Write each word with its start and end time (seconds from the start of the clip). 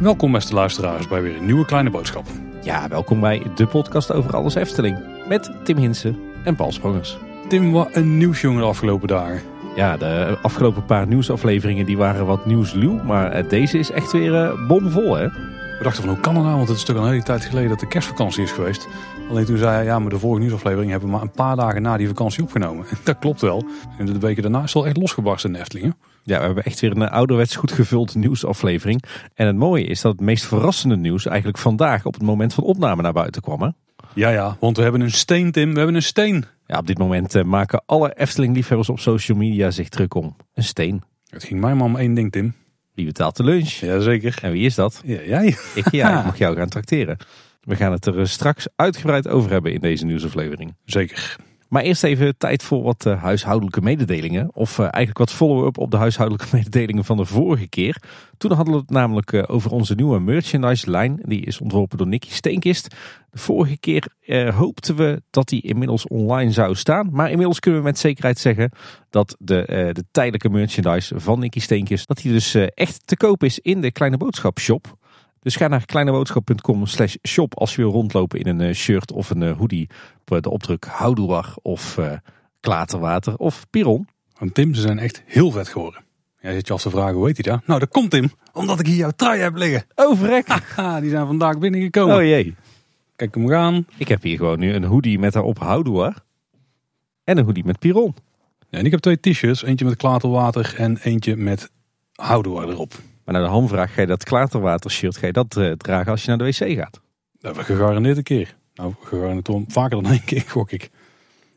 Welkom 0.00 0.32
beste 0.32 0.54
luisteraars 0.54 1.08
bij 1.08 1.22
weer 1.22 1.36
een 1.36 1.44
nieuwe 1.44 1.64
kleine 1.64 1.90
boodschap. 1.90 2.26
Ja, 2.62 2.88
welkom 2.88 3.20
bij 3.20 3.42
de 3.54 3.66
podcast 3.66 4.12
over 4.12 4.36
alles 4.36 4.54
Efteling. 4.54 4.98
Met 5.26 5.50
Tim 5.64 5.76
Hinsen 5.76 6.18
en 6.44 6.56
Paul 6.56 6.72
Sprongers. 6.72 7.18
Tim, 7.48 7.72
wat 7.72 7.88
een 7.92 8.18
nieuwsjongen 8.18 8.60
de 8.60 8.66
afgelopen 8.66 9.08
dagen. 9.08 9.40
Ja, 9.76 9.96
de 9.96 10.38
afgelopen 10.42 10.84
paar 10.84 11.06
nieuwsafleveringen 11.06 11.86
die 11.86 11.96
waren 11.96 12.26
wat 12.26 12.46
nieuwsluw. 12.46 13.02
Maar 13.02 13.30
eh, 13.30 13.48
deze 13.48 13.78
is 13.78 13.90
echt 13.90 14.12
weer 14.12 14.34
eh, 14.34 14.66
bomvol 14.66 15.14
hè. 15.14 15.28
We 15.78 15.84
dachten 15.84 16.02
van 16.02 16.12
hoe 16.12 16.22
kan 16.22 16.34
dat 16.34 16.42
nou, 16.42 16.56
want 16.56 16.68
het 16.68 16.76
is 16.76 16.84
toch 16.84 16.96
een 16.96 17.08
hele 17.08 17.22
tijd 17.22 17.44
geleden 17.44 17.68
dat 17.68 17.80
de 17.80 17.88
kerstvakantie 17.88 18.42
is 18.42 18.52
geweest. 18.52 18.88
Alleen 19.28 19.44
toen 19.44 19.58
zei 19.58 19.70
hij, 19.70 19.84
ja 19.84 19.98
maar 19.98 20.10
de 20.10 20.18
vorige 20.18 20.40
nieuwsaflevering 20.40 20.90
hebben 20.90 21.08
we 21.08 21.14
maar 21.14 21.24
een 21.24 21.30
paar 21.30 21.56
dagen 21.56 21.82
na 21.82 21.96
die 21.96 22.06
vakantie 22.06 22.42
opgenomen. 22.42 22.86
Dat 23.04 23.18
klopt 23.18 23.40
wel. 23.40 23.66
En 23.98 24.06
de 24.06 24.18
weken 24.18 24.42
daarna 24.42 24.62
is 24.62 24.72
het 24.72 24.82
al 24.82 24.86
echt 24.86 24.96
losgebarsten 24.96 25.50
in 25.50 25.56
de 25.56 25.60
Eftelingen. 25.62 25.96
Ja, 26.22 26.38
we 26.38 26.44
hebben 26.44 26.64
echt 26.64 26.80
weer 26.80 26.90
een 26.90 27.08
ouderwets 27.08 27.56
goed 27.56 27.72
gevuld 27.72 28.14
nieuwsaflevering. 28.14 29.02
En 29.34 29.46
het 29.46 29.56
mooie 29.56 29.84
is 29.84 30.00
dat 30.00 30.12
het 30.12 30.20
meest 30.20 30.44
verrassende 30.44 30.96
nieuws 30.96 31.26
eigenlijk 31.26 31.58
vandaag 31.58 32.04
op 32.04 32.14
het 32.14 32.22
moment 32.22 32.54
van 32.54 32.64
opname 32.64 33.02
naar 33.02 33.12
buiten 33.12 33.42
kwam. 33.42 33.62
Hè? 33.62 33.68
Ja, 34.14 34.30
ja, 34.30 34.56
want 34.60 34.76
we 34.76 34.82
hebben 34.82 35.00
een 35.00 35.10
steen, 35.10 35.52
Tim. 35.52 35.70
We 35.70 35.76
hebben 35.76 35.96
een 35.96 36.02
steen. 36.02 36.44
Ja, 36.66 36.78
op 36.78 36.86
dit 36.86 36.98
moment 36.98 37.34
eh, 37.34 37.44
maken 37.44 37.82
alle 37.86 38.14
Efteling-liefhebbers 38.14 38.88
op 38.88 39.00
social 39.00 39.38
media 39.38 39.70
zich 39.70 39.88
druk 39.88 40.14
om. 40.14 40.36
Een 40.54 40.64
steen. 40.64 41.02
Het 41.28 41.44
ging 41.44 41.60
mij 41.60 41.74
maar 41.74 41.86
om 41.86 41.96
één 41.96 42.14
ding, 42.14 42.32
Tim. 42.32 42.54
Wie 42.94 43.06
betaalt 43.06 43.36
de 43.36 43.44
lunch? 43.44 43.70
Jazeker. 43.70 44.38
En 44.42 44.52
wie 44.52 44.64
is 44.64 44.74
dat? 44.74 45.00
Ja, 45.04 45.20
jij. 45.22 45.56
Ik, 45.74 45.90
ja, 45.90 46.08
ik 46.18 46.24
mag 46.24 46.38
jou 46.38 46.56
gaan 46.56 46.68
trakteren. 46.68 47.16
We 47.60 47.76
gaan 47.76 47.92
het 47.92 48.06
er 48.06 48.18
eh, 48.18 48.24
straks 48.24 48.68
uitgebreid 48.76 49.28
over 49.28 49.50
hebben 49.50 49.72
in 49.72 49.80
deze 49.80 50.04
nieuwsaflevering. 50.04 50.74
Zeker. 50.84 51.36
Maar 51.68 51.82
eerst 51.82 52.04
even 52.04 52.36
tijd 52.38 52.62
voor 52.62 52.82
wat 52.82 53.04
uh, 53.06 53.22
huishoudelijke 53.22 53.80
mededelingen. 53.80 54.50
Of 54.54 54.78
uh, 54.78 54.80
eigenlijk 54.80 55.18
wat 55.18 55.32
follow-up 55.32 55.78
op 55.78 55.90
de 55.90 55.96
huishoudelijke 55.96 56.46
mededelingen 56.56 57.04
van 57.04 57.16
de 57.16 57.24
vorige 57.24 57.68
keer. 57.68 58.02
Toen 58.36 58.52
hadden 58.52 58.74
we 58.74 58.80
het 58.80 58.90
namelijk 58.90 59.32
uh, 59.32 59.42
over 59.46 59.70
onze 59.70 59.94
nieuwe 59.94 60.20
merchandise 60.20 60.90
lijn. 60.90 61.18
Die 61.22 61.44
is 61.44 61.60
ontworpen 61.60 61.98
door 61.98 62.06
Nicky 62.06 62.30
Steenkist. 62.30 62.94
De 63.30 63.38
vorige 63.38 63.78
keer 63.78 64.12
hoopten 64.54 64.96
we 64.96 65.22
dat 65.30 65.48
die 65.48 65.62
inmiddels 65.62 66.06
online 66.06 66.50
zou 66.50 66.74
staan. 66.74 67.08
Maar 67.12 67.30
inmiddels 67.30 67.60
kunnen 67.60 67.80
we 67.80 67.86
met 67.86 67.98
zekerheid 67.98 68.38
zeggen 68.38 68.70
dat 69.10 69.36
de, 69.38 69.64
de 69.92 70.04
tijdelijke 70.10 70.48
merchandise 70.48 71.20
van 71.20 71.38
Nicky 71.38 71.60
Steenkist... 71.60 72.08
dat 72.08 72.16
die 72.16 72.32
dus 72.32 72.54
echt 72.54 73.06
te 73.06 73.16
koop 73.16 73.44
is 73.44 73.58
in 73.58 73.80
de 73.80 73.92
Kleine 73.92 74.16
Boodschap 74.16 74.58
shop. 74.58 74.97
Dus 75.48 75.56
ga 75.56 75.68
naar 75.68 75.86
kleineboodschap.com 75.86 76.86
slash 76.86 77.14
shop 77.28 77.58
als 77.58 77.74
je 77.74 77.82
wil 77.82 77.90
rondlopen 77.90 78.40
in 78.40 78.60
een 78.60 78.74
shirt 78.74 79.12
of 79.12 79.30
een 79.30 79.52
hoodie 79.52 79.88
op 80.26 80.42
de 80.42 80.50
opdruk 80.50 80.84
Houdoer 80.84 81.54
of 81.62 81.96
uh, 81.96 82.12
Klaterwater 82.60 83.36
of 83.36 83.66
Piron. 83.70 84.08
Want 84.38 84.54
Tim, 84.54 84.74
ze 84.74 84.80
zijn 84.80 84.98
echt 84.98 85.22
heel 85.26 85.50
vet 85.50 85.68
geworden. 85.68 86.04
Jij 86.40 86.54
zit 86.54 86.66
je 86.66 86.72
af 86.72 86.82
te 86.82 86.90
vragen, 86.90 87.14
hoe 87.14 87.26
heet 87.26 87.44
hij 87.44 87.52
daar? 87.52 87.62
Nou, 87.66 87.80
dat 87.80 87.88
komt 87.88 88.10
Tim, 88.10 88.30
omdat 88.52 88.80
ik 88.80 88.86
hier 88.86 88.96
jouw 88.96 89.10
trui 89.10 89.40
heb 89.40 89.56
liggen. 89.56 89.84
Oh, 89.94 90.18
vrek. 90.18 90.46
die 91.00 91.10
zijn 91.10 91.26
vandaag 91.26 91.58
binnengekomen. 91.58 92.16
Oh 92.16 92.22
jee. 92.22 92.54
Kijk 93.16 93.34
hem 93.34 93.48
gaan. 93.48 93.86
Ik 93.96 94.08
heb 94.08 94.22
hier 94.22 94.36
gewoon 94.36 94.58
nu 94.58 94.74
een 94.74 94.84
hoodie 94.84 95.18
met 95.18 95.32
daarop 95.32 95.58
Houdoer. 95.58 96.14
En 97.24 97.38
een 97.38 97.44
hoodie 97.44 97.64
met 97.64 97.78
Piron. 97.78 98.14
Ja, 98.70 98.78
en 98.78 98.84
ik 98.84 98.90
heb 98.90 99.00
twee 99.00 99.20
t-shirts. 99.20 99.62
Eentje 99.62 99.84
met 99.84 99.96
klaterwater 99.96 100.74
en 100.76 100.98
eentje 101.02 101.36
met 101.36 101.70
Houdoer 102.12 102.68
erop. 102.68 102.94
Maar 103.28 103.40
naar 103.40 103.46
de 103.46 103.54
hamvraag, 103.54 103.94
ga 103.94 104.00
je 104.00 104.06
dat 104.06 104.24
klaterwater 104.24 104.90
shirt, 104.90 105.16
ga 105.16 105.26
je 105.26 105.32
dat 105.32 105.56
uh, 105.56 105.72
dragen 105.72 106.10
als 106.10 106.22
je 106.22 106.28
naar 106.28 106.38
de 106.38 106.44
wc 106.44 106.56
gaat? 106.56 106.92
Dat 106.92 107.00
hebben 107.40 107.64
we 107.64 107.72
gegarandeerd 107.72 108.16
een 108.16 108.22
keer. 108.22 108.56
Nou, 108.74 108.94
gegarandeerd 109.02 109.48
om 109.48 109.64
vaker 109.68 110.02
dan 110.02 110.10
één 110.12 110.24
keer, 110.24 110.44
gok 110.46 110.70
ik. 110.70 110.90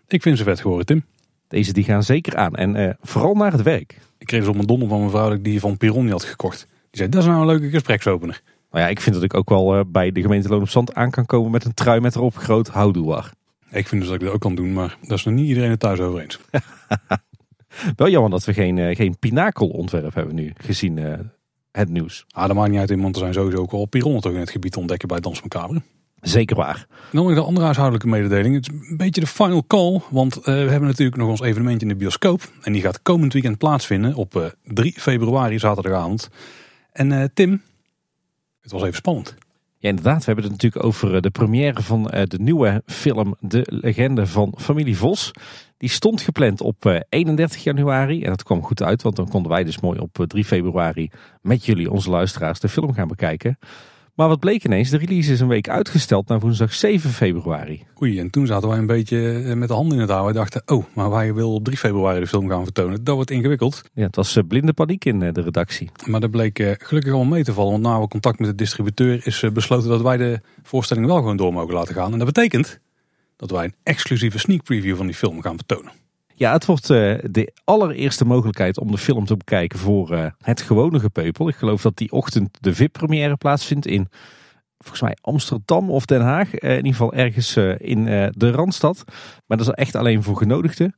Ik 0.08 0.22
vind 0.22 0.38
ze 0.38 0.44
vet 0.44 0.62
geworden, 0.62 0.86
Tim. 0.86 1.06
Deze 1.48 1.74
die 1.74 1.84
gaan 1.84 2.04
zeker 2.04 2.36
aan. 2.36 2.56
En 2.56 2.76
uh, 2.76 2.90
vooral 3.02 3.34
naar 3.34 3.52
het 3.52 3.62
werk. 3.62 3.98
Ik 4.18 4.28
kreeg 4.28 4.40
dus 4.40 4.50
op 4.50 4.56
mijn 4.56 4.68
donder 4.68 4.88
van 4.88 5.00
mijn 5.00 5.10
vrouw 5.10 5.28
dat 5.28 5.38
ik 5.38 5.44
die 5.44 5.60
van 5.60 5.78
Piron 5.78 6.10
had 6.10 6.24
gekocht. 6.24 6.68
Die 6.68 6.78
zei, 6.92 7.10
dat 7.10 7.22
is 7.22 7.28
nou 7.28 7.40
een 7.40 7.48
leuke 7.48 7.70
gespreksopener. 7.70 8.42
Nou 8.72 8.84
ja, 8.84 8.90
ik 8.90 9.02
vind 9.02 9.16
dat 9.16 9.24
ik 9.24 9.34
ook 9.34 9.50
wel 9.50 9.78
uh, 9.78 9.84
bij 9.88 10.12
de 10.12 10.22
gemeente 10.22 10.50
Loon 10.50 10.62
op 10.62 10.70
Zand 10.70 10.94
aan 10.94 11.12
kan 11.12 11.26
komen 11.26 11.52
met 11.52 11.66
een 11.66 11.74
trui 11.74 12.00
met 12.00 12.16
erop 12.16 12.36
groot 12.36 12.68
houdoe. 12.68 13.24
Ik 13.70 13.88
vind 13.88 14.02
dus 14.02 14.10
dat 14.10 14.20
ik 14.20 14.26
dat 14.26 14.34
ook 14.34 14.42
kan 14.42 14.56
doen, 14.56 14.74
maar 14.74 14.98
dat 15.02 15.18
is 15.18 15.24
nog 15.24 15.34
niet 15.34 15.48
iedereen 15.48 15.70
het 15.70 15.80
thuis 15.80 16.00
over 16.00 16.22
eens. 16.22 16.40
wel 17.96 18.10
jammer 18.10 18.32
dat 18.32 18.46
we 18.46 18.54
geen, 18.54 18.78
uh, 18.78 18.96
geen 18.96 19.18
pinakelontwerp 19.20 20.14
hebben 20.14 20.36
nu, 20.36 20.54
gezien 20.58 20.98
het 21.72 21.90
nieuws. 21.90 22.26
Ah, 22.30 22.48
dat 22.48 22.56
maakt 22.56 22.70
niet 22.70 22.80
uit, 22.80 22.90
want 22.90 23.16
er 23.16 23.22
zijn 23.22 23.34
sowieso 23.34 23.62
ook 23.62 23.72
al 23.72 23.86
pironnen 23.86 24.22
toch 24.22 24.34
in 24.34 24.40
het 24.40 24.50
gebied 24.50 24.72
te 24.72 24.80
ontdekken 24.80 25.08
bij 25.08 25.20
Dans 25.20 25.42
Macabre. 25.42 25.82
Zeker 26.22 26.56
waar. 26.56 26.88
En 26.90 26.98
dan 27.12 27.26
nog 27.26 27.34
de 27.34 27.42
andere 27.42 27.64
huishoudelijke 27.66 28.08
mededeling. 28.08 28.56
Het 28.56 28.70
is 28.70 28.90
een 28.90 28.98
beetje 28.98 29.22
de 29.22 29.28
final 29.28 29.64
call. 29.68 30.02
Want 30.10 30.38
uh, 30.38 30.44
we 30.44 30.52
hebben 30.52 30.90
natuurlijk 30.90 31.18
nog 31.18 31.30
ons 31.30 31.42
evenement 31.42 31.82
in 31.82 31.88
de 31.88 31.96
bioscoop. 31.96 32.52
En 32.62 32.74
die 32.74 32.82
gaat 32.82 33.02
komend 33.02 33.34
weekend 33.34 33.58
plaatsvinden 33.58 34.16
op 34.16 34.36
uh, 34.36 34.46
3 34.64 34.94
februari, 34.98 35.60
zaterdagavond. 35.60 36.30
En 36.92 37.12
uh, 37.12 37.24
Tim, 37.34 37.62
het 38.62 38.72
was 38.72 38.82
even 38.82 38.96
spannend. 38.96 39.36
Ja, 39.82 39.90
inderdaad. 39.90 40.18
We 40.18 40.26
hebben 40.26 40.44
het 40.44 40.54
natuurlijk 40.54 40.86
over 40.86 41.22
de 41.22 41.30
première 41.30 41.82
van 41.82 42.04
de 42.04 42.40
nieuwe 42.40 42.82
film 42.86 43.36
De 43.40 43.66
Legende 43.70 44.28
van 44.28 44.54
Familie 44.58 44.98
Vos. 44.98 45.32
Die 45.78 45.90
stond 45.90 46.22
gepland 46.22 46.62
op 46.62 47.04
31 47.10 47.64
januari. 47.64 48.24
En 48.24 48.30
dat 48.30 48.44
kwam 48.44 48.64
goed 48.64 48.82
uit, 48.82 49.02
want 49.02 49.16
dan 49.16 49.30
konden 49.30 49.52
wij 49.52 49.64
dus 49.64 49.80
mooi 49.80 50.00
op 50.00 50.18
3 50.28 50.46
februari 50.46 51.10
met 51.42 51.66
jullie, 51.66 51.92
onze 51.92 52.10
luisteraars, 52.10 52.60
de 52.60 52.70
film 52.70 52.94
gaan 52.94 53.08
bekijken. 53.08 53.58
Maar 54.22 54.30
wat 54.30 54.40
bleek 54.40 54.64
ineens, 54.64 54.90
de 54.90 54.98
release 54.98 55.32
is 55.32 55.40
een 55.40 55.48
week 55.48 55.70
uitgesteld 55.70 56.28
naar 56.28 56.40
woensdag 56.40 56.74
7 56.74 57.10
februari. 57.10 57.84
Oei, 58.02 58.20
en 58.20 58.30
toen 58.30 58.48
zaten 58.48 58.70
wij 58.70 58.78
een 58.78 58.86
beetje 58.86 59.18
met 59.56 59.68
de 59.68 59.74
handen 59.74 59.94
in 59.94 60.02
het 60.02 60.10
houden. 60.10 60.34
We 60.34 60.40
dachten, 60.40 60.62
oh, 60.66 60.86
maar 60.94 61.10
wij 61.10 61.34
willen 61.34 61.50
op 61.50 61.64
3 61.64 61.78
februari 61.78 62.20
de 62.20 62.28
film 62.28 62.50
gaan 62.50 62.64
vertonen. 62.64 63.04
Dat 63.04 63.16
wordt 63.16 63.32
ingewikkeld. 63.32 63.82
Ja, 63.94 64.04
het 64.04 64.16
was 64.16 64.38
blinde 64.48 64.74
paniek 64.74 65.06
in 65.06 65.20
de 65.20 65.42
redactie. 65.42 65.90
Maar 66.06 66.20
dat 66.20 66.32
bleek 66.32 66.58
gelukkig 66.58 67.14
allemaal 67.14 67.34
mee 67.34 67.44
te 67.44 67.54
vallen. 67.54 67.72
Want 67.72 67.84
na 67.84 68.00
we 68.00 68.08
contact 68.08 68.40
met 68.40 68.50
de 68.50 68.56
distributeur 68.56 69.28
is 69.28 69.44
besloten 69.54 69.90
dat 69.90 70.02
wij 70.02 70.18
de 70.18 70.40
voorstelling 70.64 71.06
wel 71.06 71.18
gewoon 71.18 71.38
door 71.38 71.54
mogen 71.54 71.74
laten 71.74 71.96
gaan. 71.96 72.12
En 72.12 72.18
dat 72.18 72.34
betekent 72.34 72.80
dat 73.36 73.52
wij 73.52 73.64
een 73.64 73.76
exclusieve 73.84 74.40
sneak 74.40 74.64
preview 74.64 74.96
van 74.96 75.06
die 75.06 75.16
film 75.16 75.42
gaan 75.42 75.56
vertonen. 75.56 76.01
Ja, 76.42 76.52
het 76.52 76.66
wordt 76.66 76.90
uh, 76.90 77.18
de 77.32 77.54
allereerste 77.64 78.26
mogelijkheid 78.26 78.80
om 78.80 78.92
de 78.92 78.98
film 78.98 79.26
te 79.26 79.38
bekijken 79.38 79.80
voor 79.80 80.12
uh, 80.12 80.26
het 80.38 80.62
gewone 80.62 81.00
gepeupel. 81.00 81.48
Ik 81.48 81.56
geloof 81.56 81.82
dat 81.82 81.98
die 81.98 82.12
ochtend 82.12 82.58
de 82.60 82.74
VIP-première 82.74 83.38
plaatsvindt 83.38 83.86
in 83.86 84.08
volgens 84.78 85.02
mij 85.02 85.18
Amsterdam 85.22 85.90
of 85.90 86.06
Den 86.06 86.22
Haag. 86.22 86.62
Uh, 86.62 86.70
in 86.70 86.76
ieder 86.76 86.92
geval 86.92 87.14
ergens 87.14 87.58
in 87.78 88.06
de 88.36 88.52
Randstad. 88.52 89.04
Maar 89.46 89.58
dat 89.58 89.68
is 89.68 89.74
echt 89.74 89.96
alleen 89.96 90.24
voor 90.24 90.38
genodigden. 90.38 90.96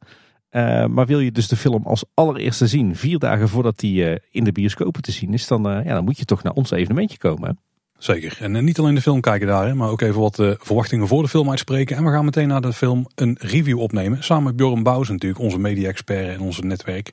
maar 0.89 1.05
wil 1.05 1.19
je 1.19 1.31
dus 1.31 1.47
de 1.47 1.55
film 1.55 1.85
als 1.85 2.05
allereerste 2.13 2.67
zien, 2.67 2.95
vier 2.95 3.19
dagen 3.19 3.49
voordat 3.49 3.79
die 3.79 4.21
in 4.31 4.43
de 4.43 4.51
bioscopen 4.51 5.01
te 5.01 5.11
zien 5.11 5.33
is, 5.33 5.47
dan, 5.47 5.63
ja, 5.63 5.93
dan 5.93 6.03
moet 6.03 6.17
je 6.17 6.25
toch 6.25 6.43
naar 6.43 6.53
ons 6.53 6.71
evenementje 6.71 7.17
komen. 7.17 7.59
Zeker. 8.03 8.37
En 8.39 8.63
niet 8.63 8.79
alleen 8.79 8.95
de 8.95 9.01
film 9.01 9.21
kijken 9.21 9.47
daar, 9.47 9.75
maar 9.75 9.89
ook 9.89 10.01
even 10.01 10.21
wat 10.21 10.39
uh, 10.39 10.51
verwachtingen 10.59 11.07
voor 11.07 11.23
de 11.23 11.29
film 11.29 11.49
uitspreken. 11.49 11.97
En 11.97 12.03
we 12.03 12.11
gaan 12.11 12.25
meteen 12.25 12.47
naar 12.47 12.61
de 12.61 12.73
film 12.73 13.07
een 13.15 13.37
review 13.39 13.79
opnemen. 13.79 14.23
Samen 14.23 14.43
met 14.43 14.55
Bjorn 14.55 14.83
Bouws 14.83 15.09
natuurlijk, 15.09 15.41
onze 15.41 15.59
media-expert 15.59 16.27
en 16.27 16.39
onze 16.39 16.61
netwerk. 16.61 17.11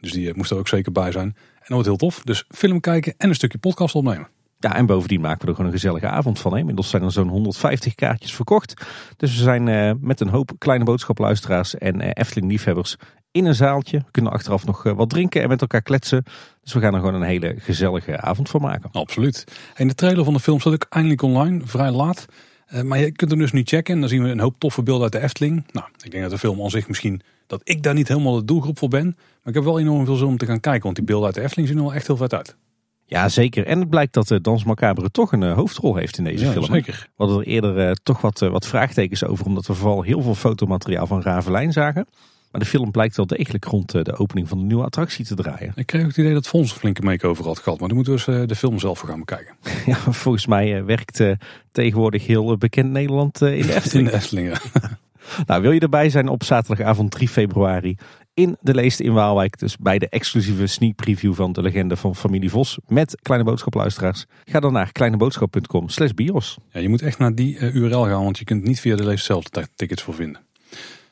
Dus 0.00 0.12
die 0.12 0.28
uh, 0.28 0.34
moest 0.34 0.50
er 0.50 0.56
ook 0.56 0.68
zeker 0.68 0.92
bij 0.92 1.12
zijn. 1.12 1.24
En 1.26 1.34
dat 1.58 1.68
wordt 1.68 1.86
heel 1.86 1.96
tof. 1.96 2.20
Dus 2.24 2.44
film 2.48 2.80
kijken 2.80 3.14
en 3.18 3.28
een 3.28 3.34
stukje 3.34 3.58
podcast 3.58 3.94
opnemen. 3.94 4.28
Ja, 4.62 4.76
en 4.76 4.86
bovendien 4.86 5.20
maken 5.20 5.40
we 5.40 5.46
er 5.46 5.54
gewoon 5.54 5.66
een 5.66 5.78
gezellige 5.78 6.08
avond 6.08 6.38
van. 6.38 6.56
Inmiddels 6.56 6.90
zijn 6.90 7.02
er 7.02 7.12
zo'n 7.12 7.28
150 7.28 7.94
kaartjes 7.94 8.34
verkocht. 8.34 8.86
Dus 9.16 9.36
we 9.36 9.42
zijn 9.42 9.66
uh, 9.66 9.92
met 10.00 10.20
een 10.20 10.28
hoop 10.28 10.50
kleine 10.58 10.84
boodschapluisteraars 10.84 11.78
en 11.78 12.00
Efteling-liefhebbers 12.00 12.96
in 13.30 13.44
een 13.44 13.54
zaaltje. 13.54 13.98
We 13.98 14.10
kunnen 14.10 14.32
achteraf 14.32 14.66
nog 14.66 14.82
wat 14.82 15.10
drinken 15.10 15.42
en 15.42 15.48
met 15.48 15.60
elkaar 15.60 15.82
kletsen. 15.82 16.24
Dus 16.62 16.72
we 16.72 16.80
gaan 16.80 16.94
er 16.94 17.00
gewoon 17.00 17.14
een 17.14 17.22
hele 17.22 17.54
gezellige 17.58 18.20
avond 18.20 18.48
van 18.48 18.60
maken. 18.60 18.90
Absoluut. 18.92 19.44
En 19.74 19.88
de 19.88 19.94
trailer 19.94 20.24
van 20.24 20.32
de 20.32 20.40
film 20.40 20.60
staat 20.60 20.72
ook 20.72 20.86
eindelijk 20.88 21.22
online, 21.22 21.60
vrij 21.64 21.90
laat. 21.90 22.26
Maar 22.82 22.98
je 22.98 23.12
kunt 23.12 23.30
hem 23.30 23.40
dus 23.40 23.52
nu 23.52 23.62
checken. 23.64 23.94
En 23.94 24.00
dan 24.00 24.08
zien 24.08 24.22
we 24.22 24.28
een 24.28 24.40
hoop 24.40 24.54
toffe 24.58 24.82
beelden 24.82 25.02
uit 25.02 25.12
de 25.12 25.20
Efteling. 25.20 25.64
Nou, 25.72 25.86
ik 26.04 26.10
denk 26.10 26.22
dat 26.22 26.32
de 26.32 26.38
film 26.38 26.62
aan 26.62 26.70
zich 26.70 26.88
misschien, 26.88 27.20
dat 27.46 27.60
ik 27.64 27.82
daar 27.82 27.94
niet 27.94 28.08
helemaal 28.08 28.34
de 28.34 28.44
doelgroep 28.44 28.78
voor 28.78 28.88
ben. 28.88 29.04
Maar 29.16 29.44
ik 29.44 29.54
heb 29.54 29.64
wel 29.64 29.78
enorm 29.78 30.04
veel 30.04 30.16
zin 30.16 30.26
om 30.26 30.36
te 30.36 30.46
gaan 30.46 30.60
kijken. 30.60 30.82
Want 30.82 30.96
die 30.96 31.04
beelden 31.04 31.26
uit 31.26 31.34
de 31.34 31.42
Efteling 31.42 31.68
zien 31.68 31.78
er 31.78 31.84
wel 31.84 31.94
echt 31.94 32.06
heel 32.06 32.16
vet 32.16 32.34
uit. 32.34 32.56
Ja, 33.12 33.28
zeker. 33.28 33.66
En 33.66 33.78
het 33.78 33.88
blijkt 33.88 34.12
dat 34.12 34.28
de 34.28 34.40
Dans 34.40 34.64
Macabre 34.64 35.10
toch 35.10 35.32
een 35.32 35.42
uh, 35.42 35.54
hoofdrol 35.54 35.96
heeft 35.96 36.18
in 36.18 36.24
deze 36.24 36.44
ja, 36.44 36.50
film. 36.50 36.64
Zeker. 36.64 37.08
We 37.16 37.24
hadden 37.24 37.38
er 37.38 37.46
eerder 37.46 37.88
uh, 37.88 37.92
toch 38.02 38.20
wat, 38.20 38.38
wat 38.38 38.66
vraagtekens 38.66 39.24
over. 39.24 39.46
Omdat 39.46 39.66
we 39.66 39.74
vooral 39.74 40.02
heel 40.02 40.22
veel 40.22 40.34
fotomateriaal 40.34 41.06
van 41.06 41.22
Ravelijn 41.22 41.72
zagen. 41.72 42.06
Maar 42.50 42.60
de 42.60 42.66
film 42.66 42.90
blijkt 42.90 43.16
wel 43.16 43.26
degelijk 43.26 43.64
rond 43.64 43.90
de 43.90 44.16
opening 44.16 44.48
van 44.48 44.58
de 44.58 44.64
nieuwe 44.64 44.84
attractie 44.84 45.24
te 45.24 45.34
draaien. 45.34 45.72
Ik 45.74 45.86
kreeg 45.86 46.02
ook 46.02 46.08
het 46.08 46.16
idee 46.16 46.32
dat 46.32 46.48
Fons 46.48 46.70
een 46.70 46.78
flinke 46.78 47.02
make-over 47.02 47.44
had 47.44 47.58
gehad. 47.58 47.78
Maar 47.78 47.88
dan 47.88 47.96
moeten 47.96 48.14
we 48.14 48.24
dus 48.24 48.48
de 48.48 48.56
film 48.56 48.78
zelf 48.78 48.98
voor 48.98 49.08
gaan 49.08 49.18
bekijken. 49.18 49.54
Ja, 49.86 49.96
volgens 49.96 50.46
mij 50.46 50.84
werkt 50.84 51.22
tegenwoordig 51.72 52.26
heel 52.26 52.56
bekend 52.56 52.90
Nederland 52.90 53.40
in 53.60 53.66
de 53.66 53.74
Efteling. 53.74 54.06
In 54.06 54.12
de 54.12 54.18
Efteling, 54.18 54.48
ja. 54.48 54.60
nou, 55.46 55.62
wil 55.62 55.70
je 55.70 55.80
erbij 55.80 56.10
zijn 56.10 56.28
op 56.28 56.44
zaterdagavond 56.44 57.10
3 57.10 57.28
februari 57.28 57.96
in 58.34 58.56
de 58.60 58.74
Leest 58.74 59.00
in 59.00 59.12
Waalwijk. 59.12 59.58
Dus 59.58 59.76
bij 59.76 59.98
de 59.98 60.08
exclusieve 60.08 60.66
sneak 60.66 60.94
preview 60.94 61.34
van 61.34 61.52
de 61.52 61.62
legende 61.62 61.96
van 61.96 62.16
familie 62.16 62.50
Vos 62.50 62.78
met 62.86 63.18
Kleine 63.22 63.44
Boodschapluisteraars. 63.44 64.26
Ga 64.44 64.60
dan 64.60 64.72
naar 64.72 64.92
kleineboodschap.com 64.92 65.88
slash 65.88 66.10
bios. 66.10 66.58
Ja, 66.70 66.80
je 66.80 66.88
moet 66.88 67.02
echt 67.02 67.18
naar 67.18 67.34
die 67.34 67.58
uh, 67.58 67.74
URL 67.74 68.04
gaan, 68.04 68.24
want 68.24 68.38
je 68.38 68.44
kunt 68.44 68.64
niet 68.64 68.80
via 68.80 68.96
de 68.96 69.04
Leest 69.04 69.24
zelf 69.24 69.44
tickets 69.74 70.02
voor 70.02 70.14
vinden. 70.14 70.40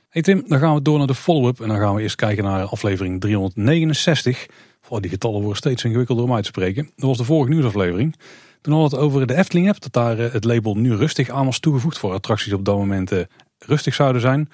Hey 0.08 0.22
Tim, 0.22 0.44
dan 0.49 0.58
gaan 0.58 0.75
we 0.75 0.82
door 0.82 0.99
naar 0.99 1.06
de 1.06 1.14
follow-up. 1.14 1.61
En 1.61 1.69
dan 1.69 1.78
gaan 1.78 1.94
we 1.94 2.02
eerst 2.02 2.17
kijken 2.17 2.44
naar 2.44 2.64
aflevering 2.64 3.20
369. 3.20 4.46
Oh, 4.88 5.00
die 5.00 5.11
getallen 5.11 5.38
worden 5.38 5.56
steeds 5.56 5.84
ingewikkelder 5.84 6.25
om 6.25 6.34
uit 6.34 6.43
te 6.43 6.49
spreken. 6.49 6.90
Dat 6.96 7.06
was 7.08 7.17
de 7.17 7.25
vorige 7.25 7.50
nieuwsaflevering. 7.50 8.17
Toen 8.61 8.72
hadden 8.72 8.90
we 8.90 8.96
het 8.96 9.05
over 9.05 9.26
de 9.26 9.37
Efteling 9.37 9.69
app. 9.69 9.81
Dat 9.81 9.93
daar 9.93 10.19
eh, 10.19 10.32
het 10.32 10.44
label 10.44 10.75
nu 10.75 10.94
rustig 10.94 11.31
aan 11.31 11.44
was 11.44 11.58
toegevoegd 11.58 11.99
voor 11.99 12.12
attracties 12.12 12.52
op 12.52 12.64
dat 12.64 12.76
moment 12.76 13.12
eh, 13.12 13.20
rustig 13.58 13.94
zouden 13.94 14.20
zijn. 14.20 14.49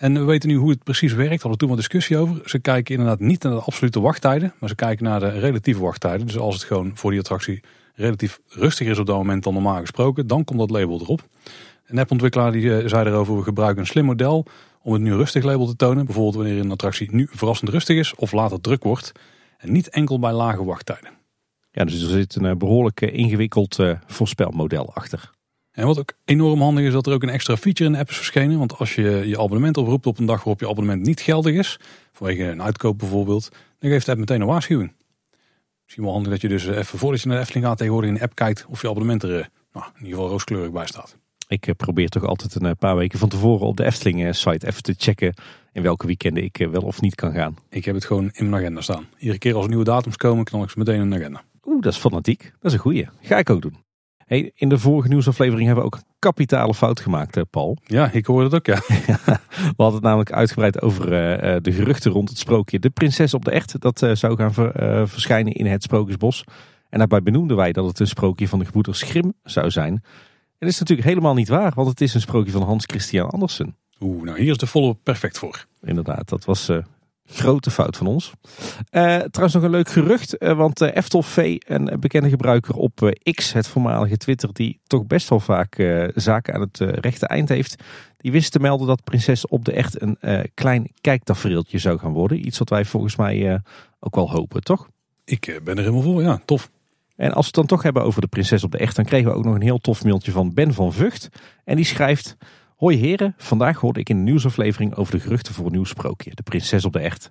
En 0.00 0.14
we 0.14 0.24
weten 0.24 0.48
nu 0.48 0.54
hoe 0.54 0.70
het 0.70 0.84
precies 0.84 1.12
werkt. 1.12 1.34
We 1.34 1.40
hadden 1.40 1.58
toen 1.58 1.68
wat 1.68 1.78
discussie 1.78 2.16
over. 2.16 2.40
Ze 2.44 2.58
kijken 2.58 2.94
inderdaad 2.94 3.20
niet 3.20 3.42
naar 3.42 3.52
de 3.52 3.60
absolute 3.60 4.00
wachttijden. 4.00 4.52
Maar 4.58 4.68
ze 4.68 4.74
kijken 4.74 5.04
naar 5.04 5.20
de 5.20 5.28
relatieve 5.28 5.80
wachttijden. 5.80 6.26
Dus 6.26 6.38
als 6.38 6.54
het 6.54 6.64
gewoon 6.64 6.90
voor 6.94 7.10
die 7.10 7.20
attractie 7.20 7.60
relatief 7.94 8.40
rustig 8.48 8.88
is 8.88 8.98
op 8.98 9.06
dat 9.06 9.16
moment 9.16 9.42
dan 9.44 9.52
normaal 9.52 9.80
gesproken. 9.80 10.26
Dan 10.26 10.44
komt 10.44 10.58
dat 10.58 10.70
label 10.70 11.00
erop. 11.00 11.28
Een 11.86 11.98
appontwikkelaar 11.98 12.52
die 12.52 12.76
eh, 12.76 12.88
zei 12.88 13.08
erover. 13.08 13.36
We 13.36 13.42
gebruiken 13.42 13.80
een 13.80 13.86
slim 13.86 14.04
model 14.04 14.46
om 14.82 14.92
het 14.92 15.02
nu 15.02 15.14
rustig 15.14 15.44
label 15.44 15.66
te 15.66 15.76
tonen. 15.76 16.04
Bijvoorbeeld 16.04 16.34
wanneer 16.34 16.58
een 16.58 16.70
attractie 16.70 17.08
nu 17.14 17.28
verrassend 17.30 17.70
rustig 17.70 17.96
is 17.96 18.14
of 18.14 18.32
later 18.32 18.60
druk 18.60 18.82
wordt. 18.82 19.12
En 19.58 19.72
niet 19.72 19.88
enkel 19.88 20.18
bij 20.18 20.32
lage 20.32 20.64
wachttijden. 20.64 21.10
Ja, 21.70 21.84
dus 21.84 22.02
er 22.02 22.08
zit 22.08 22.34
een 22.34 22.58
behoorlijk 22.58 23.00
ingewikkeld 23.00 23.78
voorspelmodel 24.06 24.94
achter. 24.94 25.30
En 25.80 25.86
wat 25.86 25.98
ook 25.98 26.12
enorm 26.24 26.60
handig 26.60 26.84
is, 26.84 26.92
dat 26.92 27.06
er 27.06 27.12
ook 27.12 27.22
een 27.22 27.28
extra 27.28 27.56
feature 27.56 27.84
in 27.84 27.92
de 27.92 27.98
app 27.98 28.10
is 28.10 28.16
verschenen. 28.16 28.58
Want 28.58 28.78
als 28.78 28.94
je 28.94 29.22
je 29.26 29.38
abonnement 29.38 29.76
oproept 29.76 30.06
op 30.06 30.18
een 30.18 30.26
dag 30.26 30.36
waarop 30.36 30.60
je 30.60 30.68
abonnement 30.68 31.02
niet 31.02 31.20
geldig 31.20 31.54
is, 31.54 31.78
vanwege 32.12 32.42
een 32.42 32.62
uitkoop 32.62 32.98
bijvoorbeeld, 32.98 33.48
dan 33.78 33.90
geeft 33.90 34.04
de 34.04 34.10
app 34.10 34.20
meteen 34.20 34.40
een 34.40 34.46
waarschuwing. 34.46 34.92
Misschien 35.82 36.04
wel 36.04 36.12
handig 36.12 36.32
dat 36.32 36.40
je 36.40 36.48
dus 36.48 36.66
even 36.66 36.98
voordat 36.98 37.20
je 37.20 37.26
naar 37.26 37.36
de 37.36 37.42
Efteling 37.42 37.66
gaat 37.66 37.78
tegenwoordig 37.78 38.10
in 38.10 38.16
de 38.16 38.22
app 38.22 38.34
kijkt 38.34 38.66
of 38.68 38.82
je 38.82 38.88
abonnement 38.88 39.22
er 39.22 39.50
nou, 39.72 39.86
in 39.86 40.04
ieder 40.04 40.14
geval 40.14 40.28
rooskleurig 40.28 40.70
bij 40.70 40.86
staat. 40.86 41.16
Ik 41.48 41.66
eh, 41.66 41.74
probeer 41.74 42.08
toch 42.08 42.24
altijd 42.24 42.54
een 42.54 42.66
eh, 42.66 42.76
paar 42.78 42.96
weken 42.96 43.18
van 43.18 43.28
tevoren 43.28 43.66
op 43.66 43.76
de 43.76 43.84
Efteling-site 43.84 44.66
even 44.66 44.82
te 44.82 44.94
checken 44.96 45.34
in 45.72 45.82
welke 45.82 46.06
weekenden 46.06 46.44
ik 46.44 46.58
eh, 46.58 46.68
wel 46.68 46.82
of 46.82 47.00
niet 47.00 47.14
kan 47.14 47.32
gaan. 47.32 47.56
Ik 47.68 47.84
heb 47.84 47.94
het 47.94 48.04
gewoon 48.04 48.30
in 48.32 48.48
mijn 48.48 48.62
agenda 48.62 48.80
staan. 48.80 49.06
Iedere 49.18 49.38
keer 49.38 49.54
als 49.54 49.62
er 49.62 49.68
nieuwe 49.68 49.84
datums 49.84 50.16
komen, 50.16 50.44
knal 50.44 50.62
ik 50.62 50.70
ze 50.70 50.78
meteen 50.78 51.00
in 51.00 51.10
de 51.10 51.16
agenda. 51.16 51.42
Oeh, 51.64 51.82
dat 51.82 51.92
is 51.92 51.98
fanatiek. 51.98 52.42
Dat 52.42 52.70
is 52.70 52.72
een 52.72 52.78
goeie. 52.78 53.08
Ga 53.20 53.38
ik 53.38 53.50
ook 53.50 53.62
doen. 53.62 53.88
Hey, 54.30 54.52
in 54.54 54.68
de 54.68 54.78
vorige 54.78 55.08
nieuwsaflevering 55.08 55.66
hebben 55.66 55.84
we 55.84 55.90
ook 55.90 56.00
een 56.00 56.14
kapitale 56.18 56.74
fout 56.74 57.00
gemaakt, 57.00 57.50
Paul. 57.50 57.76
Ja, 57.86 58.10
ik 58.12 58.26
hoorde 58.26 58.44
het 58.44 58.54
ook, 58.54 58.66
ja. 58.66 58.82
we 58.86 59.74
hadden 59.76 59.94
het 59.94 60.02
namelijk 60.02 60.32
uitgebreid 60.32 60.82
over 60.82 61.04
uh, 61.04 61.56
de 61.62 61.72
geruchten 61.72 62.10
rond 62.10 62.28
het 62.28 62.38
sprookje 62.38 62.78
De 62.78 62.90
Prinses 62.90 63.34
op 63.34 63.44
de 63.44 63.50
Echt. 63.50 63.80
Dat 63.80 64.02
uh, 64.02 64.14
zou 64.14 64.36
gaan 64.36 64.52
ver, 64.52 64.82
uh, 64.82 65.06
verschijnen 65.06 65.52
in 65.52 65.66
het 65.66 65.82
Sprookjesbos. 65.82 66.44
En 66.88 66.98
daarbij 66.98 67.22
benoemden 67.22 67.56
wij 67.56 67.72
dat 67.72 67.86
het 67.86 68.00
een 68.00 68.06
sprookje 68.06 68.48
van 68.48 68.58
de 68.58 68.64
gebroeders 68.64 69.02
Grim 69.02 69.32
zou 69.44 69.70
zijn. 69.70 69.92
En 69.92 70.02
dat 70.58 70.68
is 70.68 70.78
natuurlijk 70.78 71.08
helemaal 71.08 71.34
niet 71.34 71.48
waar, 71.48 71.72
want 71.74 71.88
het 71.88 72.00
is 72.00 72.14
een 72.14 72.20
sprookje 72.20 72.52
van 72.52 72.62
Hans 72.62 72.84
Christian 72.86 73.30
Andersen. 73.30 73.76
Oeh, 74.00 74.24
nou 74.24 74.38
hier 74.38 74.50
is 74.50 74.56
de 74.56 74.66
volle 74.66 74.94
perfect 74.94 75.38
voor. 75.38 75.66
Inderdaad, 75.82 76.28
dat 76.28 76.44
was 76.44 76.70
Grote 77.32 77.70
fout 77.70 77.96
van 77.96 78.06
ons. 78.06 78.32
Uh, 78.90 79.16
trouwens 79.16 79.54
nog 79.54 79.62
een 79.62 79.70
leuk 79.70 79.88
gerucht, 79.88 80.42
uh, 80.42 80.52
want 80.52 80.80
uh, 80.80 80.96
Eftel 80.96 81.22
V, 81.22 81.56
een 81.66 81.96
bekende 82.00 82.28
gebruiker 82.28 82.74
op 82.74 83.16
X, 83.34 83.52
het 83.52 83.66
voormalige 83.66 84.16
Twitter, 84.16 84.52
die 84.52 84.80
toch 84.86 85.06
best 85.06 85.28
wel 85.28 85.40
vaak 85.40 85.74
zaken 86.14 86.54
aan 86.54 86.60
het 86.60 86.78
rechte 86.78 87.26
eind 87.26 87.48
heeft, 87.48 87.82
die 88.16 88.32
wist 88.32 88.52
te 88.52 88.58
melden 88.58 88.86
dat 88.86 89.04
Prinses 89.04 89.46
op 89.46 89.64
de 89.64 89.72
Echt 89.72 90.02
een 90.02 90.18
klein 90.54 90.92
kijktafereeltje 91.00 91.78
zou 91.78 91.98
gaan 91.98 92.12
worden. 92.12 92.46
Iets 92.46 92.58
wat 92.58 92.68
wij 92.68 92.84
volgens 92.84 93.16
mij 93.16 93.60
ook 94.00 94.14
wel 94.14 94.30
hopen, 94.30 94.62
toch? 94.62 94.88
Ik 95.24 95.60
ben 95.64 95.76
er 95.76 95.82
helemaal 95.82 96.02
voor, 96.02 96.22
ja, 96.22 96.40
tof. 96.44 96.70
En 97.16 97.32
als 97.32 97.40
we 97.40 97.46
het 97.46 97.54
dan 97.54 97.66
toch 97.66 97.82
hebben 97.82 98.04
over 98.04 98.20
de 98.20 98.26
Prinses 98.26 98.64
op 98.64 98.72
de 98.72 98.78
Echt, 98.78 98.96
dan 98.96 99.04
kregen 99.04 99.30
we 99.30 99.36
ook 99.36 99.44
nog 99.44 99.54
een 99.54 99.62
heel 99.62 99.78
tof 99.78 100.04
mailtje 100.04 100.32
van 100.32 100.54
Ben 100.54 100.74
van 100.74 100.92
Vught. 100.92 101.28
En 101.64 101.76
die 101.76 101.84
schrijft... 101.84 102.36
Hoi 102.80 102.96
heren, 102.96 103.34
vandaag 103.36 103.78
hoorde 103.78 104.00
ik 104.00 104.08
in 104.08 104.16
een 104.16 104.24
nieuwsaflevering 104.24 104.94
over 104.94 105.14
de 105.14 105.20
geruchten 105.20 105.54
voor 105.54 105.66
een 105.66 105.72
nieuw 105.72 105.84
sprookje, 105.84 106.34
de 106.34 106.42
prinses 106.42 106.84
op 106.84 106.92
de 106.92 106.98
echt. 106.98 107.30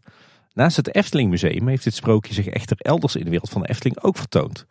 Naast 0.54 0.76
het 0.76 0.96
Efteling 0.96 1.30
Museum 1.30 1.68
heeft 1.68 1.84
dit 1.84 1.94
sprookje 1.94 2.34
zich 2.34 2.48
echter 2.48 2.78
elders 2.80 3.16
in 3.16 3.24
de 3.24 3.30
wereld 3.30 3.50
van 3.50 3.62
de 3.62 3.70
Efteling 3.70 4.04
ook 4.04 4.18
vertoond. 4.18 4.66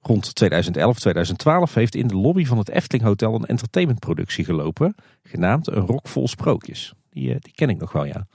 Rond 0.00 0.32
2011-2012 0.44 1.72
heeft 1.72 1.94
in 1.94 2.06
de 2.06 2.16
lobby 2.16 2.44
van 2.44 2.58
het 2.58 2.68
Efteling 2.68 3.04
Hotel 3.04 3.34
een 3.34 3.44
entertainmentproductie 3.44 4.44
gelopen, 4.44 4.94
genaamd 5.22 5.68
Een 5.68 5.86
Rok 5.86 6.08
Vol 6.08 6.28
Sprookjes. 6.28 6.92
Die, 7.10 7.34
eh, 7.34 7.40
die 7.40 7.52
ken 7.54 7.68
ik 7.68 7.78
nog 7.78 7.92
wel, 7.92 8.04
ja. 8.04 8.26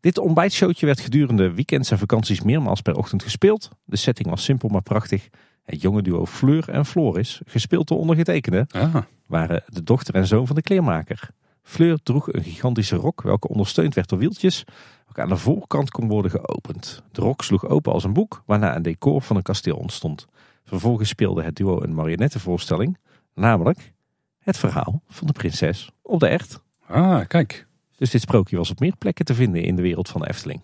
Dit 0.00 0.18
ontbijtshowtje 0.18 0.86
werd 0.86 1.00
gedurende 1.00 1.54
weekends 1.54 1.90
en 1.90 1.98
vakanties 1.98 2.42
meermaals 2.42 2.80
per 2.80 2.96
ochtend 2.96 3.22
gespeeld. 3.22 3.70
De 3.84 3.96
setting 3.96 4.28
was 4.28 4.44
simpel 4.44 4.68
maar 4.68 4.82
prachtig. 4.82 5.28
Het 5.68 5.80
jonge 5.80 6.02
duo 6.02 6.26
Fleur 6.26 6.68
en 6.68 6.86
Floris, 6.86 7.40
gespeeld 7.46 7.88
door 7.88 7.98
ondergetekende, 7.98 8.66
ah. 8.70 8.96
waren 9.26 9.62
de 9.66 9.82
dochter 9.82 10.14
en 10.14 10.26
zoon 10.26 10.46
van 10.46 10.56
de 10.56 10.62
kleermaker. 10.62 11.30
Fleur 11.62 11.98
droeg 12.02 12.32
een 12.32 12.42
gigantische 12.42 12.96
rok, 12.96 13.22
welke 13.22 13.48
ondersteund 13.48 13.94
werd 13.94 14.08
door 14.08 14.18
wieltjes, 14.18 14.64
welke 15.04 15.22
aan 15.22 15.28
de 15.28 15.36
voorkant 15.36 15.90
kon 15.90 16.08
worden 16.08 16.30
geopend. 16.30 17.02
De 17.12 17.20
rok 17.20 17.42
sloeg 17.42 17.66
open 17.66 17.92
als 17.92 18.04
een 18.04 18.12
boek, 18.12 18.42
waarna 18.46 18.76
een 18.76 18.82
decor 18.82 19.22
van 19.22 19.36
een 19.36 19.42
kasteel 19.42 19.76
ontstond. 19.76 20.26
Vervolgens 20.64 21.08
speelde 21.08 21.42
het 21.42 21.56
duo 21.56 21.82
een 21.82 21.94
marionettenvoorstelling, 21.94 22.98
namelijk 23.34 23.92
het 24.38 24.58
verhaal 24.58 25.02
van 25.08 25.26
de 25.26 25.32
prinses 25.32 25.90
op 26.02 26.20
de 26.20 26.28
echt. 26.28 26.62
Ah, 26.86 27.26
kijk. 27.26 27.66
Dus 27.96 28.10
dit 28.10 28.20
sprookje 28.20 28.56
was 28.56 28.70
op 28.70 28.80
meer 28.80 28.96
plekken 28.98 29.24
te 29.24 29.34
vinden 29.34 29.62
in 29.62 29.76
de 29.76 29.82
wereld 29.82 30.08
van 30.08 30.20
de 30.20 30.28
Efteling. 30.28 30.60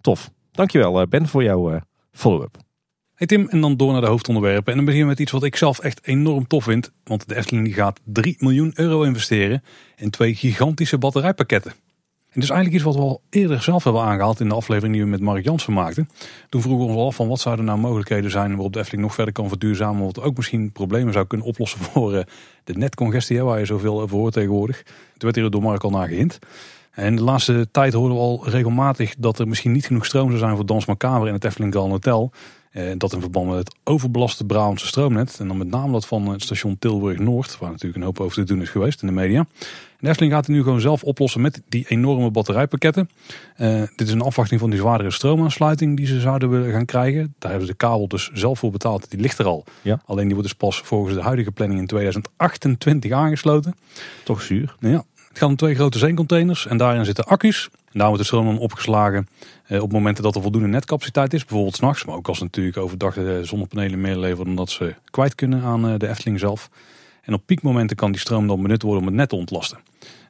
Tof. 0.00 0.30
Dankjewel 0.50 1.00
eh, 1.00 1.06
Ben 1.06 1.28
voor 1.28 1.42
jouw 1.42 1.70
eh, 1.70 1.80
follow-up. 2.12 2.62
Hey 3.14 3.26
Tim, 3.26 3.48
en 3.48 3.60
dan 3.60 3.76
door 3.76 3.92
naar 3.92 4.00
de 4.00 4.06
hoofdonderwerpen. 4.06 4.70
En 4.70 4.76
dan 4.76 4.84
beginnen 4.84 5.08
we 5.08 5.14
met 5.14 5.22
iets 5.22 5.32
wat 5.32 5.44
ik 5.44 5.56
zelf 5.56 5.78
echt 5.78 6.06
enorm 6.06 6.46
tof 6.46 6.64
vind. 6.64 6.92
Want 7.04 7.28
de 7.28 7.36
Efteling 7.36 7.74
gaat 7.74 8.00
3 8.04 8.36
miljoen 8.38 8.72
euro 8.74 9.02
investeren 9.02 9.62
in 9.96 10.10
twee 10.10 10.34
gigantische 10.34 10.98
batterijpakketten. 10.98 11.72
En 12.30 12.40
dus 12.40 12.50
eigenlijk 12.50 12.74
iets 12.74 12.84
wat 12.84 12.94
we 12.94 13.00
al 13.00 13.22
eerder 13.30 13.62
zelf 13.62 13.84
hebben 13.84 14.02
aangehaald 14.02 14.40
in 14.40 14.48
de 14.48 14.54
aflevering 14.54 14.94
die 14.94 15.02
we 15.02 15.08
met 15.08 15.20
Mark 15.20 15.44
Jansen 15.44 15.72
maakten. 15.72 16.08
Toen 16.48 16.62
vroegen 16.62 16.86
we 16.86 16.92
ons 16.92 17.06
af 17.06 17.14
van 17.14 17.28
wat 17.28 17.40
zouden 17.40 17.64
nou 17.64 17.78
mogelijkheden 17.78 18.30
zijn 18.30 18.50
waarop 18.50 18.72
de 18.72 18.78
Efteling 18.78 19.02
nog 19.02 19.14
verder 19.14 19.34
kan 19.34 19.48
verduurzamen. 19.48 20.04
Wat 20.04 20.20
ook 20.20 20.36
misschien 20.36 20.72
problemen 20.72 21.12
zou 21.12 21.26
kunnen 21.26 21.46
oplossen 21.46 21.80
voor 21.84 22.14
eh, 22.14 22.24
de 22.64 22.74
netcongestie 22.74 23.42
waar 23.42 23.58
je 23.58 23.64
zoveel 23.64 24.00
over 24.00 24.16
hoort 24.16 24.32
tegenwoordig. 24.32 24.82
Toen 24.82 24.92
werd 25.18 25.36
hier 25.36 25.50
door 25.50 25.62
Mark 25.62 25.82
al 25.82 25.90
naar 25.90 26.08
gehind. 26.08 26.38
En 26.90 27.16
de 27.16 27.22
laatste 27.22 27.68
tijd 27.70 27.92
hoorden 27.92 28.16
we 28.16 28.22
al 28.22 28.48
regelmatig 28.48 29.14
dat 29.18 29.38
er 29.38 29.48
misschien 29.48 29.72
niet 29.72 29.86
genoeg 29.86 30.06
stroom 30.06 30.28
zou 30.28 30.38
zijn 30.38 30.56
voor 30.56 30.66
Dans 30.66 30.86
Macabre 30.86 31.28
in 31.28 31.34
het 31.34 31.44
Efteling 31.44 31.72
Grand 31.72 31.90
Hotel. 31.90 32.32
Eh, 32.74 32.92
dat 32.96 33.12
in 33.12 33.20
verband 33.20 33.48
met 33.48 33.56
het 33.56 33.74
overbelaste 33.84 34.44
Brabantse 34.44 34.86
stroomnet. 34.86 35.36
En 35.40 35.48
dan 35.48 35.56
met 35.56 35.70
name 35.70 35.92
dat 35.92 36.06
van 36.06 36.28
het 36.28 36.42
station 36.42 36.78
Tilburg 36.78 37.18
Noord. 37.18 37.58
Waar 37.58 37.70
natuurlijk 37.70 37.96
een 37.96 38.02
hoop 38.02 38.20
over 38.20 38.34
te 38.34 38.44
doen 38.44 38.62
is 38.62 38.68
geweest 38.68 39.02
in 39.02 39.06
de 39.06 39.14
media. 39.14 39.38
En 39.38 39.46
de 40.00 40.08
Efteling 40.08 40.32
gaat 40.32 40.46
het 40.46 40.56
nu 40.56 40.62
gewoon 40.62 40.80
zelf 40.80 41.02
oplossen 41.02 41.40
met 41.40 41.62
die 41.68 41.84
enorme 41.88 42.30
batterijpakketten. 42.30 43.10
Uh, 43.58 43.82
dit 43.96 44.06
is 44.06 44.12
een 44.12 44.20
afwachting 44.20 44.60
van 44.60 44.70
die 44.70 44.78
zwaardere 44.78 45.10
stroomaansluiting 45.10 45.96
die 45.96 46.06
ze 46.06 46.20
zouden 46.20 46.50
willen 46.50 46.72
gaan 46.72 46.84
krijgen. 46.84 47.34
Daar 47.38 47.50
hebben 47.50 47.66
ze 47.66 47.72
de 47.72 47.78
kabel 47.78 48.08
dus 48.08 48.30
zelf 48.32 48.58
voor 48.58 48.70
betaald. 48.70 49.10
Die 49.10 49.20
ligt 49.20 49.38
er 49.38 49.46
al. 49.46 49.64
Ja. 49.82 50.00
Alleen 50.06 50.24
die 50.24 50.34
wordt 50.34 50.48
dus 50.48 50.58
pas 50.58 50.78
volgens 50.78 51.14
de 51.14 51.22
huidige 51.22 51.52
planning 51.52 51.80
in 51.80 51.86
2028 51.86 53.12
aangesloten. 53.12 53.74
Toch 54.24 54.42
zuur. 54.42 54.76
Ja, 54.80 55.04
het 55.28 55.38
gaat 55.38 55.48
om 55.48 55.56
twee 55.56 55.74
grote 55.74 55.98
zeencontainers 55.98 56.66
en 56.66 56.76
daarin 56.76 57.04
zitten 57.04 57.24
accu's. 57.24 57.70
En 57.94 58.00
daar 58.00 58.08
wordt 58.08 58.22
de 58.22 58.28
stroom 58.28 58.46
dan 58.46 58.58
opgeslagen 58.58 59.28
eh, 59.66 59.82
op 59.82 59.92
momenten 59.92 60.22
dat 60.22 60.34
er 60.34 60.42
voldoende 60.42 60.68
netcapaciteit 60.68 61.34
is. 61.34 61.44
Bijvoorbeeld 61.44 61.76
s'nachts, 61.76 62.04
maar 62.04 62.14
ook 62.14 62.28
als 62.28 62.40
natuurlijk 62.40 62.76
overdag 62.76 63.14
de 63.14 63.40
zonnepanelen 63.44 64.00
meer 64.00 64.16
leveren 64.16 64.44
dan 64.44 64.54
dat 64.54 64.70
ze 64.70 64.94
kwijt 65.10 65.34
kunnen 65.34 65.62
aan 65.62 65.88
eh, 65.88 65.94
de 65.98 66.08
Efteling 66.08 66.38
zelf. 66.38 66.70
En 67.22 67.34
op 67.34 67.42
piekmomenten 67.46 67.96
kan 67.96 68.12
die 68.12 68.20
stroom 68.20 68.46
dan 68.46 68.62
benut 68.62 68.82
worden 68.82 69.00
om 69.00 69.06
het 69.06 69.16
net 69.16 69.28
te 69.28 69.36
ontlasten. 69.36 69.78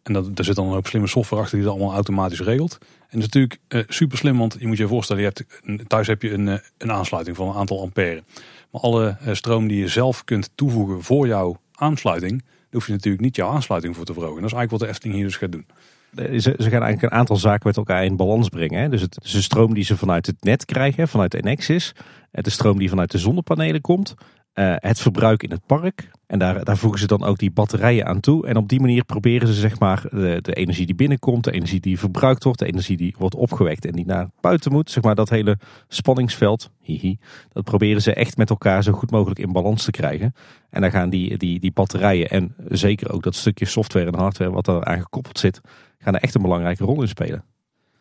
En 0.03 0.13
dat, 0.13 0.37
daar 0.37 0.45
zit 0.45 0.55
dan 0.55 0.67
een 0.67 0.73
hoop 0.73 0.87
slimme 0.87 1.09
software 1.09 1.43
achter 1.43 1.57
die 1.57 1.67
dat 1.67 1.77
allemaal 1.77 1.95
automatisch 1.95 2.41
regelt. 2.41 2.79
En 2.81 3.21
dat 3.21 3.21
is 3.21 3.25
natuurlijk 3.25 3.59
uh, 3.69 3.83
super 3.89 4.19
slim, 4.19 4.39
want 4.39 4.57
je 4.59 4.67
moet 4.67 4.77
je 4.77 4.89
voorstellen, 4.89 5.23
je 5.23 5.33
hebt, 5.35 5.89
thuis 5.89 6.07
heb 6.07 6.23
je 6.23 6.33
een, 6.33 6.61
een 6.79 6.93
aansluiting 6.93 7.37
van 7.37 7.49
een 7.49 7.55
aantal 7.55 7.81
ampère. 7.81 8.23
Maar 8.71 8.81
alle 8.81 9.17
stroom 9.33 9.69
die 9.69 9.81
je 9.81 9.89
zelf 9.89 10.25
kunt 10.25 10.51
toevoegen 10.55 11.03
voor 11.03 11.27
jouw 11.27 11.61
aansluiting, 11.75 12.45
hoef 12.71 12.87
je 12.87 12.93
natuurlijk 12.93 13.23
niet 13.23 13.37
jouw 13.37 13.49
aansluiting 13.49 13.97
voor 13.97 14.05
te 14.05 14.13
verhogen. 14.13 14.41
Dat 14.41 14.51
is 14.51 14.57
eigenlijk 14.57 14.71
wat 14.71 14.81
de 14.81 14.95
Efteling 14.95 15.17
hier 15.17 15.27
dus 15.27 15.37
gaat 15.37 15.53
doen. 15.53 15.67
Ze, 16.15 16.39
ze 16.39 16.71
gaan 16.71 16.83
eigenlijk 16.83 17.03
een 17.03 17.19
aantal 17.19 17.37
zaken 17.37 17.67
met 17.67 17.77
elkaar 17.77 18.05
in 18.05 18.17
balans 18.17 18.49
brengen. 18.49 18.81
Hè? 18.81 18.89
Dus, 18.89 19.01
het, 19.01 19.15
de 19.15 19.43
stroom 19.43 19.75
die 19.75 19.85
ze 19.85 19.97
vanuit 19.97 20.27
het 20.27 20.43
net 20.45 20.65
krijgen, 20.65 21.09
vanuit 21.09 21.35
Enexis. 21.35 21.95
De 22.31 22.51
stroom 22.51 22.79
die 22.79 22.89
vanuit 22.89 23.11
de 23.11 23.19
zonnepanelen 23.19 23.81
komt. 23.81 24.15
Uh, 24.55 24.75
het 24.77 25.01
verbruik 25.01 25.43
in 25.43 25.51
het 25.51 25.67
park. 25.67 26.11
En 26.27 26.39
daar, 26.39 26.65
daar 26.65 26.77
voegen 26.77 27.01
ze 27.01 27.07
dan 27.07 27.25
ook 27.25 27.39
die 27.39 27.51
batterijen 27.51 28.07
aan 28.07 28.21
toe. 28.21 28.47
En 28.47 28.57
op 28.57 28.69
die 28.69 28.81
manier 28.81 29.05
proberen 29.05 29.49
ze 29.49 29.55
zeg 29.55 29.79
maar 29.79 30.03
de, 30.11 30.39
de, 30.41 30.53
energie 30.53 30.87
die 30.87 30.95
binnenkomt, 30.95 31.45
de 31.45 31.53
energie 31.53 31.81
die 31.81 31.99
verbruikt 31.99 32.45
wordt, 32.45 32.59
de 32.59 32.67
energie 32.67 32.97
die 32.97 33.15
wordt 33.19 33.35
opgewekt 33.35 33.85
en 33.85 33.93
die 33.93 34.07
naar 34.07 34.29
buiten 34.41 34.73
moet. 34.73 34.91
Zeg 34.91 35.03
maar 35.03 35.15
dat 35.15 35.29
hele 35.29 35.59
spanningsveld, 35.89 36.71
hihi, 36.81 37.19
dat 37.53 37.65
proberen 37.65 38.03
ze 38.03 38.15
echt 38.15 38.37
met 38.37 38.51
elkaar 38.51 38.83
zo 38.83 38.93
goed 38.93 39.11
mogelijk 39.11 39.41
in 39.41 39.53
balans 39.53 39.85
te 39.85 39.91
krijgen. 39.91 40.35
En 40.71 40.81
daar 40.81 40.91
gaan 40.91 41.11
die, 41.11 41.39
die, 41.39 41.61
die 41.61 41.73
batterijen 41.73 42.29
en 42.31 42.55
zeker 42.69 43.13
ook 43.13 43.23
dat 43.23 43.35
stukje 43.35 43.65
software 43.65 44.07
en 44.07 44.19
hardware 44.19 44.51
wat 44.51 44.67
er 44.67 44.85
aan 44.85 45.01
gekoppeld 45.01 45.39
zit, 45.39 45.61
gaan 46.05 46.15
er 46.15 46.21
echt 46.21 46.35
een 46.35 46.43
belangrijke 46.43 46.85
rol 46.85 47.01
in 47.01 47.09
spelen. 47.09 47.45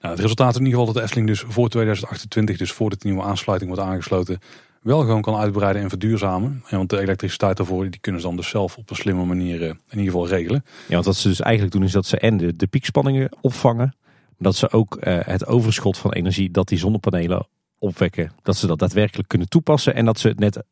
Nou, 0.02 0.16
het 0.16 0.24
resultaat 0.24 0.54
is 0.54 0.60
in 0.60 0.66
ieder 0.66 0.80
geval 0.80 0.94
dat 0.94 0.96
de 0.96 1.08
Efteling 1.08 1.28
dus 1.28 1.44
voor 1.48 1.70
2028, 1.70 2.58
dus 2.58 2.72
voordat 2.72 3.02
de 3.02 3.08
nieuwe 3.08 3.24
aansluiting 3.24 3.72
wordt 3.72 3.88
aangesloten, 3.88 4.40
wel 4.82 5.00
gewoon 5.00 5.22
kan 5.22 5.36
uitbreiden 5.36 5.82
en 5.82 5.90
verduurzamen. 5.90 6.64
want 6.70 6.90
de 6.90 7.00
elektriciteit 7.00 7.58
daarvoor 7.58 7.90
die 7.90 8.00
kunnen 8.00 8.22
ze 8.22 8.28
dan 8.28 8.36
dus 8.36 8.50
zelf 8.50 8.78
op 8.78 8.90
een 8.90 8.96
slimme 8.96 9.26
manier 9.26 9.62
eh, 9.62 9.68
in 9.68 9.78
ieder 9.90 10.06
geval 10.06 10.28
regelen. 10.28 10.64
Ja, 10.88 10.94
want 10.94 11.06
wat 11.06 11.16
ze 11.16 11.28
dus 11.28 11.40
eigenlijk 11.40 11.76
doen 11.76 11.84
is 11.84 11.92
dat 11.92 12.06
ze 12.06 12.18
en 12.20 12.38
de, 12.38 12.56
de 12.56 12.68
piekspanningen 12.68 13.30
opvangen. 13.42 13.96
Dat 14.38 14.56
ze 14.56 14.72
ook 14.72 14.98
het 15.06 15.46
overschot 15.46 15.98
van 15.98 16.14
energie 16.14 16.52
dat 16.52 16.68
die 16.68 16.78
zonnepanelen 16.78 17.48
opwekken, 17.80 18.32
dat 18.42 18.56
ze 18.56 18.68
dat 18.68 18.80
daadwerkelijk 18.80 19.28
kunnen 19.28 19.50
toepassen. 19.50 19.96
En 19.96 20.06
dat 20.06 20.20
ze 20.20 20.28
het 20.28 20.40
net 20.40 20.64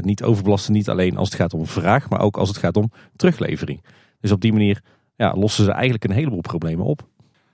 niet 0.00 0.22
overbelasten, 0.22 0.72
niet 0.72 0.88
alleen 0.88 1.16
als 1.16 1.28
het 1.28 1.38
gaat 1.38 1.54
om 1.54 1.66
vraag, 1.66 2.08
maar 2.08 2.20
ook 2.20 2.36
als 2.36 2.48
het 2.48 2.58
gaat 2.58 2.76
om 2.76 2.92
teruglevering. 3.16 3.82
Dus 4.20 4.32
op 4.32 4.40
die 4.40 4.52
manier 4.52 4.82
ja, 5.18 5.34
lossen 5.36 5.64
ze 5.64 5.70
eigenlijk 5.70 6.04
een 6.04 6.10
heleboel 6.10 6.40
problemen 6.40 6.84
op. 6.84 7.06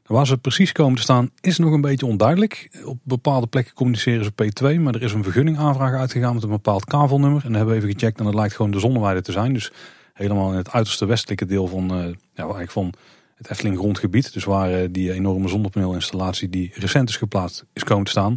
Waar 0.06 0.26
ze 0.26 0.38
precies 0.38 0.73
komen 0.73 0.97
te 0.97 1.02
staan 1.02 1.30
is 1.40 1.59
nog 1.59 1.73
een 1.73 1.80
beetje 1.80 2.06
onduidelijk. 2.06 2.80
Op 2.85 2.99
bepaalde 3.02 3.47
plekken 3.47 3.75
communiceren 3.75 4.25
ze 4.25 4.30
P2, 4.30 4.80
maar 4.80 4.94
er 4.94 5.02
is 5.02 5.12
een 5.12 5.23
vergunningaanvraag 5.23 5.94
uitgegaan 5.94 6.35
met 6.35 6.42
een 6.42 6.49
bepaald 6.49 6.85
kavelnummer. 6.85 7.42
En 7.44 7.49
dan 7.49 7.54
hebben 7.54 7.75
we 7.75 7.80
even 7.80 7.92
gecheckt 7.92 8.18
en 8.18 8.26
het 8.26 8.35
lijkt 8.35 8.54
gewoon 8.54 8.71
de 8.71 8.78
zonneweide 8.78 9.23
te 9.23 9.33
zijn. 9.33 9.52
Dus 9.52 9.73
helemaal 10.12 10.50
in 10.50 10.56
het 10.56 10.71
uiterste 10.71 11.06
westelijke 11.06 11.47
deel 11.47 11.66
van, 11.66 11.85
uh, 11.85 12.04
ja, 12.35 12.42
eigenlijk 12.42 12.71
van 12.71 12.92
het 13.35 13.50
Efteling 13.50 13.78
grondgebied. 13.78 14.33
Dus 14.33 14.44
waar 14.44 14.83
uh, 14.83 14.88
die 14.90 15.12
enorme 15.12 15.49
zonnepaneelinstallatie 15.49 16.49
die 16.49 16.73
recent 16.75 17.09
is 17.09 17.16
geplaatst 17.16 17.64
is 17.73 17.85
komen 17.85 18.04
te 18.04 18.11
staan. 18.11 18.37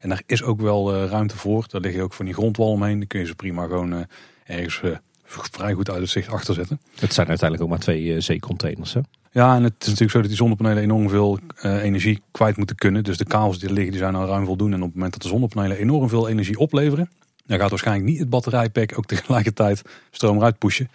En 0.00 0.08
daar 0.08 0.22
is 0.26 0.42
ook 0.42 0.60
wel 0.60 0.94
uh, 0.94 1.10
ruimte 1.10 1.36
voor. 1.36 1.64
Daar 1.68 1.80
liggen 1.80 2.02
ook 2.02 2.12
van 2.12 2.24
die 2.24 2.34
grondwal 2.34 2.70
omheen. 2.70 2.98
Dan 2.98 3.06
kun 3.06 3.20
je 3.20 3.26
ze 3.26 3.34
prima 3.34 3.66
gewoon 3.66 4.06
ergens 4.44 4.80
vrij 5.26 5.72
goed 5.72 5.90
uit 5.90 6.00
het 6.00 6.10
zicht 6.10 6.28
achter 6.28 6.54
zetten. 6.54 6.80
Het 6.98 7.12
zijn 7.12 7.28
uiteindelijk 7.28 7.62
ook 7.62 7.76
maar 7.76 7.84
twee 7.84 8.20
zeecontainers 8.20 8.94
hè? 8.94 9.00
Ja, 9.36 9.54
en 9.54 9.62
het 9.62 9.74
is 9.78 9.86
natuurlijk 9.86 10.10
zo 10.10 10.18
dat 10.18 10.28
die 10.28 10.36
zonnepanelen 10.36 10.82
enorm 10.82 11.08
veel 11.08 11.38
uh, 11.62 11.82
energie 11.82 12.22
kwijt 12.30 12.56
moeten 12.56 12.76
kunnen. 12.76 13.04
Dus 13.04 13.16
de 13.16 13.24
kabels 13.24 13.58
die 13.58 13.68
er 13.68 13.74
liggen, 13.74 13.92
die 13.92 14.00
zijn 14.00 14.14
al 14.14 14.26
ruim 14.26 14.44
voldoende. 14.44 14.76
En 14.76 14.82
op 14.82 14.86
het 14.86 14.94
moment 14.94 15.12
dat 15.12 15.22
de 15.22 15.28
zonnepanelen 15.28 15.76
enorm 15.76 16.08
veel 16.08 16.28
energie 16.28 16.58
opleveren, 16.58 17.10
dan 17.46 17.58
gaat 17.58 17.70
waarschijnlijk 17.70 18.08
niet 18.08 18.18
het 18.18 18.30
batterijpack 18.30 18.98
ook 18.98 19.06
tegelijkertijd 19.14 19.82
stroom 20.10 20.36
eruit 20.36 20.58
pushen. 20.58 20.90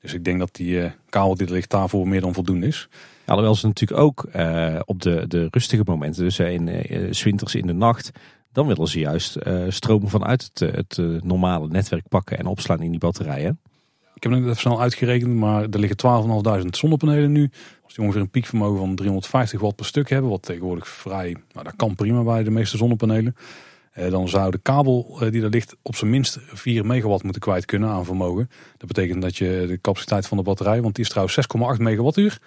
Dus 0.00 0.14
ik 0.14 0.24
denk 0.24 0.38
dat 0.38 0.54
die 0.54 0.74
uh, 0.74 0.90
kabel 1.08 1.34
die 1.34 1.46
er 1.46 1.52
ligt 1.52 1.70
daarvoor 1.70 2.08
meer 2.08 2.20
dan 2.20 2.34
voldoende 2.34 2.66
is. 2.66 2.88
Ja, 2.90 3.32
alhoewel 3.32 3.54
ze 3.54 3.66
natuurlijk 3.66 4.00
ook 4.00 4.26
uh, 4.36 4.78
op 4.84 5.02
de, 5.02 5.24
de 5.28 5.48
rustige 5.50 5.82
momenten, 5.84 6.22
dus 6.22 6.38
in 6.38 6.66
uh, 6.66 7.12
winters 7.12 7.54
in 7.54 7.66
de 7.66 7.72
nacht, 7.72 8.10
dan 8.52 8.66
willen 8.66 8.88
ze 8.88 8.98
juist 8.98 9.36
stroom 9.68 10.08
vanuit 10.08 10.50
het, 10.54 10.74
het 10.74 11.22
normale 11.24 11.68
netwerk 11.68 12.08
pakken 12.08 12.38
en 12.38 12.46
opslaan 12.46 12.82
in 12.82 12.90
die 12.90 13.00
batterijen. 13.00 13.60
Ik 14.16 14.22
heb 14.22 14.32
het 14.32 14.42
even 14.42 14.56
snel 14.56 14.80
uitgerekend, 14.80 15.34
maar 15.34 15.62
er 15.62 15.78
liggen 15.78 16.62
12.500 16.62 16.68
zonnepanelen 16.70 17.32
nu. 17.32 17.50
Als 17.84 17.94
die 17.94 18.04
ongeveer 18.04 18.22
een 18.22 18.30
piekvermogen 18.30 18.78
van 18.78 18.94
350 18.94 19.60
watt 19.60 19.76
per 19.76 19.84
stuk 19.84 20.08
hebben, 20.08 20.30
wat 20.30 20.42
tegenwoordig 20.42 20.88
vrij, 20.88 21.36
nou 21.52 21.64
dat 21.64 21.76
kan 21.76 21.94
prima 21.94 22.22
bij 22.22 22.42
de 22.42 22.50
meeste 22.50 22.76
zonnepanelen. 22.76 23.36
Eh, 23.92 24.10
dan 24.10 24.28
zou 24.28 24.50
de 24.50 24.58
kabel 24.58 25.18
eh, 25.20 25.30
die 25.30 25.42
er 25.42 25.48
ligt 25.48 25.76
op 25.82 25.96
zijn 25.96 26.10
minst 26.10 26.38
4 26.42 26.86
megawatt 26.86 27.22
moeten 27.22 27.42
kwijt 27.42 27.64
kunnen 27.64 27.88
aan 27.88 28.04
vermogen. 28.04 28.50
Dat 28.76 28.88
betekent 28.88 29.22
dat 29.22 29.36
je 29.36 29.64
de 29.68 29.80
capaciteit 29.80 30.26
van 30.26 30.36
de 30.36 30.42
batterij, 30.42 30.82
want 30.82 30.94
die 30.94 31.04
is 31.04 31.10
trouwens 31.10 31.38
6,8 31.76 31.82
megawattuur, 31.82 32.38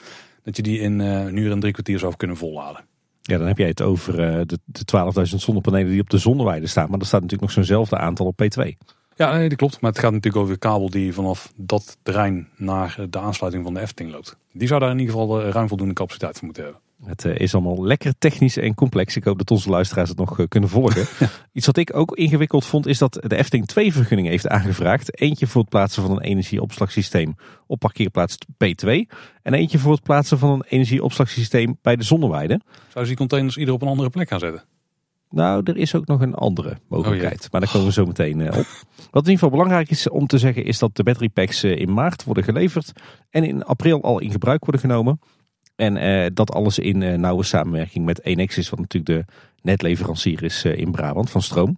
dat 0.43 0.55
je 0.55 0.61
die 0.61 0.79
in 0.79 0.99
uh, 0.99 1.25
een 1.25 1.37
uur 1.37 1.51
en 1.51 1.59
drie 1.59 1.73
kwartier 1.73 1.99
zou 1.99 2.15
kunnen 2.15 2.37
volladen. 2.37 2.85
Ja, 3.21 3.37
dan 3.37 3.47
heb 3.47 3.57
jij 3.57 3.67
het 3.67 3.81
over 3.81 4.13
uh, 4.13 4.41
de, 4.45 4.59
de 4.65 4.83
12.000 5.29 5.35
zonnepanelen 5.35 5.91
die 5.91 6.01
op 6.01 6.09
de 6.09 6.17
zonneweide 6.17 6.67
staan. 6.67 6.89
Maar 6.89 6.99
er 6.99 7.05
staat 7.05 7.21
natuurlijk 7.21 7.49
nog 7.49 7.57
zo'nzelfde 7.57 7.97
aantal 7.97 8.25
op 8.25 8.41
P2. 8.43 8.98
Ja, 9.19 9.37
nee, 9.37 9.49
dat 9.49 9.57
klopt. 9.57 9.81
Maar 9.81 9.91
het 9.91 9.99
gaat 9.99 10.11
natuurlijk 10.11 10.43
over 10.43 10.53
de 10.53 10.59
kabel 10.59 10.89
die 10.89 11.13
vanaf 11.13 11.53
dat 11.55 11.97
terrein 12.03 12.47
naar 12.55 12.97
de 13.09 13.19
aansluiting 13.19 13.63
van 13.63 13.73
de 13.73 13.79
Efteling 13.79 14.13
loopt. 14.13 14.37
Die 14.53 14.67
zou 14.67 14.79
daar 14.79 14.91
in 14.91 14.99
ieder 14.99 15.13
geval 15.13 15.41
eh, 15.41 15.49
ruim 15.49 15.67
voldoende 15.67 15.93
capaciteit 15.93 16.35
voor 16.35 16.45
moeten 16.45 16.63
hebben. 16.63 16.81
Het 17.03 17.25
eh, 17.25 17.37
is 17.37 17.53
allemaal 17.53 17.85
lekker 17.85 18.13
technisch 18.17 18.57
en 18.57 18.73
complex. 18.73 19.15
Ik 19.15 19.23
hoop 19.23 19.37
dat 19.37 19.51
onze 19.51 19.69
luisteraars 19.69 20.09
het 20.09 20.17
nog 20.17 20.39
eh, 20.39 20.47
kunnen 20.47 20.69
volgen. 20.69 21.07
Iets 21.53 21.65
wat 21.65 21.77
ik 21.77 21.95
ook 21.95 22.15
ingewikkeld 22.15 22.65
vond 22.65 22.87
is 22.87 22.97
dat 22.97 23.13
de 23.13 23.35
Efteling 23.35 23.67
twee 23.67 23.93
vergunningen 23.93 24.31
heeft 24.31 24.47
aangevraagd. 24.47 25.19
Eentje 25.19 25.47
voor 25.47 25.61
het 25.61 25.69
plaatsen 25.69 26.03
van 26.03 26.11
een 26.11 26.21
energieopslagsysteem 26.21 27.35
op 27.67 27.79
parkeerplaats 27.79 28.37
P2. 28.53 28.89
En 29.41 29.53
eentje 29.53 29.79
voor 29.79 29.91
het 29.91 30.03
plaatsen 30.03 30.37
van 30.37 30.51
een 30.51 30.65
energieopslagsysteem 30.67 31.77
bij 31.81 31.95
de 31.95 32.03
Zonneweide. 32.03 32.61
Zou 32.87 33.05
ze 33.05 33.09
die 33.09 33.15
containers 33.15 33.57
ieder 33.57 33.73
op 33.73 33.81
een 33.81 33.87
andere 33.87 34.09
plek 34.09 34.27
gaan 34.27 34.39
zetten? 34.39 34.63
Nou, 35.29 35.61
er 35.63 35.77
is 35.77 35.95
ook 35.95 36.07
nog 36.07 36.21
een 36.21 36.35
andere 36.35 36.77
mogelijkheid. 36.87 37.43
Oh 37.45 37.51
maar 37.51 37.61
daar 37.61 37.71
komen 37.71 37.87
we 37.87 37.93
zo 37.93 38.05
meteen 38.05 38.41
eh, 38.41 38.59
op. 38.59 38.65
Wat 38.95 39.23
in 39.25 39.31
ieder 39.31 39.33
geval 39.33 39.49
belangrijk 39.49 39.89
is 39.89 40.09
om 40.09 40.27
te 40.27 40.37
zeggen 40.37 40.65
is 40.65 40.79
dat 40.79 40.95
de 40.95 41.03
battery 41.03 41.29
packs 41.29 41.63
eh, 41.63 41.75
in 41.75 41.93
maart 41.93 42.23
worden 42.23 42.43
geleverd. 42.43 42.91
En 43.29 43.43
in 43.43 43.63
april 43.63 44.03
al 44.03 44.19
in 44.19 44.31
gebruik 44.31 44.65
worden 44.65 44.81
genomen. 44.81 45.19
En 45.75 45.97
eh, 45.97 46.29
dat 46.33 46.51
alles 46.51 46.79
in 46.79 47.01
uh, 47.01 47.17
nauwe 47.17 47.43
samenwerking 47.43 48.05
met 48.05 48.23
Enexis, 48.23 48.69
wat 48.69 48.79
natuurlijk 48.79 49.27
de 49.27 49.33
netleverancier 49.61 50.43
is 50.43 50.65
in 50.65 50.91
Brabant 50.91 51.29
van 51.29 51.41
stroom. 51.41 51.77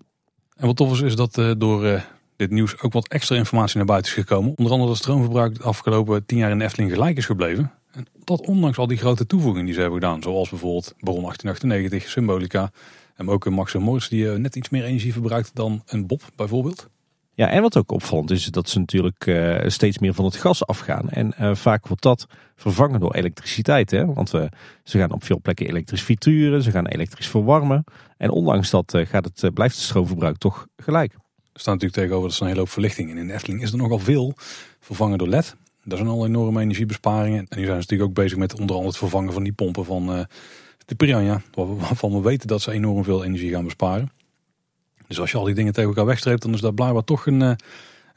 En 0.56 0.68
wat 0.68 0.76
tof 0.76 0.92
is, 0.92 1.02
is 1.02 1.16
dat 1.16 1.56
door 1.58 2.04
dit 2.36 2.50
nieuws 2.50 2.82
ook 2.82 2.94
wat 2.94 3.08
extra 3.08 3.36
informatie 3.36 3.78
naar 3.78 3.86
buiten 3.86 4.12
is 4.12 4.18
gekomen. 4.18 4.50
Onder 4.50 4.72
andere 4.72 4.80
dat 4.80 4.90
het 4.90 4.98
stroomverbruik 4.98 5.58
de 5.58 5.64
afgelopen 5.64 6.26
tien 6.26 6.38
jaar 6.38 6.52
in 6.52 6.58
de 6.58 6.64
Efteling 6.64 6.92
gelijk 6.92 7.18
is 7.18 7.26
gebleven. 7.26 7.72
En 7.92 8.06
dat 8.24 8.46
ondanks 8.46 8.78
al 8.78 8.88
die 8.88 8.98
grote 8.98 9.26
toevoegingen 9.26 9.66
die 9.66 9.74
ze 9.74 9.82
hebben 9.82 10.00
gedaan. 10.00 10.22
Zoals 10.22 10.50
bijvoorbeeld 10.50 10.94
Baron 11.00 11.22
1898, 11.22 12.10
Symbolica, 12.10 12.72
en 13.22 13.30
ook 13.30 13.46
een 13.46 13.54
Max 13.54 13.74
Morris 13.74 14.10
die 14.10 14.32
eh, 14.32 14.38
net 14.38 14.56
iets 14.56 14.70
meer 14.70 14.84
energie 14.84 15.14
verbruikt 15.14 15.56
dan 15.56 15.82
een 15.86 16.08
Bob 16.08 16.22
bijvoorbeeld. 16.36 16.90
Ja, 17.34 17.50
en 17.50 17.62
wat 17.62 17.78
ook 17.78 17.92
opvallend 17.92 18.32
is, 18.32 18.46
dat 18.46 18.70
ze 18.70 18.80
natuurlijk 18.80 19.26
uh, 19.26 19.60
steeds 19.68 20.00
meer 20.00 20.14
van 20.14 20.26
het 20.26 20.36
gas 20.36 20.66
afgaan. 20.66 21.10
En 21.10 21.34
uh, 21.40 21.56
vaak 21.56 21.88
wordt 21.88 22.04
dat 22.04 22.26
vervangen 22.56 23.00
door 23.00 23.14
elektriciteit. 23.14 23.92
Hè? 23.92 24.06
Want 24.06 24.30
ze 24.84 24.98
gaan 24.98 25.12
op 25.12 25.24
veel 25.24 25.40
plekken 25.42 25.68
elektrisch 25.68 26.02
frituren, 26.02 26.64
ze 26.64 26.72
gaan 26.72 26.86
elektrisch 26.88 27.28
verwarmen. 27.28 27.84
En 28.18 28.30
ondanks 28.30 28.70
dat 28.70 28.98
gaat 28.98 29.26
het, 29.26 29.54
blijft 29.54 29.76
het 29.76 29.84
stroomverbruik 29.84 30.38
toch 30.38 30.68
gelijk. 30.76 31.14
Er 31.14 31.60
staat 31.60 31.74
natuurlijk 31.74 32.02
tegenover 32.02 32.30
dat 32.30 32.38
er 32.38 32.42
een 32.42 32.48
hele 32.48 32.60
hoop 32.60 32.70
verlichting. 32.70 33.12
En 33.12 33.18
in 33.18 33.28
de 33.28 33.34
Efteling 33.34 33.62
is 33.62 33.72
er 33.72 33.78
nogal 33.78 34.00
veel 34.00 34.34
vervangen 34.80 35.18
door 35.18 35.28
LED. 35.28 35.56
Dat 35.84 35.98
zijn 35.98 36.10
al 36.10 36.26
enorme 36.26 36.62
energiebesparingen. 36.62 37.46
En 37.50 37.58
nu 37.58 37.66
zijn 37.66 37.82
ze 37.82 37.82
natuurlijk 37.82 38.10
ook 38.10 38.16
bezig 38.16 38.38
met 38.38 38.54
onder 38.54 38.70
andere 38.70 38.88
het 38.88 38.98
vervangen 38.98 39.34
van 39.34 39.44
die 39.44 39.54
pompen 39.54 39.86
van 39.86 40.28
de 40.92 41.06
Piranha, 41.06 41.42
waarvan 41.54 42.12
we 42.12 42.22
weten 42.22 42.48
dat 42.48 42.62
ze 42.62 42.72
enorm 42.72 43.04
veel 43.04 43.24
energie 43.24 43.52
gaan 43.52 43.64
besparen. 43.64 44.12
Dus 45.08 45.20
als 45.20 45.32
je 45.32 45.38
al 45.38 45.44
die 45.44 45.56
dingen 45.56 45.74
tegen 45.74 45.90
elkaar 45.90 46.06
wegstreept, 46.06 46.42
dan 46.42 46.54
is 46.54 46.62
dat 46.62 46.76
blijkbaar 46.76 47.04
toch 47.04 47.26
een, 47.26 47.42
eh, 47.42 47.54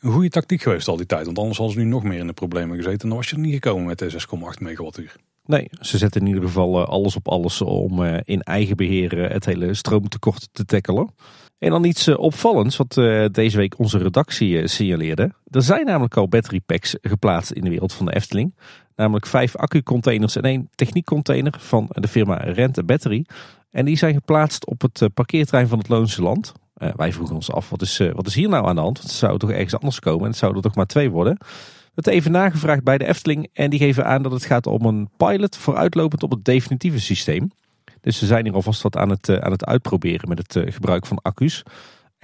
een 0.00 0.12
goede 0.12 0.28
tactiek 0.28 0.62
geweest 0.62 0.88
al 0.88 0.96
die 0.96 1.06
tijd. 1.06 1.24
Want 1.24 1.38
anders 1.38 1.58
hadden 1.58 1.76
ze 1.76 1.82
nu 1.82 1.88
nog 1.88 2.02
meer 2.02 2.18
in 2.18 2.26
de 2.26 2.32
problemen 2.32 2.76
gezeten. 2.76 3.00
En 3.00 3.08
dan 3.08 3.16
was 3.16 3.28
je 3.28 3.34
er 3.34 3.42
niet 3.42 3.52
gekomen 3.52 3.86
met 3.86 3.98
de 3.98 4.10
6,8 4.10 4.60
megawattuur. 4.60 5.16
Nee, 5.46 5.70
ze 5.80 5.98
zetten 5.98 6.20
in 6.20 6.26
ieder 6.26 6.42
geval 6.42 6.80
eh, 6.80 6.88
alles 6.88 7.16
op 7.16 7.28
alles 7.28 7.60
om 7.60 8.04
eh, 8.04 8.20
in 8.24 8.40
eigen 8.40 8.76
beheer 8.76 9.30
het 9.32 9.44
hele 9.44 9.74
stroomtekort 9.74 10.48
te 10.52 10.64
tackelen. 10.64 11.14
En 11.58 11.70
dan 11.70 11.84
iets 11.84 12.08
opvallends 12.08 12.76
wat 12.76 12.94
deze 13.32 13.56
week 13.56 13.78
onze 13.78 13.98
redactie 13.98 14.66
signaleerde. 14.66 15.32
Er 15.50 15.62
zijn 15.62 15.86
namelijk 15.86 16.16
al 16.16 16.28
battery 16.28 16.60
packs 16.66 16.96
geplaatst 17.00 17.50
in 17.50 17.64
de 17.64 17.70
wereld 17.70 17.92
van 17.92 18.06
de 18.06 18.14
Efteling. 18.14 18.54
Namelijk 18.96 19.26
vijf 19.26 19.56
accu-containers 19.56 20.36
en 20.36 20.42
één 20.42 20.68
techniekcontainer 20.74 21.54
van 21.58 21.88
de 21.92 22.08
firma 22.08 22.36
Rente 22.36 22.84
Battery. 22.84 23.26
En 23.70 23.84
die 23.84 23.96
zijn 23.96 24.14
geplaatst 24.14 24.66
op 24.66 24.80
het 24.80 25.02
eh, 25.02 25.08
parkeerterrein 25.14 25.68
van 25.68 25.78
het 25.78 25.88
Loonse 25.88 26.22
Land. 26.22 26.52
Uh, 26.78 26.88
wij 26.96 27.12
vroegen 27.12 27.34
ons 27.34 27.52
af, 27.52 27.70
wat 27.70 27.82
is, 27.82 28.00
uh, 28.00 28.12
wat 28.12 28.26
is 28.26 28.34
hier 28.34 28.48
nou 28.48 28.66
aan 28.66 28.74
de 28.74 28.80
hand? 28.80 29.02
Het 29.02 29.10
zou 29.10 29.38
toch 29.38 29.50
ergens 29.50 29.74
anders 29.74 30.00
komen 30.00 30.22
en 30.22 30.28
het 30.28 30.36
zouden 30.36 30.62
er 30.62 30.68
toch 30.68 30.76
maar 30.76 30.86
twee 30.86 31.10
worden. 31.10 31.36
We 31.38 31.90
hebben 31.94 32.12
even 32.12 32.32
nagevraagd 32.32 32.84
bij 32.84 32.98
de 32.98 33.06
Efteling 33.06 33.48
en 33.52 33.70
die 33.70 33.78
geven 33.78 34.06
aan 34.06 34.22
dat 34.22 34.32
het 34.32 34.44
gaat 34.44 34.66
om 34.66 34.84
een 34.84 35.08
pilot 35.16 35.56
vooruitlopend 35.56 36.22
op 36.22 36.30
het 36.30 36.44
definitieve 36.44 37.00
systeem. 37.00 37.50
Dus 38.00 38.18
ze 38.18 38.26
zijn 38.26 38.44
hier 38.44 38.54
alvast 38.54 38.82
wat 38.82 38.96
aan 38.96 39.10
het, 39.10 39.40
aan 39.40 39.50
het 39.50 39.64
uitproberen 39.64 40.28
met 40.28 40.38
het 40.38 40.74
gebruik 40.74 41.06
van 41.06 41.18
accu's. 41.22 41.62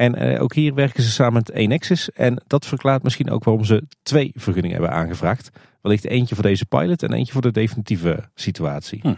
En 0.01 0.39
ook 0.39 0.55
hier 0.55 0.75
werken 0.75 1.03
ze 1.03 1.11
samen 1.11 1.33
met 1.33 1.51
Enexis 1.51 2.11
en 2.11 2.43
dat 2.47 2.67
verklaart 2.67 3.03
misschien 3.03 3.31
ook 3.31 3.45
waarom 3.45 3.65
ze 3.65 3.83
twee 4.03 4.33
vergunningen 4.35 4.79
hebben 4.79 4.97
aangevraagd. 4.97 5.51
Wellicht 5.83 6.05
eentje 6.05 6.35
voor 6.35 6.45
deze 6.45 6.67
pilot 6.67 7.03
en 7.03 7.13
eentje 7.13 7.33
voor 7.33 7.43
de 7.43 7.51
definitieve 7.51 8.29
situatie. 8.35 9.01
Hm. 9.03 9.15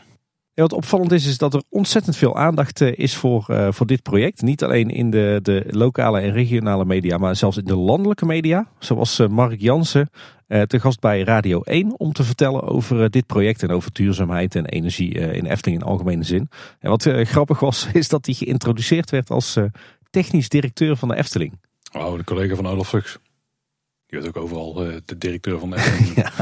wat 0.55 0.73
opvallend 0.73 1.13
is, 1.13 1.27
is 1.27 1.39
dat 1.39 1.55
er 1.55 1.63
ontzettend 1.69 2.17
veel 2.17 2.37
aandacht 2.37 2.81
eh, 2.81 2.93
is 2.99 3.17
voor, 3.17 3.47
uh, 3.51 3.69
voor 3.71 3.87
dit 3.87 4.03
project. 4.03 4.43
Niet 4.43 4.65
alleen 4.65 4.89
in 4.89 5.11
de, 5.11 5.39
de 5.43 5.65
lokale 5.71 6.21
en 6.21 6.33
regionale 6.33 6.85
media, 6.85 7.19
maar 7.19 7.37
zelfs 7.37 7.57
in 7.57 7.65
de 7.65 7.77
landelijke 7.77 8.27
media. 8.27 8.67
Zoals 8.79 9.21
uh, 9.21 9.29
Mark 9.29 9.61
Jansen, 9.61 10.11
te 10.67 10.81
gast 10.81 11.01
bij 11.01 11.23
Radio 11.23 11.61
1, 11.61 11.99
om 11.99 12.13
te 12.13 12.25
vertellen 12.25 12.63
over 12.63 13.11
dit 13.11 13.27
project 13.27 13.63
en 13.63 13.71
over 13.71 13.93
duurzaamheid 13.93 14.55
en 14.55 14.67
energie 14.67 15.11
in 15.11 15.47
Efteling 15.47 15.81
in 15.81 15.87
algemene 15.87 16.23
zin. 16.23 16.49
En 16.79 16.91
wat 16.91 17.03
grappig 17.03 17.61
was, 17.61 17.89
is 17.93 18.09
dat 18.09 18.27
hij 18.27 18.35
geïntroduceerd 18.35 19.11
werd 19.11 19.31
als 19.31 19.59
technisch 20.13 20.49
directeur 20.49 20.97
van 20.97 21.09
de 21.09 21.17
Efteling. 21.17 21.59
Oh, 21.93 22.17
de 22.17 22.25
collega 22.25 22.55
van 22.55 22.67
Olaf 22.67 22.89
Fuchs. 22.89 23.19
Je 24.07 24.17
bent 24.17 24.29
ook 24.29 24.37
overal 24.43 24.87
uh, 24.87 24.97
de 25.05 25.19
directeur 25.19 25.59
van 25.59 25.71
de 25.71 25.77
ja. 26.17 26.33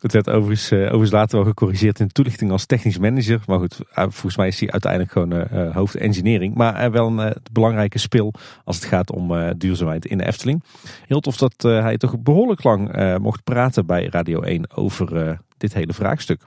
Het 0.00 0.12
werd 0.12 0.30
overigens, 0.30 0.72
uh, 0.72 0.80
overigens 0.80 1.10
later 1.10 1.36
wel 1.36 1.46
gecorrigeerd 1.46 2.00
in 2.00 2.06
de 2.06 2.12
toelichting 2.12 2.50
als 2.50 2.66
technisch 2.66 2.98
manager. 2.98 3.40
Maar 3.46 3.58
goed, 3.58 3.80
uh, 3.80 3.86
volgens 3.96 4.36
mij 4.36 4.48
is 4.48 4.60
hij 4.60 4.70
uiteindelijk 4.70 5.12
gewoon 5.12 5.72
hoofd 5.72 5.94
engineering. 5.94 6.54
Maar 6.54 6.90
wel 6.90 7.06
een 7.06 7.34
belangrijke 7.52 7.98
spil 7.98 8.32
als 8.64 8.76
het 8.76 8.84
gaat 8.84 9.10
om 9.10 9.52
duurzaamheid 9.58 10.06
in 10.06 10.18
de 10.18 10.26
Efteling. 10.26 10.62
Heel 11.06 11.20
tof 11.20 11.36
dat 11.36 11.54
hij 11.62 11.96
toch 11.96 12.18
behoorlijk 12.18 12.62
lang 12.62 13.16
mocht 13.18 13.44
praten 13.44 13.86
bij 13.86 14.06
Radio 14.06 14.40
1 14.40 14.76
over 14.76 15.38
dit 15.56 15.74
hele 15.74 15.92
vraagstuk. 15.92 16.42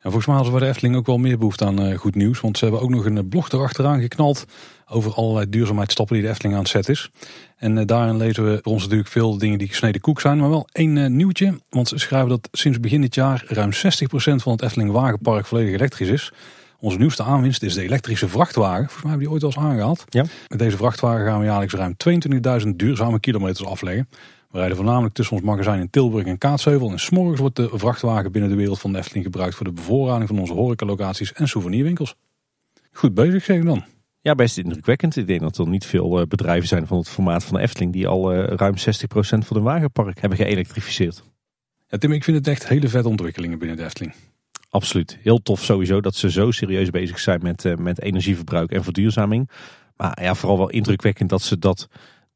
En 0.00 0.10
volgens 0.10 0.26
mij 0.26 0.34
hadden 0.34 0.54
we 0.54 0.60
de 0.60 0.66
Efteling 0.66 0.96
ook 0.96 1.06
wel 1.06 1.18
meer 1.18 1.38
behoefte 1.38 1.64
aan 1.64 1.82
eh, 1.82 1.98
goed 1.98 2.14
nieuws. 2.14 2.40
Want 2.40 2.58
ze 2.58 2.64
hebben 2.64 2.82
ook 2.82 2.90
nog 2.90 3.04
een 3.04 3.28
blog 3.28 3.50
erachteraan 3.50 4.00
geknald 4.00 4.44
over 4.88 5.14
allerlei 5.14 5.48
duurzaamheidsstappen 5.48 6.14
die 6.14 6.24
de 6.24 6.30
Efteling 6.30 6.54
aan 6.54 6.60
het 6.60 6.70
zetten 6.70 6.92
is. 6.92 7.10
En 7.56 7.78
eh, 7.78 7.86
daarin 7.86 8.16
lezen 8.16 8.44
we 8.44 8.58
voor 8.62 8.72
ons 8.72 8.82
natuurlijk 8.82 9.08
veel 9.08 9.38
dingen 9.38 9.58
die 9.58 9.68
gesneden 9.68 10.00
koek 10.00 10.20
zijn. 10.20 10.38
Maar 10.38 10.50
wel 10.50 10.68
één 10.72 11.16
nieuwtje. 11.16 11.60
Want 11.70 11.88
ze 11.88 11.98
schrijven 11.98 12.28
dat 12.28 12.48
sinds 12.52 12.80
begin 12.80 13.00
dit 13.00 13.14
jaar 13.14 13.44
ruim 13.46 13.72
60% 13.72 13.76
van 14.14 14.52
het 14.52 14.62
Efteling 14.62 14.90
wagenpark 14.90 15.46
volledig 15.46 15.74
elektrisch 15.74 16.08
is. 16.08 16.32
Onze 16.78 16.98
nieuwste 16.98 17.22
aanwinst 17.22 17.62
is 17.62 17.74
de 17.74 17.82
elektrische 17.82 18.28
vrachtwagen. 18.28 18.84
Volgens 18.84 19.02
mij 19.02 19.10
hebben 19.10 19.28
die 19.28 19.34
ooit 19.34 19.42
al 19.42 19.62
eens 19.62 19.70
aangehaald. 19.70 20.04
Ja. 20.08 20.24
Met 20.48 20.58
deze 20.58 20.76
vrachtwagen 20.76 21.26
gaan 21.26 21.38
we 21.38 21.44
jaarlijks 21.44 21.74
ruim 21.74 21.96
22.000 22.62 22.68
duurzame 22.76 23.20
kilometers 23.20 23.68
afleggen. 23.68 24.08
We 24.50 24.58
rijden 24.58 24.76
voornamelijk 24.76 25.14
tussen 25.14 25.36
ons 25.36 25.44
magazijn 25.44 25.80
in 25.80 25.90
Tilburg 25.90 26.26
en 26.26 26.38
Kaatsheuvel. 26.38 26.90
En 26.90 26.98
s'morgens 26.98 27.40
wordt 27.40 27.56
de 27.56 27.70
vrachtwagen 27.72 28.32
binnen 28.32 28.50
de 28.50 28.56
wereld 28.56 28.80
van 28.80 28.92
de 28.92 28.98
Efteling 28.98 29.24
gebruikt 29.24 29.54
voor 29.54 29.66
de 29.66 29.72
bevoorrading 29.72 30.28
van 30.28 30.38
onze 30.38 30.52
horecalocaties 30.52 31.32
en 31.32 31.48
souvenirwinkels. 31.48 32.16
Goed 32.92 33.14
bezig 33.14 33.44
zeg 33.44 33.56
ik 33.56 33.64
dan. 33.64 33.84
Ja, 34.20 34.34
best 34.34 34.58
indrukwekkend. 34.58 35.16
Ik 35.16 35.26
denk 35.26 35.40
dat 35.40 35.58
er 35.58 35.68
niet 35.68 35.86
veel 35.86 36.26
bedrijven 36.26 36.68
zijn 36.68 36.86
van 36.86 36.98
het 36.98 37.08
formaat 37.08 37.44
van 37.44 37.56
de 37.56 37.62
Efteling 37.62 37.92
die 37.92 38.06
al 38.06 38.34
ruim 38.34 38.74
60% 38.78 38.78
van 39.18 39.56
hun 39.56 39.62
wagenpark 39.62 40.20
hebben 40.20 40.38
geëlektrificeerd. 40.38 41.22
Ja, 41.86 41.98
Tim, 41.98 42.12
ik 42.12 42.24
vind 42.24 42.36
het 42.36 42.48
echt 42.48 42.68
hele 42.68 42.88
vette 42.88 43.08
ontwikkelingen 43.08 43.58
binnen 43.58 43.76
de 43.76 43.84
Efteling. 43.84 44.14
Absoluut. 44.70 45.18
Heel 45.22 45.42
tof 45.42 45.64
sowieso 45.64 46.00
dat 46.00 46.14
ze 46.14 46.30
zo 46.30 46.50
serieus 46.50 46.90
bezig 46.90 47.18
zijn 47.18 47.40
met, 47.42 47.74
met 47.78 48.00
energieverbruik 48.00 48.70
en 48.70 48.84
verduurzaming. 48.84 49.50
Maar 49.96 50.22
ja, 50.22 50.34
vooral 50.34 50.58
wel 50.58 50.70
indrukwekkend 50.70 51.30
dat 51.30 51.42
ze 51.42 51.58
dat 51.58 51.88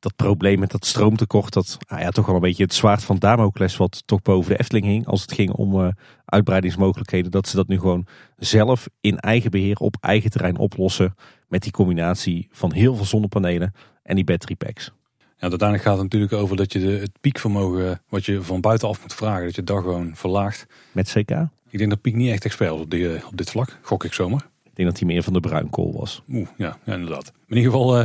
dat 0.04 0.16
probleem 0.16 0.58
met 0.58 0.70
dat 0.70 0.86
stroomtekort, 0.86 1.52
dat 1.52 1.78
nou 1.88 2.02
ja, 2.02 2.10
toch 2.10 2.26
wel 2.26 2.34
een 2.34 2.40
beetje 2.40 2.62
het 2.62 2.74
zwaard 2.74 3.04
van 3.04 3.18
Damocles 3.18 3.76
wat 3.76 4.02
toch 4.06 4.22
boven 4.22 4.50
de 4.52 4.58
Efteling 4.58 4.86
hing 4.86 5.06
als 5.06 5.20
het 5.22 5.32
ging 5.32 5.50
om 5.50 5.80
uh, 5.80 5.88
uitbreidingsmogelijkheden, 6.24 7.30
dat 7.30 7.48
ze 7.48 7.56
dat 7.56 7.68
nu 7.68 7.78
gewoon 7.78 8.06
zelf 8.36 8.88
in 9.00 9.18
eigen 9.18 9.50
beheer 9.50 9.76
op 9.76 9.96
eigen 10.00 10.30
terrein 10.30 10.58
oplossen 10.58 11.14
met 11.48 11.62
die 11.62 11.72
combinatie 11.72 12.48
van 12.50 12.72
heel 12.72 12.94
veel 12.96 13.04
zonnepanelen 13.04 13.74
en 14.02 14.14
die 14.14 14.24
battery 14.24 14.54
packs. 14.54 14.92
Ja, 15.18 15.50
uiteindelijk 15.50 15.82
gaat 15.82 15.98
het 15.98 16.02
natuurlijk 16.02 16.32
over 16.32 16.56
dat 16.56 16.72
je 16.72 16.78
de, 16.78 16.90
het 16.90 17.20
piekvermogen 17.20 18.02
wat 18.08 18.24
je 18.24 18.42
van 18.42 18.60
buitenaf 18.60 19.00
moet 19.00 19.14
vragen, 19.14 19.44
dat 19.44 19.54
je 19.54 19.64
dat 19.64 19.82
gewoon 19.82 20.16
verlaagt. 20.16 20.66
Met 20.92 21.12
CK? 21.12 21.30
Ik 21.70 21.78
denk 21.78 21.90
dat 21.90 22.00
Piek 22.00 22.14
niet 22.14 22.30
echt 22.30 22.44
expert 22.44 22.70
was 22.70 22.80
op, 22.80 22.90
die, 22.90 23.26
op 23.26 23.36
dit 23.36 23.50
vlak, 23.50 23.78
gok 23.82 24.04
ik 24.04 24.12
zomaar. 24.12 24.48
Ik 24.64 24.76
denk 24.76 24.88
dat 24.88 24.98
hij 24.98 25.08
meer 25.08 25.22
van 25.22 25.32
de 25.32 25.40
bruinkool 25.40 25.92
was. 25.92 26.22
Oeh, 26.28 26.48
ja, 26.56 26.78
ja 26.84 26.94
inderdaad. 26.94 27.32
in 27.48 27.56
ieder 27.56 27.72
geval, 27.72 28.00
uh, 28.00 28.04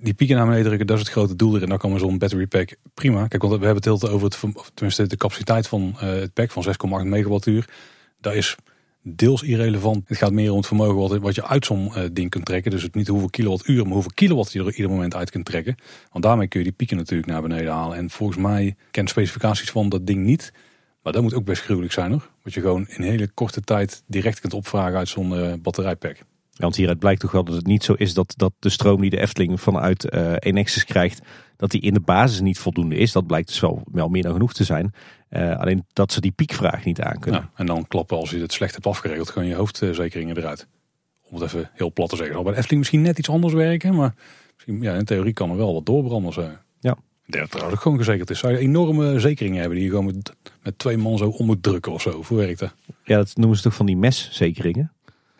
die 0.00 0.14
pieken 0.14 0.36
naar 0.36 0.44
beneden 0.44 0.64
drukken, 0.64 0.86
dat 0.86 0.96
is 0.96 1.02
het 1.02 1.12
grote 1.12 1.36
doel 1.36 1.54
erin. 1.54 1.68
Dan 1.68 1.78
kan 1.78 1.98
zo'n 1.98 2.18
battery 2.18 2.46
pack 2.46 2.74
prima. 2.94 3.26
Kijk, 3.26 3.42
want 3.42 3.58
we 3.58 3.64
hebben 3.64 3.82
het 3.82 4.00
heel 4.00 4.10
over 4.10 4.28
het, 4.28 5.10
de 5.10 5.16
capaciteit 5.16 5.68
van 5.68 5.94
uh, 5.94 6.00
het 6.00 6.32
pack 6.32 6.50
van 6.50 6.64
6,8 7.02 7.06
megawattuur. 7.06 7.68
Dat 8.20 8.34
is 8.34 8.56
deels 9.02 9.42
irrelevant. 9.42 10.08
Het 10.08 10.18
gaat 10.18 10.32
meer 10.32 10.50
om 10.50 10.56
het 10.56 10.66
vermogen 10.66 11.20
wat, 11.20 11.34
je 11.34 11.46
uit 11.46 11.66
zo'n 11.66 11.92
uh, 11.96 12.04
ding 12.12 12.30
kunt 12.30 12.44
trekken. 12.44 12.70
Dus 12.70 12.82
het 12.82 12.94
niet 12.94 13.08
hoeveel 13.08 13.30
kilowattuur, 13.30 13.82
maar 13.84 13.92
hoeveel 13.92 14.12
kilowatt 14.14 14.52
je 14.52 14.58
er 14.58 14.74
ieder 14.74 14.90
moment 14.90 15.14
uit 15.14 15.30
kunt 15.30 15.44
trekken. 15.44 15.76
Want 16.10 16.24
daarmee 16.24 16.48
kun 16.48 16.58
je 16.58 16.66
die 16.66 16.74
pieken 16.74 16.96
natuurlijk 16.96 17.28
naar 17.28 17.42
beneden 17.42 17.72
halen. 17.72 17.96
En 17.96 18.10
volgens 18.10 18.38
mij 18.38 18.74
ken 18.90 19.06
specificaties 19.06 19.70
van 19.70 19.88
dat 19.88 20.06
ding 20.06 20.24
niet. 20.24 20.52
Maar 21.02 21.12
dat 21.12 21.22
moet 21.22 21.34
ook 21.34 21.44
best 21.44 21.62
gruwelijk 21.62 21.92
zijn 21.92 22.10
hoor. 22.10 22.30
Wat 22.42 22.54
je 22.54 22.60
gewoon 22.60 22.88
in 22.88 23.02
hele 23.02 23.28
korte 23.28 23.60
tijd 23.60 24.02
direct 24.06 24.40
kunt 24.40 24.54
opvragen 24.54 24.98
uit 24.98 25.08
zo'n 25.08 25.32
uh, 25.32 25.52
batterijpack. 25.62 26.16
Want 26.56 26.76
hieruit 26.76 26.98
blijkt 26.98 27.20
toch 27.20 27.32
wel 27.32 27.44
dat 27.44 27.54
het 27.54 27.66
niet 27.66 27.84
zo 27.84 27.92
is 27.92 28.14
dat, 28.14 28.34
dat 28.36 28.52
de 28.58 28.68
stroom 28.68 29.00
die 29.00 29.10
de 29.10 29.20
Efteling 29.20 29.60
vanuit 29.60 30.14
uh, 30.14 30.34
Enexis 30.38 30.84
krijgt, 30.84 31.20
dat 31.56 31.70
die 31.70 31.80
in 31.80 31.94
de 31.94 32.00
basis 32.00 32.40
niet 32.40 32.58
voldoende 32.58 32.96
is. 32.96 33.12
Dat 33.12 33.26
blijkt 33.26 33.48
dus 33.48 33.60
wel, 33.60 33.82
wel 33.92 34.08
meer 34.08 34.22
dan 34.22 34.32
genoeg 34.32 34.52
te 34.52 34.64
zijn. 34.64 34.94
Uh, 35.30 35.56
alleen 35.56 35.84
dat 35.92 36.12
ze 36.12 36.20
die 36.20 36.30
piekvraag 36.30 36.84
niet 36.84 37.00
aankunnen. 37.00 37.40
Ja, 37.40 37.50
en 37.54 37.66
dan 37.66 37.86
klappen 37.86 38.16
als 38.16 38.30
je 38.30 38.38
het 38.38 38.52
slecht 38.52 38.74
hebt 38.74 38.86
afgeregeld, 38.86 39.30
gewoon 39.30 39.48
je 39.48 39.54
hoofdzekeringen 39.54 40.36
eruit. 40.36 40.66
Om 41.22 41.34
het 41.34 41.44
even 41.44 41.70
heel 41.74 41.92
plat 41.92 42.08
te 42.08 42.16
zeggen. 42.16 42.34
Zal 42.34 42.44
bij 42.44 42.52
de 42.52 42.58
Efteling 42.58 42.80
misschien 42.80 43.02
net 43.02 43.18
iets 43.18 43.30
anders 43.30 43.54
werken, 43.54 43.94
maar 43.94 44.14
misschien, 44.54 44.82
ja, 44.82 44.94
in 44.94 45.04
theorie 45.04 45.32
kan 45.32 45.50
er 45.50 45.56
wel 45.56 45.72
wat 45.74 45.86
doorbranden. 45.86 46.32
Zo. 46.32 46.50
Ja. 46.80 46.96
Ik 47.26 47.32
denk 47.32 47.50
dat 47.52 47.70
het 47.70 47.80
gewoon 47.80 47.98
gezekerd 47.98 48.30
is. 48.30 48.38
Zou 48.38 48.52
je 48.52 48.58
enorme 48.58 49.20
zekeringen 49.20 49.58
hebben 49.58 49.76
die 49.76 49.86
je 49.86 49.90
gewoon 49.90 50.06
met, 50.06 50.34
met 50.62 50.78
twee 50.78 50.96
man 50.96 51.18
zo 51.18 51.28
om 51.28 51.46
moet 51.46 51.62
drukken 51.62 51.92
of 51.92 52.02
zo? 52.02 52.22
Hoe 52.22 52.38
werkt 52.38 52.58
dat? 52.58 52.74
Ja, 53.04 53.16
dat 53.16 53.36
noemen 53.36 53.56
ze 53.56 53.62
toch 53.62 53.74
van 53.74 53.86
die 53.86 53.96
meszekeringen? 53.96 54.92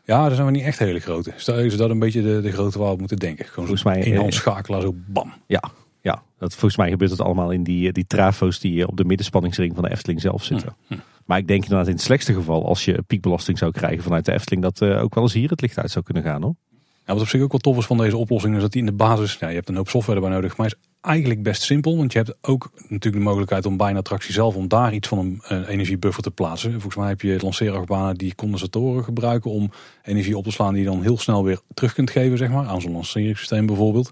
Ja, 0.05 0.25
dat 0.27 0.35
zijn 0.35 0.47
we 0.47 0.53
niet 0.53 0.65
echt 0.65 0.79
hele 0.79 1.01
grote. 1.01 1.33
Stel 1.37 1.61
je 1.61 1.77
dat 1.77 1.91
een 1.91 1.99
beetje 1.99 2.23
de, 2.23 2.41
de 2.41 2.53
grootte 2.53 2.79
waar 2.79 2.93
we 2.93 2.99
moeten 2.99 3.17
denken. 3.17 3.45
Gewoon 3.45 3.67
volgens 3.67 3.85
mij 3.85 4.07
een 4.07 4.17
hand 4.17 4.35
schakelaar 4.35 4.81
zo 4.81 4.95
bam. 5.07 5.33
Ja, 5.47 5.63
ja, 6.01 6.23
dat, 6.39 6.53
volgens 6.53 6.77
mij 6.77 6.91
gebeurt 6.91 7.11
het 7.11 7.21
allemaal 7.21 7.51
in 7.51 7.63
die, 7.63 7.93
die 7.93 8.07
trafo's 8.07 8.61
die 8.61 8.89
op 8.89 8.97
de 8.97 9.05
middenspanningsring 9.05 9.75
van 9.75 9.85
de 9.85 9.91
Efteling 9.91 10.21
zelf 10.21 10.45
zitten. 10.45 10.77
Hm, 10.87 10.95
hm. 10.95 11.01
Maar 11.25 11.39
ik 11.39 11.47
denk 11.47 11.63
inderdaad 11.63 11.87
in 11.87 11.93
het 11.93 12.03
slechtste 12.03 12.35
geval, 12.35 12.67
als 12.67 12.85
je 12.85 13.03
piekbelasting 13.03 13.59
zou 13.59 13.73
krijgen 13.73 14.03
vanuit 14.03 14.25
de 14.25 14.33
Efteling, 14.33 14.63
dat 14.63 14.81
uh, 14.81 15.03
ook 15.03 15.15
wel 15.15 15.23
eens 15.23 15.33
hier 15.33 15.51
het 15.51 15.61
licht 15.61 15.79
uit 15.79 15.91
zou 15.91 16.05
kunnen 16.05 16.23
gaan 16.23 16.43
hoor. 16.43 16.55
Wat 17.05 17.21
op 17.21 17.29
zich 17.29 17.43
ook 17.43 17.51
wel 17.51 17.61
tof 17.61 17.77
is 17.77 17.87
van 17.87 17.97
deze 17.97 18.17
oplossing, 18.17 18.55
is 18.55 18.61
dat 18.61 18.73
die 18.73 18.81
in 18.81 18.87
de 18.87 18.93
basis, 18.93 19.37
ja, 19.41 19.49
je 19.49 19.55
hebt 19.55 19.69
een 19.69 19.77
hoop 19.77 19.89
software 19.89 20.21
erbij 20.21 20.35
nodig, 20.35 20.57
maar 20.57 20.67
is 20.67 20.75
eigenlijk 21.01 21.43
best 21.43 21.63
simpel. 21.63 21.97
Want 21.97 22.13
je 22.13 22.19
hebt 22.19 22.35
ook 22.41 22.71
natuurlijk 22.75 23.25
de 23.25 23.29
mogelijkheid 23.29 23.67
om 23.67 23.77
bij 23.77 23.91
een 23.91 23.97
attractie 23.97 24.33
zelf, 24.33 24.55
om 24.55 24.69
daar 24.69 24.95
iets 24.95 25.09
van 25.09 25.19
een, 25.19 25.41
een 25.43 25.65
energiebuffer 25.65 26.23
te 26.23 26.31
plaatsen. 26.31 26.71
Volgens 26.71 26.97
mij 26.97 27.09
heb 27.09 27.21
je 27.21 27.39
lanceerachtbanen 27.41 28.17
die 28.17 28.35
condensatoren 28.35 29.05
gebruiken 29.05 29.51
om 29.51 29.71
energie 30.03 30.37
op 30.37 30.45
te 30.45 30.51
slaan 30.51 30.75
die 30.75 30.83
je 30.83 30.89
dan 30.89 31.03
heel 31.03 31.19
snel 31.19 31.45
weer 31.45 31.61
terug 31.75 31.93
kunt 31.93 32.11
geven, 32.11 32.39
zeg 32.39 32.51
maar, 32.51 32.67
aan 32.67 32.81
zo'n 32.81 32.93
lanceringssysteem 32.93 33.67
bijvoorbeeld. 33.67 34.11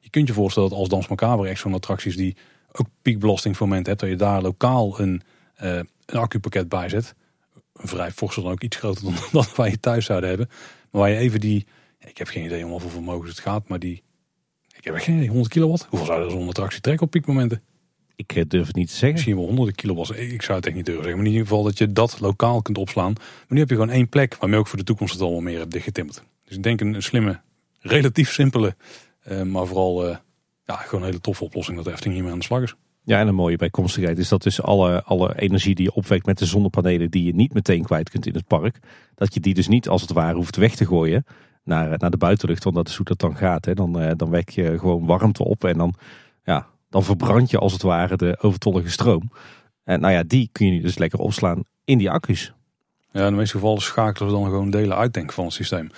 Je 0.00 0.10
kunt 0.10 0.28
je 0.28 0.34
voorstellen 0.34 0.68
dat 0.68 0.78
als 0.78 0.88
Dans 0.88 1.08
Macabre 1.08 1.48
echt 1.48 1.60
zo'n 1.60 1.74
attracties 1.74 2.16
die 2.16 2.36
ook 2.72 2.86
piekbelastingsmoment 3.02 3.86
hebt, 3.86 4.00
dat 4.00 4.08
je 4.08 4.16
daar 4.16 4.42
lokaal 4.42 5.00
een, 5.00 5.22
uh, 5.62 5.74
een 6.06 6.18
accupakket 6.18 6.68
bij 6.68 6.88
zet. 6.88 7.14
Een 7.72 7.88
vrij 7.88 8.10
forse 8.10 8.42
dan 8.42 8.50
ook 8.50 8.62
iets 8.62 8.76
groter 8.76 9.04
dan 9.04 9.14
dat 9.32 9.56
wij 9.56 9.70
je 9.70 9.80
thuis 9.80 10.04
zouden 10.04 10.28
hebben. 10.28 10.48
Maar 10.90 11.00
waar 11.00 11.10
je 11.10 11.16
even 11.16 11.40
die, 11.40 11.66
ik 12.18 12.24
heb 12.24 12.34
geen 12.34 12.44
idee 12.44 12.64
om 12.64 12.70
hoeveel 12.70 12.90
vermogens 12.90 13.30
het 13.30 13.40
gaat, 13.40 13.68
maar 13.68 13.78
die, 13.78 14.02
ik 14.76 14.84
heb 14.84 14.94
echt 14.94 15.04
geen 15.04 15.16
idee, 15.16 15.28
100 15.28 15.48
kilowatt. 15.48 15.86
Hoeveel 15.88 16.06
zou 16.06 16.24
er 16.24 16.30
zo'n 16.30 16.48
attractie 16.48 16.80
trekken 16.80 17.06
op 17.06 17.10
piekmomenten? 17.10 17.62
Ik 18.16 18.32
eh, 18.32 18.44
durf 18.48 18.66
het 18.66 18.76
niet 18.76 18.86
te 18.86 18.92
zeggen. 18.92 19.12
Misschien 19.12 19.36
wel 19.36 19.44
honderden 19.44 19.74
kilowatt. 19.74 20.18
Ik 20.18 20.42
zou 20.42 20.58
het 20.58 20.66
echt 20.66 20.76
niet 20.76 20.86
durven 20.86 21.02
zeggen. 21.04 21.20
Maar 21.20 21.26
in 21.26 21.32
ieder 21.32 21.48
geval 21.48 21.62
dat 21.62 21.78
je 21.78 21.92
dat 21.92 22.20
lokaal 22.20 22.62
kunt 22.62 22.78
opslaan. 22.78 23.12
Maar 23.12 23.46
nu 23.48 23.58
heb 23.58 23.68
je 23.68 23.74
gewoon 23.74 23.90
één 23.90 24.08
plek 24.08 24.36
waarmee 24.36 24.58
ook 24.58 24.66
voor 24.66 24.78
de 24.78 24.84
toekomst 24.84 25.12
het 25.12 25.22
allemaal 25.22 25.40
meer 25.40 25.58
hebt 25.58 25.70
dichtgetimmerd. 25.70 26.22
Dus 26.44 26.56
ik 26.56 26.62
denk 26.62 26.80
een, 26.80 27.02
slimme, 27.02 27.40
relatief 27.80 28.32
simpele, 28.32 28.76
uh, 29.28 29.42
maar 29.42 29.66
vooral 29.66 30.08
uh, 30.08 30.16
ja, 30.64 30.76
gewoon 30.76 31.00
een 31.00 31.08
hele 31.08 31.20
toffe 31.20 31.44
oplossing 31.44 31.76
dat 31.76 31.84
de 31.84 31.90
Efteling 31.90 32.14
hiermee 32.14 32.32
aan 32.32 32.38
de 32.38 32.44
slag 32.44 32.62
is. 32.62 32.74
Ja, 33.04 33.20
en 33.20 33.28
een 33.28 33.34
mooie 33.34 33.56
bijkomstigheid 33.56 34.18
is 34.18 34.28
dat 34.28 34.42
dus 34.42 34.62
alle, 34.62 35.02
alle 35.02 35.40
energie 35.40 35.74
die 35.74 35.84
je 35.84 35.94
opwekt 35.94 36.26
met 36.26 36.38
de 36.38 36.46
zonnepanelen 36.46 37.10
die 37.10 37.24
je 37.24 37.34
niet 37.34 37.54
meteen 37.54 37.82
kwijt 37.82 38.10
kunt 38.10 38.26
in 38.26 38.34
het 38.34 38.46
park, 38.46 38.78
dat 39.14 39.34
je 39.34 39.40
die 39.40 39.54
dus 39.54 39.68
niet 39.68 39.88
als 39.88 40.00
het 40.00 40.12
ware 40.12 40.36
hoeft 40.36 40.56
weg 40.56 40.74
te 40.74 40.86
gooien 40.86 41.24
naar, 41.68 41.98
naar 41.98 42.10
de 42.10 42.16
buitenlucht, 42.16 42.64
want 42.64 42.76
dat 42.76 42.88
is 42.88 42.96
hoe 42.96 43.06
dat 43.06 43.18
dan 43.18 43.36
gaat. 43.36 43.64
Hè. 43.64 43.74
Dan, 43.74 44.02
uh, 44.02 44.10
dan 44.16 44.30
wek 44.30 44.48
je 44.48 44.78
gewoon 44.78 45.06
warmte 45.06 45.44
op 45.44 45.64
en 45.64 45.78
dan, 45.78 45.94
ja, 46.44 46.66
dan 46.90 47.04
verbrand 47.04 47.50
je 47.50 47.58
als 47.58 47.72
het 47.72 47.82
ware 47.82 48.16
de 48.16 48.38
overtollige 48.40 48.90
stroom. 48.90 49.30
En 49.84 50.00
nou 50.00 50.12
ja, 50.12 50.22
die 50.22 50.48
kun 50.52 50.72
je 50.74 50.80
dus 50.80 50.98
lekker 50.98 51.18
opslaan 51.18 51.62
in 51.84 51.98
die 51.98 52.10
accu's. 52.10 52.52
Ja, 53.12 53.24
in 53.24 53.30
de 53.30 53.36
meeste 53.36 53.56
gevallen 53.56 53.82
schakelen 53.82 54.28
we 54.28 54.34
dan 54.34 54.44
gewoon 54.44 54.70
delen 54.70 54.96
uit 54.96 55.14
denk 55.14 55.32
van 55.32 55.44
het 55.44 55.52
systeem. 55.52 55.90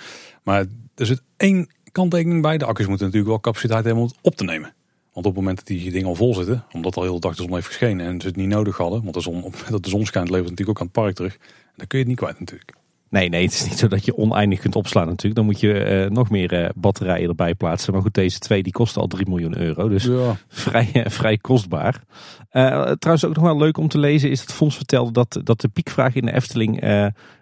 Maar 0.43 0.65
er 0.95 1.05
zit 1.05 1.21
één 1.37 1.69
kanttekening 1.91 2.41
bij. 2.41 2.57
De 2.57 2.65
accu's 2.65 2.87
moeten 2.87 3.05
natuurlijk 3.05 3.31
wel 3.31 3.41
capaciteit 3.41 3.85
hebben 3.85 4.03
om 4.03 4.09
het 4.09 4.17
op 4.21 4.35
te 4.35 4.43
nemen. 4.43 4.73
Want 5.13 5.25
op 5.25 5.31
het 5.31 5.41
moment 5.41 5.57
dat 5.57 5.67
die 5.67 5.91
dingen 5.91 6.07
al 6.07 6.15
vol 6.15 6.33
zitten, 6.33 6.65
omdat 6.71 6.95
al 6.95 7.03
heel 7.03 7.13
de 7.13 7.19
dag 7.19 7.35
de 7.35 7.41
zon 7.41 7.53
heeft 7.53 7.67
geschenen 7.67 8.05
en 8.05 8.21
ze 8.21 8.27
het 8.27 8.35
niet 8.35 8.47
nodig 8.47 8.77
hadden, 8.77 9.01
want 9.01 9.13
de 9.13 9.21
zon, 9.21 9.41
dat 9.69 9.83
de 9.83 9.89
zon 9.89 10.05
schijnt 10.05 10.29
levert 10.29 10.49
natuurlijk 10.49 10.69
ook 10.69 10.79
aan 10.79 10.91
het 10.93 11.01
park 11.03 11.15
terug, 11.15 11.37
dan 11.75 11.87
kun 11.87 11.99
je 11.99 12.05
het 12.05 12.07
niet 12.07 12.17
kwijt 12.17 12.39
natuurlijk. 12.39 12.73
Nee, 13.11 13.29
nee, 13.29 13.43
het 13.43 13.53
is 13.53 13.63
niet 13.63 13.77
zo 13.77 13.87
dat 13.87 14.05
je 14.05 14.17
oneindig 14.17 14.59
kunt 14.59 14.75
opslaan 14.75 15.07
natuurlijk. 15.07 15.35
Dan 15.35 15.45
moet 15.45 15.59
je 15.59 16.03
uh, 16.03 16.09
nog 16.09 16.29
meer 16.29 16.53
uh, 16.53 16.69
batterijen 16.75 17.29
erbij 17.29 17.55
plaatsen. 17.55 17.93
Maar 17.93 18.01
goed, 18.01 18.13
deze 18.13 18.39
twee 18.39 18.63
die 18.63 18.71
kosten 18.71 19.01
al 19.01 19.07
3 19.07 19.27
miljoen 19.29 19.57
euro. 19.57 19.89
Dus 19.89 20.03
ja. 20.03 20.37
vrij, 20.47 20.89
uh, 20.93 21.05
vrij 21.05 21.37
kostbaar. 21.37 22.03
trouwens 22.49 23.25
ook 23.25 23.35
nog 23.35 23.43
wel 23.43 23.57
leuk 23.57 23.77
om 23.77 23.87
te 23.87 23.97
lezen 23.97 24.29
is 24.29 24.45
dat 24.45 24.55
Fons 24.55 24.75
vertelde 24.75 25.11
dat, 25.11 25.41
dat 25.43 25.61
de 25.61 25.67
piekvraag 25.67 26.15
in 26.15 26.25
de 26.25 26.33
Efteling 26.33 26.81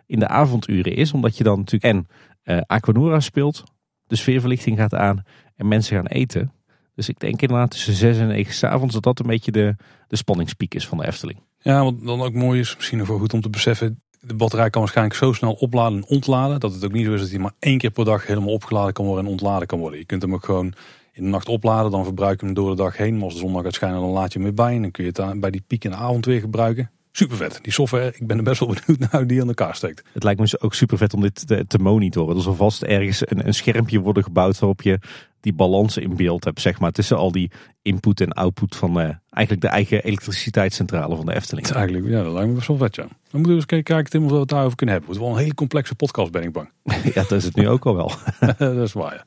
in 0.05 0.19
de 0.19 0.27
avonduren 0.27 0.95
is. 0.95 1.13
Omdat 1.13 1.37
je 1.37 1.43
dan 1.43 1.57
natuurlijk 1.57 2.07
en 2.43 2.65
Aquanura 2.65 3.19
speelt, 3.19 3.63
de 4.07 4.15
sfeerverlichting 4.15 4.77
gaat 4.77 4.95
aan 4.95 5.23
en 5.55 5.67
mensen 5.67 5.95
gaan 5.95 6.07
eten. 6.07 6.51
Dus 6.95 7.09
ik 7.09 7.19
denk 7.19 7.41
inderdaad 7.41 7.71
tussen 7.71 7.93
6 7.93 8.17
en 8.17 8.27
9 8.27 8.53
s'avonds 8.53 8.93
dat 8.93 9.03
dat 9.03 9.19
een 9.19 9.27
beetje 9.27 9.51
de, 9.51 9.75
de 10.07 10.15
spanningspiek 10.15 10.73
is 10.73 10.87
van 10.87 10.97
de 10.97 11.07
Efteling. 11.07 11.39
Ja, 11.59 11.83
wat 11.83 12.01
dan 12.01 12.21
ook 12.21 12.33
mooi 12.33 12.59
is, 12.59 12.75
misschien 12.75 12.97
nog 12.97 13.07
wel 13.07 13.17
goed 13.17 13.33
om 13.33 13.41
te 13.41 13.49
beseffen. 13.49 14.01
De 14.21 14.33
batterij 14.33 14.69
kan 14.69 14.81
waarschijnlijk 14.81 15.17
zo 15.17 15.33
snel 15.33 15.53
opladen 15.53 15.97
en 15.97 16.07
ontladen. 16.07 16.59
Dat 16.59 16.73
het 16.73 16.85
ook 16.85 16.91
niet 16.91 17.05
zo 17.05 17.13
is 17.13 17.19
dat 17.19 17.29
hij 17.29 17.39
maar 17.39 17.53
één 17.59 17.77
keer 17.77 17.91
per 17.91 18.05
dag 18.05 18.27
helemaal 18.27 18.53
opgeladen 18.53 18.93
kan 18.93 19.05
worden 19.05 19.25
en 19.25 19.31
ontladen 19.31 19.67
kan 19.67 19.79
worden. 19.79 19.99
Je 19.99 20.05
kunt 20.05 20.21
hem 20.21 20.33
ook 20.33 20.45
gewoon 20.45 20.73
in 21.13 21.23
de 21.23 21.29
nacht 21.29 21.47
opladen, 21.47 21.91
dan 21.91 22.03
verbruik 22.03 22.39
je 22.39 22.45
hem 22.45 22.55
door 22.55 22.69
de 22.69 22.75
dag 22.75 22.97
heen. 22.97 23.13
Maar 23.13 23.23
als 23.23 23.33
de 23.33 23.39
zon 23.39 23.61
gaat 23.63 23.73
schijnen, 23.73 24.01
dan 24.01 24.09
laat 24.09 24.33
je 24.33 24.39
hem 24.39 24.47
weer 24.47 24.65
bij. 24.65 24.75
En 24.75 24.81
dan 24.81 24.91
kun 24.91 25.03
je 25.03 25.21
het 25.21 25.39
bij 25.39 25.51
die 25.51 25.63
piek 25.67 25.83
in 25.83 25.89
de 25.91 25.97
avond 25.97 26.25
weer 26.25 26.39
gebruiken. 26.39 26.91
Super 27.19 27.37
vet. 27.37 27.59
Die 27.61 27.73
software, 27.73 28.13
ik 28.15 28.27
ben 28.27 28.37
er 28.37 28.43
best 28.43 28.59
wel 28.59 28.69
benieuwd 28.85 28.99
naar 28.99 29.21
hoe 29.21 29.25
die 29.25 29.41
aan 29.41 29.47
elkaar 29.47 29.75
steekt. 29.75 30.03
Het 30.13 30.23
lijkt 30.23 30.39
me 30.39 30.45
dus 30.45 30.61
ook 30.61 30.73
super 30.73 30.97
vet 30.97 31.13
om 31.13 31.21
dit 31.21 31.47
te, 31.47 31.65
te 31.67 31.77
monitoren. 31.77 32.35
Er 32.35 32.41
zal 32.41 32.55
vast 32.55 32.83
ergens 32.83 33.21
een, 33.29 33.47
een 33.47 33.53
schermpje 33.53 33.99
worden 33.99 34.23
gebouwd 34.23 34.59
waarop 34.59 34.81
je 34.81 34.99
die 35.41 35.53
balans 35.53 35.97
in 35.97 36.15
beeld 36.15 36.43
hebt, 36.43 36.61
zeg 36.61 36.79
maar, 36.79 36.91
tussen 36.91 37.17
al 37.17 37.31
die 37.31 37.51
input 37.81 38.21
en 38.21 38.31
output 38.31 38.75
van 38.75 38.99
uh, 38.99 39.09
eigenlijk 39.29 39.61
de 39.61 39.67
eigen 39.67 40.03
elektriciteitscentrale 40.03 41.15
van 41.15 41.25
de 41.25 41.35
Efteling. 41.35 41.67
Eigenlijk, 41.67 42.07
ja, 42.07 42.23
dat 42.23 42.33
lijkt 42.33 42.49
me 42.49 42.55
best 42.55 42.67
wel 42.67 42.77
vet, 42.77 42.95
ja. 42.95 43.01
Dan 43.01 43.11
moeten 43.31 43.51
we 43.51 43.57
eens 43.57 43.83
kijken, 43.83 44.03
Tim, 44.03 44.23
of 44.23 44.31
we 44.31 44.37
het 44.37 44.49
daarover 44.49 44.75
kunnen 44.75 44.95
hebben. 44.95 45.13
Het 45.13 45.19
wordt 45.19 45.19
wel 45.19 45.29
een 45.29 45.47
hele 45.47 45.59
complexe 45.59 45.95
podcast, 45.95 46.31
ben 46.31 46.43
ik 46.43 46.51
bang. 46.51 46.69
ja, 47.15 47.21
dat 47.21 47.31
is 47.31 47.43
het 47.43 47.55
nu 47.55 47.69
ook 47.69 47.85
al 47.85 47.95
wel. 47.95 48.11
dat 48.57 48.87
is 48.87 48.93
waar, 48.93 49.13
ja. 49.13 49.25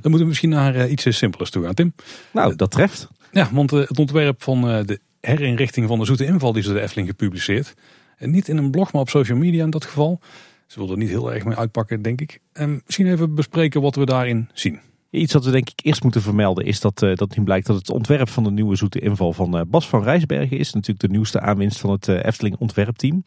Dan 0.00 0.10
moeten 0.10 0.20
we 0.20 0.26
misschien 0.26 0.50
naar 0.50 0.76
uh, 0.76 0.90
iets 0.90 1.16
simpelers 1.16 1.50
toe 1.50 1.64
gaan, 1.64 1.74
Tim. 1.74 1.94
Nou, 2.32 2.56
dat 2.56 2.70
treft. 2.70 3.08
Ja, 3.32 3.48
want 3.52 3.72
uh, 3.72 3.88
het 3.88 3.98
ontwerp 3.98 4.42
van 4.42 4.60
de 4.60 5.00
herinrichting 5.26 5.88
van 5.88 5.98
de 5.98 6.04
Zoete 6.04 6.24
Inval 6.24 6.52
die 6.52 6.62
ze 6.62 6.72
de 6.72 6.80
Efteling 6.80 7.08
gepubliceerd. 7.08 7.74
En 8.16 8.30
niet 8.30 8.48
in 8.48 8.56
een 8.56 8.70
blog, 8.70 8.92
maar 8.92 9.02
op 9.02 9.08
social 9.08 9.38
media 9.38 9.64
in 9.64 9.70
dat 9.70 9.84
geval. 9.84 10.20
Ze 10.66 10.78
wilden 10.78 10.96
er 10.96 11.02
niet 11.02 11.10
heel 11.10 11.32
erg 11.32 11.44
mee 11.44 11.56
uitpakken, 11.56 12.02
denk 12.02 12.20
ik. 12.20 12.38
En 12.52 12.82
misschien 12.84 13.06
even 13.06 13.34
bespreken 13.34 13.80
wat 13.80 13.96
we 13.96 14.04
daarin 14.04 14.48
zien. 14.52 14.80
Iets 15.10 15.32
wat 15.32 15.44
we 15.44 15.50
denk 15.50 15.70
ik 15.70 15.80
eerst 15.84 16.02
moeten 16.02 16.22
vermelden 16.22 16.64
is 16.64 16.80
dat, 16.80 17.02
uh, 17.02 17.14
dat 17.14 17.36
nu 17.36 17.44
blijkt 17.44 17.66
dat 17.66 17.76
het 17.76 17.90
ontwerp 17.90 18.28
van 18.28 18.44
de 18.44 18.50
nieuwe 18.50 18.76
zoete 18.76 19.00
inval 19.00 19.32
van 19.32 19.56
uh, 19.56 19.62
Bas 19.66 19.88
van 19.88 20.02
Rijsbergen 20.02 20.58
is. 20.58 20.72
Natuurlijk 20.72 21.00
de 21.00 21.08
nieuwste 21.08 21.40
aanwinst 21.40 21.80
van 21.80 21.90
het 21.90 22.06
uh, 22.08 22.24
Efteling 22.24 22.56
ontwerpteam. 22.58 23.24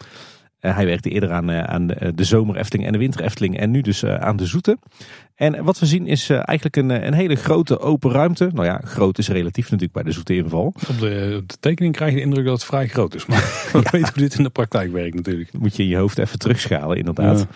Hij 0.73 0.85
werkte 0.85 1.09
eerder 1.09 1.31
aan, 1.31 1.51
aan 1.51 1.87
de 1.87 2.23
zomer 2.23 2.55
Efteling 2.55 2.87
en 2.87 2.93
de 2.93 2.99
winter 2.99 3.21
Efteling 3.21 3.57
en 3.57 3.71
nu 3.71 3.81
dus 3.81 4.05
aan 4.05 4.37
de 4.37 4.45
zoete. 4.45 4.77
En 5.35 5.63
wat 5.63 5.79
we 5.79 5.85
zien 5.85 6.07
is 6.07 6.29
eigenlijk 6.29 6.75
een, 6.75 6.89
een 6.89 7.13
hele 7.13 7.35
grote 7.35 7.79
open 7.79 8.11
ruimte. 8.11 8.49
Nou 8.53 8.65
ja, 8.65 8.81
groot 8.83 9.17
is 9.17 9.27
relatief 9.27 9.63
natuurlijk 9.63 9.93
bij 9.93 10.03
de 10.03 10.11
zoete 10.11 10.35
inval. 10.35 10.65
Op 10.65 10.99
de, 10.99 11.43
de 11.45 11.57
tekening 11.59 11.95
krijg 11.95 12.11
je 12.11 12.17
de 12.17 12.23
indruk 12.23 12.45
dat 12.45 12.53
het 12.53 12.65
vrij 12.65 12.87
groot 12.87 13.15
is. 13.15 13.25
Maar 13.25 13.39
we 13.73 13.79
weten 13.91 14.13
hoe 14.13 14.21
dit 14.21 14.37
in 14.37 14.43
de 14.43 14.49
praktijk 14.49 14.91
werkt 14.91 15.15
natuurlijk. 15.15 15.53
Moet 15.59 15.75
je 15.75 15.83
in 15.83 15.89
je 15.89 15.97
hoofd 15.97 16.17
even 16.17 16.39
terugschalen 16.39 16.97
inderdaad. 16.97 17.47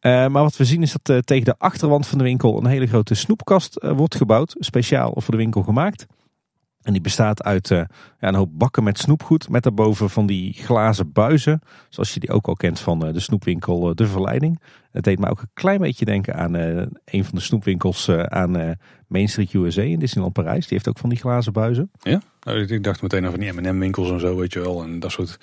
Ja. 0.00 0.28
maar 0.28 0.42
wat 0.42 0.56
we 0.56 0.64
zien 0.64 0.82
is 0.82 0.96
dat 1.02 1.26
tegen 1.26 1.44
de 1.44 1.54
achterwand 1.58 2.06
van 2.06 2.18
de 2.18 2.24
winkel 2.24 2.58
een 2.58 2.66
hele 2.66 2.86
grote 2.86 3.14
snoepkast 3.14 3.84
wordt 3.96 4.14
gebouwd. 4.14 4.56
Speciaal 4.58 5.12
voor 5.16 5.30
de 5.30 5.36
winkel 5.36 5.62
gemaakt. 5.62 6.06
En 6.88 6.94
die 6.94 7.02
bestaat 7.02 7.42
uit 7.42 7.70
uh, 7.70 7.78
ja, 8.20 8.28
een 8.28 8.34
hoop 8.34 8.50
bakken 8.52 8.84
met 8.84 8.98
snoepgoed. 8.98 9.48
Met 9.48 9.62
daarboven 9.62 10.10
van 10.10 10.26
die 10.26 10.52
glazen 10.52 11.12
buizen. 11.12 11.60
Zoals 11.88 12.14
je 12.14 12.20
die 12.20 12.30
ook 12.30 12.46
al 12.46 12.54
kent 12.54 12.80
van 12.80 13.06
uh, 13.06 13.12
de 13.12 13.20
snoepwinkel 13.20 13.88
uh, 13.88 13.94
De 13.94 14.06
Verleiding. 14.06 14.60
Het 14.90 15.04
deed 15.04 15.18
me 15.18 15.30
ook 15.30 15.40
een 15.40 15.50
klein 15.54 15.80
beetje 15.80 16.04
denken 16.04 16.34
aan 16.34 16.54
een 16.54 17.24
van 17.24 17.34
de 17.34 17.40
snoepwinkels 17.40 18.10
aan 18.10 18.76
Main 19.06 19.28
Street 19.28 19.52
USA 19.52 19.82
in 19.82 19.98
Disneyland 19.98 20.34
Parijs. 20.34 20.60
Die 20.60 20.76
heeft 20.76 20.88
ook 20.88 20.98
van 20.98 21.08
die 21.08 21.18
glazen 21.18 21.52
buizen. 21.52 21.90
Ja, 22.00 22.20
nou, 22.40 22.64
ik 22.64 22.84
dacht 22.84 23.02
meteen 23.02 23.24
aan 23.24 23.30
van 23.30 23.40
die 23.40 23.52
M&M 23.52 23.78
winkels 23.78 24.10
en 24.10 24.20
zo, 24.20 24.36
weet 24.36 24.52
je 24.52 24.60
wel. 24.60 24.82
En 24.82 25.00
dat 25.00 25.10
soort 25.10 25.38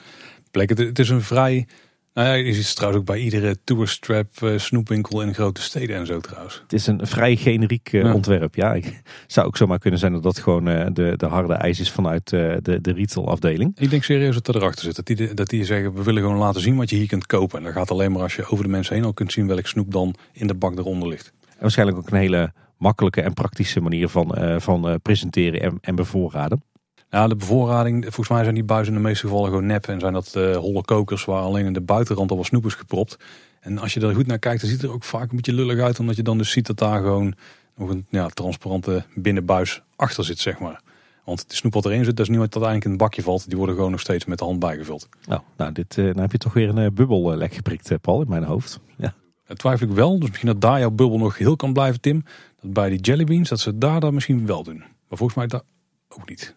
plekken. 0.51 0.85
Het 0.85 0.99
is 0.99 1.09
een 1.09 1.21
vrij 1.21 1.67
nou 2.15 2.27
ja, 2.27 2.33
je 2.33 2.53
ziet 2.53 2.65
het 2.65 2.75
trouwens 2.75 3.01
ook 3.01 3.07
bij 3.07 3.19
iedere 3.19 3.57
tourstrap 3.63 4.27
uh, 4.43 4.57
snoepwinkel 4.57 5.21
in 5.21 5.33
grote 5.33 5.61
steden 5.61 5.95
en 5.95 6.05
zo 6.05 6.19
trouwens. 6.19 6.59
Het 6.61 6.73
is 6.73 6.87
een 6.87 7.07
vrij 7.07 7.35
generiek 7.35 7.93
uh, 7.93 8.03
ja. 8.03 8.13
ontwerp. 8.13 8.55
Ja, 8.55 8.79
zou 9.27 9.47
ook 9.47 9.57
zomaar 9.57 9.79
kunnen 9.79 9.99
zijn 9.99 10.11
dat 10.11 10.23
dat 10.23 10.39
gewoon 10.39 10.67
uh, 10.67 10.85
de, 10.93 11.13
de 11.17 11.25
harde 11.25 11.53
ijs 11.53 11.79
is 11.79 11.91
vanuit 11.91 12.29
de, 12.29 12.79
de 12.81 12.91
retail 12.91 13.27
afdeling. 13.27 13.79
Ik 13.79 13.89
denk 13.89 14.03
serieus 14.03 14.33
dat 14.33 14.47
er 14.47 14.55
erachter 14.55 14.83
zit. 14.83 14.95
Dat 14.95 15.05
die, 15.05 15.33
dat 15.33 15.49
die 15.49 15.65
zeggen, 15.65 15.93
we 15.93 16.03
willen 16.03 16.21
gewoon 16.21 16.37
laten 16.37 16.61
zien 16.61 16.75
wat 16.75 16.89
je 16.89 16.95
hier 16.95 17.07
kunt 17.07 17.25
kopen. 17.25 17.57
En 17.57 17.63
dat 17.63 17.73
gaat 17.73 17.91
alleen 17.91 18.11
maar 18.11 18.21
als 18.21 18.35
je 18.35 18.49
over 18.49 18.63
de 18.63 18.69
mensen 18.69 18.95
heen 18.95 19.03
al 19.03 19.13
kunt 19.13 19.31
zien 19.31 19.47
welk 19.47 19.67
snoep 19.67 19.91
dan 19.91 20.15
in 20.31 20.47
de 20.47 20.55
bak 20.55 20.77
eronder 20.77 21.07
ligt. 21.07 21.33
En 21.49 21.57
waarschijnlijk 21.59 21.97
ook 21.97 22.09
een 22.09 22.17
hele 22.17 22.53
makkelijke 22.77 23.21
en 23.21 23.33
praktische 23.33 23.81
manier 23.81 24.07
van, 24.07 24.61
van 24.61 24.99
presenteren 25.01 25.61
en, 25.61 25.77
en 25.81 25.95
bevoorraden. 25.95 26.63
Ja, 27.09 27.27
de 27.27 27.35
bevoorrading, 27.35 28.03
volgens 28.03 28.29
mij 28.29 28.43
zijn 28.43 28.55
die 28.55 28.63
buizen 28.63 28.93
in 28.93 29.01
de 29.01 29.07
meeste 29.07 29.27
gevallen 29.27 29.49
gewoon 29.49 29.65
nep. 29.65 29.87
En 29.87 29.99
zijn 29.99 30.13
dat 30.13 30.33
uh, 30.37 30.55
holle 30.55 30.81
kokers 30.81 31.25
waar 31.25 31.41
alleen 31.41 31.65
in 31.65 31.73
de 31.73 31.81
buitenrand 31.81 32.31
al 32.31 32.37
wat 32.37 32.45
snoep 32.45 32.65
is 32.65 32.73
gepropt. 32.73 33.17
En 33.59 33.77
als 33.77 33.93
je 33.93 33.99
er 33.99 34.15
goed 34.15 34.27
naar 34.27 34.39
kijkt, 34.39 34.61
dan 34.61 34.69
ziet 34.69 34.81
het 34.81 34.89
er 34.89 34.95
ook 34.95 35.03
vaak 35.03 35.29
een 35.29 35.35
beetje 35.35 35.53
lullig 35.53 35.79
uit. 35.79 35.99
Omdat 35.99 36.15
je 36.15 36.23
dan 36.23 36.37
dus 36.37 36.51
ziet 36.51 36.67
dat 36.67 36.77
daar 36.77 37.01
gewoon 37.01 37.35
nog 37.75 37.89
een 37.89 38.05
ja, 38.09 38.27
transparante 38.27 39.05
binnenbuis 39.13 39.81
achter 39.95 40.23
zit, 40.23 40.39
zeg 40.39 40.59
maar. 40.59 40.81
Want 41.23 41.49
de 41.49 41.55
snoep 41.55 41.73
wat 41.73 41.85
erin 41.85 42.05
zit, 42.05 42.17
dat 42.17 42.25
is 42.25 42.31
niet 42.31 42.39
wat 42.39 42.53
dat 42.53 42.63
eigenlijk 42.63 42.85
in 42.85 42.91
het 42.91 42.99
bakje 42.99 43.21
valt. 43.21 43.47
Die 43.47 43.57
worden 43.57 43.75
gewoon 43.75 43.91
nog 43.91 43.99
steeds 43.99 44.25
met 44.25 44.37
de 44.37 44.45
hand 44.45 44.59
bijgevuld. 44.59 45.09
Oh, 45.27 45.39
nou, 45.57 45.71
dit, 45.71 45.95
nou 45.95 46.21
heb 46.21 46.31
je 46.31 46.37
toch 46.37 46.53
weer 46.53 46.69
een 46.69 46.77
uh, 46.77 46.89
bubbel 46.93 47.35
lek 47.35 47.53
geprikt, 47.53 48.01
Paul, 48.01 48.21
in 48.21 48.29
mijn 48.29 48.43
hoofd. 48.43 48.79
Ja. 48.97 49.13
Dat 49.47 49.57
twijfel 49.57 49.87
ik 49.87 49.93
wel. 49.93 50.19
Dus 50.19 50.29
misschien 50.29 50.47
dat 50.47 50.61
daar 50.61 50.79
jouw 50.79 50.91
bubbel 50.91 51.17
nog 51.17 51.37
heel 51.37 51.55
kan 51.55 51.73
blijven, 51.73 52.01
Tim. 52.01 52.23
Dat 52.61 52.73
bij 52.73 52.89
die 52.89 52.99
jellybeans, 52.99 53.49
dat 53.49 53.59
ze 53.59 53.77
daar 53.77 53.99
dan 53.99 54.13
misschien 54.13 54.45
wel 54.45 54.63
doen. 54.63 54.77
Maar 54.77 55.17
volgens 55.17 55.37
mij 55.37 55.47
daar 55.47 55.61
ook 56.09 56.29
niet. 56.29 56.55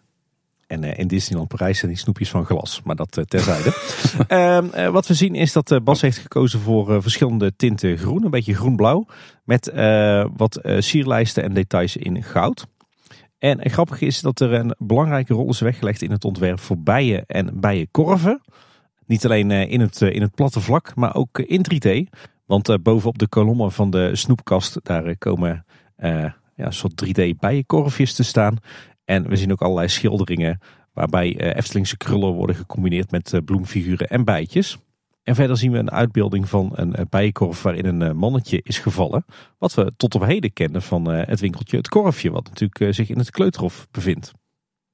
En 0.69 0.83
uh, 0.83 0.97
in 0.97 1.07
Disneyland 1.07 1.49
Parijs 1.49 1.77
zijn 1.79 1.91
die 1.91 1.99
snoepjes 1.99 2.29
van 2.29 2.45
glas. 2.45 2.81
Maar 2.83 2.95
dat 2.95 3.17
uh, 3.17 3.23
terzijde. 3.23 3.73
uh, 4.75 4.89
wat 4.97 5.07
we 5.07 5.13
zien 5.13 5.35
is 5.35 5.53
dat 5.53 5.79
Bas 5.83 6.01
heeft 6.01 6.17
gekozen 6.17 6.59
voor 6.59 7.01
verschillende 7.01 7.55
tinten 7.55 7.97
groen. 7.97 8.23
Een 8.23 8.31
beetje 8.31 8.53
groen-blauw. 8.53 9.05
Met 9.43 9.71
wat 10.35 10.59
sierlijsten 10.77 11.43
en 11.43 11.53
details 11.53 11.97
in 11.97 12.23
goud. 12.23 12.67
En 13.37 13.69
grappig 13.69 14.01
is 14.01 14.21
dat 14.21 14.39
er 14.39 14.53
een 14.53 14.75
belangrijke 14.77 15.33
rol 15.33 15.49
is 15.49 15.59
weggelegd 15.59 16.01
in 16.01 16.11
het 16.11 16.25
ontwerp 16.25 16.59
voor 16.59 16.77
bijen 16.77 17.25
en 17.25 17.59
bijenkorven. 17.59 18.41
Niet 19.05 19.25
alleen 19.25 19.51
in, 19.51 19.79
het, 19.79 20.01
in 20.01 20.21
het 20.21 20.35
platte 20.35 20.59
vlak, 20.59 20.95
maar 20.95 21.15
ook 21.15 21.39
in 21.39 21.65
3D. 21.73 22.19
Want 22.45 22.83
bovenop 22.83 23.17
de 23.17 23.27
kolommen 23.27 23.71
van 23.71 23.89
de 23.89 24.15
snoepkast, 24.15 24.79
daar 24.83 25.17
komen 25.17 25.65
ja, 26.59 26.65
een 26.65 26.73
soort 26.73 27.05
3D 27.05 27.39
bijenkorfjes 27.39 28.13
te 28.13 28.23
staan. 28.23 28.57
En 29.09 29.27
we 29.27 29.37
zien 29.37 29.51
ook 29.51 29.61
allerlei 29.61 29.87
schilderingen 29.87 30.59
waarbij 30.93 31.41
uh, 31.41 31.55
Eftelingse 31.55 31.97
krullen 31.97 32.33
worden 32.33 32.55
gecombineerd 32.55 33.11
met 33.11 33.33
uh, 33.33 33.41
bloemfiguren 33.45 34.07
en 34.07 34.23
bijtjes. 34.23 34.77
En 35.23 35.35
verder 35.35 35.57
zien 35.57 35.71
we 35.71 35.77
een 35.77 35.91
uitbeelding 35.91 36.49
van 36.49 36.71
een 36.73 36.95
uh, 36.99 37.05
bijenkorf 37.09 37.61
waarin 37.61 37.85
een 37.85 38.17
mannetje 38.17 38.61
is 38.63 38.79
gevallen. 38.79 39.25
Wat 39.57 39.73
we 39.73 39.91
tot 39.97 40.15
op 40.15 40.25
heden 40.25 40.53
kennen 40.53 40.81
van 40.81 41.07
het 41.07 41.39
winkeltje 41.39 41.77
Het 41.77 41.87
Korfje, 41.87 42.31
wat 42.31 42.47
natuurlijk 42.47 42.95
zich 42.95 43.09
in 43.09 43.17
het 43.17 43.31
Kleuterhof 43.31 43.87
bevindt. 43.91 44.31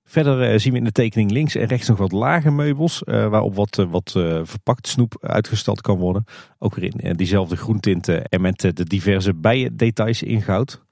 Verder 0.03 0.59
zien 0.59 0.71
we 0.71 0.77
in 0.77 0.83
de 0.83 0.91
tekening 0.91 1.31
links 1.31 1.55
en 1.55 1.67
rechts 1.67 1.87
nog 1.87 1.97
wat 1.97 2.11
lage 2.11 2.51
meubels, 2.51 3.01
waarop 3.05 3.55
wat, 3.55 3.85
wat 3.89 4.11
verpakt 4.43 4.87
snoep 4.87 5.17
uitgestald 5.21 5.81
kan 5.81 5.97
worden. 5.97 6.23
Ook 6.59 6.75
weer 6.75 6.93
in 6.97 7.15
diezelfde 7.15 7.55
groentinten 7.55 8.25
en 8.25 8.41
met 8.41 8.59
de 8.59 8.83
diverse 8.83 9.33
bijendetails 9.33 10.23
in 10.23 10.41
goud. 10.41 10.84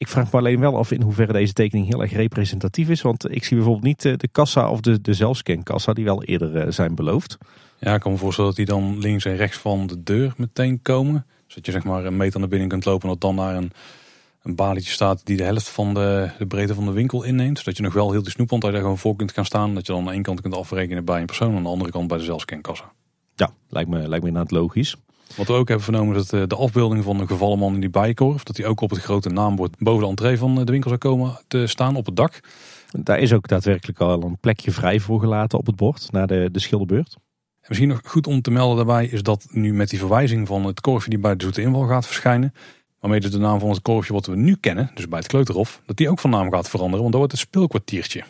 Ik 0.00 0.08
vraag 0.08 0.32
me 0.32 0.38
alleen 0.38 0.60
wel 0.60 0.76
af 0.76 0.90
in 0.90 1.02
hoeverre 1.02 1.32
deze 1.32 1.52
tekening 1.52 1.86
heel 1.86 2.02
erg 2.02 2.12
representatief 2.12 2.88
is. 2.88 3.02
Want 3.02 3.30
ik 3.30 3.44
zie 3.44 3.56
bijvoorbeeld 3.56 3.84
niet 3.86 4.04
eh, 4.04 4.16
de 4.16 4.28
kassa 4.28 4.70
of 4.70 4.80
de, 4.80 5.00
de 5.00 5.14
zelfscankassa 5.14 5.92
die 5.92 6.04
wel 6.04 6.24
eerder 6.24 6.56
eh, 6.56 6.72
zijn 6.72 6.94
beloofd. 6.94 7.38
Ja, 7.78 7.94
ik 7.94 8.00
kan 8.00 8.12
me 8.12 8.18
voorstellen 8.18 8.50
dat 8.50 8.66
die 8.66 8.74
dan 8.74 8.98
links 8.98 9.24
en 9.24 9.36
rechts 9.36 9.58
van 9.58 9.86
de 9.86 10.02
deur 10.02 10.32
meteen 10.36 10.82
komen. 10.82 11.26
Zodat 11.46 11.66
je 11.66 11.72
zeg 11.72 11.84
maar 11.84 12.04
een 12.04 12.16
meter 12.16 12.40
naar 12.40 12.48
binnen 12.48 12.68
kunt 12.68 12.84
lopen 12.84 13.02
en 13.02 13.08
dat 13.08 13.20
dan 13.20 13.34
naar 13.34 13.56
een, 13.56 13.72
een 14.42 14.54
balietje 14.54 14.92
staat 14.92 15.20
die 15.26 15.36
de 15.36 15.44
helft 15.44 15.68
van 15.68 15.94
de, 15.94 16.30
de 16.38 16.46
breedte 16.46 16.74
van 16.74 16.84
de 16.84 16.92
winkel 16.92 17.22
inneemt. 17.22 17.58
Zodat 17.58 17.76
je 17.76 17.82
nog 17.82 17.92
wel 17.92 18.10
heel 18.10 18.22
die 18.22 18.32
snoepwand 18.32 18.62
daar 18.62 18.72
gewoon 18.72 18.98
voor 18.98 19.16
kunt 19.16 19.32
gaan 19.32 19.44
staan. 19.44 19.74
Dat 19.74 19.86
je 19.86 19.92
dan 19.92 20.00
aan 20.00 20.06
de 20.06 20.12
ene 20.12 20.22
kant 20.22 20.40
kunt 20.40 20.54
afrekenen 20.54 21.04
bij 21.04 21.20
een 21.20 21.26
persoon 21.26 21.50
en 21.50 21.56
aan 21.56 21.62
de 21.62 21.68
andere 21.68 21.90
kant 21.90 22.08
bij 22.08 22.18
de 22.18 22.24
zelfscankassa. 22.24 22.92
Ja, 23.34 23.50
lijkt 23.68 23.90
me, 23.90 23.98
lijkt 23.98 24.24
me 24.24 24.28
inderdaad 24.28 24.50
logisch. 24.50 24.96
Wat 25.36 25.46
we 25.46 25.52
ook 25.52 25.68
hebben 25.68 25.84
vernomen 25.84 26.16
is 26.16 26.26
dat 26.26 26.40
eh, 26.40 26.46
de 26.46 26.56
afbeelding 26.56 27.04
van 27.04 27.20
een 27.20 27.26
gevallen 27.26 27.58
man 27.58 27.74
in 27.74 27.80
die 27.80 27.90
bijenkorf, 27.90 28.42
dat 28.42 28.56
die 28.56 28.66
ook 28.66 28.80
op 28.80 28.90
het 28.90 28.98
grote 28.98 29.28
naambord 29.28 29.78
boven 29.78 30.02
de 30.02 30.08
entree 30.08 30.38
van 30.38 30.58
eh, 30.58 30.64
de 30.64 30.72
winkel 30.72 30.88
zou 30.88 31.00
komen 31.00 31.40
te 31.48 31.66
staan 31.66 31.96
op 31.96 32.06
het 32.06 32.16
dak. 32.16 32.40
Daar 32.90 33.18
is 33.18 33.32
ook 33.32 33.48
daadwerkelijk 33.48 34.00
al 34.00 34.22
een 34.22 34.38
plekje 34.38 34.70
vrij 34.70 35.00
voor 35.00 35.20
gelaten 35.20 35.58
op 35.58 35.66
het 35.66 35.76
bord, 35.76 36.12
naar 36.12 36.26
de, 36.26 36.48
de 36.52 36.60
schilderbeurt. 36.60 37.14
En 37.14 37.66
misschien 37.68 37.88
nog 37.88 38.00
goed 38.04 38.26
om 38.26 38.42
te 38.42 38.50
melden 38.50 38.76
daarbij 38.76 39.06
is 39.06 39.22
dat 39.22 39.46
nu 39.50 39.72
met 39.74 39.90
die 39.90 39.98
verwijzing 39.98 40.46
van 40.46 40.64
het 40.64 40.80
korfje 40.80 41.10
die 41.10 41.18
bij 41.18 41.36
de 41.36 41.44
Zoete 41.44 41.62
Inval 41.62 41.86
gaat 41.86 42.06
verschijnen, 42.06 42.54
waarmee 43.00 43.20
dus 43.20 43.30
de 43.30 43.38
naam 43.38 43.58
van 43.58 43.70
het 43.70 43.82
korfje 43.82 44.12
wat 44.12 44.26
we 44.26 44.36
nu 44.36 44.56
kennen, 44.56 44.90
dus 44.94 45.08
bij 45.08 45.18
het 45.18 45.28
Kleuterhof, 45.28 45.82
dat 45.86 45.96
die 45.96 46.10
ook 46.10 46.18
van 46.18 46.30
naam 46.30 46.52
gaat 46.52 46.68
veranderen, 46.68 47.00
want 47.00 47.12
dat 47.12 47.20
wordt 47.20 47.32
het 47.32 47.40
speelkwartiertje. 47.40 48.24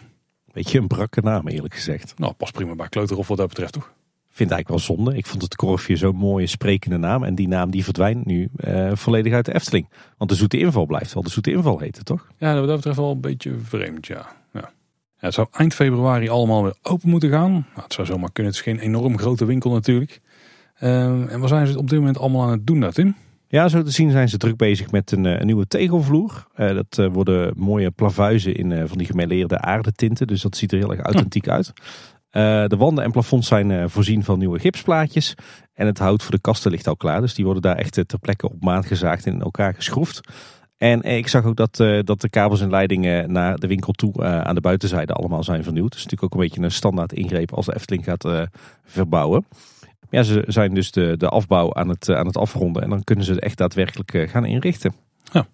Beetje 0.53 0.79
een 0.79 0.87
brakke 0.87 1.21
naam 1.21 1.49
eerlijk 1.49 1.75
gezegd. 1.75 2.15
Nou, 2.17 2.33
pas 2.33 2.51
prima 2.51 2.75
bij 2.75 2.89
Kleuterhof 2.89 3.29
wat 3.29 3.37
dat 3.37 3.49
betreft 3.49 3.73
toch? 3.73 3.93
Vind 4.31 4.51
eigenlijk 4.51 4.69
wel 4.69 4.97
zonde. 4.97 5.17
Ik 5.17 5.27
vond 5.27 5.43
het 5.43 5.57
korfje 5.57 5.97
zo'n 5.97 6.17
mooie 6.17 6.47
sprekende 6.47 6.97
naam. 6.97 7.25
En 7.25 7.35
die 7.35 7.49
naam 7.49 7.71
die 7.71 7.85
verdwijnt 7.85 8.27
nu 8.27 8.49
uh, 8.57 8.91
volledig 8.95 9.33
uit 9.33 9.45
de 9.45 9.55
Efteling. 9.55 9.89
Want 10.17 10.31
de 10.31 10.37
Zoete 10.37 10.59
Inval 10.59 10.87
blijft 10.87 11.15
wel 11.15 11.23
de 11.23 11.31
Zoete 11.31 11.51
Inval 11.51 11.79
heten, 11.79 12.05
toch? 12.05 12.27
Ja, 12.37 12.55
dat 12.55 12.77
betreft 12.77 12.97
wel 12.97 13.11
een 13.11 13.21
beetje 13.21 13.55
vreemd, 13.63 14.07
ja. 14.07 14.27
ja. 14.53 14.61
ja 14.61 14.71
het 15.17 15.35
zou 15.35 15.47
eind 15.51 15.75
februari 15.75 16.29
allemaal 16.29 16.63
weer 16.63 16.75
open 16.83 17.09
moeten 17.09 17.31
gaan. 17.31 17.51
Nou, 17.51 17.83
het 17.83 17.93
zou 17.93 18.07
zomaar 18.07 18.33
kunnen. 18.33 18.53
Het 18.53 18.61
is 18.61 18.67
geen 18.73 18.79
enorm 18.79 19.19
grote 19.19 19.45
winkel 19.45 19.71
natuurlijk. 19.71 20.21
Uh, 20.83 21.33
en 21.33 21.41
waar 21.41 21.49
zijn 21.49 21.67
ze 21.67 21.79
op 21.79 21.91
dit 21.91 21.99
moment 21.99 22.19
allemaal 22.19 22.43
aan 22.43 22.51
het 22.51 22.67
doen, 22.67 22.81
dat 22.81 22.99
in? 22.99 23.17
Ja, 23.49 23.69
zo 23.69 23.83
te 23.83 23.91
zien 23.91 24.11
zijn 24.11 24.29
ze 24.29 24.37
druk 24.37 24.57
bezig 24.57 24.91
met 24.91 25.13
een, 25.13 25.25
een 25.25 25.47
nieuwe 25.47 25.67
tegelvloer. 25.67 26.47
Uh, 26.57 26.75
dat 26.75 26.99
uh, 27.01 27.07
worden 27.13 27.53
mooie 27.57 27.91
plavuizen 27.91 28.55
in 28.55 28.89
van 28.89 28.99
die 28.99 29.07
gemêleerde 29.13 29.55
aardetinten. 29.55 30.27
Dus 30.27 30.43
dat 30.43 30.57
ziet 30.57 30.73
er 30.73 30.79
heel 30.79 30.91
erg 30.91 31.01
authentiek 31.01 31.49
uit. 31.49 31.73
Uh, 32.33 32.67
de 32.67 32.77
wanden 32.77 33.05
en 33.05 33.11
plafonds 33.11 33.49
zijn 33.49 33.71
uh, 33.71 33.85
voorzien 33.87 34.25
van 34.25 34.39
nieuwe 34.39 34.59
gipsplaatjes. 34.59 35.35
En 35.75 35.87
het 35.87 35.99
hout 35.99 36.23
voor 36.23 36.31
de 36.31 36.41
kasten 36.41 36.71
ligt 36.71 36.87
al 36.87 36.97
klaar. 36.97 37.21
Dus 37.21 37.35
die 37.35 37.45
worden 37.45 37.63
daar 37.63 37.77
echt 37.77 37.93
ter 37.93 38.19
plekke 38.21 38.49
op 38.51 38.65
maat 38.65 38.87
gezaagd 38.87 39.27
en 39.27 39.33
in 39.33 39.41
elkaar 39.41 39.75
geschroefd. 39.75 40.21
En 40.77 41.03
ik 41.03 41.29
zag 41.29 41.45
ook 41.45 41.57
dat, 41.57 41.77
dat 42.05 42.21
de 42.21 42.29
kabels 42.29 42.61
en 42.61 42.71
leidingen 42.71 43.33
naar 43.33 43.59
de 43.59 43.67
winkel 43.67 43.93
toe 43.93 44.25
aan 44.25 44.55
de 44.55 44.61
buitenzijde 44.61 45.13
allemaal 45.13 45.45
zijn 45.45 45.63
vernieuwd. 45.63 45.91
Dat 45.91 45.99
is 45.99 46.05
natuurlijk 46.05 46.35
ook 46.35 46.41
een 46.41 46.49
beetje 46.49 46.63
een 46.63 46.71
standaard 46.71 47.13
ingreep 47.13 47.53
als 47.53 47.67
de 47.67 47.75
Efteling 47.75 48.05
gaat 48.05 48.49
verbouwen. 48.85 49.47
Ja, 50.11 50.23
ze 50.23 50.45
zijn 50.47 50.75
dus 50.75 50.91
de, 50.91 51.17
de 51.17 51.29
afbouw 51.29 51.75
aan 51.75 51.89
het, 51.89 52.09
aan 52.09 52.27
het 52.27 52.37
afronden 52.37 52.83
en 52.83 52.89
dan 52.89 53.05
kunnen 53.05 53.25
ze 53.25 53.33
het 53.33 53.43
echt 53.43 53.59
daadwerkelijk 53.59 54.31
gaan 54.31 54.45
inrichten. 54.45 54.95
Ja. 55.33 55.47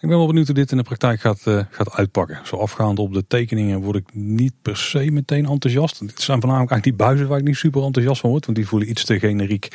Ik 0.00 0.08
ben 0.08 0.18
wel 0.18 0.26
benieuwd 0.26 0.46
hoe 0.46 0.54
dit 0.54 0.70
in 0.70 0.76
de 0.76 0.82
praktijk 0.82 1.20
gaat, 1.20 1.42
uh, 1.48 1.64
gaat 1.70 1.92
uitpakken. 1.92 2.40
Zo 2.44 2.56
afgaand 2.56 2.98
op 2.98 3.12
de 3.12 3.26
tekeningen 3.26 3.80
word 3.80 3.96
ik 3.96 4.14
niet 4.14 4.52
per 4.62 4.76
se 4.76 5.10
meteen 5.10 5.46
enthousiast. 5.46 5.98
Het 5.98 6.22
zijn 6.22 6.40
voornamelijk 6.40 6.70
eigenlijk 6.70 6.82
die 6.82 7.06
buizen 7.06 7.28
waar 7.28 7.38
ik 7.38 7.44
niet 7.44 7.56
super 7.56 7.82
enthousiast 7.82 8.20
van 8.20 8.30
word. 8.30 8.44
Want 8.44 8.56
die 8.56 8.66
voelen 8.66 8.90
iets 8.90 9.04
te 9.04 9.18
generiek 9.18 9.68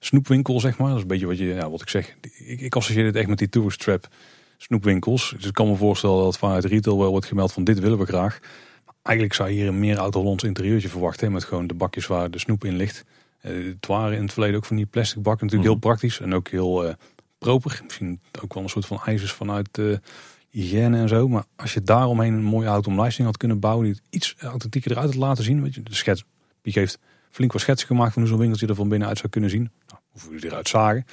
snoepwinkel, 0.00 0.60
zeg 0.60 0.78
maar. 0.78 0.88
Dat 0.88 0.96
is 0.96 1.02
een 1.02 1.08
beetje 1.08 1.26
wat, 1.26 1.38
je, 1.38 1.44
ja, 1.44 1.70
wat 1.70 1.80
ik 1.80 1.88
zeg. 1.88 2.16
Ik, 2.46 2.60
ik 2.60 2.76
associeer 2.76 3.04
het 3.04 3.16
echt 3.16 3.28
met 3.28 3.38
die 3.38 3.48
tourist 3.48 3.80
trap 3.80 4.08
snoepwinkels. 4.56 5.34
Dus 5.36 5.46
ik 5.46 5.52
kan 5.52 5.68
me 5.68 5.76
voorstellen 5.76 6.22
dat 6.22 6.38
vanuit 6.38 6.64
retail 6.64 6.98
wel 6.98 7.10
wordt 7.10 7.26
gemeld 7.26 7.52
van 7.52 7.64
dit 7.64 7.78
willen 7.78 7.98
we 7.98 8.06
graag. 8.06 8.38
Maar 8.84 8.94
eigenlijk 9.02 9.36
zou 9.36 9.48
je 9.48 9.54
hier 9.54 9.68
een 9.68 9.78
meer 9.78 9.98
oud-Hollands 9.98 10.44
interieurtje 10.44 10.88
verwachten. 10.88 11.32
Met 11.32 11.44
gewoon 11.44 11.66
de 11.66 11.74
bakjes 11.74 12.06
waar 12.06 12.30
de 12.30 12.38
snoep 12.38 12.64
in 12.64 12.76
ligt. 12.76 13.04
Uh, 13.42 13.66
het 13.74 13.86
waren 13.86 14.16
in 14.16 14.22
het 14.22 14.32
verleden 14.32 14.56
ook 14.56 14.64
van 14.64 14.76
die 14.76 14.86
plastic 14.86 15.22
bakken 15.22 15.46
natuurlijk 15.46 15.70
mhm. 15.70 15.80
heel 15.80 15.90
praktisch. 15.90 16.20
En 16.20 16.34
ook 16.34 16.48
heel... 16.48 16.86
Uh, 16.86 16.92
proper. 17.38 17.80
Misschien 17.84 18.20
ook 18.42 18.54
wel 18.54 18.62
een 18.62 18.68
soort 18.68 18.86
van 18.86 19.00
ijzers 19.04 19.32
vanuit 19.32 19.68
de 19.70 20.00
hygiëne 20.48 20.96
en 20.96 21.08
zo. 21.08 21.28
Maar 21.28 21.44
als 21.56 21.74
je 21.74 21.82
daaromheen 21.82 22.32
een 22.32 22.42
mooie 22.42 22.68
automlijsting 22.68 23.26
had 23.26 23.36
kunnen 23.36 23.60
bouwen 23.60 23.84
die 23.84 23.94
het 23.94 24.02
iets 24.10 24.34
authentieker 24.38 24.90
eruit 24.90 25.06
had 25.06 25.16
laten 25.16 25.44
zien. 25.44 25.62
Weet 25.62 25.74
je, 25.74 25.82
de 25.82 25.94
schets, 25.94 26.24
die 26.62 26.72
geeft 26.72 26.98
flink 27.30 27.52
wat 27.52 27.60
schetsen 27.60 27.86
gemaakt 27.86 28.12
van 28.12 28.22
hoe 28.22 28.30
zo'n 28.30 28.40
winkeltje 28.40 28.66
er 28.66 28.74
van 28.74 28.88
binnenuit 28.88 29.18
zou 29.18 29.30
kunnen 29.30 29.50
zien. 29.50 29.70
Nou, 29.86 30.28
hoe 30.28 30.40
die 30.40 30.50
eruit 30.50 30.68
zagen. 30.68 31.04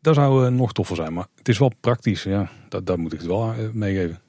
Dat 0.00 0.14
zou 0.14 0.46
uh, 0.46 0.52
nog 0.52 0.72
toffer 0.72 0.96
zijn. 0.96 1.12
Maar 1.12 1.26
het 1.36 1.48
is 1.48 1.58
wel 1.58 1.72
praktisch. 1.80 2.22
Ja, 2.22 2.50
dat, 2.68 2.86
daar 2.86 2.98
moet 2.98 3.12
ik 3.12 3.18
het 3.18 3.28
wel 3.28 3.54
uh, 3.54 3.70
meegeven. 3.72 4.20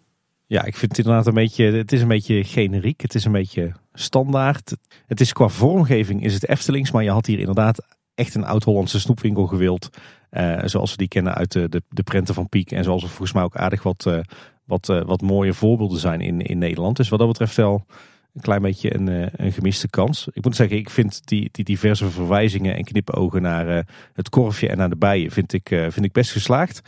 Ja, 0.46 0.64
ik 0.64 0.76
vind 0.76 0.98
het 0.98 1.06
inderdaad 1.06 1.28
een 1.28 1.34
beetje, 1.34 1.64
het 1.66 1.92
is 1.92 2.02
een 2.02 2.08
beetje 2.08 2.44
generiek. 2.44 3.02
Het 3.02 3.16
is 3.16 3.26
een 3.26 3.32
beetje 3.32 3.72
standaard. 3.94 4.76
Het 5.08 5.22
is 5.22 5.34
qua 5.34 5.48
vormgeving 5.48 6.24
is 6.24 6.34
het 6.34 6.48
Eftelings, 6.48 6.92
maar 6.92 7.04
je 7.04 7.10
had 7.10 7.26
hier 7.26 7.40
inderdaad 7.40 7.86
echt 8.16 8.36
een 8.36 8.46
oud-Hollandse 8.46 9.00
snoepwinkel 9.00 9.48
gewild. 9.48 9.90
Uh, 10.32 10.62
zoals 10.64 10.92
we 10.92 10.98
die 10.98 11.08
kennen 11.08 11.36
uit 11.36 11.52
de, 11.52 11.70
de, 11.70 11.84
de, 11.90 12.04
prenten 12.04 12.34
van 12.34 12.50
Piek. 12.50 12.72
En 12.72 12.84
zoals 12.84 13.04
er 13.04 13.10
volgens 13.10 13.34
mij 13.34 13.44
ook 13.44 13.56
aardig 13.56 13.84
wat, 13.84 14.06
uh, 14.08 14.20
wat, 14.66 14.90
uh, 14.90 15.02
wat 15.02 15.22
mooie 15.22 15.54
voorbeelden 15.54 16.00
zijn 16.00 16.22
in, 16.22 16.42
in 16.42 16.58
Nederland. 16.58 16.98
Dus 16.98 17.10
wat 17.10 17.20
dat 17.20 17.28
betreft 17.28 17.56
wel 17.56 17.86
een 18.34 18.42
klein 18.42 18.62
beetje 18.62 18.96
een, 18.96 19.30
een 19.36 19.52
gemiste 19.52 19.90
kans. 19.90 20.28
Ik 20.34 20.44
moet 20.44 20.56
zeggen, 20.56 20.78
ik 20.78 20.90
vind 20.90 21.28
die, 21.28 21.50
die 21.52 21.66
diverse 21.66 22.10
verwijzingen 22.10 22.76
en 22.76 22.84
knipogen 22.84 23.42
naar 23.42 23.86
het 24.14 24.30
korfje 24.30 24.70
en 24.70 24.78
naar 24.78 24.90
de 24.90 24.96
bijen 24.96 25.32
vind 25.32 25.54
ik, 25.54 25.68
vind 25.68 26.04
ik 26.04 26.12
best 26.12 26.32
geslaagd. 26.32 26.82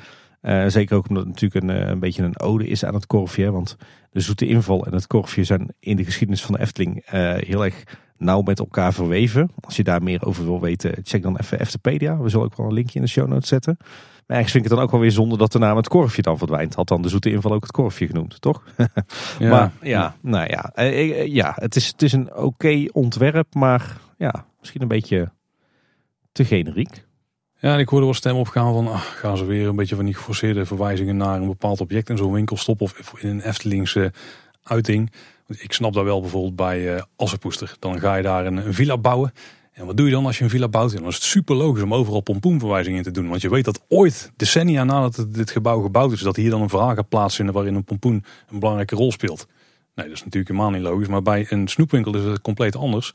zeker 0.68 0.96
ook 0.96 1.10
omdat 1.10 1.26
het 1.26 1.42
natuurlijk 1.42 1.66
een, 1.66 1.90
een 1.90 2.00
beetje 2.00 2.24
een 2.24 2.40
ode 2.40 2.68
is 2.68 2.86
aan 2.86 2.94
het 2.94 3.08
korfje. 3.08 3.52
Want 3.52 3.76
de 4.12 4.20
zoete 4.20 4.48
inval 4.48 4.86
en 4.86 4.94
het 4.94 5.08
korfje 5.08 5.44
zijn 5.44 5.74
in 5.80 5.96
de 5.96 6.06
geschiedenis 6.06 6.44
van 6.44 6.56
de 6.56 6.62
Efteling 6.62 7.04
heel 7.46 7.64
erg 7.64 7.84
nauw 8.18 8.42
met 8.42 8.60
elkaar 8.60 8.94
verweven. 8.94 9.52
Als 9.60 9.76
je 9.76 9.84
daar 9.84 10.04
meer 10.04 10.26
over 10.26 10.44
wil 10.44 10.62
weten, 10.62 10.96
check 11.04 11.22
dan 11.22 11.38
even 11.38 11.60
Eftepedia. 11.60 12.18
We 12.18 12.30
zullen 12.30 12.46
ook 12.46 12.58
wel 12.58 12.66
een 12.66 12.74
linkje 12.74 13.00
in 13.00 13.06
de 13.06 13.12
show 13.12 13.28
notes 13.28 13.48
zetten. 13.48 13.78
Maar 14.28 14.38
ergens 14.38 14.52
vind 14.52 14.64
ik 14.64 14.70
het 14.70 14.80
dan 14.80 14.88
ook 14.88 14.92
wel 14.92 15.02
weer 15.02 15.12
zonde 15.12 15.38
dat 15.38 15.52
de 15.52 15.60
naam 15.60 15.78
het 15.78 15.88
korfje 15.88 16.22
dan 16.22 16.38
verdwijnt. 16.38 16.76
Had 16.76 16.88
dan 16.88 17.02
de 17.02 17.10
zoete 17.10 17.32
inval 17.32 17.52
ook 17.52 17.62
het 17.62 17.72
korfje 17.72 18.08
genoemd, 18.08 18.42
toch? 18.42 18.64
Ja. 19.40 19.50
maar 19.50 19.72
ja, 19.82 20.16
nou 20.22 20.50
ja, 20.50 20.72
eh, 20.74 21.22
eh, 21.22 21.28
ja 21.28 21.54
het, 21.56 21.76
is, 21.76 21.88
het 21.88 22.02
is 22.02 22.14
een 22.14 22.36
oké 22.36 22.86
ontwerp, 22.92 23.54
maar 23.54 23.98
ja, 24.18 24.46
misschien 24.60 24.82
een 24.82 24.88
beetje 24.88 25.32
te 26.32 26.46
generiek. 26.46 27.06
Ja, 27.60 27.74
en 27.74 27.80
ik 27.80 27.90
hoorde 27.90 28.06
wel 28.06 28.14
stem 28.14 28.36
opgaan 28.36 28.74
van, 28.74 28.88
ach, 28.88 29.20
gaan 29.20 29.38
ze 29.38 29.46
weer 29.46 29.68
een 29.68 29.76
beetje 29.76 29.96
van 29.96 30.06
die 30.06 30.14
geforceerde 30.14 30.66
verwijzingen 30.66 31.18
naar 31.18 31.42
een 31.42 31.48
bepaald 31.48 31.82
object 31.82 32.10
in 32.10 32.18
zo'n 32.18 32.32
winkel 32.32 32.58
stoppen 32.58 32.86
of 32.86 33.14
in 33.18 33.30
een 33.30 33.42
Eftelingse 33.42 34.12
uiting. 34.64 35.12
Ik 35.48 35.74
snap 35.74 35.94
dat 35.94 36.04
wel 36.04 36.22
bijvoorbeeld 36.22 36.56
bij 36.56 36.96
uh, 36.96 37.02
Assenpoester. 37.16 37.76
Dan 37.80 38.00
ga 38.00 38.16
je 38.16 38.24
daar 38.24 38.46
een, 38.46 38.58
een, 38.58 38.74
villa 38.74 38.98
bouwen. 38.98 39.34
En 39.72 39.86
wat 39.86 39.98
doe 39.98 40.06
je 40.06 40.12
dan 40.12 40.26
als 40.26 40.38
je 40.38 40.44
een 40.44 40.50
villa 40.50 40.68
bouwt? 40.68 40.94
En 40.94 41.00
dan 41.00 41.08
is 41.08 41.16
het 41.16 41.24
super 41.24 41.56
logisch 41.56 41.84
om 41.84 41.94
overal 41.94 42.22
pompoenverwijzingen 42.22 42.98
in 42.98 43.04
te 43.04 43.12
doen. 43.12 43.28
Want 43.28 43.42
je 43.42 43.50
weet 43.50 43.66
dat 43.66 43.82
ooit, 43.88 44.32
decennia 44.36 44.84
nadat 44.84 45.26
dit 45.30 45.52
gebouw 45.52 45.82
gebouwd 45.82 46.12
is, 46.12 46.22
dat 46.22 46.36
hier 46.36 46.50
dan 46.50 46.62
een 46.62 46.70
verhaal 46.70 46.96
gaat 46.96 47.10
plaatsvinden 47.10 47.54
waarin 47.56 47.76
een 47.76 47.84
pompoen 47.84 48.24
een 48.50 48.60
belangrijke 48.60 48.96
rol 48.96 49.12
speelt. 49.12 49.48
Nee, 49.96 50.06
dat 50.06 50.16
is 50.16 50.24
natuurlijk 50.24 50.48
helemaal 50.48 50.72
niet 50.72 50.82
logisch. 50.82 51.08
Maar 51.08 51.22
bij 51.22 51.46
een 51.50 51.68
snoepwinkel 51.68 52.16
is 52.16 52.24
het 52.24 52.42
compleet 52.42 52.76
anders. 52.76 53.14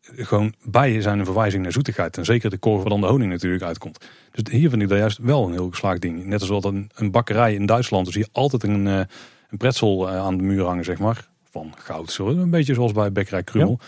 Gewoon 0.00 0.54
bijen 0.62 1.02
zijn 1.02 1.18
een 1.18 1.24
verwijzing 1.24 1.62
naar 1.62 1.72
zoetigheid. 1.72 2.16
En 2.16 2.24
zeker 2.24 2.50
de 2.50 2.58
korf 2.58 2.80
waar 2.80 2.90
dan 2.90 3.00
de 3.00 3.06
honing 3.06 3.30
natuurlijk 3.30 3.62
uitkomt. 3.62 4.04
Dus 4.30 4.52
hier 4.52 4.70
vind 4.70 4.82
ik 4.82 4.88
dat 4.88 4.98
juist 4.98 5.18
wel 5.18 5.46
een 5.46 5.52
heel 5.52 5.70
geslaagd 5.70 6.00
ding. 6.00 6.24
Net 6.24 6.40
als 6.40 6.50
wat 6.50 6.64
een, 6.64 6.90
een 6.94 7.10
bakkerij 7.10 7.54
in 7.54 7.66
Duitsland. 7.66 8.06
Dus 8.06 8.14
hier 8.14 8.28
altijd 8.32 8.62
een, 8.62 8.86
eh, 8.86 9.00
een 9.48 9.58
pretzel 9.58 10.08
eh, 10.08 10.16
aan 10.16 10.36
de 10.36 10.42
muur 10.42 10.64
hangen, 10.64 10.84
zeg 10.84 10.98
maar 10.98 11.32
van 11.54 11.72
goud. 11.76 12.12
Zo, 12.12 12.28
een 12.28 12.50
beetje 12.50 12.74
zoals 12.74 12.92
bij 12.92 13.12
Bekkerij 13.12 13.42
Krummel. 13.42 13.78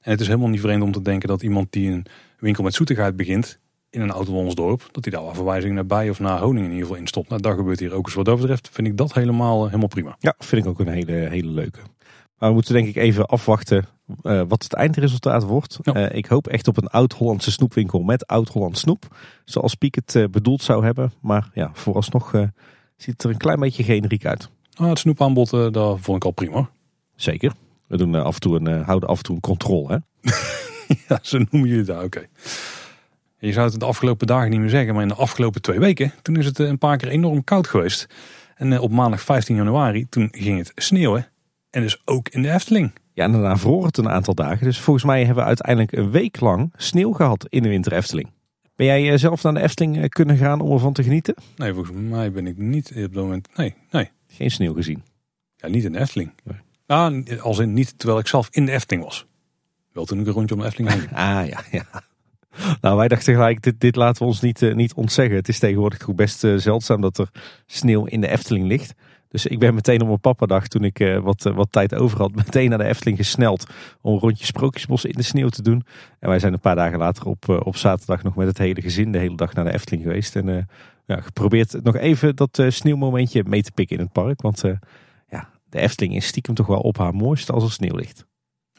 En 0.00 0.10
het 0.10 0.20
is 0.20 0.26
helemaal 0.26 0.48
niet 0.48 0.60
vreemd 0.60 0.82
om 0.82 0.92
te 0.92 1.02
denken 1.02 1.28
dat 1.28 1.42
iemand 1.42 1.72
die 1.72 1.90
een 1.90 2.06
winkel 2.38 2.64
met 2.64 2.74
zoetigheid 2.74 3.16
begint 3.16 3.58
in 3.90 4.00
een 4.00 4.10
oud 4.10 4.56
dorp, 4.56 4.88
dat 4.92 5.04
hij 5.04 5.12
daar 5.12 5.22
wel 5.22 5.34
verwijzing 5.34 5.74
naar 5.74 5.86
bij 5.86 6.10
of 6.10 6.20
naar 6.20 6.38
honing 6.38 6.64
in 6.64 6.70
ieder 6.70 6.86
geval 6.86 7.00
in 7.00 7.06
stopt. 7.06 7.28
Nou, 7.28 7.40
dat 7.40 7.56
gebeurt 7.56 7.80
hier 7.80 7.92
ook 7.92 8.06
eens. 8.06 8.14
Wat 8.14 8.24
dat 8.24 8.36
betreft 8.40 8.68
vind 8.72 8.86
ik 8.86 8.96
dat 8.96 9.12
helemaal, 9.12 9.58
eh, 9.58 9.66
helemaal 9.66 9.88
prima. 9.88 10.16
Ja, 10.18 10.34
vind 10.38 10.64
ik 10.64 10.70
ook 10.70 10.80
een 10.80 10.88
hele, 10.88 11.12
hele 11.12 11.48
leuke. 11.48 11.78
Maar 12.38 12.48
we 12.48 12.54
moeten 12.54 12.74
denk 12.74 12.88
ik 12.88 12.96
even 12.96 13.26
afwachten 13.26 13.86
uh, 14.22 14.42
wat 14.48 14.62
het 14.62 14.72
eindresultaat 14.72 15.42
wordt. 15.42 15.78
Uh, 15.82 16.12
ik 16.12 16.26
hoop 16.26 16.46
echt 16.48 16.68
op 16.68 16.76
een 16.76 16.88
oud-Hollandse 16.88 17.50
snoepwinkel 17.50 18.02
met 18.02 18.26
oud-Holland 18.26 18.78
snoep. 18.78 19.16
Zoals 19.44 19.74
Piek 19.74 19.94
het 19.94 20.14
uh, 20.14 20.24
bedoeld 20.30 20.62
zou 20.62 20.84
hebben. 20.84 21.12
Maar 21.20 21.50
ja, 21.54 21.70
vooralsnog 21.72 22.30
ziet 22.96 23.12
het 23.12 23.24
er 23.24 23.30
een 23.30 23.36
klein 23.36 23.60
beetje 23.60 23.82
generiek 23.82 24.26
uit. 24.26 24.50
Ah, 24.74 24.88
het 24.88 24.98
snoepaanbod, 24.98 25.50
daar 25.50 25.98
vond 25.98 26.16
ik 26.16 26.24
al 26.24 26.30
prima. 26.30 26.70
Zeker. 27.16 27.52
We 27.92 27.96
doen 27.96 28.14
eh, 28.14 28.22
af 28.22 28.34
en 28.34 28.40
toe 28.40 28.56
een, 28.56 28.66
eh, 28.66 28.86
houden 28.86 29.08
af 29.08 29.16
en 29.16 29.24
toe 29.24 29.34
een 29.34 29.40
controle. 29.40 30.02
Hè? 30.20 30.30
ja, 31.08 31.18
zo 31.22 31.38
noemen 31.50 31.68
jullie 31.68 31.84
dat. 31.84 32.04
Oké. 32.04 32.26
Je 33.38 33.52
zou 33.52 33.70
het 33.70 33.80
de 33.80 33.86
afgelopen 33.86 34.26
dagen 34.26 34.50
niet 34.50 34.60
meer 34.60 34.68
zeggen, 34.68 34.94
maar 34.94 35.02
in 35.02 35.08
de 35.08 35.14
afgelopen 35.14 35.62
twee 35.62 35.78
weken, 35.78 36.12
toen 36.22 36.36
is 36.36 36.46
het 36.46 36.60
eh, 36.60 36.66
een 36.66 36.78
paar 36.78 36.96
keer 36.96 37.08
enorm 37.08 37.44
koud 37.44 37.66
geweest. 37.66 38.06
En 38.56 38.78
op 38.78 38.90
maandag 38.90 39.20
15 39.20 39.56
januari, 39.56 40.06
toen 40.08 40.28
ging 40.30 40.58
het 40.58 40.72
sneeuwen. 40.74 41.26
En 41.70 41.82
dus 41.82 42.02
ook 42.04 42.28
in 42.28 42.42
de 42.42 42.50
Efteling. 42.52 42.92
Ja, 43.12 43.24
en 43.24 43.32
daarna 43.32 43.56
vroor 43.56 43.84
het 43.84 43.96
een 43.96 44.08
aantal 44.08 44.34
dagen. 44.34 44.64
Dus 44.66 44.80
volgens 44.80 45.04
mij 45.04 45.18
hebben 45.18 45.42
we 45.42 45.48
uiteindelijk 45.48 45.92
een 45.92 46.10
week 46.10 46.40
lang 46.40 46.72
sneeuw 46.76 47.12
gehad 47.12 47.46
in 47.48 47.62
de 47.62 47.68
winter 47.68 47.92
Efteling. 47.92 48.30
Ben 48.76 48.86
jij 48.86 49.18
zelf 49.18 49.42
naar 49.42 49.54
de 49.54 49.60
Efteling 49.60 50.08
kunnen 50.08 50.36
gaan 50.36 50.60
om 50.60 50.72
ervan 50.72 50.92
te 50.92 51.02
genieten? 51.02 51.34
Nee, 51.56 51.72
volgens 51.72 51.96
mij 51.96 52.32
ben 52.32 52.46
ik 52.46 52.58
niet 52.58 52.88
op 52.90 52.96
het 52.96 53.14
moment. 53.14 53.48
Nee, 53.56 53.74
nee. 53.90 54.10
Geen 54.26 54.50
sneeuw 54.50 54.74
gezien? 54.74 55.02
Ja, 55.56 55.68
niet 55.68 55.84
in 55.84 55.92
de 55.92 55.98
Efteling. 55.98 56.32
Nee. 56.44 56.56
Nou, 56.86 57.38
als 57.40 57.58
in 57.58 57.72
niet 57.72 57.98
terwijl 57.98 58.20
ik 58.20 58.26
zelf 58.26 58.48
in 58.50 58.66
de 58.66 58.72
Efteling 58.72 59.04
was. 59.04 59.26
Wel 59.92 60.04
toen 60.04 60.20
ik 60.20 60.26
een 60.26 60.32
rondje 60.32 60.54
om 60.54 60.60
de 60.60 60.66
Efteling 60.66 60.92
heen. 60.92 61.08
ah 61.28 61.46
ja, 61.46 61.60
ja. 61.70 62.02
Nou, 62.80 62.96
wij 62.96 63.08
dachten 63.08 63.34
gelijk, 63.34 63.62
dit, 63.62 63.80
dit 63.80 63.96
laten 63.96 64.22
we 64.22 64.28
ons 64.28 64.40
niet, 64.40 64.62
uh, 64.62 64.74
niet 64.74 64.94
ontzeggen. 64.94 65.36
Het 65.36 65.48
is 65.48 65.58
tegenwoordig 65.58 65.98
toch 65.98 66.14
best 66.14 66.44
uh, 66.44 66.58
zeldzaam 66.58 67.00
dat 67.00 67.18
er 67.18 67.28
sneeuw 67.66 68.04
in 68.04 68.20
de 68.20 68.28
Efteling 68.28 68.66
ligt. 68.66 68.94
Dus 69.28 69.46
ik 69.46 69.58
ben 69.58 69.74
meteen 69.74 70.00
op 70.00 70.06
mijn 70.06 70.20
papadag, 70.20 70.68
toen 70.68 70.84
ik 70.84 71.00
uh, 71.00 71.18
wat, 71.18 71.42
wat 71.42 71.72
tijd 71.72 71.94
over 71.94 72.18
had, 72.18 72.34
meteen 72.44 72.68
naar 72.68 72.78
de 72.78 72.84
Efteling 72.84 73.16
gesneld. 73.16 73.66
Om 74.00 74.12
een 74.12 74.20
rondje 74.20 74.46
Sprookjesbos 74.46 75.04
in 75.04 75.16
de 75.16 75.22
sneeuw 75.22 75.48
te 75.48 75.62
doen. 75.62 75.84
En 76.18 76.28
wij 76.28 76.38
zijn 76.38 76.52
een 76.52 76.60
paar 76.60 76.76
dagen 76.76 76.98
later 76.98 77.26
op, 77.26 77.48
op 77.48 77.76
zaterdag 77.76 78.22
nog 78.22 78.36
met 78.36 78.46
het 78.46 78.58
hele 78.58 78.80
gezin 78.80 79.12
de 79.12 79.18
hele 79.18 79.36
dag 79.36 79.54
naar 79.54 79.64
de 79.64 79.72
Efteling 79.72 80.02
geweest. 80.02 80.36
En 80.36 80.68
ja, 81.06 81.20
geprobeerd 81.20 81.82
nog 81.82 81.96
even 81.96 82.36
dat 82.36 82.62
sneeuwmomentje 82.68 83.44
mee 83.46 83.62
te 83.62 83.72
pikken 83.72 83.96
in 83.96 84.02
het 84.02 84.12
park. 84.12 84.42
Want 84.42 84.62
de 85.72 85.80
Efteling 85.80 86.16
is 86.16 86.26
stiekem 86.26 86.54
toch 86.54 86.66
wel 86.66 86.80
op 86.80 86.98
haar 86.98 87.14
mooiste 87.14 87.52
als 87.52 87.64
er 87.64 87.72
sneeuw 87.72 87.96
ligt. 87.96 88.26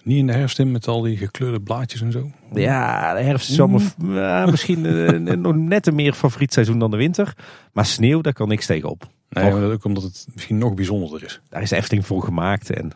Niet 0.04 0.18
in 0.18 0.28
de 0.28 0.34
herfst 0.34 0.60
in 0.60 0.72
met 0.72 0.88
al 0.88 1.02
die 1.02 1.18
gekleurde 1.18 1.62
blaadjes 1.62 2.02
en 2.02 2.12
zo? 2.12 2.32
Ja, 2.54 3.14
de 3.14 3.22
herfst 3.22 3.50
is 3.50 3.58
uh, 3.58 4.46
misschien 4.46 4.86
uh, 4.86 5.36
nog 5.36 5.56
net 5.56 5.88
een 5.88 5.96
meer 5.96 6.14
favoriet 6.14 6.54
seizoen 6.54 6.80
dan 6.80 6.92
de 6.92 6.98
winter. 6.98 7.38
Maar 7.72 7.86
sneeuw, 7.86 8.22
daar 8.22 8.34
kan 8.34 8.48
niks 8.48 8.66
tegen 8.66 8.90
op. 8.90 9.08
Nee, 9.30 9.52
maar 9.52 9.72
ook 9.72 9.84
omdat 9.84 10.04
het 10.04 10.28
misschien 10.34 10.58
nog 10.58 10.74
bijzonderder 10.74 11.24
is. 11.24 11.42
Daar 11.50 11.62
is 11.62 11.70
de 11.70 11.76
Efteling 11.76 12.06
voor 12.06 12.24
gemaakt. 12.24 12.70
En 12.70 12.92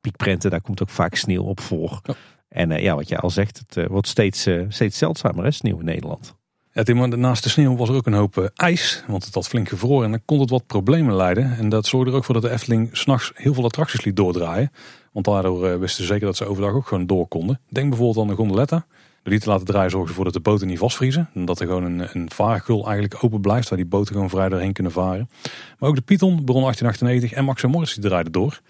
piekprenten, 0.00 0.50
daar 0.50 0.60
komt 0.60 0.82
ook 0.82 0.90
vaak 0.90 1.14
sneeuw 1.14 1.42
op 1.42 1.60
voor. 1.60 2.00
En 2.48 2.70
uh, 2.70 2.82
ja, 2.82 2.94
wat 2.94 3.08
jij 3.08 3.18
al 3.18 3.30
zegt, 3.30 3.62
het 3.66 3.88
wordt 3.88 4.08
steeds, 4.08 4.48
steeds 4.68 4.98
zeldzamer, 4.98 5.44
hè, 5.44 5.50
sneeuw 5.50 5.78
in 5.78 5.84
Nederland. 5.84 6.36
Ja, 6.84 7.06
naast 7.06 7.42
de 7.42 7.48
sneeuw 7.48 7.76
was 7.76 7.88
er 7.88 7.94
ook 7.94 8.06
een 8.06 8.12
hoop 8.12 8.38
eh, 8.38 8.44
ijs, 8.54 9.04
want 9.06 9.24
het 9.24 9.34
had 9.34 9.48
flink 9.48 9.68
gevroren 9.68 10.04
en 10.04 10.10
dan 10.10 10.22
kon 10.24 10.40
het 10.40 10.50
wat 10.50 10.66
problemen 10.66 11.14
leiden. 11.14 11.56
En 11.56 11.68
dat 11.68 11.86
zorgde 11.86 12.10
er 12.10 12.16
ook 12.16 12.24
voor 12.24 12.34
dat 12.34 12.42
de 12.42 12.50
Efteling 12.50 12.88
s'nachts 12.92 13.32
heel 13.34 13.54
veel 13.54 13.64
attracties 13.64 14.04
liet 14.04 14.16
doordraaien. 14.16 14.72
Want 15.12 15.24
daardoor 15.24 15.66
eh, 15.66 15.78
wisten 15.78 16.04
ze 16.04 16.12
zeker 16.12 16.26
dat 16.26 16.36
ze 16.36 16.44
overdag 16.44 16.72
ook 16.72 16.86
gewoon 16.86 17.06
door 17.06 17.26
konden. 17.26 17.60
Denk 17.68 17.88
bijvoorbeeld 17.88 18.18
aan 18.18 18.30
de 18.30 18.36
gondoletta. 18.36 18.86
Door 19.22 19.32
die 19.32 19.40
te 19.40 19.48
laten 19.48 19.66
draaien 19.66 19.90
zorgen 19.90 20.08
ze 20.08 20.14
ervoor 20.14 20.32
dat 20.32 20.42
de 20.42 20.50
boten 20.50 20.66
niet 20.66 20.78
vastvriezen. 20.78 21.30
En 21.34 21.44
dat 21.44 21.60
er 21.60 21.66
gewoon 21.66 21.84
een, 21.84 22.08
een 22.12 22.30
vaargul 22.30 22.84
eigenlijk 22.84 23.24
open 23.24 23.40
blijft, 23.40 23.68
waar 23.68 23.78
die 23.78 23.86
boten 23.86 24.14
gewoon 24.14 24.30
vrij 24.30 24.48
doorheen 24.48 24.72
kunnen 24.72 24.92
varen. 24.92 25.30
Maar 25.78 25.88
ook 25.88 25.96
de 25.96 26.02
Python, 26.02 26.44
Bron 26.44 26.62
1898 26.62 27.32
en 27.32 27.44
Max 27.44 27.62
Moritz 27.64 27.94
die 27.94 28.04
draaiden 28.04 28.32
door. 28.32 28.60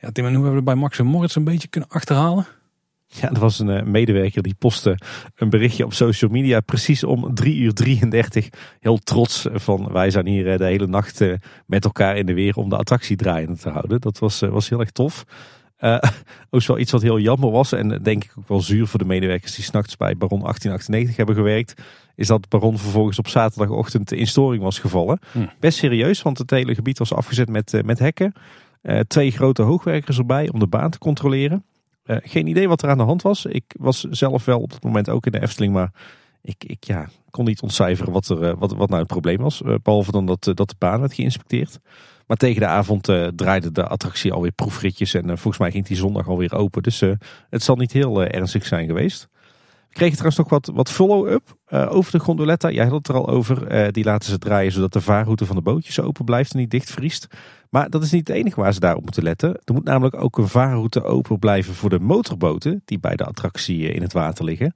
Ja 0.00 0.10
Tim, 0.12 0.26
en 0.26 0.34
hoe 0.34 0.42
hebben 0.42 0.60
we 0.60 0.66
bij 0.66 0.74
Max 0.74 1.00
Moritz 1.00 1.36
een 1.36 1.44
beetje 1.44 1.68
kunnen 1.68 1.88
achterhalen? 1.88 2.46
Ja, 3.08 3.30
er 3.30 3.40
was 3.40 3.58
een 3.58 3.90
medewerker 3.90 4.42
die 4.42 4.54
postte 4.58 4.98
een 5.36 5.50
berichtje 5.50 5.84
op 5.84 5.92
social 5.92 6.30
media 6.30 6.60
precies 6.60 7.04
om 7.04 7.34
3 7.34 7.56
uur 7.56 7.72
33. 7.72 8.48
Heel 8.80 8.98
trots 8.98 9.46
van 9.52 9.92
wij 9.92 10.10
zijn 10.10 10.26
hier 10.26 10.58
de 10.58 10.64
hele 10.64 10.86
nacht 10.86 11.24
met 11.66 11.84
elkaar 11.84 12.16
in 12.16 12.26
de 12.26 12.34
weer 12.34 12.56
om 12.56 12.68
de 12.68 12.76
attractie 12.76 13.16
draaiende 13.16 13.56
te 13.56 13.68
houden. 13.68 14.00
Dat 14.00 14.18
was, 14.18 14.40
was 14.40 14.68
heel 14.68 14.80
erg 14.80 14.90
tof. 14.90 15.24
Uh, 15.80 15.98
ook 16.50 16.66
wel 16.66 16.78
iets 16.78 16.92
wat 16.92 17.02
heel 17.02 17.18
jammer 17.18 17.50
was 17.50 17.72
en 17.72 18.02
denk 18.02 18.24
ik 18.24 18.32
ook 18.38 18.48
wel 18.48 18.60
zuur 18.60 18.86
voor 18.86 18.98
de 18.98 19.04
medewerkers 19.04 19.54
die 19.54 19.64
s'nachts 19.64 19.96
bij 19.96 20.16
Baron 20.16 20.40
1898 20.40 21.16
hebben 21.16 21.34
gewerkt. 21.34 21.82
Is 22.14 22.26
dat 22.26 22.48
Baron 22.48 22.78
vervolgens 22.78 23.18
op 23.18 23.28
zaterdagochtend 23.28 24.12
in 24.12 24.26
storing 24.26 24.62
was 24.62 24.78
gevallen. 24.78 25.18
Hm. 25.32 25.46
Best 25.60 25.78
serieus, 25.78 26.22
want 26.22 26.38
het 26.38 26.50
hele 26.50 26.74
gebied 26.74 26.98
was 26.98 27.12
afgezet 27.12 27.48
met, 27.48 27.80
met 27.84 27.98
hekken. 27.98 28.32
Uh, 28.82 29.00
twee 29.00 29.30
grote 29.30 29.62
hoogwerkers 29.62 30.18
erbij 30.18 30.50
om 30.52 30.58
de 30.58 30.66
baan 30.66 30.90
te 30.90 30.98
controleren. 30.98 31.64
Geen 32.08 32.46
idee 32.46 32.68
wat 32.68 32.82
er 32.82 32.88
aan 32.88 32.98
de 32.98 33.04
hand 33.04 33.22
was. 33.22 33.44
Ik 33.46 33.64
was 33.78 34.00
zelf 34.00 34.44
wel 34.44 34.60
op 34.60 34.70
dat 34.70 34.82
moment 34.82 35.08
ook 35.08 35.26
in 35.26 35.32
de 35.32 35.42
Efteling, 35.42 35.72
maar 35.72 35.92
ik, 36.42 36.64
ik 36.64 36.84
ja, 36.84 37.08
kon 37.30 37.44
niet 37.44 37.62
ontcijferen 37.62 38.12
wat, 38.12 38.28
er, 38.28 38.56
wat, 38.56 38.74
wat 38.74 38.88
nou 38.88 39.00
het 39.00 39.10
probleem 39.10 39.38
was. 39.38 39.62
behalve 39.82 40.10
dan 40.10 40.26
dat, 40.26 40.44
dat 40.54 40.68
de 40.68 40.74
baan 40.78 41.00
werd 41.00 41.14
geïnspecteerd. 41.14 41.80
Maar 42.26 42.36
tegen 42.36 42.60
de 42.60 42.66
avond 42.66 43.08
uh, 43.08 43.26
draaide 43.26 43.72
de 43.72 43.86
attractie 43.86 44.32
alweer 44.32 44.52
proefritjes. 44.52 45.14
En 45.14 45.26
volgens 45.26 45.58
mij 45.58 45.70
ging 45.70 45.86
die 45.86 45.96
zondag 45.96 46.28
alweer 46.28 46.54
open. 46.54 46.82
Dus 46.82 47.00
het 47.50 47.62
zal 47.62 47.76
niet 47.76 47.92
heel 47.92 48.24
ernstig 48.24 48.66
zijn 48.66 48.86
geweest. 48.86 49.28
Kregen 49.98 50.16
trouwens 50.16 50.36
nog 50.36 50.48
wat, 50.48 50.70
wat 50.74 50.90
follow-up 50.90 51.56
over 51.68 52.12
de 52.12 52.18
gondoletta. 52.18 52.70
Jij 52.70 52.84
had 52.84 52.94
het 52.94 53.08
er 53.08 53.14
al 53.14 53.28
over. 53.28 53.92
die 53.92 54.04
laten 54.04 54.30
ze 54.30 54.38
draaien 54.38 54.72
zodat 54.72 54.92
de 54.92 55.00
vaarroute 55.00 55.46
van 55.46 55.56
de 55.56 55.62
bootjes 55.62 56.00
open 56.00 56.24
blijft 56.24 56.52
en 56.52 56.58
niet 56.58 56.70
dichtvriest. 56.70 57.26
Maar 57.70 57.90
dat 57.90 58.02
is 58.02 58.10
niet 58.10 58.28
het 58.28 58.36
enige 58.36 58.60
waar 58.60 58.72
ze 58.72 58.80
daarop 58.80 59.02
moeten 59.02 59.22
letten. 59.22 59.60
Er 59.64 59.74
moet 59.74 59.84
namelijk 59.84 60.22
ook 60.22 60.38
een 60.38 60.48
vaarroute 60.48 61.02
open 61.02 61.38
blijven 61.38 61.74
voor 61.74 61.90
de 61.90 62.00
motorboten 62.00 62.82
die 62.84 62.98
bij 62.98 63.16
de 63.16 63.24
attractie 63.24 63.92
in 63.92 64.02
het 64.02 64.12
water 64.12 64.44
liggen. 64.44 64.74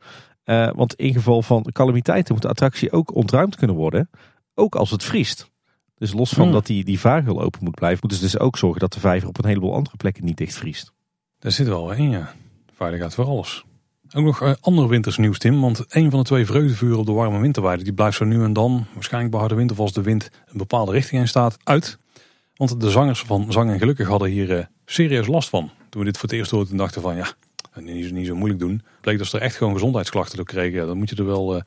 want 0.75 0.95
in 0.95 1.13
geval 1.13 1.43
van 1.43 1.67
calamiteiten 1.73 2.35
moet 2.35 2.43
de 2.43 2.49
attractie 2.49 2.93
ook 2.93 3.15
ontruimd 3.15 3.57
kunnen 3.57 3.77
worden. 3.77 4.11
Ook 4.55 4.75
als 4.75 4.91
het 4.91 5.05
vriest. 5.05 5.51
Dus 5.95 6.13
los 6.13 6.31
van 6.31 6.45
hmm. 6.45 6.53
dat 6.53 6.67
die, 6.67 6.85
die 6.85 7.01
vaargul 7.01 7.43
open 7.43 7.65
moet 7.65 7.75
blijven, 7.75 7.99
moeten 8.01 8.19
ze 8.19 8.25
dus 8.25 8.39
ook 8.39 8.59
zorgen 8.59 8.81
dat 8.81 8.93
de 8.93 9.01
vijver 9.01 9.29
op 9.29 9.39
een 9.39 9.49
heleboel 9.49 9.75
andere 9.75 9.97
plekken 9.97 10.25
niet 10.25 10.37
dichtvriest. 10.37 10.93
Daar 11.39 11.53
zit 11.53 11.67
wel 11.67 11.93
in, 11.93 12.11
ja. 12.11 12.35
Veiligheid 12.73 13.15
voor 13.15 13.25
alles. 13.25 13.65
Ook 14.15 14.25
nog 14.25 14.43
uh, 14.43 14.53
ander 14.61 14.89
wintersnieuws, 14.89 15.39
Tim. 15.39 15.61
Want 15.61 15.85
een 15.89 16.11
van 16.11 16.19
de 16.19 16.25
twee 16.25 16.47
vreugdevuren 16.47 16.99
op 16.99 17.07
de 17.07 17.13
warme 17.13 17.41
winterweide... 17.41 17.85
die 17.85 17.93
blijft 17.93 18.17
zo 18.17 18.25
nu 18.25 18.43
en 18.43 18.53
dan, 18.53 18.87
waarschijnlijk 18.95 19.33
bij 19.33 19.41
harde 19.41 19.55
winter... 19.55 19.79
als 19.79 19.93
de 19.93 20.03
wind 20.03 20.31
een 20.47 20.59
bepaalde 20.59 20.93
richting 20.93 21.21
in 21.21 21.29
staat, 21.29 21.57
uit. 21.65 21.99
Want 22.57 22.81
de 22.81 22.91
zangers 22.91 23.21
van 23.21 23.53
Zang 23.53 23.71
en 23.71 23.79
Gelukkig 23.79 24.09
hadden 24.09 24.29
hier 24.29 24.51
uh, 24.51 24.65
serieus 24.87 25.27
last 25.27 25.49
van. 25.49 25.71
Toen 25.89 26.01
we 26.01 26.07
dit 26.07 26.19
voor 26.19 26.29
het 26.29 26.39
eerst 26.39 26.51
hoorden, 26.51 26.77
dachten 26.77 27.03
van... 27.03 27.17
ja, 27.17 27.33
niet, 27.81 28.13
niet 28.13 28.27
zo 28.27 28.35
moeilijk 28.35 28.61
doen. 28.61 28.83
Bleek 29.01 29.19
dat 29.19 29.27
ze 29.27 29.37
er 29.37 29.43
echt 29.43 29.57
gewoon 29.57 29.73
gezondheidsklachten 29.73 30.37
door 30.37 30.47
kregen. 30.47 30.87
Dan 30.87 30.99
moet 30.99 31.11
je 31.11 31.17
er 31.17 31.27
wel... 31.27 31.57
Uh, 31.57 31.63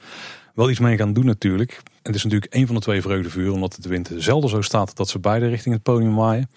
wel 0.54 0.70
iets 0.70 0.80
mee 0.80 0.98
gaan 0.98 1.14
doen 1.14 1.26
natuurlijk. 1.26 1.82
Het 2.02 2.16
is 2.16 2.24
natuurlijk 2.24 2.54
een 2.54 2.66
van 2.66 2.76
de 2.76 2.82
twee 2.82 3.02
vreugdevuren, 3.02 3.54
omdat 3.54 3.78
de 3.82 3.90
wind 3.90 4.12
zelden 4.18 4.50
zo 4.50 4.62
staat 4.62 4.96
dat 4.96 5.10
ze 5.10 5.20
beide 5.20 5.48
richting 5.48 5.74
het 5.74 5.84
podium 5.84 6.16
waaien. 6.16 6.50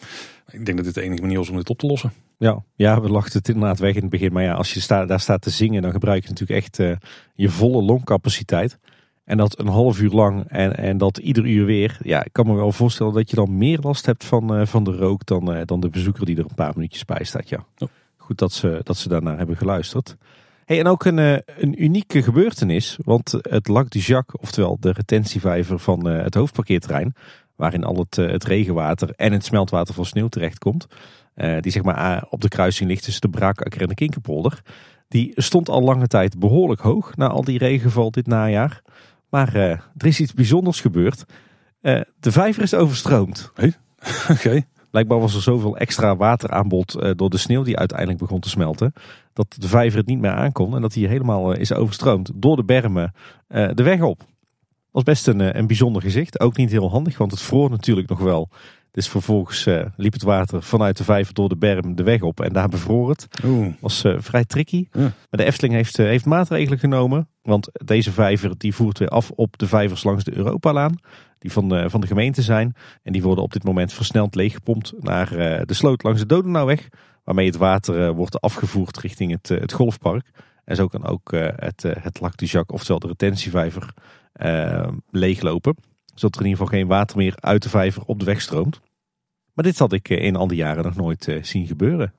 Ik 0.51 0.65
denk 0.65 0.77
dat 0.77 0.87
dit 0.87 0.95
de 0.95 1.03
enige 1.03 1.21
manier 1.21 1.41
is 1.41 1.49
om 1.49 1.57
dit 1.57 1.71
op 1.71 1.79
te 1.79 1.87
lossen. 1.87 2.13
Ja, 2.39 2.63
ja 2.75 3.01
we 3.01 3.09
lachten 3.09 3.39
het 3.39 3.49
inderdaad 3.49 3.79
weg 3.79 3.95
in 3.95 4.01
het 4.01 4.11
begin. 4.11 4.33
Maar 4.33 4.43
ja, 4.43 4.53
als 4.53 4.75
je 4.75 5.05
daar 5.07 5.21
staat 5.21 5.43
te 5.43 5.51
zingen, 5.51 5.83
dan 5.83 5.91
gebruik 5.91 6.23
je 6.23 6.29
natuurlijk 6.29 6.61
echt 6.61 6.79
uh, 6.79 6.97
je 7.35 7.49
volle 7.49 7.83
longcapaciteit. 7.83 8.79
En 9.25 9.37
dat 9.37 9.59
een 9.59 9.67
half 9.67 10.01
uur 10.01 10.11
lang 10.11 10.45
en, 10.49 10.77
en 10.77 10.99
dat 10.99 11.19
ieder 11.19 11.47
uur 11.47 11.65
weer. 11.65 11.99
Ja, 12.03 12.25
ik 12.25 12.33
kan 12.33 12.47
me 12.47 12.55
wel 12.55 12.73
voorstellen 12.73 13.13
dat 13.13 13.31
je 13.31 13.37
dan 13.37 13.59
meer 13.59 13.79
last 13.81 14.07
hebt 14.07 14.25
van, 14.25 14.61
uh, 14.61 14.67
van 14.67 14.85
de 14.85 14.97
rook 14.97 15.27
dan, 15.27 15.57
uh, 15.57 15.63
dan 15.65 15.81
de 15.81 15.89
bezoeker 15.89 16.27
die 16.27 16.37
er 16.37 16.45
een 16.49 16.55
paar 16.55 16.73
minuutjes 16.75 17.05
bij 17.05 17.25
staat. 17.25 17.49
Ja. 17.49 17.65
Oh. 17.79 17.89
Goed 18.17 18.39
dat 18.39 18.53
ze, 18.53 18.81
dat 18.83 18.97
ze 18.97 19.09
daarnaar 19.09 19.39
hebben 19.39 19.57
geluisterd. 19.57 20.17
Hey, 20.69 20.79
en 20.79 20.87
ook 20.87 21.05
een, 21.05 21.19
eh, 21.19 21.37
een 21.59 21.83
unieke 21.83 22.23
gebeurtenis, 22.23 22.99
want 23.05 23.35
het 23.41 23.69
Lac 23.69 23.91
du 23.91 23.99
Jacques, 23.99 24.43
oftewel 24.43 24.77
de 24.81 24.93
retentievijver 24.93 25.79
van 25.79 26.09
eh, 26.09 26.23
het 26.23 26.35
hoofdparkeerterrein, 26.35 27.15
waarin 27.57 27.85
al 27.85 27.97
het, 27.97 28.19
eh, 28.19 28.31
het 28.31 28.45
regenwater 28.45 29.11
en 29.17 29.33
het 29.33 29.45
smeltwater 29.45 29.95
van 29.95 30.05
sneeuw 30.05 30.29
terechtkomt, 30.29 30.87
die 31.61 31.73
zeg 31.73 31.83
maar 31.83 32.27
op 32.31 32.41
de 32.41 32.49
kruising 32.49 32.89
ligt 32.89 33.03
tussen 33.03 33.21
de 33.21 33.39
Braakakker 33.39 33.81
en 33.81 33.89
de 33.89 33.95
Kinkerpolder, 33.95 34.63
die 35.09 35.33
stond 35.35 35.69
al 35.69 35.83
lange 35.83 36.07
tijd 36.07 36.39
behoorlijk 36.39 36.81
hoog 36.81 37.17
na 37.17 37.29
al 37.29 37.45
die 37.45 37.59
regenval 37.59 38.11
dit 38.11 38.27
najaar. 38.27 38.83
Maar 39.31 39.55
er 39.55 40.07
is 40.07 40.21
iets 40.21 40.35
bijzonders 40.35 40.81
gebeurd. 40.81 41.25
de 42.21 42.33
vijver 42.33 42.63
is 42.63 42.75
overstroomd. 42.75 43.51
Hey? 43.55 43.75
Oké. 44.35 44.65
Blijkbaar 44.91 45.21
was 45.21 45.35
er 45.35 45.43
zoveel 45.43 45.77
extra 45.77 46.17
wateraanbod 46.17 46.97
uh, 46.97 47.11
door 47.17 47.31
de 47.31 47.39
sneeuw 47.39 47.63
die 47.63 47.77
uiteindelijk 47.77 48.19
begon 48.19 48.41
te 48.41 48.49
smelten. 48.49 48.93
Dat 49.33 49.57
de 49.59 49.69
vijver 49.69 49.99
het 49.99 50.07
niet 50.07 50.19
meer 50.19 50.31
aankon. 50.31 50.75
En 50.75 50.83
dat 50.83 50.95
hij 50.95 51.09
helemaal 51.09 51.53
is 51.53 51.73
overstroomd 51.73 52.31
door 52.35 52.57
de 52.57 52.65
bermen 52.65 53.13
de 53.49 53.83
weg 53.83 54.01
op. 54.01 54.25
Was 54.91 55.03
best 55.03 55.27
een, 55.27 55.59
een 55.59 55.67
bijzonder 55.67 56.03
gezicht. 56.03 56.41
Ook 56.41 56.57
niet 56.57 56.71
heel 56.71 56.91
handig, 56.91 57.19
want 57.19 57.31
het 57.31 57.41
vroor 57.41 57.71
natuurlijk 57.71 58.09
nog 58.09 58.19
wel. 58.19 58.49
Dus 58.99 59.09
vervolgens 59.09 59.69
liep 59.97 60.13
het 60.13 60.23
water 60.23 60.63
vanuit 60.63 60.97
de 60.97 61.05
vijver 61.05 61.35
door 61.35 61.49
de 61.49 61.57
berm 61.57 61.95
de 61.95 62.03
weg 62.03 62.23
op. 62.23 62.41
En 62.41 62.53
daar 62.53 62.69
bevroor 62.69 63.09
het. 63.09 63.27
Oeh. 63.45 63.75
Was 63.81 64.05
vrij 64.17 64.45
tricky. 64.45 64.89
Maar 64.93 65.13
de 65.31 65.45
Efteling 65.45 65.75
heeft, 65.75 65.97
heeft 65.97 66.25
maatregelen 66.25 66.79
genomen. 66.79 67.29
Want 67.43 67.71
deze 67.85 68.13
vijver 68.13 68.59
die 68.59 68.75
voert 68.75 68.99
weer 68.99 69.09
af 69.09 69.31
op 69.31 69.59
de 69.59 69.67
vijvers 69.67 70.05
langs 70.05 70.25
de 70.25 70.37
Europalaan 70.37 70.99
die 71.39 71.53
van 71.53 71.69
de, 71.69 71.91
van 71.91 72.01
de 72.01 72.07
gemeente 72.07 72.43
zijn. 72.43 72.75
En 73.03 73.13
die 73.13 73.23
worden 73.23 73.45
op 73.45 73.53
dit 73.53 73.65
moment 73.65 73.93
versneld 73.93 74.35
leeggepompt 74.35 74.93
naar 74.99 75.33
eh, 75.33 75.63
de 75.65 75.75
sloot 75.75 76.03
langs 76.03 76.21
de 76.21 76.27
Dodenauweg. 76.27 76.89
Waarmee 77.25 77.47
het 77.47 77.57
water 77.57 78.07
eh, 78.07 78.15
wordt 78.15 78.41
afgevoerd 78.41 78.99
richting 78.99 79.33
het, 79.33 79.51
eh, 79.51 79.61
het 79.61 79.73
golfpark. 79.73 80.31
En 80.65 80.77
zo 80.77 80.87
kan 80.87 81.07
ook 81.07 81.33
het, 81.57 81.83
het 81.83 82.21
Lac 82.21 82.37
du 82.37 82.47
Jacques, 82.47 82.81
oftewel 82.81 82.99
de 82.99 83.07
retentievijver, 83.07 83.95
leeglopen. 85.11 85.77
Zodat 86.15 86.35
er 86.35 86.41
in 86.41 86.49
ieder 86.49 86.65
geval 86.65 86.79
geen 86.79 86.89
water 86.89 87.17
meer 87.17 87.35
uit 87.37 87.63
de 87.63 87.69
vijver 87.69 88.03
op 88.03 88.19
de 88.19 88.25
weg 88.25 88.41
stroomt. 88.41 88.81
Maar 89.59 89.67
dit 89.67 89.79
had 89.79 89.93
ik 89.93 90.09
in 90.09 90.37
al 90.37 90.47
die 90.47 90.57
jaren 90.57 90.85
nog 90.85 90.97
nooit 90.97 91.39
zien 91.43 91.67
gebeuren. 91.67 92.15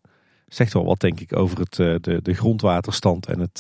Zegt 0.47 0.73
wel 0.73 0.85
wat 0.85 0.99
denk 0.99 1.19
ik 1.19 1.35
over 1.35 1.59
het, 1.59 1.75
de, 2.03 2.19
de 2.21 2.33
grondwaterstand 2.33 3.25
en 3.25 3.39
het, 3.39 3.59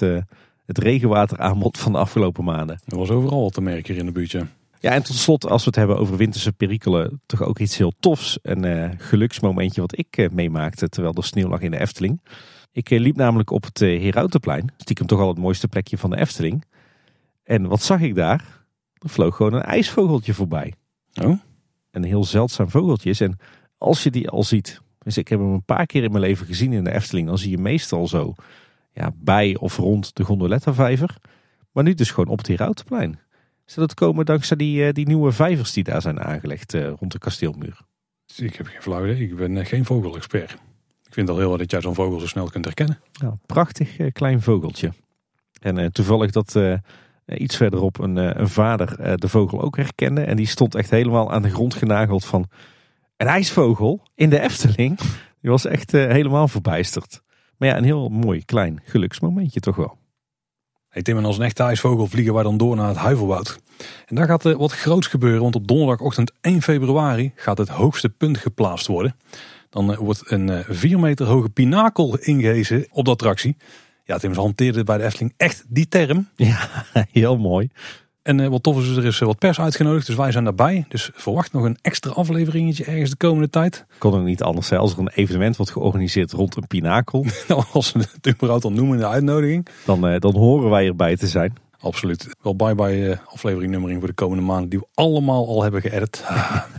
het 0.65 0.77
regenwateraanbod 0.77 1.77
van 1.77 1.91
de 1.91 1.97
afgelopen 1.97 2.43
maanden. 2.43 2.79
Er 2.85 2.97
was 2.97 3.09
overal 3.09 3.41
wat 3.41 3.53
te 3.53 3.61
merken 3.61 3.91
hier 3.93 3.99
in 3.99 4.05
de 4.05 4.11
buurtje. 4.11 4.45
Ja, 4.79 4.91
en 4.91 5.03
tot 5.03 5.15
slot, 5.15 5.49
als 5.49 5.61
we 5.61 5.67
het 5.67 5.75
hebben 5.75 5.97
over 5.97 6.17
winterse 6.17 6.51
perikelen, 6.51 7.21
toch 7.25 7.43
ook 7.43 7.59
iets 7.59 7.77
heel 7.77 7.93
tofs. 7.99 8.39
Een 8.41 8.65
uh, 8.65 8.89
geluksmomentje 8.97 9.81
wat 9.81 9.97
ik 9.97 10.17
uh, 10.17 10.29
meemaakte 10.29 10.89
terwijl 10.89 11.13
er 11.13 11.23
sneeuw 11.23 11.47
lag 11.47 11.61
in 11.61 11.71
de 11.71 11.79
Efteling. 11.79 12.21
Ik 12.71 12.89
uh, 12.89 12.99
liep 12.99 13.15
namelijk 13.15 13.51
op 13.51 13.63
het 13.63 13.79
Herautenplein, 13.79 14.73
stiekem 14.77 15.05
toch 15.05 15.19
al 15.19 15.27
het 15.27 15.37
mooiste 15.37 15.67
plekje 15.67 15.97
van 15.97 16.09
de 16.09 16.17
Efteling. 16.17 16.65
En 17.43 17.67
wat 17.67 17.81
zag 17.81 18.01
ik 18.01 18.15
daar? 18.15 18.65
Er 18.93 19.09
vloog 19.09 19.35
gewoon 19.35 19.53
een 19.53 19.63
ijsvogeltje 19.63 20.33
voorbij. 20.33 20.73
Oh? 21.21 21.39
Een 21.91 22.03
heel 22.03 22.23
zeldzaam 22.23 22.69
vogeltje. 22.69 23.25
En 23.25 23.37
als 23.79 24.03
je 24.03 24.11
die 24.11 24.29
al 24.29 24.43
ziet, 24.43 24.81
dus 25.03 25.17
ik 25.17 25.27
heb 25.27 25.39
hem 25.39 25.53
een 25.53 25.65
paar 25.65 25.85
keer 25.85 26.03
in 26.03 26.11
mijn 26.11 26.23
leven 26.23 26.45
gezien 26.45 26.73
in 26.73 26.83
de 26.83 26.91
Efteling, 26.91 27.27
dan 27.27 27.37
zie 27.37 27.51
je 27.51 27.57
meestal 27.57 28.07
zo 28.07 28.33
ja, 28.93 29.11
bij 29.15 29.55
of 29.59 29.77
rond 29.77 30.15
de 30.15 30.23
Gondoletta-vijver. 30.23 31.15
Maar 31.71 31.83
nu 31.83 31.93
dus 31.93 32.11
gewoon 32.11 32.29
op 32.29 32.37
het 32.37 32.47
Herautenplein. 32.47 33.19
Zou 33.65 33.87
dat 33.87 33.93
komen 33.93 34.25
dankzij 34.25 34.57
die, 34.57 34.85
eh, 34.85 34.93
die 34.93 35.07
nieuwe 35.07 35.31
vijvers 35.31 35.73
die 35.73 35.83
daar 35.83 36.01
zijn 36.01 36.19
aangelegd 36.19 36.73
eh, 36.73 36.91
rond 36.99 37.11
de 37.11 37.17
kasteelmuur? 37.17 37.81
Ik 38.35 38.55
heb 38.55 38.67
geen 38.67 38.81
flauw 38.81 39.05
idee. 39.05 39.21
Ik 39.21 39.35
ben 39.35 39.57
eh, 39.57 39.65
geen 39.65 39.85
vogelexpert. 39.85 40.51
Ik 41.07 41.13
vind 41.13 41.29
al 41.29 41.37
heel 41.37 41.49
wat 41.49 41.59
dat 41.59 41.71
jij 41.71 41.81
zo'n 41.81 41.95
vogel 41.95 42.19
zo 42.19 42.27
snel 42.27 42.49
kunt 42.49 42.65
herkennen. 42.65 42.99
Ja, 43.11 43.37
prachtig 43.45 44.11
klein 44.11 44.41
vogeltje. 44.41 44.91
En 45.61 45.91
toevallig 45.91 46.31
dat 46.31 46.59
iets 47.25 47.57
verderop 47.57 47.99
een, 47.99 48.15
een 48.15 48.49
vader 48.49 49.17
de 49.19 49.27
vogel 49.27 49.61
ook 49.61 49.77
herkende. 49.77 50.21
En 50.21 50.35
die 50.35 50.47
stond 50.47 50.75
echt 50.75 50.89
helemaal 50.89 51.31
aan 51.31 51.41
de 51.41 51.49
grond 51.49 51.73
genageld 51.73 52.25
van 52.25 52.49
een 53.19 53.27
ijsvogel 53.27 54.01
in 54.15 54.29
de 54.29 54.39
Efteling. 54.39 54.97
Die 55.41 55.49
was 55.49 55.65
echt 55.65 55.91
helemaal 55.91 56.47
verbijsterd. 56.47 57.21
Maar 57.57 57.69
ja, 57.69 57.77
een 57.77 57.83
heel 57.83 58.09
mooi 58.09 58.45
klein 58.45 58.81
geluksmomentje 58.83 59.59
toch 59.59 59.75
wel. 59.75 59.97
Hey 60.89 61.01
Tim, 61.01 61.17
en 61.17 61.25
als 61.25 61.37
een 61.37 61.43
echte 61.43 61.63
ijsvogel 61.63 62.07
vliegen 62.07 62.33
wij 62.33 62.43
dan 62.43 62.57
door 62.57 62.75
naar 62.75 62.87
het 62.87 62.97
Huivelwoud. 62.97 63.59
En 64.05 64.15
daar 64.15 64.27
gaat 64.27 64.43
er 64.43 64.57
wat 64.57 64.71
groots 64.71 65.07
gebeuren, 65.07 65.41
want 65.41 65.55
op 65.55 65.67
donderdagochtend 65.67 66.31
1 66.41 66.61
februari 66.61 67.31
gaat 67.35 67.57
het 67.57 67.69
hoogste 67.69 68.09
punt 68.09 68.37
geplaatst 68.37 68.87
worden. 68.87 69.15
Dan 69.69 69.91
eh, 69.91 69.97
wordt 69.97 70.31
een 70.31 70.63
4 70.67 70.93
eh, 70.93 70.99
meter 70.99 71.25
hoge 71.25 71.49
pinakel 71.49 72.17
ingehezen 72.17 72.87
op 72.91 73.05
de 73.05 73.11
attractie. 73.11 73.57
Ja, 74.03 74.17
Tim, 74.17 74.33
ze 74.33 74.39
hanteerde 74.39 74.83
bij 74.83 74.97
de 74.97 75.03
Efteling 75.03 75.33
echt 75.37 75.65
die 75.67 75.87
term. 75.87 76.29
Ja, 76.35 76.85
heel 77.11 77.37
mooi. 77.37 77.69
En 78.29 78.39
uh, 78.39 78.47
wat 78.47 78.63
tof 78.63 78.81
is, 78.81 78.95
er 78.95 79.05
is 79.05 79.19
wat 79.19 79.37
pers 79.37 79.59
uitgenodigd, 79.59 80.05
dus 80.05 80.15
wij 80.15 80.31
zijn 80.31 80.43
daarbij. 80.43 80.85
Dus 80.89 81.09
verwacht 81.13 81.53
nog 81.53 81.63
een 81.63 81.77
extra 81.81 82.11
afleveringetje 82.11 82.83
ergens 82.83 83.09
de 83.09 83.15
komende 83.15 83.49
tijd. 83.49 83.85
Kon 83.97 84.13
er 84.13 84.21
niet 84.21 84.43
anders 84.43 84.67
zijn 84.67 84.79
als 84.79 84.93
er 84.93 84.99
een 84.99 85.11
evenement 85.13 85.57
wordt 85.57 85.71
georganiseerd 85.71 86.31
rond 86.31 86.55
een 86.55 86.67
pinakel. 86.67 87.25
Nou, 87.47 87.63
als 87.73 87.91
we 87.91 87.99
het 87.99 88.27
überhaupt 88.27 88.63
al 88.63 88.71
noemen 88.71 88.93
in 88.93 89.01
de 89.01 89.07
uitnodiging. 89.07 89.67
Dan, 89.85 90.11
uh, 90.11 90.19
dan 90.19 90.35
horen 90.35 90.69
wij 90.69 90.87
erbij 90.87 91.15
te 91.15 91.27
zijn. 91.27 91.53
Absoluut. 91.79 92.27
Wel 92.41 92.55
bye 92.55 92.75
bye 92.75 92.97
uh, 92.97 93.15
aflevering 93.25 93.71
nummering 93.71 93.99
voor 93.99 94.09
de 94.09 94.15
komende 94.15 94.43
maanden 94.43 94.69
die 94.69 94.79
we 94.79 94.85
allemaal 94.93 95.47
al 95.47 95.63
hebben 95.63 95.81
geëdit. 95.81 96.25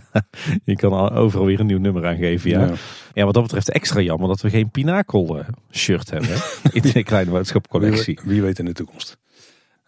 je 0.64 0.76
kan 0.76 0.92
al 0.92 1.10
overal 1.10 1.46
weer 1.46 1.60
een 1.60 1.66
nieuw 1.66 1.78
nummer 1.78 2.06
aangeven. 2.06 2.50
Ja. 2.50 2.60
Ja. 2.60 2.72
Ja. 3.14 3.24
wat 3.24 3.34
dat 3.34 3.42
betreft 3.42 3.70
extra 3.70 4.00
jammer 4.00 4.28
dat 4.28 4.40
we 4.40 4.50
geen 4.50 4.70
Pinakel 4.70 5.38
eh, 5.38 5.44
shirt 5.70 6.10
hebben. 6.10 6.36
in 6.72 6.82
de 6.82 7.04
kleine 7.04 7.30
boodschapcollectie. 7.30 8.18
Wie, 8.22 8.32
wie 8.32 8.42
weet 8.42 8.58
in 8.58 8.64
de 8.64 8.72
toekomst. 8.72 9.18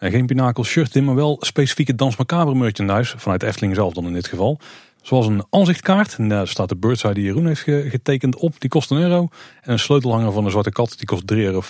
En 0.03 0.11
geen 0.11 0.27
Pinakel 0.27 0.65
shirt 0.65 0.97
in, 0.97 1.05
maar 1.05 1.15
wel 1.15 1.37
specifieke 1.41 1.95
Dans 1.95 2.17
Macabre 2.17 2.55
merchandise. 2.55 3.19
Vanuit 3.19 3.43
Efteling 3.43 3.75
zelf 3.75 3.93
dan 3.95 4.07
in 4.07 4.13
dit 4.13 4.27
geval. 4.27 4.59
Zoals 5.03 5.27
een 5.27 5.45
aanzichtkaart. 5.51 6.15
En 6.19 6.29
daar 6.29 6.49
staat 6.49 6.69
de 6.69 6.77
Birds 6.77 7.03
Eye 7.03 7.15
die 7.15 7.25
Jeroen 7.25 7.47
heeft 7.47 7.61
ge- 7.61 7.87
getekend 7.91 8.37
op. 8.37 8.61
Die 8.61 8.71
kost 8.71 8.91
een 8.91 8.99
euro. 8.99 9.29
En 9.63 9.73
een 9.73 9.79
sleutelhanger 9.79 10.33
van 10.33 10.45
de 10.45 10.51
Zwarte 10.51 10.71
Kat. 10.71 10.95
Die 10.99 11.07
kost 11.07 11.27
3,50 11.33 11.37
euro. 11.37 11.63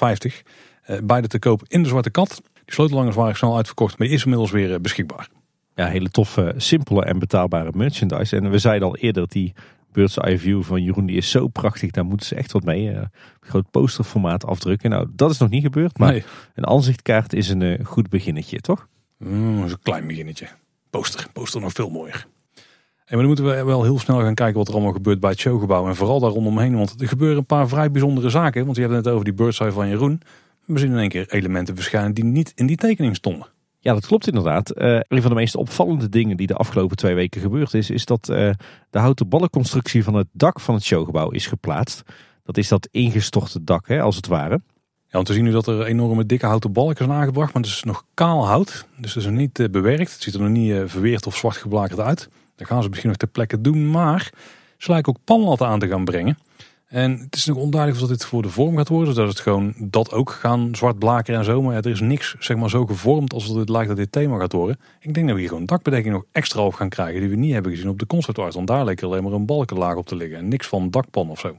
Eh, 0.83 0.97
beide 1.05 1.29
te 1.29 1.39
koop 1.39 1.63
in 1.69 1.83
de 1.83 1.89
Zwarte 1.89 2.11
Kat. 2.11 2.43
Die 2.65 2.75
sleutelhangers 2.75 3.17
waren 3.17 3.37
snel 3.37 3.57
uitverkocht. 3.57 3.99
Maar 3.99 4.07
die 4.07 4.17
is 4.17 4.23
inmiddels 4.23 4.51
weer 4.51 4.73
eh, 4.75 4.81
beschikbaar. 4.81 5.29
Ja, 5.75 5.87
hele 5.87 6.09
toffe, 6.11 6.55
simpele 6.57 7.05
en 7.05 7.19
betaalbare 7.19 7.71
merchandise. 7.75 8.37
En 8.37 8.51
we 8.51 8.59
zeiden 8.59 8.89
al 8.89 8.97
eerder 8.97 9.23
dat 9.23 9.33
die 9.33 9.53
Bird's 9.93 10.17
Eye 10.19 10.39
View 10.39 10.63
van 10.63 10.83
Jeroen, 10.83 11.07
die 11.07 11.17
is 11.17 11.31
zo 11.31 11.49
prachtig. 11.49 11.91
Daar 11.91 12.05
moeten 12.05 12.27
ze 12.27 12.35
echt 12.35 12.53
wat 12.53 12.65
mee. 12.65 12.91
eh, 12.91 13.03
groot 13.41 13.71
posterformaat 13.71 14.47
afdrukken. 14.47 14.91
Nou, 14.91 15.07
dat 15.13 15.31
is 15.31 15.39
nog 15.39 15.51
niet 15.51 15.63
gebeurd. 15.63 15.99
Maar 15.99 16.11
Nee, 16.13 16.25
een 16.55 16.67
aanzichtkaart 16.67 17.33
is 17.33 17.49
een 17.49 17.63
eh, 17.63 17.85
goed 17.85 18.09
beginnetje, 18.09 18.61
toch? 18.61 18.89
mm, 19.19 19.57
dat 19.57 19.67
is 19.67 19.73
een 19.73 19.79
klein 19.83 20.07
beginnetje. 20.07 20.47
Poster. 20.91 21.27
Poster 21.33 21.61
nog 21.61 21.73
veel 21.73 21.91
mooier. 21.91 22.27
En 23.05 23.19
dan 23.19 23.27
moeten 23.27 23.45
we 23.45 23.65
wel 23.65 23.83
heel 23.83 23.99
snel 23.99 24.21
gaan 24.21 24.35
kijken 24.35 24.57
wat 24.59 24.69
er 24.69 24.75
allemaal 24.75 24.93
gebeurt 24.93 25.21
bij 25.21 25.31
het 25.31 25.39
showgebouw. 25.39 25.89
En 25.89 25.97
vooral 25.97 26.21
daar 26.21 26.31
rondomheen. 26.31 26.77
Want 26.77 27.01
er 27.01 27.09
gebeuren 27.09 27.37
een 27.39 27.47
paar 27.47 27.69
vrij 27.69 27.91
bijzondere 27.91 28.31
zaken. 28.31 28.65
Want 28.65 28.77
je 28.77 28.83
hebt 28.83 28.95
het 28.95 29.05
net 29.05 29.13
over 29.13 29.25
die 29.25 29.35
Birds 29.35 29.61
Eye 29.61 29.73
van 29.73 29.89
Jeroen. 29.89 30.21
We 30.65 30.79
zien 30.79 30.91
in 30.91 30.99
één 30.99 31.09
keer 31.09 31.29
elementen 31.33 31.75
verschijnen 31.77 32.15
die 32.15 32.25
niet 32.25 32.53
in 32.55 32.67
die 32.67 32.77
tekening 32.77 33.17
stonden. 33.17 33.47
Ja, 33.83 33.93
dat 33.93 34.07
klopt 34.07 34.27
inderdaad. 34.27 34.71
Eh, 34.71 35.01
een 35.09 35.21
van 35.23 35.31
de 35.31 35.37
meest 35.37 35.57
opvallende 35.57 36.09
dingen 36.09 36.37
die 36.37 36.47
de 36.47 36.55
afgelopen 36.55 36.97
twee 36.97 37.15
weken 37.15 37.41
gebeurd 37.41 37.75
is, 37.75 37.91
is 37.91 38.05
dat 38.05 38.29
eh, 38.29 38.51
de 38.91 38.99
houten 38.99 39.29
ballenconstructie 39.29 40.05
van 40.05 40.15
het 40.15 40.27
dak 40.33 40.61
van 40.61 40.75
het 40.75 40.85
showgebouw 40.85 41.31
is 41.31 41.47
geplaatst. 41.47 42.03
Dat 42.45 42.57
is 42.57 42.69
dat 42.69 42.89
ingestorte 42.91 43.65
dak, 43.65 43.89
hè, 43.89 44.01
als 44.01 44.17
het 44.17 44.27
ware. 44.27 44.61
Ja, 44.85 45.19
want 45.19 45.29
we 45.29 45.35
zien 45.35 45.45
nu 45.45 45.51
dat 45.51 45.67
er 45.67 45.85
enorme 45.85 46.27
dikke 46.27 46.47
houten 46.47 46.73
balken 46.73 47.05
zijn 47.05 47.19
aangebracht. 47.19 47.53
Maar 47.53 47.63
het 47.63 47.71
is 47.71 47.83
nog 47.83 48.05
kaal 48.15 48.47
hout. 48.47 48.87
Dus 48.97 49.15
het 49.15 49.23
is 49.23 49.31
nog 49.31 49.39
niet 49.39 49.59
eh, 49.59 49.69
bewerkt. 49.69 50.13
Het 50.13 50.23
ziet 50.23 50.35
er 50.35 50.41
nog 50.41 50.51
niet 50.51 50.75
verweerd 50.87 51.27
of 51.27 51.37
zwart 51.37 51.57
geblakerd 51.57 52.01
uit. 52.01 52.29
Dat 52.57 52.67
gaan 52.67 52.83
ze 52.83 52.89
misschien 52.89 53.09
nog 53.09 53.19
ter 53.19 53.29
plekke 53.29 53.61
doen. 53.61 53.91
Maar 53.91 54.33
ze 54.79 54.91
lijken 54.91 55.13
ook 55.13 55.25
panlatten 55.25 55.67
aan 55.67 55.79
te 55.79 55.89
gaan 55.89 56.05
brengen. 56.05 56.39
En 56.93 57.19
het 57.19 57.35
is 57.35 57.45
nog 57.45 57.57
onduidelijk 57.57 58.03
of 58.03 58.09
dat 58.09 58.19
dit 58.19 58.29
voor 58.29 58.43
de 58.43 58.49
vorm 58.49 58.77
gaat 58.77 58.89
worden. 58.89 59.15
Dat 59.15 59.29
het 59.29 59.41
gewoon 59.41 59.75
dat 59.79 60.13
ook 60.13 60.31
gaan 60.31 60.75
zwart 60.75 60.99
blakeren 60.99 61.39
en 61.39 61.45
zo. 61.45 61.63
Maar 61.63 61.75
er 61.75 61.87
is 61.87 62.01
niks 62.01 62.35
zeg 62.39 62.57
maar, 62.57 62.71
zo 62.71 62.87
gevormd 62.87 63.33
als 63.33 63.47
het 63.47 63.69
lijkt 63.69 63.89
dat 63.89 63.97
dit 63.97 64.13
thema 64.13 64.39
gaat 64.39 64.53
worden. 64.53 64.79
Ik 65.01 65.15
denk 65.15 65.27
dat 65.27 65.35
we 65.35 65.41
hier 65.41 65.51
gewoon 65.51 65.67
dakbedekking 65.67 66.15
nog 66.15 66.25
extra 66.33 66.61
op 66.61 66.75
gaan 66.75 66.89
krijgen. 66.89 67.21
Die 67.21 67.31
we 67.31 67.37
niet 67.37 67.53
hebben 67.53 67.73
gezien 67.73 67.89
op 67.89 67.99
de 67.99 68.07
concept 68.07 68.39
art. 68.39 68.55
Want 68.55 68.67
daar 68.67 68.85
leek 68.85 69.03
alleen 69.03 69.23
maar 69.23 69.33
een 69.33 69.47
balkenlaag 69.47 69.97
op 69.97 70.07
te 70.07 70.17
liggen. 70.17 70.39
En 70.39 70.49
niks 70.49 70.67
van 70.67 70.91
dakpan 70.91 71.31
of 71.31 71.39
zo. 71.39 71.59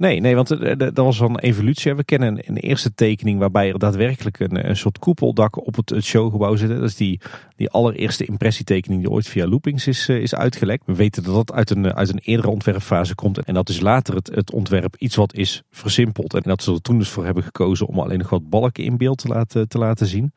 Nee, 0.00 0.20
nee, 0.20 0.34
want 0.34 0.50
eh, 0.50 0.76
dat 0.76 0.96
was 0.96 1.20
een 1.20 1.38
evolutie. 1.38 1.94
We 1.94 2.04
kennen 2.04 2.48
een, 2.48 2.56
eerste 2.56 2.94
tekening 2.94 3.38
waarbij 3.38 3.72
er 3.72 3.78
daadwerkelijk 3.78 4.38
een, 4.38 4.68
een 4.68 4.76
soort 4.76 4.98
koepeldak 4.98 5.66
op 5.66 5.76
het, 5.76 6.04
showgebouw 6.04 6.56
zit. 6.56 6.68
Dat 6.68 6.82
is 6.82 6.96
die, 6.96 7.20
die 7.56 7.70
allereerste 7.70 8.24
impressietekening 8.24 9.00
die 9.00 9.10
ooit 9.10 9.28
via 9.28 9.46
Loopings 9.46 9.86
is, 9.86 10.08
eh, 10.08 10.16
is 10.16 10.34
uitgelekt. 10.34 10.86
We 10.86 10.94
weten 10.94 11.22
dat 11.22 11.34
dat 11.34 11.52
uit 11.52 11.70
een, 11.70 11.84
eh, 11.84 11.96
uit 11.96 12.08
een 12.08 12.18
eerdere 12.18 12.50
ontwerpfase 12.50 13.14
komt. 13.14 13.38
En 13.38 13.54
dat 13.54 13.68
is 13.68 13.80
later 13.80 14.14
het, 14.14 14.30
het 14.34 14.52
ontwerp 14.52 14.96
iets 14.96 15.16
wat 15.16 15.34
is 15.34 15.62
versimpeld. 15.70 16.34
En 16.34 16.42
dat 16.42 16.62
ze 16.62 16.72
er 16.72 16.82
toen 16.82 16.98
dus 16.98 17.08
voor 17.08 17.24
hebben 17.24 17.42
gekozen 17.42 17.86
om 17.86 17.98
alleen 17.98 18.18
nog 18.18 18.30
wat 18.30 18.48
balken 18.48 18.84
in 18.84 18.96
beeld 18.96 19.18
te 19.18 19.28
laten, 19.28 19.68
te 19.68 19.78
laten 19.78 20.06
zien. 20.06 20.32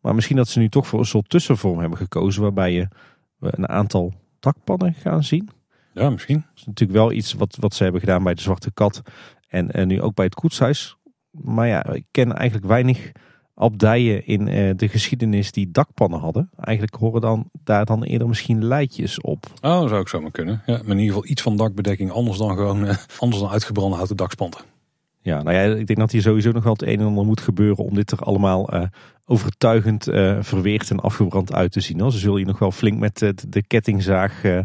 Maar 0.00 0.14
misschien 0.14 0.36
dat 0.36 0.48
ze 0.48 0.58
nu 0.58 0.68
toch 0.68 0.86
voor 0.86 0.98
een 0.98 1.04
soort 1.04 1.28
tussenvorm 1.28 1.78
hebben 1.78 1.98
gekozen 1.98 2.42
waarbij 2.42 2.72
je 2.72 2.88
we 3.38 3.48
een 3.50 3.68
aantal 3.68 4.12
dakpannen 4.40 4.94
gaan 4.94 5.24
zien. 5.24 5.57
Ja, 5.98 6.10
misschien. 6.10 6.44
Dat 6.48 6.56
is 6.56 6.66
natuurlijk 6.66 6.98
wel 6.98 7.12
iets 7.12 7.32
wat, 7.32 7.56
wat 7.60 7.74
ze 7.74 7.82
hebben 7.82 8.00
gedaan 8.00 8.22
bij 8.22 8.34
de 8.34 8.40
Zwarte 8.40 8.72
Kat. 8.72 9.02
En, 9.48 9.70
en 9.70 9.88
nu 9.88 10.02
ook 10.02 10.14
bij 10.14 10.24
het 10.24 10.34
Koetshuis. 10.34 10.96
Maar 11.30 11.66
ja, 11.66 11.86
ik 11.86 12.04
ken 12.10 12.32
eigenlijk 12.32 12.68
weinig 12.68 13.12
abdijen 13.54 14.26
in 14.26 14.48
eh, 14.48 14.70
de 14.76 14.88
geschiedenis 14.88 15.52
die 15.52 15.70
dakpannen 15.70 16.20
hadden. 16.20 16.50
Eigenlijk 16.56 16.96
horen 16.96 17.20
dan 17.20 17.50
daar 17.64 17.84
dan 17.84 18.02
eerder 18.02 18.28
misschien 18.28 18.64
leidjes 18.64 19.20
op. 19.20 19.46
Oh, 19.60 19.80
dat 19.80 19.88
zou 19.88 20.00
ik 20.00 20.08
zomaar 20.08 20.30
kunnen. 20.30 20.62
Ja, 20.66 20.72
maar 20.72 20.82
in 20.82 20.98
ieder 20.98 21.14
geval 21.14 21.30
iets 21.30 21.42
van 21.42 21.56
dakbedekking. 21.56 22.10
Anders 22.10 22.38
dan 22.38 22.56
gewoon 22.56 22.86
eh, 22.86 22.96
anders 23.18 23.42
dan 23.42 23.50
uitgebrande 23.50 23.96
houten 23.96 24.16
dakspanten. 24.16 24.60
Ja, 25.20 25.42
nou 25.42 25.56
ja, 25.56 25.62
ik 25.62 25.86
denk 25.86 25.98
dat 25.98 26.12
hier 26.12 26.22
sowieso 26.22 26.52
nog 26.52 26.62
wel 26.62 26.72
het 26.72 26.82
een 26.82 27.00
en 27.00 27.06
ander 27.06 27.24
moet 27.24 27.40
gebeuren 27.40 27.84
om 27.84 27.94
dit 27.94 28.10
er 28.10 28.18
allemaal 28.18 28.68
eh, 28.68 28.82
overtuigend 29.30 30.08
eh, 30.08 30.36
verweerd 30.40 30.90
en 30.90 31.00
afgebrand 31.00 31.52
uit 31.52 31.72
te 31.72 31.80
zien. 31.80 32.00
hoor. 32.00 32.12
Ze 32.12 32.18
zullen 32.18 32.36
hier 32.36 32.46
nog 32.46 32.58
wel 32.58 32.72
flink 32.72 32.98
met 32.98 33.22
eh, 33.22 33.30
de 33.48 33.62
kettingzaag 33.62 34.44
eh, 34.44 34.62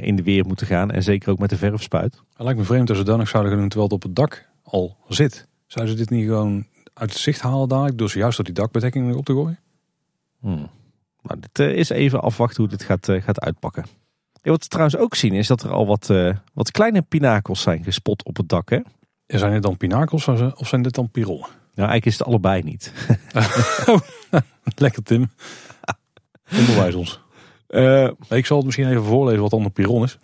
in 0.00 0.16
de 0.16 0.22
weer 0.22 0.46
moeten 0.46 0.66
gaan. 0.66 0.90
En 0.90 1.02
zeker 1.02 1.30
ook 1.30 1.38
met 1.38 1.50
de 1.50 1.56
verfspuit. 1.56 2.14
Het 2.32 2.44
lijkt 2.44 2.58
me 2.58 2.64
vreemd 2.64 2.88
als 2.88 2.98
ze 2.98 3.04
dat 3.04 3.18
nog 3.18 3.28
zouden 3.28 3.52
gaan 3.52 3.60
doen 3.60 3.68
terwijl 3.68 3.90
het 3.90 4.04
op 4.04 4.08
het 4.08 4.16
dak 4.16 4.48
al 4.62 4.96
zit. 5.08 5.48
Zouden 5.66 5.94
ze 5.94 6.00
dit 6.00 6.10
niet 6.10 6.26
gewoon 6.26 6.66
uit 6.94 7.10
het 7.10 7.18
zicht 7.18 7.40
halen 7.40 7.68
dadelijk 7.68 7.98
door 7.98 8.10
ze 8.10 8.18
juist 8.18 8.38
op 8.38 8.44
die 8.44 8.54
dakbedekking 8.54 9.06
nog 9.06 9.16
op 9.16 9.24
te 9.24 9.32
gooien? 9.32 9.58
Hmm. 10.40 10.70
Maar 11.20 11.36
dit 11.40 11.58
is 11.58 11.88
even 11.88 12.22
afwachten 12.22 12.62
hoe 12.62 12.70
dit 12.70 12.82
gaat, 12.82 13.08
gaat 13.10 13.40
uitpakken. 13.40 13.84
Ja, 14.42 14.50
wat 14.50 14.62
we 14.62 14.68
trouwens 14.68 14.96
ook 14.96 15.14
zien 15.14 15.32
is 15.32 15.46
dat 15.46 15.62
er 15.62 15.70
al 15.70 15.86
wat, 15.86 16.12
wat 16.52 16.70
kleine 16.70 17.02
pinakels 17.02 17.62
zijn 17.62 17.84
gespot 17.84 18.24
op 18.24 18.36
het 18.36 18.48
dak. 18.48 18.70
Hè? 18.70 18.78
Zijn 19.26 19.52
dit 19.52 19.62
dan 19.62 19.76
pinakels 19.76 20.28
of 20.28 20.68
zijn 20.68 20.82
dit 20.82 20.94
dan 20.94 21.10
pirollen? 21.10 21.48
Nou, 21.74 21.88
eigenlijk 21.88 22.06
is 22.06 22.18
het 22.18 22.26
allebei 22.26 22.62
niet. 22.62 22.92
Lekker 24.76 25.02
Tim. 25.02 25.30
Onderwijs 26.58 26.94
ons. 26.94 27.20
Eh, 27.66 28.08
Ik 28.28 28.46
zal 28.46 28.56
het 28.56 28.66
misschien 28.66 28.88
even 28.90 29.04
voorlezen 29.04 29.40
wat 29.40 29.50
dan 29.50 29.64
een 29.64 29.72
piron 29.72 30.02
is. 30.02 30.18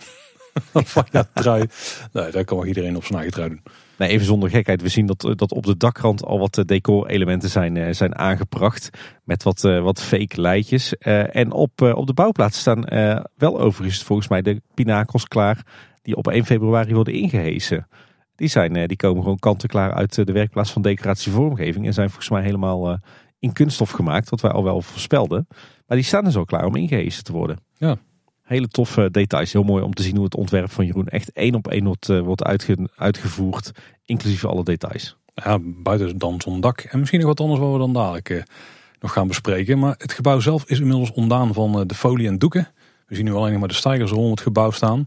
Van 0.75 1.07
ja, 1.11 1.29
trui. 1.35 1.67
Nee, 2.13 2.31
daar 2.31 2.45
kan 2.45 2.57
wel 2.57 2.67
iedereen 2.67 2.97
op 2.97 3.05
zijn 3.05 3.15
eigen 3.19 3.33
trui 3.35 3.49
doen. 3.49 3.63
nee, 3.99 4.09
even 4.09 4.27
zonder 4.27 4.51
gekheid. 4.51 4.83
We 4.83 4.89
zien 4.89 5.07
dat, 5.07 5.25
eh, 5.25 5.33
dat 5.35 5.53
op 5.53 5.67
de 5.67 5.77
dakrand 5.77 6.25
al 6.25 6.39
wat 6.39 6.59
eh, 6.59 6.65
decorelementen 6.65 7.49
zijn, 7.49 7.77
eh, 7.77 7.93
zijn 7.95 8.17
aangebracht. 8.17 8.91
Met 9.25 9.43
wat, 9.43 9.65
eh, 9.65 9.83
wat 9.83 10.03
fake 10.03 10.41
leidjes. 10.41 10.97
Eh, 10.97 11.37
en 11.37 11.53
op, 11.53 11.81
op 11.83 12.07
de 12.07 12.13
bouwplaats 12.13 12.59
staan 12.59 12.85
eh, 12.87 13.21
wel 13.37 13.61
overigens 13.61 14.03
volgens 14.03 14.29
mij 14.29 14.43
de 14.43 14.63
pinakels 14.75 15.29
klaar. 15.29 15.67
Die 16.03 16.17
op 16.17 16.29
1 16.29 16.45
februari 16.47 16.95
worden 16.95 17.15
ingehesen. 17.15 17.89
Die, 18.39 18.49
zijn, 18.49 18.77
eh, 18.77 18.87
die 18.87 18.97
komen 18.97 19.23
gewoon 19.23 19.39
kant-en-klaar 19.39 19.93
uit 19.93 20.19
eh, 20.19 20.25
de 20.25 20.33
werkplaats 20.33 20.73
van 20.73 20.83
decoratie 20.83 21.33
vormgeving. 21.33 21.87
En 21.87 21.93
zijn 21.95 22.09
volgens 22.09 22.31
mij 22.31 22.43
helemaal 22.43 22.91
eh, 22.91 22.99
in 23.39 23.53
kunststof 23.53 23.91
gemaakt. 23.91 24.29
Wat 24.31 24.41
wij 24.41 24.51
al 24.51 24.65
wel 24.65 24.83
voorspelden. 24.83 25.47
Maar 25.87 25.97
die 25.97 26.07
staan 26.07 26.25
dus 26.25 26.37
al 26.37 26.45
klaar 26.45 26.65
om 26.65 26.77
ingehesen 26.77 27.25
te 27.25 27.33
worden. 27.33 27.59
Ja. 27.77 27.97
Hele 28.43 28.69
toffe 28.69 29.11
details. 29.11 29.53
Heel 29.53 29.63
mooi 29.63 29.83
om 29.83 29.95
te 29.95 30.03
zien 30.03 30.15
hoe 30.15 30.25
het 30.25 30.37
ontwerp 30.37 30.71
van 30.71 30.87
Jeroen 30.87 31.07
echt 31.07 31.33
één 31.33 31.55
op 31.55 31.69
één 31.69 31.85
wordt, 31.85 32.07
wordt 32.07 32.45
uitge- 32.45 32.89
uitgevoerd. 32.97 33.71
Inclusief 34.05 34.45
alle 34.45 34.65
details. 34.65 35.17
Ja, 35.35 35.59
buiten 35.63 36.19
dan 36.19 36.41
zo'n 36.41 36.61
dak. 36.61 36.81
En 36.81 36.99
misschien 36.99 37.21
nog 37.21 37.29
wat 37.29 37.41
anders 37.41 37.61
wat 37.61 37.73
we 37.73 37.79
dan 37.79 37.93
dadelijk 37.93 38.45
nog 39.01 39.13
gaan 39.13 39.29
bespreken. 39.29 39.79
Maar 39.79 39.95
het 39.99 40.13
gebouw 40.13 40.41
zelf 40.41 40.65
is 40.65 40.81
inmiddels 40.81 41.13
ontdaan 41.13 41.55
van 41.55 41.87
de 41.87 41.95
folie 41.95 42.27
en 42.29 42.39
doeken. 42.39 42.69
We 43.07 43.15
zien 43.15 43.25
nu 43.25 43.33
alleen 43.33 43.51
nog 43.51 43.61
maar 43.61 43.69
de 43.69 43.75
stijgers 43.75 44.11
rond 44.11 44.31
het 44.31 44.41
gebouw 44.41 44.71
staan. 44.71 45.07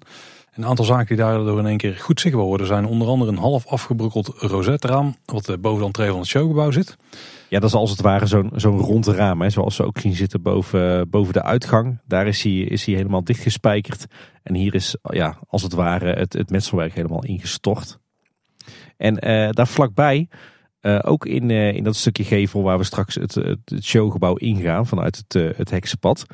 Een 0.51 0.65
aantal 0.65 0.85
zaken 0.85 1.07
die 1.07 1.25
daardoor 1.25 1.59
in 1.59 1.65
één 1.65 1.77
keer 1.77 1.95
goed 1.95 2.19
zichtbaar 2.19 2.45
worden 2.45 2.67
zijn 2.67 2.85
onder 2.85 3.07
andere 3.07 3.31
een 3.31 3.37
half 3.37 3.67
afgebrokkeld 3.67 4.27
rosetraam. 4.27 5.15
Wat 5.25 5.49
eh, 5.49 5.55
boven 5.57 5.79
de 5.79 5.85
entree 5.85 6.09
van 6.09 6.19
het 6.19 6.27
showgebouw 6.27 6.71
zit. 6.71 6.97
Ja, 7.49 7.59
dat 7.59 7.69
is 7.69 7.75
als 7.75 7.91
het 7.91 8.01
ware 8.01 8.25
zo'n 8.25 8.51
zo'n 8.55 8.79
rond 8.79 9.07
raam. 9.07 9.41
Hè, 9.41 9.49
zoals 9.49 9.77
we 9.77 9.85
ook 9.85 9.99
zien 9.99 10.15
zitten 10.15 10.41
boven, 10.41 11.09
boven 11.09 11.33
de 11.33 11.43
uitgang. 11.43 11.99
Daar 12.05 12.27
is 12.27 12.43
hij, 12.43 12.53
is 12.53 12.85
hij 12.85 12.95
helemaal 12.95 13.23
dichtgespijkerd. 13.23 14.05
En 14.43 14.55
hier 14.55 14.75
is 14.75 14.95
ja, 15.01 15.37
als 15.47 15.61
het 15.61 15.73
ware 15.73 16.13
het, 16.13 16.33
het 16.33 16.49
metselwerk 16.49 16.93
helemaal 16.93 17.23
ingestort. 17.23 17.99
En 18.97 19.19
eh, 19.19 19.49
daar 19.51 19.67
vlakbij, 19.67 20.27
eh, 20.81 20.99
ook 21.01 21.25
in, 21.25 21.49
eh, 21.49 21.73
in 21.73 21.83
dat 21.83 21.95
stukje 21.95 22.23
gevel 22.23 22.61
waar 22.61 22.77
we 22.77 22.83
straks 22.83 23.15
het, 23.15 23.35
het, 23.35 23.83
showgebouw 23.83 24.35
ingaan 24.35 24.87
vanuit 24.87 25.17
het, 25.17 25.35
eh, 25.35 25.57
het 25.57 25.69
heksenpad. 25.69 26.25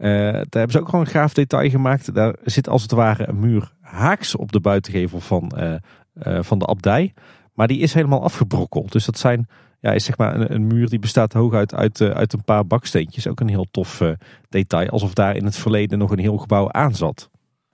Eh, 0.00 0.10
daar 0.32 0.46
hebben 0.50 0.70
ze 0.70 0.80
ook 0.80 0.88
gewoon 0.88 1.04
een 1.04 1.10
gaaf 1.10 1.32
detail 1.32 1.70
gemaakt. 1.70 2.14
Daar 2.14 2.34
zit 2.44 2.68
als 2.68 2.82
het 2.82 2.90
ware 2.90 3.28
een 3.28 3.40
muur 3.40 3.72
haaks 3.80 4.34
op 4.34 4.52
de 4.52 4.60
buitengevel 4.60 5.20
van, 5.20 5.48
eh, 5.48 5.74
eh, 6.12 6.42
van 6.42 6.58
de 6.58 6.66
abdij. 6.66 7.14
Maar 7.54 7.68
die 7.68 7.78
is 7.78 7.94
helemaal 7.94 8.22
afgebrokkeld. 8.22 8.92
Dus 8.92 9.04
dat 9.04 9.18
zijn 9.18 9.48
ja, 9.80 9.92
is 9.92 10.04
zeg 10.04 10.16
maar 10.16 10.34
een, 10.34 10.54
een 10.54 10.66
muur 10.66 10.88
die 10.88 10.98
bestaat 10.98 11.32
hooguit 11.32 11.74
uit, 11.74 12.00
uit 12.00 12.32
een 12.32 12.44
paar 12.44 12.66
baksteentjes. 12.66 13.26
Ook 13.26 13.40
een 13.40 13.48
heel 13.48 13.66
tof 13.70 14.02
detail. 14.48 14.88
Alsof 14.88 15.14
daar 15.14 15.36
in 15.36 15.44
het 15.44 15.56
verleden 15.56 15.98
nog 15.98 16.10
een 16.10 16.18
heel 16.18 16.36
gebouw 16.36 16.72
aan 16.72 16.94
zat. 16.94 17.30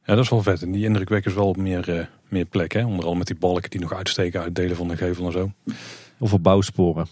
Ja, 0.06 0.14
dat 0.14 0.24
is 0.24 0.30
wel 0.30 0.42
vet. 0.42 0.62
En 0.62 0.72
die 0.72 0.84
indrukwekkers 0.84 1.34
wel 1.34 1.48
op 1.48 1.56
meer, 1.56 1.98
eh, 1.98 2.06
meer 2.28 2.44
plek. 2.44 2.72
Hè? 2.72 2.84
Onder 2.84 2.98
andere 2.98 3.16
met 3.16 3.26
die 3.26 3.36
balken 3.36 3.70
die 3.70 3.80
nog 3.80 3.92
uitsteken 3.92 4.40
uit 4.40 4.54
delen 4.54 4.76
van 4.76 4.88
de 4.88 4.96
gevel 4.96 5.26
en 5.26 5.32
zo. 5.32 5.50
Of 6.18 6.32
op 6.32 6.42
bouwsporen. 6.42 7.06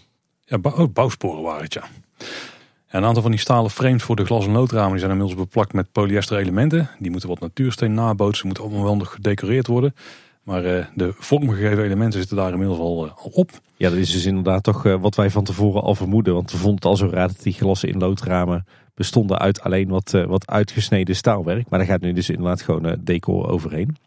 Ja, 0.45 0.57
bou- 0.57 0.81
oh, 0.81 0.93
bouwsporen 0.93 1.43
waren 1.43 1.63
het, 1.63 1.73
ja. 1.73 1.83
Een 2.95 3.05
aantal 3.05 3.21
van 3.21 3.31
die 3.31 3.39
stalen 3.39 3.71
frames 3.71 4.03
voor 4.03 4.15
de 4.15 4.25
glas- 4.25 4.45
en 4.45 4.51
loodramen 4.51 4.99
zijn 4.99 5.11
inmiddels 5.11 5.39
beplakt 5.39 5.73
met 5.73 5.91
polyester 5.91 6.37
elementen. 6.37 6.89
Die 6.99 7.11
moeten 7.11 7.29
wat 7.29 7.39
natuursteen 7.39 7.93
nabootsen, 7.93 8.45
moeten 8.45 8.63
allemaal 8.63 8.83
wel 8.83 8.95
nog 8.95 9.11
gedecoreerd 9.13 9.67
worden. 9.67 9.95
Maar 10.43 10.65
eh, 10.65 10.85
de 10.93 11.13
vormgegeven 11.17 11.83
elementen 11.83 12.19
zitten 12.19 12.37
daar 12.37 12.51
inmiddels 12.51 12.79
al, 12.79 13.05
eh, 13.05 13.11
al 13.23 13.29
op. 13.33 13.49
Ja, 13.77 13.89
dat 13.89 13.97
is 13.97 14.11
dus 14.11 14.25
inderdaad 14.25 14.63
toch 14.63 14.85
eh, 14.85 14.95
wat 15.01 15.15
wij 15.15 15.29
van 15.29 15.43
tevoren 15.43 15.81
al 15.81 15.95
vermoeden. 15.95 16.33
Want 16.33 16.51
we 16.51 16.57
vonden 16.57 16.75
het 16.75 16.85
al 16.85 16.95
zo 16.95 17.09
raar 17.11 17.27
dat 17.27 17.43
die 17.43 17.53
glassen 17.53 17.89
in 17.89 17.97
loodramen 17.97 18.65
bestonden 18.93 19.39
uit 19.39 19.61
alleen 19.61 19.87
wat, 19.87 20.11
wat 20.27 20.47
uitgesneden 20.47 21.15
staalwerk. 21.15 21.69
Maar 21.69 21.79
daar 21.79 21.87
gaat 21.87 22.01
nu 22.01 22.13
dus 22.13 22.29
inderdaad 22.29 22.61
gewoon 22.61 22.97
decor 22.99 23.47
overheen. 23.47 23.97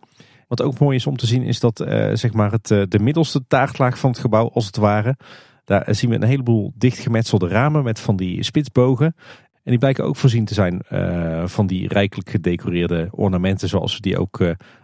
Wat 0.47 0.62
ook 0.62 0.78
mooi 0.78 0.97
is 0.97 1.07
om 1.07 1.16
te 1.16 1.26
zien 1.26 1.43
is 1.43 1.61
dat 1.61 1.84
zeg 2.12 2.32
maar 2.32 2.53
het, 2.53 2.66
de 2.66 2.99
middelste 3.01 3.41
taartlaag 3.49 3.99
van 3.99 4.11
het 4.11 4.18
gebouw 4.18 4.51
als 4.53 4.66
het 4.66 4.76
ware... 4.76 5.16
Daar 5.69 5.95
zien 5.95 6.11
we 6.11 6.16
een 6.16 6.23
heleboel 6.23 6.73
dichtgemetselde 6.75 7.49
ramen 7.49 7.85
met 7.85 8.01
van 8.01 8.16
die 8.16 8.43
spitsbogen. 8.43 9.14
En 9.53 9.71
die 9.75 9.79
blijken 9.79 10.05
ook 10.05 10.16
voorzien 10.16 10.45
te 10.45 10.55
zijn 10.55 10.83
van 11.49 11.66
die 11.66 11.89
rijkelijk 11.89 12.31
gedecoreerde 12.31 13.09
ornamenten 13.11 13.69
zoals 13.69 13.95
we 13.95 14.01
die 14.01 14.19
ook 14.19 14.41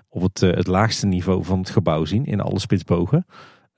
op 0.08 0.22
het, 0.22 0.40
het 0.40 0.66
laagste 0.66 1.06
niveau 1.06 1.44
van 1.44 1.58
het 1.58 1.70
gebouw 1.70 2.04
zien 2.04 2.26
in 2.26 2.40
alle 2.40 2.58
spitsbogen. 2.58 3.26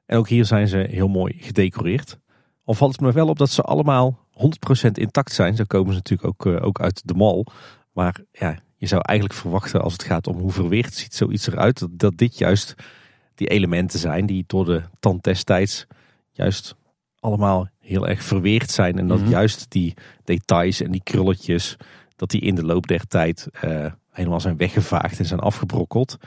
En 0.06 0.18
ook 0.18 0.28
hier 0.28 0.44
zijn 0.44 0.68
ze 0.68 0.86
heel 0.90 1.08
mooi 1.08 1.34
gedecoreerd. 1.38 2.18
Al 2.64 2.74
valt 2.74 2.92
het 2.92 3.00
me 3.00 3.12
wel 3.12 3.28
op 3.28 3.38
dat 3.38 3.50
ze 3.50 3.62
allemaal 3.62 4.18
100% 4.88 4.90
intact 4.92 5.32
zijn. 5.32 5.56
Zo 5.56 5.64
komen 5.64 5.92
ze 5.92 5.96
natuurlijk 5.96 6.28
ook, 6.28 6.46
eh, 6.46 6.66
ook 6.66 6.80
uit 6.80 7.02
de 7.04 7.14
mal. 7.14 7.46
Maar 7.92 8.20
ja, 8.32 8.58
je 8.76 8.86
zou 8.86 9.02
eigenlijk 9.04 9.38
verwachten 9.38 9.82
als 9.82 9.92
het 9.92 10.02
gaat 10.02 10.26
om 10.26 10.38
hoe 10.38 10.52
verweerd 10.52 10.94
ziet 10.94 11.14
zoiets 11.14 11.46
eruit. 11.46 11.78
Dat, 11.78 11.90
dat 11.92 12.16
dit 12.16 12.38
juist 12.38 12.74
die 13.34 13.48
elementen 13.48 13.98
zijn 13.98 14.26
die 14.26 14.44
door 14.46 14.64
de 14.64 14.82
tand 15.00 15.24
destijds 15.24 15.86
juist 16.32 16.76
allemaal 17.26 17.68
heel 17.80 18.08
erg 18.08 18.22
verweerd 18.22 18.70
zijn. 18.70 18.98
En 18.98 19.08
dat 19.08 19.20
mhm. 19.20 19.30
juist 19.30 19.66
die 19.68 19.94
details 20.24 20.80
en 20.80 20.90
die 20.90 21.02
krulletjes, 21.02 21.76
dat 22.16 22.30
die 22.30 22.40
in 22.40 22.54
de 22.54 22.64
loop 22.64 22.86
der 22.86 23.06
tijd 23.06 23.48
uh, 23.64 23.86
helemaal 24.10 24.40
zijn 24.40 24.56
weggevaagd 24.56 25.18
en 25.18 25.24
zijn 25.24 25.40
afgebrokkeld 25.40 26.18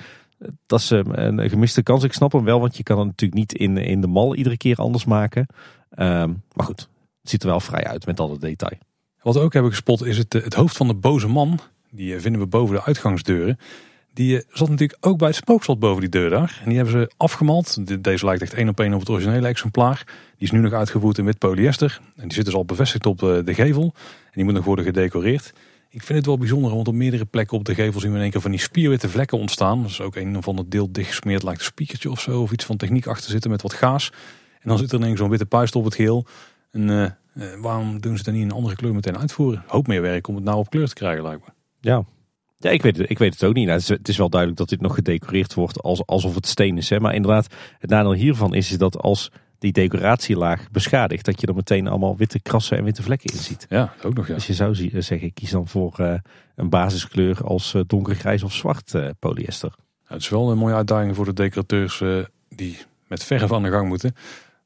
dat 0.66 0.80
is 0.80 0.92
ehm, 0.92 1.12
een 1.40 1.50
gemiste 1.50 1.84
kans. 1.84 2.04
Ik 2.04 2.14
snap 2.14 2.32
hem 2.32 2.44
wel, 2.44 2.60
want 2.60 2.78
je 2.78 2.84
kan 2.84 2.98
het 2.98 3.08
natuurlijk 3.08 3.40
niet 3.40 3.54
in, 3.54 3.78
in 3.78 4.02
de 4.02 4.08
mal 4.08 4.36
iedere 4.36 4.58
keer 4.58 4.76
anders 4.76 5.06
maken. 5.06 5.46
Ehm, 5.90 6.34
maar 6.54 6.66
goed, 6.66 6.90
het 7.22 7.30
ziet 7.30 7.44
er 7.44 7.50
wel 7.50 7.60
vrij 7.60 7.84
uit 7.84 8.06
met 8.06 8.20
al 8.20 8.32
het 8.32 8.42
detail. 8.42 8.78
Wat 9.22 9.34
we 9.34 9.42
ook 9.42 9.54
hebben 9.54 9.72
gespot 9.72 10.06
is 10.06 10.18
het, 10.18 10.34
het 10.34 10.54
hoofd 10.54 10.78
van 10.78 10.88
de 10.88 10.96
boze 10.96 11.28
man. 11.28 11.60
Die 11.92 12.16
eh, 12.16 12.22
vinden 12.22 12.42
we 12.42 12.48
boven 12.48 12.76
de 12.76 12.84
uitgangsdeuren. 12.84 13.58
Die 14.20 14.38
eh, 14.38 14.44
zat 14.52 14.70
natuurlijk 14.70 15.06
ook 15.06 15.18
bij 15.18 15.28
het 15.28 15.38
spookslot 15.38 15.80
boven 15.80 16.02
die 16.02 16.10
deur 16.10 16.30
daar. 16.30 16.60
En 16.64 16.70
die 16.70 16.78
hebben 16.78 16.94
ze 16.94 17.12
afgemald. 17.18 18.04
Deze 18.04 18.26
lijkt 18.26 18.42
echt 18.42 18.54
één 18.54 18.70
op 18.70 18.80
één 18.80 18.94
op 18.94 19.00
het 19.00 19.10
originele 19.10 19.48
exemplaar. 19.48 20.04
Die 20.06 20.48
is 20.48 20.52
nu 20.52 20.60
nog 20.60 20.74
uitgevoerd 20.74 21.18
in 21.18 21.26
wit 21.26 21.38
polyester. 21.38 22.00
En 22.16 22.24
die 22.24 22.34
zit 22.34 22.46
dus 22.46 22.54
al 22.54 22.66
bevestigd 22.66 23.06
op 23.06 23.20
de, 23.20 23.42
de 23.46 23.54
gevel. 23.54 23.84
En 23.94 24.32
die 24.34 24.44
moet 24.44 24.54
nog 24.54 24.66
worden 24.66 24.86
gedecoreerd. 24.86 25.54
Ik 25.90 26.04
vind 26.04 26.18
het 26.18 26.26
wel 26.26 26.38
bijzonder, 26.38 26.72
want 26.72 26.88
op 26.88 26.94
meerdere 26.94 27.26
plekken 27.26 27.58
op 27.58 27.66
de 27.66 27.74
gevel 27.74 28.00
zien 28.00 28.10
we 28.10 28.16
in 28.16 28.22
één 28.22 28.32
keer 28.32 28.42
van 28.42 28.52
die 28.52 28.60
spierwitte 28.60 29.10
vlekken 29.10 29.38
ontstaan. 29.38 29.82
Dat 29.82 29.92
is 29.92 30.02
ook 30.02 30.16
een 30.16 30.38
of 30.38 30.48
ander 30.48 30.70
deel 30.70 30.92
dichtgesmeerd, 30.92 31.44
lijkt 31.44 31.60
een 31.60 31.66
spiekertje 31.66 32.12
of 32.12 32.22
zo, 32.22 32.42
of 32.42 32.52
iets 32.52 32.66
van 32.66 32.78
techniek 32.78 33.08
achter 33.08 33.32
zitten 33.32 33.52
met 33.52 33.62
wat 33.62 33.74
gaas. 33.74 34.12
En 34.60 34.70
dan 34.70 34.78
zit 34.78 34.92
er 34.92 35.00
ineens 35.00 35.20
zo'n 35.20 35.30
witte 35.30 35.46
puist 35.46 35.76
op 35.76 35.84
het 35.84 35.96
geel. 35.96 36.26
En 36.72 36.90
uh, 36.90 37.06
waarom 37.62 38.02
doen 38.02 38.18
ze 38.18 38.24
het 38.26 38.34
niet 38.34 38.44
een 38.44 38.52
andere 38.52 38.76
kleur 38.76 38.94
meteen 38.94 39.18
uitvoeren? 39.18 39.64
Hoop 39.68 39.88
meer 39.88 40.02
werk 40.02 40.28
om 40.28 40.36
het 40.36 40.44
nou 40.44 40.58
op 40.58 40.70
kleur 40.70 40.88
te 40.88 40.94
krijgen, 40.94 41.24
lijkt 41.24 41.46
me. 41.46 41.52
Ja, 41.80 42.06
ja, 42.60 42.70
ik 42.70 42.82
weet 42.82 42.98
het, 42.98 43.10
ik 43.10 43.18
weet 43.18 43.34
het 43.34 43.44
ook 43.44 43.54
niet. 43.54 43.68
Nou, 43.68 43.82
het, 43.86 44.08
is, 44.08 44.18
wel 44.18 44.30
duidelijk 44.30 44.60
dat 44.60 44.70
dit 44.70 44.82
nog 44.82 44.96
gedecoreerd 44.96 45.54
wordt 45.54 45.82
als, 45.82 46.06
alsof 46.06 46.36
het 46.36 46.48
steen 46.48 46.78
is. 46.78 46.90
Hè? 46.90 47.00
Maar 47.00 47.14
inderdaad, 47.14 47.48
het 47.80 47.90
nadeel 47.90 48.14
hiervan 48.14 48.54
is, 48.54 48.72
is 48.72 48.78
dat 48.78 48.98
als 48.98 49.32
die 49.60 49.72
decoratielaag 49.72 50.72
beschadigt, 50.72 51.26
dat 51.26 51.42
je 51.42 51.48
er 51.48 51.56
meteen 51.56 51.88
allemaal 51.88 52.18
witte 52.18 52.40
krassen 52.40 52.78
en 52.78 52.84
witte 52.84 53.04
vlekken 53.04 53.34
in 53.34 53.40
ziet. 53.40 53.66
Ja, 53.70 53.94
ook 54.04 54.14
nog 54.14 54.28
ja. 54.28 54.34
Dus 54.34 54.48
je 54.48 54.54
zou 54.54 54.76
zeggen, 55.02 55.34
kies 55.34 55.52
dan 55.52 55.68
voor 55.68 55.96
uh, 56.00 56.14
een 56.56 56.70
basiskleur 56.70 57.44
als 57.44 57.74
uh, 57.74 57.82
donkergrijs 57.88 58.44
of 58.44 58.54
zwart 58.54 58.94
uh, 58.94 59.10
polyester. 59.20 59.76
het 60.04 60.22
is 60.22 60.30
wel 60.30 60.52
een 60.52 60.58
mooie 60.58 60.74
uitdaging 60.74 61.16
voor 61.16 61.26
de 61.26 61.34
decorateurs 61.34 62.04
die 62.50 62.78
met 63.08 63.24
verf 63.24 63.54
aan 63.54 63.64
de 63.64 63.70
gang 63.70 63.88
moeten. 63.88 64.16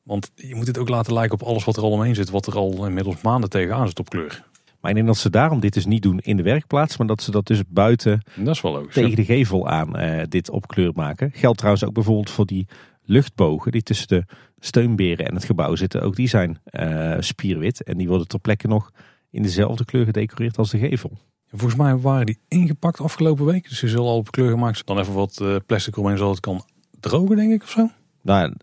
Want 0.03 0.31
je 0.35 0.55
moet 0.55 0.67
het 0.67 0.77
ook 0.77 0.89
laten 0.89 1.13
lijken 1.13 1.41
op 1.41 1.47
alles 1.47 1.63
wat 1.63 1.77
er 1.77 1.83
al 1.83 1.91
omheen 1.91 2.15
zit, 2.15 2.29
wat 2.29 2.47
er 2.47 2.55
al 2.55 2.85
inmiddels 2.85 3.21
maanden 3.21 3.49
tegenaan 3.49 3.87
zit 3.87 3.99
op 3.99 4.09
kleur. 4.09 4.43
Maar 4.83 4.91
ik 4.91 4.97
denk 4.97 5.07
dat 5.07 5.17
ze 5.17 5.29
daarom 5.29 5.59
dit 5.59 5.73
dus 5.73 5.85
niet 5.85 6.01
doen 6.01 6.19
in 6.19 6.37
de 6.37 6.43
werkplaats, 6.43 6.97
maar 6.97 7.07
dat 7.07 7.21
ze 7.21 7.31
dat 7.31 7.47
dus 7.47 7.61
buiten 7.67 8.21
dat 8.35 8.55
is 8.55 8.61
wel 8.61 8.71
logisch, 8.71 8.93
tegen 8.93 9.15
de 9.15 9.25
gevel 9.25 9.69
aan 9.69 9.91
dit 10.29 10.49
op 10.49 10.67
kleur 10.67 10.91
maken. 10.95 11.31
Geldt 11.33 11.57
trouwens 11.57 11.85
ook 11.85 11.93
bijvoorbeeld 11.93 12.29
voor 12.29 12.45
die 12.45 12.67
luchtbogen 13.03 13.71
die 13.71 13.83
tussen 13.83 14.07
de 14.07 14.25
steunberen 14.59 15.25
en 15.25 15.33
het 15.33 15.43
gebouw 15.43 15.75
zitten. 15.75 16.01
Ook 16.01 16.15
die 16.15 16.27
zijn 16.27 16.57
uh, 16.71 17.15
spierwit 17.19 17.83
en 17.83 17.97
die 17.97 18.07
worden 18.07 18.27
ter 18.27 18.39
plekke 18.39 18.67
nog 18.67 18.91
in 19.29 19.41
dezelfde 19.41 19.85
kleur 19.85 20.05
gedecoreerd 20.05 20.57
als 20.57 20.69
de 20.69 20.77
gevel. 20.77 21.17
Volgens 21.47 21.75
mij 21.75 21.97
waren 21.97 22.25
die 22.25 22.39
ingepakt 22.47 22.99
afgelopen 22.99 23.45
week. 23.45 23.69
Dus 23.69 23.77
ze 23.77 23.87
zullen 23.87 24.05
al 24.05 24.17
op 24.17 24.31
kleur 24.31 24.49
gemaakt. 24.49 24.85
Dan 24.85 24.99
even 24.99 25.13
wat 25.13 25.39
uh, 25.41 25.55
plastic 25.65 25.97
omheen 25.97 26.17
zodat 26.17 26.31
het 26.31 26.39
kan 26.39 26.65
drogen, 26.99 27.35
denk 27.35 27.51
ik, 27.51 27.63
of 27.63 27.69
zo? 27.69 27.89
Nou, 28.21 28.53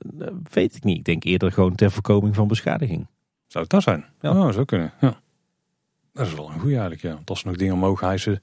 weet 0.50 0.76
ik 0.76 0.84
niet. 0.84 0.98
Ik 0.98 1.04
denk 1.04 1.24
eerder 1.24 1.52
gewoon 1.52 1.74
ter 1.74 1.90
voorkoming 1.90 2.34
van 2.34 2.48
beschadiging. 2.48 3.06
Zou 3.46 3.64
het 3.64 3.72
dat 3.72 3.82
zijn? 3.82 4.04
Ja. 4.20 4.30
Oh, 4.30 4.52
zou 4.52 4.64
kunnen. 4.64 4.92
Ja. 5.00 5.20
Dat 6.12 6.26
is 6.26 6.34
wel 6.34 6.50
een 6.50 6.60
goede 6.60 6.78
eigenlijk, 6.78 7.02
ja. 7.02 7.18
Als 7.24 7.40
ze 7.40 7.46
nog 7.46 7.56
dingen 7.56 7.74
omhoog 7.74 8.00
hijsen... 8.00 8.42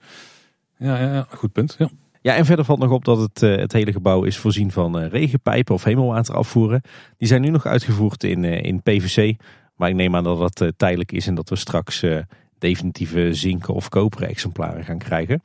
Ja, 0.78 1.00
ja, 1.00 1.14
ja, 1.14 1.28
goed 1.30 1.52
punt, 1.52 1.76
ja. 1.78 1.90
Ja, 2.22 2.36
en 2.36 2.46
verder 2.46 2.66
valt 2.66 2.80
nog 2.80 2.92
op 2.92 3.06
dat 3.06 3.20
het, 3.20 3.42
uh, 3.42 3.56
het 3.56 3.72
hele 3.72 3.92
gebouw 3.92 4.24
is 4.24 4.38
voorzien 4.38 4.72
van 4.72 5.02
uh, 5.02 5.08
regenpijpen 5.10 5.74
of 5.74 5.84
hemelwaterafvoeren. 5.84 6.82
Die 7.18 7.28
zijn 7.28 7.42
nu 7.42 7.50
nog 7.50 7.66
uitgevoerd 7.66 8.24
in, 8.24 8.44
uh, 8.44 8.64
in 8.64 8.82
PVC. 8.82 9.36
Maar 9.76 9.90
ik 9.90 9.96
neem 9.96 10.16
aan 10.16 10.24
dat 10.24 10.58
dat 10.58 10.74
tijdelijk 10.78 11.12
is 11.12 11.28
en 11.28 11.36
dat 11.36 11.50
we 11.50 11.56
straks 11.56 12.06
definitieve 12.58 13.34
zinken 13.34 13.74
of 13.74 13.90
koperen 13.90 14.30
exemplaren 14.30 14.84
gaan 14.84 14.98
krijgen. 14.98 15.42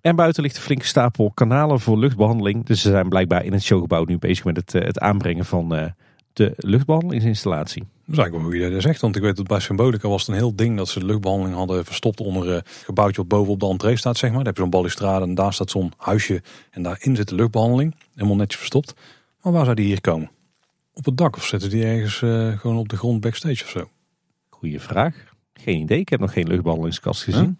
En 0.00 0.16
buiten 0.16 0.42
ligt 0.42 0.56
een 0.56 0.62
flinke 0.62 0.86
stapel 0.86 1.30
kanalen 1.30 1.80
voor 1.80 1.98
luchtbehandeling. 1.98 2.64
Dus 2.64 2.80
ze 2.80 2.90
zijn 2.90 3.08
blijkbaar 3.08 3.44
in 3.44 3.52
het 3.52 3.62
showgebouw 3.62 4.04
nu 4.04 4.18
bezig 4.18 4.44
met 4.44 4.56
het, 4.56 4.72
het 4.72 4.98
aanbrengen 4.98 5.44
van 5.44 5.92
de 6.32 6.52
luchtbehandelingsinstallatie. 6.56 7.84
Dat 8.06 8.14
is 8.14 8.18
eigenlijk 8.18 8.52
wel 8.52 8.60
hoe 8.60 8.68
je 8.68 8.74
dat 8.74 8.82
zegt. 8.82 9.00
Want 9.00 9.16
ik 9.16 9.22
weet 9.22 9.36
dat 9.36 9.46
bij 9.46 9.60
Symbolica 9.60 10.08
was 10.08 10.20
het 10.20 10.30
een 10.30 10.34
heel 10.34 10.54
ding 10.54 10.76
dat 10.76 10.88
ze 10.88 10.98
de 10.98 11.04
luchtbehandeling 11.04 11.56
hadden 11.56 11.84
verstopt 11.84 12.20
onder 12.20 12.50
een 12.50 12.62
gebouwtje 12.84 13.16
wat 13.16 13.28
boven 13.28 13.52
op 13.52 13.60
de 13.60 13.66
entree 13.66 13.96
staat. 13.96 14.16
Zeg 14.16 14.30
maar. 14.30 14.38
Daar 14.38 14.46
heb 14.46 14.56
je 14.56 14.62
zo'n 14.62 14.70
balustrade 14.70 15.24
en 15.24 15.34
daar 15.34 15.52
staat 15.52 15.70
zo'n 15.70 15.92
huisje. 15.96 16.42
En 16.70 16.82
daarin 16.82 17.16
zit 17.16 17.28
de 17.28 17.34
luchtbehandeling. 17.34 17.94
Helemaal 18.14 18.36
netjes 18.36 18.58
verstopt. 18.58 18.94
Maar 19.42 19.52
waar 19.52 19.64
zou 19.64 19.76
die 19.76 19.86
hier 19.86 20.00
komen? 20.00 20.30
Op 20.92 21.04
het 21.04 21.16
dak 21.16 21.36
of 21.36 21.44
zetten 21.44 21.70
die 21.70 21.84
ergens 21.84 22.20
uh, 22.20 22.58
gewoon 22.58 22.76
op 22.76 22.88
de 22.88 22.96
grond 22.96 23.20
backstage 23.20 23.64
of 23.64 23.70
zo? 23.70 23.88
Goeie 24.48 24.80
vraag. 24.80 25.14
Geen 25.54 25.80
idee. 25.80 25.98
Ik 25.98 26.08
heb 26.08 26.20
nog 26.20 26.32
geen 26.32 26.46
luchtbehandelingskast 26.46 27.22
gezien. 27.22 27.56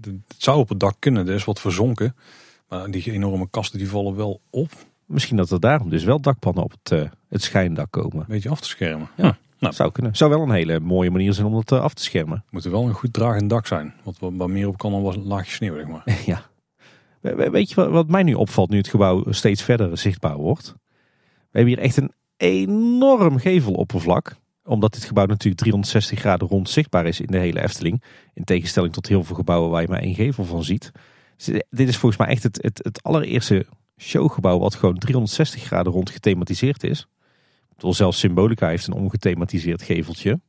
Het 0.00 0.14
zou 0.38 0.58
op 0.58 0.68
het 0.68 0.80
dak 0.80 0.96
kunnen. 0.98 1.28
Er 1.28 1.34
is 1.34 1.44
wat 1.44 1.60
verzonken. 1.60 2.16
Maar 2.68 2.90
die 2.90 3.12
enorme 3.12 3.48
kasten 3.50 3.78
die 3.78 3.88
vallen 3.88 4.16
wel 4.16 4.40
op. 4.50 4.72
Misschien 5.06 5.36
dat 5.36 5.50
er 5.50 5.60
daarom 5.60 5.88
dus 5.90 6.04
wel 6.04 6.20
dakpannen 6.20 6.64
op 6.64 6.74
het, 6.82 6.92
uh, 6.92 7.08
het 7.28 7.42
schijndak 7.42 7.90
komen. 7.90 8.20
Een 8.20 8.26
beetje 8.28 8.48
af 8.48 8.60
te 8.60 8.68
schermen. 8.68 9.08
Ja, 9.16 9.38
Nou. 9.66 9.78
zou 9.78 9.92
kunnen. 9.92 10.16
Zou 10.16 10.30
wel 10.30 10.42
een 10.42 10.50
hele 10.50 10.80
mooie 10.80 11.10
manier 11.10 11.32
zijn 11.32 11.46
om 11.46 11.52
dat 11.52 11.72
uh, 11.72 11.80
af 11.80 11.94
te 11.94 12.02
schermen. 12.02 12.44
Moet 12.50 12.64
er 12.64 12.70
wel 12.70 12.86
een 12.86 12.94
goed 12.94 13.12
dragend 13.12 13.50
dak 13.50 13.66
zijn. 13.66 13.94
Want 14.02 14.18
wat 14.18 14.48
meer 14.48 14.68
op 14.68 14.78
kan 14.78 14.92
dan 14.92 15.02
was 15.02 15.16
een 15.16 15.26
laagje 15.26 15.52
sneeuw, 15.52 15.74
zeg 15.74 15.86
maar. 15.86 16.18
ja. 16.32 16.42
Weet 17.50 17.68
je 17.68 17.74
wat, 17.74 17.90
wat 17.90 18.08
mij 18.08 18.22
nu 18.22 18.34
opvalt 18.34 18.70
nu 18.70 18.76
het 18.76 18.88
gebouw 18.88 19.24
steeds 19.30 19.62
verder 19.62 19.98
zichtbaar 19.98 20.36
wordt? 20.36 20.74
We 21.50 21.58
hebben 21.58 21.74
hier 21.74 21.82
echt 21.82 21.96
een 21.96 22.12
enorm 22.36 23.38
geveloppervlak 23.38 24.36
omdat 24.66 24.92
dit 24.92 25.04
gebouw 25.04 25.26
natuurlijk 25.26 25.60
360 25.60 26.18
graden 26.18 26.48
rond 26.48 26.70
zichtbaar 26.70 27.06
is 27.06 27.20
in 27.20 27.26
de 27.26 27.38
hele 27.38 27.62
Efteling. 27.62 28.02
In 28.34 28.44
tegenstelling 28.44 28.92
tot 28.92 29.08
heel 29.08 29.24
veel 29.24 29.36
gebouwen 29.36 29.70
waar 29.70 29.82
je 29.82 29.88
maar 29.88 30.00
één 30.00 30.14
gevel 30.14 30.44
van 30.44 30.64
ziet. 30.64 30.92
Dus 31.36 31.60
dit 31.70 31.88
is 31.88 31.96
volgens 31.96 32.20
mij 32.20 32.30
echt 32.30 32.42
het, 32.42 32.58
het, 32.62 32.80
het 32.82 33.02
allereerste 33.02 33.66
showgebouw 34.00 34.58
wat 34.58 34.74
gewoon 34.74 34.98
360 34.98 35.62
graden 35.62 35.92
rond 35.92 36.10
gethematiseerd 36.10 36.84
is. 36.84 37.06
Terwijl 37.76 37.94
zelfs 37.94 38.18
Symbolica 38.18 38.68
heeft 38.68 38.86
een 38.86 38.92
ongethematiseerd 38.92 39.82
geveltje. 39.82 40.40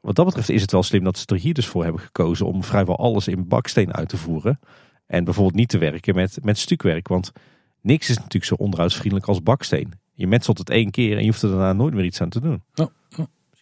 Wat 0.00 0.14
dat 0.14 0.24
betreft 0.24 0.48
is 0.48 0.62
het 0.62 0.72
wel 0.72 0.82
slim 0.82 1.04
dat 1.04 1.18
ze 1.18 1.26
er 1.26 1.36
hier 1.36 1.54
dus 1.54 1.66
voor 1.66 1.82
hebben 1.82 2.00
gekozen 2.00 2.46
om 2.46 2.64
vrijwel 2.64 2.98
alles 2.98 3.28
in 3.28 3.48
baksteen 3.48 3.94
uit 3.94 4.08
te 4.08 4.16
voeren. 4.16 4.60
En 5.06 5.24
bijvoorbeeld 5.24 5.56
niet 5.56 5.68
te 5.68 5.78
werken 5.78 6.14
met, 6.14 6.38
met 6.42 6.58
stukwerk. 6.58 7.08
Want 7.08 7.32
niks 7.80 8.08
is 8.08 8.16
natuurlijk 8.16 8.44
zo 8.44 8.54
onderhoudsvriendelijk 8.54 9.28
als 9.28 9.42
baksteen. 9.42 9.92
Je 10.12 10.26
metselt 10.26 10.58
het 10.58 10.70
één 10.70 10.90
keer 10.90 11.16
en 11.16 11.22
je 11.22 11.28
hoeft 11.30 11.42
er 11.42 11.48
daarna 11.48 11.72
nooit 11.72 11.94
meer 11.94 12.04
iets 12.04 12.20
aan 12.20 12.28
te 12.28 12.40
doen. 12.40 12.62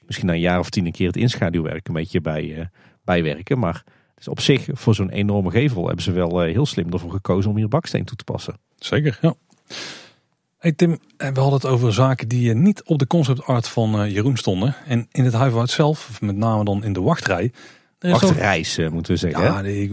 Misschien 0.06 0.26
na 0.26 0.32
een 0.32 0.40
jaar 0.40 0.58
of 0.58 0.70
tien 0.70 0.86
een 0.86 0.92
keer 0.92 1.06
het 1.06 1.16
inschaduwwerk 1.16 1.88
een 1.88 1.94
beetje 1.94 2.20
bij, 2.20 2.44
uh, 2.44 2.64
bijwerken. 3.04 3.58
Maar 3.58 3.84
dus 4.14 4.28
op 4.28 4.40
zich, 4.40 4.68
voor 4.72 4.94
zo'n 4.94 5.10
enorme 5.10 5.50
gevel, 5.50 5.86
hebben 5.86 6.04
ze 6.04 6.12
wel 6.12 6.46
uh, 6.46 6.52
heel 6.52 6.66
slim 6.66 6.92
ervoor 6.92 7.10
gekozen 7.10 7.50
om 7.50 7.56
hier 7.56 7.68
baksteen 7.68 8.04
toe 8.04 8.16
te 8.16 8.24
passen. 8.24 8.54
Zeker, 8.76 9.18
ja. 9.20 9.34
Hey 10.62 10.72
Tim, 10.72 10.98
eh, 11.16 11.28
we 11.28 11.40
hadden 11.40 11.60
het 11.60 11.66
over 11.66 11.92
zaken 11.92 12.28
die 12.28 12.50
eh, 12.50 12.56
niet 12.56 12.82
op 12.84 12.98
de 12.98 13.06
concept 13.06 13.44
art 13.44 13.68
van 13.68 14.00
eh, 14.00 14.12
Jeroen 14.12 14.36
stonden. 14.36 14.74
En 14.86 15.08
in 15.12 15.24
het 15.24 15.32
Huiverwoud 15.32 15.70
zelf, 15.70 16.20
met 16.20 16.36
name 16.36 16.64
dan 16.64 16.84
in 16.84 16.92
de 16.92 17.00
wachtrij. 17.00 17.52
Wachtreis 17.98 18.78
moeten 18.78 19.12
we 19.12 19.18
zeggen. 19.18 19.42
Ja, 19.42 19.60
ik, 19.60 19.92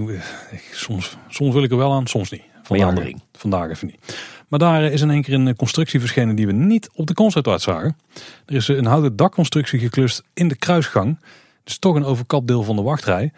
soms, 0.71 1.17
soms 1.27 1.53
wil 1.53 1.63
ik 1.63 1.71
er 1.71 1.77
wel 1.77 1.93
aan, 1.93 2.07
soms 2.07 2.29
niet. 2.29 2.43
Vandaag, 2.63 3.09
vandaag 3.33 3.69
even 3.69 3.87
niet. 3.87 4.17
Maar 4.47 4.59
daar 4.59 4.83
is 4.83 5.01
in 5.01 5.09
één 5.09 5.21
keer 5.21 5.33
een 5.33 5.55
constructie 5.55 5.99
verschenen 5.99 6.35
die 6.35 6.45
we 6.45 6.53
niet 6.53 6.89
op 6.93 7.07
de 7.07 7.13
concept 7.13 7.47
art 7.47 7.61
zagen. 7.61 7.97
Er 8.45 8.55
is 8.55 8.67
een 8.67 8.85
houten 8.85 9.15
dakconstructie 9.15 9.79
geklust 9.79 10.23
in 10.33 10.47
de 10.47 10.55
kruisgang. 10.55 11.19
Dus 11.63 11.77
toch 11.77 11.95
een 11.95 12.05
overkapdeel 12.05 12.63
van 12.63 12.75
de 12.75 12.81
wachtrij 12.81 13.31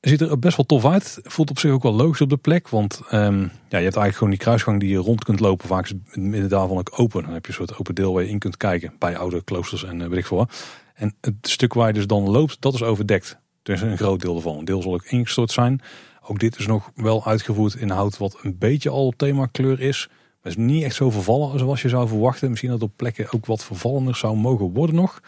ziet 0.00 0.20
er 0.20 0.38
best 0.38 0.56
wel 0.56 0.66
tof 0.66 0.84
uit. 0.84 1.18
Voelt 1.22 1.50
op 1.50 1.58
zich 1.58 1.70
ook 1.70 1.82
wel 1.82 1.92
logisch 1.92 2.20
op 2.20 2.28
de 2.28 2.36
plek. 2.36 2.68
Want 2.68 3.00
um, 3.12 3.40
ja, 3.40 3.78
je 3.78 3.84
hebt 3.84 3.96
eigenlijk 3.96 4.14
gewoon 4.14 4.30
die 4.30 4.38
kruisgang 4.38 4.80
die 4.80 4.88
je 4.88 4.96
rond 4.96 5.24
kunt 5.24 5.40
lopen. 5.40 5.68
Vaak 5.68 5.84
is 5.84 5.90
het 5.90 6.16
midden 6.16 6.48
daarvan 6.48 6.78
ook 6.78 6.92
open. 6.96 7.22
Dan 7.22 7.32
heb 7.32 7.42
je 7.44 7.48
een 7.48 7.54
soort 7.56 7.78
open 7.78 7.94
deel 7.94 8.12
waar 8.12 8.22
je 8.22 8.28
in 8.28 8.38
kunt 8.38 8.56
kijken. 8.56 8.94
Bij 8.98 9.16
oude 9.16 9.44
kloosters 9.44 9.84
en 9.84 10.00
uh, 10.00 10.06
weet 10.06 10.18
ik 10.18 10.26
veel 10.26 10.48
En 10.94 11.14
het 11.20 11.34
stuk 11.40 11.74
waar 11.74 11.86
je 11.86 11.92
dus 11.92 12.06
dan 12.06 12.30
loopt, 12.30 12.60
dat 12.60 12.74
is 12.74 12.82
overdekt. 12.82 13.38
Dus 13.62 13.80
een 13.80 13.96
groot 13.96 14.20
deel 14.20 14.36
ervan. 14.36 14.58
Een 14.58 14.64
deel 14.64 14.82
zal 14.82 14.94
ook 14.94 15.04
ingestort 15.04 15.50
zijn. 15.50 15.80
Ook 16.22 16.38
dit 16.38 16.58
is 16.58 16.66
nog 16.66 16.90
wel 16.94 17.26
uitgevoerd 17.26 17.74
in 17.74 17.90
hout 17.90 18.18
wat 18.18 18.38
een 18.42 18.58
beetje 18.58 18.90
al 18.90 19.12
thema 19.16 19.46
kleur 19.46 19.80
is. 19.80 20.08
Maar 20.42 20.52
is 20.52 20.56
niet 20.56 20.82
echt 20.82 20.94
zo 20.94 21.10
vervallen 21.10 21.58
zoals 21.58 21.82
je 21.82 21.88
zou 21.88 22.08
verwachten. 22.08 22.48
Misschien 22.48 22.70
dat 22.70 22.82
op 22.82 22.92
plekken 22.96 23.32
ook 23.32 23.46
wat 23.46 23.64
vervallender 23.64 24.16
zou 24.16 24.36
mogen 24.36 24.72
worden 24.72 24.94
nog. 24.94 25.20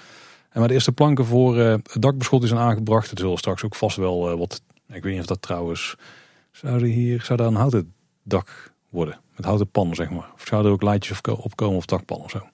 En 0.50 0.58
maar 0.58 0.68
de 0.68 0.74
eerste 0.74 0.92
planken 0.92 1.24
voor 1.24 1.56
uh, 1.56 1.70
het 1.70 2.02
dakbeschot 2.02 2.48
zijn 2.48 2.60
aangebracht. 2.60 3.10
Het 3.10 3.18
zullen 3.18 3.38
straks 3.38 3.64
ook 3.64 3.74
vast 3.74 3.96
wel 3.96 4.32
uh, 4.32 4.38
wat... 4.38 4.62
Ik 4.88 5.02
weet 5.02 5.12
niet 5.12 5.20
of 5.20 5.26
dat 5.26 5.42
trouwens... 5.42 5.96
Zou, 6.50 6.86
hier, 6.86 7.22
zou 7.22 7.38
daar 7.38 7.48
een 7.48 7.54
houten 7.54 7.94
dak 8.22 8.72
worden? 8.88 9.20
Met 9.36 9.44
houten 9.44 9.70
pannen 9.70 9.96
zeg 9.96 10.10
maar. 10.10 10.30
Of 10.34 10.46
zouden 10.46 10.70
er 10.70 10.76
ook 10.76 10.82
leidjes 10.82 11.20
opkomen 11.20 11.76
of 11.76 11.84
dakpannen 11.84 12.26
of 12.26 12.30
zo? 12.30 12.48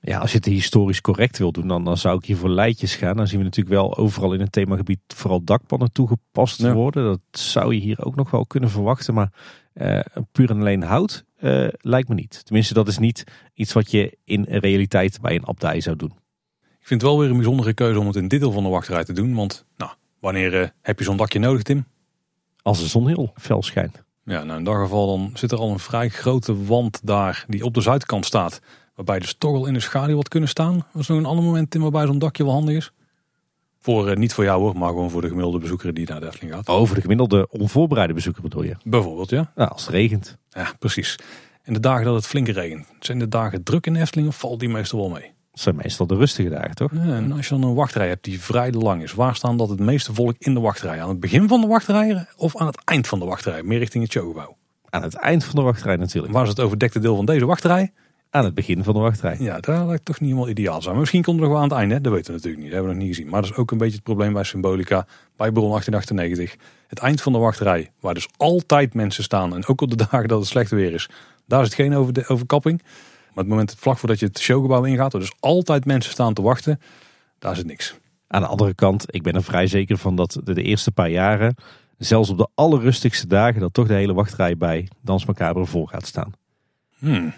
Ja, 0.00 0.18
als 0.18 0.30
je 0.30 0.36
het 0.36 0.46
historisch 0.46 1.00
correct 1.00 1.38
wil 1.38 1.52
doen, 1.52 1.68
dan, 1.68 1.84
dan 1.84 1.96
zou 1.96 2.18
ik 2.18 2.24
hier 2.24 2.36
voor 2.36 2.48
leidjes 2.48 2.94
gaan. 2.94 3.16
Dan 3.16 3.26
zien 3.26 3.38
we 3.38 3.44
natuurlijk 3.44 3.74
wel 3.74 3.96
overal 3.96 4.32
in 4.32 4.40
het 4.40 4.52
themagebied 4.52 5.00
vooral 5.06 5.44
dakpannen 5.44 5.92
toegepast 5.92 6.72
worden. 6.72 7.04
Dat 7.04 7.40
zou 7.40 7.74
je 7.74 7.80
hier 7.80 8.04
ook 8.04 8.14
nog 8.14 8.30
wel 8.30 8.46
kunnen 8.46 8.70
verwachten. 8.70 9.14
Maar 9.14 9.32
uh, 9.74 10.00
puur 10.32 10.50
en 10.50 10.60
alleen 10.60 10.82
hout 10.82 11.24
uh, 11.40 11.68
lijkt 11.80 12.08
me 12.08 12.14
niet. 12.14 12.44
Tenminste, 12.44 12.74
dat 12.74 12.88
is 12.88 12.98
niet 12.98 13.24
iets 13.54 13.72
wat 13.72 13.90
je 13.90 14.18
in 14.24 14.44
realiteit 14.48 15.20
bij 15.20 15.34
een 15.34 15.46
abdij 15.46 15.80
zou 15.80 15.96
doen. 15.96 16.12
Ik 16.80 16.86
vind 16.86 17.00
het 17.00 17.10
wel 17.10 17.20
weer 17.20 17.30
een 17.30 17.36
bijzondere 17.36 17.74
keuze 17.74 17.98
om 17.98 18.06
het 18.06 18.16
in 18.16 18.28
dit 18.28 18.40
deel 18.40 18.52
van 18.52 18.62
de 18.62 18.68
wachtrij 18.68 19.04
te 19.04 19.12
doen. 19.12 19.34
Want 19.34 19.64
nou, 19.76 19.90
wanneer 20.20 20.60
uh, 20.60 20.66
heb 20.82 20.98
je 20.98 21.04
zo'n 21.04 21.16
dakje 21.16 21.38
nodig, 21.38 21.62
Tim? 21.62 21.84
Als 22.62 22.80
de 22.80 22.86
zon 22.86 23.06
heel 23.06 23.32
fel 23.36 23.62
schijnt. 23.62 24.02
Ja, 24.24 24.44
nou 24.44 24.58
in 24.58 24.64
dat 24.64 24.74
geval 24.74 25.06
dan 25.06 25.30
zit 25.34 25.52
er 25.52 25.58
al 25.58 25.70
een 25.70 25.78
vrij 25.78 26.08
grote 26.08 26.64
wand 26.64 27.00
daar 27.02 27.44
die 27.48 27.64
op 27.64 27.74
de 27.74 27.80
zuidkant 27.80 28.26
staat. 28.26 28.60
Waarbij 28.94 29.18
de 29.18 29.38
toch 29.38 29.66
in 29.66 29.74
de 29.74 29.80
schaduw 29.80 30.16
wat 30.16 30.28
kunnen 30.28 30.48
staan. 30.48 30.86
Dat 30.92 31.02
is 31.02 31.08
nog 31.08 31.18
een 31.18 31.26
ander 31.26 31.44
moment 31.44 31.70
Tim 31.70 31.82
waarbij 31.82 32.06
zo'n 32.06 32.18
dakje 32.18 32.44
wel 32.44 32.52
handig 32.52 32.76
is. 32.76 32.92
Voor, 33.78 34.10
uh, 34.10 34.16
niet 34.16 34.34
voor 34.34 34.44
jou 34.44 34.60
hoor, 34.60 34.76
maar 34.76 34.88
gewoon 34.88 35.10
voor 35.10 35.20
de 35.20 35.28
gemiddelde 35.28 35.58
bezoeker 35.58 35.94
die 35.94 36.08
naar 36.08 36.20
de 36.20 36.26
Efteling 36.26 36.54
gaat. 36.54 36.64
Voor 36.64 36.94
de 36.94 37.00
gemiddelde 37.00 37.48
onvoorbereide 37.48 38.14
bezoeker 38.14 38.42
bedoel 38.42 38.62
je? 38.62 38.76
Bijvoorbeeld, 38.84 39.30
ja. 39.30 39.52
Nou, 39.54 39.70
als 39.70 39.86
het 39.86 39.94
regent. 39.94 40.38
Ja, 40.48 40.72
precies. 40.78 41.18
En 41.62 41.72
de 41.72 41.80
dagen 41.80 42.04
dat 42.04 42.14
het 42.14 42.26
flink 42.26 42.48
regent. 42.48 42.86
Zijn 43.00 43.18
de 43.18 43.28
dagen 43.28 43.62
druk 43.62 43.86
in 43.86 43.92
de 43.92 44.00
Efteling 44.00 44.28
of 44.28 44.38
valt 44.38 44.60
die 44.60 44.68
meestal 44.68 44.98
wel 44.98 45.08
mee? 45.08 45.32
Dat 45.50 45.60
zijn 45.60 45.76
meestal 45.76 46.06
de 46.06 46.16
rustige 46.16 46.48
dagen, 46.48 46.74
toch? 46.74 46.90
Ja, 46.92 47.00
en 47.00 47.32
als 47.32 47.48
je 47.48 47.58
dan 47.58 47.68
een 47.68 47.74
wachtrij 47.74 48.08
hebt 48.08 48.24
die 48.24 48.40
vrij 48.40 48.72
lang 48.72 49.02
is. 49.02 49.12
Waar 49.12 49.36
staan 49.36 49.56
dat 49.56 49.68
het 49.68 49.80
meeste 49.80 50.14
volk 50.14 50.34
in 50.38 50.54
de 50.54 50.60
wachtrij? 50.60 51.02
Aan 51.02 51.08
het 51.08 51.20
begin 51.20 51.48
van 51.48 51.60
de 51.60 51.66
wachtrij 51.66 52.26
of 52.36 52.56
aan 52.56 52.66
het 52.66 52.84
eind 52.84 53.06
van 53.06 53.18
de 53.18 53.24
wachtrij? 53.24 53.62
Meer 53.62 53.78
richting 53.78 54.02
het 54.02 54.12
showgebouw? 54.12 54.56
Aan 54.88 55.02
het 55.02 55.14
eind 55.14 55.44
van 55.44 55.54
de 55.54 55.62
wachtrij 55.62 55.96
natuurlijk. 55.96 56.32
Waar 56.32 56.42
is 56.42 56.48
het 56.48 56.60
overdekte 56.60 56.98
deel 56.98 57.16
van 57.16 57.24
deze 57.24 57.46
wachtrij? 57.46 57.92
Aan 58.30 58.44
het 58.44 58.54
begin 58.54 58.84
van 58.84 58.94
de 58.94 59.00
wachtrij. 59.00 59.36
Ja, 59.38 59.60
dat 59.60 59.86
lijkt 59.86 60.04
toch 60.04 60.20
niet 60.20 60.28
helemaal 60.30 60.50
ideaal 60.50 60.80
zijn. 60.80 60.90
Maar 60.90 61.00
misschien 61.00 61.22
komt 61.22 61.36
er 61.36 61.42
nog 61.42 61.52
wel 61.52 61.62
aan 61.62 61.68
het 61.68 61.78
einde. 61.78 62.00
Dat 62.00 62.12
weten 62.12 62.26
we 62.26 62.32
natuurlijk 62.32 62.62
niet. 62.62 62.72
Dat 62.72 62.74
hebben 62.74 62.90
we 62.90 62.96
nog 62.96 63.06
niet 63.06 63.16
gezien. 63.16 63.30
Maar 63.30 63.42
dat 63.42 63.50
is 63.50 63.56
ook 63.56 63.70
een 63.70 63.78
beetje 63.78 63.94
het 63.94 64.02
probleem 64.02 64.32
bij 64.32 64.44
Symbolica. 64.44 65.06
Bij 65.36 65.52
Bron 65.52 65.68
1898. 65.68 66.56
Het 66.86 66.98
eind 66.98 67.22
van 67.22 67.32
de 67.32 67.38
wachtrij. 67.38 67.90
Waar 68.00 68.14
dus 68.14 68.28
altijd 68.36 68.94
mensen 68.94 69.24
staan. 69.24 69.54
En 69.54 69.66
ook 69.66 69.80
op 69.80 69.90
de 69.90 69.96
dagen 69.96 70.28
dat 70.28 70.38
het 70.38 70.48
slecht 70.48 70.70
weer 70.70 70.92
is. 70.92 71.08
Daar 71.46 71.60
is 71.60 71.66
het 71.66 71.74
geen 71.74 71.94
overkapping. 72.26 72.82
Maar 73.34 73.44
het 73.44 73.48
moment 73.48 73.74
vlak 73.78 73.98
voordat 73.98 74.18
je 74.18 74.26
het 74.26 74.38
showgebouw 74.38 74.84
ingaat. 74.84 75.12
Waar 75.12 75.20
dus 75.20 75.34
altijd 75.40 75.84
mensen 75.84 76.12
staan 76.12 76.34
te 76.34 76.42
wachten. 76.42 76.80
Daar 77.38 77.52
is 77.52 77.58
het 77.58 77.66
niks. 77.66 77.98
Aan 78.26 78.40
de 78.40 78.48
andere 78.48 78.74
kant. 78.74 79.04
Ik 79.06 79.22
ben 79.22 79.34
er 79.34 79.42
vrij 79.42 79.66
zeker 79.66 79.98
van 79.98 80.16
dat 80.16 80.40
de, 80.44 80.54
de 80.54 80.62
eerste 80.62 80.92
paar 80.92 81.10
jaren. 81.10 81.54
Zelfs 81.98 82.30
op 82.30 82.38
de 82.38 82.48
allerrustigste 82.54 83.26
dagen. 83.26 83.60
Dat 83.60 83.74
toch 83.74 83.86
de 83.86 83.94
hele 83.94 84.14
wachtrij 84.14 84.56
bij 84.56 84.88
Dans 85.00 85.24
Macabre 85.24 85.66
vol 85.66 85.86
gaat 85.86 86.06
staan. 86.06 86.32
Hmm. 86.98 87.32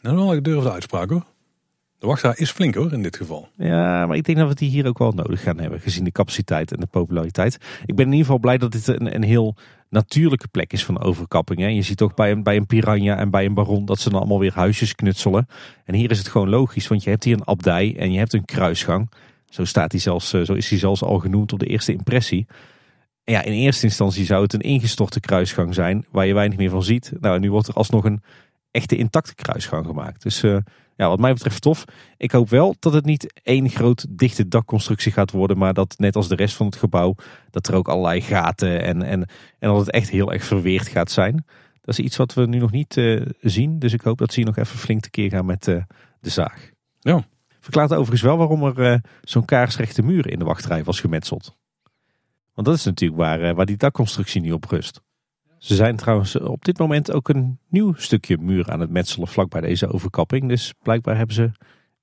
Nou, 0.00 0.16
wel 0.16 0.34
een 0.34 0.42
durfde 0.42 0.72
uitspraak 0.72 1.10
hoor. 1.10 1.24
De 1.98 2.06
wachtrij 2.06 2.34
is 2.36 2.50
flink 2.50 2.74
hoor 2.74 2.92
in 2.92 3.02
dit 3.02 3.16
geval. 3.16 3.48
Ja, 3.56 4.06
maar 4.06 4.16
ik 4.16 4.24
denk 4.24 4.38
dat 4.38 4.48
we 4.48 4.54
die 4.54 4.70
hier 4.70 4.86
ook 4.86 4.98
wel 4.98 5.12
nodig 5.12 5.42
gaan 5.42 5.58
hebben. 5.58 5.80
Gezien 5.80 6.04
de 6.04 6.12
capaciteit 6.12 6.72
en 6.72 6.80
de 6.80 6.86
populariteit. 6.86 7.54
Ik 7.86 7.94
ben 7.94 8.04
in 8.04 8.10
ieder 8.10 8.26
geval 8.26 8.38
blij 8.38 8.58
dat 8.58 8.72
dit 8.72 8.86
een, 8.86 9.14
een 9.14 9.22
heel 9.22 9.56
natuurlijke 9.90 10.48
plek 10.48 10.72
is 10.72 10.84
van 10.84 11.02
overkapping. 11.02 11.60
Hè. 11.60 11.66
Je 11.66 11.82
ziet 11.82 12.00
ook 12.00 12.14
bij 12.14 12.30
een, 12.30 12.42
bij 12.42 12.56
een 12.56 12.66
piranha 12.66 13.16
en 13.16 13.30
bij 13.30 13.44
een 13.44 13.54
baron 13.54 13.84
dat 13.84 13.98
ze 13.98 14.10
dan 14.10 14.18
allemaal 14.18 14.38
weer 14.38 14.54
huisjes 14.54 14.94
knutselen. 14.94 15.48
En 15.84 15.94
hier 15.94 16.10
is 16.10 16.18
het 16.18 16.28
gewoon 16.28 16.48
logisch, 16.48 16.88
want 16.88 17.02
je 17.02 17.10
hebt 17.10 17.24
hier 17.24 17.34
een 17.34 17.46
abdij 17.46 17.96
en 17.98 18.12
je 18.12 18.18
hebt 18.18 18.32
een 18.32 18.44
kruisgang. 18.44 19.10
Zo, 19.48 19.64
staat 19.64 19.92
hij 19.92 20.00
zelfs, 20.00 20.28
zo 20.28 20.54
is 20.54 20.70
hij 20.70 20.78
zelfs 20.78 21.02
al 21.02 21.18
genoemd 21.18 21.52
op 21.52 21.58
de 21.58 21.66
eerste 21.66 21.92
impressie. 21.92 22.46
En 23.24 23.32
ja, 23.32 23.42
in 23.42 23.52
eerste 23.52 23.86
instantie 23.86 24.24
zou 24.24 24.42
het 24.42 24.52
een 24.52 24.60
ingestorte 24.60 25.20
kruisgang 25.20 25.74
zijn 25.74 26.06
waar 26.10 26.26
je 26.26 26.34
weinig 26.34 26.58
meer 26.58 26.70
van 26.70 26.82
ziet. 26.82 27.12
Nou, 27.20 27.38
nu 27.38 27.50
wordt 27.50 27.68
er 27.68 27.74
alsnog 27.74 28.04
een 28.04 28.22
echte 28.70 28.96
intacte 28.96 29.34
kruisgang 29.34 29.86
gemaakt. 29.86 30.22
Dus 30.22 30.42
uh, 30.42 30.56
ja, 31.00 31.08
wat 31.08 31.18
mij 31.18 31.32
betreft 31.32 31.62
tof. 31.62 31.84
Ik 32.16 32.30
hoop 32.30 32.48
wel 32.48 32.76
dat 32.78 32.92
het 32.92 33.04
niet 33.04 33.40
één 33.42 33.68
groot 33.68 34.06
dichte 34.10 34.48
dakconstructie 34.48 35.12
gaat 35.12 35.30
worden. 35.30 35.58
Maar 35.58 35.74
dat 35.74 35.94
net 35.98 36.16
als 36.16 36.28
de 36.28 36.34
rest 36.34 36.56
van 36.56 36.66
het 36.66 36.76
gebouw, 36.76 37.14
dat 37.50 37.68
er 37.68 37.74
ook 37.74 37.88
allerlei 37.88 38.20
gaten 38.20 38.82
en, 38.82 39.02
en, 39.02 39.28
en 39.58 39.68
dat 39.68 39.78
het 39.78 39.90
echt 39.90 40.10
heel 40.10 40.32
erg 40.32 40.44
verweerd 40.44 40.88
gaat 40.88 41.10
zijn. 41.10 41.44
Dat 41.80 41.98
is 41.98 42.04
iets 42.04 42.16
wat 42.16 42.34
we 42.34 42.46
nu 42.46 42.58
nog 42.58 42.70
niet 42.70 42.96
uh, 42.96 43.26
zien. 43.40 43.78
Dus 43.78 43.92
ik 43.92 44.00
hoop 44.00 44.18
dat 44.18 44.32
ze 44.32 44.40
hier 44.40 44.48
nog 44.48 44.56
even 44.56 44.78
flink 44.78 45.00
tekeer 45.00 45.30
gaan 45.30 45.46
met 45.46 45.66
uh, 45.66 45.82
de 46.20 46.30
zaag. 46.30 46.70
Ja. 46.98 47.24
Verklaart 47.60 47.92
overigens 47.92 48.22
wel 48.22 48.36
waarom 48.36 48.64
er 48.64 49.04
zo'n 49.22 49.44
kaarsrechte 49.44 50.02
muur 50.02 50.30
in 50.30 50.38
de 50.38 50.44
wachtrij 50.44 50.84
was 50.84 51.00
gemetseld. 51.00 51.56
Want 52.54 52.66
dat 52.66 52.76
is 52.76 52.84
natuurlijk 52.84 53.20
waar, 53.20 53.54
waar 53.54 53.66
die 53.66 53.76
dakconstructie 53.76 54.40
nu 54.40 54.52
op 54.52 54.64
rust. 54.64 55.00
Ze 55.60 55.74
zijn 55.74 55.96
trouwens 55.96 56.38
op 56.38 56.64
dit 56.64 56.78
moment 56.78 57.12
ook 57.12 57.28
een 57.28 57.58
nieuw 57.68 57.94
stukje 57.96 58.38
muur 58.38 58.70
aan 58.70 58.80
het 58.80 58.90
metselen 58.90 59.28
vlakbij 59.28 59.60
deze 59.60 59.92
overkapping. 59.92 60.48
Dus 60.48 60.74
blijkbaar 60.82 61.16
hebben 61.16 61.34
ze 61.34 61.50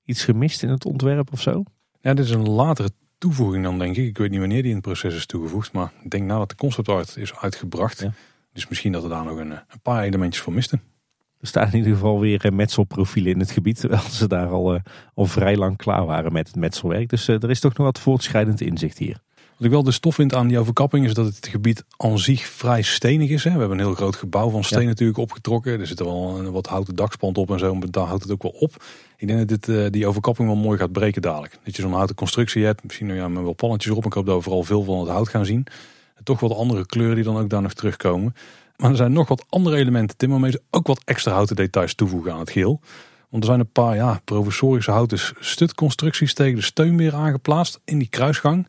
iets 0.03 0.23
gemist 0.23 0.63
in 0.63 0.69
het 0.69 0.85
ontwerp 0.85 1.31
of 1.31 1.41
zo. 1.41 1.63
Ja, 2.01 2.13
dit 2.13 2.25
is 2.25 2.31
een 2.31 2.49
latere 2.49 2.89
toevoeging 3.17 3.63
dan 3.63 3.79
denk 3.79 3.95
ik. 3.95 4.05
Ik 4.05 4.17
weet 4.17 4.29
niet 4.29 4.39
wanneer 4.39 4.61
die 4.61 4.69
in 4.69 4.77
het 4.77 4.85
proces 4.85 5.15
is 5.15 5.25
toegevoegd. 5.25 5.71
Maar 5.71 5.91
ik 6.03 6.09
denk 6.09 6.23
nadat 6.23 6.49
de 6.49 6.55
concept 6.55 6.89
art 6.89 7.17
is 7.17 7.35
uitgebracht. 7.35 8.05
Dus 8.53 8.67
misschien 8.67 8.91
dat 8.91 9.03
er 9.03 9.09
daar 9.09 9.25
nog 9.25 9.37
een, 9.37 9.51
een, 9.51 9.81
paar 9.81 10.03
elementjes 10.03 10.43
voor 10.43 10.53
misten. 10.53 10.81
Er 11.39 11.47
staan 11.47 11.67
in 11.67 11.77
ieder 11.77 11.93
geval 11.93 12.19
weer 12.19 12.45
eh, 12.45 12.51
metselprofielen 12.51 13.31
in 13.31 13.39
het 13.39 13.51
gebied. 13.51 13.79
Terwijl 13.79 14.01
ze 14.01 14.27
daar 14.27 14.47
al, 14.47 14.75
uh, 14.75 14.81
al 15.13 15.25
vrij 15.25 15.57
lang 15.57 15.77
klaar 15.77 16.05
waren 16.05 16.33
met 16.33 16.47
het 16.47 16.55
metselwerk. 16.55 17.09
Dus 17.09 17.27
er 17.27 17.49
is 17.49 17.59
toch 17.59 17.77
nog 17.77 17.85
wat 17.85 17.99
voortschrijdend 17.99 18.61
inzicht 18.61 18.97
hier. 18.97 19.21
Wat 19.57 19.65
ik 19.65 19.73
wel 19.73 19.83
de 19.83 19.91
stof 19.91 20.15
vind 20.15 20.35
aan 20.35 20.47
die 20.47 20.59
overkapping 20.59 21.05
is 21.05 21.13
dat 21.13 21.25
het 21.25 21.47
gebied 21.47 21.83
aan 21.97 22.19
zich 22.19 22.45
vrij 22.45 22.81
stenig 22.81 23.29
is. 23.29 23.43
Hè. 23.43 23.51
We 23.51 23.59
hebben 23.59 23.77
een 23.77 23.85
heel 23.85 23.95
groot 23.95 24.15
gebouw 24.15 24.49
van 24.49 24.63
steen 24.63 24.85
natuurlijk 24.85 25.17
opgetrokken. 25.17 25.79
Er 25.79 25.87
zit 25.87 25.99
er 25.99 26.05
wel 26.05 26.39
een 26.39 26.51
wat 26.51 26.67
houten 26.67 26.95
dakspand 26.95 27.37
op 27.37 27.51
en 27.51 27.59
zo, 27.59 27.75
maar 27.75 27.91
daar 27.91 28.05
houdt 28.05 28.23
het 28.23 28.31
ook 28.31 28.41
wel 28.41 28.51
op. 28.51 28.83
Ik 29.17 29.27
denk 29.27 29.39
dat 29.39 29.47
dit, 29.47 29.67
uh, 29.67 29.85
die 29.89 30.07
overkapping 30.07 30.47
wel 30.47 30.57
mooi 30.57 30.77
gaat 30.77 30.91
breken 30.91 31.21
dadelijk. 31.21 31.59
Dat 31.63 31.75
je 31.75 31.81
zo'n 31.81 31.93
houten 31.93 32.15
constructie 32.15 32.65
hebt, 32.65 32.83
misschien 32.83 33.13
ja, 33.13 33.27
met 33.27 33.43
wel 33.43 33.53
pannetjes 33.53 33.93
op. 33.93 34.05
Ik 34.05 34.13
hoop 34.13 34.25
dat 34.25 34.35
we 34.35 34.41
vooral 34.41 34.63
veel 34.63 34.83
van 34.83 34.99
het 34.99 35.09
hout 35.09 35.29
gaan 35.29 35.45
zien. 35.45 35.65
En 36.15 36.23
toch 36.23 36.39
wat 36.39 36.55
andere 36.55 36.85
kleuren 36.85 37.15
die 37.15 37.23
dan 37.23 37.37
ook 37.37 37.49
daar 37.49 37.61
nog 37.61 37.73
terugkomen. 37.73 38.35
Maar 38.75 38.89
er 38.89 38.95
zijn 38.95 39.13
nog 39.13 39.27
wat 39.27 39.45
andere 39.49 39.77
elementen, 39.77 40.17
Tim, 40.17 40.29
waarmee 40.29 40.51
ze 40.51 40.61
ook 40.69 40.87
wat 40.87 41.01
extra 41.05 41.31
houten 41.31 41.55
details 41.55 41.95
toevoegen 41.95 42.33
aan 42.33 42.39
het 42.39 42.51
geheel. 42.51 42.81
Want 43.29 43.43
er 43.43 43.49
zijn 43.49 43.59
een 43.59 43.71
paar 43.71 43.95
ja, 43.95 44.21
provisorische 44.23 44.91
houten 44.91 45.19
stutconstructies 45.39 46.33
tegen 46.33 46.55
de 46.55 46.61
steun 46.61 46.97
weer 46.97 47.15
aangeplaatst 47.15 47.79
in 47.85 47.97
die 47.99 48.09
kruisgang 48.09 48.67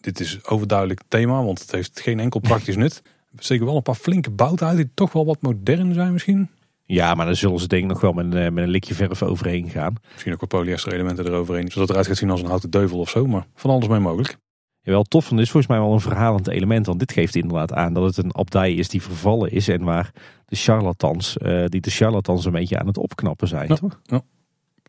dit 0.00 0.20
is 0.20 0.44
overduidelijk 0.44 1.00
thema, 1.08 1.44
want 1.44 1.60
het 1.60 1.70
heeft 1.70 2.00
geen 2.00 2.20
enkel 2.20 2.40
praktisch 2.40 2.76
nut. 2.76 3.02
We 3.30 3.42
steken 3.42 3.66
wel 3.66 3.76
een 3.76 3.82
paar 3.82 3.94
flinke 3.94 4.30
bouten 4.30 4.66
uit 4.66 4.76
die 4.76 4.90
toch 4.94 5.12
wel 5.12 5.26
wat 5.26 5.42
modern 5.42 5.94
zijn 5.94 6.12
misschien. 6.12 6.50
Ja, 6.84 7.14
maar 7.14 7.26
dan 7.26 7.36
zullen 7.36 7.58
ze 7.58 7.66
denk 7.66 7.82
ik 7.82 7.88
nog 7.88 8.00
wel 8.00 8.12
met, 8.12 8.34
een, 8.34 8.54
met 8.54 8.64
een 8.64 8.70
likje 8.70 8.94
verf 8.94 9.22
overheen 9.22 9.68
gaan. 9.68 9.94
Misschien 10.12 10.32
ook 10.32 10.40
wat 10.40 10.48
polyester 10.48 10.92
elementen 10.92 11.26
eroverheen. 11.26 11.68
Zodat 11.68 11.80
het 11.80 11.90
eruit 11.90 12.06
gaat 12.06 12.16
zien 12.16 12.30
als 12.30 12.40
een 12.40 12.46
houten 12.46 12.70
deuvel 12.70 12.98
of 12.98 13.10
zo. 13.10 13.26
Maar 13.26 13.46
van 13.54 13.70
alles 13.70 13.88
mee 13.88 13.98
mogelijk. 13.98 14.36
Ja, 14.82 14.92
wel 14.92 15.02
tof, 15.02 15.22
want 15.24 15.36
dit 15.36 15.44
is 15.44 15.50
volgens 15.50 15.72
mij 15.72 15.82
wel 15.82 15.92
een 15.92 16.00
verhalend 16.00 16.48
element. 16.48 16.86
Want 16.86 16.98
dit 16.98 17.12
geeft 17.12 17.34
inderdaad 17.34 17.72
aan 17.72 17.92
dat 17.92 18.04
het 18.04 18.24
een 18.24 18.34
abdij 18.34 18.74
is 18.74 18.88
die 18.88 19.02
vervallen 19.02 19.50
is. 19.50 19.68
En 19.68 19.84
waar 19.84 20.10
de 20.46 20.56
charlatans, 20.56 21.36
uh, 21.42 21.64
die 21.66 21.80
de 21.80 21.90
charlatans 21.90 22.44
een 22.44 22.52
beetje 22.52 22.78
aan 22.78 22.86
het 22.86 22.98
opknappen 22.98 23.48
zijn. 23.48 23.68
Ja, 23.68 23.74
toch? 23.74 24.00
Ja. 24.02 24.22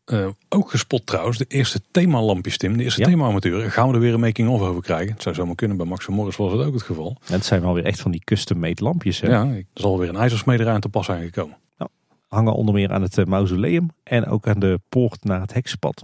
Uh, 0.06 0.28
ook 0.50 0.70
gespot 0.70 1.06
trouwens, 1.06 1.38
de 1.38 1.46
eerste 1.48 1.82
themalampjes 1.92 2.58
Tim, 2.58 2.78
de 2.78 2.84
eerste 2.84 3.02
ja. 3.02 3.08
thema-armaturen. 3.08 3.72
Gaan 3.72 3.88
we 3.88 3.94
er 3.94 4.00
weer 4.00 4.14
een 4.14 4.20
making-of 4.20 4.62
over 4.62 4.82
krijgen? 4.82 5.14
Het 5.14 5.22
zou 5.22 5.36
zomaar 5.36 5.56
kunnen, 5.56 5.78
bij 5.78 5.86
Max 5.86 6.08
Morris 6.08 6.36
was 6.36 6.52
het 6.52 6.62
ook 6.62 6.74
het 6.74 6.84
geval. 6.84 7.18
En 7.28 7.34
het 7.34 7.46
zijn 7.46 7.62
wel 7.62 7.74
weer 7.74 7.86
echt 7.86 8.02
van 8.02 8.12
die 8.12 8.24
custom-made 8.24 8.84
lampjes. 8.84 9.22
Hè? 9.22 9.28
Ja, 9.28 9.46
er 9.46 9.66
zal 9.74 10.00
weer 10.00 10.10
een 10.10 10.16
ijzersmederij 10.16 10.74
aan 10.74 10.80
te 10.80 10.90
pas 10.90 11.06
zijn 11.06 11.24
gekomen. 11.24 11.58
Nou, 11.78 11.90
hangen 12.28 12.54
onder 12.54 12.74
meer 12.74 12.92
aan 12.92 13.02
het 13.02 13.18
uh, 13.18 13.26
mausoleum 13.26 13.90
en 14.04 14.26
ook 14.26 14.48
aan 14.48 14.60
de 14.60 14.80
poort 14.90 15.24
naar 15.24 15.42
het 15.42 15.54
heksenpad. 15.54 16.04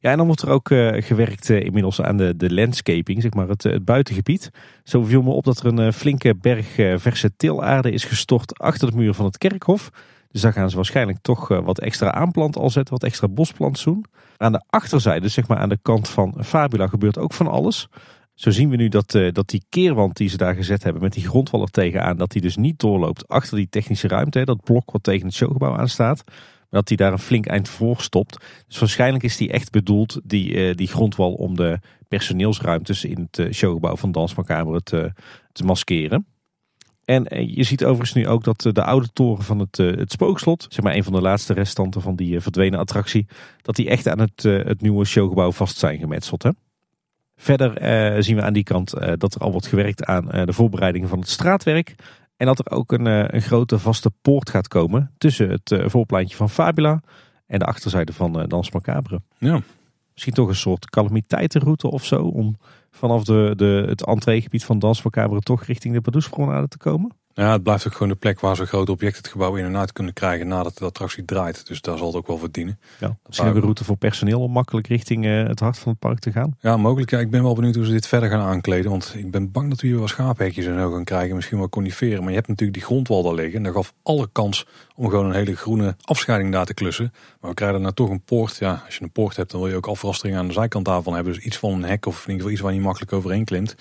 Ja, 0.00 0.10
en 0.10 0.16
dan 0.16 0.26
wordt 0.26 0.42
er 0.42 0.50
ook 0.50 0.70
uh, 0.70 1.02
gewerkt 1.02 1.50
inmiddels 1.50 2.00
aan 2.00 2.16
de, 2.16 2.36
de 2.36 2.54
landscaping, 2.54 3.22
zeg 3.22 3.32
maar 3.32 3.48
het, 3.48 3.62
het 3.62 3.84
buitengebied. 3.84 4.50
Zo 4.82 5.02
viel 5.02 5.22
me 5.22 5.30
op 5.30 5.44
dat 5.44 5.60
er 5.60 5.78
een 5.78 5.92
flinke 5.92 6.34
berg 6.34 6.66
verse 7.00 7.36
tilaarde 7.36 7.90
is 7.90 8.04
gestort 8.04 8.58
achter 8.58 8.90
de 8.90 8.96
muur 8.96 9.14
van 9.14 9.24
het 9.24 9.38
kerkhof. 9.38 9.90
Dus 10.34 10.42
daar 10.42 10.52
gaan 10.52 10.70
ze 10.70 10.76
waarschijnlijk 10.76 11.18
toch 11.22 11.50
eh, 11.50 11.64
wat 11.64 11.78
extra 11.78 12.12
aanplant 12.12 12.56
al 12.56 12.70
zetten, 12.70 12.94
wat 12.94 13.02
extra 13.02 13.28
bosplantsoen. 13.28 14.04
Aan 14.36 14.52
de 14.52 14.62
achterzijde, 14.68 15.28
zeg 15.28 15.48
maar 15.48 15.58
aan 15.58 15.68
de 15.68 15.78
kant 15.82 16.08
van 16.08 16.34
Fabula, 16.44 16.86
gebeurt 16.86 17.18
ook 17.18 17.32
van 17.32 17.46
alles. 17.46 17.88
Zo 18.34 18.50
zien 18.50 18.70
we 18.70 18.76
nu 18.76 18.88
dat, 18.88 19.14
uh, 19.14 19.32
dat 19.32 19.48
die 19.48 19.64
keerwand 19.68 20.16
die 20.16 20.28
ze 20.28 20.36
daar 20.36 20.54
gezet 20.54 20.82
hebben 20.82 21.02
met 21.02 21.12
die 21.12 21.28
grondwal 21.28 21.62
er 21.62 21.70
tegenaan, 21.70 22.16
dat 22.16 22.30
die 22.30 22.40
dus 22.42 22.56
niet 22.56 22.78
doorloopt 22.78 23.28
achter 23.28 23.56
die 23.56 23.68
technische 23.68 24.08
ruimte. 24.08 24.44
dat 24.44 24.64
blok 24.64 24.90
wat 24.90 25.02
tegen 25.02 25.26
het 25.26 25.34
showgebouw 25.34 25.76
aan 25.76 25.88
staat. 25.88 26.22
Maar 26.26 26.80
dat 26.80 26.88
hij 26.88 26.96
daar 26.96 27.12
een 27.12 27.18
flink 27.18 27.46
eind 27.46 27.68
voor 27.68 28.00
stopt. 28.00 28.44
Dus 28.66 28.78
waarschijnlijk 28.78 29.24
is 29.24 29.36
die 29.36 29.52
echt 29.52 29.70
bedoeld, 29.70 30.20
die, 30.24 30.52
uh, 30.52 30.74
die 30.74 30.88
grondwal, 30.88 31.32
om 31.32 31.56
de 31.56 31.78
personeelsruimtes 32.08 33.04
in 33.04 33.28
het 33.30 33.54
showgebouw 33.54 33.96
van 33.96 34.12
Dans 34.12 34.34
Macabre 34.34 34.82
te 35.52 35.64
maskeren. 35.64 36.26
En 37.04 37.26
je 37.54 37.62
ziet 37.62 37.84
overigens 37.84 38.12
nu 38.12 38.28
ook 38.28 38.44
dat 38.44 38.60
de 38.72 38.84
oude 38.84 39.08
toren 39.12 39.44
van 39.44 39.58
het, 39.58 39.76
het 39.76 40.12
spookslot, 40.12 40.66
zeg 40.68 40.84
maar 40.84 40.94
een 40.94 41.04
van 41.04 41.12
de 41.12 41.20
laatste 41.20 41.52
restanten 41.52 42.00
van 42.00 42.16
die 42.16 42.40
verdwenen 42.40 42.78
attractie, 42.78 43.26
dat 43.62 43.76
die 43.76 43.88
echt 43.88 44.08
aan 44.08 44.20
het, 44.20 44.42
het 44.42 44.80
nieuwe 44.80 45.04
showgebouw 45.04 45.52
vast 45.52 45.76
zijn 45.76 45.98
gemetseld. 45.98 46.42
Hè? 46.42 46.50
Verder 47.36 47.82
uh, 48.14 48.22
zien 48.22 48.36
we 48.36 48.42
aan 48.42 48.52
die 48.52 48.62
kant 48.62 48.94
uh, 48.94 49.12
dat 49.18 49.34
er 49.34 49.40
al 49.40 49.52
wordt 49.52 49.66
gewerkt 49.66 50.04
aan 50.04 50.36
uh, 50.36 50.44
de 50.44 50.52
voorbereidingen 50.52 51.08
van 51.08 51.18
het 51.18 51.28
straatwerk. 51.28 51.94
En 52.36 52.46
dat 52.46 52.58
er 52.58 52.70
ook 52.70 52.92
een, 52.92 53.34
een 53.34 53.42
grote 53.42 53.78
vaste 53.78 54.10
poort 54.22 54.50
gaat 54.50 54.68
komen 54.68 55.10
tussen 55.18 55.50
het 55.50 55.82
voorpleintje 55.86 56.36
van 56.36 56.50
Fabula 56.50 57.02
en 57.46 57.58
de 57.58 57.64
achterzijde 57.64 58.12
van 58.12 58.44
Dans 58.48 58.70
Macabre. 58.70 59.20
Ja. 59.38 59.60
Misschien 60.12 60.34
toch 60.34 60.48
een 60.48 60.54
soort 60.54 60.90
calamiteitenroute 60.90 61.90
of 61.90 62.04
zo 62.04 62.22
om 62.22 62.56
vanaf 62.94 63.24
de, 63.24 63.52
de, 63.56 63.84
het 63.88 64.06
entreegebied 64.06 64.64
van 64.64 64.78
Dans 64.78 65.02
Macabre 65.02 65.40
toch 65.40 65.64
richting 65.64 65.94
de 65.94 66.00
Padoespromenade 66.00 66.68
te 66.68 66.78
komen. 66.78 67.16
Ja, 67.34 67.52
het 67.52 67.62
blijft 67.62 67.86
ook 67.86 67.92
gewoon 67.92 68.08
de 68.08 68.14
plek 68.14 68.40
waar 68.40 68.56
zo'n 68.56 68.66
groot 68.66 68.88
object 68.88 69.16
het 69.16 69.28
gebouw 69.28 69.54
in 69.56 69.64
en 69.64 69.76
uit 69.76 69.92
kunnen 69.92 70.12
krijgen 70.12 70.48
nadat 70.48 70.78
de 70.78 70.84
attractie 70.84 71.24
draait. 71.24 71.66
Dus 71.66 71.80
daar 71.80 71.98
zal 71.98 72.06
het 72.06 72.16
ook 72.16 72.26
wel 72.26 72.38
verdienen. 72.38 72.78
Ja, 72.98 73.16
misschien 73.26 73.48
ook 73.48 73.54
een 73.54 73.60
route 73.60 73.84
voor 73.84 73.96
personeel 73.96 74.40
om 74.40 74.52
makkelijk 74.52 74.86
richting 74.86 75.24
uh, 75.24 75.46
het 75.46 75.60
hart 75.60 75.78
van 75.78 75.90
het 75.90 76.00
park 76.00 76.18
te 76.18 76.32
gaan. 76.32 76.56
Ja, 76.60 76.76
mogelijk. 76.76 77.10
Ja, 77.10 77.18
ik 77.18 77.30
ben 77.30 77.42
wel 77.42 77.54
benieuwd 77.54 77.74
hoe 77.74 77.84
ze 77.84 77.92
dit 77.92 78.06
verder 78.06 78.28
gaan 78.28 78.40
aankleden. 78.40 78.90
Want 78.90 79.14
ik 79.16 79.30
ben 79.30 79.50
bang 79.50 79.70
dat 79.70 79.80
we 79.80 79.86
hier 79.86 79.98
wel 79.98 80.08
schaaphekjes 80.08 80.66
en 80.66 80.78
zo 80.78 80.92
gaan 80.92 81.04
krijgen. 81.04 81.34
Misschien 81.34 81.58
wel 81.58 81.68
coniferen. 81.68 82.20
Maar 82.20 82.28
je 82.28 82.36
hebt 82.36 82.48
natuurlijk 82.48 82.78
die 82.78 82.86
grondwal 82.86 83.22
daar 83.22 83.34
liggen. 83.34 83.56
En 83.56 83.62
daar 83.62 83.72
gaf 83.72 83.94
alle 84.02 84.28
kans 84.32 84.66
om 84.94 85.08
gewoon 85.08 85.26
een 85.26 85.34
hele 85.34 85.56
groene 85.56 85.96
afscheiding 86.00 86.52
daar 86.52 86.66
te 86.66 86.74
klussen. 86.74 87.12
Maar 87.40 87.50
we 87.50 87.56
krijgen 87.56 87.80
nou 87.80 87.94
toch 87.94 88.10
een 88.10 88.22
poort. 88.22 88.56
Ja, 88.56 88.82
als 88.86 88.96
je 88.96 89.02
een 89.02 89.12
poort 89.12 89.36
hebt, 89.36 89.50
dan 89.50 89.60
wil 89.60 89.70
je 89.70 89.76
ook 89.76 89.86
afrastering 89.86 90.36
aan 90.36 90.46
de 90.46 90.52
zijkant 90.52 90.84
daarvan 90.84 91.14
hebben. 91.14 91.32
Dus 91.32 91.44
iets 91.44 91.56
van 91.56 91.72
een 91.72 91.84
hek 91.84 92.06
of 92.06 92.14
in 92.14 92.20
ieder 92.20 92.36
geval 92.36 92.50
iets 92.50 92.60
waar 92.60 92.70
je 92.70 92.76
niet 92.76 92.86
makkelijk 92.86 93.12
overheen 93.12 93.44
klimt. 93.44 93.74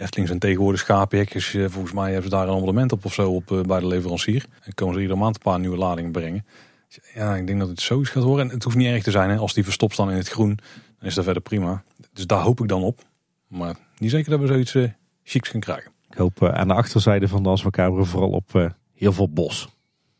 Efteling 0.00 0.28
zijn 0.28 0.40
tegenwoordig 0.40 0.80
schapenhekjes. 0.80 1.54
Eh, 1.54 1.64
volgens 1.68 1.92
mij 1.92 2.12
hebben 2.12 2.30
ze 2.30 2.36
daar 2.36 2.48
een 2.48 2.54
abonnement 2.54 2.92
op 2.92 3.04
of 3.04 3.14
zo 3.14 3.30
op 3.30 3.52
eh, 3.52 3.60
bij 3.60 3.80
de 3.80 3.86
leverancier. 3.86 4.46
En 4.62 4.74
komen 4.74 4.94
ze 4.94 5.00
iedere 5.00 5.18
maand 5.18 5.34
een 5.34 5.42
paar 5.42 5.60
nieuwe 5.60 5.76
ladingen 5.76 6.12
brengen. 6.12 6.46
Dus 6.88 6.98
ja, 7.14 7.36
ik 7.36 7.46
denk 7.46 7.58
dat 7.58 7.68
het 7.68 7.80
zoiets 7.80 8.10
gaat 8.10 8.22
horen. 8.22 8.48
En 8.48 8.54
het 8.54 8.64
hoeft 8.64 8.76
niet 8.76 8.86
erg 8.86 9.02
te 9.02 9.10
zijn. 9.10 9.30
Hè. 9.30 9.36
Als 9.36 9.54
die 9.54 9.64
verstopt 9.64 9.92
staan 9.92 10.10
in 10.10 10.16
het 10.16 10.28
groen, 10.28 10.58
dan 10.98 11.08
is 11.08 11.14
dat 11.14 11.24
verder 11.24 11.42
prima. 11.42 11.82
Dus 12.12 12.26
daar 12.26 12.40
hoop 12.40 12.60
ik 12.60 12.68
dan 12.68 12.82
op. 12.82 13.02
Maar 13.46 13.74
niet 13.98 14.10
zeker 14.10 14.30
dat 14.30 14.40
we 14.40 14.46
zoiets 14.46 14.74
uh, 14.74 14.90
chics 15.22 15.48
gaan 15.48 15.60
krijgen. 15.60 15.90
Ik 16.10 16.16
hoop 16.16 16.44
aan 16.44 16.68
de 16.68 16.74
achterzijde 16.74 17.28
van 17.28 17.42
de 17.42 17.48
Asmacabre 17.48 18.04
vooral 18.04 18.30
op 18.30 18.72
heel 18.94 19.12
veel 19.12 19.28
bos. 19.28 19.68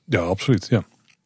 Ja, 0.05 0.21
absoluut. 0.21 0.67
Ja. 0.71 0.85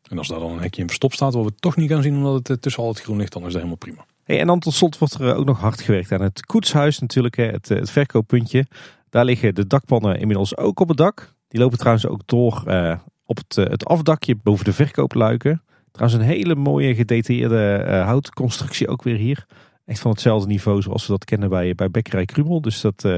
En 0.08 0.18
als 0.18 0.28
daar 0.28 0.40
dan 0.40 0.52
een 0.52 0.60
hekje 0.60 0.80
in 0.80 0.86
verstopt 0.86 1.14
staat, 1.14 1.34
wat 1.34 1.44
we 1.44 1.54
toch 1.54 1.76
niet 1.76 1.90
gaan 1.90 2.02
zien 2.02 2.16
omdat 2.16 2.48
het 2.48 2.62
tussen 2.62 2.82
al 2.82 2.88
het 2.88 3.00
groen 3.00 3.16
ligt, 3.16 3.32
dan 3.32 3.42
is 3.42 3.52
dat 3.52 3.62
helemaal 3.62 3.76
prima. 3.76 4.04
Hey, 4.24 4.40
en 4.40 4.46
dan 4.46 4.58
tot 4.58 4.74
slot 4.74 4.98
wordt 4.98 5.14
er 5.14 5.34
ook 5.34 5.44
nog 5.44 5.60
hard 5.60 5.80
gewerkt 5.80 6.12
aan 6.12 6.20
het 6.20 6.46
koetshuis 6.46 6.98
natuurlijk, 6.98 7.36
het, 7.36 7.68
het 7.68 7.90
verkooppuntje. 7.90 8.66
Daar 9.10 9.24
liggen 9.24 9.54
de 9.54 9.66
dakpannen 9.66 10.18
inmiddels 10.18 10.56
ook 10.56 10.80
op 10.80 10.88
het 10.88 10.96
dak. 10.96 11.34
Die 11.48 11.60
lopen 11.60 11.78
trouwens 11.78 12.06
ook 12.06 12.20
door 12.26 12.62
uh, 12.66 12.98
op 13.24 13.36
het, 13.36 13.56
het 13.56 13.84
afdakje 13.84 14.36
boven 14.36 14.64
de 14.64 14.72
verkoopluiken. 14.72 15.62
Trouwens 15.90 16.20
een 16.20 16.28
hele 16.28 16.54
mooie 16.54 16.94
gedetailleerde 16.94 17.84
uh, 17.86 18.06
houtconstructie 18.06 18.88
ook 18.88 19.02
weer 19.02 19.16
hier. 19.16 19.46
Echt 19.84 20.00
van 20.00 20.10
hetzelfde 20.10 20.48
niveau 20.48 20.82
zoals 20.82 21.06
we 21.06 21.12
dat 21.12 21.24
kennen 21.24 21.48
bij, 21.48 21.74
bij 21.74 21.90
Bekkerij 21.90 22.24
Krumel. 22.24 22.60
Dus 22.60 22.80
dat, 22.80 23.08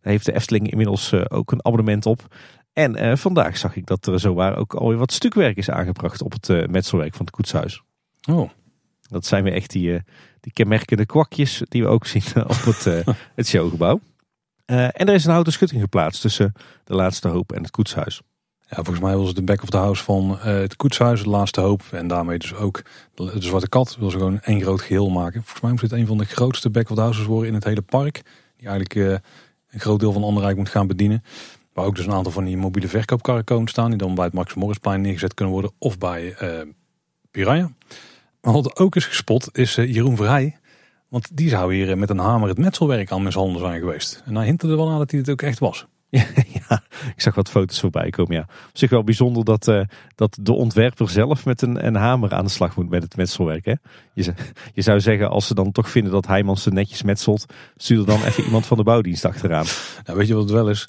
heeft 0.00 0.24
de 0.24 0.34
Efteling 0.34 0.70
inmiddels 0.70 1.28
ook 1.28 1.52
een 1.52 1.64
abonnement 1.64 2.06
op. 2.06 2.36
En 2.72 3.18
vandaag 3.18 3.56
zag 3.56 3.76
ik 3.76 3.86
dat 3.86 4.06
er 4.06 4.20
zowaar 4.20 4.56
ook 4.56 4.74
alweer 4.74 4.98
wat 4.98 5.12
stukwerk 5.12 5.56
is 5.56 5.70
aangebracht 5.70 6.22
op 6.22 6.32
het 6.32 6.70
metselwerk 6.70 7.14
van 7.14 7.24
het 7.26 7.34
koetshuis. 7.34 7.82
Oh. 8.30 8.50
Dat 9.00 9.26
zijn 9.26 9.44
weer 9.44 9.52
echt 9.52 9.70
die, 9.70 10.02
die 10.44 10.52
kenmerkende 10.52 11.06
kwakjes 11.06 11.62
die 11.68 11.82
we 11.82 11.88
ook 11.88 12.06
zien 12.06 12.22
op 12.36 12.62
het, 12.64 12.84
het 13.34 13.46
showgebouw. 13.46 14.00
Uh, 14.66 14.84
en 14.84 15.06
er 15.06 15.14
is 15.14 15.24
een 15.24 15.30
houten 15.30 15.52
schutting 15.52 15.80
geplaatst 15.80 16.20
tussen 16.20 16.52
de 16.84 16.94
Laatste 16.94 17.28
Hoop 17.28 17.52
en 17.52 17.62
het 17.62 17.70
Koetshuis. 17.70 18.20
Ja, 18.60 18.76
volgens 18.76 19.00
mij 19.00 19.16
was 19.16 19.26
het 19.26 19.36
de 19.36 19.42
back 19.42 19.62
of 19.62 19.70
the 19.70 19.76
house 19.76 20.02
van 20.04 20.30
uh, 20.30 20.42
het 20.44 20.76
Koetshuis, 20.76 21.22
de 21.22 21.28
Laatste 21.28 21.60
Hoop. 21.60 21.82
En 21.90 22.08
daarmee 22.08 22.38
dus 22.38 22.54
ook 22.54 22.82
de, 23.14 23.24
de 23.24 23.42
Zwarte 23.42 23.68
Kat 23.68 23.96
wil 23.98 24.10
ze 24.10 24.16
gewoon 24.16 24.40
één 24.40 24.62
groot 24.62 24.80
geheel 24.80 25.10
maken. 25.10 25.40
Volgens 25.42 25.60
mij 25.60 25.70
moet 25.70 25.80
het 25.80 25.92
een 25.92 26.06
van 26.06 26.18
de 26.18 26.24
grootste 26.24 26.70
back 26.70 26.90
of 26.90 26.96
the 26.96 27.02
houses 27.02 27.26
worden 27.26 27.48
in 27.48 27.54
het 27.54 27.64
hele 27.64 27.82
park. 27.82 28.22
Die 28.56 28.68
eigenlijk 28.68 28.94
uh, 28.94 29.10
een 29.70 29.80
groot 29.80 30.00
deel 30.00 30.12
van 30.12 30.24
Anderrijk 30.24 30.56
moet 30.56 30.68
gaan 30.68 30.86
bedienen. 30.86 31.24
Waar 31.72 31.84
ook 31.84 31.96
dus 31.96 32.06
een 32.06 32.12
aantal 32.12 32.32
van 32.32 32.44
die 32.44 32.56
mobiele 32.56 32.88
verkoopkarren 32.88 33.44
komen 33.44 33.68
staan. 33.68 33.88
Die 33.88 33.98
dan 33.98 34.14
bij 34.14 34.24
het 34.24 34.34
Max 34.34 34.54
Morrisplein 34.54 35.00
neergezet 35.00 35.34
kunnen 35.34 35.54
worden. 35.54 35.72
Of 35.78 35.98
bij 35.98 36.36
Piranha. 37.30 37.70
Wat 38.52 38.78
ook 38.78 38.96
is 38.96 39.06
gespot 39.06 39.48
is 39.52 39.74
Jeroen 39.74 40.16
Vrij. 40.16 40.56
Want 41.08 41.36
die 41.36 41.48
zou 41.48 41.74
hier 41.74 41.98
met 41.98 42.10
een 42.10 42.18
hamer 42.18 42.48
het 42.48 42.58
metselwerk 42.58 43.12
aan 43.12 43.22
mishandelen 43.22 43.60
zijn 43.60 43.80
geweest. 43.80 44.22
En 44.24 44.36
hij 44.36 44.44
hinterde 44.44 44.76
wel 44.76 44.90
aan 44.90 44.98
dat 44.98 45.10
hij 45.10 45.20
het 45.20 45.30
ook 45.30 45.42
echt 45.42 45.58
was. 45.58 45.86
Ja, 46.68 46.82
ik 47.14 47.20
zag 47.20 47.34
wat 47.34 47.50
foto's 47.50 47.80
voorbij 47.80 48.10
komen. 48.10 48.36
Ja. 48.36 48.40
Op 48.40 48.70
zich 48.72 48.90
wel 48.90 49.04
bijzonder 49.04 49.44
dat, 49.44 49.68
uh, 49.68 49.80
dat 50.14 50.38
de 50.40 50.52
ontwerper 50.52 51.10
zelf 51.10 51.44
met 51.44 51.62
een, 51.62 51.86
een 51.86 51.94
hamer 51.94 52.34
aan 52.34 52.44
de 52.44 52.50
slag 52.50 52.76
moet 52.76 52.88
met 52.88 53.02
het 53.02 53.16
metselwerk. 53.16 53.64
Hè? 53.64 53.74
Je, 54.14 54.34
je 54.72 54.82
zou 54.82 55.00
zeggen, 55.00 55.30
als 55.30 55.46
ze 55.46 55.54
dan 55.54 55.72
toch 55.72 55.90
vinden 55.90 56.12
dat 56.12 56.26
Heijmans 56.26 56.62
ze 56.62 56.70
netjes 56.70 57.02
metselt, 57.02 57.46
stuur 57.76 57.98
er 57.98 58.06
dan 58.06 58.24
even 58.24 58.44
iemand 58.48 58.66
van 58.66 58.76
de 58.76 58.82
bouwdienst 58.82 59.24
achteraan. 59.24 59.66
Nou, 60.04 60.18
weet 60.18 60.26
je 60.26 60.34
wat 60.34 60.42
het 60.42 60.52
wel 60.52 60.68
is? 60.68 60.88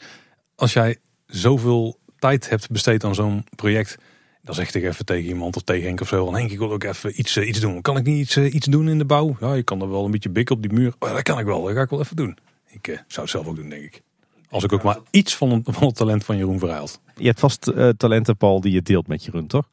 Als 0.56 0.74
jij 0.74 0.98
zoveel 1.26 2.00
tijd 2.20 2.50
hebt 2.50 2.70
besteed 2.70 3.04
aan 3.04 3.16
zo'n 3.16 3.46
project, 3.56 3.98
dan 4.46 4.56
zeg 4.56 4.76
ik 4.76 4.84
even 4.84 5.06
tegen 5.06 5.30
iemand 5.30 5.56
of 5.56 5.62
tegen 5.62 5.84
Henk 5.84 6.02
of 6.02 6.08
zo. 6.08 6.34
Henk, 6.34 6.52
ik 6.52 6.58
wil 6.58 6.72
ook 6.72 6.84
even 6.84 7.20
iets, 7.20 7.38
uh, 7.38 7.48
iets 7.48 7.60
doen. 7.60 7.82
Kan 7.82 7.98
ik 7.98 8.04
niet 8.04 8.18
iets, 8.18 8.36
uh, 8.36 8.54
iets 8.54 8.66
doen 8.66 8.90
in 8.90 8.98
de 8.98 9.06
bouw? 9.06 9.38
Ja, 9.40 9.54
je 9.54 9.64
kan 9.64 9.82
er 9.82 9.90
wel 9.90 10.06
een 10.06 10.12
beetje 10.12 10.30
bikken 10.30 10.56
op 10.56 10.62
die 10.62 10.74
muur. 10.74 10.94
Oh, 11.00 11.14
dat 11.14 11.22
kan 11.22 11.40
ik 11.40 11.46
wel. 11.46 11.64
Dat 11.64 11.74
ga 11.74 11.82
ik 11.82 11.90
wel 11.90 12.00
even 12.00 12.16
doen. 12.16 12.38
Ik 12.70 12.88
uh, 12.88 12.96
zou 13.08 13.22
het 13.22 13.30
zelf 13.30 13.48
ook 13.48 13.56
doen, 13.56 13.70
denk 13.70 13.84
ik. 13.84 14.02
Als 14.50 14.64
ik 14.64 14.74
ook 14.74 14.84
maar 14.84 14.98
iets 15.10 15.36
van, 15.36 15.62
van 15.66 15.88
het 15.88 15.96
talent 15.96 16.26
van 16.26 16.38
Jeroen 16.38 16.60
verhaalt. 16.60 17.02
Je 17.16 17.26
hebt 17.26 17.40
vast 17.40 17.72
talenten, 17.98 18.38
Paul, 18.38 18.62
die 18.62 18.72
je 18.72 18.82
deelt 18.82 19.08
met 19.08 19.26
Jeroen, 19.26 19.48
toch? 19.48 19.70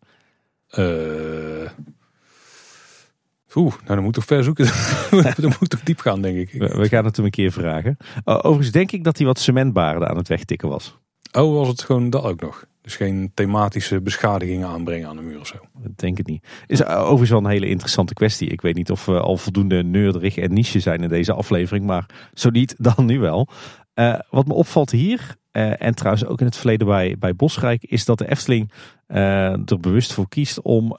Oeh, 3.55 3.73
nou 3.73 3.87
dan 3.95 4.03
moet 4.03 4.17
ik 4.17 4.23
ver 4.23 4.45
zoeken. 4.45 4.67
dan 5.43 5.55
moet 5.59 5.71
toch 5.71 5.83
diep 5.83 6.01
gaan, 6.01 6.23
denk 6.23 6.37
ik. 6.37 6.53
We, 6.53 6.69
we 6.69 6.89
gaan 6.89 7.05
het 7.05 7.17
hem 7.17 7.25
een 7.25 7.31
keer 7.31 7.53
vragen. 7.53 7.97
overigens 8.25 8.71
denk 8.71 8.93
ik 8.93 9.05
dat 9.05 9.17
hij 9.17 9.27
wat 9.27 9.39
cementbaarden 9.39 10.09
aan 10.09 10.17
het 10.17 10.29
wegtikken 10.29 10.69
was. 10.69 10.99
Oh, 11.33 11.55
was 11.55 11.69
het 11.69 11.83
gewoon 11.83 12.11
dat 12.11 12.25
ook 12.25 12.41
nog? 12.41 12.65
Dus 12.83 12.97
geen 12.97 13.31
thematische 13.35 14.01
beschadigingen 14.01 14.69
aanbrengen 14.69 15.09
aan 15.09 15.17
de 15.17 15.23
muur 15.23 15.41
of 15.41 15.47
zo. 15.47 15.57
Denk 15.97 16.19
ik 16.19 16.27
niet. 16.27 16.47
Is 16.67 16.85
overigens 16.85 17.31
wel 17.31 17.39
een 17.39 17.47
hele 17.47 17.69
interessante 17.69 18.15
kwestie. 18.15 18.49
Ik 18.49 18.61
weet 18.61 18.75
niet 18.75 18.91
of 18.91 19.07
we 19.07 19.21
al 19.21 19.37
voldoende 19.37 19.83
neurderig 19.83 20.37
en 20.37 20.53
niche 20.53 20.81
zijn 20.81 21.03
in 21.03 21.09
deze 21.09 21.33
aflevering. 21.33 21.87
Maar 21.87 22.07
zo 22.35 22.51
niet, 22.51 22.75
dan 22.95 23.05
nu 23.05 23.19
wel. 23.19 23.49
Uh, 23.95 24.19
wat 24.31 24.47
me 24.47 24.55
opvalt 24.55 24.91
hier, 24.91 25.37
uh, 25.53 25.83
en 25.83 25.95
trouwens 25.95 26.27
ook 26.27 26.41
in 26.41 26.47
het 26.47 26.57
verleden 26.57 26.87
bij, 26.87 27.17
bij 27.19 27.35
Bosrijk, 27.35 27.85
is 27.85 28.05
dat 28.05 28.19
de 28.19 28.31
Efteling 28.31 28.73
uh, 29.09 29.71
er 29.71 29.81
bewust 29.81 30.13
voor 30.13 30.29
kiest 30.29 30.63
om 30.63 30.97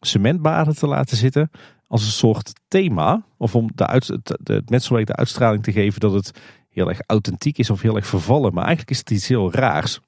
cementbaden 0.00 0.74
te 0.74 0.86
laten 0.86 1.16
zitten 1.16 1.50
als 1.86 2.04
een 2.04 2.10
soort 2.10 2.52
thema. 2.68 3.24
Of 3.36 3.54
om 3.54 3.70
de 3.74 3.86
uit, 3.86 4.06
het, 4.06 4.38
het 4.44 4.70
metselwerk 4.70 5.06
de 5.06 5.16
uitstraling 5.16 5.62
te 5.62 5.72
geven 5.72 6.00
dat 6.00 6.12
het 6.12 6.30
heel 6.68 6.88
erg 6.88 7.00
authentiek 7.06 7.58
is 7.58 7.70
of 7.70 7.80
heel 7.80 7.96
erg 7.96 8.06
vervallen. 8.06 8.54
Maar 8.54 8.64
eigenlijk 8.64 8.90
is 8.90 8.98
het 8.98 9.10
iets 9.10 9.28
heel 9.28 9.52
raars. 9.52 10.00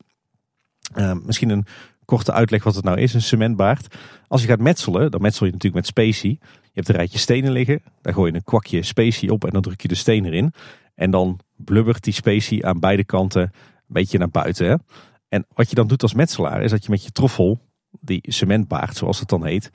Uh, 0.96 1.12
misschien 1.24 1.48
een 1.48 1.66
korte 2.04 2.32
uitleg 2.32 2.64
wat 2.64 2.74
het 2.74 2.84
nou 2.84 3.00
is, 3.00 3.14
een 3.14 3.22
cementbaard. 3.22 3.96
Als 4.28 4.42
je 4.42 4.48
gaat 4.48 4.60
metselen, 4.60 5.10
dan 5.10 5.20
metsel 5.20 5.46
je 5.46 5.52
natuurlijk 5.52 5.82
met 5.82 5.86
specie. 5.86 6.38
Je 6.40 6.70
hebt 6.72 6.88
een 6.88 6.94
rijtje 6.94 7.18
stenen 7.18 7.52
liggen, 7.52 7.82
daar 8.00 8.14
gooi 8.14 8.30
je 8.30 8.36
een 8.36 8.44
kwakje 8.44 8.82
specie 8.82 9.32
op 9.32 9.44
en 9.44 9.50
dan 9.50 9.62
druk 9.62 9.80
je 9.80 9.88
de 9.88 9.94
steen 9.94 10.24
erin. 10.24 10.52
En 10.94 11.10
dan 11.10 11.40
blubbert 11.56 12.04
die 12.04 12.12
specie 12.12 12.66
aan 12.66 12.80
beide 12.80 13.04
kanten 13.04 13.42
een 13.42 13.50
beetje 13.86 14.18
naar 14.18 14.30
buiten. 14.30 14.66
Hè? 14.66 14.74
En 15.28 15.46
wat 15.54 15.68
je 15.68 15.74
dan 15.74 15.86
doet 15.86 16.02
als 16.02 16.14
metselaar 16.14 16.62
is 16.62 16.70
dat 16.70 16.84
je 16.84 16.90
met 16.90 17.04
je 17.04 17.10
troffel, 17.10 17.60
die 18.00 18.22
cementbaard 18.22 18.96
zoals 18.96 19.18
het 19.18 19.28
dan 19.28 19.44
heet, 19.44 19.70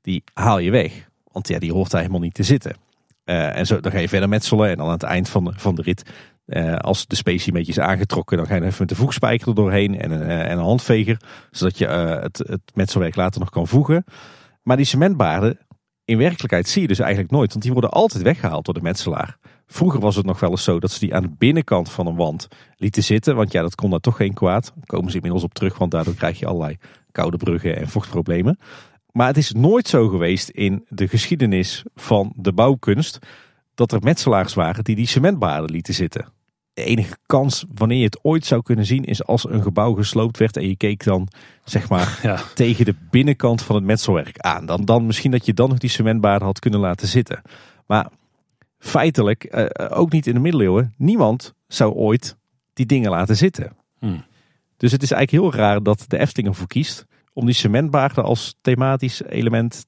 die 0.00 0.22
haal 0.32 0.58
je 0.58 0.70
weg. 0.70 1.08
Want 1.32 1.48
ja, 1.48 1.58
die 1.58 1.72
hoort 1.72 1.90
daar 1.90 2.00
helemaal 2.00 2.20
niet 2.20 2.34
te 2.34 2.42
zitten. 2.42 2.76
Uh, 3.24 3.56
en 3.56 3.66
zo, 3.66 3.80
dan 3.80 3.92
ga 3.92 3.98
je 3.98 4.08
verder 4.08 4.28
metselen 4.28 4.70
en 4.70 4.76
dan 4.76 4.86
aan 4.86 4.92
het 4.92 5.02
eind 5.02 5.28
van 5.28 5.44
de, 5.44 5.52
van 5.56 5.74
de 5.74 5.82
rit 5.82 6.02
uh, 6.46 6.76
als 6.76 7.06
de 7.06 7.16
specie 7.16 7.52
een 7.52 7.58
beetje 7.58 7.72
is 7.72 7.78
aangetrokken, 7.78 8.36
dan 8.36 8.46
ga 8.46 8.54
je 8.54 8.62
even 8.62 8.76
met 8.78 8.88
de 8.88 8.94
voegspijker 8.94 9.48
er 9.48 9.54
doorheen 9.54 10.00
en 10.00 10.10
een, 10.10 10.22
uh, 10.22 10.50
en 10.50 10.58
een 10.58 10.64
handveger. 10.64 11.20
Zodat 11.50 11.78
je 11.78 11.86
uh, 11.86 12.22
het, 12.22 12.38
het 12.38 12.60
metselwerk 12.74 13.16
later 13.16 13.40
nog 13.40 13.50
kan 13.50 13.66
voegen. 13.66 14.04
Maar 14.62 14.76
die 14.76 14.86
cementbaarden, 14.86 15.58
in 16.04 16.18
werkelijkheid 16.18 16.68
zie 16.68 16.82
je 16.82 16.88
dus 16.88 16.98
eigenlijk 16.98 17.30
nooit. 17.30 17.50
Want 17.50 17.62
die 17.62 17.72
worden 17.72 17.90
altijd 17.90 18.22
weggehaald 18.22 18.64
door 18.64 18.74
de 18.74 18.82
metselaar. 18.82 19.38
Vroeger 19.66 20.00
was 20.00 20.16
het 20.16 20.26
nog 20.26 20.40
wel 20.40 20.50
eens 20.50 20.64
zo 20.64 20.80
dat 20.80 20.90
ze 20.90 20.98
die 20.98 21.14
aan 21.14 21.22
de 21.22 21.34
binnenkant 21.38 21.90
van 21.90 22.06
een 22.06 22.16
wand 22.16 22.48
lieten 22.76 23.02
zitten. 23.02 23.36
Want 23.36 23.52
ja, 23.52 23.62
dat 23.62 23.74
kon 23.74 23.90
daar 23.90 24.00
toch 24.00 24.16
geen 24.16 24.34
kwaad. 24.34 24.72
Daar 24.74 24.86
komen 24.86 25.10
ze 25.10 25.16
inmiddels 25.16 25.44
op 25.44 25.54
terug, 25.54 25.78
want 25.78 25.90
daardoor 25.90 26.14
krijg 26.14 26.38
je 26.38 26.46
allerlei 26.46 26.76
koude 27.12 27.36
bruggen 27.36 27.76
en 27.76 27.88
vochtproblemen. 27.88 28.58
Maar 29.12 29.26
het 29.26 29.36
is 29.36 29.52
nooit 29.52 29.88
zo 29.88 30.08
geweest 30.08 30.48
in 30.48 30.84
de 30.88 31.08
geschiedenis 31.08 31.84
van 31.94 32.32
de 32.36 32.52
bouwkunst 32.52 33.18
dat 33.74 33.92
er 33.92 34.02
metselaars 34.02 34.54
waren 34.54 34.84
die 34.84 34.96
die 34.96 35.06
cementbaarden 35.06 35.70
lieten 35.70 35.94
zitten. 35.94 36.34
De 36.76 36.84
enige 36.84 37.16
kans 37.26 37.64
wanneer 37.74 37.98
je 37.98 38.04
het 38.04 38.24
ooit 38.24 38.44
zou 38.44 38.62
kunnen 38.62 38.86
zien 38.86 39.04
is 39.04 39.24
als 39.24 39.48
een 39.48 39.62
gebouw 39.62 39.92
gesloopt 39.92 40.38
werd 40.38 40.56
en 40.56 40.68
je 40.68 40.76
keek 40.76 41.04
dan 41.04 41.28
zeg 41.64 41.88
maar 41.88 42.18
Ja. 42.22 42.40
tegen 42.54 42.84
de 42.84 42.94
binnenkant 43.10 43.62
van 43.62 43.74
het 43.74 43.84
metselwerk 43.84 44.38
aan. 44.38 44.66
Dan, 44.66 44.84
dan 44.84 45.06
misschien 45.06 45.30
dat 45.30 45.46
je 45.46 45.54
dan 45.54 45.68
nog 45.68 45.78
die 45.78 45.90
cementbaarden 45.90 46.46
had 46.46 46.58
kunnen 46.58 46.80
laten 46.80 47.08
zitten. 47.08 47.42
Maar 47.86 48.08
feitelijk, 48.78 49.44
eh, 49.44 49.98
ook 49.98 50.12
niet 50.12 50.26
in 50.26 50.34
de 50.34 50.40
middeleeuwen, 50.40 50.94
niemand 50.96 51.54
zou 51.68 51.92
ooit 51.92 52.36
die 52.72 52.86
dingen 52.86 53.10
laten 53.10 53.36
zitten. 53.36 53.76
Hmm. 53.98 54.24
Dus 54.76 54.92
het 54.92 55.02
is 55.02 55.10
eigenlijk 55.10 55.44
heel 55.44 55.60
raar 55.60 55.82
dat 55.82 56.04
de 56.08 56.18
Efteling 56.18 56.48
ervoor 56.48 56.66
kiest 56.66 57.06
om 57.32 57.46
die 57.46 57.54
cementbaarden 57.54 58.24
als 58.24 58.56
thematisch 58.60 59.22
element 59.22 59.86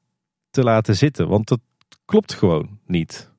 te 0.51 0.63
laten 0.63 0.97
zitten. 0.97 1.29
Want 1.29 1.49
dat 1.49 1.61
klopt 2.05 2.35
gewoon 2.35 2.79
niet, 2.87 3.31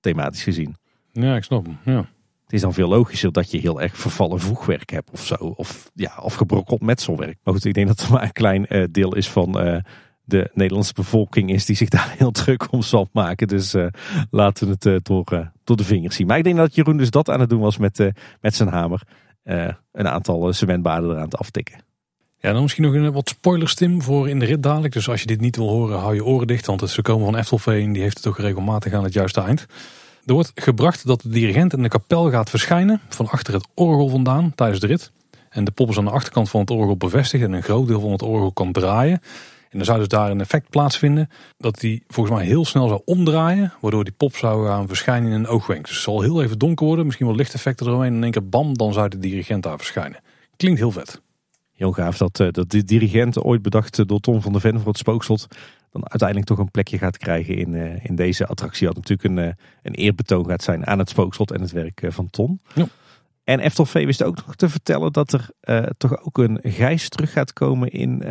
thematisch 0.00 0.42
gezien. 0.42 0.76
Ja, 1.12 1.36
ik 1.36 1.44
snap 1.44 1.66
hem. 1.66 1.78
Ja. 1.84 2.08
Het 2.52 2.60
is 2.60 2.66
dan 2.66 2.76
veel 2.76 2.88
logischer 2.88 3.32
dat 3.32 3.50
je 3.50 3.58
heel 3.58 3.80
erg 3.80 3.96
vervallen 3.96 4.40
voegwerk 4.40 4.90
hebt 4.90 5.10
of 5.10 5.24
zo. 5.24 5.34
Of, 5.34 5.90
ja, 5.94 6.12
of 6.20 6.34
gebrokkeld 6.34 6.80
metselwerk. 6.80 7.38
Maar 7.42 7.54
goed, 7.54 7.64
ik 7.64 7.74
denk 7.74 7.86
dat 7.86 8.00
er 8.00 8.10
maar 8.10 8.22
een 8.22 8.32
klein 8.32 8.66
eh, 8.66 8.84
deel 8.90 9.14
is 9.14 9.28
van 9.28 9.60
eh, 9.60 9.76
de 10.24 10.50
Nederlandse 10.54 10.92
bevolking 10.92 11.50
is 11.50 11.64
die 11.64 11.76
zich 11.76 11.88
daar 11.88 12.14
heel 12.18 12.30
druk 12.30 12.72
om 12.72 12.82
zal 12.82 13.08
maken. 13.12 13.48
Dus 13.48 13.74
eh, 13.74 13.86
laten 14.30 14.66
we 14.66 14.88
het 14.88 15.04
door, 15.06 15.76
de 15.76 15.84
vingers 15.84 16.16
zien. 16.16 16.26
Maar 16.26 16.38
ik 16.38 16.44
denk 16.44 16.56
dat 16.56 16.74
Jeroen 16.74 16.96
dus 16.96 17.10
dat 17.10 17.30
aan 17.30 17.40
het 17.40 17.48
doen 17.48 17.60
was 17.60 17.76
met, 17.76 18.10
met 18.40 18.54
zijn 18.54 18.68
hamer. 18.68 19.02
Een 19.92 20.08
aantal 20.08 20.52
cementbaden 20.52 21.10
eraan 21.10 21.28
te 21.28 21.36
aftikken. 21.36 21.84
Ja, 22.38 22.52
dan 22.52 22.62
misschien 22.62 22.84
nog 22.84 22.94
een 22.94 23.12
wat 23.12 23.28
spoilers, 23.28 23.74
Tim, 23.74 24.02
voor 24.02 24.28
in 24.28 24.38
de 24.38 24.44
rit 24.44 24.62
dadelijk. 24.62 24.94
Dus 24.94 25.08
als 25.08 25.20
je 25.20 25.26
dit 25.26 25.40
niet 25.40 25.56
wil 25.56 25.68
horen, 25.68 25.98
hou 25.98 26.14
je 26.14 26.24
oren 26.24 26.46
dicht. 26.46 26.66
Want 26.66 26.80
het 26.80 27.02
komen 27.02 27.24
van 27.24 27.36
Eftelveen, 27.36 27.92
die 27.92 28.02
heeft 28.02 28.16
het 28.16 28.26
ook 28.26 28.38
regelmatig 28.38 28.92
aan 28.92 29.04
het 29.04 29.12
juiste 29.12 29.40
eind. 29.40 29.66
Er 30.26 30.34
wordt 30.34 30.52
gebracht 30.54 31.06
dat 31.06 31.20
de 31.20 31.28
dirigent 31.28 31.72
in 31.72 31.82
de 31.82 31.88
kapel 31.88 32.30
gaat 32.30 32.50
verschijnen. 32.50 33.00
Van 33.08 33.28
achter 33.28 33.54
het 33.54 33.68
orgel 33.74 34.08
vandaan, 34.08 34.52
tijdens 34.54 34.80
de 34.80 34.86
rit. 34.86 35.12
En 35.48 35.64
de 35.64 35.70
pop 35.70 35.88
is 35.88 35.98
aan 35.98 36.04
de 36.04 36.10
achterkant 36.10 36.50
van 36.50 36.60
het 36.60 36.70
orgel 36.70 36.96
bevestigd. 36.96 37.44
En 37.44 37.52
een 37.52 37.62
groot 37.62 37.86
deel 37.86 38.00
van 38.00 38.12
het 38.12 38.22
orgel 38.22 38.52
kan 38.52 38.72
draaien. 38.72 39.20
En 39.70 39.78
dan 39.78 39.84
zou 39.84 39.98
dus 39.98 40.08
daar 40.08 40.30
een 40.30 40.40
effect 40.40 40.70
plaatsvinden. 40.70 41.30
Dat 41.58 41.80
die 41.80 42.04
volgens 42.08 42.36
mij 42.36 42.46
heel 42.46 42.64
snel 42.64 42.88
zou 42.88 43.00
omdraaien. 43.04 43.72
Waardoor 43.80 44.04
die 44.04 44.12
pop 44.12 44.36
zou 44.36 44.66
gaan 44.66 44.88
verschijnen 44.88 45.32
in 45.32 45.38
een 45.38 45.46
oogwenk. 45.46 45.86
Dus 45.86 45.94
het 45.94 46.04
zal 46.04 46.20
heel 46.20 46.42
even 46.42 46.58
donker 46.58 46.86
worden. 46.86 47.04
Misschien 47.04 47.26
wel 47.26 47.36
lichteffecten 47.36 47.86
eromheen. 47.86 48.10
En 48.10 48.16
in 48.16 48.22
één 48.22 48.32
keer 48.32 48.48
bam, 48.48 48.76
dan 48.76 48.92
zou 48.92 49.08
de 49.08 49.18
dirigent 49.18 49.62
daar 49.62 49.76
verschijnen. 49.76 50.20
Klinkt 50.56 50.78
heel 50.78 50.90
vet. 50.90 51.20
Heel 51.72 51.92
gaaf 51.92 52.16
dat, 52.16 52.40
eh, 52.40 52.48
dat 52.50 52.70
de 52.70 52.84
dirigent 52.84 53.42
ooit 53.42 53.62
bedacht 53.62 53.98
eh, 53.98 54.06
door 54.06 54.20
Tom 54.20 54.42
van 54.42 54.52
der 54.52 54.60
Ven 54.60 54.78
voor 54.78 54.88
het 54.88 54.98
spookslot. 54.98 55.46
Dan 55.92 56.08
uiteindelijk 56.08 56.48
toch 56.48 56.58
een 56.58 56.70
plekje 56.70 56.98
gaat 56.98 57.18
krijgen 57.18 57.56
in, 57.56 57.74
eh, 57.74 58.04
in 58.04 58.14
deze 58.14 58.46
attractie. 58.46 58.86
Wat 58.86 58.96
natuurlijk 58.96 59.28
een, 59.28 59.38
eh, 59.38 59.54
een 59.82 59.94
eerbetoon 59.94 60.46
gaat 60.46 60.62
zijn 60.62 60.86
aan 60.86 60.98
het 60.98 61.08
spookslot 61.08 61.50
en 61.50 61.60
het 61.60 61.70
werk 61.70 62.02
eh, 62.02 62.10
van 62.10 62.30
Ton. 62.30 62.60
Ja. 62.74 62.86
En 63.44 63.60
Eftelvee 63.60 64.06
wist 64.06 64.22
ook 64.22 64.36
nog 64.36 64.56
te 64.56 64.68
vertellen 64.68 65.12
dat 65.12 65.32
er 65.32 65.50
toch 65.96 66.24
ook 66.24 66.38
een 66.38 66.58
gijs 66.62 67.08
terug 67.08 67.32
gaat 67.32 67.52
komen 67.52 67.90
in, 67.90 68.22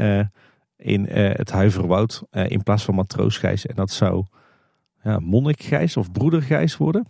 in 0.77 1.05
het 1.09 1.51
Huiverwoud. 1.51 2.23
in 2.31 2.63
plaats 2.63 2.83
van 2.83 2.95
matroosgijs. 2.95 3.65
En 3.65 3.75
dat 3.75 3.91
zou 3.91 4.25
ja, 5.03 5.19
monnikgijs 5.19 5.97
of 5.97 6.11
broedergijs 6.11 6.77
worden. 6.77 7.07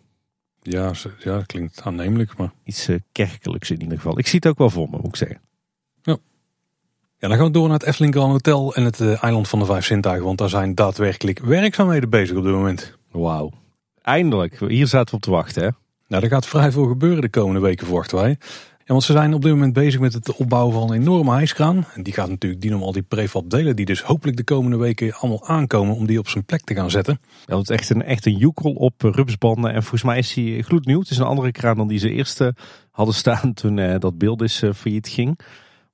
Ja, 0.62 0.92
ja 1.20 1.36
dat 1.36 1.46
klinkt 1.46 1.82
aannemelijk. 1.82 2.38
Maar 2.38 2.52
Iets 2.64 2.90
kerkelijks 3.12 3.72
in 3.72 3.82
ieder 3.82 3.98
geval. 3.98 4.20
Ik 4.20 4.28
zie 4.28 4.40
het 4.40 4.48
ook 4.48 4.58
wel 4.58 4.70
voor 4.70 4.90
me, 4.90 4.98
moet 4.98 5.08
ik 5.08 5.16
zeggen. 5.16 5.42
Ja, 7.22 7.28
dan 7.28 7.38
gaan 7.38 7.46
we 7.46 7.52
door 7.52 7.68
naar 7.68 7.78
het 7.78 7.88
Efteling 7.88 8.14
Grand 8.14 8.32
Hotel 8.32 8.76
en 8.76 8.84
het 8.84 9.00
eh, 9.00 9.24
eiland 9.24 9.48
van 9.48 9.60
de 9.60 9.66
Vijf 9.66 9.86
Zintuigen. 9.86 10.26
Want 10.26 10.38
daar 10.38 10.50
zijn 10.50 10.76
daadwerkelijk 10.76 11.40
werkzaamheden 11.40 12.10
bezig 12.10 12.38
op 12.38 12.44
dit 12.44 12.54
moment. 12.54 12.98
Wauw. 13.12 13.52
Eindelijk. 14.02 14.60
Hier 14.60 14.88
zaten 14.88 15.10
we 15.10 15.16
op 15.16 15.22
te 15.22 15.32
wachten 15.32 15.64
hè. 15.64 15.70
Nou, 16.08 16.24
er 16.24 16.30
gaat 16.30 16.48
vrij 16.48 16.72
veel 16.72 16.86
gebeuren 16.86 17.22
de 17.22 17.30
komende 17.30 17.60
weken, 17.60 17.86
verwachten 17.86 18.18
wij. 18.18 18.38
Ja, 18.78 18.86
want 18.86 19.04
ze 19.04 19.12
zijn 19.12 19.34
op 19.34 19.42
dit 19.42 19.52
moment 19.52 19.74
bezig 19.74 20.00
met 20.00 20.14
het 20.14 20.36
opbouwen 20.36 20.74
van 20.74 20.92
een 20.92 21.02
enorme 21.02 21.32
hijskraan. 21.32 21.86
En 21.94 22.04
die 22.04 22.14
gaat 22.14 22.30
natuurlijk 22.30 22.62
dienen 22.62 22.80
om 22.80 22.86
al 22.86 22.92
die 22.92 23.02
prefab 23.02 23.50
delen 23.50 23.76
die 23.76 23.86
dus 23.86 24.02
hopelijk 24.02 24.38
de 24.38 24.44
komende 24.44 24.78
weken 24.78 25.14
allemaal 25.14 25.48
aankomen 25.48 25.96
om 25.96 26.06
die 26.06 26.20
op 26.20 26.28
zijn 26.28 26.46
plek 26.46 26.62
te 26.62 26.76
gaan 26.76 26.92
zetten. 26.92 27.20
Ja, 27.46 27.58
het 27.58 27.70
is 27.70 27.76
echt 27.76 27.90
een, 27.90 28.04
echt 28.04 28.26
een 28.26 28.38
joekel 28.38 28.72
op 28.72 29.04
eh, 29.04 29.12
rupsbanden. 29.12 29.74
En 29.74 29.82
volgens 29.82 30.04
mij 30.04 30.18
is 30.18 30.34
hij 30.34 30.62
gloednieuw. 30.62 31.00
Het 31.00 31.10
is 31.10 31.18
een 31.18 31.26
andere 31.26 31.52
kraan 31.52 31.78
dan 31.78 31.88
die 31.88 32.00
ze 32.00 32.10
eerst 32.10 32.42
eh, 32.42 32.48
hadden 32.92 33.16
staan 33.16 33.54
toen 33.54 33.80
eh, 33.80 34.00
dat 34.00 34.18
beeld 34.18 34.42
is 34.42 34.62
eh, 34.62 34.74
failliet 34.74 35.08
ging. 35.08 35.40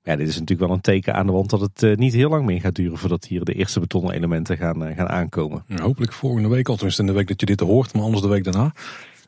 Ja, 0.08 0.16
dit 0.16 0.28
is 0.28 0.38
natuurlijk 0.38 0.68
wel 0.68 0.76
een 0.76 0.82
teken 0.82 1.14
aan 1.14 1.26
de 1.26 1.32
wand 1.32 1.50
dat 1.50 1.60
het 1.60 1.82
eh, 1.82 1.96
niet 1.96 2.12
heel 2.12 2.28
lang 2.28 2.44
meer 2.44 2.60
gaat 2.60 2.74
duren 2.74 2.98
voordat 2.98 3.24
hier 3.24 3.44
de 3.44 3.52
eerste 3.52 3.80
betonnen 3.80 4.14
elementen 4.14 4.56
gaan, 4.56 4.84
eh, 4.84 4.96
gaan 4.96 5.08
aankomen. 5.08 5.64
En 5.66 5.80
hopelijk 5.80 6.12
volgende 6.12 6.48
week, 6.48 6.68
al 6.68 6.74
tenminste 6.74 7.02
in 7.02 7.08
de 7.08 7.14
week 7.14 7.28
dat 7.28 7.40
je 7.40 7.46
dit 7.46 7.60
hoort, 7.60 7.94
maar 7.94 8.02
anders 8.02 8.22
de 8.22 8.28
week 8.28 8.44
daarna. 8.44 8.72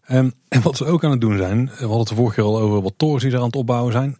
Ehm, 0.07 0.31
en 0.49 0.63
wat 0.63 0.77
ze 0.77 0.85
ook 0.85 1.05
aan 1.05 1.11
het 1.11 1.21
doen 1.21 1.37
zijn, 1.37 1.67
we 1.67 1.73
hadden 1.79 1.99
het 1.99 2.09
de 2.09 2.15
vorige 2.15 2.35
keer 2.35 2.45
al 2.45 2.61
over 2.61 2.83
wat 2.83 2.95
torens 2.97 3.23
die 3.23 3.33
er 3.33 3.39
aan 3.39 3.45
het 3.45 3.57
opbouwen 3.57 3.93
zijn. 3.93 4.19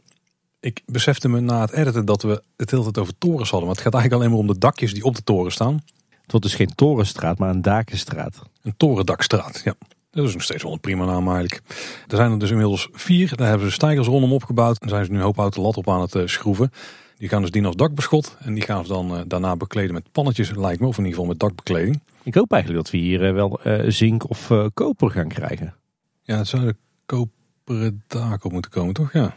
Ik 0.61 0.83
besefte 0.87 1.29
me 1.29 1.41
na 1.41 1.61
het 1.61 1.73
editen 1.73 2.05
dat 2.05 2.23
we 2.23 2.43
het 2.57 2.71
hele 2.71 2.83
tijd 2.83 2.99
over 2.99 3.19
torens 3.19 3.51
hadden. 3.51 3.69
Maar 3.69 3.77
het 3.77 3.85
gaat 3.85 3.95
eigenlijk 3.95 4.23
alleen 4.23 4.37
maar 4.37 4.49
om 4.49 4.55
de 4.55 4.61
dakjes 4.61 4.95
die 4.95 5.05
op 5.05 5.15
de 5.15 5.25
toren 5.25 5.53
staan. 5.53 5.75
Het 6.23 6.31
wordt 6.31 6.47
dus 6.47 6.55
geen 6.55 6.75
torenstraat, 6.75 7.39
maar 7.39 7.51
een 7.51 7.63
dakenstraat. 7.63 8.43
Een 8.63 8.75
torendakstraat, 8.77 9.61
ja. 9.65 9.75
Dat 10.11 10.27
is 10.27 10.33
nog 10.33 10.43
steeds 10.43 10.63
wel 10.63 10.73
een 10.73 10.81
prima 10.81 11.05
naam 11.05 11.29
eigenlijk. 11.29 11.63
Er 12.07 12.17
zijn 12.17 12.31
er 12.31 12.39
dus 12.39 12.51
inmiddels 12.51 12.89
vier. 12.93 13.37
Daar 13.37 13.49
hebben 13.49 13.67
ze 13.67 13.73
stijgers 13.73 14.07
rondom 14.07 14.33
opgebouwd. 14.33 14.79
En 14.79 14.89
zijn 14.89 15.05
ze 15.05 15.11
nu 15.11 15.17
een 15.17 15.25
hoop 15.25 15.37
houten 15.37 15.63
lat 15.63 15.77
op 15.77 15.89
aan 15.89 16.01
het 16.01 16.15
eh, 16.15 16.27
schroeven. 16.27 16.71
Die 17.17 17.29
gaan 17.29 17.41
dus 17.41 17.51
dienen 17.51 17.71
als 17.71 17.79
dakbeschot. 17.79 18.37
En 18.41 18.55
die 18.55 18.63
gaan 18.63 18.85
ze 18.85 18.93
dan 18.93 19.17
eh, 19.17 19.21
daarna 19.27 19.57
bekleden 19.57 19.93
met 19.93 20.13
pannetjes, 20.13 20.51
lijkt 20.51 20.81
me. 20.81 20.87
Of 20.87 20.99
in 20.99 21.05
ieder 21.05 21.19
geval 21.19 21.31
met 21.31 21.41
dakbekleding. 21.41 22.01
Ik 22.23 22.35
hoop 22.35 22.53
eigenlijk 22.53 22.83
dat 22.85 22.93
we 22.93 22.99
hier 22.99 23.27
eh, 23.27 23.33
wel 23.33 23.61
zink 23.93 24.31
of 24.31 24.53
koper 24.75 25.11
gaan 25.11 25.29
krijgen. 25.29 25.75
Ja, 26.23 26.37
het 26.37 26.49
zou 26.49 26.65
de 26.65 26.77
koperen 27.07 28.05
daak 28.07 28.45
op 28.45 28.53
moeten 28.53 28.71
komen, 28.71 28.95
toch? 28.95 29.13
Ja. 29.13 29.37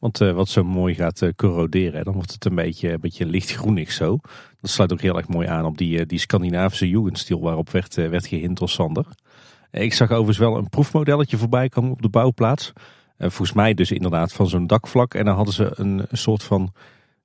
Want 0.00 0.20
eh, 0.20 0.32
wat 0.32 0.48
zo 0.48 0.64
mooi 0.64 0.94
gaat 0.94 1.22
corroderen, 1.36 2.04
dan 2.04 2.14
wordt 2.14 2.32
het 2.32 2.44
een 2.44 2.54
beetje, 2.54 2.92
een 2.92 3.00
beetje 3.00 3.26
lichtgroenig 3.26 3.92
zo. 3.92 4.18
Dat 4.60 4.70
sluit 4.70 4.92
ook 4.92 5.00
heel 5.00 5.16
erg 5.16 5.28
mooi 5.28 5.48
aan 5.48 5.64
op 5.64 5.78
die, 5.78 6.06
die 6.06 6.18
Scandinavische 6.18 6.88
Jugendstil 6.88 7.40
waarop 7.40 7.70
werd, 7.70 7.94
werd 7.94 8.26
gehind 8.26 8.58
door 8.58 8.68
Sander. 8.68 9.06
Ik 9.70 9.94
zag 9.94 10.10
overigens 10.10 10.38
wel 10.38 10.56
een 10.56 10.68
proefmodelletje 10.68 11.36
voorbij 11.36 11.68
komen 11.68 11.90
op 11.90 12.02
de 12.02 12.08
bouwplaats. 12.08 12.72
Eh, 13.16 13.28
volgens 13.30 13.52
mij 13.52 13.74
dus 13.74 13.90
inderdaad 13.90 14.32
van 14.32 14.48
zo'n 14.48 14.66
dakvlak. 14.66 15.14
En 15.14 15.24
dan 15.24 15.34
hadden 15.34 15.54
ze 15.54 15.70
een, 15.74 16.06
soort 16.10 16.42
van 16.42 16.72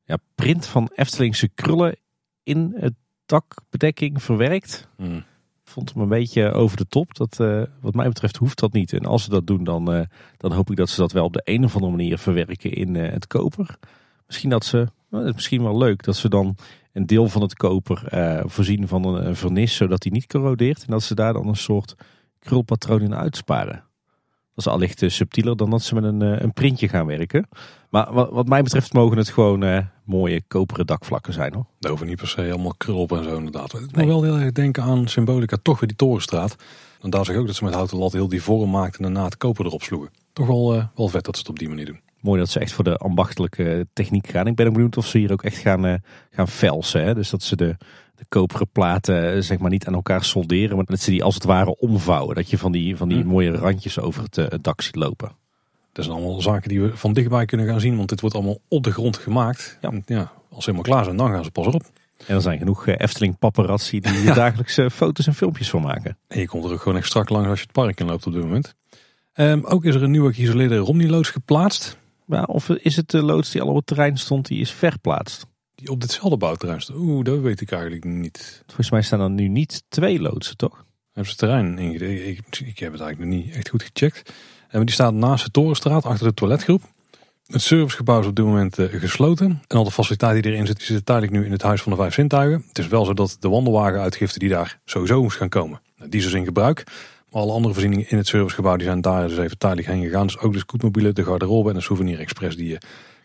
ja, 0.03 0.17
print 0.35 0.65
van 0.65 0.89
Eftelingse 0.95 1.47
krullen 1.47 1.95
in 2.43 2.73
het 2.75 2.93
dakbedekking 3.25 4.23
verwerkt. 4.23 4.87
Hm. 4.97 5.19
Vond 5.63 5.93
hem 5.93 6.01
een 6.01 6.09
beetje 6.09 6.51
over 6.51 6.77
de 6.77 6.87
top. 6.87 7.15
Dat, 7.15 7.39
eh, 7.39 7.61
wat 7.81 7.93
mij 7.93 8.07
betreft 8.07 8.37
hoeft 8.37 8.59
dat 8.59 8.73
niet. 8.73 8.93
En 8.93 9.05
als 9.05 9.23
ze 9.23 9.29
dat 9.29 9.47
doen, 9.47 9.63
dan, 9.63 9.93
eh, 9.93 10.01
dan 10.37 10.51
hoop 10.51 10.71
ik 10.71 10.77
dat 10.77 10.89
ze 10.89 10.99
dat 10.99 11.11
wel 11.11 11.25
op 11.25 11.33
de 11.33 11.41
een 11.43 11.63
of 11.63 11.73
andere 11.73 11.91
manier 11.91 12.17
verwerken 12.17 12.71
in 12.71 12.95
het 12.95 13.27
koper. 13.27 13.77
Misschien 14.25 14.49
dat 14.49 14.65
ze, 14.65 14.77
nou, 14.77 14.89
dat 15.09 15.25
is 15.25 15.33
misschien 15.33 15.63
wel 15.63 15.77
leuk, 15.77 16.03
dat 16.03 16.15
ze 16.15 16.29
dan 16.29 16.55
een 16.93 17.05
deel 17.05 17.27
van 17.27 17.41
het 17.41 17.53
koper 17.53 18.03
voorzien 18.45 18.87
van 18.87 19.05
een, 19.05 19.27
een 19.27 19.35
vernis, 19.35 19.75
zodat 19.75 20.01
die 20.01 20.11
niet 20.11 20.27
corrodeert. 20.27 20.81
En 20.81 20.91
dat 20.91 21.03
ze 21.03 21.15
daar 21.15 21.33
dan 21.33 21.47
een 21.47 21.55
soort 21.55 21.95
krulpatroon 22.45 23.01
in 23.01 23.15
uitsparen. 23.15 23.83
Dat 24.55 24.65
is 24.65 24.71
allicht 24.71 25.01
eh, 25.01 25.09
subtieler 25.09 25.57
dan 25.57 25.69
dat 25.69 25.81
ze 25.81 25.95
met 25.95 26.03
een, 26.03 26.21
eh, 26.21 26.39
een 26.41 26.53
printje 26.53 26.87
gaan 26.89 27.05
werken. 27.05 27.47
Maar 27.89 28.13
wat, 28.13 28.29
wat 28.31 28.47
mij 28.47 28.61
betreft 28.63 28.93
mogen 28.93 29.17
het 29.17 29.29
gewoon 29.29 29.63
eh, 29.63 29.79
mooie 30.03 30.41
koperen 30.47 30.85
dakvlakken 30.85 31.33
zijn 31.33 31.53
hoor. 31.53 31.65
Daar 31.79 31.89
hoeven 31.89 32.07
niet 32.09 32.17
per 32.17 32.27
se 32.27 32.51
allemaal 32.51 32.73
krul 32.77 32.97
op 32.99 33.11
en 33.11 33.23
zo 33.23 33.37
inderdaad. 33.37 33.71
Het 33.71 33.81
moet 33.81 33.95
Nee. 33.95 34.07
wel 34.07 34.23
heel 34.23 34.37
erg 34.37 34.51
denken 34.51 34.83
aan 34.83 35.07
symbolica, 35.07 35.57
toch 35.61 35.79
weer 35.79 35.87
die 35.87 35.97
torenstraat. 35.97 36.55
En 37.01 37.09
daar 37.09 37.25
zag 37.25 37.35
ik 37.35 37.41
ook 37.41 37.47
dat 37.47 37.55
ze 37.55 37.63
met 37.63 37.73
houten 37.73 37.97
lat 37.97 38.11
heel 38.13 38.27
die 38.27 38.41
vorm 38.43 38.69
maakten 38.69 39.05
en 39.05 39.13
daarna 39.13 39.27
het 39.29 39.37
koper 39.37 39.65
erop 39.65 39.81
sloegen. 39.83 40.09
Toch 40.33 40.47
wel, 40.47 40.73
eh, 40.75 40.85
wel 40.95 41.07
vet 41.07 41.25
dat 41.25 41.35
ze 41.35 41.41
het 41.41 41.49
op 41.49 41.59
die 41.59 41.69
manier 41.69 41.85
doen. 41.85 41.99
Mooi 42.21 42.39
dat 42.39 42.49
ze 42.49 42.59
echt 42.59 42.71
voor 42.71 42.83
de 42.83 42.97
ambachtelijke 42.97 43.87
techniek 43.93 44.27
gaan. 44.27 44.47
Ik 44.47 44.55
ben 44.55 44.67
ook 44.67 44.73
benieuwd 44.73 44.97
of 44.97 45.07
ze 45.07 45.17
hier 45.17 45.31
ook 45.31 45.43
echt 45.43 45.57
gaan, 45.57 46.01
gaan 46.31 46.47
velsen. 46.47 47.03
Hè? 47.03 47.13
Dus 47.13 47.29
dat 47.29 47.43
ze 47.43 47.55
de, 47.55 47.75
de 48.15 48.25
koperen 48.29 48.67
platen 48.71 49.33
eh, 49.33 49.41
zeg 49.41 49.57
maar 49.57 49.69
niet 49.69 49.87
aan 49.87 49.93
elkaar 49.93 50.23
solderen. 50.23 50.75
Maar 50.75 50.85
dat 50.85 50.99
ze 50.99 51.11
die 51.11 51.23
als 51.23 51.33
het 51.35 51.43
ware 51.43 51.77
omvouwen. 51.77 52.35
Dat 52.35 52.49
je 52.49 52.57
van 52.57 52.71
die, 52.71 52.97
van 52.97 53.09
die 53.09 53.21
Hm. 53.21 53.27
mooie 53.27 53.51
randjes 53.51 53.99
over 53.99 54.23
het, 54.23 54.37
eh, 54.37 54.45
het 54.49 54.63
dak 54.63 54.81
ziet 54.81 54.95
lopen. 54.95 55.31
Dat 55.91 56.05
zijn 56.05 56.17
allemaal 56.17 56.41
zaken 56.41 56.69
die 56.69 56.81
we 56.81 56.97
van 56.97 57.13
dichtbij 57.13 57.45
kunnen 57.45 57.67
gaan 57.67 57.79
zien, 57.79 57.97
want 57.97 58.09
dit 58.09 58.21
wordt 58.21 58.35
allemaal 58.35 58.59
op 58.67 58.83
de 58.83 58.91
grond 58.91 59.17
gemaakt. 59.17 59.77
Ja. 59.81 59.91
Ja, 60.05 60.31
als 60.49 60.63
ze 60.63 60.69
helemaal 60.71 60.81
klaar 60.81 61.03
zijn, 61.03 61.17
dan 61.17 61.31
gaan 61.31 61.43
ze 61.43 61.51
pas 61.51 61.65
erop. 61.65 61.83
En 62.27 62.35
er 62.35 62.41
zijn 62.41 62.57
genoeg 62.57 62.87
eh, 62.87 62.95
Efteling 62.97 63.39
paparazzi 63.39 63.99
die 63.99 64.11
hier 64.19 64.33
dagelijks 64.43 64.79
foto's 64.91 65.27
en 65.27 65.33
filmpjes 65.33 65.69
van 65.69 65.81
maken. 65.81 66.17
En 66.27 66.39
je 66.39 66.47
komt 66.47 66.63
er 66.63 66.71
ook 66.71 66.81
gewoon 66.81 66.97
echt 66.97 67.07
strak 67.07 67.29
langs 67.29 67.49
als 67.49 67.59
je 67.59 67.63
het 67.65 67.73
park 67.73 67.99
in 67.99 68.05
loopt 68.05 68.25
op 68.27 68.33
dit 68.33 68.43
moment. 68.43 68.75
Ehm, 69.33 69.59
ook 69.63 69.85
is 69.85 69.95
er 69.95 70.03
een 70.03 70.11
nieuwe 70.11 70.33
geïsoleerde 70.33 70.77
Romney-loods 70.77 71.29
geplaatst. 71.29 71.97
Maar 72.25 72.45
of 72.45 72.69
is 72.69 72.95
het 72.95 73.09
de 73.09 73.23
loods 73.23 73.51
die 73.51 73.61
al 73.61 73.67
op 73.67 73.75
het 73.75 73.85
terrein 73.85 74.17
stond, 74.17 74.47
die 74.47 74.59
is 74.59 74.71
verplaatst? 74.71 75.45
Die 75.75 75.89
op 75.89 76.01
ditzelfde 76.01 76.37
bouwterrein 76.37 76.81
staat. 76.81 76.97
Oeh, 76.97 77.23
dat 77.23 77.39
weet 77.39 77.61
ik 77.61 77.71
eigenlijk 77.71 78.03
niet. 78.03 78.63
Volgens 78.65 78.91
mij 78.91 79.01
staan 79.01 79.21
er 79.21 79.29
nu 79.29 79.47
niet 79.47 79.83
twee 79.87 80.19
loodsen, 80.19 80.57
toch? 80.57 80.85
Hebben 81.11 81.31
ze 81.31 81.37
terrein 81.37 81.77
ingedeeld? 81.77 82.19
Ik, 82.19 82.59
ik 82.67 82.79
heb 82.79 82.91
het 82.91 83.01
eigenlijk 83.01 83.19
nog 83.19 83.43
niet 83.43 83.55
echt 83.55 83.69
goed 83.69 83.83
gecheckt. 83.83 84.33
En 84.69 84.85
die 84.85 84.93
staat 84.93 85.13
naast 85.13 85.45
de 85.45 85.51
Torenstraat, 85.51 86.05
achter 86.05 86.27
de 86.27 86.33
toiletgroep. 86.33 86.81
Het 87.45 87.61
servicegebouw 87.61 88.19
is 88.19 88.25
op 88.25 88.35
dit 88.35 88.45
moment 88.45 88.79
eh, 88.79 88.85
gesloten. 88.99 89.61
En 89.67 89.77
al 89.77 89.83
de 89.83 89.91
faciliteit 89.91 90.43
die 90.43 90.51
erin 90.51 90.67
zit, 90.67 90.77
die 90.77 90.85
zit 90.85 91.05
tijdelijk 91.05 91.33
nu 91.33 91.45
in 91.45 91.51
het 91.51 91.61
Huis 91.61 91.81
van 91.81 91.91
de 91.91 91.97
Vijf 91.97 92.13
Zintuigen. 92.13 92.63
Het 92.67 92.77
is 92.77 92.87
wel 92.87 93.05
zo 93.05 93.13
dat 93.13 93.37
de 93.39 93.49
wandelwagenuitgifte 93.49 94.39
die 94.39 94.49
daar 94.49 94.79
sowieso 94.85 95.21
moest 95.21 95.37
gaan 95.37 95.49
komen, 95.49 95.81
nou, 95.97 96.09
die 96.09 96.19
is 96.19 96.25
dus 96.25 96.35
in 96.35 96.45
gebruik. 96.45 96.83
Maar 97.29 97.41
alle 97.41 97.51
andere 97.51 97.73
voorzieningen 97.73 98.09
in 98.09 98.17
het 98.17 98.27
servicegebouw 98.27 98.75
die 98.75 98.85
zijn 98.85 99.01
daar 99.01 99.27
dus 99.27 99.37
even 99.37 99.57
tijdelijk 99.57 99.87
heen 99.87 100.03
gegaan. 100.03 100.27
Dus 100.27 100.39
ook 100.39 100.53
de 100.53 100.59
scootmobielen, 100.59 101.15
de 101.15 101.23
garderobe 101.23 101.69
en 101.69 101.75
de 101.75 101.81
souvenir 101.81 102.19
express 102.19 102.55
die 102.55 102.77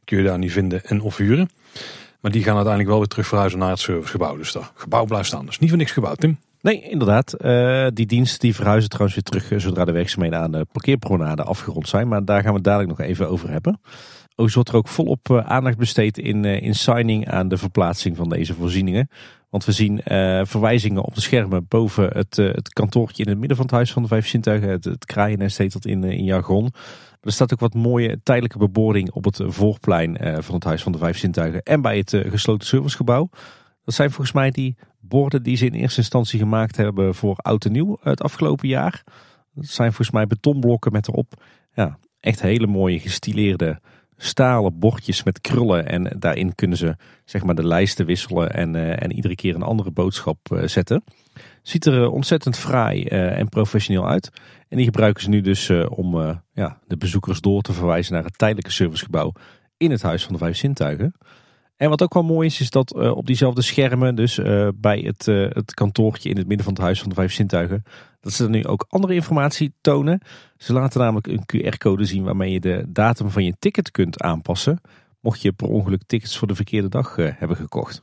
kun 0.05 0.19
je 0.19 0.25
daar 0.25 0.39
niet 0.39 0.53
vinden 0.53 0.85
en 0.85 1.01
of 1.01 1.17
huren. 1.17 1.51
Maar 2.21 2.31
die 2.31 2.43
gaan 2.43 2.55
uiteindelijk 2.55 2.89
wel 2.89 2.99
weer 2.99 3.09
terug 3.09 3.27
verhuizen 3.27 3.59
naar 3.59 3.71
het 3.71 3.79
servicegebouw. 3.79 4.37
Dus 4.37 4.53
dat 4.53 4.73
gebouw 4.75 5.05
blijft 5.05 5.27
staan. 5.27 5.47
Dus 5.47 5.59
niet 5.59 5.69
voor 5.69 5.79
niks 5.79 5.93
gebouwd, 5.93 6.21
Tim. 6.21 6.39
Nee, 6.61 6.83
inderdaad. 6.83 7.35
Uh, 7.39 7.87
die 7.95 8.07
dienst 8.07 8.41
die 8.41 8.55
verhuizen 8.55 8.91
trouwens 8.91 9.17
weer 9.17 9.25
terug 9.25 9.53
eh, 9.53 9.59
zodra 9.59 9.85
de 9.85 9.93
werkzaamheden 9.93 10.39
aan 10.39 10.53
de 10.53 10.67
parkeerpromenade 10.73 11.43
afgerond 11.43 11.89
zijn. 11.89 12.09
Maar 12.09 12.25
daar 12.25 12.43
gaan 12.43 12.55
we 12.55 12.61
dadelijk 12.61 12.99
nog 12.99 13.01
even 13.01 13.29
over 13.29 13.51
hebben. 13.51 13.81
Ook 14.37 14.53
wordt 14.53 14.69
er 14.69 14.75
ook 14.75 14.89
volop 14.89 15.29
uh, 15.31 15.39
aandacht 15.39 15.77
besteed 15.77 16.19
in, 16.19 16.45
in 16.45 16.75
signing 16.75 17.29
aan 17.29 17.49
de 17.49 17.57
verplaatsing 17.57 18.17
van 18.17 18.29
deze 18.29 18.55
voorzieningen. 18.55 19.09
Want 19.51 19.65
we 19.65 19.73
zien 19.73 20.01
verwijzingen 20.47 21.03
op 21.03 21.15
de 21.15 21.21
schermen 21.21 21.67
boven 21.69 22.09
het, 22.13 22.37
het 22.37 22.73
kantoortje 22.73 23.23
in 23.23 23.29
het 23.29 23.39
midden 23.39 23.57
van 23.57 23.67
het 23.67 23.75
Huis 23.75 23.93
van 23.93 24.03
de 24.03 24.09
Vijf 24.09 24.27
Zintuigen. 24.27 24.69
Het, 24.69 24.85
het 24.85 25.05
kraaiennest 25.05 25.59
heet 25.59 25.85
in, 25.85 26.05
in 26.05 26.25
jargon. 26.25 26.73
Er 27.21 27.33
staat 27.33 27.53
ook 27.53 27.61
wat 27.61 27.75
mooie 27.75 28.21
tijdelijke 28.23 28.59
bebording 28.59 29.11
op 29.11 29.25
het 29.25 29.41
voorplein 29.45 30.43
van 30.43 30.55
het 30.55 30.65
Huis 30.65 30.83
van 30.83 30.93
de 30.93 30.99
Vijf 30.99 31.19
Zintuigen 31.19 31.63
en 31.63 31.83
bij 31.83 31.99
het 31.99 32.11
gesloten 32.11 32.67
servicegebouw. 32.67 33.29
Dat 33.85 33.95
zijn 33.95 34.11
volgens 34.11 34.33
mij 34.33 34.51
die 34.51 34.77
borden 35.01 35.43
die 35.43 35.57
ze 35.57 35.67
in 35.67 35.73
eerste 35.73 36.01
instantie 36.01 36.39
gemaakt 36.39 36.77
hebben 36.77 37.15
voor 37.15 37.37
oud 37.37 37.65
en 37.65 37.73
nieuw 37.73 37.99
het 38.01 38.23
afgelopen 38.23 38.69
jaar. 38.69 39.03
Dat 39.55 39.67
zijn 39.67 39.89
volgens 39.89 40.11
mij 40.11 40.27
betonblokken 40.27 40.93
met 40.93 41.09
erop 41.09 41.43
ja, 41.73 41.99
echt 42.21 42.41
hele 42.41 42.67
mooie 42.67 42.99
gestileerde 42.99 43.81
stalen 44.17 44.79
bordjes 44.79 45.23
met 45.23 45.41
krullen. 45.41 45.87
En 45.87 46.17
daarin 46.19 46.55
kunnen 46.55 46.79
ze 46.79 46.97
zeg 47.25 47.45
maar 47.45 47.55
de 47.55 47.67
lijsten 47.67 48.07
wisselen 48.07 48.53
en, 48.53 48.75
uh, 48.75 49.03
en 49.03 49.13
iedere 49.13 49.35
keer 49.35 49.55
een 49.55 49.63
andere 49.63 49.91
boodschap 49.91 50.39
zetten. 50.65 51.05
Ziet 51.63 51.87
er 51.87 52.11
ontzettend 52.11 52.57
fraai 52.57 53.05
en 53.05 53.49
professioneel 53.49 54.09
uit. 54.09 54.31
En 54.71 54.77
die 54.77 54.85
gebruiken 54.85 55.23
ze 55.23 55.29
nu 55.29 55.41
dus 55.41 55.71
om 55.89 56.17
ja, 56.53 56.79
de 56.87 56.97
bezoekers 56.97 57.41
door 57.41 57.63
te 57.63 57.73
verwijzen 57.73 58.15
naar 58.15 58.25
het 58.25 58.39
tijdelijke 58.39 58.71
servicegebouw 58.71 59.33
in 59.77 59.91
het 59.91 60.03
Huis 60.03 60.25
van 60.25 60.33
de 60.33 60.39
Vijf 60.39 60.57
Zintuigen. 60.57 61.15
En 61.77 61.89
wat 61.89 62.03
ook 62.03 62.15
wel 62.15 62.23
mooi 62.23 62.47
is, 62.47 62.61
is 62.61 62.71
dat 62.71 62.97
uh, 62.97 63.17
op 63.17 63.27
diezelfde 63.27 63.63
schermen, 63.63 64.15
dus 64.15 64.41
bij 64.75 64.99
het, 64.99 65.27
het 65.55 65.75
kantoortje 65.75 66.29
in 66.29 66.37
het 66.37 66.47
midden 66.47 66.65
van 66.65 66.75
het 66.75 66.83
Huis 66.83 67.01
van 67.01 67.09
de 67.09 67.15
Vijf 67.15 67.33
Zintuigen, 67.33 67.83
dat 68.21 68.33
ze 68.33 68.45
er 68.45 68.51
nu 68.51 68.67
ook 68.67 68.85
andere 68.89 69.15
informatie 69.15 69.75
tonen. 69.81 70.21
Ze 70.57 70.73
laten 70.73 71.01
namelijk 71.01 71.27
een 71.27 71.45
QR-code 71.47 72.05
zien 72.05 72.25
waarmee 72.25 72.53
je 72.53 72.61
de 72.61 72.85
datum 72.89 73.31
van 73.31 73.45
je 73.45 73.55
ticket 73.59 73.91
kunt 73.91 74.21
aanpassen, 74.21 74.81
mocht 75.21 75.43
je 75.43 75.53
per 75.53 75.69
ongeluk 75.69 76.03
tickets 76.07 76.39
voor 76.39 76.49
de 76.49 76.55
verkeerde 76.55 76.89
dag 76.89 77.17
hebben 77.17 77.57
gekocht. 77.57 78.03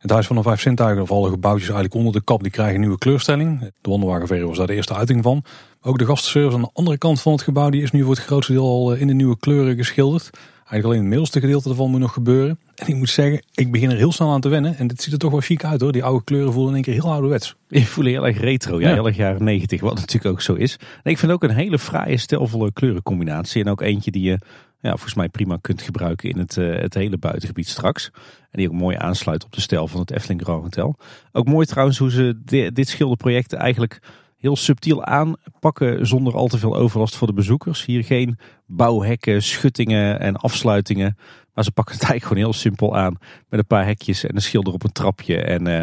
Het 0.00 0.10
Huis 0.10 0.26
van 0.26 0.36
de 0.36 0.42
Vijf 0.42 0.60
Zintuigen, 0.60 1.02
of 1.02 1.10
alle 1.10 1.30
gebouwtjes 1.30 1.68
eigenlijk 1.68 1.94
onder 1.94 2.12
de 2.12 2.24
kap, 2.24 2.42
die 2.42 2.50
krijgen 2.50 2.80
nieuwe 2.80 2.98
kleurstelling. 2.98 3.60
De 3.60 3.90
Wonderwagenverre 3.90 4.46
was 4.46 4.56
daar 4.56 4.66
de 4.66 4.74
eerste 4.74 4.94
uiting 4.94 5.22
van. 5.22 5.44
Ook 5.82 5.98
de 5.98 6.06
gastenservice 6.06 6.56
aan 6.56 6.62
de 6.62 6.70
andere 6.72 6.98
kant 6.98 7.20
van 7.20 7.32
het 7.32 7.42
gebouw, 7.42 7.70
die 7.70 7.82
is 7.82 7.90
nu 7.90 8.02
voor 8.02 8.14
het 8.14 8.24
grootste 8.24 8.52
deel 8.52 8.64
al 8.64 8.94
in 8.94 9.06
de 9.06 9.12
nieuwe 9.12 9.38
kleuren 9.38 9.76
geschilderd. 9.76 10.30
Eigenlijk 10.34 10.84
alleen 10.84 10.98
het 10.98 11.08
middelste 11.08 11.40
gedeelte 11.40 11.68
ervan 11.68 11.90
moet 11.90 12.00
nog 12.00 12.12
gebeuren. 12.12 12.58
En 12.74 12.88
ik 12.88 12.94
moet 12.94 13.08
zeggen, 13.08 13.42
ik 13.54 13.70
begin 13.70 13.90
er 13.90 13.96
heel 13.96 14.12
snel 14.12 14.30
aan 14.30 14.40
te 14.40 14.48
wennen. 14.48 14.76
En 14.76 14.86
dit 14.86 15.02
ziet 15.02 15.12
er 15.12 15.18
toch 15.18 15.30
wel 15.30 15.40
chic 15.40 15.64
uit 15.64 15.80
hoor. 15.80 15.92
Die 15.92 16.04
oude 16.04 16.24
kleuren 16.24 16.52
voelen 16.52 16.68
in 16.68 16.74
één 16.74 16.84
keer 16.84 17.02
heel 17.02 17.12
ouderwets. 17.12 17.54
Je 17.68 17.86
voelt 17.86 18.06
heel 18.06 18.26
erg 18.26 18.40
retro, 18.40 18.80
ja, 18.80 18.92
heel 18.92 19.06
erg 19.06 19.16
jaren 19.16 19.44
negentig. 19.44 19.80
Wat 19.80 19.94
natuurlijk 19.94 20.34
ook 20.34 20.40
zo 20.40 20.54
is. 20.54 20.78
En 21.02 21.10
ik 21.10 21.18
vind 21.18 21.32
ook 21.32 21.42
een 21.42 21.54
hele 21.54 21.78
fraaie, 21.78 22.16
stelvolle 22.16 22.72
kleurencombinatie. 22.72 23.64
En 23.64 23.70
ook 23.70 23.80
eentje 23.80 24.10
die 24.10 24.22
je 24.22 24.38
ja, 24.80 24.90
volgens 24.90 25.14
mij 25.14 25.28
prima 25.28 25.58
kunt 25.60 25.82
gebruiken 25.82 26.30
in 26.30 26.38
het, 26.38 26.56
uh, 26.56 26.80
het 26.80 26.94
hele 26.94 27.18
buitengebied 27.18 27.68
straks. 27.68 28.10
En 28.50 28.58
die 28.58 28.68
ook 28.68 28.74
mooi 28.74 28.96
aansluit 28.96 29.44
op 29.44 29.52
de 29.52 29.60
stijl 29.60 29.88
van 29.88 30.00
het 30.00 30.10
Efteling 30.10 30.42
Grand 30.42 30.62
Hotel. 30.62 30.96
Ook 31.32 31.46
mooi 31.46 31.66
trouwens 31.66 31.98
hoe 31.98 32.10
ze 32.10 32.40
dit 32.72 32.88
schilderproject 32.88 33.52
eigenlijk 33.52 34.00
heel 34.40 34.56
subtiel 34.56 35.04
aanpakken 35.04 36.06
zonder 36.06 36.34
al 36.34 36.46
te 36.46 36.58
veel 36.58 36.76
overlast 36.76 37.16
voor 37.16 37.26
de 37.26 37.32
bezoekers. 37.32 37.84
Hier 37.84 38.04
geen 38.04 38.38
bouwhekken, 38.66 39.42
schuttingen 39.42 40.20
en 40.20 40.36
afsluitingen. 40.36 41.16
Maar 41.54 41.64
ze 41.64 41.72
pakken 41.72 41.94
het 41.94 42.04
eigenlijk 42.04 42.32
gewoon 42.32 42.52
heel 42.52 42.60
simpel 42.60 42.96
aan. 42.96 43.16
Met 43.48 43.60
een 43.60 43.66
paar 43.66 43.86
hekjes 43.86 44.24
en 44.24 44.34
een 44.34 44.42
schilder 44.42 44.72
op 44.72 44.84
een 44.84 44.92
trapje. 44.92 45.36
En 45.36 45.60
uh, 45.60 45.76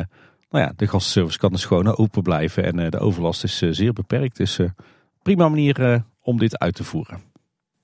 nou 0.49 0.65
ja, 0.65 0.73
de 0.75 0.87
gastservice 0.87 1.37
kan 1.37 1.51
dus 1.51 1.65
gewoon 1.65 1.97
open 1.97 2.21
blijven. 2.21 2.63
En 2.63 2.77
uh, 2.77 2.89
de 2.89 2.99
overlast 2.99 3.43
is 3.43 3.61
uh, 3.61 3.73
zeer 3.73 3.93
beperkt. 3.93 4.37
Dus 4.37 4.59
prima 5.21 5.49
manier 5.49 6.03
om 6.21 6.37
dit 6.37 6.59
uit 6.59 6.75
te 6.75 6.83
voeren. 6.83 7.21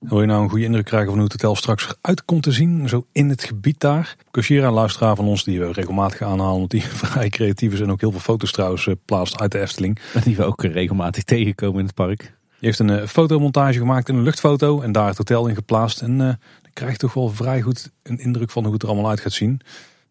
Wil 0.08 0.20
je 0.20 0.26
nou 0.26 0.42
een 0.42 0.50
goede 0.50 0.64
indruk 0.64 0.84
krijgen 0.84 1.08
van 1.08 1.18
hoe 1.18 1.28
het 1.28 1.42
hotel 1.42 1.56
straks 1.56 1.88
eruit 1.88 2.24
komt 2.24 2.42
te 2.42 2.52
zien, 2.52 2.88
zo 2.88 3.06
in 3.12 3.28
het 3.28 3.44
gebied 3.44 3.80
daar? 3.80 4.16
Koshira, 4.30 4.66
een 4.66 4.72
luisteraar 4.72 5.16
van 5.16 5.26
ons 5.26 5.44
die 5.44 5.60
we 5.60 5.72
regelmatig 5.72 6.22
aanhalen, 6.22 6.54
omdat 6.54 6.70
die 6.70 6.82
vrij 7.04 7.28
creatief 7.28 7.72
is 7.72 7.80
en 7.80 7.90
ook 7.90 8.00
heel 8.00 8.10
veel 8.10 8.20
foto's 8.20 8.52
trouwens 8.52 8.88
plaatst 9.04 9.40
uit 9.40 9.52
de 9.52 9.60
Efteling. 9.60 9.98
Die 10.24 10.36
we 10.36 10.44
ook 10.44 10.62
regelmatig 10.62 11.24
tegenkomen 11.24 11.78
in 11.78 11.86
het 11.86 11.94
park. 11.94 12.20
Die 12.20 12.72
heeft 12.72 12.78
een 12.78 13.08
fotomontage 13.08 13.78
gemaakt 13.78 14.08
in 14.08 14.14
een 14.14 14.22
luchtfoto 14.22 14.80
en 14.80 14.92
daar 14.92 15.08
het 15.08 15.16
hotel 15.16 15.46
in 15.46 15.54
geplaatst. 15.54 16.02
En 16.02 16.12
uh, 16.12 16.18
dan 16.18 16.72
krijg 16.72 16.92
je 16.92 16.98
toch 16.98 17.14
wel 17.14 17.28
vrij 17.28 17.60
goed 17.60 17.90
een 18.02 18.18
indruk 18.18 18.50
van 18.50 18.64
hoe 18.64 18.72
het 18.72 18.82
er 18.82 18.88
allemaal 18.88 19.10
uit 19.10 19.20
gaat 19.20 19.32
zien. 19.32 19.60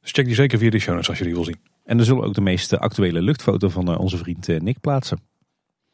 Dus 0.02 0.12
check 0.12 0.26
die 0.26 0.36
zeker 0.36 0.58
via 0.58 0.70
de 0.70 0.80
show 0.80 0.94
notes 0.94 1.10
als 1.10 1.18
je 1.18 1.24
die 1.24 1.34
wil 1.34 1.44
zien. 1.44 1.60
En 1.86 1.98
dan 1.98 2.06
zullen 2.06 2.22
we 2.22 2.28
ook 2.28 2.34
de 2.34 2.42
meest 2.42 2.78
actuele 2.78 3.22
luchtfoto 3.22 3.70
van 3.70 3.98
onze 3.98 4.18
vriend 4.18 4.48
Nick 4.48 4.80
plaatsen. 4.80 5.33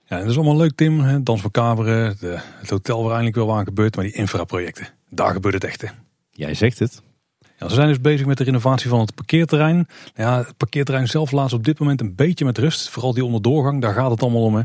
Ja, 0.09 0.17
dat 0.17 0.29
is 0.29 0.35
allemaal 0.35 0.57
leuk 0.57 0.75
Tim. 0.75 0.99
Hè? 0.99 1.23
Dans 1.23 1.41
voor 1.41 1.51
Kaveren, 1.51 2.17
de, 2.19 2.39
het 2.59 2.69
hotel 2.69 3.01
waar 3.01 3.11
eindelijk 3.11 3.35
wel 3.35 3.55
aan 3.55 3.63
gebeurt. 3.63 3.95
Maar 3.95 4.05
die 4.05 4.13
infraprojecten, 4.13 4.87
daar 5.09 5.33
gebeurt 5.33 5.53
het 5.53 5.63
echt. 5.63 5.81
Hè? 5.81 5.87
Jij 6.31 6.53
zegt 6.53 6.79
het. 6.79 7.01
Ja, 7.57 7.67
ze 7.67 7.75
zijn 7.75 7.87
dus 7.87 8.01
bezig 8.01 8.25
met 8.25 8.37
de 8.37 8.43
renovatie 8.43 8.89
van 8.89 8.99
het 8.99 9.15
parkeerterrein. 9.15 9.87
Nou 10.15 10.29
ja, 10.29 10.37
het 10.37 10.57
parkeerterrein 10.57 11.07
zelf 11.07 11.31
laat 11.31 11.53
op 11.53 11.63
dit 11.63 11.79
moment 11.79 12.01
een 12.01 12.15
beetje 12.15 12.45
met 12.45 12.57
rust. 12.57 12.89
Vooral 12.89 13.13
die 13.13 13.25
onderdoorgang, 13.25 13.81
daar 13.81 13.93
gaat 13.93 14.11
het 14.11 14.21
allemaal 14.21 14.43
om. 14.43 14.55
Hè. 14.55 14.61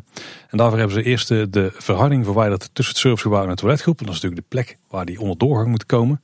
En 0.48 0.58
daarvoor 0.58 0.78
hebben 0.78 0.96
ze 0.96 1.02
eerst 1.02 1.28
de 1.28 1.70
verharding 1.72 2.24
verwijderd 2.24 2.70
tussen 2.72 2.94
het 2.94 3.02
servicegebouw 3.02 3.42
en 3.42 3.48
het 3.48 3.58
toiletgroep. 3.58 4.00
En 4.00 4.06
dat 4.06 4.14
is 4.14 4.20
natuurlijk 4.20 4.50
de 4.50 4.56
plek 4.56 4.78
waar 4.88 5.04
die 5.04 5.20
onderdoorgang 5.20 5.68
moet 5.68 5.86
komen. 5.86 6.20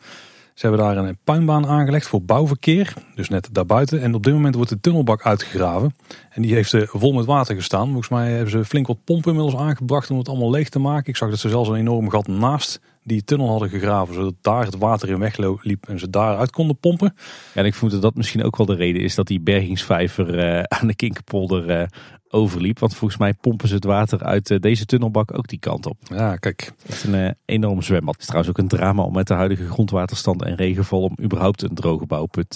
Ze 0.61 0.67
hebben 0.67 0.87
daar 0.87 0.97
een 0.97 1.19
puinbaan 1.25 1.67
aangelegd 1.67 2.07
voor 2.07 2.23
bouwverkeer. 2.23 2.95
Dus 3.15 3.29
net 3.29 3.49
daarbuiten. 3.53 4.01
En 4.01 4.15
op 4.15 4.25
dit 4.25 4.33
moment 4.33 4.55
wordt 4.55 4.71
de 4.71 4.81
tunnelbak 4.81 5.23
uitgegraven. 5.23 5.95
En 6.31 6.43
die 6.43 6.55
heeft 6.55 6.75
vol 6.79 7.13
met 7.13 7.25
water 7.25 7.55
gestaan. 7.55 7.87
Volgens 7.87 8.09
mij 8.09 8.31
hebben 8.31 8.51
ze 8.51 8.65
flink 8.65 8.87
wat 8.87 9.05
pompen 9.05 9.33
inmiddels 9.33 9.63
aangebracht 9.63 10.11
om 10.11 10.19
het 10.19 10.29
allemaal 10.29 10.51
leeg 10.51 10.69
te 10.69 10.79
maken. 10.79 11.09
Ik 11.09 11.17
zag 11.17 11.31
dat 11.31 11.39
ze 11.39 11.49
zelfs 11.49 11.69
een 11.69 11.75
enorm 11.75 12.11
gat 12.11 12.27
naast 12.27 12.81
die 13.03 13.25
tunnel 13.25 13.49
hadden 13.49 13.69
gegraven. 13.69 14.15
Zodat 14.15 14.35
daar 14.41 14.65
het 14.65 14.79
water 14.79 15.09
in 15.09 15.19
wegliep 15.19 15.89
en 15.89 15.99
ze 15.99 16.11
daaruit 16.11 16.51
konden 16.51 16.79
pompen. 16.79 17.15
En 17.55 17.65
ik 17.65 17.75
voel 17.75 17.91
dat 17.91 18.03
dat 18.03 18.15
misschien 18.15 18.45
ook 18.45 18.57
wel 18.57 18.67
de 18.67 18.75
reden 18.75 19.03
is 19.03 19.15
dat 19.15 19.27
die 19.27 19.41
bergingsvijver 19.41 20.39
uh, 20.39 20.63
aan 20.63 20.87
de 20.87 20.95
Kinkerpolder 20.95 21.81
uh, 21.81 21.87
overliep. 22.31 22.79
Want 22.79 22.95
volgens 22.95 23.21
mij 23.21 23.35
pompen 23.35 23.69
ze 23.69 23.75
het 23.75 23.85
water 23.85 24.23
uit 24.23 24.51
uh, 24.51 24.59
deze 24.59 24.87
tunnelbak 24.87 25.39
ook 25.39 25.49
die 25.49 25.59
kant 25.59 25.87
op. 25.87 25.97
Ja, 26.03 26.37
kijk. 26.37 26.73
Het 26.83 26.95
is 26.95 27.05
een 27.05 27.35
enorm 27.45 27.83
zwembad. 27.83 28.13
Het 28.13 28.23
is 28.23 28.27
trouwens 28.27 28.57
ook 28.57 28.63
een 28.63 28.79
drama 28.79 29.03
om 29.03 29.13
met 29.13 29.27
de 29.27 29.35
huidige 29.35 29.69
grondwaterstand 29.69 30.43
en 30.43 30.55
regenval 30.55 31.03
om 31.03 31.17
überhaupt 31.23 31.63
een 31.63 31.75
droge 31.75 32.07
bouwput 32.07 32.49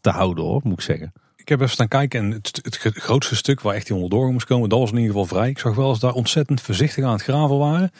te 0.00 0.10
houden 0.10 0.44
hoor, 0.44 0.60
moet 0.64 0.72
ik 0.72 0.80
zeggen. 0.80 1.12
Ik 1.36 1.48
heb 1.48 1.60
even 1.60 1.72
staan 1.72 1.88
kijken 1.88 2.20
en 2.20 2.30
het, 2.30 2.60
het 2.62 2.76
grootste 2.76 3.36
stuk 3.36 3.60
waar 3.60 3.74
echt 3.74 3.86
die 3.86 3.94
onderdoor 3.94 4.32
moest 4.32 4.46
komen, 4.46 4.68
dat 4.68 4.78
was 4.78 4.90
in 4.90 4.96
ieder 4.96 5.10
geval 5.10 5.26
vrij. 5.26 5.48
Ik 5.48 5.58
zag 5.58 5.74
wel 5.74 5.88
eens 5.88 5.98
daar 6.00 6.12
ontzettend 6.12 6.60
voorzichtig 6.60 7.04
aan 7.04 7.12
het 7.12 7.22
graven 7.22 7.58
waren. 7.58 7.90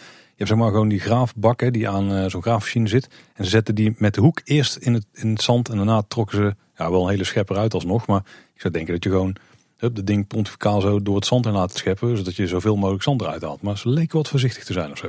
Je 0.41 0.47
hebt 0.47 0.49
zeg 0.49 0.59
maar 0.59 0.71
gewoon 0.71 0.89
die 0.89 1.01
graafbak 1.01 1.61
hè, 1.61 1.71
die 1.71 1.89
aan 1.89 2.13
uh, 2.13 2.25
zo'n 2.27 2.43
graafmachine 2.43 2.89
zit. 2.89 3.09
En 3.35 3.45
ze 3.45 3.51
zetten 3.51 3.75
die 3.75 3.95
met 3.97 4.15
de 4.15 4.21
hoek 4.21 4.41
eerst 4.45 4.77
in 4.77 4.95
het, 4.95 5.07
in 5.13 5.29
het 5.29 5.43
zand 5.43 5.69
en 5.69 5.77
daarna 5.77 6.03
trokken 6.09 6.37
ze 6.37 6.55
ja, 6.77 6.91
wel 6.91 7.03
een 7.03 7.11
hele 7.11 7.25
schepper 7.25 7.57
uit 7.57 7.75
alsnog. 7.75 8.07
Maar 8.07 8.23
ik 8.55 8.61
zou 8.61 8.73
denken 8.73 8.95
dat 8.95 9.05
je 9.05 9.11
gewoon 9.11 9.37
hup, 9.81 9.95
de 9.95 10.05
ding 10.05 10.27
pontificaal 10.27 10.81
zo 10.81 11.03
door 11.03 11.15
het 11.15 11.27
zand 11.27 11.47
in 11.47 11.53
laat 11.53 11.77
scheppen. 11.77 12.17
Zodat 12.17 12.37
je 12.37 12.47
zoveel 12.47 12.77
mogelijk 12.77 13.03
zand 13.03 13.21
eruit 13.21 13.43
haalt. 13.43 13.63
Maar 13.63 13.79
ze 13.79 13.89
leken 13.89 14.17
wat 14.17 14.29
voorzichtig 14.29 14.65
te 14.65 14.73
zijn 14.73 14.91
of 14.91 14.99
zo. 14.99 15.09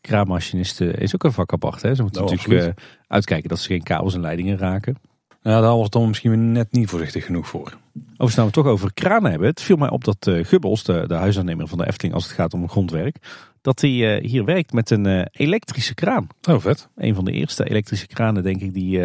Kraanmachinist 0.00 0.80
is 0.80 1.14
ook 1.14 1.24
een 1.24 1.32
vak 1.32 1.52
apart. 1.52 1.82
Hè? 1.82 1.94
Ze 1.94 2.02
moeten 2.02 2.22
nou, 2.22 2.34
natuurlijk 2.34 2.66
uh, 2.66 2.84
uitkijken 3.08 3.48
dat 3.48 3.58
ze 3.58 3.66
geen 3.66 3.82
kabels 3.82 4.14
en 4.14 4.20
leidingen 4.20 4.58
raken. 4.58 4.96
Ja, 5.42 5.60
daar 5.60 5.74
was 5.74 5.82
het 5.82 5.92
dan 5.92 6.08
misschien 6.08 6.52
net 6.52 6.72
niet 6.72 6.88
voorzichtig 6.88 7.24
genoeg 7.24 7.48
voor. 7.48 7.78
Overigens 7.96 8.34
nou 8.34 8.46
we 8.46 8.54
toch 8.54 8.66
over 8.66 8.94
kranen 8.94 9.30
hebben. 9.30 9.48
Het 9.48 9.60
viel 9.60 9.76
mij 9.76 9.90
op 9.90 10.04
dat 10.04 10.26
uh, 10.26 10.44
Gubbels, 10.44 10.84
de, 10.84 11.04
de 11.06 11.14
huisaannemer 11.14 11.68
van 11.68 11.78
de 11.78 11.86
Efteling 11.86 12.14
als 12.14 12.24
het 12.24 12.32
gaat 12.32 12.54
om 12.54 12.68
grondwerk, 12.68 13.16
dat 13.60 13.80
hij 13.80 13.90
uh, 13.90 14.30
hier 14.30 14.44
werkt 14.44 14.72
met 14.72 14.90
een 14.90 15.06
uh, 15.06 15.22
elektrische 15.32 15.94
kraan. 15.94 16.26
Oh, 16.50 16.60
vet. 16.60 16.88
Een 16.96 17.14
van 17.14 17.24
de 17.24 17.32
eerste 17.32 17.68
elektrische 17.68 18.06
kranen, 18.06 18.42
denk 18.42 18.60
ik, 18.60 18.74
die 18.74 19.00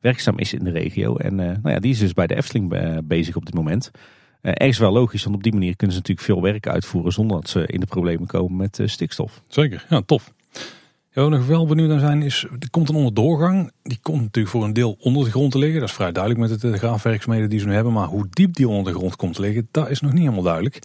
werkzaam 0.00 0.38
is 0.38 0.52
in 0.52 0.64
de 0.64 0.70
regio. 0.70 1.16
En 1.16 1.34
nou 1.34 1.70
ja, 1.70 1.78
die 1.78 1.92
is 1.92 1.98
dus 1.98 2.12
bij 2.12 2.26
de 2.26 2.36
Efteling 2.36 3.00
bezig 3.04 3.36
op 3.36 3.44
dit 3.46 3.54
moment. 3.54 3.90
Ergens 4.54 4.78
wel 4.78 4.92
logisch, 4.92 5.24
want 5.24 5.36
op 5.36 5.42
die 5.42 5.52
manier 5.52 5.76
kunnen 5.76 5.96
ze 5.96 6.02
natuurlijk 6.02 6.26
veel 6.26 6.42
werk 6.42 6.66
uitvoeren 6.66 7.12
zonder 7.12 7.36
dat 7.36 7.48
ze 7.48 7.66
in 7.66 7.80
de 7.80 7.86
problemen 7.86 8.26
komen 8.26 8.56
met 8.56 8.80
stikstof. 8.84 9.42
Zeker, 9.48 9.86
ja, 9.88 10.02
tof. 10.06 10.32
Waar 11.16 11.24
we 11.24 11.36
nog 11.36 11.46
wel 11.46 11.66
benieuwd 11.66 11.88
naar 11.88 11.98
zijn 11.98 12.22
is, 12.22 12.46
er 12.58 12.70
komt 12.70 12.88
een 12.88 12.94
onderdoorgang. 12.94 13.70
Die 13.82 13.98
komt 14.02 14.20
natuurlijk 14.20 14.54
voor 14.54 14.64
een 14.64 14.72
deel 14.72 14.96
onder 15.00 15.24
de 15.24 15.30
grond 15.30 15.52
te 15.52 15.58
liggen. 15.58 15.80
Dat 15.80 15.88
is 15.88 15.94
vrij 15.94 16.12
duidelijk 16.12 16.50
met 16.50 16.60
de 16.60 16.78
graafwerkzaamheden 16.78 17.50
die 17.50 17.58
ze 17.58 17.66
nu 17.66 17.72
hebben. 17.72 17.92
Maar 17.92 18.06
hoe 18.06 18.26
diep 18.30 18.54
die 18.54 18.68
onder 18.68 18.92
de 18.92 18.98
grond 18.98 19.16
komt 19.16 19.34
te 19.34 19.40
liggen, 19.40 19.68
dat 19.70 19.90
is 19.90 20.00
nog 20.00 20.12
niet 20.12 20.20
helemaal 20.20 20.42
duidelijk. 20.42 20.78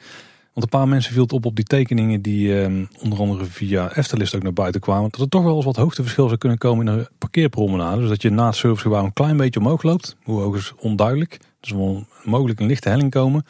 Want 0.53 0.65
een 0.65 0.79
paar 0.79 0.87
mensen 0.87 1.13
viel 1.13 1.21
het 1.21 1.33
op 1.33 1.45
op 1.45 1.55
die 1.55 1.65
tekeningen 1.65 2.21
die 2.21 2.61
eh, 2.61 2.71
onder 3.01 3.19
andere 3.19 3.45
via 3.45 3.95
Eftelist 3.95 4.35
ook 4.35 4.43
naar 4.43 4.53
buiten 4.53 4.81
kwamen. 4.81 5.09
Dat 5.09 5.19
er 5.19 5.29
toch 5.29 5.43
wel 5.43 5.55
eens 5.55 5.65
wat 5.65 5.75
hoogteverschil 5.75 6.27
zou 6.27 6.37
kunnen 6.37 6.57
komen 6.57 6.87
in 6.87 6.97
de 6.97 7.09
parkeerpromenade. 7.17 7.99
Dus 7.99 8.09
dat 8.09 8.21
je 8.21 8.29
na 8.29 8.45
het 8.45 8.55
servicegebouw 8.55 9.03
een 9.03 9.13
klein 9.13 9.37
beetje 9.37 9.59
omhoog 9.59 9.83
loopt. 9.83 10.15
Hoe 10.23 10.41
hoog 10.41 10.55
is 10.55 10.73
onduidelijk. 10.77 11.39
Dus 11.61 11.73
mogelijk 12.23 12.59
een 12.59 12.67
lichte 12.67 12.89
helling 12.89 13.11
komen. 13.11 13.45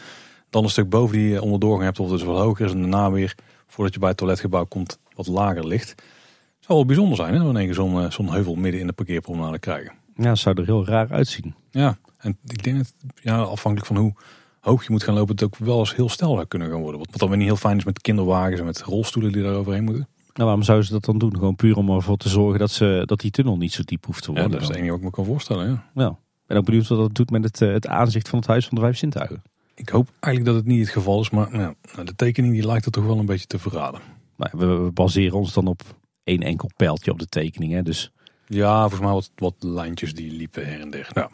Dan 0.50 0.64
een 0.64 0.70
stuk 0.70 0.90
boven 0.90 1.18
die 1.18 1.42
onderdoorgang 1.42 1.84
hebt 1.84 2.00
of 2.00 2.10
het 2.10 2.18
dus 2.18 2.28
wat 2.28 2.38
hoger 2.38 2.66
is 2.66 2.72
en 2.72 2.80
daarna 2.80 3.12
weer 3.12 3.36
voordat 3.68 3.94
je 3.94 4.00
bij 4.00 4.10
het 4.10 4.18
toiletgebouw 4.18 4.66
komt, 4.66 5.00
wat 5.16 5.28
lager 5.28 5.68
ligt. 5.68 5.90
Het 5.90 6.66
zou 6.70 6.78
wel 6.78 6.86
bijzonder 6.86 7.16
zijn, 7.16 7.34
hè? 7.34 7.44
Wanneer 7.44 7.68
je 7.68 7.74
zo'n 7.74 8.04
eh, 8.04 8.12
zo'n 8.12 8.32
heuvel 8.32 8.56
midden 8.56 8.82
in 8.82 8.88
de 8.88 8.94
parkeerpromenade 8.94 9.60
krijgen. 9.60 9.94
Ja, 10.16 10.36
zou 10.36 10.58
er 10.60 10.66
heel 10.66 10.86
raar 10.86 11.12
uitzien. 11.12 11.56
Ja, 11.70 11.98
en 12.18 12.38
ik 12.46 12.64
denk 12.64 12.78
dat, 12.78 12.94
ja, 13.22 13.38
afhankelijk 13.42 13.88
van 13.94 13.98
hoe 13.98 14.14
hoog 14.60 14.84
je 14.84 14.92
moet 14.92 15.04
gaan 15.04 15.14
lopen, 15.14 15.36
het 15.36 15.44
ook 15.44 15.58
wel 15.58 15.80
eens 15.80 15.96
heel 15.96 16.10
snel 16.10 16.34
zou 16.34 16.46
kunnen 16.46 16.70
gaan 16.70 16.82
worden. 16.82 17.00
Wat, 17.00 17.10
wat 17.12 17.20
dan 17.20 17.30
weer 17.30 17.38
niet 17.38 17.48
heel 17.48 17.56
fijn 17.56 17.78
is 17.78 17.84
met 17.84 18.02
kinderwagens 18.02 18.60
en 18.60 18.66
met 18.66 18.82
rolstoelen 18.82 19.32
die 19.32 19.44
daar 19.44 19.54
overheen 19.56 19.84
moeten. 19.84 20.08
Nou, 20.34 20.44
waarom 20.48 20.64
zouden 20.64 20.88
ze 20.88 20.94
dat 20.94 21.06
dan 21.06 21.18
doen? 21.18 21.36
Gewoon 21.36 21.56
puur 21.56 21.76
om 21.78 21.90
ervoor 21.90 22.18
te 22.18 22.30
zorgen 22.30 22.60
dat, 22.60 22.72
ze, 22.72 23.04
dat 23.06 23.20
die 23.20 23.32
tunnel 23.32 23.58
niet 23.58 23.74
zo 23.74 23.82
diep 23.86 24.06
hoeft 24.06 24.24
te 24.24 24.32
Ja, 24.32 24.34
worden. 24.40 24.52
dat 24.52 24.62
is 24.62 24.68
het 24.68 24.76
enige 24.78 24.90
wat 24.92 25.00
ik 25.00 25.06
me 25.06 25.12
kan 25.12 25.26
voorstellen, 25.26 25.68
ja. 25.70 26.02
Ja. 26.04 26.18
Ben 26.52 26.60
ook 26.60 26.66
benieuwd 26.66 26.88
wat 26.88 26.98
dat 26.98 27.16
doet 27.16 27.30
met 27.30 27.44
het, 27.44 27.62
eh, 27.62 27.72
het 27.72 27.88
aanzicht 27.88 28.30
van 28.30 28.40
het 28.40 28.48
Huis 28.48 28.68
van 28.68 28.76
de 28.76 28.84
Vijf 28.84 28.98
Zintuigen. 28.98 29.44
Ik 29.74 29.90
hoop 29.90 30.10
eigenlijk 30.20 30.46
dat 30.46 30.64
het 30.64 30.74
niet 30.74 30.80
het 30.80 30.94
geval 30.94 31.22
is, 31.22 31.30
maar 31.30 31.48
nou, 31.52 31.74
nou, 31.94 32.06
de 32.06 32.16
tekening 32.16 32.54
die 32.54 32.66
lijkt 32.66 32.86
er 32.86 32.92
toch 32.92 33.06
wel 33.06 33.20
een 33.20 33.26
beetje 33.26 33.48
te 33.48 33.60
verraden. 33.60 34.02
Maar 34.36 34.52
we, 34.58 34.66
we 34.66 34.92
baseren 34.92 35.38
ons 35.38 35.54
dan 35.54 35.68
op 35.68 35.82
één 36.24 36.42
enkel 36.42 36.70
pijltje 36.76 37.12
op 37.12 37.20
de 37.20 37.28
tekening. 37.28 37.74
Hè? 37.74 37.84
Dus 37.84 38.12
Ja, 38.48 38.80
volgens 38.80 39.02
mij 39.02 39.12
wat, 39.12 39.32
wat 39.36 39.56
lijntjes 39.60 40.14
die 40.14 40.32
liepen 40.32 40.66
her 40.66 40.80
en 40.80 40.90
der. 40.90 41.10
Nou, 41.14 41.30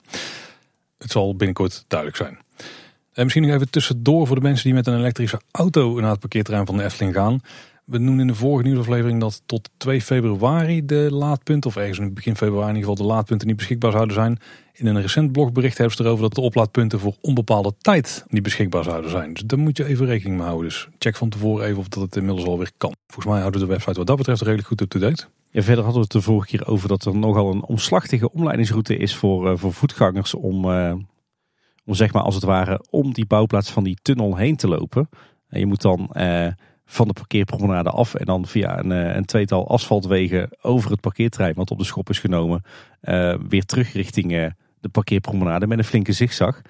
het 0.97 1.11
zal 1.11 1.35
binnenkort 1.35 1.85
duidelijk 1.87 2.19
zijn. 2.19 2.37
En 3.13 3.23
misschien 3.23 3.43
nog 3.43 3.53
even 3.53 3.69
tussendoor 3.69 4.27
voor 4.27 4.35
de 4.35 4.41
mensen 4.41 4.63
die 4.63 4.73
met 4.73 4.87
een 4.87 4.97
elektrische 4.97 5.41
auto 5.51 5.99
naar 5.99 6.11
het 6.11 6.19
parkeerterrein 6.19 6.65
van 6.65 6.77
de 6.77 6.83
Efteling 6.83 7.13
gaan. 7.13 7.41
We 7.87 7.97
noemen 7.97 8.21
in 8.21 8.27
de 8.27 8.35
vorige 8.35 8.67
nieuwsaflevering 8.67 9.19
dat 9.19 9.41
tot 9.45 9.69
2 9.77 10.01
februari 10.01 10.85
de 10.85 11.07
laadpunten, 11.11 11.69
of 11.69 11.75
ergens 11.75 11.99
in 11.99 12.13
begin 12.13 12.35
februari 12.35 12.69
in 12.69 12.75
ieder 12.75 12.89
geval, 12.89 13.07
de 13.07 13.13
laadpunten 13.13 13.47
niet 13.47 13.55
beschikbaar 13.55 13.91
zouden 13.91 14.13
zijn. 14.13 14.39
In 14.73 14.85
een 14.87 15.01
recent 15.01 15.31
blogbericht 15.31 15.77
hebben 15.77 15.95
ze 15.95 16.03
erover 16.03 16.21
dat 16.21 16.33
de 16.33 16.41
oplaadpunten 16.41 16.99
voor 16.99 17.15
onbepaalde 17.21 17.73
tijd 17.77 18.25
niet 18.29 18.43
beschikbaar 18.43 18.83
zouden 18.83 19.11
zijn. 19.11 19.33
Dus 19.33 19.43
daar 19.43 19.59
moet 19.59 19.77
je 19.77 19.85
even 19.85 20.05
rekening 20.05 20.37
mee 20.37 20.45
houden. 20.45 20.67
Dus 20.67 20.87
check 20.99 21.15
van 21.15 21.29
tevoren 21.29 21.65
even 21.65 21.77
of 21.77 21.87
dat 21.87 22.03
het 22.03 22.15
inmiddels 22.15 22.47
alweer 22.47 22.71
kan. 22.77 22.95
Volgens 23.07 23.25
mij 23.25 23.39
houden 23.39 23.61
de 23.61 23.67
website 23.67 23.97
wat 23.97 24.07
dat 24.07 24.17
betreft 24.17 24.41
redelijk 24.41 24.67
goed 24.67 24.81
up-to-date. 24.81 25.25
ja, 25.49 25.61
verder 25.61 25.83
hadden 25.83 26.01
we 26.01 26.07
het 26.11 26.11
de 26.11 26.21
vorige 26.21 26.47
keer 26.47 26.67
over 26.67 26.87
dat 26.87 27.05
er 27.05 27.17
nogal 27.17 27.51
een 27.51 27.63
omslachtige 27.63 28.31
omleidingsroute 28.31 28.97
is 28.97 29.15
voor, 29.15 29.51
eh, 29.51 29.57
voor 29.57 29.73
voetgangers 29.73 30.33
om, 30.33 30.71
eh, 30.71 30.93
om 31.85 31.93
zeg 31.93 32.13
maar 32.13 32.23
als 32.23 32.35
het 32.35 32.43
ware 32.43 32.85
om 32.89 33.13
die 33.13 33.25
bouwplaats 33.25 33.71
van 33.71 33.83
die 33.83 33.97
tunnel 34.01 34.35
heen 34.35 34.55
te 34.55 34.67
lopen. 34.67 35.09
En 35.49 35.59
je 35.59 35.65
moet 35.65 35.81
dan 35.81 36.09
eh, 36.11 36.47
van 36.89 37.07
de 37.07 37.13
parkeerpromenade 37.13 37.89
af 37.89 38.15
en 38.15 38.25
dan 38.25 38.45
via 38.45 38.79
een, 38.79 38.91
eh, 38.91 39.15
een 39.15 39.25
tweetal 39.25 39.67
asfaltwegen 39.69 40.49
over 40.61 40.91
het 40.91 41.01
parkeerterrein 41.01 41.53
wat 41.55 41.71
op 41.71 41.77
de 41.77 41.83
schop 41.83 42.09
is 42.09 42.19
genomen 42.19 42.61
eh, 43.01 43.35
weer 43.47 43.65
terug 43.65 43.93
richting 43.93 44.33
eh, 44.33 44.45
de 44.79 44.89
parkeerpromenade 44.89 45.67
met 45.67 45.77
een 45.77 45.83
flinke 45.83 46.11
zigzag. 46.11 46.61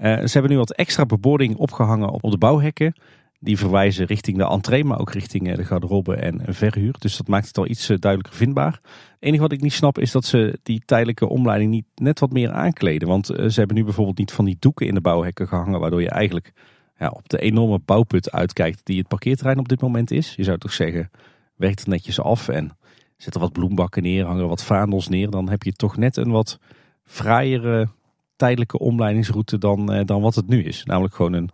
Ze 0.00 0.30
hebben 0.32 0.50
nu 0.50 0.56
wat 0.56 0.72
extra 0.72 1.06
bebording 1.06 1.56
opgehangen 1.56 2.10
op 2.10 2.30
de 2.30 2.38
bouwhekken. 2.38 2.94
Die 3.40 3.58
verwijzen 3.58 4.06
richting 4.06 4.36
de 4.36 4.44
entree, 4.44 4.84
maar 4.84 4.98
ook 4.98 5.12
richting 5.12 5.54
de 5.54 5.64
garderobe 5.64 6.16
en 6.16 6.40
verhuur. 6.54 6.94
Dus 6.98 7.16
dat 7.16 7.28
maakt 7.28 7.46
het 7.46 7.58
al 7.58 7.66
iets 7.66 7.86
duidelijker 7.86 8.34
vindbaar. 8.34 8.72
Het 8.72 9.16
enige 9.20 9.42
wat 9.42 9.52
ik 9.52 9.60
niet 9.60 9.72
snap 9.72 9.98
is 9.98 10.10
dat 10.10 10.24
ze 10.24 10.58
die 10.62 10.82
tijdelijke 10.84 11.28
omleiding 11.28 11.70
niet 11.70 11.86
net 11.94 12.20
wat 12.20 12.32
meer 12.32 12.50
aankleden. 12.50 13.08
Want 13.08 13.26
ze 13.26 13.52
hebben 13.54 13.76
nu 13.76 13.84
bijvoorbeeld 13.84 14.18
niet 14.18 14.32
van 14.32 14.44
die 14.44 14.56
doeken 14.58 14.86
in 14.86 14.94
de 14.94 15.00
bouwhekken 15.00 15.48
gehangen, 15.48 15.80
waardoor 15.80 16.02
je 16.02 16.10
eigenlijk 16.10 16.52
ja, 17.00 17.08
op 17.08 17.28
de 17.28 17.38
enorme 17.38 17.78
bouwput 17.84 18.32
uitkijkt 18.32 18.80
die 18.84 18.98
het 18.98 19.08
parkeerterrein 19.08 19.58
op 19.58 19.68
dit 19.68 19.80
moment 19.80 20.10
is. 20.10 20.34
Je 20.34 20.44
zou 20.44 20.58
toch 20.58 20.72
zeggen, 20.72 21.10
werkt 21.56 21.78
het 21.78 21.88
netjes 21.88 22.20
af 22.20 22.48
en 22.48 22.76
zet 23.16 23.34
er 23.34 23.40
wat 23.40 23.52
bloembakken 23.52 24.02
neer, 24.02 24.24
hangen 24.24 24.48
wat 24.48 24.64
vaandels 24.64 25.08
neer. 25.08 25.30
Dan 25.30 25.48
heb 25.48 25.62
je 25.62 25.72
toch 25.72 25.96
net 25.96 26.16
een 26.16 26.30
wat 26.30 26.58
fraaiere 27.04 27.88
tijdelijke 28.36 28.78
omleidingsroute 28.78 29.58
dan, 29.58 29.92
eh, 29.92 30.04
dan 30.04 30.20
wat 30.20 30.34
het 30.34 30.48
nu 30.48 30.64
is. 30.64 30.84
Namelijk 30.84 31.14
gewoon 31.14 31.32
een 31.32 31.50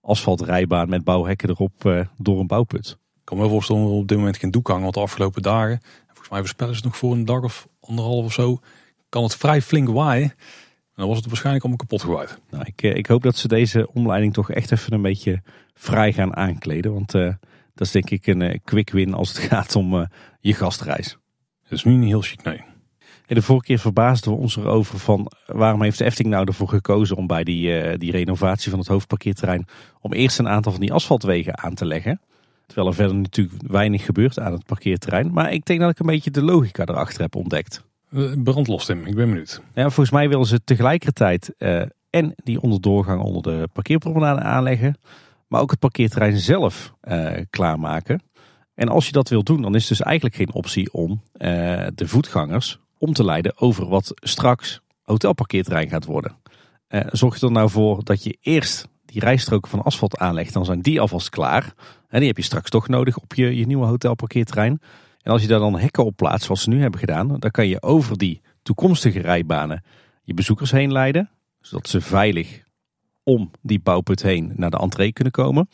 asfaltrijbaan 0.00 0.88
met 0.88 1.04
bouwhekken 1.04 1.48
erop 1.48 1.84
eh, 1.84 2.00
door 2.16 2.40
een 2.40 2.46
bouwput. 2.46 2.88
Ik 3.14 3.24
kan 3.24 3.38
me 3.38 3.48
voorstellen 3.48 3.82
dat 3.82 3.92
op 3.92 4.08
dit 4.08 4.18
moment 4.18 4.36
geen 4.36 4.50
doek 4.50 4.66
hangen, 4.66 4.82
want 4.82 4.94
de 4.94 5.00
afgelopen 5.00 5.42
dagen, 5.42 5.80
volgens 6.06 6.28
mij 6.28 6.38
voorspellen 6.38 6.76
ze 6.76 6.84
nog 6.84 6.96
voor 6.96 7.12
een 7.12 7.24
dag 7.24 7.42
of 7.42 7.68
anderhalf 7.80 8.24
of 8.24 8.32
zo, 8.32 8.58
kan 9.08 9.22
het 9.22 9.36
vrij 9.36 9.62
flink 9.62 9.88
waaien. 9.88 10.32
En 10.96 11.02
dan 11.02 11.10
was 11.10 11.16
het 11.16 11.26
waarschijnlijk 11.26 11.64
allemaal 11.64 11.86
kapot 11.86 12.02
gewaaid. 12.02 12.40
Nou, 12.50 12.64
ik, 12.64 12.82
eh, 12.82 12.96
ik 12.96 13.06
hoop 13.06 13.22
dat 13.22 13.36
ze 13.36 13.48
deze 13.48 13.88
omleiding 13.92 14.32
toch 14.32 14.50
echt 14.50 14.72
even 14.72 14.92
een 14.92 15.02
beetje 15.02 15.42
vrij 15.74 16.12
gaan 16.12 16.36
aankleden. 16.36 16.92
Want 16.92 17.14
eh, 17.14 17.34
dat 17.74 17.86
is 17.86 17.90
denk 17.90 18.10
ik 18.10 18.26
een 18.26 18.42
eh, 18.42 18.58
quick 18.64 18.90
win 18.90 19.14
als 19.14 19.28
het 19.28 19.38
gaat 19.52 19.76
om 19.76 20.08
je 20.40 20.54
gastreis. 20.54 21.16
Het 21.62 21.72
is 21.72 21.84
nu 21.84 21.94
niet 21.94 22.08
heel 22.08 22.20
chic, 22.20 22.42
nee. 22.42 22.64
En 23.26 23.34
de 23.34 23.42
vorige 23.42 23.66
keer 23.66 23.78
verbaasden 23.78 24.32
we 24.32 24.38
ons 24.38 24.56
erover 24.56 24.98
van 24.98 25.30
waarom 25.46 25.82
heeft 25.82 25.98
de 25.98 26.04
Efteling 26.04 26.34
nou 26.34 26.46
ervoor 26.46 26.68
gekozen 26.68 27.16
om 27.16 27.26
bij 27.26 27.44
die, 27.44 27.98
die 27.98 28.12
renovatie 28.12 28.70
van 28.70 28.78
het 28.78 28.88
hoofdparkeerterrein 28.88 29.66
om 30.00 30.12
eerst 30.12 30.38
een 30.38 30.48
aantal 30.48 30.72
van 30.72 30.80
die 30.80 30.92
asfaltwegen 30.92 31.58
aan 31.58 31.74
te 31.74 31.86
leggen. 31.86 32.20
Terwijl 32.66 32.88
er 32.88 32.94
verder 32.94 33.16
natuurlijk 33.16 33.62
weinig 33.66 34.04
gebeurt 34.04 34.38
aan 34.38 34.52
het 34.52 34.64
parkeerterrein. 34.64 35.32
Maar 35.32 35.52
ik 35.52 35.64
denk 35.64 35.80
dat 35.80 35.90
ik 35.90 35.98
een 35.98 36.06
beetje 36.06 36.30
de 36.30 36.42
logica 36.42 36.84
erachter 36.86 37.20
heb 37.20 37.34
ontdekt. 37.34 37.84
Eh, 38.10 38.32
Brand 38.42 38.68
los, 38.68 38.84
Tim. 38.84 39.06
Ik 39.06 39.14
ben 39.14 39.28
benieuwd. 39.28 39.62
Ja, 39.74 39.82
volgens 39.82 40.10
mij 40.10 40.28
willen 40.28 40.46
ze 40.46 40.64
tegelijkertijd 40.64 41.54
eh, 41.58 41.82
en 42.10 42.34
die 42.36 42.60
onderdoorgang 42.60 43.20
onder 43.20 43.42
de 43.42 43.68
parkeerpromenade 43.72 44.40
aanleggen, 44.40 44.98
maar 45.48 45.60
ook 45.60 45.70
het 45.70 45.78
parkeerterrein 45.78 46.38
zelf 46.38 46.92
eh, 47.00 47.32
klaarmaken. 47.50 48.22
En 48.74 48.88
als 48.88 49.06
je 49.06 49.12
dat 49.12 49.28
wil 49.28 49.42
doen, 49.42 49.62
dan 49.62 49.74
is 49.74 49.86
dus 49.86 50.00
eigenlijk 50.00 50.36
geen 50.36 50.52
optie 50.52 50.92
om 50.92 51.22
de 51.94 52.08
voetgangers 52.08 52.78
om 52.98 53.12
te 53.12 53.24
leiden 53.24 53.60
over 53.60 53.88
wat 53.88 54.12
straks 54.14 54.80
hotelparkeerterrein 55.02 55.88
gaat 55.88 56.04
worden. 56.04 56.36
Zorg 57.10 57.40
je 57.40 57.46
er 57.46 57.52
nou 57.52 57.70
voor 57.70 58.04
dat 58.04 58.24
je 58.24 58.38
eerst 58.40 58.88
die 59.04 59.20
rijstroken 59.20 59.70
van 59.70 59.82
asfalt 59.82 60.18
aanlegt, 60.18 60.52
dan 60.52 60.64
zijn 60.64 60.80
die 60.80 61.00
alvast 61.00 61.28
klaar. 61.28 61.74
En 62.08 62.18
die 62.18 62.28
heb 62.28 62.36
je 62.36 62.42
straks 62.42 62.70
toch 62.70 62.88
nodig 62.88 63.18
op 63.18 63.34
je, 63.34 63.56
je 63.56 63.66
nieuwe 63.66 63.86
hotelparkeerterrein. 63.86 64.80
En 65.26 65.32
als 65.32 65.42
je 65.42 65.48
daar 65.48 65.58
dan 65.58 65.78
hekken 65.78 66.04
op 66.04 66.16
plaatst, 66.16 66.44
zoals 66.44 66.62
ze 66.62 66.68
nu 66.68 66.80
hebben 66.80 67.00
gedaan, 67.00 67.36
dan 67.38 67.50
kan 67.50 67.68
je 67.68 67.82
over 67.82 68.18
die 68.18 68.40
toekomstige 68.62 69.20
rijbanen 69.20 69.84
je 70.22 70.34
bezoekers 70.34 70.70
heen 70.70 70.92
leiden. 70.92 71.30
Zodat 71.60 71.88
ze 71.88 72.00
veilig 72.00 72.62
om 73.22 73.50
die 73.62 73.80
bouwput 73.80 74.22
heen 74.22 74.52
naar 74.56 74.70
de 74.70 74.78
entree 74.78 75.12
kunnen 75.12 75.32
komen. 75.32 75.68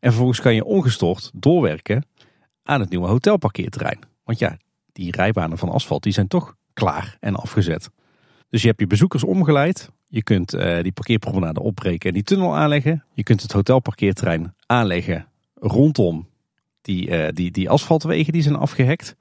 En 0.00 0.08
vervolgens 0.08 0.40
kan 0.40 0.54
je 0.54 0.64
ongestoord 0.64 1.30
doorwerken 1.34 2.06
aan 2.62 2.80
het 2.80 2.90
nieuwe 2.90 3.08
hotelparkeerterrein. 3.08 3.98
Want 4.24 4.38
ja, 4.38 4.56
die 4.92 5.10
rijbanen 5.10 5.58
van 5.58 5.68
asfalt 5.68 6.02
die 6.02 6.12
zijn 6.12 6.28
toch 6.28 6.56
klaar 6.72 7.16
en 7.20 7.34
afgezet. 7.34 7.90
Dus 8.48 8.62
je 8.62 8.68
hebt 8.68 8.80
je 8.80 8.86
bezoekers 8.86 9.24
omgeleid. 9.24 9.90
Je 10.06 10.22
kunt 10.22 10.54
eh, 10.54 10.82
die 10.82 10.92
parkeerpromenade 10.92 11.60
opbreken 11.60 12.08
en 12.08 12.14
die 12.14 12.22
tunnel 12.22 12.56
aanleggen. 12.56 13.04
Je 13.12 13.22
kunt 13.22 13.42
het 13.42 13.52
hotelparkeerterrein 13.52 14.54
aanleggen 14.66 15.26
rondom 15.54 16.30
die, 16.82 17.10
eh, 17.10 17.32
die, 17.32 17.50
die 17.50 17.70
asfaltwegen 17.70 18.32
die 18.32 18.42
zijn 18.42 18.56
afgehekt. 18.56 19.16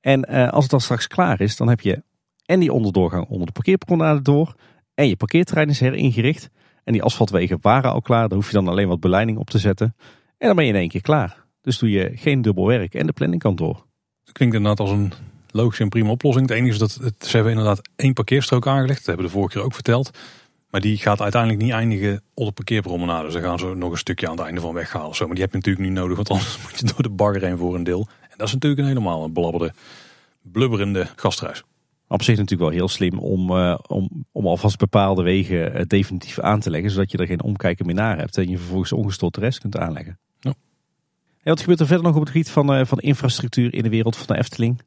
En 0.00 0.24
eh, 0.24 0.48
als 0.48 0.62
het 0.62 0.70
dan 0.70 0.80
straks 0.80 1.06
klaar 1.06 1.40
is, 1.40 1.56
dan 1.56 1.68
heb 1.68 1.80
je 1.80 2.02
en 2.44 2.60
die 2.60 2.72
onderdoorgang 2.72 3.26
onder 3.28 3.46
de 3.46 3.52
parkeerpromenade 3.52 4.22
door. 4.22 4.54
En 4.94 5.08
je 5.08 5.16
parkeerterrein 5.16 5.68
is 5.68 5.80
heringericht. 5.80 6.50
En 6.84 6.92
die 6.92 7.02
asfaltwegen 7.02 7.58
waren 7.60 7.90
al 7.90 8.02
klaar. 8.02 8.28
Daar 8.28 8.38
hoef 8.38 8.46
je 8.46 8.52
dan 8.52 8.68
alleen 8.68 8.88
wat 8.88 9.00
beleiding 9.00 9.38
op 9.38 9.50
te 9.50 9.58
zetten. 9.58 9.94
En 10.38 10.46
dan 10.46 10.56
ben 10.56 10.64
je 10.64 10.72
in 10.72 10.78
één 10.78 10.88
keer 10.88 11.00
klaar. 11.00 11.44
Dus 11.60 11.78
doe 11.78 11.90
je 11.90 12.12
geen 12.14 12.42
dubbel 12.42 12.66
werk 12.66 12.94
en 12.94 13.06
de 13.06 13.12
planning 13.12 13.42
kan 13.42 13.56
door. 13.56 13.86
Het 14.24 14.32
klinkt 14.32 14.54
inderdaad 14.54 14.80
als 14.80 14.90
een 14.90 15.12
logische 15.50 15.82
en 15.82 15.88
prima 15.88 16.10
oplossing. 16.10 16.48
Het 16.48 16.56
enige 16.56 16.72
is 16.72 16.78
dat 16.78 16.94
het, 16.94 17.26
ze 17.26 17.36
hebben 17.36 17.52
inderdaad 17.52 17.88
één 17.96 18.12
parkeerstrook 18.12 18.66
aangelegd. 18.66 18.98
Dat 18.98 19.06
hebben 19.06 19.24
we 19.24 19.30
de 19.30 19.36
vorige 19.38 19.56
keer 19.56 19.66
ook 19.66 19.74
verteld. 19.74 20.18
Maar 20.74 20.82
die 20.82 20.98
gaat 20.98 21.20
uiteindelijk 21.20 21.62
niet 21.62 21.72
eindigen 21.72 22.22
op 22.34 22.46
de 22.46 22.52
parkeerpromenade. 22.52 23.24
Dus 23.24 23.32
daar 23.32 23.42
gaan 23.42 23.58
ze 23.58 23.74
nog 23.74 23.90
een 23.90 23.98
stukje 23.98 24.28
aan 24.28 24.36
het 24.36 24.44
einde 24.44 24.60
van 24.60 24.74
weghalen. 24.74 25.08
of 25.08 25.16
Zo. 25.16 25.24
Maar 25.24 25.34
die 25.34 25.42
heb 25.42 25.52
je 25.52 25.58
natuurlijk 25.58 25.84
niet 25.84 25.94
nodig, 25.94 26.16
want 26.16 26.30
anders 26.30 26.58
moet 26.62 26.78
je 26.78 26.86
door 26.86 27.02
de 27.02 27.10
bagger 27.10 27.44
heen 27.44 27.58
voor 27.58 27.74
een 27.74 27.84
deel. 27.84 28.08
En 28.20 28.34
dat 28.36 28.46
is 28.46 28.52
natuurlijk 28.52 28.80
een 28.80 28.88
helemaal 28.88 29.24
een 29.24 29.32
blabberde, 29.32 29.72
blubberende 30.42 31.06
gastreis. 31.16 31.62
Op 32.08 32.22
zich 32.22 32.36
natuurlijk 32.36 32.70
wel 32.70 32.78
heel 32.78 32.88
slim 32.88 33.18
om, 33.18 33.50
eh, 33.50 33.78
om, 33.86 34.24
om 34.32 34.46
alvast 34.46 34.78
bepaalde 34.78 35.22
wegen 35.22 35.74
eh, 35.74 35.84
definitief 35.86 36.38
aan 36.38 36.60
te 36.60 36.70
leggen. 36.70 36.90
Zodat 36.90 37.10
je 37.10 37.18
er 37.18 37.26
geen 37.26 37.42
omkijken 37.42 37.86
meer 37.86 37.94
naar 37.94 38.18
hebt. 38.18 38.38
En 38.38 38.48
je 38.48 38.58
vervolgens 38.58 38.92
ongestoord 38.92 39.34
de 39.34 39.40
rest 39.40 39.60
kunt 39.60 39.78
aanleggen. 39.78 40.18
Ja. 40.40 40.54
En 41.42 41.50
wat 41.50 41.60
gebeurt 41.60 41.80
er 41.80 41.86
verder 41.86 42.04
nog 42.04 42.14
op 42.14 42.20
het 42.20 42.30
gebied 42.30 42.50
van, 42.50 42.74
eh, 42.74 42.84
van 42.84 42.98
infrastructuur 42.98 43.74
in 43.74 43.82
de 43.82 43.88
wereld 43.88 44.16
van 44.16 44.26
de 44.26 44.36
Efteling? 44.36 44.80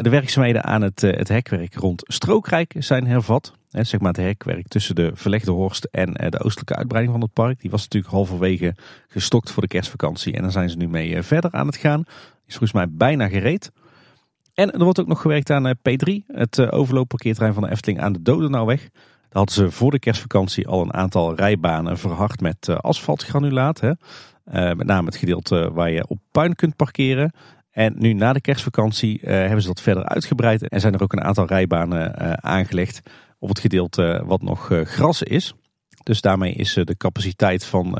De 0.00 0.10
werkzaamheden 0.10 0.64
aan 0.64 0.82
het, 0.82 1.00
het 1.00 1.28
hekwerk 1.28 1.74
rond 1.74 2.02
Strookrijk 2.06 2.74
zijn 2.78 3.06
hervat. 3.06 3.60
Zeg 3.72 4.00
het 4.00 4.16
hekwerk 4.16 4.68
tussen 4.68 4.94
de 4.94 5.10
verlegde 5.14 5.50
Horst 5.50 5.84
en 5.84 6.16
eh, 6.16 6.30
de 6.30 6.40
oostelijke 6.40 6.76
uitbreiding 6.76 7.14
van 7.14 7.22
het 7.22 7.32
park. 7.32 7.60
Die 7.60 7.70
was 7.70 7.82
natuurlijk 7.82 8.12
halverwege 8.12 8.74
gestokt 9.08 9.50
voor 9.50 9.62
de 9.62 9.68
kerstvakantie. 9.68 10.34
En 10.34 10.42
daar 10.42 10.50
zijn 10.50 10.70
ze 10.70 10.76
nu 10.76 10.88
mee 10.88 11.16
eh, 11.16 11.22
verder 11.22 11.52
aan 11.52 11.66
het 11.66 11.76
gaan. 11.76 12.00
Is 12.46 12.56
volgens 12.56 12.72
mij 12.72 12.86
bijna 12.90 13.28
gereed. 13.28 13.72
En 14.54 14.72
er 14.72 14.84
wordt 14.84 15.00
ook 15.00 15.06
nog 15.06 15.20
gewerkt 15.20 15.50
aan 15.50 15.66
eh, 15.66 15.74
P3, 15.74 16.26
het 16.26 16.70
overloopparkeerterrein 16.70 17.54
van 17.54 17.62
de 17.62 17.70
Efteling 17.70 18.00
aan 18.00 18.12
de 18.12 18.22
Dodenauweg. 18.22 18.80
Daar 18.80 19.42
hadden 19.42 19.54
ze 19.54 19.70
voor 19.70 19.90
de 19.90 19.98
kerstvakantie 19.98 20.68
al 20.68 20.82
een 20.82 20.94
aantal 20.94 21.34
rijbanen 21.34 21.98
verhard 21.98 22.40
met 22.40 22.68
asfaltgranulaat. 22.68 23.80
Hè. 23.80 23.92
Met 24.74 24.86
name 24.86 25.06
het 25.06 25.16
gedeelte 25.16 25.70
waar 25.72 25.90
je 25.90 26.08
op 26.08 26.18
puin 26.30 26.54
kunt 26.54 26.76
parkeren. 26.76 27.32
En 27.70 27.94
nu 27.98 28.12
na 28.12 28.32
de 28.32 28.40
kerstvakantie 28.40 29.20
hebben 29.22 29.62
ze 29.62 29.68
dat 29.68 29.80
verder 29.80 30.04
uitgebreid. 30.04 30.68
En 30.68 30.80
zijn 30.80 30.94
er 30.94 31.02
ook 31.02 31.12
een 31.12 31.24
aantal 31.24 31.46
rijbanen 31.46 32.42
aangelegd 32.42 33.02
op 33.42 33.48
het 33.48 33.58
gedeelte 33.58 34.22
wat 34.26 34.42
nog 34.42 34.70
eh, 34.70 34.80
gras 34.80 35.22
is. 35.22 35.54
Dus 36.02 36.20
daarmee 36.20 36.52
is 36.52 36.72
de 36.72 36.96
capaciteit 36.96 37.64
van, 37.64 37.98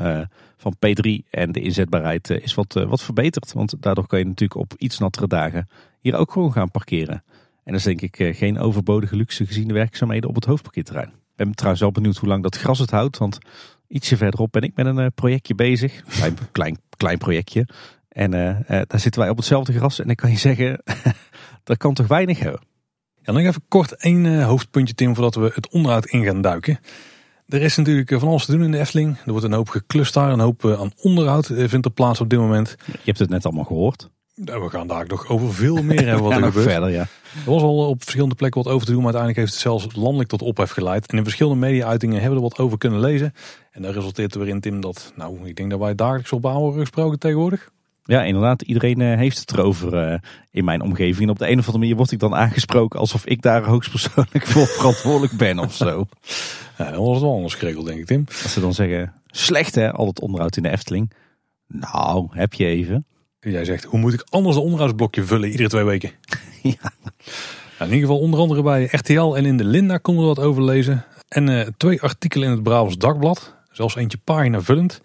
van 0.57 0.75
P3 0.75 1.29
en 1.29 1.51
de 1.51 1.61
inzetbaarheid 1.61 2.29
is 2.29 2.53
wat, 2.53 2.73
wat 2.73 3.01
verbeterd. 3.01 3.53
Want 3.53 3.81
daardoor 3.81 4.07
kan 4.07 4.19
je 4.19 4.25
natuurlijk 4.25 4.59
op 4.59 4.73
iets 4.77 4.97
nattere 4.97 5.27
dagen 5.27 5.69
hier 5.99 6.15
ook 6.15 6.31
gewoon 6.31 6.51
gaan 6.51 6.71
parkeren. 6.71 7.23
En 7.63 7.71
dat 7.71 7.75
is 7.75 7.83
denk 7.83 8.01
ik 8.01 8.37
geen 8.37 8.59
overbodige 8.59 9.15
luxe 9.15 9.45
gezien 9.45 9.67
de 9.67 9.73
werkzaamheden 9.73 10.29
op 10.29 10.35
het 10.35 10.45
hoofdparkeerterrein. 10.45 11.07
Ik 11.07 11.35
ben 11.35 11.51
trouwens 11.51 11.81
wel 11.81 11.91
benieuwd 11.91 12.17
hoe 12.17 12.29
lang 12.29 12.43
dat 12.43 12.57
gras 12.57 12.79
het 12.79 12.91
houdt. 12.91 13.17
Want 13.17 13.37
ietsje 13.87 14.17
verderop 14.17 14.51
ben 14.51 14.61
ik 14.61 14.75
met 14.75 14.85
een 14.85 15.13
projectje 15.13 15.55
bezig. 15.55 16.03
Klein, 16.17 16.37
klein, 16.51 16.77
klein 16.97 17.17
projectje. 17.17 17.67
En 18.09 18.31
daar 18.67 18.99
zitten 18.99 19.21
wij 19.21 19.29
op 19.29 19.37
hetzelfde 19.37 19.73
gras. 19.73 19.99
En 19.99 20.09
ik 20.09 20.17
kan 20.17 20.31
je 20.31 20.37
zeggen, 20.37 20.83
dat 21.63 21.77
kan 21.77 21.93
toch 21.93 22.07
weinig 22.07 22.39
hebben. 22.39 22.61
Ja, 23.23 23.31
nog 23.33 23.41
even 23.41 23.63
kort 23.67 23.95
één 23.95 24.25
uh, 24.25 24.45
hoofdpuntje 24.45 24.93
Tim 24.93 25.15
voordat 25.15 25.35
we 25.35 25.51
het 25.53 25.69
onderhoud 25.69 26.05
in 26.05 26.23
gaan 26.23 26.41
duiken. 26.41 26.79
Er 27.47 27.61
is 27.61 27.75
natuurlijk 27.75 28.11
eh, 28.11 28.19
van 28.19 28.27
alles 28.27 28.45
te 28.45 28.51
doen 28.51 28.63
in 28.63 28.71
de 28.71 28.79
Efteling. 28.79 29.17
Er 29.25 29.31
wordt 29.31 29.45
een 29.45 29.53
hoop 29.53 29.69
geklust 29.69 30.13
daar, 30.13 30.31
een 30.31 30.39
hoop 30.39 30.63
uh, 30.63 30.79
aan 30.79 30.91
onderhoud 31.01 31.45
vindt 31.45 31.85
er 31.85 31.91
plaats 31.91 32.21
op 32.21 32.29
dit 32.29 32.39
moment. 32.39 32.75
Je 32.85 32.99
hebt 33.03 33.19
het 33.19 33.29
net 33.29 33.45
allemaal 33.45 33.63
gehoord. 33.63 34.09
Ja, 34.35 34.59
we 34.59 34.69
gaan 34.69 34.87
daar 34.87 35.07
nog 35.07 35.27
over 35.27 35.53
veel 35.53 35.83
meer 35.83 36.05
hebben 36.05 36.23
wat 36.23 36.31
er 36.37 36.43
gebeurt. 36.43 36.69
Verder, 36.69 36.89
ja. 36.89 37.07
Er 37.45 37.51
was 37.51 37.61
al 37.61 37.89
op 37.89 38.01
verschillende 38.01 38.35
plekken 38.35 38.63
wat 38.63 38.73
over 38.73 38.85
te 38.85 38.91
doen, 38.91 39.03
maar 39.03 39.13
uiteindelijk 39.13 39.51
heeft 39.51 39.63
het 39.63 39.81
zelfs 39.81 39.95
landelijk 39.95 40.29
tot 40.29 40.41
ophef 40.41 40.71
geleid. 40.71 41.07
En 41.07 41.17
in 41.17 41.23
verschillende 41.23 41.59
media-uitingen 41.59 42.21
hebben 42.21 42.39
we 42.39 42.45
er 42.45 42.49
wat 42.49 42.65
over 42.65 42.77
kunnen 42.77 42.99
lezen. 42.99 43.33
En 43.71 43.81
daar 43.81 43.93
resulteert 43.93 44.33
er 44.33 44.39
weer 44.39 44.49
in, 44.49 44.59
Tim, 44.59 44.81
dat, 44.81 45.13
nou, 45.15 45.47
ik 45.47 45.55
denk 45.55 45.69
dat 45.69 45.79
wij 45.79 45.95
dagelijks 45.95 46.31
op 46.31 46.41
worden 46.41 46.79
gesproken 46.79 47.19
tegenwoordig. 47.19 47.71
Ja, 48.03 48.23
inderdaad. 48.23 48.61
Iedereen 48.61 48.99
uh, 48.99 49.17
heeft 49.17 49.39
het 49.39 49.51
erover 49.51 50.11
uh, 50.11 50.17
in 50.51 50.63
mijn 50.63 50.81
omgeving. 50.81 51.21
En 51.21 51.29
op 51.29 51.39
de 51.39 51.49
een 51.49 51.59
of 51.59 51.65
andere 51.65 51.77
manier 51.77 51.95
word 51.95 52.11
ik 52.11 52.19
dan 52.19 52.35
aangesproken 52.35 52.99
alsof 52.99 53.25
ik 53.25 53.41
daar 53.41 53.63
hoogstpersoonlijk 53.63 54.47
voor 54.51 54.67
verantwoordelijk 54.67 55.33
ben 55.33 55.59
of 55.59 55.75
zo. 55.75 56.05
Ja, 56.77 56.91
dan 56.91 57.03
was 57.03 57.13
het 57.13 57.21
wel 57.21 57.33
anders 57.35 57.53
geregeld, 57.53 57.85
denk 57.85 57.99
ik, 57.99 58.05
Tim. 58.05 58.23
Als 58.43 58.53
ze 58.53 58.59
dan 58.59 58.73
zeggen, 58.73 59.13
slecht 59.27 59.75
hè, 59.75 59.91
al 59.91 60.07
het 60.07 60.19
onderhoud 60.19 60.57
in 60.57 60.63
de 60.63 60.69
Efteling. 60.69 61.11
Nou, 61.67 62.27
heb 62.31 62.53
je 62.53 62.65
even. 62.65 63.05
Jij 63.39 63.65
zegt, 63.65 63.83
hoe 63.83 63.99
moet 63.99 64.13
ik 64.13 64.25
anders 64.29 64.55
een 64.55 64.61
onderhoudsblokje 64.61 65.23
vullen 65.23 65.49
iedere 65.49 65.69
twee 65.69 65.83
weken? 65.83 66.11
ja. 66.61 66.91
Nou, 67.03 67.91
in 67.91 67.95
ieder 67.95 67.99
geval 67.99 68.19
onder 68.19 68.39
andere 68.39 68.61
bij 68.61 68.87
RTL 68.91 69.35
en 69.35 69.45
in 69.45 69.57
de 69.57 69.63
Linda 69.63 69.97
konden 69.97 70.23
we 70.23 70.35
wat 70.35 70.45
over 70.45 70.63
lezen. 70.63 71.05
En 71.27 71.47
uh, 71.47 71.61
twee 71.77 72.01
artikelen 72.01 72.47
in 72.47 72.53
het 72.53 72.63
Brabants 72.63 72.97
Dagblad. 72.97 73.55
Zelfs 73.71 73.95
eentje 73.95 74.17
pagina 74.23 74.61
vullend. 74.61 75.01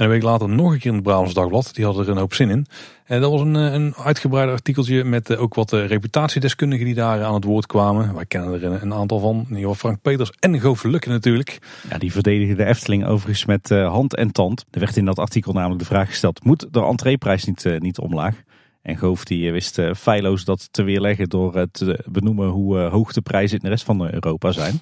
En 0.00 0.06
een 0.06 0.12
week 0.12 0.22
later 0.22 0.48
nog 0.48 0.72
een 0.72 0.78
keer 0.78 0.90
in 0.90 0.94
het 0.94 1.02
Brabants 1.02 1.34
Dagblad. 1.34 1.74
Die 1.74 1.84
hadden 1.84 2.04
er 2.04 2.10
een 2.10 2.16
hoop 2.16 2.34
zin 2.34 2.50
in. 2.50 2.66
En 3.04 3.20
dat 3.20 3.30
was 3.30 3.40
een, 3.40 3.56
eh, 3.56 3.72
een 3.72 3.94
uitgebreid 3.94 4.50
artikeltje 4.50 5.04
met 5.04 5.30
eh, 5.30 5.40
ook 5.40 5.54
wat 5.54 5.72
eh, 5.72 5.86
reputatiedeskundigen 5.86 6.84
die 6.84 6.94
daar 6.94 7.22
aan 7.24 7.34
het 7.34 7.44
woord 7.44 7.66
kwamen. 7.66 8.14
Wij 8.14 8.26
kennen 8.26 8.62
er 8.62 8.82
een, 8.82 8.94
aantal 8.94 9.18
van. 9.18 9.46
In 9.50 9.74
Frank 9.74 10.02
Peters 10.02 10.30
en 10.38 10.60
Goof 10.60 10.82
Lukken 10.82 11.10
natuurlijk. 11.10 11.58
Ja, 11.88 11.98
die 11.98 12.12
verdedigen 12.12 12.56
de 12.56 12.64
Efteling 12.64 13.06
overigens 13.06 13.44
met 13.44 13.68
hand 13.68 14.16
en 14.16 14.32
tand. 14.32 14.64
Er 14.70 14.80
werd 14.80 14.96
in 14.96 15.04
dat 15.04 15.18
artikel 15.18 15.52
namelijk 15.52 15.80
de 15.80 15.86
vraag 15.86 16.08
gesteld. 16.08 16.44
Moet 16.44 16.66
de 16.70 16.82
entreeprijs 16.82 17.44
niet, 17.44 17.76
niet 17.78 17.98
omlaag? 17.98 18.42
En 18.82 18.96
Goof 18.96 19.24
die 19.24 19.52
wist 19.52 19.80
feilloos 19.96 20.44
dat 20.44 20.68
te 20.70 20.82
weerleggen 20.82 21.28
door 21.28 21.66
te 21.72 22.04
benoemen 22.06 22.48
hoe 22.48 22.78
hoog 22.78 23.12
de 23.12 23.20
prijzen 23.20 23.56
in 23.56 23.62
de 23.64 23.70
rest 23.70 23.84
van 23.84 24.12
Europa 24.12 24.52
zijn. 24.52 24.80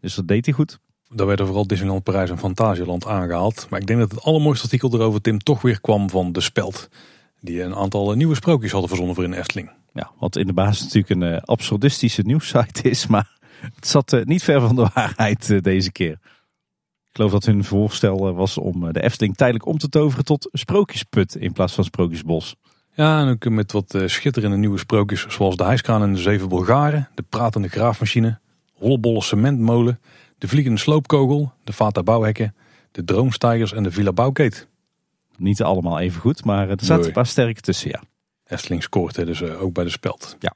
Dus 0.00 0.14
dat 0.14 0.28
deed 0.28 0.44
hij 0.44 0.54
goed. 0.54 0.78
Daar 1.14 1.26
werden 1.26 1.46
vooral 1.46 1.66
Disneyland 1.66 2.02
Parijs 2.02 2.30
en 2.30 2.38
Fantasieland 2.38 3.06
aangehaald. 3.06 3.66
Maar 3.70 3.80
ik 3.80 3.86
denk 3.86 3.98
dat 3.98 4.10
het 4.10 4.22
allermooiste 4.22 4.64
artikel 4.64 4.94
erover, 4.94 5.20
Tim, 5.20 5.38
toch 5.38 5.62
weer 5.62 5.80
kwam 5.80 6.10
van 6.10 6.32
De 6.32 6.40
Speld. 6.40 6.88
Die 7.40 7.62
een 7.62 7.74
aantal 7.74 8.12
nieuwe 8.12 8.34
sprookjes 8.34 8.70
hadden 8.70 8.88
verzonnen 8.88 9.14
voor 9.14 9.24
in 9.24 9.32
Efteling. 9.32 9.70
Ja, 9.92 10.10
wat 10.18 10.36
in 10.36 10.46
de 10.46 10.52
basis 10.52 10.82
natuurlijk 10.82 11.10
een 11.10 11.32
uh, 11.32 11.40
absurdistische 11.40 12.22
nieuwssite 12.22 12.82
is. 12.82 13.06
Maar 13.12 13.38
het 13.74 13.86
zat 13.86 14.12
uh, 14.12 14.24
niet 14.24 14.42
ver 14.42 14.60
van 14.60 14.76
de 14.76 14.90
waarheid 14.94 15.64
deze 15.64 15.92
keer. 15.92 16.12
Ik 16.12 17.18
geloof 17.18 17.32
dat 17.32 17.44
hun 17.44 17.64
voorstel 17.64 18.34
was 18.34 18.58
om 18.58 18.92
de 18.92 19.02
Efteling 19.02 19.36
tijdelijk 19.36 19.66
om 19.66 19.78
te 19.78 19.88
toveren 19.88 20.24
tot 20.24 20.48
sprookjesput 20.52 21.34
in 21.34 21.52
plaats 21.52 21.74
van 21.74 21.84
sprookjesbos. 21.84 22.54
Ja, 22.94 23.20
en 23.20 23.28
ook 23.28 23.48
met 23.48 23.72
wat 23.72 23.98
schitterende 24.06 24.56
nieuwe 24.56 24.78
sprookjes 24.78 25.26
zoals 25.28 25.56
de 25.56 25.64
hijskraan 25.64 26.02
en 26.02 26.12
de 26.12 26.20
zeven 26.20 26.48
Bulgaren, 26.48 27.08
de 27.14 27.24
pratende 27.28 27.68
graafmachine, 27.68 28.40
hollebolle 28.72 29.22
cementmolen, 29.22 30.00
de 30.42 30.48
vliegende 30.48 30.78
sloopkogel, 30.78 31.52
de 31.64 31.72
Vata 31.72 32.02
bouwhekken, 32.02 32.54
de 32.92 33.04
droomstijgers 33.04 33.72
en 33.72 33.82
de 33.82 33.90
Villa 33.90 34.12
Bouwkeet. 34.12 34.68
Niet 35.36 35.62
allemaal 35.62 35.98
even 35.98 36.20
goed, 36.20 36.44
maar 36.44 36.68
er 36.68 36.76
zaten 36.80 37.06
een 37.06 37.12
paar 37.12 37.26
sterke 37.26 37.60
tussen, 37.60 37.90
ja. 37.90 38.02
Efteling 38.46 38.82
scoort 38.82 39.14
dus 39.14 39.40
uh, 39.40 39.62
ook 39.62 39.72
bij 39.72 39.84
de 39.84 39.90
speld. 39.90 40.36
Ja. 40.38 40.54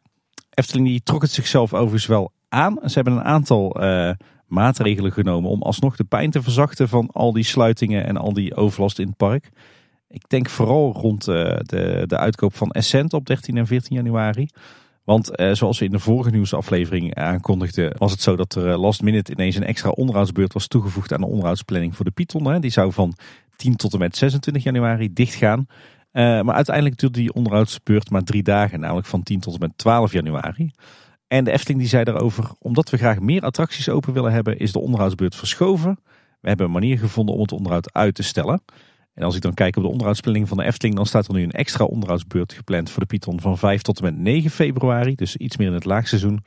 Efteling 0.50 0.86
die 0.86 1.02
trok 1.02 1.22
het 1.22 1.30
zichzelf 1.30 1.74
overigens 1.74 2.06
wel 2.06 2.32
aan. 2.48 2.78
Ze 2.84 2.94
hebben 2.94 3.12
een 3.12 3.24
aantal 3.24 3.82
uh, 3.82 4.10
maatregelen 4.46 5.12
genomen 5.12 5.50
om 5.50 5.62
alsnog 5.62 5.96
de 5.96 6.04
pijn 6.04 6.30
te 6.30 6.42
verzachten 6.42 6.88
van 6.88 7.10
al 7.12 7.32
die 7.32 7.44
sluitingen 7.44 8.06
en 8.06 8.16
al 8.16 8.32
die 8.32 8.54
overlast 8.54 8.98
in 8.98 9.06
het 9.06 9.16
park. 9.16 9.48
Ik 10.08 10.28
denk 10.28 10.48
vooral 10.48 10.92
rond 10.92 11.28
uh, 11.28 11.34
de, 11.58 12.04
de 12.06 12.16
uitkoop 12.16 12.54
van 12.54 12.70
Essent 12.70 13.12
op 13.12 13.26
13 13.26 13.56
en 13.56 13.66
14 13.66 13.96
januari. 13.96 14.48
Want 15.06 15.36
eh, 15.36 15.52
zoals 15.52 15.78
we 15.78 15.84
in 15.84 15.90
de 15.90 15.98
vorige 15.98 16.30
nieuwsaflevering 16.30 17.14
aankondigden, 17.14 17.94
was 17.98 18.12
het 18.12 18.20
zo 18.20 18.36
dat 18.36 18.54
er 18.54 18.70
eh, 18.70 18.80
last 18.80 19.02
minute 19.02 19.32
ineens 19.32 19.56
een 19.56 19.64
extra 19.64 19.90
onderhoudsbeurt 19.90 20.52
was 20.52 20.66
toegevoegd 20.66 21.12
aan 21.12 21.20
de 21.20 21.26
onderhoudsplanning 21.26 21.96
voor 21.96 22.04
de 22.04 22.10
Python. 22.10 22.46
Hè. 22.46 22.60
Die 22.60 22.70
zou 22.70 22.92
van 22.92 23.14
10 23.56 23.76
tot 23.76 23.92
en 23.92 23.98
met 23.98 24.16
26 24.16 24.62
januari 24.62 25.12
dichtgaan. 25.12 25.66
Uh, 26.12 26.40
maar 26.40 26.54
uiteindelijk 26.54 26.98
duurde 26.98 27.18
die 27.18 27.32
onderhoudsbeurt 27.32 28.10
maar 28.10 28.22
drie 28.22 28.42
dagen, 28.42 28.80
namelijk 28.80 29.06
van 29.06 29.22
10 29.22 29.40
tot 29.40 29.54
en 29.54 29.60
met 29.60 29.78
12 29.78 30.12
januari. 30.12 30.70
En 31.26 31.44
de 31.44 31.50
Efteling 31.50 31.80
die 31.80 31.88
zei 31.88 32.04
daarover, 32.04 32.50
omdat 32.58 32.90
we 32.90 32.96
graag 32.96 33.20
meer 33.20 33.42
attracties 33.42 33.88
open 33.88 34.12
willen 34.12 34.32
hebben, 34.32 34.58
is 34.58 34.72
de 34.72 34.78
onderhoudsbeurt 34.78 35.34
verschoven. 35.34 35.98
We 36.40 36.48
hebben 36.48 36.66
een 36.66 36.72
manier 36.72 36.98
gevonden 36.98 37.34
om 37.34 37.40
het 37.40 37.52
onderhoud 37.52 37.92
uit 37.92 38.14
te 38.14 38.22
stellen. 38.22 38.62
En 39.16 39.22
als 39.22 39.36
ik 39.36 39.42
dan 39.42 39.54
kijk 39.54 39.76
op 39.76 39.82
de 39.82 39.88
onderhoudsplanning 39.88 40.48
van 40.48 40.56
de 40.56 40.64
Efteling, 40.64 40.96
dan 40.96 41.06
staat 41.06 41.28
er 41.28 41.34
nu 41.34 41.42
een 41.42 41.50
extra 41.50 41.84
onderhoudsbeurt 41.84 42.52
gepland 42.52 42.90
voor 42.90 43.00
de 43.00 43.06
Python 43.06 43.40
van 43.40 43.58
5 43.58 43.82
tot 43.82 43.98
en 43.98 44.04
met 44.04 44.16
9 44.16 44.50
februari. 44.50 45.14
Dus 45.14 45.36
iets 45.36 45.56
meer 45.56 45.68
in 45.68 45.74
het 45.74 45.84
laagseizoen. 45.84 46.44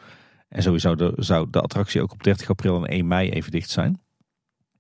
En 0.50 0.64
sowieso 0.64 0.96
de, 0.96 1.14
zou 1.16 1.48
de 1.50 1.62
attractie 1.62 2.02
ook 2.02 2.12
op 2.12 2.24
30 2.24 2.50
april 2.50 2.76
en 2.76 2.92
1 2.92 3.08
mei 3.08 3.30
even 3.30 3.52
dicht 3.52 3.70
zijn. 3.70 4.02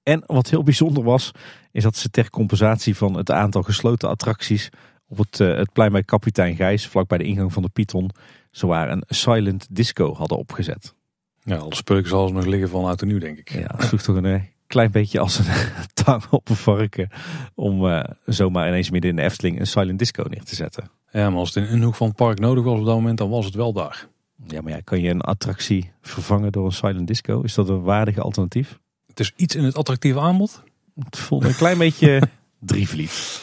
En 0.04 0.24
wat 0.26 0.50
heel 0.50 0.64
bijzonder 0.64 1.04
was, 1.04 1.32
is 1.72 1.84
dat 1.84 1.96
ze 1.96 2.10
ter 2.10 2.30
compensatie 2.30 2.96
van 2.96 3.18
het 3.18 3.32
aantal 3.32 3.64
gesloten 3.64 4.10
attracties 4.10 4.70
op 5.08 5.18
het, 5.18 5.40
uh, 5.40 5.56
het 5.56 5.74
plein 5.74 5.92
bij 5.92 6.04
Kapitein 6.04 6.56
Gijs, 6.56 6.88
vlak 6.88 7.08
bij 7.08 7.18
de 7.18 7.24
ingang 7.24 7.54
van 7.54 7.64
de 7.64 7.70
Python, 7.70 8.10
zowaar 8.52 8.92
een 8.92 9.04
silent 9.08 9.68
disco 9.70 10.14
hadden 10.14 10.38
opgezet. 10.38 10.96
Ja, 11.44 11.58
alle 11.58 11.76
spullen 11.76 12.08
zal 12.08 12.32
nog 12.32 12.46
liggen 12.46 12.70
van 12.70 12.96
de 12.96 13.06
nieuw, 13.06 13.20
denk 13.20 13.38
ik. 13.38 13.50
Ja, 13.50 13.68
dat 13.68 14.04
toch 14.04 14.16
een 14.16 14.26
eh, 14.26 14.42
klein 14.70 14.92
beetje 14.92 15.20
als 15.20 15.40
een 15.40 15.46
tang 16.04 16.24
op 16.30 16.50
een 16.50 16.56
varken. 16.56 17.10
Om 17.56 17.86
uh, 17.86 18.04
zomaar 18.26 18.68
ineens 18.68 18.90
midden 18.90 19.10
in 19.10 19.16
de 19.16 19.22
Efteling 19.22 19.60
een 19.60 19.68
silent 19.68 20.00
disco 20.00 20.26
neer 20.30 20.44
te 20.44 20.56
zetten. 20.56 20.92
Ja, 21.12 21.30
maar 21.30 21.40
als 21.40 21.54
het 21.54 21.68
in 21.68 21.74
een 21.74 21.84
hoek 21.84 21.96
van 21.96 22.08
het 22.08 22.16
park 22.16 22.40
nodig 22.40 22.64
was 22.64 22.80
op 22.80 22.86
dat 22.86 22.96
moment, 22.96 23.18
dan 23.18 23.30
was 23.30 23.46
het 23.46 23.56
wel 23.56 23.74
daar. 23.74 24.08
Ja, 24.48 24.62
maar 24.62 24.72
ja, 24.72 24.80
kan 24.84 25.02
je 25.02 25.10
een 25.10 25.22
attractie 25.22 25.92
vervangen 26.02 26.52
door 26.52 26.66
een 26.66 26.72
silent 26.72 27.08
disco? 27.08 27.42
Is 27.42 27.54
dat 27.54 27.70
een 27.70 27.82
waardige 27.82 28.22
alternatief? 28.22 28.80
Het 29.08 29.20
is 29.20 29.34
iets 29.36 29.56
in 29.56 29.64
het 29.64 29.76
attractieve 29.76 30.20
aanbod. 30.20 30.64
Het 31.00 31.18
voelt 31.18 31.44
een 31.44 31.56
klein 31.56 31.78
beetje 31.78 32.22
drievliet. 32.60 33.42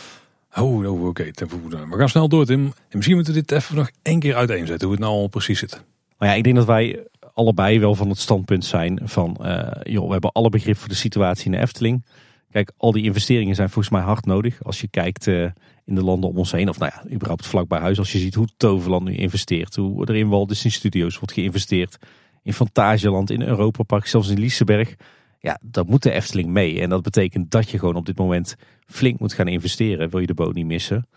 Oh, 0.57 0.86
oh 0.86 1.07
oké. 1.07 1.32
Okay. 1.32 1.48
We 1.89 1.97
gaan 1.97 2.09
snel 2.09 2.28
door, 2.28 2.47
Tim. 2.47 2.65
En 2.65 2.73
misschien 2.93 3.16
moeten 3.16 3.35
we 3.35 3.40
dit 3.40 3.53
even 3.53 3.77
nog 3.77 3.90
één 4.03 4.19
keer 4.19 4.35
uiteenzetten, 4.35 4.89
hoe 4.89 4.97
het 4.97 5.05
nou 5.05 5.16
al 5.16 5.28
precies 5.28 5.59
zit. 5.59 5.82
Maar 6.19 6.28
ja, 6.28 6.35
ik 6.35 6.44
denk 6.44 6.57
dat 6.57 6.66
wij 6.66 7.07
allebei 7.36 7.80
wel 7.80 7.94
van 7.94 8.08
het 8.08 8.18
standpunt 8.18 8.64
zijn 8.64 9.00
van, 9.02 9.36
uh, 9.40 9.70
joh, 9.82 10.06
we 10.06 10.12
hebben 10.12 10.32
alle 10.32 10.48
begrip 10.48 10.76
voor 10.76 10.88
de 10.88 10.94
situatie 10.94 11.44
in 11.44 11.50
de 11.50 11.58
Efteling. 11.58 12.04
Kijk, 12.50 12.72
al 12.76 12.92
die 12.92 13.04
investeringen 13.04 13.54
zijn 13.54 13.70
volgens 13.70 13.94
mij 13.94 14.02
hard 14.02 14.24
nodig. 14.24 14.64
Als 14.64 14.80
je 14.80 14.88
kijkt 14.88 15.26
uh, 15.26 15.42
in 15.84 15.94
de 15.94 16.02
landen 16.02 16.30
om 16.30 16.36
ons 16.36 16.52
heen, 16.52 16.68
of 16.68 16.78
nou 16.78 16.92
ja, 16.94 17.14
überhaupt 17.14 17.46
vlak 17.46 17.68
bij 17.68 17.78
huis. 17.78 17.98
Als 17.98 18.12
je 18.12 18.18
ziet 18.18 18.34
hoe 18.34 18.48
Toverland 18.56 19.04
nu 19.04 19.14
investeert, 19.14 19.76
hoe 19.76 20.06
er 20.06 20.16
in 20.16 20.28
Walt 20.28 20.56
Studios 20.56 21.18
wordt 21.18 21.32
geïnvesteerd. 21.32 21.98
In 22.42 22.52
Fantasieland, 22.52 23.30
in 23.30 23.42
Europa 23.42 23.82
Park, 23.82 24.06
zelfs 24.06 24.28
in 24.28 24.38
Liseberg. 24.38 24.94
Ja, 25.38 25.58
dat 25.62 25.88
moet 25.88 26.02
de 26.02 26.10
Efteling 26.10 26.48
mee. 26.48 26.80
En 26.80 26.88
dat 26.88 27.02
betekent 27.02 27.50
dat 27.50 27.70
je 27.70 27.78
gewoon 27.78 27.96
op 27.96 28.06
dit 28.06 28.18
moment 28.18 28.56
flink 28.86 29.20
moet 29.20 29.32
gaan 29.32 29.48
investeren. 29.48 30.10
Wil 30.10 30.20
je 30.20 30.26
de 30.26 30.34
boot 30.34 30.54
niet 30.54 30.66
missen. 30.66 31.08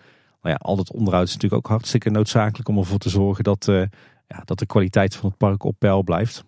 Maar 0.41 0.51
ja, 0.51 0.57
al 0.57 0.75
dat 0.75 0.91
onderhoud 0.91 1.27
is 1.27 1.33
natuurlijk 1.33 1.65
ook 1.65 1.71
hartstikke 1.71 2.09
noodzakelijk 2.09 2.69
om 2.69 2.77
ervoor 2.77 2.99
te 2.99 3.09
zorgen 3.09 3.43
dat... 3.43 3.67
Uh, 3.69 3.83
ja, 4.29 4.41
dat 4.45 4.59
de 4.59 4.65
kwaliteit 4.65 5.15
van 5.15 5.29
het 5.29 5.37
park 5.37 5.63
op 5.63 5.75
peil 5.79 6.03
blijft. 6.03 6.43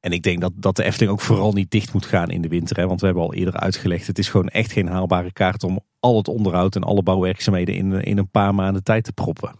En 0.00 0.12
ik 0.12 0.22
denk 0.22 0.40
dat, 0.40 0.52
dat 0.54 0.76
de 0.76 0.84
Efteling 0.84 1.12
ook 1.12 1.20
vooral 1.20 1.52
niet 1.52 1.70
dicht 1.70 1.92
moet 1.92 2.06
gaan 2.06 2.30
in 2.30 2.42
de 2.42 2.48
winter. 2.48 2.76
Hè, 2.76 2.86
want 2.86 3.00
we 3.00 3.06
hebben 3.06 3.24
al 3.24 3.34
eerder 3.34 3.56
uitgelegd, 3.56 4.06
het 4.06 4.18
is 4.18 4.28
gewoon 4.28 4.48
echt 4.48 4.72
geen 4.72 4.88
haalbare 4.88 5.32
kaart 5.32 5.64
om 5.64 5.80
al 6.00 6.16
het 6.16 6.28
onderhoud 6.28 6.76
en 6.76 6.82
alle 6.82 7.02
bouwwerkzaamheden 7.02 7.74
in, 7.74 7.92
in 7.92 8.18
een 8.18 8.30
paar 8.30 8.54
maanden 8.54 8.82
tijd 8.82 9.04
te 9.04 9.12
proppen. 9.12 9.54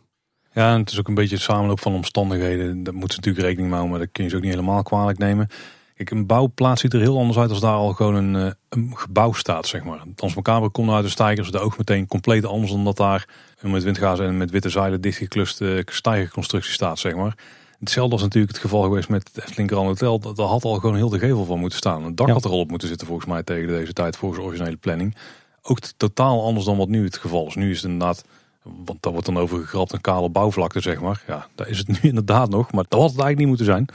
Ja, 0.52 0.78
het 0.78 0.90
is 0.90 0.98
ook 0.98 1.09
een 1.09 1.14
beetje 1.14 1.35
het 1.35 1.44
samenloop 1.44 1.80
van 1.80 1.94
omstandigheden. 1.94 2.82
Daar 2.82 2.94
moeten 2.94 3.14
ze 3.14 3.16
natuurlijk 3.16 3.47
rekening 3.47 3.68
mee 3.68 3.78
houden, 3.78 3.90
maar 3.90 3.98
dat 3.98 4.12
kun 4.12 4.24
je 4.24 4.30
ze 4.30 4.36
ook 4.36 4.43
niet 4.43 4.51
helemaal 4.51 4.82
kwalijk 4.82 5.18
nemen. 5.18 5.48
Kijk, 5.98 6.10
een 6.10 6.26
bouwplaats 6.26 6.80
ziet 6.80 6.92
er 6.92 7.00
heel 7.00 7.18
anders 7.18 7.38
uit 7.38 7.50
als 7.50 7.60
daar 7.60 7.72
al 7.72 7.92
gewoon 7.92 8.14
een, 8.14 8.36
eh, 8.36 8.52
een 8.68 8.92
gebouw 8.94 9.32
staat, 9.32 9.66
zeg 9.66 9.84
maar. 9.84 10.02
Transmacabre 10.14 10.68
komt 10.68 10.90
uit 10.90 11.04
de 11.04 11.10
stijgers, 11.10 11.50
de 11.50 11.58
oog 11.58 11.78
meteen 11.78 12.06
compleet 12.06 12.44
anders 12.44 12.72
dan 12.72 12.84
dat 12.84 12.96
daar 12.96 13.28
met 13.60 13.82
windgazen 13.82 14.26
en 14.26 14.36
met 14.36 14.50
witte 14.50 14.68
zeilen 14.68 15.00
dichtgekluste 15.00 15.82
stijgerconstructie 15.86 16.72
staat, 16.72 16.98
zeg 16.98 17.14
maar. 17.14 17.36
Hetzelfde 17.78 18.14
was 18.14 18.22
natuurlijk 18.22 18.52
het 18.52 18.62
geval 18.62 18.82
geweest 18.82 19.08
met 19.08 19.30
het 19.32 19.44
Efteling 19.44 19.70
Grand 19.70 19.86
Hotel. 19.86 20.34
Daar 20.34 20.46
had 20.46 20.64
al 20.64 20.74
gewoon 20.74 20.96
heel 20.96 21.08
de 21.08 21.18
gevel 21.18 21.44
van 21.44 21.58
moeten 21.58 21.78
staan. 21.78 22.04
Een 22.04 22.14
dak 22.14 22.26
Ja. 22.26 22.32
had 22.32 22.44
er 22.44 22.50
al 22.50 22.58
op 22.58 22.70
moeten 22.70 22.88
zitten 22.88 23.06
volgens 23.06 23.28
mij 23.28 23.42
tegen 23.42 23.68
deze 23.68 23.92
tijd, 23.92 24.16
volgens 24.16 24.40
de 24.40 24.46
originele 24.46 24.76
planning. 24.76 25.16
Ook 25.62 25.78
totaal 25.96 26.44
anders 26.44 26.64
dan 26.66 26.76
wat 26.76 26.88
nu 26.88 27.04
het 27.04 27.16
geval 27.16 27.46
is. 27.46 27.54
Nu 27.54 27.70
is 27.70 27.82
het 27.82 27.90
inderdaad, 27.90 28.24
want 28.62 29.02
daar 29.02 29.12
wordt 29.12 29.26
dan 29.26 29.38
over 29.38 29.58
gegrapt 29.58 29.92
een 29.92 30.00
kale 30.00 30.28
bouwvlakte 30.28 30.80
zeg 30.80 31.00
maar. 31.00 31.22
Ja, 31.26 31.46
daar 31.54 31.68
is 31.68 31.78
het 31.78 31.88
nu 31.88 31.98
inderdaad 32.08 32.50
nog, 32.50 32.72
maar 32.72 32.84
dat 32.88 33.00
had 33.00 33.10
het 33.10 33.20
eigenlijk 33.20 33.38
niet 33.38 33.48
moeten 33.48 33.66
zijn. 33.66 33.88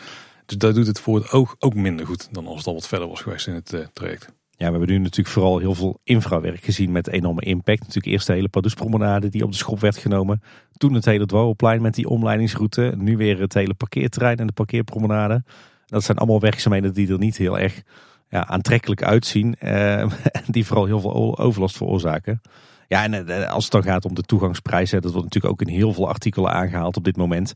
Dus 0.46 0.58
dat 0.58 0.76
doet 0.76 0.88
het 0.88 1.00
voor 1.00 1.16
het 1.16 1.32
oog 1.32 1.56
ook 1.60 1.74
minder 1.74 2.06
goed 2.06 2.28
dan 2.32 2.48
als 2.48 2.58
het 2.58 2.68
al 2.68 2.74
wat 2.74 2.88
verder 2.88 3.08
was 3.08 3.22
geweest 3.22 3.48
in 3.48 3.54
het 3.54 3.74
eh, 3.74 3.86
traject. 3.94 4.34
Ja, 4.58 4.72
we 4.72 4.78
hebben 4.78 4.96
nu 4.96 4.98
natuurlijk 4.98 5.36
vooral 5.36 5.58
heel 5.58 5.74
veel 5.74 6.00
infrawerk 6.04 6.64
gezien 6.64 6.92
met 6.92 7.08
enorme 7.08 7.42
impact. 7.42 7.80
Natuurlijk 7.80 8.06
eerst 8.14 8.28
de 8.28 8.34
hele 8.34 8.50
Pardoespromenade 8.50 9.30
die 9.30 9.44
op 9.44 9.52
de 9.52 9.58
schop 9.58 9.80
werd 9.80 9.98
genomen. 9.98 10.42
Toen 10.78 10.94
het 10.94 11.06
hele 11.06 11.26
Dwarrelplein 11.26 11.82
met 11.82 11.94
die 11.94 12.10
omleidingsroute. 12.10 12.94
Nu 12.98 13.18
weer 13.18 13.40
het 13.40 13.54
hele 13.54 13.74
parkeerterrein 13.74 14.38
en 14.38 14.48
de 14.48 14.54
parkeerpromenade. 14.54 15.44
Dat 15.86 16.04
zijn 16.04 16.18
allemaal 16.18 16.40
werkzaamheden 16.40 16.94
die 16.94 17.12
er 17.12 17.18
niet 17.18 17.38
heel 17.38 17.60
erg 17.60 17.82
ja, 18.30 18.48
aantrekkelijk 18.48 19.04
uitzien. 19.04 19.56
eh, 19.56 20.12
die 20.48 20.66
vooral 20.66 20.86
heel 20.86 21.00
veel 21.00 21.38
overlast 21.38 21.78
veroorzaken. 21.78 22.42
Ja, 22.88 23.04
en 23.04 23.28
eh, 23.28 23.52
als 23.52 23.64
het 23.64 23.74
dan 23.74 23.84
gaat 23.84 24.06
om 24.06 24.14
de 24.16 24.22
toegangsprijs, 24.22 24.92
hè, 24.92 25.00
dat 25.00 25.12
wordt 25.12 25.26
natuurlijk 25.26 25.54
ook 25.54 25.68
in 25.68 25.74
heel 25.74 25.94
veel 25.94 26.08
artikelen 26.08 26.52
aangehaald 26.52 26.98
op 26.98 27.04
dit 27.04 27.18
moment. 27.18 27.54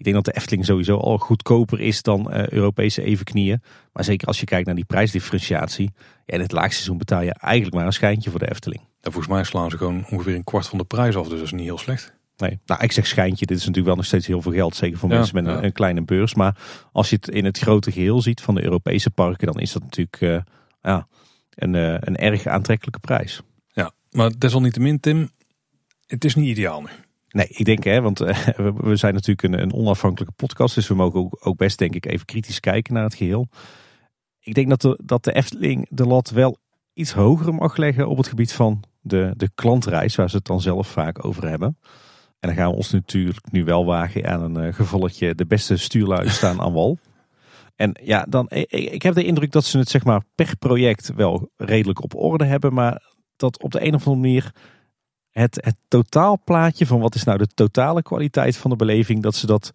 Ik 0.00 0.06
denk 0.06 0.16
dat 0.16 0.34
de 0.34 0.40
Efteling 0.40 0.64
sowieso 0.64 0.96
al 0.96 1.18
goedkoper 1.18 1.80
is 1.80 2.02
dan 2.02 2.30
eh, 2.30 2.48
Europese 2.48 3.02
evenknieën. 3.02 3.62
Maar 3.92 4.04
zeker 4.04 4.26
als 4.26 4.40
je 4.40 4.46
kijkt 4.46 4.66
naar 4.66 4.74
die 4.74 4.84
prijsdifferentiatie. 4.84 5.90
Ja, 6.26 6.34
in 6.34 6.40
het 6.40 6.52
laagseizoen 6.52 6.98
betaal 6.98 7.22
je 7.22 7.34
eigenlijk 7.34 7.74
maar 7.74 7.86
een 7.86 7.92
schijntje 7.92 8.30
voor 8.30 8.38
de 8.38 8.50
Efteling. 8.50 8.80
En 8.80 9.12
volgens 9.12 9.34
mij 9.34 9.44
slaan 9.44 9.70
ze 9.70 9.76
gewoon 9.76 10.04
ongeveer 10.10 10.34
een 10.34 10.44
kwart 10.44 10.66
van 10.66 10.78
de 10.78 10.84
prijs 10.84 11.16
af, 11.16 11.28
dus 11.28 11.38
dat 11.38 11.46
is 11.46 11.52
niet 11.52 11.64
heel 11.64 11.78
slecht. 11.78 12.14
Nee, 12.36 12.58
nou 12.66 12.82
ik 12.82 12.92
zeg 12.92 13.06
schijntje, 13.06 13.46
dit 13.46 13.56
is 13.56 13.60
natuurlijk 13.60 13.86
wel 13.86 13.96
nog 13.96 14.04
steeds 14.04 14.26
heel 14.26 14.42
veel 14.42 14.52
geld. 14.52 14.76
Zeker 14.76 14.98
voor 14.98 15.10
Ja, 15.10 15.16
mensen 15.16 15.34
met 15.34 15.46
een, 15.46 15.52
ja. 15.52 15.62
een 15.62 15.72
kleine 15.72 16.02
beurs. 16.02 16.34
Maar 16.34 16.56
als 16.92 17.10
je 17.10 17.16
het 17.16 17.28
in 17.28 17.44
het 17.44 17.58
grote 17.58 17.92
geheel 17.92 18.22
ziet 18.22 18.40
van 18.40 18.54
de 18.54 18.62
Europese 18.62 19.10
parken, 19.10 19.46
dan 19.46 19.60
is 19.60 19.72
dat 19.72 19.82
natuurlijk 19.82 20.20
eh, 20.20 20.52
ja, 20.82 21.06
een, 21.54 21.74
eh, 21.74 21.94
een 22.00 22.16
erg 22.16 22.46
aantrekkelijke 22.46 23.00
prijs. 23.00 23.42
Ja, 23.72 23.92
maar 24.10 24.30
desalniettemin 24.38 25.00
Tim, 25.00 25.30
het 26.06 26.24
is 26.24 26.34
niet 26.34 26.48
ideaal 26.48 26.80
nu. 26.80 26.88
Nee, 27.30 27.46
ik 27.48 27.64
denk 27.64 27.84
hè, 27.84 28.00
want 28.00 28.20
eh, 28.20 28.48
we, 28.76 28.96
zijn 28.96 29.14
natuurlijk 29.14 29.42
een, 29.42 29.62
een 29.62 29.72
onafhankelijke 29.72 30.34
podcast. 30.34 30.74
Dus 30.74 30.88
we 30.88 30.94
mogen 30.94 31.20
ook, 31.20 31.36
ook 31.40 31.56
best 31.56 31.78
denk 31.78 31.94
ik 31.94 32.06
even 32.06 32.26
kritisch 32.26 32.60
kijken 32.60 32.94
naar 32.94 33.04
het 33.04 33.14
geheel. 33.14 33.48
Ik 34.40 34.54
denk 34.54 34.68
dat 34.68 34.80
de, 34.80 35.00
dat 35.04 35.24
de 35.24 35.32
Efteling 35.32 35.86
de 35.90 36.06
lat 36.06 36.30
wel 36.30 36.56
iets 36.92 37.12
hoger 37.12 37.54
mag 37.54 37.76
leggen 37.76 38.08
op 38.08 38.16
het 38.16 38.28
gebied 38.28 38.52
van 38.52 38.82
de, 39.00 39.32
de 39.36 39.50
klantreis. 39.54 40.14
Waar 40.14 40.30
ze 40.30 40.36
het 40.36 40.46
dan 40.46 40.60
zelf 40.60 40.88
vaak 40.88 41.24
over 41.24 41.48
hebben. 41.48 41.78
En 42.40 42.48
dan 42.48 42.54
gaan 42.56 42.70
we 42.70 42.76
ons 42.76 42.90
natuurlijk 42.90 43.52
nu 43.52 43.64
wel 43.64 43.84
wagen 43.84 44.26
aan 44.26 44.42
een 44.42 44.64
eh, 44.64 44.74
gevalletje 44.74 45.34
de 45.34 45.46
beste 45.46 45.76
stuurlui 45.76 46.28
staan 46.28 46.60
aan 46.60 46.72
wal. 46.72 46.98
En 47.76 47.98
ja, 48.02 48.26
dan, 48.28 48.46
ik, 48.48 48.70
ik 48.70 49.02
heb 49.02 49.14
de 49.14 49.24
indruk 49.24 49.52
dat 49.52 49.64
ze 49.64 49.78
het 49.78 49.88
zeg 49.88 50.04
maar 50.04 50.22
per 50.34 50.56
project 50.56 51.12
wel 51.14 51.50
redelijk 51.56 52.02
op 52.02 52.14
orde 52.14 52.44
hebben. 52.44 52.74
Maar 52.74 53.02
dat 53.36 53.62
op 53.62 53.70
de 53.70 53.86
een 53.86 53.94
of 53.94 54.06
andere 54.06 54.26
manier 54.26 54.52
het, 55.30 55.58
het 55.64 55.76
totaalplaatje 55.88 56.86
van 56.86 57.00
wat 57.00 57.14
is 57.14 57.24
nou 57.24 57.38
de 57.38 57.46
totale 57.46 58.02
kwaliteit 58.02 58.56
van 58.56 58.70
de 58.70 58.76
beleving, 58.76 59.22
dat 59.22 59.34
ze 59.34 59.46
dat 59.46 59.72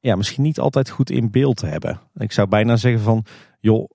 ja, 0.00 0.16
misschien 0.16 0.42
niet 0.42 0.60
altijd 0.60 0.90
goed 0.90 1.10
in 1.10 1.30
beeld 1.30 1.60
hebben. 1.60 2.00
Ik 2.14 2.32
zou 2.32 2.48
bijna 2.48 2.76
zeggen 2.76 3.02
van, 3.02 3.24
joh, 3.60 3.88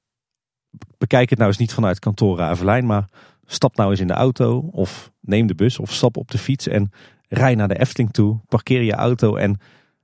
bekijk 0.97 1.29
het 1.29 1.37
nou 1.37 1.49
eens 1.49 1.59
niet 1.59 1.73
vanuit 1.73 1.99
kantoor 1.99 2.37
Ravelijn, 2.37 2.85
maar 2.85 3.09
stap 3.45 3.75
nou 3.75 3.91
eens 3.91 3.99
in 3.99 4.07
de 4.07 4.13
auto 4.13 4.69
of 4.71 5.11
neem 5.21 5.47
de 5.47 5.55
bus 5.55 5.79
of 5.79 5.91
stap 5.91 6.17
op 6.17 6.31
de 6.31 6.37
fiets 6.37 6.67
en 6.67 6.91
rij 7.27 7.55
naar 7.55 7.67
de 7.67 7.79
Efteling 7.79 8.11
toe, 8.11 8.39
parkeer 8.47 8.81
je 8.81 8.93
auto 8.93 9.35
en 9.35 9.59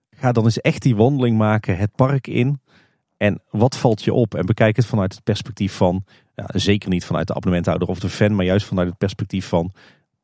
ga 0.10 0.32
dan 0.32 0.44
eens 0.44 0.62
echt 0.62 0.82
die 0.82 0.96
wandeling 0.96 1.38
maken, 1.38 1.78
het 1.78 1.96
park 1.96 2.28
in. 2.28 2.62
En 3.18 3.42
wat 3.50 3.78
valt 3.78 4.04
je 4.04 4.14
op? 4.14 4.36
En 4.36 4.46
bekijk 4.46 4.76
het 4.76 4.86
vanuit 4.86 5.14
het 5.14 5.24
perspectief 5.24 5.74
van, 5.74 6.04
ja, 6.36 6.46
zeker 6.48 6.90
niet 6.90 7.06
vanuit 7.06 7.28
de 7.28 7.34
abonnementhouder 7.34 7.88
of 7.88 8.00
de 8.00 8.10
fan, 8.10 8.36
maar 8.36 8.46
juist 8.46 8.66
vanuit 8.66 8.88
het 8.88 8.98
perspectief 8.98 9.48
van 9.48 9.72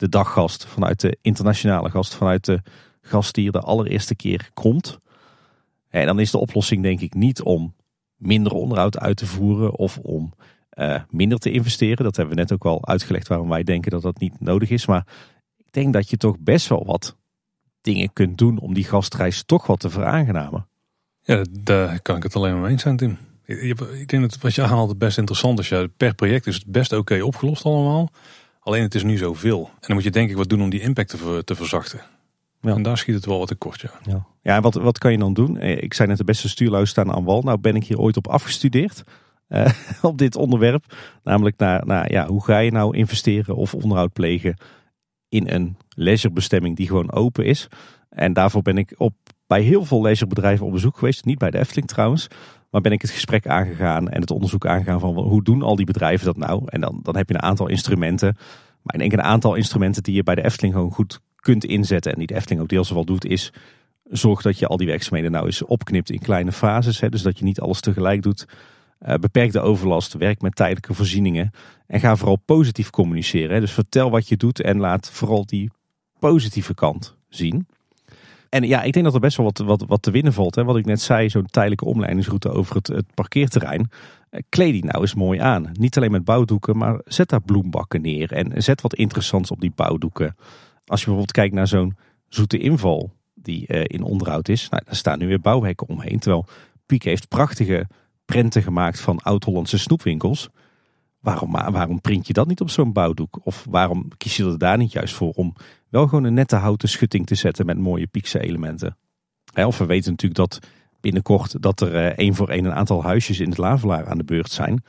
de 0.02 0.10
daggast, 0.10 0.66
vanuit 0.66 1.00
de 1.00 1.18
internationale 1.22 1.90
gast, 1.90 2.16
vanuit 2.16 2.46
de 2.46 2.62
gast 3.02 3.36
die 3.36 3.46
er 3.46 3.52
de 3.52 3.60
allereerste 3.60 4.16
keer 4.16 4.50
komt. 4.54 5.00
En 5.90 6.06
dan 6.06 6.20
is 6.20 6.32
de 6.32 6.38
oplossing 6.38 6.84
denk 6.84 7.00
ik 7.00 7.14
niet 7.14 7.42
om 7.42 7.76
minder 8.16 8.52
onderhoud 8.52 9.00
uit 9.00 9.18
te 9.18 9.26
voeren 9.26 9.76
of 9.76 9.98
om 9.98 10.34
eh, 10.70 11.02
minder 11.10 11.38
te 11.38 11.52
investeren. 11.52 12.04
Dat 12.04 12.16
hebben 12.16 12.36
we 12.36 12.42
net 12.42 12.52
ook 12.52 12.66
al 12.66 12.88
uitgelegd 12.88 13.28
waarom 13.28 13.50
wij 13.50 13.64
denken 13.64 13.92
dat 13.92 14.02
dat 14.02 14.20
niet 14.20 14.40
nodig 14.40 14.70
is. 14.70 14.86
Maar 14.86 15.08
ik 15.58 15.72
denk 15.72 15.94
dat 15.94 16.10
je 16.10 16.18
toch 16.18 16.40
best 16.40 16.68
wel 16.68 16.86
wat 16.86 17.18
dingen 17.82 18.14
kunt 18.14 18.38
doen 18.38 18.60
om 18.60 18.74
die 18.74 18.84
gastreis 18.84 19.44
toch 19.44 19.68
wat 19.68 19.80
te 19.80 19.90
veraangenamen. 19.90 20.68
Ja, 21.22 21.46
daar 21.60 22.02
kan 22.02 22.18
ik 22.18 22.24
het 22.24 22.36
alleen 22.36 22.52
maar 22.52 22.62
mee 22.62 22.72
eens 22.72 22.82
zijn, 22.82 22.98
Tim. 22.98 23.18
Ik 23.46 24.08
denk 24.08 24.22
dat 24.22 24.38
wat 24.38 24.56
je 24.56 24.62
aanhaalt 24.62 24.98
best 24.98 25.18
interessant 25.18 25.60
is. 25.60 25.70
Ja, 25.70 25.88
per 25.98 26.16
project 26.16 26.48
is 26.48 26.56
het 26.56 26.66
best 26.66 26.94
oké 26.94 27.22
opgelost 27.24 27.66
allemaal. 27.66 28.10
Alleen 28.64 28.82
het 28.84 28.96
is 28.96 29.04
nu 29.04 29.18
zoveel. 29.18 29.70
En 29.74 29.78
dan 29.80 29.96
moet 29.96 30.04
je 30.04 30.12
denk 30.12 30.30
ik 30.30 30.36
wat 30.36 30.50
doen 30.50 30.62
om 30.62 30.70
die 30.70 30.82
impact 30.82 31.10
te, 31.10 31.18
ver- 31.18 31.44
te 31.44 31.56
verzachten. 31.56 32.02
Ja. 32.62 32.74
En 32.76 32.82
daar 32.84 32.98
schiet 32.98 33.16
het 33.16 33.26
wel 33.26 33.38
wat 33.40 33.48
tekort, 33.48 33.82
ja. 33.82 33.92
Ja, 34.04 34.26
ja 34.42 34.62
wat, 34.62 34.74
wat 34.74 34.98
kan 34.98 35.12
je 35.12 35.18
dan 35.18 35.34
doen? 35.34 35.58
Eh, 35.58 35.84
Ik 35.84 35.94
zei 35.94 36.08
net 36.08 36.18
de 36.18 36.24
beste 36.24 36.50
stuurlui 36.50 36.86
staan 36.86 37.12
aan 37.12 37.24
wal. 37.24 37.42
Nou 37.42 37.58
ben 37.58 37.76
ik 37.76 37.84
hier 37.84 38.00
ooit 38.00 38.18
op 38.18 38.28
afgestudeerd. 38.28 39.04
eh, 39.48 39.72
op 40.02 40.18
dit 40.18 40.36
onderwerp. 40.36 40.96
Namelijk 41.24 41.58
naar, 41.58 41.86
naar 41.86 42.12
ja, 42.12 42.28
hoe 42.28 42.44
ga 42.44 42.58
je 42.60 42.72
nou 42.72 42.98
investeren 42.98 43.56
of 43.56 43.74
onderhoud 43.74 44.14
plegen 44.14 44.56
in 45.30 45.50
een 45.50 45.78
leisurebestemming 45.96 46.76
die 46.76 46.88
gewoon 46.88 47.12
open 47.12 47.46
is. 47.46 47.68
En 48.10 48.34
daarvoor 48.34 48.62
ben 48.62 48.78
ik 48.78 48.94
op, 48.98 49.14
bij 49.48 49.62
heel 49.62 49.86
veel 49.86 50.02
leisurebedrijven 50.02 50.66
op 50.66 50.72
bezoek 50.72 50.98
geweest. 50.98 51.26
Niet 51.26 51.38
bij 51.38 51.52
de 51.52 51.58
Efteling 51.58 51.88
trouwens. 51.88 52.28
Maar 52.72 52.82
ben 52.82 52.92
ik 52.92 53.02
het 53.02 53.12
gesprek 53.12 53.48
aangegaan 53.48 54.10
en 54.10 54.22
het 54.22 54.32
onderzoek 54.32 54.66
aangegaan 54.66 55.00
van 55.00 55.16
hoe 55.16 55.44
doen 55.44 55.62
al 55.62 55.76
die 55.76 55.86
bedrijven 55.86 56.26
dat 56.26 56.38
nou? 56.38 56.62
En 56.66 56.82
dan, 56.82 57.00
dan 57.04 57.16
heb 57.16 57.30
je 57.30 57.34
een 57.34 57.42
aantal 57.42 57.68
instrumenten. 57.68 58.36
Maar 58.82 58.94
ik 58.96 59.00
denk 59.00 59.12
een 59.12 59.22
aantal 59.22 59.56
instrumenten 59.56 60.04
die 60.04 60.16
je 60.16 60.24
bij 60.24 60.36
de 60.36 60.44
Efteling 60.44 60.74
gewoon 60.74 60.92
goed 60.92 61.20
kunt 61.36 61.66
inzetten. 61.66 62.12
En 62.12 62.18
die 62.18 62.28
de 62.28 62.36
Efteling 62.36 62.62
ook 62.62 62.70
deels 62.70 62.92
wel 62.92 63.06
doet 63.06 63.26
is 63.26 63.52
zorg 64.12 64.42
dat 64.42 64.60
je 64.60 64.68
al 64.68 64.78
die 64.78 64.88
werkzaamheden 64.88 65.32
nou 65.32 65.46
eens 65.46 65.62
opknipt 65.62 66.10
in 66.10 66.20
kleine 66.20 66.52
fases. 66.52 67.00
Hè, 67.00 67.10
dus 67.10 67.22
dat 67.22 67.38
je 67.38 67.44
niet 67.44 67.60
alles 67.60 67.80
tegelijk 67.80 68.22
doet. 68.22 68.48
Eh, 69.00 69.16
beperk 69.16 69.52
de 69.52 69.60
overlast, 69.60 70.14
werk 70.14 70.42
met 70.42 70.56
tijdelijke 70.56 70.94
voorzieningen. 70.94 71.52
En 71.88 72.00
ga 72.00 72.16
vooral 72.16 72.38
positief 72.46 72.90
communiceren. 72.90 73.54
Hè. 73.54 73.60
Dus 73.60 73.72
vertel 73.72 74.10
wat 74.10 74.28
je 74.28 74.38
doet 74.38 74.62
en 74.62 74.80
laat 74.80 75.12
vooral 75.12 75.46
die 75.46 75.72
positieve 76.20 76.74
kant 76.74 77.18
zien. 77.30 77.68
En 78.52 78.64
ja, 78.64 78.82
ik 78.82 78.94
denk 78.94 79.06
dat 79.06 79.14
er 79.14 79.20
best 79.20 79.38
wel 79.38 79.46
wat, 79.46 79.58
wat, 79.58 79.84
wat 79.88 80.02
te 80.02 80.12
winnen 80.12 80.34
valt. 80.34 80.56
Hè. 80.56 80.64
Wat 80.64 80.78
ik 80.78 80.86
net 80.86 81.02
zei, 81.02 81.30
zo'n 81.30 81.46
tijdelijke 81.46 81.86
omleidingsroute 81.86 82.50
over 82.50 82.76
het, 82.76 83.14
parkeerterrein. 83.14 83.90
Eh, 84.30 84.42
Kleed 84.50 84.74
die 84.74 84.86
nou 84.86 85.02
eens 85.02 85.14
mooi 85.14 85.40
aan. 85.40 85.70
Niet 85.74 85.98
alleen 85.98 86.12
met 86.12 86.24
bouwdoeken, 86.24 86.78
maar 86.78 87.02
zet 87.06 87.30
daar 87.30 87.42
bloembakken 87.42 88.02
neer. 88.02 88.32
En 88.32 88.64
zet 88.64 88.82
wat 88.82 88.96
interessants 88.96 89.52
op 89.52 89.62
die 89.62 89.72
bouwdoeken. 89.76 90.36
Als 90.86 91.00
je 91.00 91.06
bijvoorbeeld 91.06 91.32
kijkt 91.32 91.54
naar 91.54 91.68
zo'n 91.68 91.98
zoete 92.28 92.58
inval 92.58 93.12
die 93.34 93.68
eh, 93.68 93.84
in 93.88 94.04
onderhoud 94.04 94.48
is. 94.48 94.70
Nou, 94.70 94.84
daar 94.86 94.96
staan 94.96 95.20
nu 95.20 95.28
weer 95.28 95.42
bouwhekken 95.42 95.88
omheen. 95.88 96.20
Terwijl 96.20 96.46
Piek 96.86 97.04
heeft 97.04 97.28
prachtige 97.28 97.88
prenten 98.26 98.64
gemaakt 98.64 99.00
van 99.00 99.20
oud-Hollandse 99.20 99.78
snoepwinkels. 99.78 100.50
Waarom, 101.22 101.52
waarom 101.52 102.02
print 102.02 102.28
je 102.28 102.34
dat 102.34 102.48
niet 102.48 102.62
op 102.62 102.70
zo'n 102.70 102.94
bouwdoek? 102.94 103.40
Of 103.44 103.66
waarom 103.70 104.08
kies 104.18 104.38
je 104.38 104.46
er 104.46 104.58
daar 104.58 104.78
niet 104.78 104.92
juist 104.92 105.14
voor 105.14 105.32
om 105.32 105.56
wel 105.90 106.08
gewoon 106.08 106.24
een 106.24 106.34
nette 106.34 106.56
houten 106.56 106.90
schutting 106.90 107.26
te 107.26 107.36
zetten 107.36 107.66
met 107.66 107.78
mooie 107.78 108.08
piekse 108.08 108.40
elementen? 108.40 108.98
Of 109.54 109.78
we 109.78 109.86
weten 109.86 110.12
natuurlijk 110.12 110.40
dat 110.40 110.60
binnenkort 111.02 111.62
dat 111.62 111.82
er 111.82 111.96
eh, 111.96 112.06
één 112.06 112.36
voor 112.36 112.50
één 112.50 112.66
een 112.66 112.74
aantal 112.74 113.04
huisjes 113.04 113.40
in 113.40 113.50
het 113.50 113.58
Lavelaar 113.58 114.08
aan 114.08 114.18
de 114.18 114.24
beurt 114.24 114.52
zijn. 114.52 114.84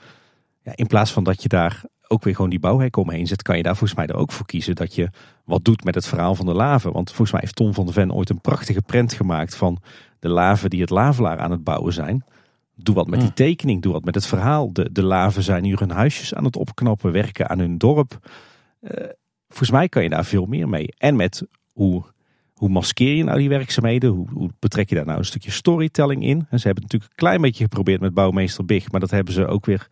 Ja, 0.63 0.73
in 0.75 0.87
plaats 0.87 1.13
van 1.13 1.25
dat 1.25 1.43
je 1.43 1.49
daar 1.49 1.85
ook 2.09 2.25
weer 2.25 2.35
gewoon 2.35 2.51
die 2.51 2.59
bouwhekken 2.59 3.03
omheen 3.03 3.27
zet, 3.27 3.43
kan 3.43 3.57
je 3.57 3.63
daar 3.63 3.77
volgens 3.77 3.99
mij 3.99 4.07
er 4.07 4.17
ook 4.17 4.33
voor 4.33 4.47
kiezen 4.47 4.75
dat 4.75 4.95
je 4.95 5.11
wat 5.45 5.65
doet 5.65 5.85
met 5.85 5.95
het 5.95 6.07
verhaal 6.07 6.35
van 6.35 6.47
de 6.47 6.55
laven. 6.55 6.93
Want 6.93 7.09
volgens 7.09 7.31
mij 7.31 7.41
heeft 7.41 7.57
Tom 7.57 7.75
van 7.75 7.87
de 7.87 7.93
Ven 7.93 8.13
ooit 8.13 8.31
een 8.31 8.41
prachtige 8.41 8.83
prent 8.83 9.13
gemaakt 9.13 9.57
van 9.57 9.83
de 10.19 10.29
laven 10.29 10.71
die 10.71 10.81
het 10.81 10.91
Lavelaar 10.91 11.39
aan 11.39 11.51
het 11.51 11.65
bouwen 11.65 11.93
zijn. 11.93 12.25
Doe 12.75 12.95
wat 12.95 13.07
met 13.07 13.21
die 13.21 13.33
tekening, 13.33 13.83
doe 13.83 13.93
wat 13.93 14.05
met 14.05 14.15
het 14.15 14.27
verhaal. 14.27 14.73
De, 14.73 14.93
de 14.93 15.03
laven 15.03 15.43
zijn 15.43 15.65
hier 15.65 15.79
hun 15.79 15.91
huisjes 15.91 16.35
aan 16.35 16.45
het 16.45 16.57
opknappen, 16.57 17.13
werken 17.13 17.49
aan 17.49 17.59
hun 17.59 17.79
dorp. 17.79 18.31
Eh, 18.81 19.09
volgens 19.49 19.71
mij 19.71 19.89
kan 19.89 20.03
je 20.03 20.09
daar 20.09 20.25
veel 20.25 20.47
meer 20.47 20.69
mee. 20.69 20.95
En 20.97 21.17
met 21.17 21.47
hoe, 21.73 22.05
hoe 22.55 22.69
maskeer 22.69 23.15
je 23.15 23.25
nou 23.25 23.39
die 23.39 23.49
werkzaamheden? 23.49 24.11
Hoe, 24.11 24.29
hoe 24.33 24.51
betrek 24.59 24.89
je 24.89 24.95
daar 24.95 25.07
nou 25.07 25.19
een 25.19 25.25
stukje 25.25 25.51
storytelling 25.51 26.23
in? 26.23 26.47
En 26.51 26.61
ze 26.61 26.67
hebben 26.67 26.83
het 26.83 26.93
natuurlijk 26.93 27.11
een 27.11 27.27
klein 27.27 27.41
beetje 27.41 27.65
geprobeerd 27.65 28.01
met 28.01 28.15
bouwmeester 28.15 28.65
Big, 28.65 28.91
maar 28.91 29.01
dat 29.01 29.11
hebben 29.11 29.35
ze 29.35 29.47
ook 29.47 29.67
weer 29.67 29.89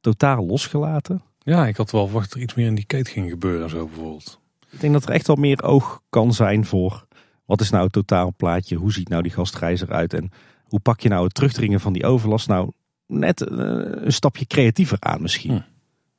totaal 0.00 0.46
losgelaten. 0.46 1.22
Ja, 1.38 1.66
ik 1.66 1.76
had 1.76 1.90
wel 1.90 2.04
verwacht 2.04 2.28
dat 2.28 2.36
er 2.36 2.42
iets 2.42 2.54
meer 2.54 2.66
in 2.66 2.74
die 2.74 2.86
keten 2.86 3.12
ging 3.12 3.30
gebeuren 3.30 3.62
en 3.62 3.70
zo 3.70 3.86
bijvoorbeeld. 3.86 4.40
Ik 4.70 4.80
denk 4.80 4.92
dat 4.92 5.04
er 5.04 5.10
echt 5.10 5.26
wel 5.26 5.36
meer 5.36 5.62
oog 5.62 6.00
kan 6.08 6.32
zijn 6.32 6.64
voor 6.64 7.06
wat 7.52 7.60
is 7.60 7.70
nou 7.70 7.84
het 7.84 7.92
totaalplaatje? 7.92 8.76
Hoe 8.76 8.92
ziet 8.92 9.08
nou 9.08 9.22
die 9.22 9.32
gastreis 9.32 9.80
eruit? 9.80 10.14
En 10.14 10.30
hoe 10.72 10.80
pak 10.80 11.00
je 11.00 11.08
nou 11.08 11.24
het 11.24 11.34
terugdringen 11.34 11.80
van 11.80 11.92
die 11.92 12.04
overlast 12.04 12.48
nou 12.48 12.70
net 13.06 13.40
eh, 13.40 13.56
een 14.04 14.12
stapje 14.12 14.46
creatiever 14.46 14.96
aan 15.00 15.22
misschien? 15.22 15.62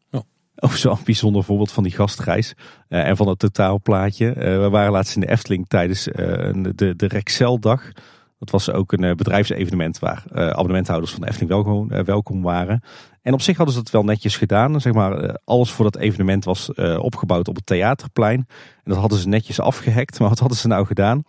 Hm. 0.10 0.20
Of 0.56 0.76
zo'n 0.76 0.98
bijzonder 1.04 1.44
voorbeeld 1.44 1.72
van 1.72 1.84
die 1.84 1.92
gastreis 1.92 2.54
eh, 2.88 3.08
en 3.08 3.18
van 3.18 3.28
het 3.28 3.40
totaalplaatje. 3.40 4.32
Eh, 4.32 4.60
we 4.60 4.70
waren 4.70 4.92
laatst 4.92 5.16
in 5.16 5.22
de 5.22 5.30
Efteling 5.30 5.68
tijdens 5.68 6.08
eh, 6.08 6.54
de, 6.76 6.96
de 6.96 7.08
Rexel-dag. 7.08 7.84
Dat 7.84 8.02
Dat 8.40 8.50
was 8.50 8.72
ook 8.72 8.92
een 8.92 9.16
bedrijfsevenement 9.16 10.00
waar 10.00 10.24
abonnementhouders 10.32 11.12
van 11.12 11.22
de 11.22 11.28
Efteling 11.28 11.52
welkom, 11.52 11.88
welkom 11.88 12.42
waren. 12.42 12.84
En 13.22 13.34
op 13.34 13.42
zich 13.42 13.58
hadden 13.58 13.76
ze 13.76 13.82
dat 13.82 13.92
wel 13.92 14.04
netjes 14.04 14.38
gedaan. 14.38 14.82
Zeg 14.82 14.94
maar, 14.94 15.40
alles 15.44 15.72
voor 15.72 15.86
dat 15.86 15.98
evenement 15.98 16.46
was 16.46 16.74
opgebouwd 16.98 17.48
op 17.48 17.56
het 17.56 17.66
theaterplein. 17.66 18.38
En 18.84 18.92
dat 18.92 18.98
hadden 18.98 19.20
ze 19.20 19.28
netjes 19.28 19.60
afgehekt. 19.60 20.18
Maar 20.20 20.30
wat 20.30 20.40
hadden 20.40 20.58
ze 20.58 20.68
nou 20.68 20.86
gedaan? 20.86 21.24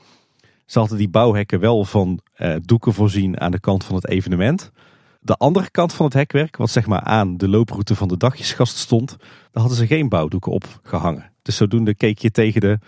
Ze 0.66 0.78
hadden 0.78 0.99
die 0.99 1.09
bouwhekken 1.09 1.61
wel 1.61 1.85
van 1.85 2.20
doeken 2.62 2.93
voorzien 2.93 3.41
aan 3.41 3.51
de 3.51 3.61
kant 3.61 3.85
van 3.85 3.95
het 3.95 4.09
evenement. 4.09 4.73
De 5.20 5.36
andere 5.36 5.70
kant 5.70 5.93
van 5.93 6.05
het 6.05 6.15
hekwerk, 6.15 6.57
wat 6.57 6.70
zeg 6.70 6.86
maar 6.86 7.01
aan 7.01 7.36
de 7.36 7.49
looproute 7.49 7.95
van 7.95 8.09
de 8.09 8.16
dagjesgast 8.16 8.77
stond, 8.77 9.16
daar 9.19 9.62
hadden 9.62 9.77
ze 9.77 9.86
geen 9.86 10.09
bouwdoeken 10.09 10.53
op 10.53 10.81
gehangen. 10.82 11.32
Dus 11.43 11.57
zodoende 11.57 11.95
keek 11.95 12.19
je 12.19 12.31
tegen 12.31 12.61
de 12.61 12.78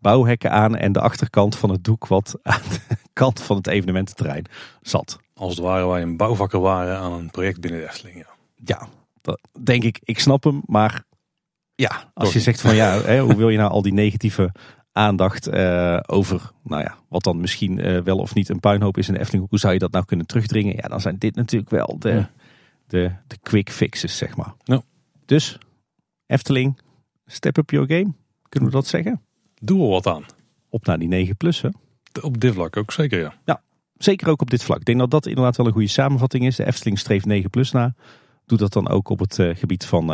bouwhekken 0.00 0.50
aan 0.50 0.76
en 0.76 0.92
de 0.92 1.00
achterkant 1.00 1.56
van 1.56 1.70
het 1.70 1.84
doek 1.84 2.06
wat 2.06 2.38
aan 2.42 2.60
de 2.70 2.96
kant 3.12 3.40
van 3.40 3.56
het 3.56 3.66
evenemententerrein 3.66 4.44
zat. 4.80 5.18
Als 5.34 5.56
het 5.56 5.64
ware 5.64 5.86
wij 5.86 6.02
een 6.02 6.16
bouwvakker 6.16 6.60
waren 6.60 6.98
aan 6.98 7.12
een 7.12 7.30
project 7.30 7.60
binnen 7.60 7.80
de 7.80 7.86
Efteling. 7.86 8.16
Ja, 8.16 8.26
ja 8.64 8.88
dat 9.20 9.40
denk 9.62 9.84
ik. 9.84 10.00
Ik 10.04 10.18
snap 10.18 10.44
hem, 10.44 10.62
maar 10.66 11.04
ja, 11.74 12.10
als 12.14 12.32
je 12.32 12.40
zegt 12.40 12.60
van 12.60 12.74
ja, 12.74 13.00
hè, 13.00 13.20
hoe 13.20 13.36
wil 13.36 13.48
je 13.48 13.58
nou 13.58 13.70
al 13.70 13.82
die 13.82 13.92
negatieve 13.92 14.52
aandacht 14.98 15.48
uh, 15.48 16.00
over 16.06 16.50
nou 16.62 16.82
ja, 16.82 16.98
wat 17.08 17.22
dan 17.22 17.40
misschien 17.40 17.86
uh, 17.86 18.00
wel 18.00 18.18
of 18.18 18.34
niet 18.34 18.48
een 18.48 18.60
puinhoop 18.60 18.98
is 18.98 19.08
in 19.08 19.14
de 19.14 19.20
Efteling. 19.20 19.48
Hoe 19.48 19.58
zou 19.58 19.72
je 19.72 19.78
dat 19.78 19.92
nou 19.92 20.04
kunnen 20.04 20.26
terugdringen? 20.26 20.76
Ja, 20.76 20.88
dan 20.88 21.00
zijn 21.00 21.18
dit 21.18 21.34
natuurlijk 21.34 21.70
wel 21.70 21.96
de, 21.98 22.10
ja. 22.10 22.30
de, 22.86 23.12
de 23.26 23.38
quick 23.42 23.70
fixes, 23.70 24.16
zeg 24.16 24.36
maar. 24.36 24.54
Ja. 24.64 24.82
Dus, 25.24 25.58
Efteling, 26.26 26.78
step 27.26 27.56
up 27.56 27.70
your 27.70 27.86
game. 27.86 28.12
Kunnen 28.48 28.68
we 28.68 28.74
dat 28.74 28.86
zeggen? 28.86 29.22
Doe 29.60 29.82
er 29.82 29.88
wat 29.88 30.06
aan. 30.06 30.24
Op 30.68 30.86
naar 30.86 30.98
die 30.98 31.08
9 31.08 31.36
plus, 31.36 31.60
hè? 31.60 31.68
Op 32.22 32.40
dit 32.40 32.54
vlak 32.54 32.76
ook 32.76 32.92
zeker, 32.92 33.20
ja. 33.20 33.34
Ja, 33.44 33.62
zeker 33.96 34.28
ook 34.28 34.40
op 34.40 34.50
dit 34.50 34.62
vlak. 34.62 34.78
Ik 34.78 34.84
denk 34.84 34.98
dat 34.98 35.10
dat 35.10 35.26
inderdaad 35.26 35.56
wel 35.56 35.66
een 35.66 35.72
goede 35.72 35.88
samenvatting 35.88 36.46
is. 36.46 36.56
De 36.56 36.66
Efteling 36.66 36.98
streeft 36.98 37.26
9 37.26 37.50
plus 37.50 37.70
na. 37.70 37.94
Doe 38.46 38.58
dat 38.58 38.72
dan 38.72 38.88
ook 38.88 39.08
op 39.08 39.18
het 39.18 39.38
uh, 39.38 39.56
gebied 39.56 39.84
van 39.84 40.08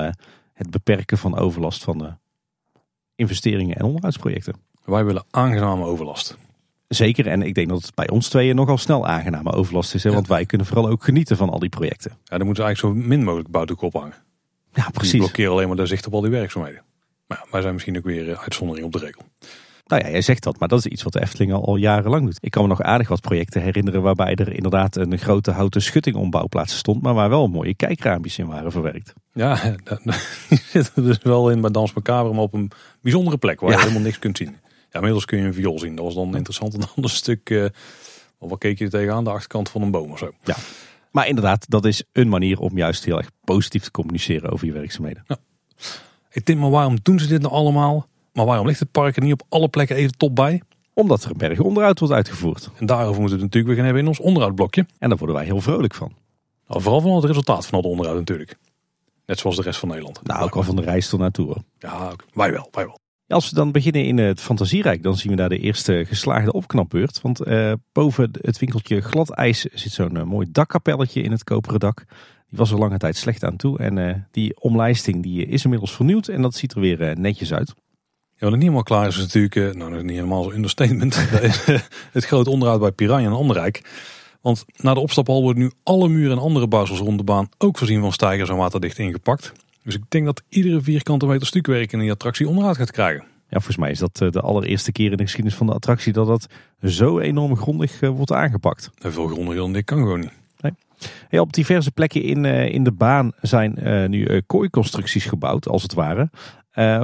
het 0.52 0.70
beperken 0.70 1.18
van 1.18 1.36
overlast 1.36 1.84
van 1.84 2.18
investeringen 3.14 3.76
en 3.76 3.84
onderhoudsprojecten. 3.84 4.54
Wij 4.84 5.04
willen 5.04 5.24
aangename 5.30 5.84
overlast. 5.84 6.36
Zeker, 6.88 7.26
en 7.26 7.42
ik 7.42 7.54
denk 7.54 7.68
dat 7.68 7.82
het 7.82 7.94
bij 7.94 8.08
ons 8.08 8.28
tweeën 8.28 8.56
nogal 8.56 8.78
snel 8.78 9.06
aangename 9.06 9.52
overlast 9.52 9.94
is. 9.94 10.02
Hè? 10.04 10.12
Want 10.12 10.26
wij 10.26 10.46
kunnen 10.46 10.66
vooral 10.66 10.88
ook 10.88 11.04
genieten 11.04 11.36
van 11.36 11.50
al 11.50 11.58
die 11.58 11.68
projecten. 11.68 12.10
Ja, 12.24 12.36
dan 12.36 12.46
moeten 12.46 12.64
ze 12.64 12.68
eigenlijk 12.68 13.00
zo 13.00 13.08
min 13.08 13.24
mogelijk 13.24 13.50
bouwdoek 13.50 13.82
ophangen. 13.82 14.14
Ja, 14.72 14.88
precies. 14.92 15.10
Die 15.10 15.20
blokkeren 15.20 15.52
alleen 15.52 15.68
maar 15.68 15.76
de 15.76 15.86
zicht 15.86 16.06
op 16.06 16.14
al 16.14 16.20
die 16.20 16.30
werkzaamheden. 16.30 16.82
Maar 17.26 17.38
ja, 17.42 17.50
wij 17.50 17.60
zijn 17.60 17.72
misschien 17.72 17.96
ook 17.96 18.04
weer 18.04 18.36
uitzondering 18.36 18.86
op 18.86 18.92
de 18.92 18.98
regel. 18.98 19.22
Nou 19.86 20.04
ja, 20.04 20.10
jij 20.10 20.20
zegt 20.20 20.42
dat, 20.42 20.58
maar 20.58 20.68
dat 20.68 20.78
is 20.78 20.86
iets 20.86 21.02
wat 21.02 21.12
de 21.12 21.20
Efteling 21.20 21.52
al, 21.52 21.66
al 21.66 21.76
jarenlang 21.76 22.24
doet. 22.24 22.38
Ik 22.40 22.50
kan 22.50 22.62
me 22.62 22.68
nog 22.68 22.82
aardig 22.82 23.08
wat 23.08 23.20
projecten 23.20 23.62
herinneren 23.62 24.02
waarbij 24.02 24.34
er 24.34 24.52
inderdaad 24.52 24.96
een 24.96 25.18
grote 25.18 25.50
houten 25.50 25.82
schutting 25.82 26.16
om 26.16 26.30
bouwplaatsen 26.30 26.78
stond, 26.78 27.02
maar 27.02 27.14
waar 27.14 27.28
wel 27.28 27.48
mooie 27.48 27.74
kijkraampjes 27.74 28.38
in 28.38 28.46
waren 28.46 28.72
verwerkt. 28.72 29.12
Ja, 29.32 29.76
die 30.48 30.62
zitten 30.66 31.04
dus 31.04 31.18
wel 31.22 31.50
in 31.50 31.60
bij 31.60 31.70
Dans 31.70 31.92
Macabre, 31.92 32.32
maar 32.32 32.42
op 32.42 32.54
een 32.54 32.70
bijzondere 33.00 33.36
plek 33.36 33.60
waar 33.60 33.70
je 33.70 33.78
helemaal 33.78 34.02
niks 34.02 34.18
kunt 34.18 34.36
zien. 34.36 34.56
Ja, 34.94 35.00
inmiddels 35.00 35.24
kun 35.24 35.38
je 35.38 35.44
een 35.44 35.54
viool 35.54 35.78
zien. 35.78 35.94
Dat 35.94 36.04
was 36.04 36.14
dan 36.14 36.36
interessant. 36.36 36.74
Een 36.74 36.88
ander 36.96 37.10
stuk, 37.10 37.50
uh, 37.50 37.66
wat 38.38 38.58
keek 38.58 38.78
je 38.78 38.88
tegenaan? 38.88 39.24
De 39.24 39.30
achterkant 39.30 39.68
van 39.68 39.82
een 39.82 39.90
boom 39.90 40.10
of 40.10 40.18
zo. 40.18 40.30
Ja, 40.44 40.56
maar 41.10 41.28
inderdaad, 41.28 41.70
dat 41.70 41.84
is 41.84 42.02
een 42.12 42.28
manier 42.28 42.58
om 42.58 42.76
juist 42.76 43.04
heel 43.04 43.18
erg 43.18 43.30
positief 43.44 43.82
te 43.82 43.90
communiceren 43.90 44.50
over 44.50 44.66
je 44.66 44.72
werkzaamheden. 44.72 45.24
Ja. 45.26 45.36
Ik 46.30 46.46
denk 46.46 46.58
maar 46.58 46.70
waarom 46.70 46.96
doen 47.02 47.18
ze 47.18 47.26
dit 47.26 47.40
nou 47.42 47.54
allemaal? 47.54 48.06
Maar 48.32 48.44
waarom 48.44 48.66
ligt 48.66 48.80
het 48.80 48.90
park 48.90 49.16
er 49.16 49.22
niet 49.22 49.32
op 49.32 49.42
alle 49.48 49.68
plekken 49.68 49.96
even 49.96 50.16
top 50.16 50.34
bij? 50.34 50.62
Omdat 50.92 51.24
er 51.24 51.30
een 51.30 51.36
berg 51.36 51.60
onderhoud 51.60 51.98
wordt 51.98 52.14
uitgevoerd. 52.14 52.70
En 52.76 52.86
daarover 52.86 53.20
moeten 53.20 53.38
we 53.38 53.44
het 53.44 53.54
natuurlijk 53.54 53.66
weer 53.66 53.76
gaan 53.76 53.84
hebben 53.84 54.02
in 54.02 54.08
ons 54.08 54.20
onderhoudblokje. 54.20 54.86
En 54.98 55.08
daar 55.08 55.18
worden 55.18 55.36
wij 55.36 55.44
heel 55.44 55.60
vrolijk 55.60 55.94
van. 55.94 56.12
Nou, 56.66 56.82
vooral 56.82 57.00
van 57.00 57.14
het 57.14 57.24
resultaat 57.24 57.66
van 57.66 57.78
het 57.78 57.86
onderhoud 57.86 58.18
natuurlijk. 58.18 58.56
Net 59.26 59.38
zoals 59.38 59.56
de 59.56 59.62
rest 59.62 59.78
van 59.78 59.88
Nederland. 59.88 60.22
Nou, 60.22 60.42
ook 60.42 60.54
al 60.56 60.62
van 60.62 60.76
de 60.76 60.82
reis 60.82 61.08
tot 61.08 61.20
naartoe. 61.20 61.56
Ja, 61.78 62.12
wij 62.32 62.52
wel, 62.52 62.68
wij 62.70 62.86
wel. 62.86 63.02
Als 63.28 63.50
we 63.50 63.56
dan 63.56 63.72
beginnen 63.72 64.04
in 64.04 64.18
het 64.18 64.40
Fantasierijk, 64.40 65.02
dan 65.02 65.16
zien 65.16 65.30
we 65.30 65.36
daar 65.36 65.48
de 65.48 65.58
eerste 65.58 66.04
geslaagde 66.08 66.52
opknapbeurt. 66.52 67.20
Want 67.20 67.46
uh, 67.46 67.72
boven 67.92 68.30
het 68.40 68.58
winkeltje 68.58 69.00
glad 69.00 69.30
ijs 69.30 69.60
zit 69.60 69.92
zo'n 69.92 70.16
uh, 70.16 70.22
mooi 70.22 70.46
dakkapelletje 70.50 71.22
in 71.22 71.30
het 71.30 71.44
koperen 71.44 71.80
dak. 71.80 72.04
Die 72.48 72.58
was 72.58 72.70
er 72.70 72.78
lange 72.78 72.98
tijd 72.98 73.16
slecht 73.16 73.44
aan 73.44 73.56
toe. 73.56 73.78
En 73.78 73.96
uh, 73.96 74.14
die 74.30 74.60
omlijsting 74.60 75.22
die 75.22 75.46
is 75.46 75.64
inmiddels 75.64 75.92
vernieuwd 75.92 76.28
en 76.28 76.42
dat 76.42 76.54
ziet 76.54 76.72
er 76.72 76.80
weer 76.80 77.18
netjes 77.18 77.52
uit. 77.52 77.74
Ja, 78.36 78.40
wat 78.40 78.48
nog 78.48 78.52
niet 78.52 78.62
helemaal 78.62 78.82
klaar 78.82 79.06
is, 79.06 79.16
is 79.16 79.22
natuurlijk, 79.34 79.76
nou 79.76 80.02
niet 80.02 80.16
helemaal 80.16 80.42
zo'n 80.42 80.54
understatement, 80.54 81.14
het 82.12 82.24
grote 82.24 82.50
onderhoud 82.50 82.80
bij 82.80 82.92
Piranha 82.92 83.26
en 83.26 83.32
Anderrijk. 83.32 83.82
Want 84.40 84.64
na 84.76 84.94
de 84.94 85.00
opstaphal 85.00 85.42
worden 85.42 85.62
nu 85.62 85.70
alle 85.82 86.08
muren 86.08 86.36
en 86.36 86.42
andere 86.42 86.66
bouwsels 86.66 86.98
rond 86.98 87.18
de 87.18 87.24
baan 87.24 87.48
ook 87.58 87.78
voorzien 87.78 88.00
van 88.00 88.12
stijgers 88.12 88.50
en 88.50 88.56
waterdicht 88.56 88.98
ingepakt. 88.98 89.52
Dus 89.84 89.94
ik 89.94 90.02
denk 90.08 90.24
dat 90.24 90.42
iedere 90.48 90.80
vierkante 90.80 91.26
meter 91.26 91.46
stukwerk 91.46 91.92
in 91.92 91.98
die 91.98 92.10
attractie 92.10 92.48
onderhoud 92.48 92.76
gaat 92.76 92.90
krijgen. 92.90 93.24
Ja, 93.24 93.60
volgens 93.60 93.76
mij 93.76 93.90
is 93.90 93.98
dat 93.98 94.20
eh, 94.20 94.30
de 94.30 94.40
allereerste 94.40 94.92
keer 94.92 95.10
in 95.10 95.16
de 95.16 95.22
geschiedenis 95.22 95.58
van 95.58 95.66
de 95.66 95.72
attractie 95.72 96.12
dat 96.12 96.26
dat 96.26 96.46
zo 96.82 97.18
enorm 97.18 97.56
grondig 97.56 98.00
eh, 98.00 98.08
wordt 98.08 98.32
aangepakt. 98.32 98.90
En 98.98 99.12
veel 99.12 99.26
grondiger 99.26 99.60
dan 99.60 99.72
dit 99.72 99.84
kan 99.84 99.98
gewoon 99.98 100.20
niet. 100.20 100.32
Nee. 101.30 101.40
op 101.40 101.52
diverse 101.52 101.90
plekken 101.90 102.22
in, 102.22 102.44
in 102.44 102.84
de 102.84 102.92
baan 102.92 103.32
zijn 103.40 103.78
nu 104.10 104.40
kooiconstructies 104.46 105.24
gebouwd, 105.24 105.68
als 105.68 105.82
het 105.82 105.94
ware, 105.94 106.30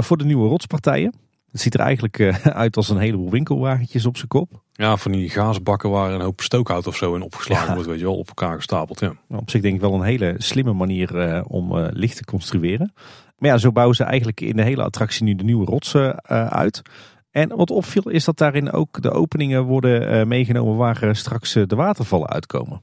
voor 0.03 0.17
de 0.17 0.25
nieuwe 0.25 0.49
rotspartijen. 0.49 1.15
Het 1.53 1.61
ziet 1.61 1.75
er 1.75 1.81
eigenlijk 1.81 2.19
eh, 2.19 2.47
uit 2.65 2.77
als 2.77 2.89
een 2.89 2.99
heleboel 2.99 3.31
winkelwagentjes 3.31 4.07
op 4.07 4.17
zijn 4.17 4.29
kop. 4.29 4.63
Ja, 4.73 4.97
van 4.97 5.13
die 5.13 5.31
gaasbakken 5.31 5.91
waar 5.91 6.13
een 6.13 6.21
hoop 6.21 6.41
stookhout 6.41 6.87
of 6.87 6.97
zo 6.97 7.15
in 7.15 7.23
opgeslagen 7.23 7.75
wordt, 7.75 7.89
weet 7.89 7.99
je 7.99 8.05
wel, 8.05 8.19
op 8.19 8.29
elkaar 8.29 8.57
gestapeld. 8.57 9.01
Ja. 9.01 9.13
Op 9.29 9.51
zich 9.51 9.61
denk 9.61 9.75
ik 9.75 9.81
wel 9.81 9.95
een 9.95 10.03
hele 10.03 10.35
slimme 10.39 10.73
manier 10.73 11.29
uh, 11.29 11.45
om 11.47 11.77
uh, 11.77 11.87
licht 11.91 12.17
te 12.17 12.25
construeren. 12.25 12.93
Maar 13.39 13.51
ja, 13.51 13.59
zo 13.59 13.73
bouwen 13.73 13.97
ze 13.97 14.05
eigenlijk 14.05 14.41
in 14.41 14.57
de 14.57 14.63
hele 14.63 14.83
attractie 14.83 15.25
nu 15.25 15.35
de 15.35 15.45
nieuwe 15.45 15.65
rotsen 15.65 16.25
uit. 16.51 16.83
En 17.31 17.57
wat 17.57 17.71
opviel 17.71 18.09
is 18.09 18.25
dat 18.25 18.39
daarin 18.39 18.73
ook 18.73 19.03
de 19.03 19.11
openingen 19.11 19.65
worden 19.65 20.29
meegenomen 20.29 20.77
waar 20.77 21.17
straks 21.17 21.53
de 21.53 21.77
watervallen 21.77 22.29
uitkomen. 22.29 22.83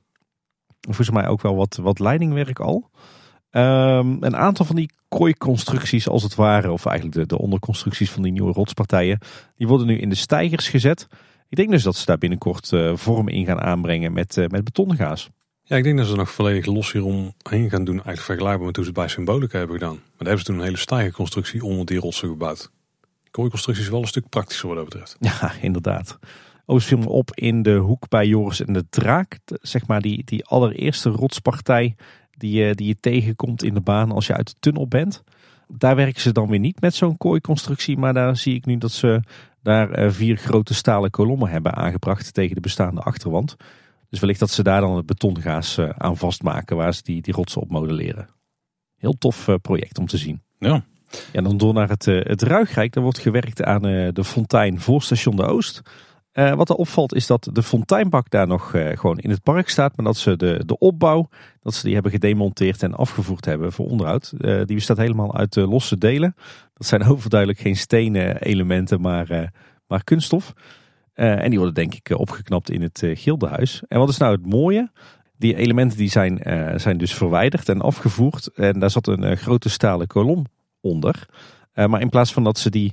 Volgens 0.79 1.09
mij 1.09 1.27
ook 1.27 1.41
wel 1.41 1.55
wat, 1.55 1.79
wat 1.81 1.99
leidingwerk 1.99 2.59
al. 2.59 2.89
Um, 3.57 4.17
een 4.23 4.35
aantal 4.35 4.65
van 4.65 4.75
die 4.75 4.89
kooiconstructies 5.07 6.07
als 6.07 6.23
het 6.23 6.35
ware, 6.35 6.71
of 6.71 6.85
eigenlijk 6.85 7.17
de, 7.17 7.25
de 7.25 7.41
onderconstructies 7.41 8.11
van 8.11 8.23
die 8.23 8.31
nieuwe 8.31 8.51
rotspartijen, 8.51 9.19
die 9.55 9.67
worden 9.67 9.87
nu 9.87 9.97
in 9.97 10.09
de 10.09 10.15
stijgers 10.15 10.69
gezet. 10.69 11.07
Ik 11.49 11.57
denk 11.57 11.69
dus 11.69 11.83
dat 11.83 11.95
ze 11.95 12.05
daar 12.05 12.17
binnenkort 12.17 12.71
uh, 12.71 12.95
vorm 12.95 13.27
in 13.27 13.45
gaan 13.45 13.61
aanbrengen 13.61 14.13
met, 14.13 14.37
uh, 14.37 14.47
met 14.47 14.63
betongaas. 14.63 15.29
Ja, 15.63 15.75
ik 15.75 15.83
denk 15.83 15.97
dat 15.97 16.07
ze 16.07 16.15
nog 16.15 16.31
volledig 16.31 16.65
los 16.65 16.91
hieromheen 16.91 17.69
gaan 17.69 17.83
doen. 17.83 17.95
Eigenlijk 17.95 18.21
vergelijkbaar 18.21 18.65
met 18.65 18.75
hoe 18.75 18.85
ze 18.85 18.91
het 18.91 18.99
bij 18.99 19.07
Symbolica 19.07 19.57
hebben 19.57 19.77
gedaan. 19.77 19.95
Maar 19.95 20.03
daar 20.17 20.27
hebben 20.27 20.39
ze 20.39 20.45
toen 20.45 20.57
een 20.57 20.63
hele 20.63 20.77
stijgerconstructie 20.77 21.63
onder 21.63 21.85
die 21.85 21.99
rotsen 21.99 22.29
gebouwd. 22.29 22.71
Kooiconstructie 23.31 23.83
is 23.83 23.91
wel 23.91 24.01
een 24.01 24.07
stuk 24.07 24.29
praktischer 24.29 24.67
wat 24.67 24.77
dat 24.77 24.85
betreft. 24.85 25.15
Ja, 25.41 25.51
inderdaad. 25.61 26.19
Overigens 26.65 26.85
viel 26.85 27.11
me 27.11 27.17
op 27.17 27.31
in 27.35 27.61
de 27.61 27.75
hoek 27.75 28.09
bij 28.09 28.27
Joris 28.27 28.65
en 28.65 28.73
de 28.73 28.85
Draak. 28.89 29.37
Zeg 29.45 29.87
maar 29.87 30.01
die, 30.01 30.23
die 30.23 30.45
allereerste 30.45 31.09
rotspartij 31.09 31.95
die, 32.37 32.51
je, 32.51 32.75
die 32.75 32.87
je 32.87 32.99
tegenkomt 32.99 33.63
in 33.63 33.73
de 33.73 33.81
baan 33.81 34.11
als 34.11 34.27
je 34.27 34.33
uit 34.33 34.47
de 34.47 34.55
tunnel 34.59 34.87
bent. 34.87 35.23
Daar 35.67 35.95
werken 35.95 36.21
ze 36.21 36.31
dan 36.31 36.49
weer 36.49 36.59
niet 36.59 36.81
met 36.81 36.95
zo'n 36.95 37.17
kooiconstructie, 37.17 37.97
maar 37.97 38.13
daar 38.13 38.37
zie 38.37 38.55
ik 38.55 38.65
nu 38.65 38.77
dat 38.77 38.91
ze 38.91 39.21
daar 39.61 39.91
eh, 39.91 40.09
vier 40.11 40.37
grote 40.37 40.73
stalen 40.73 41.09
kolommen 41.09 41.49
hebben 41.49 41.75
aangebracht 41.75 42.33
tegen 42.33 42.55
de 42.55 42.61
bestaande 42.61 43.01
achterwand. 43.01 43.55
Dus 44.09 44.19
wellicht 44.19 44.39
dat 44.39 44.49
ze 44.49 44.63
daar 44.63 44.81
dan 44.81 44.95
het 44.95 45.05
betongaas 45.05 45.77
eh, 45.77 45.89
aan 45.89 46.17
vastmaken 46.17 46.75
waar 46.75 46.93
ze 46.93 47.03
die, 47.03 47.21
die 47.21 47.33
rotsen 47.33 47.61
op 47.61 47.69
modelleren. 47.69 48.29
Heel 48.95 49.17
tof 49.17 49.47
eh, 49.47 49.55
project 49.61 49.97
om 49.97 50.07
te 50.07 50.17
zien. 50.17 50.41
Ja. 50.59 50.83
Ja, 51.31 51.41
dan 51.41 51.57
door 51.57 51.73
naar 51.73 51.89
het, 51.89 52.05
het 52.05 52.41
Ruigrijk. 52.41 52.93
Daar 52.93 53.03
wordt 53.03 53.19
gewerkt 53.19 53.63
aan 53.63 53.81
de 53.81 54.23
fontein 54.23 54.79
voor 54.79 55.01
station 55.01 55.35
de 55.35 55.45
Oost. 55.45 55.81
Uh, 56.37 56.53
wat 56.53 56.69
er 56.69 56.75
opvalt 56.75 57.13
is 57.13 57.27
dat 57.27 57.49
de 57.51 57.63
fonteinbak 57.63 58.29
daar 58.29 58.47
nog 58.47 58.73
uh, 58.73 58.97
gewoon 58.97 59.17
in 59.17 59.29
het 59.29 59.43
park 59.43 59.69
staat. 59.69 59.95
Maar 59.95 60.05
dat 60.05 60.17
ze 60.17 60.35
de, 60.35 60.61
de 60.65 60.77
opbouw, 60.77 61.29
dat 61.61 61.73
ze 61.73 61.83
die 61.83 61.93
hebben 61.93 62.11
gedemonteerd 62.11 62.83
en 62.83 62.93
afgevoerd 62.93 63.45
hebben 63.45 63.71
voor 63.71 63.87
onderhoud. 63.87 64.33
Uh, 64.37 64.55
die 64.65 64.75
bestaat 64.75 64.97
helemaal 64.97 65.35
uit 65.35 65.55
losse 65.55 65.97
delen. 65.97 66.35
Dat 66.73 66.87
zijn 66.87 67.03
overduidelijk 67.13 67.59
geen 67.59 67.75
stenen 67.75 68.41
elementen, 68.41 69.01
maar, 69.01 69.51
maar 69.87 70.03
kunststof. 70.03 70.53
en 71.13 71.49
die 71.49 71.57
worden 71.57 71.75
denk 71.75 71.93
ik 71.93 72.17
opgeknapt 72.17 72.69
in 72.69 72.81
het 72.81 73.03
gildehuis. 73.13 73.83
En 73.87 73.99
wat 73.99 74.09
is 74.09 74.17
nou 74.17 74.31
het 74.31 74.45
mooie? 74.45 74.91
Die 75.37 75.55
elementen 75.55 75.97
die 75.97 76.09
zijn, 76.09 76.39
zijn 76.75 76.97
dus 76.97 77.13
verwijderd 77.13 77.69
en 77.69 77.81
afgevoerd. 77.81 78.47
En 78.47 78.79
daar 78.79 78.91
zat 78.91 79.07
een 79.07 79.37
grote 79.37 79.69
stalen 79.69 80.07
kolom 80.07 80.45
onder. 80.81 81.25
maar 81.73 82.01
in 82.01 82.09
plaats 82.09 82.33
van 82.33 82.43
dat 82.43 82.57
ze 82.59 82.69
die 82.69 82.91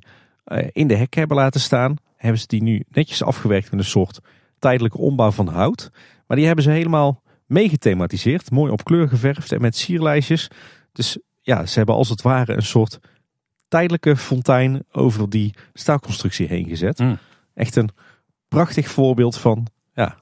in 0.72 0.86
de 0.86 0.96
hek 0.96 1.14
hebben 1.14 1.36
laten 1.36 1.60
staan 1.60 1.96
hebben 2.24 2.40
ze 2.40 2.46
die 2.46 2.62
nu 2.62 2.84
netjes 2.88 3.22
afgewerkt 3.22 3.70
met 3.70 3.80
een 3.80 3.86
soort 3.86 4.20
tijdelijke 4.58 4.98
ombouw 4.98 5.30
van 5.30 5.48
hout. 5.48 5.90
Maar 6.26 6.36
die 6.36 6.46
hebben 6.46 6.64
ze 6.64 6.70
helemaal 6.70 7.22
meegethematiseerd. 7.46 8.50
Mooi 8.50 8.72
op 8.72 8.84
kleur 8.84 9.08
geverfd 9.08 9.52
en 9.52 9.60
met 9.60 9.76
sierlijstjes. 9.76 10.50
Dus 10.92 11.18
ja, 11.40 11.66
ze 11.66 11.76
hebben 11.78 11.94
als 11.94 12.08
het 12.08 12.22
ware 12.22 12.52
een 12.52 12.62
soort 12.62 12.98
tijdelijke 13.68 14.16
fontein 14.16 14.84
over 14.92 15.30
die 15.30 15.54
staalconstructie 15.72 16.46
heen 16.46 16.68
gezet. 16.68 16.98
Mm. 16.98 17.18
Echt 17.54 17.76
een 17.76 17.90
prachtig 18.48 18.88
voorbeeld 18.90 19.36
van 19.36 19.66
ja, 19.94 20.18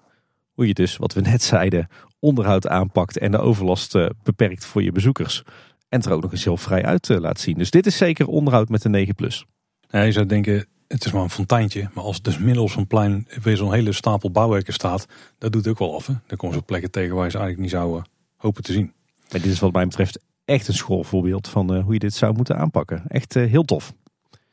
Hoe 0.52 0.66
je 0.66 0.74
dus, 0.74 0.96
wat 0.96 1.12
we 1.12 1.20
net 1.20 1.42
zeiden, 1.42 1.88
onderhoud 2.18 2.68
aanpakt 2.68 3.18
en 3.18 3.30
de 3.30 3.38
overlast 3.38 3.96
beperkt 4.22 4.64
voor 4.64 4.82
je 4.82 4.92
bezoekers. 4.92 5.42
En 5.88 6.02
er 6.02 6.12
ook 6.12 6.22
nog 6.22 6.32
eens 6.32 6.44
heel 6.44 6.56
vrij 6.56 6.84
uit 6.84 7.08
laat 7.08 7.40
zien. 7.40 7.58
Dus 7.58 7.70
dit 7.70 7.86
is 7.86 7.96
zeker 7.96 8.26
onderhoud 8.26 8.68
met 8.68 8.82
de 8.82 8.88
9 8.88 9.14
plus. 9.14 9.46
Ja, 9.90 10.02
je 10.02 10.12
zou 10.12 10.26
denken, 10.26 10.66
het 10.92 11.04
is 11.04 11.12
maar 11.12 11.22
een 11.22 11.30
fonteintje. 11.30 11.90
Maar 11.94 12.04
als 12.04 12.22
dus 12.22 12.38
middels 12.38 12.72
van 12.72 12.86
plein 12.86 13.28
weer 13.42 13.56
zo'n 13.56 13.72
hele 13.72 13.92
stapel 13.92 14.30
bouwwerken 14.30 14.72
staat, 14.72 15.06
dat 15.38 15.52
doet 15.52 15.68
ook 15.68 15.78
wel 15.78 15.94
af. 15.94 16.06
Hè? 16.06 16.14
Dan 16.26 16.36
komen 16.36 16.56
ze 16.56 16.62
plekken 16.62 16.90
tegen 16.90 17.14
waar 17.14 17.24
je 17.24 17.30
ze 17.30 17.38
eigenlijk 17.38 17.72
niet 17.72 17.80
zou 17.80 18.02
hopen 18.36 18.62
te 18.62 18.72
zien. 18.72 18.92
Maar 19.30 19.40
dit 19.40 19.52
is 19.52 19.60
wat 19.60 19.72
mij 19.72 19.86
betreft 19.86 20.18
echt 20.44 20.68
een 20.68 20.74
schoolvoorbeeld 20.74 21.48
van 21.48 21.76
hoe 21.80 21.92
je 21.92 21.98
dit 21.98 22.14
zou 22.14 22.34
moeten 22.34 22.56
aanpakken. 22.56 23.02
Echt 23.08 23.34
heel 23.34 23.64
tof 23.64 23.92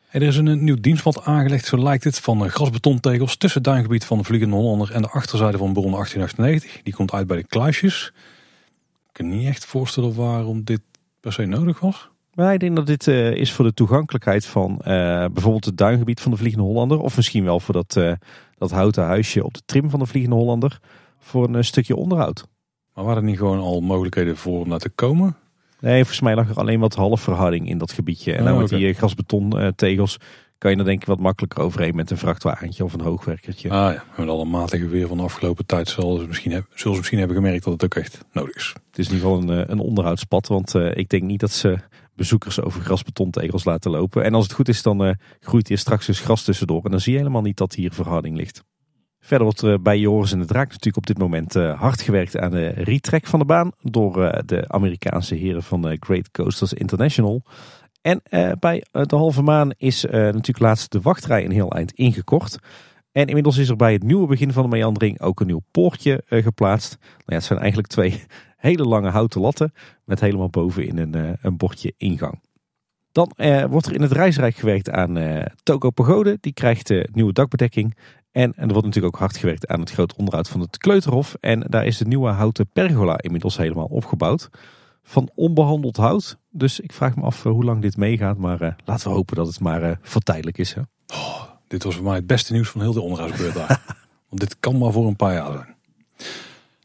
er 0.09 0.21
is 0.21 0.35
een 0.35 0.63
nieuw 0.63 0.79
dienstpad 0.79 1.23
aangelegd, 1.23 1.65
zo 1.65 1.77
lijkt 1.77 2.03
het, 2.03 2.19
van 2.19 2.45
eh, 2.45 2.51
grasbetontegels 2.51 3.35
tussen 3.35 3.61
het 3.61 3.71
duingebied 3.71 4.05
van 4.05 4.17
de 4.17 4.23
Vliegende 4.23 4.55
Hollander 4.55 4.91
en 4.91 5.01
de 5.01 5.09
achterzijde 5.09 5.57
van 5.57 5.73
Bron 5.73 5.91
1898. 5.91 6.83
Die 6.83 6.93
komt 6.93 7.13
uit 7.13 7.27
bij 7.27 7.37
de 7.37 7.43
kluisjes. 7.43 8.11
Ik 9.07 9.13
kan 9.13 9.27
niet 9.27 9.47
echt 9.47 9.65
voorstellen 9.65 10.15
waarom 10.15 10.63
dit 10.63 10.81
per 11.19 11.33
se 11.33 11.45
nodig 11.45 11.79
was. 11.79 12.09
Maar 12.39 12.53
ik 12.53 12.59
denk 12.59 12.75
dat 12.75 12.87
dit 12.87 13.07
uh, 13.07 13.31
is 13.31 13.51
voor 13.51 13.65
de 13.65 13.73
toegankelijkheid 13.73 14.45
van 14.45 14.71
uh, 14.71 14.85
bijvoorbeeld 15.25 15.65
het 15.65 15.77
duingebied 15.77 16.21
van 16.21 16.31
de 16.31 16.37
Vliegende 16.37 16.65
Hollander. 16.65 16.99
Of 16.99 17.15
misschien 17.15 17.43
wel 17.43 17.59
voor 17.59 17.73
dat, 17.73 17.95
uh, 17.97 18.11
dat 18.57 18.71
houten 18.71 19.03
huisje 19.03 19.43
op 19.43 19.53
de 19.53 19.61
trim 19.65 19.89
van 19.89 19.99
de 19.99 20.05
Vliegende 20.05 20.35
Hollander. 20.35 20.79
Voor 21.19 21.49
een 21.49 21.65
stukje 21.65 21.95
onderhoud. 21.95 22.47
Maar 22.93 23.03
waren 23.03 23.21
er 23.21 23.29
niet 23.29 23.37
gewoon 23.37 23.59
al 23.59 23.81
mogelijkheden 23.81 24.37
voor 24.37 24.59
om 24.59 24.67
naar 24.67 24.79
te 24.79 24.89
komen? 24.89 25.35
Nee, 25.79 25.95
volgens 25.95 26.21
mij 26.21 26.35
lag 26.35 26.49
er 26.49 26.55
alleen 26.55 26.79
wat 26.79 26.95
halfverharding 26.95 27.69
in 27.69 27.77
dat 27.77 27.91
gebiedje. 27.91 28.33
En 28.33 28.43
dan 28.43 28.53
oh, 28.53 28.59
met 28.59 28.69
die 28.69 28.87
eh, 28.87 28.95
grasbeton 28.95 29.59
eh, 29.59 29.67
tegels 29.75 30.17
kan 30.57 30.71
je 30.71 30.77
dan 30.77 30.85
denk 30.85 31.01
ik 31.01 31.07
wat 31.07 31.19
makkelijker 31.19 31.63
overheen 31.63 31.95
met 31.95 32.11
een 32.11 32.17
vrachtwagentje 32.17 32.83
of 32.83 32.93
een 32.93 33.01
hoogwerkertje. 33.01 33.69
Ah 33.69 33.93
ja, 33.93 34.03
met 34.17 34.27
alle 34.27 34.45
maatregelen 34.45 34.91
weer 34.91 35.07
van 35.07 35.17
de 35.17 35.23
afgelopen 35.23 35.65
tijd 35.65 35.89
zullen 35.89 36.19
ze 36.19 36.27
misschien, 36.27 36.51
hebben, 36.51 36.69
zullen 36.73 36.91
ze 36.91 36.97
misschien 36.97 37.19
hebben 37.19 37.37
gemerkt 37.37 37.63
dat 37.63 37.73
het 37.73 37.83
ook 37.83 37.95
echt 37.95 38.25
nodig 38.31 38.55
is. 38.55 38.73
Het 38.89 38.99
is 38.99 39.07
in 39.07 39.13
ieder 39.13 39.29
geval 39.29 39.43
een, 39.43 39.63
eh, 39.63 39.69
een 39.69 39.79
onderhoudspad, 39.79 40.47
want 40.47 40.73
ik 40.73 41.09
denk 41.09 41.23
niet 41.23 41.39
dat 41.39 41.51
ze 41.51 41.77
bezoekers 42.19 42.61
over 42.61 42.81
grasbetontegels 42.81 43.63
laten 43.63 43.91
lopen. 43.91 44.23
En 44.23 44.33
als 44.33 44.43
het 44.43 44.53
goed 44.53 44.67
is, 44.67 44.81
dan 44.81 45.17
groeit 45.39 45.67
hier 45.67 45.77
straks 45.77 46.05
dus 46.05 46.19
gras 46.19 46.43
tussendoor 46.43 46.83
en 46.85 46.91
dan 46.91 46.99
zie 46.99 47.11
je 47.11 47.17
helemaal 47.17 47.41
niet 47.41 47.57
dat 47.57 47.73
hier 47.73 47.91
verharding 47.91 48.35
ligt. 48.35 48.63
Verder 49.19 49.47
wordt 49.47 49.83
bij 49.83 49.99
Joris 49.99 50.31
en 50.31 50.39
de 50.39 50.45
Draak 50.45 50.67
natuurlijk 50.67 50.97
op 50.97 51.05
dit 51.05 51.17
moment 51.17 51.55
eh, 51.55 51.79
hard 51.79 52.01
gewerkt 52.01 52.37
aan 52.37 52.51
de 52.51 52.67
retrek 52.67 53.27
van 53.27 53.39
de 53.39 53.45
baan 53.45 53.71
door 53.81 54.23
eh, 54.23 54.41
de 54.45 54.67
Amerikaanse 54.67 55.35
heren 55.35 55.63
van 55.63 55.87
eh, 55.87 55.97
Great 55.99 56.31
Coasters 56.31 56.73
International. 56.73 57.43
En 58.01 58.21
bij 58.59 58.83
de 58.91 59.15
halve 59.15 59.41
maan 59.41 59.71
is 59.77 60.01
natuurlijk 60.11 60.59
laatst 60.59 60.91
de 60.91 61.01
wachtrij 61.01 61.45
een 61.45 61.51
heel 61.51 61.71
eind 61.71 61.91
ingekort. 61.91 62.57
En 63.11 63.27
inmiddels 63.27 63.57
is 63.57 63.69
er 63.69 63.75
bij 63.75 63.93
het 63.93 64.03
nieuwe 64.03 64.27
begin 64.27 64.53
van 64.53 64.63
de 64.63 64.69
meandering 64.69 65.21
ook 65.21 65.39
een 65.39 65.47
nieuw 65.47 65.61
poortje 65.71 66.21
geplaatst. 66.25 66.97
Nou 66.99 67.23
ja, 67.25 67.35
het 67.35 67.43
zijn 67.43 67.59
eigenlijk 67.59 67.87
twee 67.89 68.23
hele 68.59 68.83
lange 68.83 69.09
houten 69.09 69.41
latten 69.41 69.73
met 70.05 70.19
helemaal 70.19 70.49
bovenin 70.49 70.97
een, 70.97 71.37
een 71.41 71.57
bordje 71.57 71.93
ingang. 71.97 72.39
Dan 73.11 73.33
wordt 73.69 73.85
er 73.85 73.93
in 73.93 74.01
het 74.01 74.11
reisrijk 74.11 74.55
gewerkt 74.55 74.89
aan 74.89 75.17
uh, 75.17 75.41
Toko 75.63 75.89
Pagode. 75.89 76.37
Die 76.41 76.53
krijgt 76.53 76.89
uh, 76.89 77.03
nieuwe 77.11 77.33
dakbedekking. 77.33 77.95
En, 78.31 78.53
en 78.55 78.67
er 78.67 78.73
wordt 78.73 78.85
natuurlijk 78.85 79.15
ook 79.15 79.21
hard 79.21 79.37
gewerkt 79.37 79.67
aan 79.67 79.79
het 79.79 79.91
groot 79.91 80.15
onderhoud 80.15 80.49
van 80.49 80.59
het 80.59 80.77
Kleuterhof. 80.77 81.35
En 81.39 81.59
daar 81.67 81.85
is 81.85 81.97
de 81.97 82.05
nieuwe 82.05 82.29
houten 82.29 82.69
pergola 82.73 83.21
inmiddels 83.21 83.57
helemaal 83.57 83.85
opgebouwd. 83.85 84.49
Van 85.03 85.29
onbehandeld 85.35 85.97
hout. 85.97 86.37
Dus 86.49 86.79
ik 86.79 86.93
vraag 86.93 87.15
me 87.15 87.21
af 87.21 87.45
eh, 87.45 87.51
hoe 87.51 87.63
lang 87.63 87.81
dit 87.81 87.97
meegaat. 87.97 88.37
Maar 88.37 88.75
laten 88.85 89.07
we 89.07 89.13
hopen 89.13 89.35
dat 89.35 89.47
het 89.47 89.59
maar 89.59 89.99
voor 90.01 90.21
tijdelijk 90.21 90.57
is. 90.57 90.73
Hè? 90.73 90.81
Oh, 91.13 91.41
dit 91.67 91.83
was 91.83 91.95
voor 91.95 92.03
mij 92.03 92.15
het 92.15 92.27
beste 92.27 92.53
nieuws 92.53 92.69
van 92.69 92.81
heel 92.81 92.93
de 92.93 93.01
onderhoudsbeurt 93.01 93.53
daar. 93.53 93.81
Want 94.29 94.41
dit 94.41 94.59
kan 94.59 94.77
maar 94.77 94.91
voor 94.91 95.07
een 95.07 95.15
paar 95.15 95.33
jaar 95.33 95.51
zijn. 95.51 95.75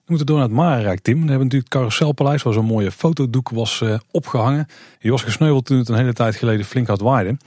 We 0.04 0.10
moeten 0.10 0.26
door 0.26 0.36
naar 0.38 0.46
het 0.46 0.56
Marenrijk, 0.56 1.00
Tim. 1.00 1.14
We 1.14 1.28
hebben 1.28 1.38
natuurlijk 1.38 1.72
het 1.72 1.72
Carouselpaleis, 1.72 2.42
waar 2.42 2.52
zo'n 2.52 2.64
mooie 2.64 2.90
fotodoek 2.90 3.48
was 3.48 3.80
uh, 3.80 3.98
opgehangen. 4.10 4.66
Die 4.98 5.10
was 5.10 5.22
gesneuveld 5.22 5.66
toen 5.66 5.78
het 5.78 5.88
een 5.88 5.96
hele 5.96 6.12
tijd 6.12 6.36
geleden 6.36 6.66
flink 6.66 6.86
had 6.86 7.00
waaien. 7.00 7.38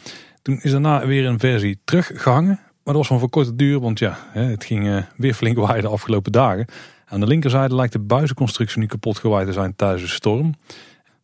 Toen 0.41 0.59
is 0.61 0.71
daarna 0.71 1.05
weer 1.05 1.25
een 1.25 1.39
versie 1.39 1.79
teruggehangen. 1.84 2.59
Maar 2.84 2.95
dat 2.95 2.95
was 2.95 3.07
van 3.07 3.19
voor 3.19 3.29
korte 3.29 3.55
duur, 3.55 3.79
want 3.79 3.99
ja, 3.99 4.17
het 4.31 4.65
ging 4.65 4.88
eh, 4.88 5.03
weer 5.17 5.34
flink 5.34 5.57
waaien 5.57 5.81
de 5.81 5.89
afgelopen 5.89 6.31
dagen. 6.31 6.65
Aan 7.05 7.19
de 7.19 7.27
linkerzijde 7.27 7.75
lijkt 7.75 7.93
de 7.93 7.99
buizenconstructie 7.99 8.79
nu 8.79 8.85
kapot 8.85 9.17
gewaaid 9.17 9.47
te 9.47 9.53
zijn 9.53 9.75
tijdens 9.75 10.01
de 10.01 10.07
storm. 10.07 10.53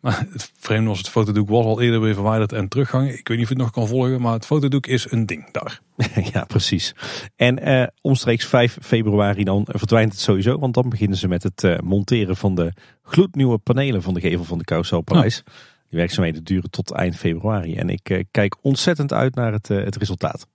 Maar 0.03 0.27
het 0.31 0.51
vreemde 0.59 0.89
was, 0.89 0.97
het 0.97 1.09
fotodoek 1.09 1.49
was 1.49 1.65
al 1.65 1.81
eerder 1.81 2.01
weer 2.01 2.13
verwijderd 2.13 2.51
en 2.51 2.67
teruggangen. 2.67 3.17
Ik 3.17 3.27
weet 3.27 3.37
niet 3.37 3.45
of 3.45 3.53
je 3.53 3.55
het 3.55 3.63
nog 3.63 3.71
kan 3.71 3.87
volgen, 3.87 4.21
maar 4.21 4.33
het 4.33 4.45
fotodoek 4.45 4.87
is 4.87 5.11
een 5.11 5.25
ding 5.25 5.51
daar. 5.51 5.81
Ja, 6.33 6.43
precies. 6.43 6.95
En 7.35 7.59
eh, 7.59 7.87
omstreeks 8.01 8.45
5 8.45 8.77
februari 8.81 9.43
dan 9.43 9.67
verdwijnt 9.69 10.11
het 10.11 10.21
sowieso. 10.21 10.59
Want 10.59 10.73
dan 10.73 10.89
beginnen 10.89 11.17
ze 11.17 11.27
met 11.27 11.43
het 11.43 11.63
eh, 11.63 11.79
monteren 11.79 12.37
van 12.37 12.55
de 12.55 12.73
gloednieuwe 13.03 13.57
panelen 13.57 14.01
van 14.01 14.13
de 14.13 14.19
gevel 14.19 14.43
van 14.43 14.57
de 14.57 14.63
Carouselpaleis. 14.63 15.41
Ja. 15.45 15.51
Die 15.93 16.01
werkzaamheden 16.01 16.43
duren 16.43 16.69
tot 16.69 16.91
eind 16.91 17.15
februari. 17.15 17.75
En 17.75 17.89
ik 17.89 18.09
eh, 18.09 18.23
kijk 18.31 18.55
ontzettend 18.61 19.13
uit 19.13 19.35
naar 19.35 19.51
het, 19.51 19.69
eh, 19.69 19.83
het 19.83 19.95
resultaat. 19.95 20.47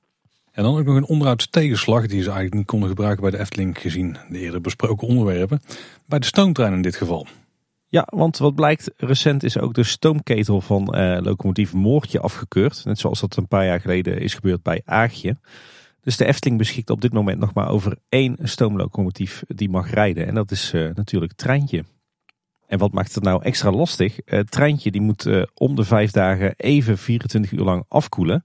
En 0.53 0.63
dan 0.63 0.79
ook 0.79 0.85
nog 0.85 0.97
een 0.97 1.07
onderhoudstegenslag 1.07 2.01
die 2.01 2.23
ze 2.23 2.27
eigenlijk 2.27 2.55
niet 2.55 2.67
konden 2.67 2.89
gebruiken 2.89 3.23
bij 3.23 3.31
de 3.31 3.39
Efteling 3.39 3.79
gezien 3.79 4.17
de 4.29 4.39
eerder 4.39 4.61
besproken 4.61 5.09
onderwerpen. 5.09 5.61
Bij 6.07 6.19
de 6.19 6.27
stoomtrein 6.27 6.73
in 6.73 6.83
dit 6.83 6.97
geval. 6.97 7.27
Ja, 7.91 8.07
want 8.11 8.39
wat 8.39 8.55
blijkt, 8.55 8.91
recent 8.97 9.43
is 9.43 9.59
ook 9.59 9.75
de 9.75 9.83
stoomketel 9.83 10.61
van 10.61 10.99
uh, 10.99 11.19
locomotief 11.21 11.73
Moortje 11.73 12.21
afgekeurd. 12.21 12.85
Net 12.85 12.99
zoals 12.99 13.21
dat 13.21 13.37
een 13.37 13.49
paar 13.49 13.65
jaar 13.65 13.81
geleden 13.81 14.21
is 14.21 14.35
gebeurd 14.35 14.63
bij 14.63 14.83
Aagje. 14.85 15.37
Dus 16.01 16.17
de 16.17 16.25
Efteling 16.25 16.59
beschikt 16.59 16.91
op 16.91 17.01
dit 17.01 17.13
moment 17.13 17.39
nog 17.39 17.55
maar 17.55 17.69
over 17.69 17.99
één 18.09 18.37
stoomlocomotief 18.43 19.43
die 19.47 19.69
mag 19.69 19.91
rijden. 19.91 20.27
En 20.27 20.35
dat 20.35 20.51
is 20.51 20.73
uh, 20.75 20.91
natuurlijk 20.95 21.33
Treintje. 21.33 21.85
En 22.67 22.79
wat 22.79 22.93
maakt 22.93 23.15
het 23.15 23.25
nou 23.25 23.43
extra 23.43 23.71
lastig? 23.71 24.19
Het 24.25 24.51
treintje 24.51 24.91
die 24.91 25.01
moet 25.01 25.27
uh, 25.27 25.43
om 25.55 25.75
de 25.75 25.85
vijf 25.85 26.11
dagen 26.11 26.55
even 26.57 26.99
24 26.99 27.53
uur 27.53 27.65
lang 27.65 27.85
afkoelen. 27.89 28.45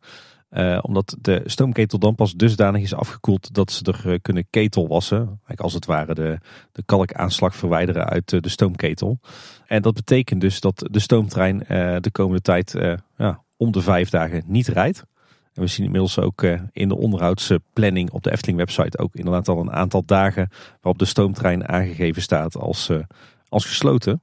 Uh, 0.53 0.79
omdat 0.81 1.15
de 1.21 1.41
stoomketel 1.45 1.99
dan 1.99 2.15
pas 2.15 2.33
dusdanig 2.33 2.81
is 2.81 2.93
afgekoeld 2.93 3.53
dat 3.53 3.71
ze 3.71 3.83
er 3.83 4.01
uh, 4.05 4.17
kunnen 4.21 4.47
ketelwassen. 4.49 5.17
Eigenlijk 5.17 5.61
als 5.61 5.73
het 5.73 5.85
ware 5.85 6.13
de, 6.13 6.37
de 6.71 6.83
kalkaanslag 6.85 7.55
verwijderen 7.55 8.05
uit 8.05 8.31
uh, 8.31 8.41
de 8.41 8.49
stoomketel. 8.49 9.19
En 9.65 9.81
dat 9.81 9.93
betekent 9.93 10.41
dus 10.41 10.59
dat 10.59 10.87
de 10.91 10.99
stoomtrein 10.99 11.57
de 12.01 12.09
komende 12.11 12.41
tijd 12.41 12.75
ja, 13.17 13.43
om 13.57 13.71
de 13.71 13.81
vijf 13.81 14.09
dagen 14.09 14.43
niet 14.45 14.67
rijdt. 14.67 15.05
En 15.53 15.61
we 15.61 15.67
zien 15.67 15.85
inmiddels 15.85 16.19
ook 16.19 16.43
in 16.71 16.87
de 16.87 16.97
onderhoudsplanning 16.97 18.11
op 18.11 18.23
de 18.23 18.31
Efteling 18.31 18.57
website 18.57 18.97
ook 18.97 19.15
inderdaad 19.15 19.47
al 19.47 19.59
een 19.59 19.71
aantal 19.71 20.05
dagen 20.05 20.49
waarop 20.81 20.99
de 20.99 21.05
stoomtrein 21.05 21.67
aangegeven 21.67 22.21
staat 22.21 22.57
als, 22.57 22.89
als 23.47 23.65
gesloten. 23.65 24.21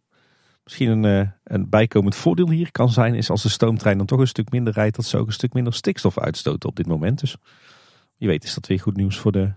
Misschien 0.71 1.03
een, 1.05 1.21
eh, 1.21 1.29
een 1.45 1.69
bijkomend 1.69 2.15
voordeel 2.15 2.51
hier 2.51 2.73
kan 2.73 2.89
zijn, 2.89 3.15
is 3.15 3.31
als 3.31 3.43
de 3.43 3.49
stoomtrein 3.49 3.97
dan 3.97 4.07
toch 4.07 4.21
een 4.21 4.27
stuk 4.27 4.51
minder 4.51 4.73
rijdt, 4.73 4.97
dat 4.97 5.05
ze 5.05 5.17
ook 5.17 5.27
een 5.27 5.33
stuk 5.33 5.53
minder 5.53 5.75
stikstof 5.75 6.19
uitstoten 6.19 6.69
op 6.69 6.77
dit 6.77 6.87
moment. 6.87 7.21
Dus 7.21 7.37
je 8.17 8.27
weet 8.27 8.45
is 8.45 8.55
dat 8.55 8.67
weer 8.67 8.81
goed 8.81 8.97
nieuws 8.97 9.19
voor 9.19 9.33
de 9.33 9.53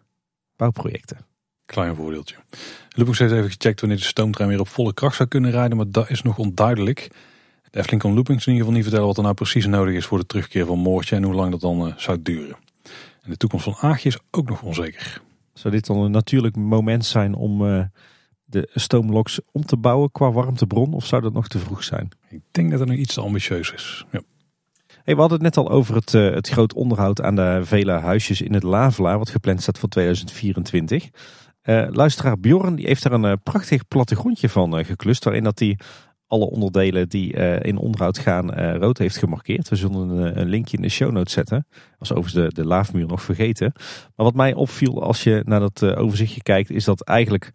bouwprojecten. 0.56 1.18
Klein 1.66 1.96
voordeeltje. 1.96 2.36
Lubbock 2.90 3.18
heeft 3.18 3.32
even 3.32 3.52
gecheckt 3.52 3.80
wanneer 3.80 3.98
de 3.98 4.04
stoomtrein 4.04 4.50
weer 4.50 4.60
op 4.60 4.68
volle 4.68 4.94
kracht 4.94 5.16
zou 5.16 5.30
kunnen 5.30 5.52
rijden, 5.52 5.78
maar 5.78 5.92
dat 5.92 6.10
is 6.10 6.22
nog 6.22 6.38
onduidelijk. 6.38 7.10
De 7.70 7.78
Efteling 7.78 8.02
kan 8.02 8.14
Loopings 8.14 8.46
in 8.46 8.52
ieder 8.52 8.66
geval 8.66 8.74
niet 8.74 8.84
vertellen 8.84 9.08
wat 9.08 9.18
er 9.18 9.24
nou 9.24 9.36
precies 9.36 9.66
nodig 9.66 9.96
is 9.96 10.06
voor 10.06 10.18
de 10.18 10.26
terugkeer 10.26 10.66
van 10.66 10.80
Moortje 10.80 11.16
en 11.16 11.24
hoe 11.24 11.34
lang 11.34 11.52
dat 11.52 11.62
dan 11.62 11.88
uh, 11.88 11.94
zou 11.98 12.22
duren. 12.22 12.58
En 13.22 13.30
de 13.30 13.38
toekomst 13.38 13.66
van 13.66 13.76
Aagje 13.90 14.10
is 14.10 14.20
ook 14.32 14.50
nog 14.50 14.62
onzeker. 14.62 15.22
Zou 15.54 15.74
dit 15.74 15.86
dan 15.86 15.98
een 15.98 16.12
natuurlijk 16.12 16.56
moment 16.56 17.06
zijn 17.06 17.34
om 17.34 17.62
uh, 17.62 17.84
de 18.54 18.70
stoomloks 18.74 19.40
om 19.52 19.66
te 19.66 19.78
bouwen 19.78 20.12
qua 20.12 20.32
warmtebron? 20.32 20.94
Of 20.94 21.06
zou 21.06 21.22
dat 21.22 21.34
nog 21.34 21.48
te 21.48 21.60
vroeg 21.60 21.84
zijn? 21.84 22.10
Ik 22.30 22.42
denk 22.52 22.72
dat 22.72 22.80
het 22.80 22.90
nog 22.90 22.98
iets 22.98 23.14
te 23.14 23.22
ambitieus 23.22 23.72
is. 23.72 24.06
Ja. 24.12 24.22
Hey, 25.04 25.14
we 25.14 25.20
hadden 25.20 25.44
het 25.44 25.56
net 25.56 25.66
al 25.66 25.72
over 25.72 25.96
het, 25.96 26.14
uh, 26.14 26.34
het 26.34 26.50
groot 26.50 26.74
onderhoud 26.74 27.22
aan 27.22 27.36
de 27.36 27.60
vele 27.64 27.92
huisjes 27.92 28.42
in 28.42 28.54
het 28.54 28.64
Lavela, 28.64 29.18
wat 29.18 29.30
gepland 29.30 29.62
staat 29.62 29.78
voor 29.78 29.90
2024. 29.90 31.04
Uh, 31.04 31.10
eh, 31.64 31.94
luisteraar 31.94 32.40
Bjorn 32.40 32.76
die 32.76 32.86
heeft 32.86 33.04
daar 33.04 33.12
een 33.12 33.24
uh, 33.24 33.34
prachtig 33.44 33.88
plattegrondje 33.88 34.50
van 34.50 34.86
geklust, 34.86 35.24
waarin 35.24 35.44
dat 35.44 35.60
hij 35.60 35.80
alle 36.28 36.50
onderdelen 36.50 37.10
die 37.10 37.34
in 37.62 37.78
onderhoud 37.78 38.18
gaan 38.18 38.54
rood 38.54 38.98
heeft 38.98 39.18
gemarkeerd. 39.18 39.70
We 39.70 39.76
zullen 39.76 40.10
een, 40.10 40.40
een, 40.40 40.50
linkje 40.50 40.78
in 40.78 40.84
de 40.84 40.90
show 40.90 41.12
notes 41.12 41.34
zetten. 41.34 41.68
Was 41.98 42.12
overigens 42.12 42.56
de, 42.56 42.62
de 42.62 42.68
laafmuur 42.68 43.06
nog 43.06 43.22
vergeten. 43.22 43.72
Maar 44.16 44.26
wat 44.26 44.34
mij 44.34 44.54
opviel 44.54 45.04
als 45.04 45.24
je 45.24 45.42
naar 45.46 45.60
dat 45.60 45.84
overzichtje 45.96 46.42
kijkt, 46.42 46.70
is 46.70 46.84
dat 46.84 47.02
eigenlijk 47.02 47.52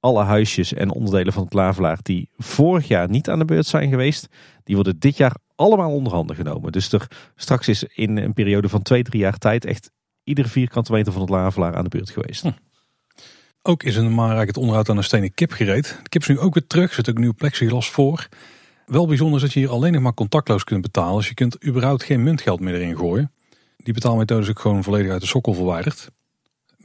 alle 0.00 0.24
huisjes 0.24 0.74
en 0.74 0.92
onderdelen 0.92 1.32
van 1.32 1.44
het 1.44 1.52
Lavelaar 1.52 1.98
die 2.02 2.28
vorig 2.36 2.88
jaar 2.88 3.10
niet 3.10 3.28
aan 3.28 3.38
de 3.38 3.44
beurt 3.44 3.66
zijn 3.66 3.90
geweest, 3.90 4.28
die 4.64 4.74
worden 4.74 4.98
dit 4.98 5.16
jaar 5.16 5.36
allemaal 5.54 5.92
onder 5.92 6.12
handen 6.12 6.36
genomen. 6.36 6.72
Dus 6.72 6.92
er 6.92 7.06
straks 7.36 7.68
is 7.68 7.84
in 7.84 8.16
een 8.16 8.32
periode 8.32 8.68
van 8.68 8.82
twee, 8.82 9.02
drie 9.02 9.20
jaar 9.20 9.38
tijd 9.38 9.64
echt 9.64 9.90
iedere 10.24 10.48
vierkante 10.48 10.92
meter 10.92 11.12
van 11.12 11.20
het 11.20 11.30
Lavelaar 11.30 11.76
aan 11.76 11.84
de 11.84 11.90
beurt 11.90 12.10
geweest. 12.10 12.42
Hm. 12.42 12.50
Ook 13.62 13.82
is 13.82 13.96
in 13.96 14.14
Maarrijk 14.14 14.46
het 14.46 14.56
onderhoud 14.56 14.88
aan 14.88 14.96
een 14.96 15.04
stenen 15.04 15.34
kip 15.34 15.52
gereed. 15.52 15.98
De 16.02 16.08
kip 16.08 16.20
is 16.22 16.28
nu 16.28 16.38
ook 16.38 16.54
weer 16.54 16.66
terug, 16.66 16.88
er 16.88 16.94
zit 16.94 17.10
ook 17.10 17.18
nieuw 17.18 17.34
plexiglas 17.34 17.90
voor. 17.90 18.28
Wel 18.86 19.06
bijzonder 19.06 19.36
is 19.36 19.42
dat 19.42 19.52
je 19.52 19.60
hier 19.60 19.70
alleen 19.70 19.92
nog 19.92 20.02
maar 20.02 20.14
contactloos 20.14 20.64
kunt 20.64 20.82
betalen. 20.82 21.16
Dus 21.16 21.28
je 21.28 21.34
kunt 21.34 21.66
überhaupt 21.66 22.02
geen 22.02 22.22
muntgeld 22.22 22.60
meer 22.60 22.74
erin 22.74 22.96
gooien. 22.96 23.32
Die 23.76 23.94
betaalmethode 23.94 24.42
is 24.42 24.48
ook 24.48 24.58
gewoon 24.58 24.82
volledig 24.82 25.10
uit 25.10 25.20
de 25.20 25.26
sokkel 25.26 25.54
verwijderd 25.54 26.10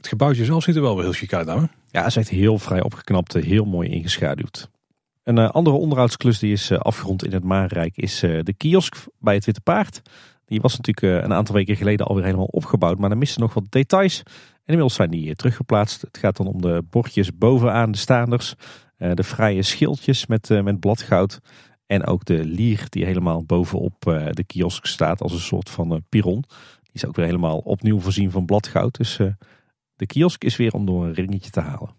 Het 0.06 0.14
gebouwtje 0.14 0.44
zelf 0.44 0.62
ziet 0.62 0.76
er 0.76 0.82
wel 0.82 1.00
heel 1.00 1.12
chic 1.12 1.32
uit. 1.32 1.46
Nou? 1.46 1.60
Ja, 1.90 1.98
het 1.98 2.06
is 2.06 2.16
echt 2.16 2.28
heel 2.28 2.58
vrij 2.58 2.82
opgeknapt, 2.82 3.32
heel 3.32 3.64
mooi 3.64 3.88
ingeschaduwd. 3.88 4.70
Een 5.22 5.36
uh, 5.36 5.50
andere 5.50 5.76
onderhoudsklus 5.76 6.38
die 6.38 6.52
is 6.52 6.70
uh, 6.70 6.78
afgerond 6.78 7.24
in 7.24 7.32
het 7.32 7.44
Maanrijk 7.44 7.96
is 7.96 8.20
de 8.20 8.54
kiosk 8.56 8.96
bij 9.18 9.34
het 9.34 9.44
Witte 9.44 9.60
Paard. 9.60 10.02
Die 10.44 10.60
was 10.60 10.76
natuurlijk 10.76 11.24
een 11.24 11.32
aantal 11.32 11.54
weken 11.54 11.76
geleden 11.76 12.06
alweer 12.06 12.24
helemaal 12.24 12.46
opgebouwd, 12.46 12.98
maar 12.98 13.10
er 13.10 13.18
misten 13.18 13.40
nog 13.40 13.54
wat 13.54 13.64
details. 13.68 14.22
En 14.24 14.32
inmiddels 14.64 14.94
zijn 14.94 15.10
die 15.10 15.34
teruggeplaatst. 15.34 16.00
Het 16.00 16.18
gaat 16.18 16.36
dan 16.36 16.46
om 16.46 16.60
de 16.60 16.82
bordjes 16.90 17.36
bovenaan 17.36 17.90
de 17.90 17.98
staanders, 17.98 18.54
de 18.96 19.22
vrije 19.22 19.62
schildjes 19.62 20.26
met, 20.26 20.48
met 20.48 20.80
bladgoud 20.80 21.40
en 21.86 22.06
ook 22.06 22.24
de 22.24 22.44
lier 22.44 22.86
die 22.88 23.04
helemaal 23.04 23.44
bovenop 23.44 24.00
de 24.30 24.44
kiosk 24.46 24.86
staat 24.86 25.20
als 25.20 25.32
een 25.32 25.38
soort 25.38 25.70
van 25.70 26.04
piron. 26.08 26.44
Die 26.82 26.92
is 26.92 27.06
ook 27.06 27.16
weer 27.16 27.26
helemaal 27.26 27.58
opnieuw 27.58 28.00
voorzien 28.00 28.30
van 28.30 28.44
bladgoud. 28.44 28.96
Dus 28.96 29.18
de 29.96 30.06
kiosk 30.06 30.44
is 30.44 30.56
weer 30.56 30.72
om 30.72 30.86
door 30.86 31.04
een 31.04 31.14
ringetje 31.14 31.50
te 31.50 31.60
halen. 31.60 31.94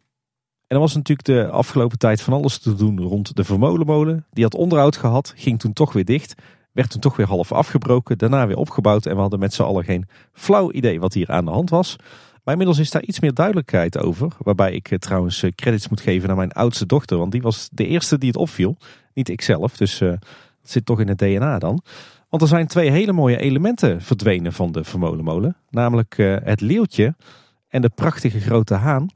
En 0.68 0.76
er 0.76 0.82
was 0.82 0.96
natuurlijk 0.96 1.28
de 1.28 1.50
afgelopen 1.50 1.98
tijd 1.98 2.22
van 2.22 2.34
alles 2.34 2.58
te 2.58 2.76
doen 2.76 3.02
rond 3.02 3.36
de 3.36 3.44
Vermolenmolen. 3.44 4.26
Die 4.32 4.44
had 4.44 4.56
onderhoud 4.56 4.98
gehad, 4.98 5.34
ging 5.36 5.60
toen 5.60 5.74
toch 5.74 5.94
weer 5.94 6.06
dicht. 6.06 6.36
Werd 6.72 6.90
toen 6.90 7.02
toch 7.02 7.16
weer 7.16 7.28
half 7.28 7.52
afgebroken, 7.52 8.18
daarna 8.18 8.48
weer 8.48 8.58
opgebouwd. 8.58 9.06
En 9.06 9.16
we 9.16 9.22
hadden 9.22 9.40
met 9.40 9.54
z'n 9.54 9.62
allen 9.62 9.84
geen 9.84 10.08
flauw 10.34 10.72
idee 10.72 11.00
wat 11.00 11.14
hier 11.14 11.32
aan 11.32 11.46
de 11.46 11.52
hand 11.52 11.70
was. 11.70 11.96
Maar 12.44 12.54
inmiddels 12.54 12.80
is 12.80 12.92
daar 12.92 13.04
iets 13.04 13.20
meer 13.20 13.34
duidelijkheid 13.34 13.98
over. 13.98 14.32
Waarbij 14.38 14.74
ik 14.74 14.92
eh, 14.92 14.98
trouwens 14.98 15.44
eh, 15.44 15.52
credits 15.56 15.90
moet 15.90 16.02
geven 16.02 16.28
naar 16.28 16.38
mijn 16.38 16.52
oudste 16.52 16.86
dochter. 16.86 17.18
Want 17.18 17.32
die 17.32 17.42
was 17.42 17.70
de 17.72 17.88
eerste 17.88 18.18
die 18.18 18.30
het 18.30 18.38
opviel. 18.38 18.78
Niet 19.14 19.30
ikzelf, 19.30 19.78
dus 19.78 19.98
dat 19.98 20.18
zit 20.62 20.86
toch 20.86 21.00
in 21.00 21.08
het 21.08 21.18
DNA 21.18 21.60
dan. 21.60 21.82
Want 22.30 22.42
er 22.42 22.48
zijn 22.48 22.68
twee 22.68 22.92
hele 22.92 23.12
mooie 23.12 23.38
elementen 23.38 24.02
verdwenen 24.02 24.54
van 24.54 24.72
de 24.72 24.84
Vermolenmolen. 24.84 25.56
Namelijk 25.70 26.16
het 26.44 26.62
leeuwtje 26.62 27.16
en 27.68 27.82
de 27.82 27.90
prachtige 27.90 28.40
grote 28.40 28.74
haan 28.74 29.10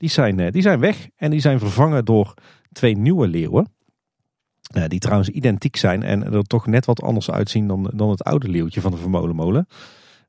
die 0.00 0.10
zijn, 0.10 0.40
eh, 0.40 0.52
die 0.52 0.62
zijn 0.62 0.80
weg 0.80 1.08
en 1.16 1.30
die 1.30 1.40
zijn 1.40 1.58
vervangen 1.58 2.04
door 2.04 2.34
twee 2.72 2.96
nieuwe 2.96 3.28
leeuwen. 3.28 3.72
Eh, 4.74 4.84
die 4.86 4.98
trouwens 4.98 5.28
identiek 5.28 5.76
zijn 5.76 6.02
en 6.02 6.32
er 6.32 6.42
toch 6.42 6.66
net 6.66 6.84
wat 6.84 7.02
anders 7.02 7.30
uitzien 7.30 7.66
dan, 7.66 7.90
dan 7.94 8.10
het 8.10 8.24
oude 8.24 8.48
leeuwtje 8.48 8.80
van 8.80 8.90
de 8.90 8.96
Vermolenmolen. 8.96 9.66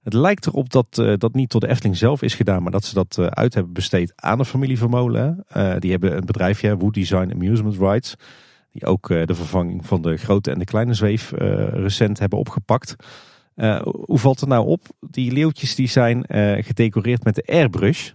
Het 0.03 0.13
lijkt 0.13 0.45
erop 0.45 0.69
dat 0.69 0.97
uh, 0.99 1.13
dat 1.17 1.33
niet 1.33 1.51
door 1.51 1.61
de 1.61 1.67
Efteling 1.67 1.97
zelf 1.97 2.21
is 2.21 2.35
gedaan, 2.35 2.63
maar 2.63 2.71
dat 2.71 2.85
ze 2.85 2.93
dat 2.93 3.19
uit 3.19 3.53
hebben 3.53 3.73
besteed 3.73 4.13
aan 4.15 4.37
de 4.37 4.45
familie 4.45 4.77
Vermolen. 4.77 5.45
die 5.79 5.91
hebben 5.91 6.17
een 6.17 6.25
bedrijfje, 6.25 6.77
Wood 6.77 6.93
Design 6.93 7.31
Amusement 7.31 7.77
Rights, 7.77 8.15
die 8.71 8.85
ook 8.85 9.07
de 9.07 9.35
vervanging 9.35 9.85
van 9.85 10.01
de 10.01 10.17
grote 10.17 10.51
en 10.51 10.59
de 10.59 10.65
kleine 10.65 10.93
zweef 10.93 11.31
recent 11.71 12.19
hebben 12.19 12.39
opgepakt. 12.39 12.95
Hoe 13.91 14.19
valt 14.19 14.39
het 14.39 14.49
nou 14.49 14.67
op? 14.67 14.85
Die 14.99 15.31
leeuwtjes 15.31 15.75
die 15.75 15.87
zijn 15.87 16.25
gedecoreerd 16.63 17.23
met 17.23 17.35
de 17.35 17.43
airbrush. 17.45 18.11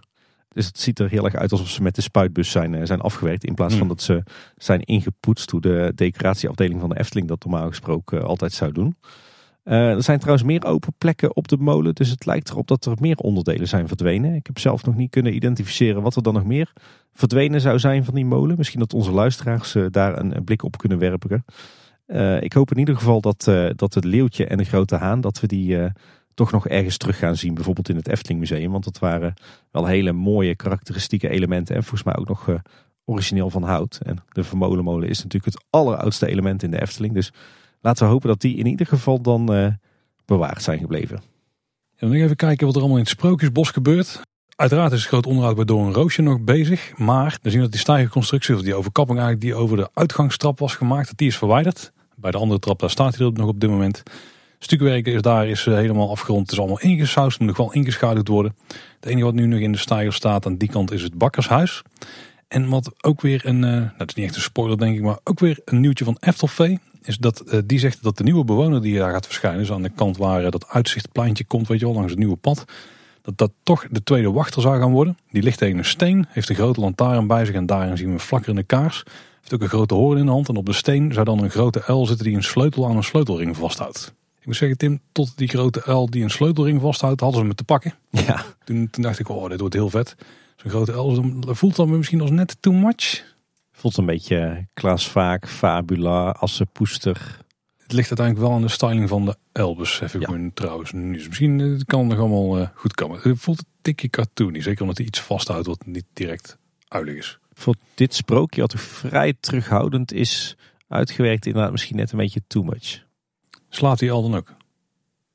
Dus 0.57 0.65
het 0.65 0.79
ziet 0.79 0.99
er 0.99 1.09
heel 1.09 1.25
erg 1.25 1.35
uit 1.35 1.51
alsof 1.51 1.69
ze 1.69 1.81
met 1.81 1.95
de 1.95 2.01
spuitbus 2.01 2.51
zijn, 2.51 2.75
eh, 2.75 2.85
zijn 2.85 3.01
afgewerkt. 3.01 3.43
In 3.43 3.53
plaats 3.53 3.73
van 3.73 3.87
hmm. 3.87 3.89
dat 3.89 4.01
ze 4.01 4.23
zijn 4.55 4.81
ingepoetst 4.81 5.51
hoe 5.51 5.61
de 5.61 5.91
decoratieafdeling 5.95 6.79
van 6.79 6.89
de 6.89 6.99
Efteling 6.99 7.27
dat 7.27 7.43
normaal 7.45 7.67
gesproken 7.67 8.19
eh, 8.19 8.25
altijd 8.25 8.53
zou 8.53 8.71
doen. 8.71 8.97
Uh, 9.63 9.91
er 9.91 10.03
zijn 10.03 10.19
trouwens 10.19 10.47
meer 10.47 10.65
open 10.65 10.93
plekken 10.97 11.35
op 11.35 11.47
de 11.47 11.57
molen. 11.57 11.95
Dus 11.95 12.09
het 12.09 12.25
lijkt 12.25 12.49
erop 12.49 12.67
dat 12.67 12.85
er 12.85 12.95
meer 12.99 13.17
onderdelen 13.17 13.67
zijn 13.67 13.87
verdwenen. 13.87 14.33
Ik 14.33 14.47
heb 14.47 14.59
zelf 14.59 14.85
nog 14.85 14.95
niet 14.95 15.09
kunnen 15.09 15.35
identificeren 15.35 16.01
wat 16.01 16.15
er 16.15 16.23
dan 16.23 16.33
nog 16.33 16.45
meer 16.45 16.73
verdwenen 17.13 17.61
zou 17.61 17.79
zijn 17.79 18.05
van 18.05 18.13
die 18.13 18.25
molen. 18.25 18.57
Misschien 18.57 18.79
dat 18.79 18.93
onze 18.93 19.11
luisteraars 19.11 19.75
daar 19.89 20.19
een, 20.19 20.43
blik 20.43 20.63
op 20.63 20.77
kunnen 20.77 20.97
werpen. 20.97 21.45
Uh, 22.07 22.41
ik 22.41 22.53
hoop 22.53 22.71
in 22.71 22.77
ieder 22.77 22.95
geval 22.95 23.21
dat, 23.21 23.43
dat 23.75 23.93
het 23.93 24.03
leeuwtje 24.03 24.45
en 24.45 24.57
de 24.57 24.63
grote 24.63 24.95
haan, 24.95 25.21
dat 25.21 25.39
we 25.39 25.47
die 25.47 25.91
toch 26.33 26.51
nog 26.51 26.67
ergens 26.67 26.97
terug 26.97 27.17
gaan 27.17 27.35
zien. 27.35 27.53
Bijvoorbeeld 27.53 27.89
in 27.89 27.95
het 27.95 28.07
Efteling 28.07 28.39
Museum. 28.39 28.71
Want 28.71 28.83
dat 28.83 28.99
waren 28.99 29.33
wel 29.71 29.85
hele 29.85 30.11
mooie 30.11 30.55
karakteristieke 30.55 31.29
elementen. 31.29 31.75
En 31.75 31.81
volgens 31.81 32.03
mij 32.03 32.15
ook 32.15 32.27
nog 32.27 32.49
origineel 33.05 33.49
van 33.49 33.63
hout. 33.63 33.99
En 34.03 34.17
de 34.31 34.43
vermolenmolen 34.43 35.09
is 35.09 35.23
natuurlijk 35.23 35.53
het 35.53 35.65
alleroudste 35.69 36.27
element 36.27 36.63
in 36.63 36.71
de 36.71 36.81
Efteling. 36.81 37.13
Dus 37.13 37.31
laten 37.81 38.05
we 38.05 38.11
hopen 38.11 38.27
dat 38.27 38.41
die 38.41 38.57
in 38.57 38.65
ieder 38.65 38.85
geval 38.87 39.21
dan 39.21 39.75
bewaard 40.25 40.63
zijn 40.63 40.79
gebleven. 40.79 41.21
En 41.95 42.07
nog 42.07 42.17
even 42.17 42.35
kijken 42.35 42.65
wat 42.65 42.75
er 42.75 42.81
allemaal 42.81 42.99
in 42.99 43.03
het 43.03 43.13
Sprookjesbos 43.13 43.69
gebeurt. 43.69 44.21
Uiteraard 44.55 44.91
is 44.91 44.99
het 44.99 45.07
groot 45.07 45.25
onderhoud 45.25 45.55
bij 45.55 45.65
Door 45.65 45.85
een 45.85 45.93
Roosje 45.93 46.21
nog 46.21 46.41
bezig. 46.41 46.97
Maar 46.97 47.37
we 47.41 47.49
zien 47.49 47.61
dat 47.61 47.71
die 47.71 47.79
stijgerconstructie, 47.79 48.55
of 48.55 48.61
die 48.61 48.75
overkapping 48.75 49.19
eigenlijk 49.19 49.47
die 49.47 49.55
over 49.55 49.77
de 49.77 49.89
uitgangstrap 49.93 50.59
was 50.59 50.75
gemaakt, 50.75 51.07
dat 51.07 51.17
die 51.17 51.27
is 51.27 51.37
verwijderd. 51.37 51.91
Bij 52.19 52.31
de 52.31 52.37
andere 52.37 52.59
trap, 52.59 52.79
daar 52.79 52.89
staat 52.89 53.15
hij 53.15 53.29
nog 53.33 53.47
op 53.47 53.59
dit 53.59 53.69
moment. 53.69 54.03
Stukwerken 54.59 55.13
is 55.13 55.21
daar 55.21 55.47
is 55.47 55.67
eh, 55.67 55.73
helemaal 55.73 56.09
afgerond. 56.09 56.41
Het 56.41 56.51
is 56.51 56.59
allemaal 56.59 56.79
ingesausd, 56.79 57.39
moet 57.39 57.47
nog 57.47 57.57
wel 57.57 57.73
ingeschaduwd 57.73 58.27
worden. 58.27 58.55
Het 58.99 59.09
enige 59.09 59.25
wat 59.25 59.33
nu 59.33 59.45
nog 59.45 59.59
in 59.59 59.71
de 59.71 59.77
stijger 59.77 60.13
staat 60.13 60.45
aan 60.45 60.57
die 60.57 60.69
kant 60.69 60.91
is 60.91 61.01
het 61.01 61.17
bakkershuis. 61.17 61.81
En 62.47 62.69
wat 62.69 62.91
ook 63.01 63.21
weer 63.21 63.45
een, 63.45 63.55
uh, 63.55 63.61
nou, 63.61 63.89
het 63.97 64.09
is 64.09 64.15
niet 64.15 64.25
echt 64.25 64.35
een 64.35 64.41
spoiler 64.41 64.77
denk 64.77 64.95
ik, 64.95 65.01
maar 65.01 65.19
ook 65.23 65.39
weer 65.39 65.59
een 65.65 65.79
nieuwtje 65.79 66.05
van 66.05 66.17
Eftelvee. 66.19 66.79
Is 67.01 67.17
dat 67.17 67.43
uh, 67.45 67.59
die 67.65 67.79
zegt 67.79 68.03
dat 68.03 68.17
de 68.17 68.23
nieuwe 68.23 68.43
bewoner 68.43 68.81
die 68.81 68.97
daar 68.97 69.11
gaat 69.11 69.25
verschijnen, 69.25 69.59
dus 69.59 69.71
aan 69.71 69.81
de 69.81 69.89
kant 69.89 70.17
waar 70.17 70.51
dat 70.51 70.69
uitzichtpleintje 70.69 71.45
komt, 71.45 71.67
weet 71.67 71.79
je 71.79 71.85
wel, 71.85 71.93
langs 71.93 72.09
het 72.09 72.19
nieuwe 72.19 72.35
pad. 72.35 72.65
Dat 73.21 73.37
dat 73.37 73.51
toch 73.63 73.87
de 73.91 74.03
tweede 74.03 74.31
wachter 74.31 74.61
zou 74.61 74.79
gaan 74.79 74.91
worden. 74.91 75.17
Die 75.31 75.43
ligt 75.43 75.57
tegen 75.57 75.77
een 75.77 75.85
steen, 75.85 76.25
heeft 76.29 76.49
een 76.49 76.55
grote 76.55 76.79
lantaarn 76.79 77.27
bij 77.27 77.45
zich 77.45 77.55
en 77.55 77.65
daarin 77.65 77.97
zien 77.97 78.07
we 78.07 78.13
een 78.13 78.19
flakkerende 78.19 78.63
kaars. 78.63 79.03
Heeft 79.47 79.61
ook 79.61 79.69
een 79.69 79.77
grote 79.77 79.93
hoorn 79.93 80.17
in 80.17 80.25
de 80.25 80.31
hand 80.31 80.49
en 80.49 80.55
op 80.55 80.65
de 80.65 80.73
steen 80.73 81.13
zou 81.13 81.25
dan 81.25 81.43
een 81.43 81.49
grote 81.49 81.83
uil 81.83 82.05
zitten 82.05 82.25
die 82.25 82.35
een 82.35 82.43
sleutel 82.43 82.87
aan 82.87 82.95
een 82.95 83.03
sleutelring 83.03 83.57
vasthoudt. 83.57 84.13
Ik 84.39 84.45
moet 84.45 84.55
zeggen, 84.55 84.77
Tim, 84.77 84.99
tot 85.11 85.37
die 85.37 85.47
grote 85.47 85.83
uil 85.83 86.09
die 86.09 86.23
een 86.23 86.29
sleutelring 86.29 86.81
vasthoudt, 86.81 87.21
hadden 87.21 87.39
ze 87.39 87.47
me 87.47 87.55
te 87.55 87.63
pakken. 87.63 87.93
Ja. 88.09 88.45
Toen, 88.63 88.89
toen 88.89 89.03
dacht 89.03 89.19
ik, 89.19 89.29
oh, 89.29 89.49
dit 89.49 89.59
wordt 89.59 89.73
heel 89.73 89.89
vet. 89.89 90.15
Zo'n 90.55 90.69
grote 90.69 90.91
uil 90.91 91.23
voelt 91.41 91.75
dan 91.75 91.97
misschien 91.97 92.21
als 92.21 92.29
net 92.29 92.57
too 92.59 92.73
much. 92.73 93.35
Voelt 93.71 93.97
een 93.97 94.05
beetje 94.05 94.67
Klaas 94.73 95.07
Vaak, 95.07 95.47
Fabula, 95.47 96.29
Assepoester. 96.29 97.37
Het 97.77 97.91
ligt 97.91 98.07
uiteindelijk 98.07 98.47
wel 98.47 98.55
aan 98.55 98.65
de 98.65 98.71
styling 98.71 99.09
van 99.09 99.25
de 99.25 99.35
Elbus, 99.51 99.99
heb 99.99 100.13
ik 100.13 100.29
ja. 100.29 100.31
me 100.31 100.51
trouwens 100.53 100.91
nu. 100.91 101.23
Misschien 101.27 101.59
eh, 101.59 101.79
kan 101.85 101.99
het 101.99 102.09
nog 102.09 102.19
allemaal 102.19 102.59
uh, 102.59 102.67
goed 102.73 102.93
komen. 102.93 103.19
Het 103.21 103.39
voelt 103.39 103.59
een 103.59 103.65
tikje 103.81 104.09
cartoony, 104.09 104.61
zeker 104.61 104.81
omdat 104.81 104.97
hij 104.97 105.05
iets 105.05 105.19
vasthoudt 105.19 105.67
wat 105.67 105.85
niet 105.85 106.05
direct 106.13 106.57
uilig 106.87 107.15
is. 107.15 107.39
Voor 107.57 107.75
dit 107.93 108.13
sprookje, 108.13 108.61
wat 108.61 108.73
vrij 108.77 109.33
terughoudend 109.39 110.13
is 110.13 110.55
uitgewerkt, 110.87 111.45
inderdaad 111.45 111.71
misschien 111.71 111.95
net 111.95 112.11
een 112.11 112.17
beetje 112.17 112.41
too 112.47 112.63
much. 112.63 113.03
Slaapt 113.69 113.99
hij 113.99 114.11
al 114.11 114.21
dan 114.21 114.35
ook? 114.35 114.53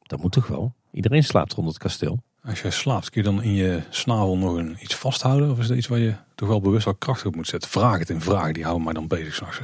Dat 0.02 0.22
moet 0.22 0.32
toch 0.32 0.46
wel? 0.46 0.74
Iedereen 0.92 1.24
slaapt 1.24 1.52
rond 1.52 1.68
het 1.68 1.78
kasteel. 1.78 2.22
Als 2.44 2.62
jij 2.62 2.70
slaapt, 2.70 3.10
kun 3.10 3.22
je 3.22 3.28
dan 3.28 3.42
in 3.42 3.54
je 3.54 3.82
snavel 3.90 4.36
nog 4.36 4.56
een, 4.56 4.76
iets 4.80 4.94
vasthouden? 4.94 5.50
Of 5.50 5.58
is 5.58 5.66
dat 5.66 5.76
iets 5.76 5.86
waar 5.86 5.98
je 5.98 6.14
toch 6.34 6.48
wel 6.48 6.60
bewust 6.60 6.84
wel 6.84 6.94
krachtig 6.94 7.26
op 7.26 7.34
moet 7.34 7.46
zetten? 7.46 7.70
Vraag 7.70 7.98
het 7.98 8.10
in 8.10 8.20
vragen, 8.20 8.54
die 8.54 8.62
houden 8.62 8.84
mij 8.84 8.92
dan 8.92 9.06
bezig 9.06 9.34
s'nachts. 9.34 9.60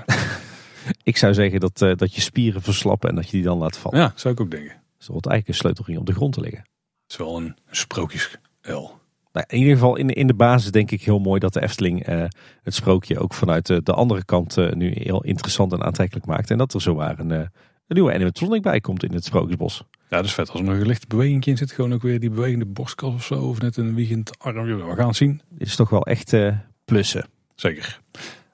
ik 1.03 1.17
zou 1.17 1.35
zeggen 1.35 1.61
dat, 1.61 1.81
uh, 1.81 1.95
dat 1.97 2.15
je 2.15 2.21
spieren 2.21 2.63
verslappen 2.63 3.09
en 3.09 3.15
dat 3.15 3.25
je 3.25 3.37
die 3.37 3.47
dan 3.47 3.59
laat 3.59 3.77
vallen. 3.77 3.99
Ja, 3.99 4.13
zou 4.15 4.35
ik 4.35 4.41
ook 4.41 4.51
denken. 4.51 4.83
Dus 4.97 5.07
er 5.07 5.13
wordt 5.13 5.27
eigenlijk 5.27 5.49
een 5.49 5.55
sleutelring 5.55 5.99
op 5.99 6.07
de 6.07 6.15
grond 6.15 6.33
te 6.33 6.41
liggen. 6.41 6.61
Het 6.61 7.11
is 7.11 7.17
wel 7.17 7.37
een, 7.37 7.57
een 7.67 7.77
sprookjes 7.77 8.39
L. 8.63 8.98
Nou, 9.33 9.47
in 9.49 9.59
ieder 9.59 9.73
geval 9.73 9.97
in, 9.97 10.09
in 10.09 10.27
de 10.27 10.35
basis 10.35 10.71
denk 10.71 10.91
ik 10.91 11.03
heel 11.03 11.19
mooi 11.19 11.41
dat 11.41 11.53
de 11.53 11.63
Efteling 11.63 12.09
uh, 12.09 12.25
het 12.63 12.75
sprookje 12.75 13.19
ook 13.19 13.35
vanuit 13.35 13.67
de, 13.67 13.83
de 13.83 13.93
andere 13.93 14.25
kant 14.25 14.57
uh, 14.57 14.73
nu 14.73 14.93
heel 14.95 15.23
interessant 15.23 15.73
en 15.73 15.83
aantrekkelijk 15.83 16.27
maakt. 16.27 16.51
En 16.51 16.59
dat 16.59 16.75
er 16.75 16.83
zo 16.83 16.95
waren 16.95 17.31
een 17.31 17.51
nieuwe 17.89 18.13
animatronic 18.13 18.63
bij 18.63 18.81
komt 18.81 19.05
in 19.05 19.15
het 19.15 19.25
Sprookjesbos. 19.25 19.85
Ja, 20.09 20.17
dat 20.17 20.25
is 20.25 20.35
vet. 20.35 20.51
Als 20.51 20.61
er 20.61 20.67
nog 20.67 20.75
een 20.75 20.87
lichte 20.87 21.07
beweging 21.07 21.45
in 21.45 21.57
zit, 21.57 21.73
gewoon 21.73 21.93
ook 21.93 22.03
weer 22.03 22.21
die 22.21 22.31
bewegende 22.31 22.67
borstkas 22.67 23.15
of 23.15 23.25
zo. 23.25 23.35
Of 23.35 23.61
net 23.61 23.77
een 23.77 23.95
wiegend 23.95 24.39
arm. 24.39 24.65
We 24.65 24.95
gaan 24.97 25.07
het 25.07 25.17
zien. 25.17 25.41
Dit 25.49 25.69
is 25.69 25.77
toch 25.77 25.91
wel 25.91 26.07
echt 26.07 26.37
plussen. 26.85 27.27
Zeker. 27.55 28.01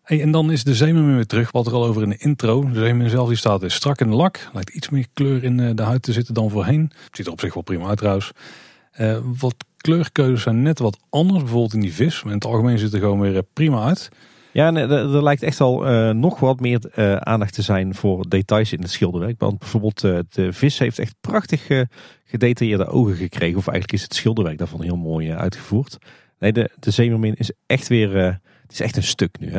Hey, 0.04 0.22
en 0.22 0.30
dan 0.30 0.50
is 0.50 0.64
de 0.64 0.74
Zeemermin 0.74 1.14
weer 1.14 1.26
terug. 1.26 1.52
Wat 1.52 1.66
er 1.66 1.72
al 1.72 1.84
over 1.84 2.02
in 2.02 2.08
de 2.08 2.16
intro. 2.16 2.60
De 2.60 2.74
Zeemermin 2.74 3.10
zelf 3.10 3.28
die 3.28 3.36
staat 3.36 3.62
is 3.62 3.74
strak 3.74 4.00
in 4.00 4.10
de 4.10 4.16
lak. 4.16 4.48
Lijkt 4.52 4.70
iets 4.70 4.88
meer 4.88 5.06
kleur 5.12 5.44
in 5.44 5.60
eh, 5.60 5.70
de 5.74 5.82
huid 5.82 6.02
te 6.02 6.12
zitten 6.12 6.34
dan 6.34 6.50
voorheen. 6.50 6.90
Ziet 7.12 7.26
er 7.26 7.32
op 7.32 7.40
zich 7.40 7.54
wel 7.54 7.62
prima 7.62 7.88
uit 7.88 7.98
trouwens. 7.98 8.32
Uh, 9.00 9.18
wat 9.38 9.54
kleurkeuzes 9.84 10.42
zijn 10.42 10.62
net 10.62 10.78
wat 10.78 10.98
anders. 11.10 11.42
Bijvoorbeeld 11.42 11.74
in 11.74 11.80
die 11.80 11.94
vis. 11.94 12.22
Maar 12.22 12.32
in 12.32 12.38
het 12.38 12.46
algemeen 12.46 12.78
ziet 12.78 12.92
er 12.92 12.98
gewoon 12.98 13.20
weer 13.20 13.42
prima 13.42 13.84
uit. 13.84 14.08
Ja, 14.52 14.70
nee, 14.70 14.86
er, 14.86 15.22
lijkt 15.22 15.42
echt 15.42 15.60
al 15.60 15.90
uh, 15.90 16.10
nog 16.10 16.40
wat 16.40 16.60
meer 16.60 16.80
uh, 16.96 17.16
aandacht 17.16 17.54
te 17.54 17.62
zijn 17.62 17.94
voor 17.94 18.28
details 18.28 18.72
in 18.72 18.80
het 18.80 18.90
schilderwerk. 18.90 19.40
Want 19.40 19.58
bijvoorbeeld 19.58 20.04
uh, 20.04 20.18
de 20.28 20.52
vis 20.52 20.78
heeft 20.78 20.98
echt 20.98 21.14
prachtig 21.20 21.66
gedetailleerde 22.24 22.86
ogen 22.86 23.14
gekregen. 23.14 23.58
Of 23.58 23.66
eigenlijk 23.66 23.98
is 23.98 24.02
het 24.02 24.14
schilderwerk 24.14 24.58
daarvan 24.58 24.82
heel 24.82 24.96
mooi 24.96 25.32
uitgevoerd. 25.32 25.98
Nee, 26.38 26.52
de, 26.52 26.70
de 26.78 26.90
zeemermin 26.90 27.34
is 27.34 27.50
echt 27.66 27.88
weer, 27.88 28.14
het 28.62 28.72
is 28.72 28.80
echt 28.80 28.96
een 28.96 29.02
stuk 29.02 29.38
nu 29.38 29.50
hè. 29.50 29.58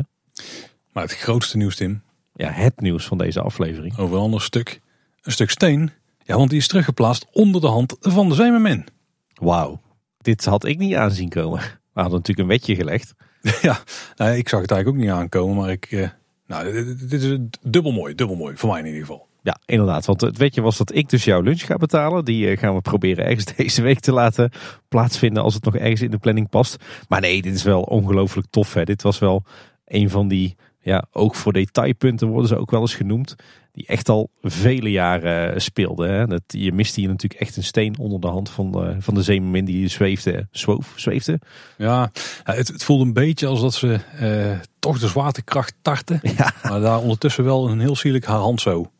Maar 0.91 1.03
het 1.03 1.15
grootste 1.15 1.57
nieuws 1.57 1.75
Tim. 1.75 2.01
Ja, 2.33 2.49
het 2.49 2.81
nieuws 2.81 3.05
van 3.05 3.17
deze 3.17 3.41
aflevering. 3.41 3.97
Over 3.97 4.15
een 4.15 4.21
ander 4.21 4.41
stuk. 4.41 4.79
Een 5.21 5.31
stuk 5.31 5.49
steen. 5.49 5.91
Ja, 6.23 6.37
want 6.37 6.49
die 6.49 6.59
is 6.59 6.67
teruggeplaatst 6.67 7.25
onder 7.31 7.61
de 7.61 7.67
hand 7.67 7.95
van 7.99 8.29
de 8.29 8.35
zeemermin. 8.35 8.85
Wauw, 9.33 9.81
dit 10.25 10.45
had 10.45 10.65
ik 10.65 10.77
niet 10.77 10.95
aanzien 10.95 11.29
komen. 11.29 11.59
We 11.59 12.01
hadden 12.01 12.17
natuurlijk 12.17 12.39
een 12.39 12.55
wetje 12.57 12.75
gelegd. 12.75 13.13
Ja, 13.61 13.77
nou, 14.15 14.35
ik 14.35 14.49
zag 14.49 14.61
het 14.61 14.71
eigenlijk 14.71 14.87
ook 14.87 14.95
niet 14.95 15.19
aankomen, 15.21 15.55
maar 15.55 15.69
ik, 15.69 15.91
uh, 15.91 16.09
nou, 16.47 16.71
dit, 16.71 17.09
dit, 17.09 17.21
is 17.21 17.37
dubbel 17.61 17.91
mooi, 17.91 18.15
dubbel 18.15 18.35
mooi, 18.35 18.57
voor 18.57 18.69
mij 18.69 18.79
in 18.79 18.85
ieder 18.85 19.01
geval. 19.01 19.27
Ja, 19.41 19.57
inderdaad. 19.65 20.05
Want 20.05 20.21
het 20.21 20.37
wetje 20.37 20.61
was 20.61 20.77
dat 20.77 20.95
ik 20.95 21.09
dus 21.09 21.23
jouw 21.23 21.41
lunch 21.41 21.65
ga 21.65 21.75
betalen. 21.75 22.25
Die 22.25 22.49
eh, 22.49 22.57
gaan 22.57 22.75
we 22.75 22.81
proberen 22.81 23.25
ergens 23.25 23.45
deze 23.55 23.81
week 23.81 23.99
te 23.99 24.11
laten 24.11 24.51
plaatsvinden 24.87 25.43
als 25.43 25.53
het 25.53 25.63
nog 25.63 25.75
ergens 25.75 26.01
in 26.01 26.11
de 26.11 26.17
planning 26.17 26.49
past. 26.49 26.83
Maar 27.07 27.21
nee, 27.21 27.41
dit 27.41 27.55
is 27.55 27.63
wel 27.63 27.81
ongelooflijk 27.81 28.47
tof. 28.49 28.73
Hè. 28.73 28.83
Dit 28.83 29.01
was 29.01 29.19
wel 29.19 29.43
een 29.85 30.09
van 30.09 30.27
die, 30.27 30.55
ja, 30.85 31.05
ook 31.11 31.35
voor 31.35 31.53
detailpunten 31.53 32.27
worden 32.27 32.47
ze 32.47 32.57
ook 32.57 32.71
wel 32.71 32.81
eens 32.81 32.95
genoemd. 32.95 33.35
Die 33.71 33.87
echt 33.87 34.09
al 34.09 34.29
vele 34.41 34.91
jaren 34.91 35.61
speelden. 35.61 36.11
Hè. 36.11 36.27
Dat, 36.27 36.41
je 36.47 36.71
miste 36.71 36.99
hier 36.99 37.09
natuurlijk 37.09 37.41
echt 37.41 37.57
een 37.57 37.63
steen 37.63 37.97
onder 37.97 38.19
de 38.19 38.27
hand 38.27 38.49
van 38.49 38.71
de, 38.71 38.95
van 38.99 39.13
de 39.13 39.23
zeemermin 39.23 39.65
die 39.65 39.87
zweefde. 39.87 40.47
Zwoof, 40.51 40.93
zweefde. 40.95 41.39
Ja, 41.77 42.11
het, 42.43 42.67
het 42.67 42.83
voelde 42.83 43.03
een 43.05 43.13
beetje 43.13 43.47
als 43.47 43.61
dat 43.61 43.73
ze 43.73 43.99
eh, 44.19 44.59
toch 44.79 44.99
de 44.99 45.07
zwaartekracht 45.07 45.73
tarten. 45.81 46.19
Ja. 46.37 46.53
Maar 46.63 46.79
daar 46.79 46.99
ondertussen 46.99 47.43
wel 47.43 47.69
een 47.69 47.79
heel 47.79 47.95
sierlijk 47.95 48.25
haar 48.25 48.39
hand 48.39 48.61
zo 48.61 48.91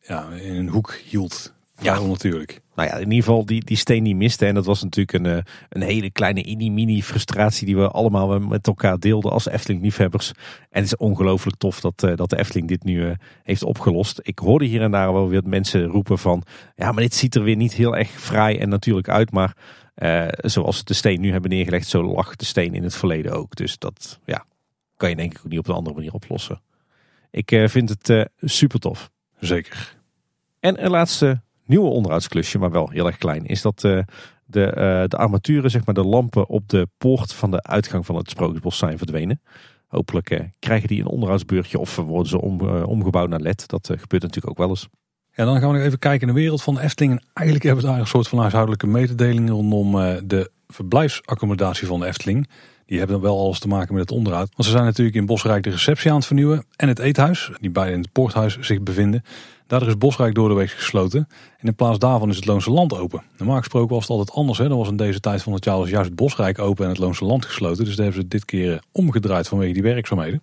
ja, 0.00 0.28
in 0.28 0.54
een 0.54 0.68
hoek 0.68 0.94
hield. 1.04 1.52
Ja, 1.80 2.00
natuurlijk. 2.00 2.60
Nou 2.74 2.88
ja, 2.88 2.94
in 2.94 3.10
ieder 3.10 3.24
geval 3.24 3.46
die, 3.46 3.64
die 3.64 3.76
steen 3.76 4.04
die 4.04 4.16
miste. 4.16 4.46
En 4.46 4.54
dat 4.54 4.64
was 4.64 4.82
natuurlijk 4.82 5.18
een, 5.18 5.36
eh, 5.36 5.42
een 5.68 5.82
hele 5.82 6.10
kleine 6.10 6.42
mini-mini 6.42 7.02
frustratie 7.02 7.66
die 7.66 7.76
we 7.76 7.88
allemaal 7.88 8.38
met 8.38 8.66
elkaar 8.66 8.98
deelden 8.98 9.32
als 9.32 9.48
Efteling-liefhebbers. 9.48 10.30
En 10.70 10.82
het 10.82 10.84
is 10.84 10.96
ongelooflijk 10.96 11.56
tof 11.56 11.80
dat, 11.80 12.02
eh, 12.02 12.16
dat 12.16 12.30
de 12.30 12.38
Efteling 12.38 12.68
dit 12.68 12.84
nu 12.84 13.06
eh, 13.06 13.14
heeft 13.42 13.62
opgelost. 13.62 14.20
Ik 14.22 14.38
hoorde 14.38 14.64
hier 14.64 14.82
en 14.82 14.90
daar 14.90 15.12
wel 15.12 15.28
weer 15.28 15.42
mensen 15.44 15.84
roepen 15.84 16.18
van, 16.18 16.42
ja, 16.76 16.92
maar 16.92 17.02
dit 17.02 17.14
ziet 17.14 17.34
er 17.34 17.42
weer 17.42 17.56
niet 17.56 17.72
heel 17.72 17.96
erg 17.96 18.10
fraai 18.10 18.58
en 18.58 18.68
natuurlijk 18.68 19.08
uit. 19.08 19.30
Maar 19.30 19.56
zoals 20.36 20.76
ze 20.76 20.84
de 20.84 20.94
steen 20.94 21.20
nu 21.20 21.32
hebben 21.32 21.50
neergelegd, 21.50 21.88
zo 21.88 22.02
lag 22.02 22.36
de 22.36 22.44
steen 22.44 22.74
in 22.74 22.82
het 22.82 22.96
verleden 22.96 23.32
ook. 23.32 23.56
Dus 23.56 23.78
dat 23.78 24.20
ja, 24.24 24.44
kan 24.96 25.08
je 25.08 25.16
denk 25.16 25.32
ik 25.32 25.38
ook 25.38 25.50
niet 25.50 25.58
op 25.58 25.68
een 25.68 25.74
andere 25.74 25.96
manier 25.96 26.12
oplossen. 26.12 26.60
Ik 27.30 27.62
vind 27.66 27.88
het 27.88 28.28
super 28.40 28.78
tof. 28.78 29.10
Zeker. 29.38 29.96
En 30.60 30.84
een 30.84 30.90
laatste 30.90 31.40
nieuwe 31.66 31.88
onderhoudsklusje, 31.88 32.58
maar 32.58 32.70
wel 32.70 32.90
heel 32.90 33.06
erg 33.06 33.16
klein, 33.16 33.46
is 33.46 33.62
dat 33.62 33.82
uh, 33.82 34.00
de, 34.44 34.66
uh, 34.66 35.08
de 35.08 35.16
armaturen, 35.16 35.70
zeg 35.70 35.84
maar 35.84 35.94
de 35.94 36.04
lampen 36.04 36.48
op 36.48 36.68
de 36.68 36.88
poort 36.98 37.32
van 37.32 37.50
de 37.50 37.62
uitgang 37.62 38.06
van 38.06 38.16
het 38.16 38.30
Sprookjesbos 38.30 38.78
zijn 38.78 38.98
verdwenen. 38.98 39.40
Hopelijk 39.86 40.30
uh, 40.30 40.40
krijgen 40.58 40.88
die 40.88 41.00
een 41.00 41.06
onderhoudsbeurtje 41.06 41.78
of 41.78 41.96
worden 41.96 42.28
ze 42.28 42.40
om, 42.40 42.60
omgebouwd 42.70 43.28
naar 43.28 43.40
LED. 43.40 43.68
Dat 43.68 43.86
gebeurt 43.86 44.22
natuurlijk 44.22 44.50
ook 44.50 44.58
wel 44.58 44.68
eens. 44.68 44.88
Ja, 45.32 45.44
dan 45.44 45.60
gaan 45.60 45.70
we 45.70 45.76
nog 45.76 45.86
even 45.86 45.98
kijken 45.98 46.28
in 46.28 46.34
de 46.34 46.40
wereld 46.40 46.62
van 46.62 46.78
Efteling. 46.78 47.12
En 47.12 47.26
eigenlijk 47.32 47.66
hebben 47.66 47.84
we 47.84 47.90
daar 47.90 48.00
een 48.00 48.06
soort 48.06 48.28
van 48.28 48.38
huishoudelijke 48.38 48.86
mededeling 48.86 49.50
rondom 49.50 49.92
de 50.26 50.50
verblijfsaccommodatie 50.66 51.86
van 51.86 52.00
de 52.00 52.06
Efteling. 52.06 52.48
Die 52.86 52.98
hebben 52.98 53.16
dan 53.16 53.24
wel 53.24 53.38
alles 53.38 53.58
te 53.58 53.68
maken 53.68 53.94
met 53.94 54.02
het 54.02 54.18
onderhoud. 54.18 54.48
Want 54.48 54.64
ze 54.64 54.70
zijn 54.70 54.84
natuurlijk 54.84 55.16
in 55.16 55.26
Bosrijk 55.26 55.62
de 55.62 55.70
receptie 55.70 56.10
aan 56.10 56.16
het 56.16 56.26
vernieuwen. 56.26 56.64
En 56.76 56.88
het 56.88 56.98
eethuis, 56.98 57.50
die 57.60 57.70
beide 57.70 57.92
in 57.92 58.00
het 58.00 58.12
poorthuis 58.12 58.58
zich 58.60 58.82
bevinden. 58.82 59.22
Daardoor 59.66 59.88
is 59.88 59.98
Bosrijk 59.98 60.34
door 60.34 60.48
de 60.48 60.54
week 60.54 60.70
gesloten. 60.70 61.28
En 61.58 61.66
in 61.66 61.74
plaats 61.74 61.98
daarvan 61.98 62.28
is 62.28 62.36
het 62.36 62.46
Loonse 62.46 62.70
Land 62.70 62.98
open. 62.98 63.22
Normaal 63.38 63.58
gesproken 63.58 63.94
was 63.94 64.02
het 64.02 64.10
altijd 64.10 64.36
anders. 64.36 64.58
Hè? 64.58 64.68
Dan 64.68 64.78
was 64.78 64.88
in 64.88 64.96
deze 64.96 65.20
tijd 65.20 65.42
van 65.42 65.52
het 65.52 65.64
jaar 65.64 65.76
was 65.76 65.88
juist 65.90 66.14
Bosrijk 66.14 66.58
open 66.58 66.84
en 66.84 66.90
het 66.90 66.98
Loonse 66.98 67.24
Land 67.24 67.44
gesloten. 67.44 67.84
Dus 67.84 67.96
daar 67.96 68.04
hebben 68.04 68.22
ze 68.22 68.28
dit 68.28 68.44
keer 68.44 68.72
eh, 68.72 68.78
omgedraaid 68.92 69.48
vanwege 69.48 69.72
die 69.72 69.82
werkzaamheden. 69.82 70.42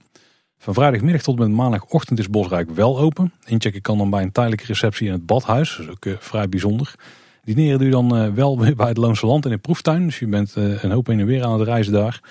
Van 0.58 0.74
vrijdagmiddag 0.74 1.22
tot 1.22 1.40
met 1.40 1.50
maandagochtend 1.50 2.20
is 2.20 2.30
Bosrijk 2.30 2.70
wel 2.70 3.00
open. 3.00 3.34
Inchecken 3.46 3.82
kan 3.82 3.98
dan 3.98 4.10
bij 4.10 4.22
een 4.22 4.32
tijdelijke 4.32 4.66
receptie 4.66 5.08
in 5.08 5.14
het 5.14 5.26
badhuis. 5.26 5.76
Dat 5.78 5.86
is 5.86 5.92
ook 5.92 6.06
uh, 6.06 6.14
vrij 6.20 6.50
bijzonder. 6.50 6.96
Dineren 7.44 7.78
doe 7.78 7.88
je 7.88 7.94
dan 7.94 8.18
uh, 8.18 8.34
wel 8.34 8.60
weer 8.60 8.76
bij 8.76 8.88
het 8.88 8.98
Loonse 8.98 9.26
Land 9.26 9.46
in 9.46 9.52
de 9.52 9.58
proeftuin. 9.58 10.06
Dus 10.06 10.20
je 10.20 10.28
bent 10.28 10.56
uh, 10.58 10.84
een 10.84 10.92
hoop 10.92 11.08
heen 11.08 11.20
en 11.20 11.26
weer 11.26 11.44
aan 11.44 11.60
het 11.60 11.68
reizen 11.68 11.94
daar. 11.94 12.22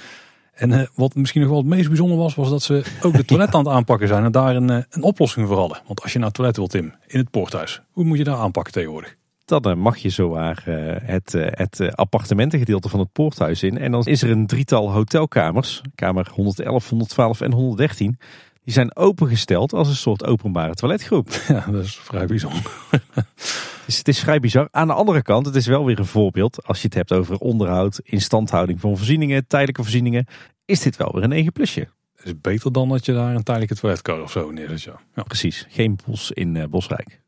En 0.53 0.71
uh, 0.71 0.83
wat 0.95 1.15
misschien 1.15 1.41
nog 1.41 1.51
wel 1.51 1.59
het 1.59 1.69
meest 1.69 1.89
bijzonder 1.89 2.17
was, 2.17 2.35
was 2.35 2.51
dat 2.51 2.63
ze 2.63 2.85
ook 3.03 3.17
de 3.17 3.25
toilet 3.31 3.55
aan 3.55 3.65
het 3.65 3.75
aanpakken 3.75 4.09
zijn. 4.09 4.25
En 4.25 4.33
daar 4.33 4.57
een, 4.57 4.69
een 4.69 5.03
oplossing 5.03 5.47
voor 5.47 5.57
hadden. 5.57 5.81
Want 5.87 6.03
als 6.03 6.13
je 6.13 6.19
naar 6.19 6.27
het 6.27 6.37
toilet 6.37 6.57
wilt, 6.57 6.71
Tim, 6.71 6.95
in 7.07 7.19
het 7.19 7.31
poorthuis, 7.31 7.81
hoe 7.91 8.05
moet 8.05 8.19
je 8.19 8.25
daar 8.25 8.37
aanpakken 8.37 8.73
tegenwoordig? 8.73 9.19
Dan 9.45 9.79
mag 9.79 9.97
je 9.97 10.11
zowaar 10.11 10.63
het, 11.03 11.33
het 11.33 11.97
appartementengedeelte 11.97 12.89
van 12.89 13.01
het 13.01 13.13
poorthuis 13.13 13.63
in. 13.63 13.79
En 13.79 13.91
dan 13.91 14.05
is 14.05 14.23
er 14.23 14.31
een 14.31 14.47
drietal 14.47 14.93
hotelkamers, 14.93 15.83
kamer 15.95 16.29
111, 16.35 16.89
112 16.89 17.41
en 17.41 17.53
113. 17.53 18.19
Die 18.65 18.75
zijn 18.75 18.97
opengesteld 18.97 19.73
als 19.73 19.89
een 19.89 19.95
soort 19.95 20.25
openbare 20.25 20.75
toiletgroep. 20.75 21.29
Ja, 21.49 21.65
dat 21.71 21.85
is 21.85 21.97
vrij 21.97 22.27
bijzonder. 22.27 22.63
Dus 23.91 23.99
het 23.99 24.09
is 24.09 24.21
vrij 24.21 24.41
bizar. 24.41 24.69
Aan 24.71 24.87
de 24.87 24.93
andere 24.93 25.23
kant, 25.23 25.47
het 25.47 25.55
is 25.55 25.67
wel 25.67 25.85
weer 25.85 25.99
een 25.99 26.07
voorbeeld. 26.07 26.67
Als 26.67 26.81
je 26.81 26.85
het 26.85 26.95
hebt 26.95 27.13
over 27.13 27.37
onderhoud, 27.37 28.01
instandhouding 28.05 28.81
van 28.81 28.97
voorzieningen, 28.97 29.47
tijdelijke 29.47 29.83
voorzieningen. 29.83 30.27
Is 30.65 30.81
dit 30.81 30.97
wel 30.97 31.11
weer 31.13 31.23
een 31.23 31.29
9 31.29 31.53
plusje. 31.53 31.89
Het 32.17 32.27
is 32.27 32.41
beter 32.41 32.73
dan 32.73 32.89
dat 32.89 33.05
je 33.05 33.13
daar 33.13 33.35
een 33.35 33.43
tijdelijke 33.43 33.75
toiletkar 33.75 34.23
of 34.23 34.31
zo 34.31 34.51
neerzet. 34.51 34.83
Ja. 34.83 35.01
ja. 35.15 35.23
Precies, 35.23 35.67
geen 35.69 35.99
bos 36.07 36.31
in 36.31 36.55
uh, 36.55 36.65
Bosrijk. 36.65 37.21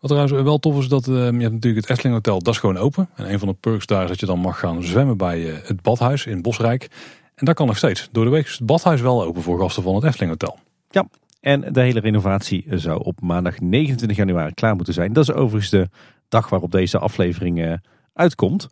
Wat 0.00 0.10
trouwens 0.10 0.42
wel 0.42 0.58
tof 0.58 0.78
is, 0.78 0.88
dat 0.88 1.06
uh, 1.06 1.14
je 1.14 1.20
hebt 1.20 1.38
natuurlijk 1.38 1.76
het 1.76 1.90
Efteling 1.90 2.14
Hotel, 2.14 2.38
dat 2.38 2.54
is 2.54 2.60
gewoon 2.60 2.76
open. 2.76 3.08
En 3.14 3.32
een 3.32 3.38
van 3.38 3.48
de 3.48 3.54
perks 3.54 3.86
daar 3.86 4.02
is 4.02 4.08
dat 4.08 4.20
je 4.20 4.26
dan 4.26 4.38
mag 4.38 4.58
gaan 4.58 4.82
zwemmen 4.82 5.16
bij 5.16 5.40
uh, 5.40 5.54
het 5.62 5.82
badhuis 5.82 6.26
in 6.26 6.42
Bosrijk. 6.42 6.88
En 7.34 7.46
dat 7.46 7.54
kan 7.54 7.66
nog 7.66 7.76
steeds. 7.76 8.08
Door 8.12 8.24
de 8.24 8.30
week 8.30 8.44
is 8.44 8.52
het 8.52 8.66
badhuis 8.66 9.00
wel 9.00 9.24
open 9.24 9.42
voor 9.42 9.60
gasten 9.60 9.82
van 9.82 9.94
het 9.94 10.04
Efteling 10.04 10.30
Hotel. 10.30 10.58
Ja, 10.90 11.06
en 11.44 11.72
de 11.72 11.80
hele 11.80 12.00
renovatie 12.00 12.64
zou 12.68 13.02
op 13.02 13.20
maandag 13.20 13.60
29 13.60 14.16
januari 14.16 14.54
klaar 14.54 14.74
moeten 14.74 14.94
zijn. 14.94 15.12
Dat 15.12 15.28
is 15.28 15.34
overigens 15.34 15.70
de 15.70 15.88
dag 16.28 16.48
waarop 16.48 16.70
deze 16.70 16.98
aflevering 16.98 17.58
uh, 17.58 17.72
uitkomt. 18.12 18.68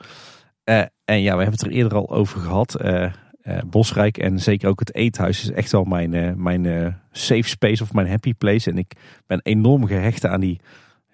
Uh, 0.65 0.82
en 1.05 1.20
ja, 1.20 1.36
we 1.36 1.43
hebben 1.43 1.61
het 1.61 1.62
er 1.62 1.70
eerder 1.70 1.94
al 1.94 2.11
over 2.11 2.40
gehad. 2.40 2.85
Uh, 2.85 3.12
Bosrijk 3.66 4.19
en 4.19 4.39
zeker 4.40 4.69
ook 4.69 4.78
het 4.78 4.94
eethuis 4.94 5.43
is 5.43 5.51
echt 5.51 5.73
wel 5.73 5.85
mijn, 5.85 6.43
mijn 6.43 6.97
safe 7.11 7.49
space 7.49 7.82
of 7.82 7.93
mijn 7.93 8.09
happy 8.09 8.35
place. 8.35 8.70
En 8.70 8.78
ik 8.78 8.93
ben 9.27 9.40
enorm 9.43 9.86
gehecht 9.86 10.27
aan 10.27 10.40
die, 10.40 10.61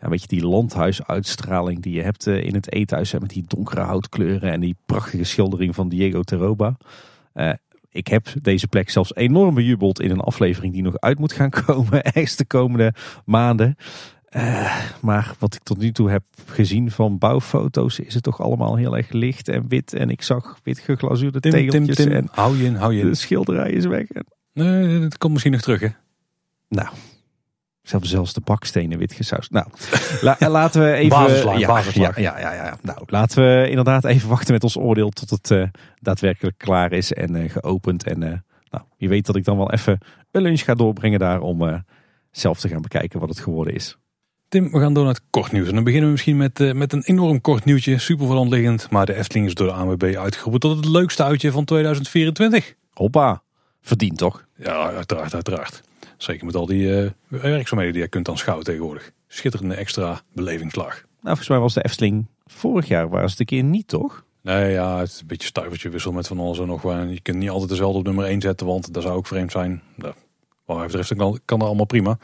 ja, 0.01 0.09
weet 0.09 0.21
je, 0.21 0.29
die 0.29 0.47
landhuisuitstraling 0.47 1.83
die 1.83 1.95
je 1.95 2.03
hebt 2.03 2.27
in 2.27 2.55
het 2.55 2.73
eethuis. 2.73 3.13
Met 3.13 3.31
die 3.31 3.45
donkere 3.47 3.81
houtkleuren 3.81 4.53
en 4.53 4.61
die 4.61 4.77
prachtige 4.87 5.25
schildering 5.25 5.75
van 5.75 5.89
Diego 5.89 6.23
Teroba. 6.23 6.77
Ik 7.91 8.07
heb 8.07 8.27
deze 8.43 8.69
plek 8.69 8.91
zelfs 8.91 9.15
enorm 9.15 9.55
bejubeld 9.55 10.01
in 10.01 10.11
een 10.11 10.21
aflevering 10.21 10.73
die 10.73 10.83
nog 10.83 10.99
uit 10.99 11.19
moet 11.19 11.33
gaan 11.33 11.51
komen. 11.65 12.03
Ergens 12.03 12.37
de 12.37 12.47
komende 12.47 12.95
maanden. 13.25 13.77
Uh, 14.37 14.81
maar 15.01 15.35
wat 15.39 15.55
ik 15.55 15.63
tot 15.63 15.79
nu 15.79 15.93
toe 15.93 16.11
heb 16.11 16.23
gezien 16.47 16.91
van 16.91 17.19
bouwfoto's 17.19 17.99
is 17.99 18.15
het 18.15 18.23
toch 18.23 18.41
allemaal 18.41 18.77
heel 18.77 18.97
erg 18.97 19.11
licht 19.11 19.49
en 19.49 19.69
wit. 19.69 19.95
En 19.95 20.11
ik 20.11 20.23
zag 20.23 20.61
wit 20.63 20.79
geglazuurde 20.79 21.41
Tim, 21.41 21.51
tegeltjes. 21.51 21.97
Tim, 21.97 22.07
Tim, 22.07 22.15
en 22.15 22.29
hou 22.31 22.57
je 22.57 22.65
in, 22.65 22.75
hou 22.75 22.95
je 22.95 23.01
in. 23.01 23.07
De 23.09 23.15
schilderij 23.15 23.71
is 23.71 23.85
weg. 23.85 24.07
Nee, 24.53 24.99
dat 25.01 25.19
komt 25.19 25.33
misschien 25.33 25.53
nog 25.53 25.63
terug 25.63 25.81
hè? 25.81 25.89
Nou, 26.69 26.89
zelfs, 27.89 28.11
zelfs 28.11 28.33
de 28.33 28.41
bakstenen 28.41 28.99
wit 28.99 29.13
gesausd. 29.13 29.51
Nou, 29.51 29.67
la, 30.21 30.37
laten 30.49 30.81
we 30.81 30.93
even... 31.03 31.59
Ja. 31.59 31.83
Ja, 31.95 32.13
ja, 32.17 32.39
ja, 32.39 32.53
ja, 32.53 32.79
Nou, 32.83 32.99
laten 33.07 33.45
we 33.45 33.69
inderdaad 33.69 34.05
even 34.05 34.29
wachten 34.29 34.53
met 34.53 34.63
ons 34.63 34.77
oordeel 34.77 35.11
tot 35.11 35.31
het 35.31 35.51
uh, 35.51 35.67
daadwerkelijk 36.01 36.59
klaar 36.59 36.93
is 36.93 37.13
en 37.13 37.37
uh, 37.37 37.51
geopend. 37.51 38.05
En 38.05 38.19
nou, 38.71 38.85
je 38.97 39.09
weet 39.09 39.27
dat 39.27 39.37
ik 39.37 39.45
dan 39.45 39.57
wel 39.57 39.73
even 39.73 39.99
een 40.31 40.43
lunch 40.43 40.61
ga 40.61 40.75
doorbrengen 40.75 41.19
daar 41.19 41.41
om 41.41 41.85
zelf 42.31 42.61
te 42.61 42.69
gaan 42.69 42.83
bekijken 42.83 43.21
wat 43.21 43.29
het 43.29 43.41
geworden 43.41 43.75
is. 43.75 43.97
Tim, 44.49 44.71
we 44.71 44.81
gaan 44.81 44.93
door 44.93 45.05
naar 45.05 45.15
het 45.15 45.23
kort 45.31 45.53
nieuws. 45.53 45.69
En 45.69 45.75
dan 45.75 45.85
beginnen 45.85 46.07
we 46.07 46.13
misschien 46.13 46.37
met, 46.37 46.75
met 46.75 46.93
een 46.93 47.03
enorm 47.03 47.41
kort 47.41 47.65
nieuwtje. 47.65 47.99
Super 47.99 48.27
voor 48.27 48.47
liggend. 48.47 48.91
Maar 48.91 49.07
de 49.07 49.15
Efteling 49.15 49.47
is 49.47 49.55
door 49.55 49.67
de 49.67 49.73
ANWB 49.73 50.17
uitgeroepen 50.17 50.61
tot 50.61 50.77
het 50.77 50.85
leukste 50.85 51.25
uitje 51.25 51.53
van 51.53 51.65
2024. 51.65 52.75
Hoppa, 52.93 53.43
verdient 53.81 54.19
toch? 54.19 54.45
Ja, 54.57 54.91
uiteraard, 54.91 55.35
uiteraard. 55.35 55.83
Zeker 56.19 56.47
met 56.47 56.55
al 56.55 56.67
die 56.67 56.83
uh, 56.83 57.11
werkzaamheden 57.29 57.93
die 57.93 58.03
je 58.03 58.09
kunt 58.09 58.29
aanschouwen 58.29 58.65
tegenwoordig. 58.65 59.11
Schitterende 59.27 59.75
extra 59.75 60.21
belevingslag. 60.33 60.95
Nou, 60.95 61.07
volgens 61.23 61.49
mij 61.49 61.59
was 61.59 61.75
de 61.75 61.85
Efteling 61.85 62.27
vorig 62.47 62.89
jaar 62.89 63.09
was 63.09 63.31
het 63.31 63.41
een 63.41 63.47
keer 63.47 63.63
niet, 63.63 63.89
toch? 63.89 64.25
Nee, 64.43 64.73
ja, 64.73 64.99
het 64.99 65.09
is 65.09 65.21
een 65.21 65.27
beetje 65.27 65.47
stuivertje 65.47 65.89
wissel 65.89 66.13
met 66.13 66.27
van 66.27 66.39
alles 66.39 66.59
en 66.59 66.67
nog 66.67 66.83
wat. 66.83 67.11
Je 67.11 67.21
kunt 67.21 67.37
niet 67.37 67.51
altijd 67.51 67.71
dezelfde 67.71 67.99
op 67.99 68.05
nummer 68.05 68.25
1 68.25 68.41
zetten, 68.41 68.67
want 68.67 68.95
dat 68.95 69.03
zou 69.03 69.17
ook 69.17 69.27
vreemd 69.27 69.53
zijn. 69.53 69.83
Dat, 69.97 70.15
wat 70.65 70.77
mij 70.77 70.87
betreft 70.87 71.15
kan, 71.15 71.41
kan 71.45 71.59
dat 71.59 71.69
allemaal 71.69 71.87
prima. 71.87 72.19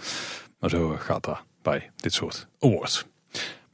Maar 0.58 0.70
zo 0.70 0.96
gaat 0.98 1.24
dat 1.24 1.42
bij 1.62 1.90
dit 1.96 2.12
soort 2.12 2.48
awards. 2.60 3.06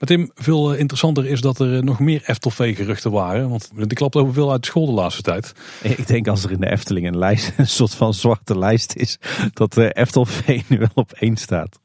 Maar 0.00 0.08
Tim, 0.08 0.30
veel 0.34 0.74
interessanter 0.74 1.26
is 1.26 1.40
dat 1.40 1.58
er 1.58 1.84
nog 1.84 1.98
meer 1.98 2.22
Eftelvee 2.26 2.74
geruchten 2.74 3.10
waren. 3.10 3.48
Want 3.48 3.70
die 3.74 3.86
klapt 3.86 4.16
over 4.16 4.32
veel 4.32 4.50
uit 4.50 4.60
de 4.60 4.66
school 4.66 4.86
de 4.86 4.92
laatste 4.92 5.22
tijd. 5.22 5.52
Ik 5.82 6.06
denk 6.06 6.28
als 6.28 6.44
er 6.44 6.50
in 6.50 6.60
de 6.60 6.70
Efteling 6.70 7.06
een, 7.06 7.18
lijst, 7.18 7.52
een 7.56 7.66
soort 7.66 7.94
van 7.94 8.14
zwarte 8.14 8.58
lijst 8.58 8.94
is, 8.94 9.18
dat 9.52 9.72
de 9.72 9.92
Eftelvee 9.92 10.64
nu 10.68 10.78
wel 10.88 10.88
op 10.94 11.12
één 11.12 11.36
staat. 11.36 11.78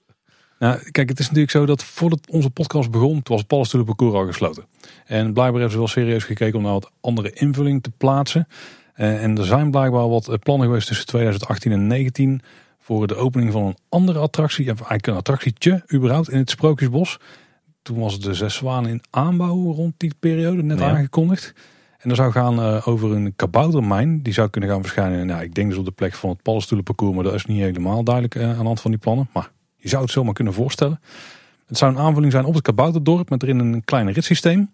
Nou, 0.60 0.92
kijk, 0.92 1.10
het 1.10 1.20
is 1.20 1.26
natuurlijk 1.26 1.52
zo 1.52 1.66
dat 1.66 1.84
voordat 1.84 2.20
onze 2.30 2.50
podcast 2.50 2.92
begon, 2.92 3.14
toen 3.14 3.24
was 3.24 3.38
het 3.38 3.48
paddenstoelenparcours 3.48 4.14
al 4.14 4.26
gesloten. 4.26 4.66
En 5.06 5.34
blijkbaar 5.34 5.46
hebben 5.62 5.72
ze 5.72 5.78
wel 5.78 5.88
serieus 5.88 6.24
gekeken 6.24 6.58
om 6.58 6.64
naar 6.64 6.74
wat 6.74 6.92
andere 7.02 7.32
invulling 7.34 7.84
te 7.84 7.92
plaatsen. 7.98 8.48
En 8.94 9.38
er 9.38 9.46
zijn 9.46 9.72
blijkbaar 9.72 10.10
wat 10.10 10.40
plannen 10.40 10.68
geweest 10.68 10.88
tussen 10.88 11.06
2018 11.06 11.72
en 11.72 11.88
2019 11.88 12.42
voor 12.80 13.08
de 13.08 13.16
opening 13.16 13.52
van 13.52 13.66
een 13.66 13.78
andere 13.90 14.20
attractie. 14.20 14.66
Eigenlijk 14.66 15.08
een 15.08 15.16
attractietje 15.16 15.84
überhaupt 15.94 16.30
in 16.30 16.38
het 16.38 16.50
Sprookjesbos. 16.50 17.18
Toen 17.86 18.00
was 18.00 18.20
de 18.20 18.34
Zes 18.34 18.56
Zwanen 18.56 18.90
in 18.90 19.02
aanbouw 19.10 19.74
rond 19.74 19.94
die 19.98 20.14
periode, 20.20 20.64
net 20.64 20.82
aangekondigd. 20.82 21.54
En 21.98 22.10
dat 22.10 22.18
zou 22.18 22.32
gaan 22.32 22.60
uh, 22.60 22.88
over 22.88 23.12
een 23.12 23.34
kaboutermijn. 23.36 24.22
Die 24.22 24.34
zou 24.34 24.50
kunnen 24.50 24.70
gaan 24.70 24.82
verschijnen. 24.82 25.28
Nou, 25.28 25.44
ik 25.44 25.54
denk 25.54 25.70
dus 25.70 25.78
op 25.78 25.86
de 25.86 25.92
plek 25.92 26.14
van 26.14 26.30
het 26.30 26.42
paddenstoelenparcours. 26.42 27.16
Maar 27.16 27.24
dat 27.24 27.34
is 27.34 27.46
niet 27.46 27.60
helemaal 27.60 28.04
duidelijk 28.04 28.36
uh, 28.36 28.50
aan 28.50 28.58
de 28.58 28.64
hand 28.64 28.82
van 28.82 28.92
die 28.92 29.00
plannen. 29.00 29.30
Maar 29.34 29.52
je 29.76 29.90
zou 29.90 30.04
het 30.04 30.12
zomaar 30.12 30.34
kunnen 30.34 30.54
voorstellen. 30.54 31.00
Het 31.68 31.78
zou 31.78 31.92
een 31.92 32.00
aanvulling 32.00 32.32
zijn 32.32 32.46
op 32.46 32.54
het 32.54 32.64
Kabouterdorp 32.64 33.30
met 33.30 33.44
erin 33.44 33.60
een 33.60 33.84
klein 33.84 34.12
ritssysteem. 34.12 34.72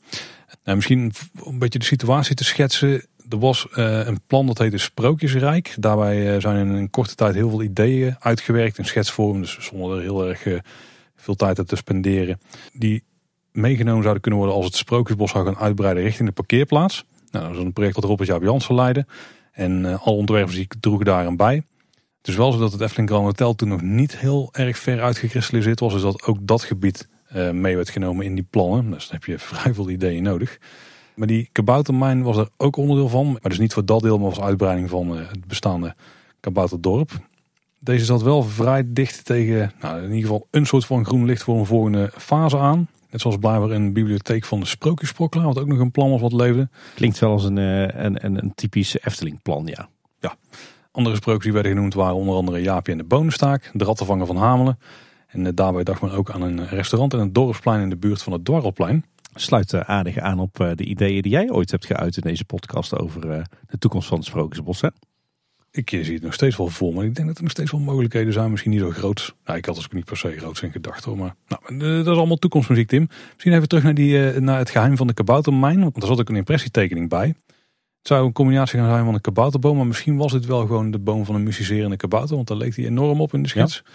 Nou, 0.63 0.75
misschien 0.75 1.13
een 1.45 1.59
beetje 1.59 1.79
de 1.79 1.85
situatie 1.85 2.35
te 2.35 2.43
schetsen. 2.43 3.05
Er 3.29 3.39
was 3.39 3.67
uh, 3.75 4.05
een 4.05 4.21
plan 4.27 4.47
dat 4.47 4.57
heette 4.57 4.77
Sprookjesrijk. 4.77 5.75
Daarbij 5.79 6.39
zijn 6.39 6.67
in 6.67 6.73
een 6.73 6.89
korte 6.89 7.15
tijd 7.15 7.35
heel 7.35 7.49
veel 7.49 7.63
ideeën 7.63 8.15
uitgewerkt 8.19 8.77
in 8.77 8.85
schetsvorm. 8.85 9.41
Dus 9.41 9.57
zonder 9.59 9.97
er 9.97 10.01
heel 10.01 10.27
erg 10.27 10.61
veel 11.21 11.35
tijd 11.35 11.67
te 11.67 11.75
spenderen. 11.75 12.39
Die 12.73 13.03
meegenomen 13.51 14.01
zouden 14.01 14.21
kunnen 14.21 14.39
worden 14.39 14.57
als 14.57 14.65
het 14.65 14.75
Sprookjesbos 14.75 15.31
zou 15.31 15.45
gaan 15.45 15.57
uitbreiden 15.57 16.03
richting 16.03 16.27
de 16.27 16.33
parkeerplaats. 16.33 17.05
Nou, 17.31 17.45
dat 17.45 17.55
was 17.55 17.65
een 17.65 17.73
project 17.73 17.95
dat 17.95 18.03
Robert 18.03 18.29
Jaap 18.29 18.41
Jansen 18.41 18.75
leidde. 18.75 19.05
En 19.51 19.85
alle 19.85 20.15
ontwerpers 20.15 20.55
die 20.55 20.67
droegen 20.79 21.05
daaraan 21.05 21.35
bij. 21.35 21.55
Het 22.17 22.27
is 22.27 22.35
wel 22.35 22.51
zo 22.51 22.59
dat 22.59 22.71
het 22.71 22.81
Efteling 22.81 23.09
Grand 23.09 23.25
Hotel 23.25 23.55
toen 23.55 23.67
nog 23.67 23.81
niet 23.81 24.17
heel 24.17 24.49
erg 24.51 24.77
ver 24.77 25.01
uitgekristalliseerd 25.01 25.79
was. 25.79 25.93
Dus 25.93 26.01
dat 26.01 26.23
ook 26.23 26.37
dat 26.41 26.63
gebied 26.63 27.07
mee 27.51 27.75
werd 27.75 27.89
genomen 27.89 28.25
in 28.25 28.35
die 28.35 28.47
plannen. 28.49 28.91
Dus 28.91 29.07
dan 29.07 29.15
heb 29.15 29.23
je 29.23 29.39
vrij 29.55 29.73
veel 29.73 29.89
ideeën 29.89 30.23
nodig. 30.23 30.59
Maar 31.15 31.27
die 31.27 31.49
kaboutermijn 31.51 32.23
was 32.23 32.37
er 32.37 32.49
ook 32.57 32.75
onderdeel 32.75 33.09
van. 33.09 33.31
Maar 33.31 33.49
dus 33.49 33.59
niet 33.59 33.73
voor 33.73 33.85
dat 33.85 34.01
deel, 34.01 34.17
maar 34.17 34.29
als 34.29 34.41
uitbreiding 34.41 34.89
van 34.89 35.17
het 35.17 35.47
bestaande 35.47 35.95
kabouterdorp. 36.39 37.11
Deze 37.83 38.05
zat 38.05 38.21
wel 38.21 38.43
vrij 38.43 38.83
dicht 38.87 39.25
tegen 39.25 39.71
nou, 39.79 39.97
in 39.97 40.03
ieder 40.03 40.21
geval 40.21 40.47
een 40.51 40.65
soort 40.65 40.85
van 40.85 41.05
groen 41.05 41.25
licht 41.25 41.43
voor 41.43 41.59
een 41.59 41.65
volgende 41.65 42.11
fase 42.17 42.57
aan. 42.57 42.87
Net 43.09 43.21
zoals 43.21 43.37
blijkbaar 43.37 43.69
een 43.69 43.93
bibliotheek 43.93 44.45
van 44.45 44.59
de 44.59 44.65
Sprookjesproklaar, 44.65 45.45
wat 45.45 45.59
ook 45.59 45.67
nog 45.67 45.79
een 45.79 45.91
plan 45.91 46.09
was 46.09 46.21
wat 46.21 46.33
leefde. 46.33 46.69
Klinkt 46.95 47.19
wel 47.19 47.31
als 47.31 47.43
een, 47.43 47.57
een, 47.57 48.25
een, 48.25 48.43
een 48.43 48.51
typisch 48.55 49.01
Efteling 49.01 49.41
plan, 49.41 49.65
ja. 49.65 49.89
Ja. 50.19 50.35
Andere 50.91 51.15
sprookjes 51.15 51.43
die 51.43 51.53
werden 51.53 51.71
genoemd 51.71 51.93
waren 51.93 52.15
onder 52.15 52.35
andere 52.35 52.61
Jaapje 52.61 52.91
en 52.91 52.97
de 52.97 53.03
Bonenstaak, 53.03 53.71
de 53.73 53.83
Rattenvanger 53.83 54.25
van 54.25 54.37
Hamelen. 54.37 54.79
En 55.27 55.55
daarbij 55.55 55.83
dacht 55.83 56.01
men 56.01 56.11
ook 56.11 56.31
aan 56.31 56.41
een 56.41 56.67
restaurant 56.67 57.13
en 57.13 57.19
een 57.19 57.33
dorpsplein 57.33 57.81
in 57.81 57.89
de 57.89 57.97
buurt 57.97 58.23
van 58.23 58.33
het 58.33 58.45
Dwarrelplein 58.45 59.05
sluit 59.33 59.75
aardig 59.75 60.17
aan 60.17 60.39
op 60.39 60.71
de 60.75 60.83
ideeën 60.83 61.21
die 61.21 61.31
jij 61.31 61.49
ooit 61.49 61.71
hebt 61.71 61.85
geuit 61.85 62.15
in 62.15 62.21
deze 62.21 62.45
podcast 62.45 62.97
over 62.97 63.21
de 63.21 63.77
toekomst 63.77 64.07
van 64.07 64.17
het 64.17 64.27
Sprookjesbos. 64.27 64.81
Hè? 64.81 64.87
Ik 65.73 65.89
zie 65.89 66.13
het 66.13 66.23
nog 66.23 66.33
steeds 66.33 66.57
wel 66.57 66.67
voor, 66.67 66.93
maar 66.93 67.05
ik 67.05 67.15
denk 67.15 67.27
dat 67.27 67.37
er 67.37 67.43
nog 67.43 67.51
steeds 67.51 67.71
wel 67.71 67.79
mogelijkheden 67.79 68.33
zijn. 68.33 68.51
Misschien 68.51 68.71
niet 68.71 68.79
zo 68.79 68.89
groot. 68.89 69.35
Nou, 69.45 69.57
ik 69.57 69.65
had 69.65 69.75
dus 69.75 69.87
niet 69.87 70.05
per 70.05 70.17
se 70.17 70.37
groot 70.37 70.61
in 70.61 70.71
gedachten. 70.71 71.17
Maar 71.17 71.35
nou, 71.47 71.77
dat 72.03 72.13
is 72.13 72.17
allemaal 72.17 72.37
toekomstmuziek, 72.37 72.87
Tim. 72.87 73.07
Misschien 73.33 73.53
even 73.53 73.67
terug 73.67 73.83
naar, 73.83 73.93
die, 73.93 74.39
naar 74.39 74.57
het 74.57 74.69
geheim 74.69 74.97
van 74.97 75.07
de 75.07 75.13
kaboutermijn. 75.13 75.81
Want 75.81 75.95
daar 75.95 76.07
zat 76.07 76.19
ook 76.19 76.29
een 76.29 76.35
impressietekening 76.35 77.09
bij. 77.09 77.27
Het 77.27 78.07
zou 78.07 78.25
een 78.25 78.31
combinatie 78.31 78.79
gaan 78.79 78.89
zijn 78.89 79.05
van 79.05 79.13
een 79.13 79.21
kabouterboom. 79.21 79.77
Maar 79.77 79.87
misschien 79.87 80.17
was 80.17 80.31
het 80.31 80.45
wel 80.45 80.59
gewoon 80.59 80.91
de 80.91 80.99
boom 80.99 81.25
van 81.25 81.35
een 81.35 81.43
musicerende 81.43 81.97
kabouter. 81.97 82.35
Want 82.35 82.47
daar 82.47 82.57
leek 82.57 82.75
hij 82.75 82.85
enorm 82.85 83.21
op 83.21 83.33
in 83.33 83.43
de 83.43 83.49
schets. 83.49 83.83
Ja. 83.85 83.91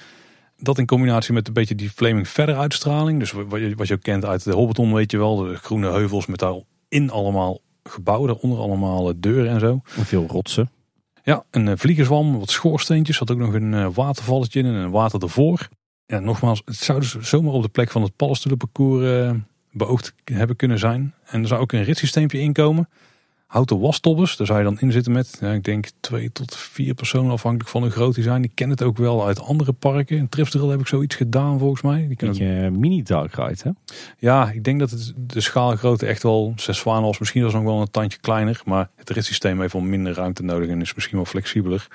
Dat 0.58 0.78
in 0.78 0.86
combinatie 0.86 1.34
met 1.34 1.46
een 1.46 1.52
beetje 1.52 1.74
die 1.74 1.90
Flaming 1.90 2.28
verder 2.28 2.56
uitstraling. 2.56 3.18
Dus 3.18 3.32
wat 3.32 3.60
je, 3.60 3.74
wat 3.74 3.88
je 3.88 3.94
ook 3.94 4.02
kent 4.02 4.24
uit 4.24 4.44
de 4.44 4.52
Hobbiton 4.52 4.94
weet 4.94 5.10
je 5.10 5.18
wel. 5.18 5.36
De 5.36 5.54
groene 5.54 5.90
heuvels 5.90 6.26
met 6.26 6.38
daarin 6.38 7.10
allemaal 7.10 7.60
gebouwen. 7.84 8.28
Daaronder 8.28 8.58
allemaal 8.58 9.12
deuren 9.16 9.52
en 9.52 9.60
zo. 9.60 9.80
En 9.96 10.04
veel 10.04 10.26
rotsen. 10.26 10.70
Ja, 11.26 11.44
een 11.50 11.78
vliegenzwam, 11.78 12.38
wat 12.38 12.50
schoorsteentjes. 12.50 13.18
Had 13.18 13.30
ook 13.30 13.38
nog 13.38 13.52
een 13.52 13.92
watervalletje 13.92 14.60
in 14.60 14.66
en 14.66 14.74
een 14.74 14.90
water 14.90 15.22
ervoor. 15.22 15.68
Ja, 16.06 16.18
nogmaals, 16.18 16.62
het 16.64 16.76
zou 16.76 17.00
dus 17.00 17.14
zomaar 17.20 17.52
op 17.52 17.62
de 17.62 17.68
plek 17.68 17.90
van 17.90 18.02
het 18.02 18.16
paddenstoelenparcours 18.16 19.04
uh, 19.04 19.30
beoogd 19.72 20.14
hebben 20.24 20.56
kunnen 20.56 20.78
zijn. 20.78 21.14
En 21.24 21.42
er 21.42 21.48
zou 21.48 21.60
ook 21.60 21.72
een 21.72 21.84
ritssysteempje 21.84 22.38
inkomen. 22.38 22.88
Houten 23.56 23.80
wastobbers, 23.80 24.36
daar 24.36 24.46
zou 24.46 24.58
je 24.58 24.64
dan 24.64 24.80
in 24.80 24.92
zitten 24.92 25.12
met, 25.12 25.36
ja, 25.40 25.52
ik 25.52 25.64
denk 25.64 25.88
twee 26.00 26.32
tot 26.32 26.56
vier 26.56 26.94
personen 26.94 27.30
afhankelijk 27.30 27.70
van 27.70 27.82
hoe 27.82 27.90
groot 27.90 28.14
die 28.14 28.24
zijn. 28.24 28.42
Die 28.42 28.50
kennen 28.54 28.76
het 28.76 28.86
ook 28.86 28.96
wel 28.96 29.26
uit 29.26 29.40
andere 29.40 29.72
parken. 29.72 30.16
In 30.16 30.28
Tripsdrill 30.28 30.68
heb 30.68 30.80
ik 30.80 30.86
zoiets 30.86 31.14
gedaan 31.14 31.58
volgens 31.58 31.82
mij. 31.82 32.06
Die 32.06 32.16
kunnen 32.16 32.66
ook... 32.66 32.76
mini 32.78 33.02
dark 33.02 33.34
ride 33.34 33.60
hè? 33.62 33.70
Ja, 34.18 34.50
ik 34.50 34.64
denk 34.64 34.80
dat 34.80 34.90
het 34.90 35.12
de 35.16 35.40
schaalgrootte 35.40 36.06
echt 36.06 36.22
wel 36.22 36.52
zes 36.56 36.78
zwanen 36.78 37.02
was. 37.02 37.18
Misschien 37.18 37.42
was 37.42 37.52
nog 37.52 37.62
wel 37.62 37.80
een 37.80 37.90
tandje 37.90 38.18
kleiner. 38.18 38.60
Maar 38.64 38.90
het 38.96 39.10
ritssysteem 39.10 39.60
heeft 39.60 39.72
wel 39.72 39.82
minder 39.82 40.14
ruimte 40.14 40.42
nodig 40.42 40.68
en 40.68 40.80
is 40.80 40.94
misschien 40.94 41.16
wel 41.16 41.26
flexibeler. 41.26 41.86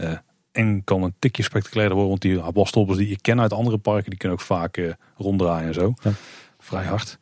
Uh, 0.00 0.12
en 0.52 0.84
kan 0.84 1.02
een 1.02 1.14
tikje 1.18 1.42
spectaculairder 1.42 1.96
worden. 1.96 2.18
Want 2.20 2.22
die 2.22 2.52
wastobbers 2.62 2.98
die 2.98 3.08
je 3.08 3.20
kent 3.20 3.40
uit 3.40 3.52
andere 3.52 3.78
parken, 3.78 4.10
die 4.10 4.18
kunnen 4.18 4.38
ook 4.38 4.44
vaak 4.44 4.76
uh, 4.76 4.92
ronddraaien 5.16 5.68
en 5.68 5.74
zo. 5.74 5.94
Ja. 6.02 6.10
Vrij 6.58 6.84
hard. 6.84 7.18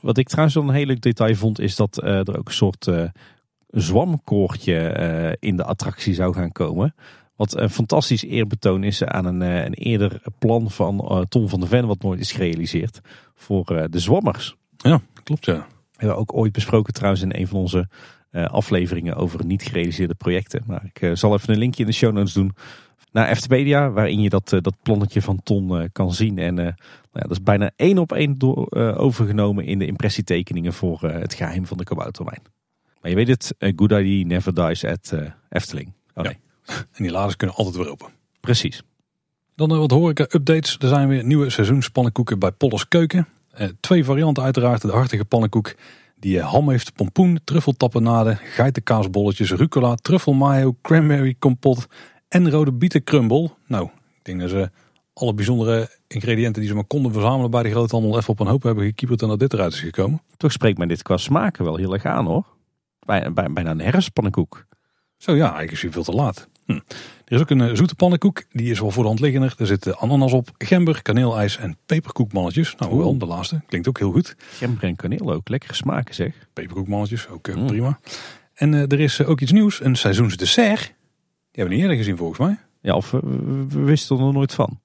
Wat 0.00 0.18
ik 0.18 0.28
trouwens 0.28 0.54
wel 0.54 0.68
een 0.68 0.74
heel 0.74 0.86
leuk 0.86 1.00
detail 1.00 1.34
vond, 1.34 1.60
is 1.60 1.76
dat 1.76 2.00
uh, 2.04 2.28
er 2.28 2.38
ook 2.38 2.48
een 2.48 2.54
soort 2.54 2.86
uh, 2.86 3.02
zwamkoortje 3.80 4.96
uh, 4.98 5.48
in 5.50 5.56
de 5.56 5.64
attractie 5.64 6.14
zou 6.14 6.34
gaan 6.34 6.52
komen. 6.52 6.94
Wat 7.36 7.56
een 7.56 7.70
fantastisch 7.70 8.24
eerbetoon 8.24 8.84
is 8.84 9.04
aan 9.04 9.24
een, 9.24 9.40
een 9.40 9.74
eerder 9.74 10.22
plan 10.38 10.70
van 10.70 11.26
Tom 11.28 11.48
van 11.48 11.60
der 11.60 11.68
Ven, 11.68 11.86
wat 11.86 12.02
nooit 12.02 12.20
is 12.20 12.32
gerealiseerd, 12.32 13.00
voor 13.34 13.64
de 13.90 13.98
zwammers. 13.98 14.56
Ja, 14.76 15.00
klopt 15.22 15.44
ja. 15.44 15.54
We 15.56 15.96
hebben 15.96 16.16
ook 16.16 16.36
ooit 16.36 16.52
besproken 16.52 16.92
trouwens 16.92 17.22
in 17.22 17.34
een 17.34 17.46
van 17.46 17.58
onze 17.58 17.88
afleveringen 18.30 19.14
over 19.14 19.44
niet 19.44 19.62
gerealiseerde 19.62 20.14
projecten. 20.14 20.62
Maar 20.66 20.90
ik 20.92 21.16
zal 21.16 21.34
even 21.34 21.52
een 21.52 21.58
linkje 21.58 21.82
in 21.82 21.88
de 21.88 21.94
show 21.94 22.12
notes 22.12 22.32
doen 22.32 22.54
naar 23.12 23.28
Eftepedia, 23.28 23.90
waarin 23.90 24.20
je 24.20 24.28
dat, 24.28 24.48
dat 24.48 24.74
plannetje 24.82 25.22
van 25.22 25.42
Ton 25.42 25.88
kan 25.92 26.12
zien. 26.12 26.38
En 26.38 26.54
nou 26.54 26.74
ja, 27.12 27.20
dat 27.20 27.30
is 27.30 27.42
bijna 27.42 27.70
één 27.76 27.98
op 27.98 28.12
één 28.12 28.38
door, 28.38 28.76
overgenomen 28.96 29.64
in 29.64 29.78
de 29.78 29.86
impressietekeningen 29.86 30.72
voor 30.72 31.00
het 31.02 31.34
geheim 31.34 31.66
van 31.66 31.76
de 31.76 31.84
kaboutermijn. 31.84 32.42
Maar 33.06 33.14
je 33.14 33.24
weet 33.24 33.36
het, 33.40 33.54
a 33.62 33.72
good 33.76 33.90
idea 33.90 34.26
never 34.26 34.54
dies 34.54 34.84
at 34.84 35.10
uh, 35.14 35.20
Efteling. 35.50 35.92
Oh, 36.14 36.24
nee. 36.24 36.38
En 36.66 37.02
die 37.02 37.10
laders 37.10 37.36
kunnen 37.36 37.56
altijd 37.56 37.76
weer 37.76 37.90
open. 37.90 38.08
Precies. 38.40 38.82
Dan 39.54 39.72
uh, 39.72 39.78
wat 39.78 39.90
horeca-updates. 39.90 40.76
Er 40.78 40.88
zijn 40.88 41.08
weer 41.08 41.24
nieuwe 41.24 41.50
seizoenspannenkoeken 41.50 42.38
bij 42.38 42.50
Pollers 42.50 42.88
Keuken. 42.88 43.28
Twee 43.80 44.04
varianten 44.04 44.42
uiteraard. 44.42 44.82
De 44.82 44.90
hartige 44.92 45.24
pannenkoek 45.24 45.74
die 46.16 46.40
ham 46.40 46.70
heeft, 46.70 46.94
pompoen, 46.94 47.40
truffeltappenade, 47.44 48.38
geitenkaasbolletjes, 48.42 49.50
rucola, 49.50 49.94
truffelmayo, 49.94 50.76
cranberry 50.82 51.34
kompot 51.38 51.86
en 52.28 52.50
rode 52.50 52.72
bietenkrumbel. 52.72 53.56
Nou, 53.66 53.84
ik 53.86 54.24
denk 54.24 54.40
dat 54.40 54.50
ze 54.50 54.70
alle 55.12 55.34
bijzondere 55.34 55.88
ingrediënten 56.06 56.60
die 56.60 56.70
ze 56.70 56.74
maar 56.74 56.84
konden 56.84 57.12
verzamelen 57.12 57.50
bij 57.50 57.62
de 57.62 57.70
groothandel 57.70 58.16
even 58.16 58.30
op 58.30 58.40
een 58.40 58.46
hoop 58.46 58.62
hebben 58.62 58.84
gekieperd 58.84 59.22
en 59.22 59.28
dat 59.28 59.38
dit 59.38 59.52
eruit 59.52 59.72
is 59.72 59.80
gekomen. 59.80 60.22
Toch 60.36 60.52
spreekt 60.52 60.78
men 60.78 60.88
dit 60.88 61.02
qua 61.02 61.16
smaken 61.16 61.64
wel 61.64 61.76
heel 61.76 61.92
erg 61.92 62.04
aan 62.04 62.26
hoor. 62.26 62.54
Bij, 63.06 63.32
bij, 63.32 63.52
bijna 63.52 63.70
een 63.70 63.80
herfstpannenkoek. 63.80 64.66
Zo 65.16 65.32
ja, 65.32 65.42
eigenlijk 65.42 65.72
is 65.72 65.82
hij 65.82 65.90
veel 65.90 66.02
te 66.02 66.12
laat. 66.12 66.48
Hm. 66.64 66.72
Er 67.24 67.32
is 67.34 67.40
ook 67.40 67.50
een 67.50 67.60
uh, 67.60 67.74
zoete 67.74 67.94
pannenkoek. 67.94 68.44
Die 68.50 68.70
is 68.70 68.80
wel 68.80 68.90
voor 68.90 69.02
de 69.02 69.08
hand 69.08 69.20
liggender. 69.20 69.54
Er 69.58 69.66
zitten 69.66 69.98
ananas 69.98 70.32
op, 70.32 70.48
gember, 70.58 71.02
kaneelijs 71.02 71.56
en 71.56 71.76
peperkoekmannetjes. 71.86 72.74
Nou 72.76 72.98
wel, 72.98 73.18
de 73.18 73.26
laatste. 73.26 73.62
Klinkt 73.66 73.88
ook 73.88 73.98
heel 73.98 74.12
goed. 74.12 74.36
Gember 74.38 74.84
en 74.84 74.96
kaneel 74.96 75.32
ook. 75.32 75.48
Lekkere 75.48 75.74
smaken 75.74 76.14
zeg. 76.14 76.48
Peperkoekmannetjes, 76.52 77.28
ook 77.28 77.48
uh, 77.48 77.66
prima. 77.66 77.98
En 78.54 78.72
uh, 78.72 78.80
er 78.80 79.00
is 79.00 79.24
ook 79.24 79.40
iets 79.40 79.52
nieuws. 79.52 79.84
Een 79.84 79.96
seizoensdessert. 79.96 80.80
Die 80.80 80.94
hebben 81.50 81.68
we 81.68 81.74
niet 81.74 81.82
eerder 81.82 81.96
gezien 81.96 82.16
volgens 82.16 82.38
mij. 82.38 82.58
Ja, 82.80 82.94
of 82.94 83.10
we, 83.10 83.20
we 83.68 83.80
wisten 83.80 84.16
er 84.16 84.22
nog 84.22 84.32
nooit 84.32 84.54
van. 84.54 84.80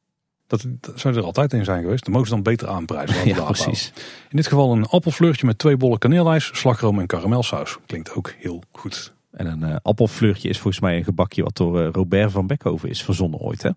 Dat, 0.52 0.66
dat 0.80 1.00
zou 1.00 1.16
er 1.16 1.24
altijd 1.24 1.54
in 1.54 1.66
zijn 1.66 1.82
geweest. 1.82 2.04
Dan 2.04 2.14
mogen 2.14 2.28
ze 2.28 2.34
dan 2.34 2.44
beter 2.44 2.68
aanprijzen. 2.68 3.28
ja, 3.28 3.44
precies. 3.44 3.94
In 4.30 4.38
dit 4.38 4.48
geval 4.48 4.72
een 4.72 4.86
appelfleurtje 4.86 5.46
met 5.46 5.58
twee 5.58 5.78
bollen 5.78 5.98
kaneelijs, 5.98 6.50
slagroom 6.54 7.00
en 7.00 7.06
karamelsaus. 7.06 7.78
Klinkt 7.86 8.14
ook 8.14 8.34
heel 8.38 8.64
goed. 8.72 9.14
En 9.32 9.46
een 9.46 9.70
uh, 9.70 9.76
appelfleurtje 9.82 10.50
is 10.50 10.60
volgens 10.60 10.84
mij 10.84 10.98
een 10.98 11.04
gebakje 11.04 11.44
wat 11.44 11.58
door 11.58 11.82
uh, 11.82 11.90
Robert 11.92 12.32
van 12.32 12.48
Beckhoven 12.48 12.90
is 12.90 13.04
verzonnen 13.04 13.40
ooit. 13.40 13.64
Hè? 13.64 13.70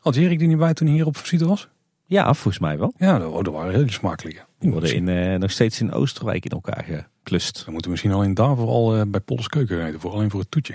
Had 0.00 0.16
Erik 0.16 0.38
die 0.38 0.48
niet 0.48 0.58
bij 0.58 0.74
toen 0.74 0.86
hij 0.86 0.96
hier 0.96 1.06
op 1.06 1.16
visite 1.16 1.46
was? 1.46 1.68
Ja, 2.04 2.24
volgens 2.34 2.58
mij 2.58 2.78
wel. 2.78 2.94
Ja, 2.96 3.18
dat, 3.18 3.46
waren 3.46 3.74
hele 3.74 3.92
smakelijke. 3.92 4.44
Die 4.58 4.70
worden 4.70 4.94
in, 4.94 5.06
uh, 5.06 5.38
nog 5.38 5.50
steeds 5.50 5.80
in 5.80 5.92
Oosterwijk 5.92 6.44
in 6.44 6.50
elkaar 6.50 6.84
geklust. 6.84 7.54
Dan 7.54 7.72
moeten 7.72 7.82
we 7.84 7.90
misschien 7.90 8.12
alleen 8.12 8.34
daarvoor 8.34 8.68
al 8.68 9.06
bij 9.06 9.20
Polles 9.20 9.48
Keuken 9.48 9.76
rijden. 9.76 10.00
Voor 10.00 10.12
alleen 10.12 10.30
voor 10.30 10.40
het 10.40 10.50
toetje. 10.50 10.74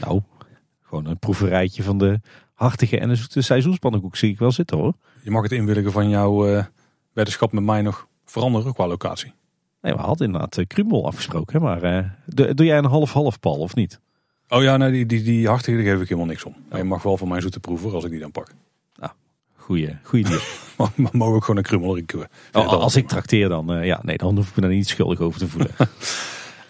Nou, 0.00 0.20
gewoon 0.82 1.06
een 1.06 1.18
proeverijtje 1.18 1.82
van 1.82 1.98
de 1.98 2.20
hartige 2.54 2.98
en 2.98 3.10
een 3.10 3.16
zoete 3.16 3.42
seizoenspannenkoek 3.42 4.16
zie 4.16 4.30
ik 4.30 4.38
wel 4.38 4.52
zitten 4.52 4.78
hoor. 4.78 4.92
Je 5.22 5.30
mag 5.30 5.42
het 5.42 5.52
inwilligen 5.52 5.92
van 5.92 6.08
jouw 6.08 6.48
uh, 6.48 6.64
weddenschap 7.12 7.52
met 7.52 7.64
mij 7.64 7.82
nog 7.82 8.06
veranderen 8.24 8.74
qua 8.74 8.86
locatie. 8.86 9.32
Nee, 9.80 9.94
we 9.94 10.00
hadden 10.00 10.26
inderdaad 10.26 10.56
uh, 10.56 10.66
Krumel 10.66 11.06
afgesproken. 11.06 11.62
Maar 11.62 11.84
uh, 11.84 12.54
doe 12.54 12.66
jij 12.66 12.78
een 12.78 12.84
half-half 12.84 13.40
pal 13.40 13.58
of 13.58 13.74
niet? 13.74 14.00
Oh 14.48 14.62
ja, 14.62 14.76
nee, 14.76 14.90
die, 14.90 15.06
die, 15.06 15.22
die 15.22 15.48
hartige 15.48 15.82
geef 15.82 16.00
ik 16.00 16.08
helemaal 16.08 16.26
niks 16.26 16.44
om. 16.44 16.54
Maar 16.68 16.78
je 16.78 16.84
mag 16.84 17.02
wel 17.02 17.16
van 17.16 17.28
mijn 17.28 17.42
zoete 17.42 17.60
proeven 17.60 17.92
als 17.92 18.04
ik 18.04 18.10
die 18.10 18.20
dan 18.20 18.30
pak. 18.30 18.48
Nou, 18.96 19.12
goeie, 19.56 19.96
goeie 20.02 20.24
deal. 20.24 20.40
maar 20.76 21.08
mogen 21.12 21.34
ook 21.34 21.44
gewoon 21.44 21.56
een 21.56 21.62
Krumel 21.62 21.96
in 21.96 22.06
oh, 22.52 22.72
Als 22.72 22.96
ik 22.96 23.08
trakteer 23.08 23.48
dan, 23.48 23.84
ja, 23.84 24.00
nee, 24.02 24.16
dan 24.16 24.36
hoef 24.36 24.48
ik 24.48 24.54
me 24.54 24.62
daar 24.62 24.70
niet 24.70 24.88
schuldig 24.88 25.20
over 25.20 25.38
te 25.38 25.48
voelen. 25.48 25.70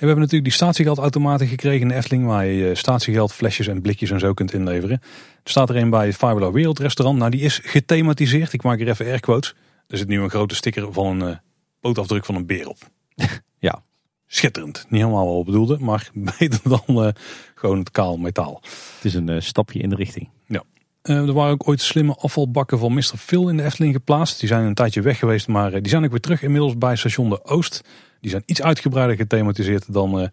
we 0.04 0.10
hebben 0.10 0.30
natuurlijk 0.30 0.58
die 0.58 0.66
statiegeldautomaten 0.66 1.46
gekregen 1.46 1.80
in 1.80 1.88
de 1.88 1.94
Efteling. 1.94 2.26
Waar 2.26 2.46
je 2.46 2.74
statiegeld, 2.74 3.32
flesjes 3.32 3.66
en 3.66 3.80
blikjes 3.80 4.10
en 4.10 4.20
zo 4.20 4.34
kunt 4.34 4.52
inleveren. 4.52 5.00
Er 5.42 5.50
staat 5.50 5.70
er 5.70 5.76
een 5.76 5.90
bij 5.90 6.06
het 6.06 6.16
Fireball 6.16 6.52
Wereldrestaurant. 6.52 7.18
Nou, 7.18 7.30
die 7.30 7.40
is 7.40 7.60
gethematiseerd. 7.62 8.52
Ik 8.52 8.62
maak 8.62 8.80
er 8.80 8.88
even 8.88 9.06
air 9.06 9.20
quotes. 9.20 9.54
Er 9.88 9.98
zit 9.98 10.08
nu 10.08 10.20
een 10.20 10.30
grote 10.30 10.54
sticker 10.54 10.92
van 10.92 11.20
een 11.20 11.40
pootafdruk 11.80 12.24
van 12.24 12.34
een 12.34 12.46
beer 12.46 12.68
op. 12.68 12.78
ja. 13.58 13.82
Schitterend. 14.26 14.86
Niet 14.88 15.00
helemaal 15.00 15.34
wat 15.34 15.44
bedoelde, 15.44 15.78
maar 15.78 16.10
beter 16.38 16.60
dan 16.62 16.82
uh, 16.88 17.08
gewoon 17.54 17.78
het 17.78 17.90
kaal 17.90 18.16
metaal. 18.16 18.60
Het 18.94 19.04
is 19.04 19.14
een 19.14 19.28
uh, 19.28 19.40
stapje 19.40 19.78
in 19.78 19.88
de 19.88 19.96
richting. 19.96 20.28
Ja. 20.46 20.62
Uh, 21.08 21.28
er 21.28 21.32
waren 21.32 21.52
ook 21.52 21.68
ooit 21.68 21.80
slimme 21.80 22.14
afvalbakken 22.14 22.78
van 22.78 22.94
Mr. 22.94 23.16
Phil 23.16 23.48
in 23.48 23.56
de 23.56 23.62
Efteling 23.62 23.94
geplaatst. 23.94 24.40
Die 24.40 24.48
zijn 24.48 24.64
een 24.64 24.74
tijdje 24.74 25.02
weg 25.02 25.18
geweest, 25.18 25.48
maar 25.48 25.70
die 25.70 25.88
zijn 25.88 26.04
ook 26.04 26.10
weer 26.10 26.20
terug 26.20 26.42
inmiddels 26.42 26.78
bij 26.78 26.96
station 26.96 27.30
De 27.30 27.44
Oost. 27.44 27.82
Die 28.20 28.30
zijn 28.30 28.42
iets 28.46 28.62
uitgebreider 28.62 29.16
gethematiseerd 29.16 29.92
dan 29.92 30.20
uh, 30.20 30.26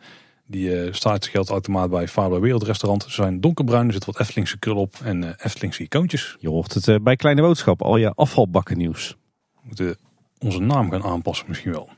die 0.45 0.85
uh, 0.85 0.93
staatsgeldautomaat 0.93 1.89
bij 1.89 2.07
Faber 2.07 2.41
Wereldrestaurant. 2.41 3.03
Ze 3.03 3.10
zijn 3.10 3.41
donkerbruin, 3.41 3.88
er 3.88 3.93
zit 3.93 4.06
wat 4.06 4.19
Eftelingse 4.19 4.60
krul 4.60 4.76
op 4.76 4.95
en 5.03 5.22
uh, 5.22 5.30
Eftelingse 5.38 5.84
icoontjes. 5.84 6.35
Je 6.39 6.49
hoort 6.49 6.73
het 6.73 7.03
bij 7.03 7.15
Kleine 7.15 7.41
Boodschap, 7.41 7.81
al 7.81 7.98
je 7.98 8.14
afvalbakken 8.14 8.77
nieuws. 8.77 9.18
We 9.53 9.61
moeten 9.64 9.98
onze 10.39 10.60
naam 10.60 10.91
gaan 10.91 11.03
aanpassen 11.03 11.45
misschien 11.48 11.72
wel. 11.72 11.89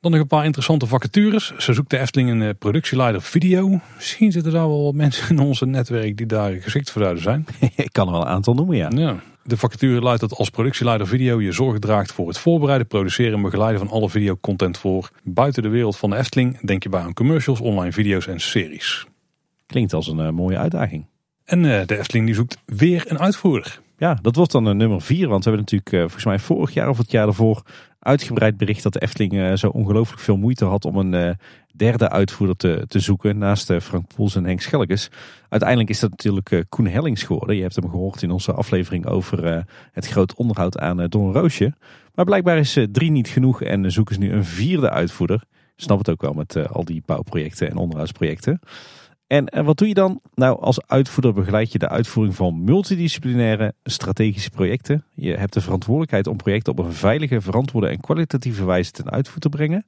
Dan 0.00 0.10
nog 0.10 0.20
een 0.20 0.26
paar 0.26 0.44
interessante 0.44 0.86
vacatures. 0.86 1.52
Ze 1.56 1.72
zoekt 1.72 1.90
de 1.90 1.98
Efteling 1.98 2.30
een 2.30 2.56
productieleider 2.56 3.22
video. 3.22 3.80
Misschien 3.96 4.32
zitten 4.32 4.52
daar 4.52 4.68
wel 4.68 4.84
wat 4.84 4.94
mensen 4.94 5.28
in 5.28 5.38
onze 5.38 5.66
netwerk 5.66 6.16
die 6.16 6.26
daar 6.26 6.52
geschikt 6.52 6.90
voor 6.90 7.02
zouden 7.02 7.22
zijn. 7.22 7.46
Ik 7.76 7.92
kan 7.92 8.06
er 8.06 8.12
wel 8.12 8.20
een 8.20 8.26
aantal 8.26 8.54
noemen, 8.54 8.76
ja. 8.76 8.90
ja. 8.94 9.20
De 9.42 9.56
vacature 9.56 10.00
luidt 10.00 10.20
dat 10.20 10.34
als 10.34 10.50
productieleider 10.50 11.06
video 11.06 11.40
je 11.40 11.52
zorg 11.52 11.78
draagt 11.78 12.12
voor 12.12 12.28
het 12.28 12.38
voorbereiden, 12.38 12.86
produceren 12.86 13.34
en 13.34 13.42
begeleiden 13.42 13.78
van 13.78 13.90
alle 13.90 14.10
videocontent 14.10 14.78
voor 14.78 15.10
buiten 15.22 15.62
de 15.62 15.68
wereld 15.68 15.96
van 15.96 16.10
de 16.10 16.16
Efteling. 16.16 16.60
Denk 16.60 16.82
je 16.82 16.88
bij 16.88 17.00
aan 17.00 17.12
commercials, 17.12 17.60
online 17.60 17.92
video's 17.92 18.26
en 18.26 18.40
series. 18.40 19.06
Klinkt 19.66 19.92
als 19.92 20.06
een 20.06 20.18
uh, 20.18 20.30
mooie 20.30 20.58
uitdaging. 20.58 21.06
En 21.44 21.64
uh, 21.64 21.80
de 21.86 21.98
Efteling 21.98 22.26
die 22.26 22.34
zoekt 22.34 22.58
weer 22.66 23.04
een 23.08 23.18
uitvoerder. 23.18 23.80
Ja, 23.98 24.18
dat 24.22 24.36
wordt 24.36 24.52
dan 24.52 24.68
uh, 24.68 24.74
nummer 24.74 25.02
vier. 25.02 25.28
Want 25.28 25.44
we 25.44 25.50
hebben 25.50 25.68
natuurlijk 25.70 26.02
volgens 26.02 26.24
mij 26.24 26.38
vorig 26.38 26.74
jaar 26.74 26.88
of 26.88 26.98
het 26.98 27.10
jaar 27.10 27.24
daarvoor 27.24 27.62
uitgebreid 28.00 28.56
bericht 28.56 28.82
dat 28.82 28.92
de 28.92 29.00
Efteling 29.00 29.32
uh, 29.32 29.52
zo 29.54 29.68
ongelooflijk 29.68 30.20
veel 30.20 30.36
moeite 30.36 30.64
had 30.64 30.84
om 30.84 30.96
een 30.96 31.36
derde 31.74 32.08
uitvoerder 32.08 32.56
te, 32.56 32.84
te 32.88 33.00
zoeken. 33.00 33.38
Naast 33.38 33.72
Frank 33.82 34.14
Poels 34.14 34.34
en 34.34 34.44
Henk 34.44 34.60
Schelkes. 34.60 35.10
Uiteindelijk 35.48 35.90
is 35.90 36.00
dat 36.00 36.10
natuurlijk 36.10 36.64
Koen 36.68 36.86
Hellings 36.86 37.22
geworden. 37.22 37.56
Je 37.56 37.62
hebt 37.62 37.76
hem 37.76 37.90
gehoord 37.90 38.22
in 38.22 38.30
onze 38.30 38.52
aflevering 38.52 39.06
over 39.06 39.64
het 39.92 40.06
groot 40.06 40.34
onderhoud 40.34 40.78
aan 40.78 41.06
Don 41.08 41.32
Roosje. 41.32 41.74
Maar 42.14 42.24
blijkbaar 42.24 42.58
is 42.58 42.78
drie 42.92 43.10
niet 43.10 43.28
genoeg 43.28 43.62
en 43.62 43.92
zoeken 43.92 44.14
ze 44.14 44.20
nu 44.20 44.32
een 44.32 44.44
vierde 44.44 44.90
uitvoerder. 44.90 45.42
Ik 45.76 45.86
snap 45.86 45.98
het 45.98 46.10
ook 46.10 46.22
wel 46.22 46.32
met 46.32 46.68
al 46.72 46.84
die 46.84 47.02
bouwprojecten 47.06 47.70
en 47.70 47.76
onderhoudsprojecten. 47.76 48.60
En 49.30 49.64
wat 49.64 49.78
doe 49.78 49.88
je 49.88 49.94
dan? 49.94 50.20
Nou, 50.34 50.60
als 50.60 50.86
uitvoerder 50.86 51.32
begeleid 51.32 51.72
je 51.72 51.78
de 51.78 51.88
uitvoering 51.88 52.36
van 52.36 52.64
multidisciplinaire 52.64 53.74
strategische 53.84 54.50
projecten. 54.50 55.04
Je 55.14 55.36
hebt 55.36 55.52
de 55.52 55.60
verantwoordelijkheid 55.60 56.26
om 56.26 56.36
projecten 56.36 56.72
op 56.72 56.78
een 56.78 56.92
veilige, 56.92 57.40
verantwoorde 57.40 57.88
en 57.88 58.00
kwalitatieve 58.00 58.64
wijze 58.64 58.90
ten 58.90 59.10
uitvoer 59.10 59.38
te 59.40 59.48
brengen. 59.48 59.86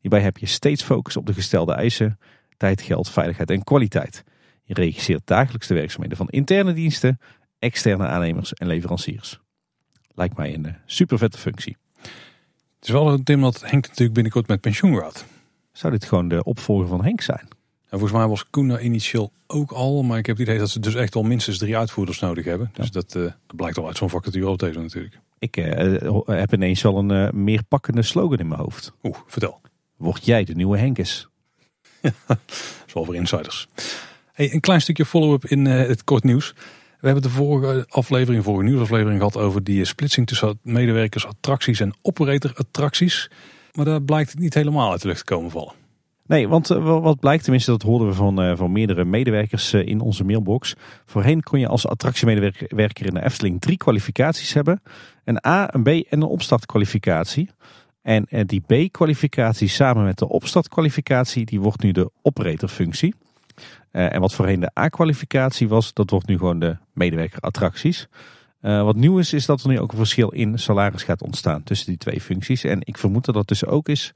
Hierbij 0.00 0.20
heb 0.20 0.38
je 0.38 0.46
steeds 0.46 0.82
focus 0.82 1.16
op 1.16 1.26
de 1.26 1.32
gestelde 1.32 1.72
eisen, 1.72 2.18
tijd, 2.56 2.82
geld, 2.82 3.10
veiligheid 3.10 3.50
en 3.50 3.64
kwaliteit. 3.64 4.24
Je 4.62 4.74
regisseert 4.74 5.26
dagelijks 5.26 5.66
de 5.66 5.74
werkzaamheden 5.74 6.16
van 6.16 6.28
interne 6.28 6.72
diensten, 6.72 7.20
externe 7.58 8.06
aannemers 8.06 8.54
en 8.54 8.66
leveranciers. 8.66 9.40
Lijkt 10.14 10.36
mij 10.36 10.54
een 10.54 10.76
super 10.86 11.18
vette 11.18 11.38
functie. 11.38 11.76
Het 12.00 12.88
is 12.88 12.90
wel 12.90 13.12
een 13.12 13.24
Tim 13.24 13.40
dat 13.40 13.60
Henk 13.60 13.88
natuurlijk 13.88 14.14
binnenkort 14.14 14.46
met 14.46 14.60
pensioen 14.60 14.98
gaat. 14.98 15.24
Zou 15.72 15.92
dit 15.92 16.04
gewoon 16.04 16.28
de 16.28 16.44
opvolger 16.44 16.86
van 16.86 17.04
Henk 17.04 17.20
zijn? 17.20 17.58
En 17.90 17.98
volgens 17.98 18.18
mij 18.18 18.28
was 18.28 18.50
Koen 18.50 18.84
initieel 18.84 19.32
ook 19.46 19.70
al. 19.70 20.02
Maar 20.02 20.18
ik 20.18 20.26
heb 20.26 20.36
het 20.36 20.46
idee 20.46 20.58
dat 20.58 20.70
ze 20.70 20.80
dus 20.80 20.94
echt 20.94 21.14
wel 21.14 21.22
minstens 21.22 21.58
drie 21.58 21.76
uitvoerders 21.76 22.18
nodig 22.18 22.44
hebben. 22.44 22.70
Dus 22.72 22.90
dat, 22.90 23.14
uh, 23.14 23.32
blijkt 23.56 23.78
al 23.78 23.86
uit 23.86 23.96
zo'n 23.96 24.10
vacature 24.10 24.48
op 24.48 24.58
deze 24.58 24.80
natuurlijk. 24.80 25.18
Ik 25.38 25.56
uh, 25.56 26.20
heb 26.26 26.52
ineens 26.52 26.82
wel 26.82 26.98
een 26.98 27.10
uh, 27.10 27.30
meer 27.30 27.62
pakkende 27.68 28.02
slogan 28.02 28.38
in 28.38 28.48
mijn 28.48 28.60
hoofd. 28.60 28.92
Oeh, 29.02 29.16
vertel. 29.26 29.60
Word 29.96 30.24
jij 30.24 30.44
de 30.44 30.54
nieuwe 30.54 30.78
Henkes? 30.78 31.28
dat 32.26 32.38
is 32.86 32.92
wel 32.92 33.04
voor 33.04 33.14
insiders. 33.14 33.68
Hey, 34.32 34.52
een 34.52 34.60
klein 34.60 34.80
stukje 34.80 35.06
follow-up 35.06 35.44
in 35.44 35.64
het 35.64 36.04
kort 36.04 36.24
nieuws. 36.24 36.54
We 37.00 37.06
hebben 37.06 37.22
de 37.22 37.30
vorige 37.30 37.86
aflevering, 37.88 38.44
vorige 38.44 38.64
nieuwsaflevering 38.64 39.18
gehad 39.18 39.36
over 39.36 39.64
die 39.64 39.84
splitsing 39.84 40.26
tussen 40.26 40.58
medewerkers 40.62 41.26
attracties 41.26 41.80
en 41.80 41.94
operator 42.02 42.52
attracties. 42.54 43.30
Maar 43.72 43.84
daar 43.84 44.02
blijkt 44.02 44.30
het 44.30 44.40
niet 44.40 44.54
helemaal 44.54 44.90
uit 44.90 45.02
de 45.02 45.08
lucht 45.08 45.26
te 45.26 45.34
komen 45.34 45.50
vallen. 45.50 45.79
Nee, 46.30 46.48
want 46.48 46.70
uh, 46.70 47.00
wat 47.00 47.20
blijkt, 47.20 47.42
tenminste 47.42 47.70
dat 47.70 47.82
hoorden 47.82 48.08
we 48.08 48.14
van, 48.14 48.42
uh, 48.42 48.56
van 48.56 48.72
meerdere 48.72 49.04
medewerkers 49.04 49.72
uh, 49.72 49.86
in 49.86 50.00
onze 50.00 50.24
mailbox. 50.24 50.74
Voorheen 51.04 51.42
kon 51.42 51.58
je 51.58 51.68
als 51.68 51.86
attractiemedewerker 51.86 53.06
in 53.06 53.14
de 53.14 53.24
Efteling 53.24 53.60
drie 53.60 53.76
kwalificaties 53.76 54.52
hebben. 54.52 54.82
Een 55.24 55.46
A, 55.46 55.74
een 55.74 55.82
B 55.82 55.88
en 55.88 56.04
een 56.08 56.22
opstartkwalificatie. 56.22 57.50
En 58.02 58.26
die 58.46 58.60
B-kwalificatie 58.60 59.68
samen 59.68 60.04
met 60.04 60.18
de 60.18 60.28
opstartkwalificatie, 60.28 61.44
die 61.44 61.60
wordt 61.60 61.82
nu 61.82 61.92
de 61.92 62.10
operatorfunctie. 62.22 63.14
en 63.90 64.20
wat 64.20 64.34
voorheen 64.34 64.60
de 64.60 64.70
A-kwalificatie 64.78 65.68
was, 65.68 65.92
dat 65.92 66.10
wordt 66.10 66.26
nu 66.26 66.38
gewoon 66.38 66.58
de 66.58 66.76
medewerker 66.92 67.40
attracties. 67.40 68.08
wat 68.60 68.96
nieuw 68.96 69.18
is, 69.18 69.32
is 69.32 69.46
dat 69.46 69.62
er 69.62 69.68
nu 69.68 69.80
ook 69.80 69.90
een 69.90 69.98
verschil 69.98 70.28
in 70.28 70.58
salaris 70.58 71.02
gaat 71.02 71.22
ontstaan 71.22 71.62
tussen 71.62 71.86
die 71.86 71.98
twee 71.98 72.20
functies. 72.20 72.64
En 72.64 72.78
ik 72.80 72.98
vermoed 72.98 73.24
dat 73.24 73.34
dat 73.34 73.48
dus 73.48 73.66
ook 73.66 73.88
is 73.88 74.12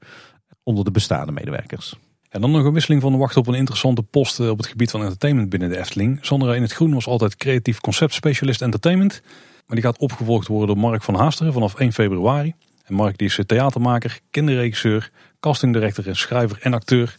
onder 0.63 0.83
de 0.83 0.91
bestaande 0.91 1.31
medewerkers. 1.31 1.95
En 2.35 2.41
dan 2.41 2.51
nog 2.51 2.65
een 2.65 2.73
wisseling 2.73 3.01
van 3.01 3.11
de 3.11 3.17
wacht 3.17 3.37
op 3.37 3.47
een 3.47 3.53
interessante 3.53 4.03
post 4.03 4.39
eh, 4.39 4.49
op 4.49 4.57
het 4.57 4.67
gebied 4.67 4.91
van 4.91 5.01
entertainment 5.01 5.49
binnen 5.49 5.69
de 5.69 5.77
Efteling. 5.77 6.17
Sandra 6.21 6.55
in 6.55 6.61
het 6.61 6.71
Groen 6.71 6.93
was 6.93 7.07
altijd 7.07 7.35
creatief 7.35 7.79
conceptspecialist 7.79 8.61
entertainment. 8.61 9.21
Maar 9.65 9.75
die 9.75 9.85
gaat 9.85 9.97
opgevolgd 9.97 10.47
worden 10.47 10.67
door 10.67 10.77
Mark 10.77 11.03
van 11.03 11.15
Haasteren 11.15 11.53
vanaf 11.53 11.75
1 11.75 11.93
februari. 11.93 12.53
En 12.83 12.93
Mark 12.93 13.17
die 13.17 13.27
is 13.27 13.39
theatermaker, 13.45 14.19
kinderregisseur, 14.31 15.11
castingdirector 15.39 16.07
en 16.07 16.15
schrijver 16.15 16.57
en 16.61 16.73
acteur. 16.73 17.15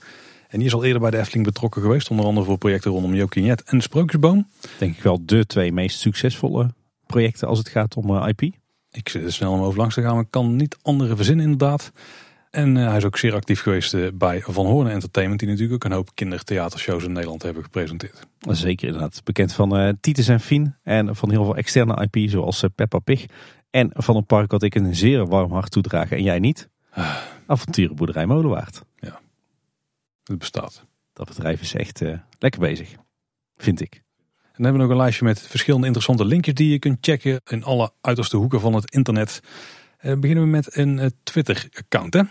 En 0.49 0.59
die 0.59 0.67
is 0.67 0.75
al 0.75 0.85
eerder 0.85 1.01
bij 1.01 1.11
de 1.11 1.19
Efteling 1.19 1.45
betrokken 1.47 1.83
geweest. 1.83 2.11
Onder 2.11 2.27
andere 2.27 2.47
voor 2.47 2.59
projecten 2.59 2.91
rondom 2.91 3.15
Jokinet 3.15 3.63
en 3.63 3.81
Sprookjesboom. 3.81 4.49
Denk 4.79 4.97
ik 4.97 5.03
wel 5.03 5.23
de 5.27 5.47
twee 5.47 5.73
meest 5.73 5.99
succesvolle 5.99 6.75
projecten 7.07 7.49
als 7.49 7.59
het 7.59 7.69
gaat 7.69 7.97
om 7.97 8.17
eh, 8.17 8.29
IP. 8.29 8.55
Ik 8.91 9.09
zit 9.09 9.25
er 9.25 9.33
snel 9.33 9.53
om 9.53 9.61
over 9.61 9.79
langs 9.79 9.95
te 9.95 10.03
gaan, 10.03 10.15
maar 10.15 10.25
ik 10.25 10.31
kan 10.31 10.57
niet 10.57 10.77
andere 10.83 11.17
verzinnen 11.17 11.45
inderdaad. 11.45 11.93
En 12.57 12.77
uh, 12.77 12.87
hij 12.87 12.97
is 12.97 13.05
ook 13.05 13.19
zeer 13.19 13.35
actief 13.35 13.61
geweest 13.61 13.95
uh, 13.95 14.09
bij 14.15 14.43
Van 14.43 14.67
Hoorn 14.67 14.89
Entertainment, 14.89 15.41
die 15.41 15.49
natuurlijk 15.49 15.75
ook 15.75 15.91
een 15.91 15.97
hoop 15.97 16.11
kindertheatershows 16.15 17.05
in 17.05 17.13
Nederland 17.13 17.43
hebben 17.43 17.63
gepresenteerd. 17.63 18.27
Zeker 18.39 18.87
inderdaad. 18.87 19.21
Bekend 19.25 19.53
van 19.53 19.81
uh, 19.81 19.93
Titus 20.01 20.29
en 20.29 20.41
Fien 20.41 20.77
en 20.83 21.17
van 21.17 21.31
heel 21.31 21.45
veel 21.45 21.57
externe 21.57 22.09
IP 22.11 22.31
zoals 22.31 22.65
Peppa 22.75 22.99
Pig. 22.99 23.27
En 23.71 23.91
van 23.93 24.17
een 24.17 24.27
park 24.27 24.51
wat 24.51 24.63
ik 24.63 24.75
een 24.75 24.95
zeer 24.95 25.27
warm 25.27 25.53
hart 25.53 25.71
toedraag 25.71 26.11
en 26.11 26.23
jij 26.23 26.39
niet. 26.39 26.69
Avonturenboerderij 27.47 28.27
Molenwaard. 28.27 28.83
Ja, 28.97 29.21
het 30.25 30.39
bestaat. 30.39 30.85
Dat 31.13 31.27
bedrijf 31.27 31.61
is 31.61 31.75
echt 31.75 32.03
lekker 32.39 32.61
bezig, 32.61 32.95
vind 33.57 33.81
ik. 33.81 33.95
En 33.95 34.01
dan 34.43 34.65
hebben 34.65 34.73
we 34.73 34.79
nog 34.79 34.91
een 34.91 35.03
lijstje 35.03 35.25
met 35.25 35.41
verschillende 35.41 35.87
interessante 35.87 36.25
linkjes 36.25 36.55
die 36.55 36.71
je 36.71 36.79
kunt 36.79 36.99
checken 37.01 37.41
in 37.45 37.65
alle 37.65 37.93
uiterste 38.01 38.37
hoeken 38.37 38.61
van 38.61 38.75
het 38.75 38.91
internet. 38.91 39.41
Beginnen 40.01 40.45
we 40.45 40.51
met 40.51 40.77
een 40.77 41.13
Twitter-account, 41.23 42.15
hè? 42.15 42.23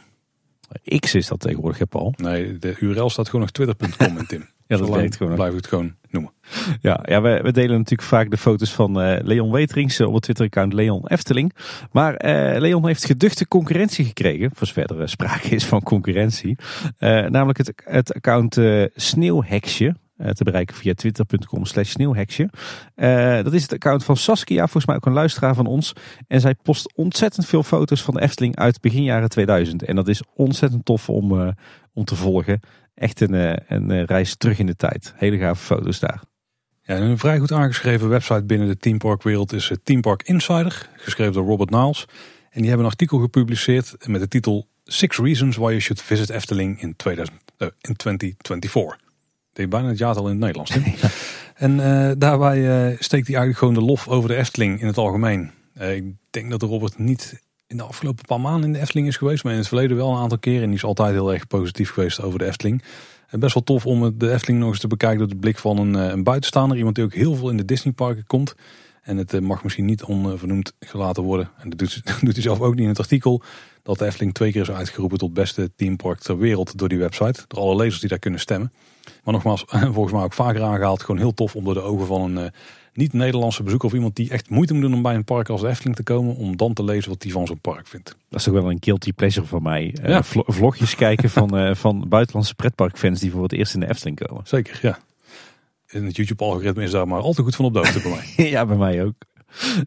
X 1.00 1.16
is 1.16 1.28
dat 1.28 1.40
tegenwoordig, 1.40 1.80
hè 1.80 1.86
Paul? 1.86 2.14
Nee, 2.18 2.58
de 2.58 2.76
URL 2.80 3.10
staat 3.10 3.26
gewoon 3.26 3.42
nog 3.42 3.52
twitter.com 3.52 4.18
in 4.18 4.26
Tim. 4.26 4.46
ja, 4.68 4.78
dat 4.78 4.90
weet 4.90 5.16
gewoon. 5.16 5.36
Blijf 5.36 5.54
het 5.54 5.68
gewoon 5.68 5.96
noemen. 6.10 6.32
Ja, 6.82 7.04
ja 7.06 7.22
we, 7.22 7.40
we 7.44 7.52
delen 7.52 7.78
natuurlijk 7.78 8.08
vaak 8.10 8.30
de 8.30 8.38
foto's 8.38 8.74
van 8.74 9.02
uh, 9.02 9.18
Leon 9.22 9.52
Weterings 9.52 10.02
op 10.02 10.14
het 10.14 10.24
Twitter-account 10.24 10.74
Leon 10.74 11.08
Efteling. 11.08 11.54
Maar 11.92 12.26
uh, 12.26 12.60
Leon 12.60 12.88
heeft 12.88 13.06
geduchte 13.06 13.48
concurrentie 13.48 14.06
gekregen, 14.06 14.52
voor 14.54 14.68
zover 14.68 15.00
er 15.00 15.10
sprake 15.10 15.48
is 15.48 15.66
van 15.66 15.84
concurrentie. 15.84 16.58
Uh, 17.00 17.26
namelijk 17.26 17.58
het, 17.58 17.74
het 17.84 18.14
account 18.14 18.60
Sneeuwheksje. 18.96 19.96
Eh, 20.18 20.30
te 20.30 20.44
bereiken 20.44 20.76
via 20.76 20.94
twitter.com 20.94 21.66
slash 21.66 21.90
sneeuwheksje. 21.90 22.50
Uh, 22.96 23.44
dat 23.44 23.54
is 23.54 23.62
het 23.62 23.74
account 23.74 24.04
van 24.04 24.18
Saskia, 24.18 24.62
volgens 24.62 24.86
mij 24.86 24.96
ook 24.96 25.06
een 25.06 25.14
luisteraar 25.14 25.56
van 25.56 25.66
ons. 25.66 25.94
En 26.28 26.42
zij 26.42 26.56
post 26.56 26.94
ontzettend 26.96 27.46
veel 27.46 27.64
foto's 27.64 28.04
van 28.04 28.14
de 28.14 28.22
Efteling 28.22 28.56
uit 28.56 28.82
begin 28.82 29.04
jaren 29.04 29.30
2000. 29.30 29.84
En 29.84 29.96
dat 29.96 30.08
is 30.08 30.24
ontzettend 30.36 30.86
tof 30.86 31.10
om, 31.10 31.32
uh, 31.32 31.48
om 31.94 32.06
te 32.06 32.16
volgen. 32.16 32.60
Echt 32.94 33.22
een, 33.22 33.34
een 33.74 34.06
reis 34.06 34.36
terug 34.36 34.60
in 34.60 34.66
de 34.66 34.76
tijd. 34.76 35.14
Hele 35.16 35.38
gave 35.38 35.64
foto's 35.64 36.00
daar. 36.00 36.22
Ja, 36.82 36.96
een 36.96 37.18
vrij 37.18 37.40
goed 37.40 37.52
aangeschreven 37.52 38.10
website 38.10 38.44
binnen 38.44 38.68
de 38.68 38.78
Teampark 38.78 39.24
wereld 39.24 39.54
is 39.54 39.72
Team 39.84 40.02
Park 40.02 40.24
Insider. 40.24 40.90
Geschreven 40.96 41.34
door 41.34 41.46
Robert 41.46 41.70
Niles. 41.70 42.06
En 42.50 42.60
die 42.60 42.68
hebben 42.68 42.86
een 42.86 42.92
artikel 42.92 43.20
gepubliceerd 43.20 43.96
met 44.08 44.22
de 44.22 44.28
titel 44.28 44.68
Six 44.84 45.18
Reasons 45.18 45.56
Why 45.56 45.68
You 45.68 45.80
Should 45.80 46.02
Visit 46.02 46.30
Efteling 46.30 46.82
in, 46.82 46.96
2000, 46.96 47.38
in 47.58 47.96
2024 47.96 49.05
deed 49.56 49.70
bijna 49.70 49.88
het 49.88 49.98
jaartal 49.98 50.24
in 50.24 50.30
het 50.30 50.40
Nederlands. 50.40 50.78
En 51.56 51.78
uh, 51.78 52.12
daarbij 52.18 52.60
uh, 52.60 52.98
steekt 53.00 53.28
hij 53.28 53.36
eigenlijk 53.36 53.58
gewoon 53.58 53.74
de 53.74 53.82
lof 53.82 54.08
over 54.08 54.30
de 54.30 54.36
Efteling 54.36 54.82
in 54.82 54.88
het 54.88 54.98
algemeen. 54.98 55.52
Uh, 55.78 55.96
ik 55.96 56.04
denk 56.30 56.50
dat 56.50 56.62
Robert 56.62 56.98
niet 56.98 57.42
in 57.68 57.78
de 57.78 57.84
afgelopen 57.84 58.26
paar 58.26 58.42
maanden 58.42 58.64
in 58.64 58.74
de 58.74 58.80
Efteling 58.80 59.08
is 59.08 59.18
geweest, 59.18 59.44
maar 59.44 59.54
in 59.54 59.60
het 59.60 59.68
verleden 59.68 59.98
wel 59.98 60.12
een 60.12 60.18
aantal 60.18 60.38
keren. 60.38 60.62
En 60.62 60.68
die 60.68 60.76
is 60.76 60.84
altijd 60.84 61.12
heel 61.12 61.34
erg 61.34 61.48
positief 61.48 61.90
geweest 61.90 62.22
over 62.22 62.40
de 62.40 62.46
Efteling. 62.46 62.84
Best 63.30 63.54
wel 63.54 63.64
tof 63.64 63.86
om 63.86 64.18
de 64.18 64.32
Efteling 64.32 64.60
nog 64.60 64.70
eens 64.70 64.80
te 64.80 64.88
bekijken 64.88 65.20
door 65.20 65.28
de 65.28 65.36
blik 65.36 65.58
van 65.58 65.78
een, 65.78 65.94
een 65.94 66.24
buitenstaander. 66.24 66.78
Iemand 66.78 66.96
die 66.96 67.04
ook 67.04 67.14
heel 67.14 67.36
veel 67.36 67.50
in 67.50 67.58
de 67.58 67.66
Disneyparken 67.66 68.26
komt. 68.26 68.56
En 69.02 69.18
het 69.18 69.42
mag 69.42 69.64
misschien 69.64 69.86
niet 69.86 70.04
onvernoemd 70.04 70.74
gelaten 70.80 71.24
worden. 71.24 71.50
En 71.58 71.70
dat 71.70 71.80
doet, 71.80 72.02
doet 72.26 72.34
hij 72.34 72.42
zelf 72.42 72.60
ook 72.60 72.74
niet 72.74 72.84
in 72.84 72.90
het 72.90 73.00
artikel. 73.00 73.42
Dat 73.84 74.00
de 74.00 74.06
Efteling 74.06 74.34
twee 74.34 74.52
keer 74.52 74.62
is 74.62 74.72
uitgeroepen 74.72 75.18
tot 75.18 75.34
beste 75.34 75.72
teampark 75.76 76.20
ter 76.20 76.38
wereld 76.38 76.78
door 76.78 76.90
die 76.90 76.98
website. 76.98 77.44
Door 77.48 77.60
alle 77.60 77.76
lezers 77.76 78.00
die 78.00 78.10
daar 78.10 78.20
kunnen 78.20 78.40
stemmen. 78.40 78.72
Maar 79.26 79.34
nogmaals, 79.34 79.66
volgens 79.94 80.12
mij 80.14 80.24
ook 80.24 80.34
vaker 80.34 80.62
aangehaald. 80.64 81.04
Gewoon 81.04 81.20
heel 81.22 81.34
tof 81.34 81.56
om 81.56 81.64
door 81.64 81.74
de 81.74 81.82
ogen 81.82 82.06
van 82.08 82.22
een 82.22 82.44
uh, 82.44 82.50
niet-Nederlandse 82.94 83.64
bezoeker 83.64 83.88
of 83.88 83.94
iemand 83.94 84.16
die 84.16 84.30
echt 84.30 84.50
moeite 84.50 84.74
moet 84.74 84.82
doen 84.82 84.94
om 84.94 85.02
bij 85.02 85.16
een 85.16 85.24
park 85.24 85.50
als 85.50 85.62
de 85.62 85.68
Efteling 85.68 85.96
te 85.96 86.04
komen, 86.04 86.36
om 86.36 86.58
dan 86.58 86.74
te 86.74 86.84
lezen 86.84 87.10
wat 87.10 87.24
hij 87.24 87.32
van 87.32 87.48
zo'n 87.48 87.60
park 87.60 87.88
vindt. 87.88 88.16
Dat 88.30 88.40
is 88.40 88.46
toch 88.46 88.54
wel 88.54 88.70
een 88.72 88.78
guilty 88.80 89.14
pleasure 89.14 89.46
van 89.48 89.64
mij. 89.64 89.96
Eh, 90.02 90.10
Ja. 90.10 90.24
vlogjes 90.24 90.96
kijken 91.06 91.30
van, 91.30 91.58
eh, 91.58 91.76
van 91.76 92.06
buitenlandse 92.10 92.56
pretparkfans 92.56 93.20
die 93.20 93.32
voor 93.32 93.44
het 93.44 93.54
eerst 93.54 93.74
in 93.74 93.80
de 93.80 93.90
Efteling 93.90 94.28
komen. 94.28 94.42
Zeker, 94.48 94.80
ja. 94.82 94.98
En 95.88 96.06
het 96.06 96.16
YouTube-algoritme 96.16 96.84
is 96.84 96.92
daar 96.92 97.08
maar 97.08 97.22
al 97.22 97.34
te 97.34 97.42
goed 97.42 97.56
van 97.56 97.66
op 97.66 97.74
de 97.74 97.80
hoogte 97.80 98.02
bij 98.02 98.12
mij. 98.36 98.50
ja, 98.56 98.66
bij 98.66 98.78
mij 98.78 99.04
ook. 99.04 99.14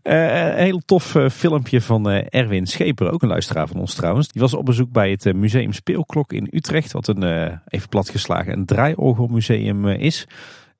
Eh, 0.03 0.49
een 0.49 0.65
heel 0.65 0.83
tof 0.85 1.15
eh, 1.15 1.29
filmpje 1.29 1.81
van 1.81 2.11
eh, 2.11 2.27
Erwin 2.29 2.67
Scheper, 2.67 3.11
ook 3.11 3.23
een 3.23 3.29
luisteraar 3.29 3.69
van 3.69 3.81
ons 3.81 3.95
trouwens. 3.95 4.29
Die 4.29 4.43
was 4.43 4.55
op 4.55 4.65
bezoek 4.65 4.91
bij 4.91 5.11
het 5.11 5.27
eh, 5.27 5.35
Museum 5.35 5.73
Speelklok 5.73 6.33
in 6.33 6.49
Utrecht, 6.51 6.93
wat 6.93 7.09
een, 7.09 7.23
eh, 7.23 7.57
even 7.69 7.89
platgeslagen, 7.89 8.53
een 8.53 8.67
draaiorgelmuseum 8.67 9.89
eh, 9.89 10.01
is. 10.01 10.27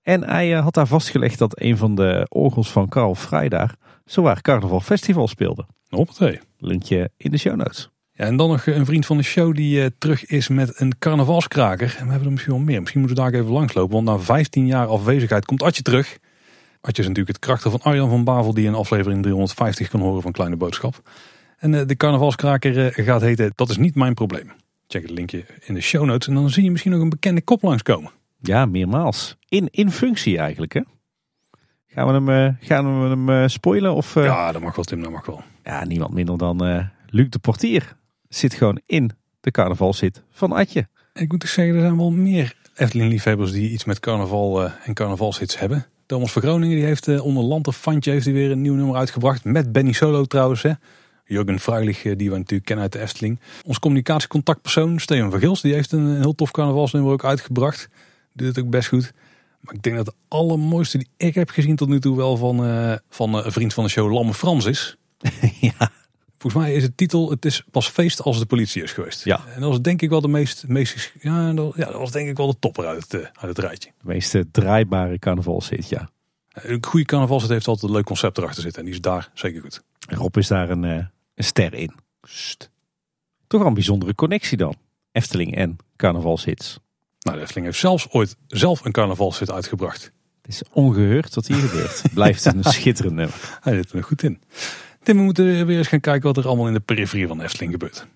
En 0.03 0.25
hij 0.25 0.55
eh, 0.55 0.63
had 0.63 0.75
daar 0.75 0.87
vastgelegd 0.87 1.39
dat 1.39 1.61
een 1.61 1.77
van 1.77 1.95
de 1.95 2.27
orgels 2.29 2.71
van 2.71 2.89
Carl 2.89 3.15
Frey 3.15 3.49
daar 3.49 3.75
zowaar 4.05 4.41
Carnaval 4.43 4.81
Festival 4.81 5.29
speelde. 5.29 5.67
Hoppatee. 5.89 6.41
Linkje 6.59 7.11
in 7.17 7.31
de 7.31 7.39
show 7.39 7.57
notes. 7.57 7.91
Ja, 8.13 8.25
en 8.25 8.37
dan 8.37 8.49
nog 8.49 8.67
een 8.67 8.87
vriend 8.87 9.07
van 9.07 9.17
de 9.17 9.23
show 9.23 9.55
die 9.55 9.83
eh, 9.83 9.91
terug 9.99 10.27
is 10.27 10.49
met 10.49 10.81
een 10.81 10.99
carnavalskraker. 10.99 11.97
En 11.99 12.05
we 12.05 12.11
hebben 12.11 12.27
er 12.27 12.33
misschien 12.33 12.55
wel 12.55 12.63
meer. 12.63 12.81
Misschien 12.81 13.01
moeten 13.01 13.25
we 13.25 13.31
daar 13.31 13.41
even 13.41 13.53
langslopen. 13.53 13.95
Want 13.95 14.07
na 14.07 14.19
15 14.19 14.67
jaar 14.67 14.87
afwezigheid 14.87 15.45
komt 15.45 15.63
Atje 15.63 15.83
terug. 15.83 16.19
Atje 16.81 17.03
is 17.03 17.09
natuurlijk 17.09 17.37
het 17.37 17.47
krachten 17.47 17.71
van 17.71 17.83
Arjan 17.83 18.09
van 18.09 18.25
Bavel. 18.25 18.55
Die 18.55 18.67
in 18.67 18.75
aflevering 18.75 19.23
350 19.23 19.89
kan 19.89 20.01
horen 20.01 20.23
van 20.23 20.33
Kleine 20.33 20.57
Boodschap. 20.57 21.03
En 21.59 21.75
eh, 21.75 21.87
de 21.87 21.97
carnavalskraker 21.97 22.93
eh, 22.93 23.05
gaat 23.05 23.21
heten 23.21 23.53
Dat 23.55 23.69
is 23.69 23.77
niet 23.77 23.95
mijn 23.95 24.15
probleem. 24.15 24.53
Check 24.87 25.03
het 25.03 25.11
linkje 25.11 25.45
in 25.65 25.75
de 25.75 25.81
show 25.81 26.05
notes. 26.05 26.29
En 26.29 26.35
dan 26.35 26.51
zie 26.51 26.65
je 26.65 26.71
misschien 26.71 26.93
nog 26.93 27.01
een 27.01 27.09
bekende 27.09 27.43
kop 27.43 27.63
langskomen. 27.63 28.11
Ja, 28.41 28.67
meermaals. 28.67 29.37
In, 29.49 29.69
in 29.71 29.91
functie 29.91 30.39
eigenlijk, 30.39 30.73
hè? 30.73 30.81
Gaan 31.87 32.07
we 32.07 32.13
hem, 32.13 32.29
eh, 32.29 32.69
gaan 32.69 33.03
we 33.03 33.09
hem 33.09 33.49
spoilen? 33.49 33.95
Of, 33.95 34.15
Ja, 34.15 34.53
dat 34.53 34.63
mag 34.63 34.77
wel 34.77 34.85
Tim, 34.85 35.03
dat 35.03 35.11
mag 35.11 35.27
wel. 35.27 35.43
Ja, 35.65 35.85
niemand 35.85 36.13
minder 36.13 36.39
dan 36.39 36.89
Luc 37.07 37.29
de 37.29 37.39
Portier. 37.39 37.97
Zit 38.29 38.55
gewoon 38.55 38.81
in 38.87 39.11
de 39.41 39.51
carnavalzit 39.51 40.23
van 40.31 40.53
Atje. 40.53 40.89
Ik 41.13 41.33
moet 41.33 41.43
ook 41.43 41.49
zeggen, 41.49 41.75
er 41.75 41.81
zijn 41.81 41.97
wel 41.97 42.11
meer 42.11 42.57
Efteling-liefhebbers 42.75 43.53
die 43.53 43.71
iets 43.71 43.85
met 43.85 44.01
carnaval 44.01 44.65
en 44.65 44.95
carnavalshits 44.95 45.59
hebben. 45.59 45.87
Thomas 46.09 46.33
van 46.33 46.43
Groningen 46.43 46.77
die 46.77 46.85
heeft 46.85 47.09
eh, 47.09 47.25
onder 47.25 47.43
Lanterfantje 47.43 48.11
heeft 48.11 48.25
hij 48.25 48.35
weer 48.35 48.51
een 48.51 48.61
nieuw 48.61 48.75
nummer 48.75 48.97
uitgebracht. 48.97 49.45
Met 49.45 49.73
Benny 49.73 49.93
Solo 49.93 50.25
trouwens. 50.25 50.63
Hè. 50.63 50.73
Jurgen 51.25 51.61
Fruilich, 51.61 52.05
eh, 52.05 52.17
die 52.17 52.31
we 52.31 52.37
natuurlijk 52.37 52.65
kennen 52.65 52.85
uit 52.85 52.93
de 52.93 53.01
Efteling. 53.01 53.41
Ons 53.65 53.79
communicatiecontactpersoon 53.79 54.99
Steven 54.99 55.31
van 55.31 55.41
Gils, 55.41 55.61
die 55.61 55.75
heeft 55.75 55.93
een, 55.93 56.17
heel 56.17 56.35
tof 56.35 56.51
carnavalsnummer 56.51 57.13
ook 57.13 57.25
uitgebracht. 57.25 57.89
Doet 58.33 58.47
het 58.49 58.65
ook 58.65 58.71
best 58.71 58.89
goed. 58.89 59.13
Maar 59.61 59.75
ik 59.75 59.83
denk 59.83 59.97
dat 59.97 60.07
de 60.07 60.15
allermooiste 60.29 60.99
die 60.99 61.09
ik 61.17 61.35
heb 61.35 61.51
gezien 61.51 61.77
tot 61.77 61.89
nu 61.89 62.01
toe 62.01 62.17
wel 62.17 62.37
van, 62.37 62.65
eh, 62.65 62.95
van 63.11 63.35
een 63.35 63.53
vriend 63.53 63.75
van 63.75 63.85
de 63.85 63.91
show, 63.91 64.13
Lamme 64.13 64.35
Frans 64.35 64.65
is. 64.65 64.97
ja. 65.61 65.91
Volgens 66.39 66.63
mij 66.63 66.75
is 66.75 66.83
het 66.83 66.97
titel, 66.97 67.31
het 67.31 67.45
is 67.45 67.63
pas 67.71 67.89
feest 67.89 68.23
als 68.23 68.39
de 68.39 68.47
politie 68.47 68.83
is 68.83 68.93
geweest. 68.93 69.25
Ja. 69.25 69.45
En 69.55 69.61
dat 69.61 69.71
was 69.71 69.83
denk 69.83 70.03
ik 70.03 70.11
wel 70.11 70.21
de 70.21 70.29
meest, 70.29 70.65
meest 70.67 71.13
ja, 71.21 71.53
dat, 71.53 71.73
ja, 71.77 71.85
dat 71.85 71.95
was 71.95 72.11
denk 72.11 72.29
ik 72.29 72.37
wel 72.37 72.47
de 72.47 72.59
topper 72.59 72.87
uit 72.87 73.03
het, 73.03 73.15
eh, 73.15 73.21
uit 73.21 73.57
het 73.57 73.59
rijtje. 73.59 73.91
De 73.99 74.07
meest 74.07 74.35
eh, 74.35 74.43
draaibare 74.51 75.19
carnavalzit, 75.19 75.89
ja. 75.89 76.11
Een 76.53 76.85
goede 76.85 77.07
carnavalset 77.07 77.49
heeft 77.49 77.67
altijd 77.67 77.91
een 77.91 77.97
leuk 77.97 78.05
concept 78.05 78.39
erachter 78.39 78.63
zitten. 78.63 78.81
En 78.81 78.87
die 78.87 78.95
is 78.95 79.01
daar 79.01 79.31
zeker 79.35 79.61
goed. 79.61 79.83
Rob 79.99 80.37
is 80.37 80.49
daar 80.49 80.71
een, 80.71 80.85
eh, 80.85 81.05
een 81.35 81.45
ster 81.45 81.75
in. 81.75 81.95
Toch 83.47 83.61
wel 83.61 83.69
een 83.69 83.75
bijzondere 83.75 84.15
connectie 84.15 84.57
dan. 84.57 84.75
Efteling 85.13 85.57
en 85.57 85.77
carnavalshits. 85.97 86.79
Nou, 87.19 87.37
de 87.37 87.43
Efteling 87.43 87.67
heeft 87.67 87.79
zelfs 87.79 88.11
ooit 88.11 88.37
zelf 88.47 88.85
een 88.85 88.93
carnavalset 88.93 89.51
uitgebracht. 89.51 90.13
Het 90.43 90.51
is 90.53 90.63
ongeheurd 90.73 91.35
wat 91.35 91.47
hier 91.47 91.57
gebeurt. 91.57 92.03
Blijft 92.15 92.45
een 92.45 92.65
schitterend 92.75 93.15
nummer. 93.15 93.59
Hij 93.61 93.75
zit 93.75 93.93
er 93.93 94.05
goed 94.05 94.23
in. 94.23 94.41
Tim, 95.03 95.17
we 95.17 95.23
moeten 95.23 95.67
weer 95.67 95.79
eens 95.79 95.89
gaan 95.89 96.01
kijken 96.01 96.27
wat 96.27 96.37
er 96.37 96.47
allemaal 96.47 96.67
in 96.67 96.73
de 96.73 96.81
periferie 96.81 97.27
van 97.27 97.41
Efteling 97.41 97.73
gebeurt. 97.73 98.07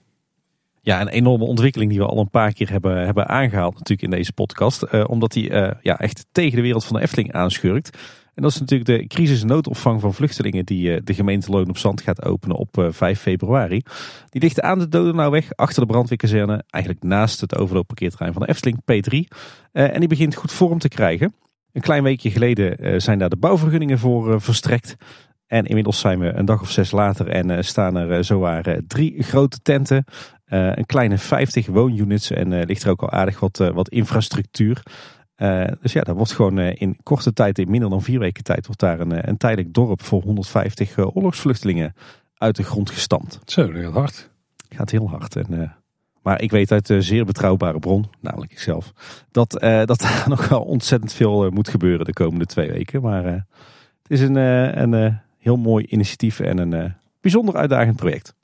Ja, 0.81 1.01
een 1.01 1.09
enorme 1.09 1.45
ontwikkeling 1.45 1.91
die 1.91 2.01
we 2.01 2.07
al 2.07 2.19
een 2.19 2.31
paar 2.31 2.53
keer 2.53 2.71
hebben, 2.71 3.05
hebben 3.05 3.29
aangehaald 3.29 3.73
natuurlijk 3.73 4.03
in 4.03 4.11
deze 4.11 4.33
podcast. 4.33 4.83
Eh, 4.83 5.05
omdat 5.09 5.33
die 5.33 5.51
eh, 5.51 5.73
ja, 5.83 5.99
echt 5.99 6.27
tegen 6.33 6.57
de 6.57 6.63
wereld 6.63 6.85
van 6.85 6.97
de 6.97 7.03
Efteling 7.03 7.33
aanschurkt. 7.33 7.99
En 8.35 8.43
dat 8.43 8.53
is 8.53 8.61
natuurlijk 8.61 8.91
de 8.91 9.07
crisis- 9.07 9.41
en 9.41 9.47
noodopvang 9.47 10.01
van 10.01 10.15
vluchtelingen 10.15 10.65
die 10.65 10.95
eh, 10.95 11.01
de 11.05 11.15
gemeente 11.15 11.51
Loon 11.51 11.69
op 11.69 11.79
Zand 11.79 12.01
gaat 12.01 12.25
openen 12.25 12.57
op 12.57 12.79
eh, 12.79 12.87
5 12.91 13.21
februari. 13.21 13.83
Die 14.29 14.41
ligt 14.41 14.61
aan 14.61 14.79
de 14.79 14.89
Dodenauweg 14.89 15.55
achter 15.55 15.81
de 15.81 15.93
brandweerkazerne. 15.93 16.65
Eigenlijk 16.71 17.05
naast 17.05 17.41
het 17.41 17.57
overloopparkeerterrein 17.57 18.33
van 18.33 18.43
de 18.43 18.49
Efteling, 18.49 18.79
P3. 18.79 19.37
Eh, 19.73 19.95
en 19.95 19.99
die 19.99 20.09
begint 20.09 20.35
goed 20.35 20.53
vorm 20.53 20.79
te 20.79 20.89
krijgen. 20.89 21.35
Een 21.73 21.81
klein 21.81 22.03
weekje 22.03 22.31
geleden 22.31 23.01
zijn 23.01 23.19
daar 23.19 23.29
de 23.29 23.37
bouwvergunningen 23.37 23.99
voor 23.99 24.41
verstrekt. 24.41 24.97
En 25.53 25.65
inmiddels 25.65 26.01
zijn 26.01 26.19
we 26.19 26.33
een 26.33 26.45
dag 26.45 26.61
of 26.61 26.71
zes 26.71 26.91
later 26.91 27.29
en 27.29 27.51
eh, 27.51 27.63
staan 27.63 27.97
er 27.97 28.17
uh, 28.17 28.23
zowaar 28.23 28.69
uh, 28.69 28.77
drie 28.87 29.23
grote 29.23 29.59
tenten. 29.63 30.05
Uh, 30.49 30.77
een 30.77 30.87
kleine 30.87 31.19
50 31.19 31.67
woonunits 31.67 32.31
en 32.31 32.53
uh, 32.53 32.63
ligt 32.65 32.83
er 32.83 32.91
ook 32.91 33.03
al 33.03 33.11
aardig 33.11 33.41
wat, 33.41 33.61
uh, 33.61 33.69
wat 33.69 33.89
infrastructuur. 33.89 34.83
Uh, 35.37 35.65
dus 35.81 35.93
ja, 35.93 36.01
dat 36.01 36.17
wordt 36.17 36.33
gewoon 36.33 36.59
in 36.59 36.97
korte 37.03 37.33
tijd, 37.33 37.59
in 37.59 37.71
minder 37.71 37.91
dan 37.91 38.03
vier 38.03 38.19
weken 38.19 38.45
tijd, 38.45 38.67
wordt 38.67 38.81
daar 38.81 39.01
een, 39.01 39.29
een 39.29 39.37
tijdelijk 39.37 39.75
dorp 39.75 40.03
voor 40.03 40.23
150 40.23 40.99
oorlogsvluchtelingen 40.99 41.95
uit 42.37 42.57
de 42.57 42.63
grond 42.63 42.91
gestampt. 42.91 43.39
Zo, 43.45 43.73
dat 43.73 43.83
gaat 43.83 43.93
hard. 43.93 44.31
Gaat 44.69 44.91
heel 44.91 45.09
hard. 45.09 45.37
En, 45.37 45.47
uh, 45.51 45.71
maar 46.23 46.43
ik 46.43 46.51
weet 46.51 46.73
uit 46.73 46.89
een 46.89 47.03
zeer 47.03 47.25
betrouwbare 47.25 47.79
bron, 47.79 48.11
namelijk 48.21 48.53
ikzelf, 48.53 48.93
dat, 49.31 49.63
uh, 49.63 49.85
dat 49.85 50.03
er 50.25 50.25
nog 50.27 50.49
wel 50.49 50.63
ontzettend 50.63 51.13
veel 51.13 51.51
moet 51.51 51.69
gebeuren 51.69 52.07
de 52.07 52.13
komende 52.13 52.47
twee 52.47 52.71
weken. 52.71 53.03
Maar 53.03 53.27
uh, 53.27 53.33
het 54.03 54.11
is 54.11 54.21
een, 54.21 54.37
een 54.37 55.21
heel 55.43 55.57
mooi 55.57 55.85
initiatief 55.85 56.41
en 56.41 56.59
een 56.59 56.95
bijzonder 57.21 57.57
uitdagend 57.57 57.97
project. 57.97 58.35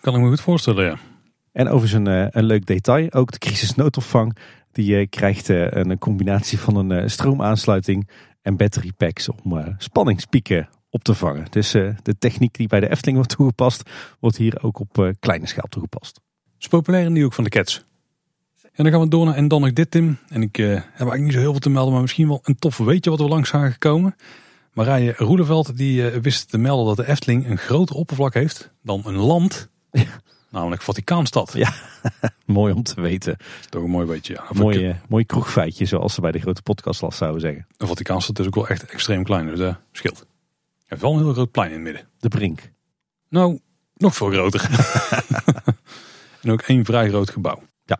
Kan 0.00 0.14
ik 0.14 0.20
me 0.20 0.28
goed 0.28 0.40
voorstellen, 0.40 0.84
ja. 0.84 0.96
En 1.52 1.68
overigens 1.68 2.06
een, 2.06 2.38
een 2.38 2.44
leuk 2.44 2.66
detail, 2.66 3.12
ook 3.12 3.32
de 3.32 3.38
crisisnoodopvang, 3.38 4.36
die 4.72 5.06
krijgt 5.06 5.48
een 5.48 5.98
combinatie 5.98 6.58
van 6.58 6.76
een 6.90 7.10
stroomaansluiting 7.10 8.08
en 8.42 8.56
battery 8.56 8.92
packs 8.96 9.28
om 9.28 9.74
spanningspieken 9.78 10.68
op 10.90 11.04
te 11.04 11.14
vangen. 11.14 11.46
Dus 11.50 11.70
de 11.70 12.18
techniek 12.18 12.54
die 12.54 12.68
bij 12.68 12.80
de 12.80 12.90
Efteling 12.90 13.16
wordt 13.16 13.36
toegepast, 13.36 13.90
wordt 14.20 14.36
hier 14.36 14.62
ook 14.62 14.78
op 14.78 15.14
kleine 15.20 15.46
schaal 15.46 15.68
toegepast. 15.68 16.20
Het 16.52 16.62
is 16.62 16.68
populair 16.68 17.04
in 17.04 17.14
die 17.14 17.22
hoek 17.22 17.32
van 17.32 17.44
de 17.44 17.50
Cats. 17.50 17.84
En 18.72 18.84
dan 18.84 18.92
gaan 18.92 19.02
we 19.02 19.08
door 19.08 19.24
naar 19.24 19.34
en 19.34 19.48
dan 19.48 19.60
nog 19.60 19.72
dit, 19.72 19.90
Tim. 19.90 20.18
En 20.28 20.42
ik 20.42 20.58
uh, 20.58 20.68
heb 20.68 20.84
eigenlijk 20.84 21.22
niet 21.22 21.32
zo 21.32 21.38
heel 21.38 21.50
veel 21.50 21.60
te 21.60 21.70
melden, 21.70 21.92
maar 21.92 22.02
misschien 22.02 22.28
wel 22.28 22.40
een 22.42 22.58
tof 22.58 22.78
weetje 22.78 23.10
wat 23.10 23.18
we 23.18 23.28
langs 23.28 23.48
zagen 23.48 23.78
komen. 23.78 24.16
Marije 24.72 25.14
Roeleveld 25.16 25.76
die 25.76 26.12
uh, 26.12 26.16
wist 26.16 26.50
te 26.50 26.58
melden 26.58 26.86
dat 26.86 27.06
de 27.06 27.12
Efteling 27.12 27.46
een 27.46 27.58
groter 27.58 27.96
oppervlak 27.96 28.34
heeft 28.34 28.70
dan 28.82 29.02
een 29.04 29.16
land. 29.16 29.68
Ja. 29.90 30.20
Namelijk 30.50 30.82
Vaticaanstad. 30.82 31.52
Ja, 31.52 31.72
mooi 32.46 32.72
om 32.72 32.82
te 32.82 33.00
weten. 33.00 33.36
Dat 33.38 33.46
is 33.60 33.66
toch 33.68 33.82
een 33.82 33.90
mooi 33.90 34.06
beetje. 34.06 34.32
Ja. 34.32 34.60
Mooi, 34.60 34.88
uh, 34.88 34.94
mooi 35.08 35.24
kroegfeitje, 35.24 35.84
zoals 35.84 36.14
ze 36.14 36.20
bij 36.20 36.32
de 36.32 36.38
grote 36.38 36.62
podcastlas 36.62 37.16
zouden 37.16 37.40
zeggen. 37.40 37.66
De 37.76 37.86
Vaticaanstad 37.86 38.38
is 38.38 38.46
ook 38.46 38.54
wel 38.54 38.68
echt 38.68 38.84
extreem 38.84 39.24
klein, 39.24 39.46
dus 39.46 39.58
dat 39.58 39.76
scheelt. 39.92 40.18
Hij 40.18 40.26
heeft 40.98 41.02
wel 41.02 41.12
een 41.12 41.18
heel 41.18 41.32
groot 41.32 41.50
plein 41.50 41.68
in 41.68 41.74
het 41.74 41.82
midden. 41.82 42.08
De 42.18 42.28
Brink. 42.28 42.70
Nou, 43.28 43.58
nog 43.96 44.14
veel 44.14 44.30
groter. 44.30 44.68
en 46.42 46.50
ook 46.50 46.62
één 46.62 46.84
vrij 46.84 47.08
groot 47.08 47.30
gebouw. 47.30 47.62
Ja. 47.84 47.98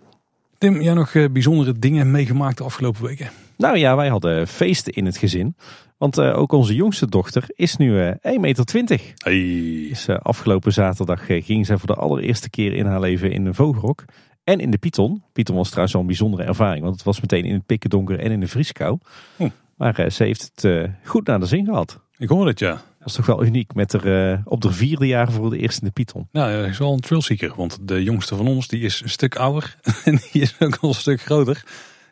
Tim, 0.59 0.81
jij 0.81 0.95
nog 0.95 1.13
bijzondere 1.13 1.79
dingen 1.79 2.11
meegemaakt 2.11 2.59
de 2.59 2.65
afgelopen 2.65 3.03
weken? 3.03 3.31
Nou 3.61 3.77
ja, 3.77 3.97
wij 3.97 4.09
hadden 4.09 4.49
feesten 4.49 4.93
in 4.93 5.07
het 5.07 5.17
gezin. 5.17 5.57
Want 5.99 6.19
uh, 6.19 6.39
ook 6.39 6.53
onze 6.53 6.75
jongste 6.75 7.07
dochter 7.07 7.45
is 7.47 7.77
nu 7.77 7.93
uh, 7.93 8.11
1,20 8.11 8.41
meter. 8.41 9.01
Hey. 9.17 9.87
Dus 9.89 10.09
uh, 10.09 10.17
afgelopen 10.17 10.73
zaterdag 10.73 11.27
ging 11.27 11.67
zij 11.67 11.77
voor 11.77 11.87
de 11.87 11.95
allereerste 11.95 12.51
keer 12.51 12.73
in 12.73 12.87
haar 12.87 13.01
leven 13.01 13.33
in 13.33 13.47
een 13.47 13.55
vogelrok. 13.55 14.05
En 14.45 14.61
in 14.61 14.71
de 14.71 14.79
Python. 14.79 15.23
Python 15.33 15.57
was 15.57 15.67
trouwens 15.67 15.93
wel 15.93 16.03
een 16.03 16.09
bijzondere 16.09 16.43
ervaring. 16.43 16.83
Want 16.83 16.95
het 16.95 17.05
was 17.05 17.21
meteen 17.21 17.45
in 17.45 17.55
het 17.55 17.67
pikken 17.67 17.91
donker 17.91 18.19
en 18.19 18.31
in 18.31 18.41
de 18.41 18.49
vrieskou. 18.49 18.99
Oh. 19.37 19.51
Maar 19.77 20.11
ze 20.11 20.25
heeft 20.25 20.51
het 20.55 20.91
goed 21.05 21.27
naar 21.27 21.41
de 21.41 21.47
zin 21.47 21.65
gehad. 21.65 22.01
Ik 22.17 22.29
hoor 22.29 22.47
het, 22.47 22.59
ja. 22.59 22.73
Dat 22.99 23.09
is 23.09 23.13
toch 23.13 23.27
wel 23.27 23.45
uniek 23.45 23.75
met 23.75 23.93
er 23.93 24.41
op 24.45 24.61
de 24.61 24.73
vierde 24.73 25.07
jaar 25.07 25.33
voor 25.33 25.51
de 25.51 25.59
eerste 25.59 25.81
in 25.81 25.87
de 25.87 25.93
Python. 25.93 26.29
Nou, 26.33 26.53
hij 26.53 26.69
is 26.69 26.79
wel 26.79 26.93
een 26.93 27.01
thrillseeker. 27.01 27.53
Want 27.57 27.79
de 27.81 28.03
jongste 28.03 28.37
van 28.37 28.47
ons 28.47 28.69
die 28.69 28.81
is 28.81 29.01
een 29.01 29.09
stuk 29.09 29.37
ouder. 29.37 29.77
en 30.05 30.19
die 30.33 30.43
is 30.43 30.57
ook 30.59 30.77
al 30.81 30.89
een 30.89 30.95
stuk 30.95 31.21
groter. 31.21 31.65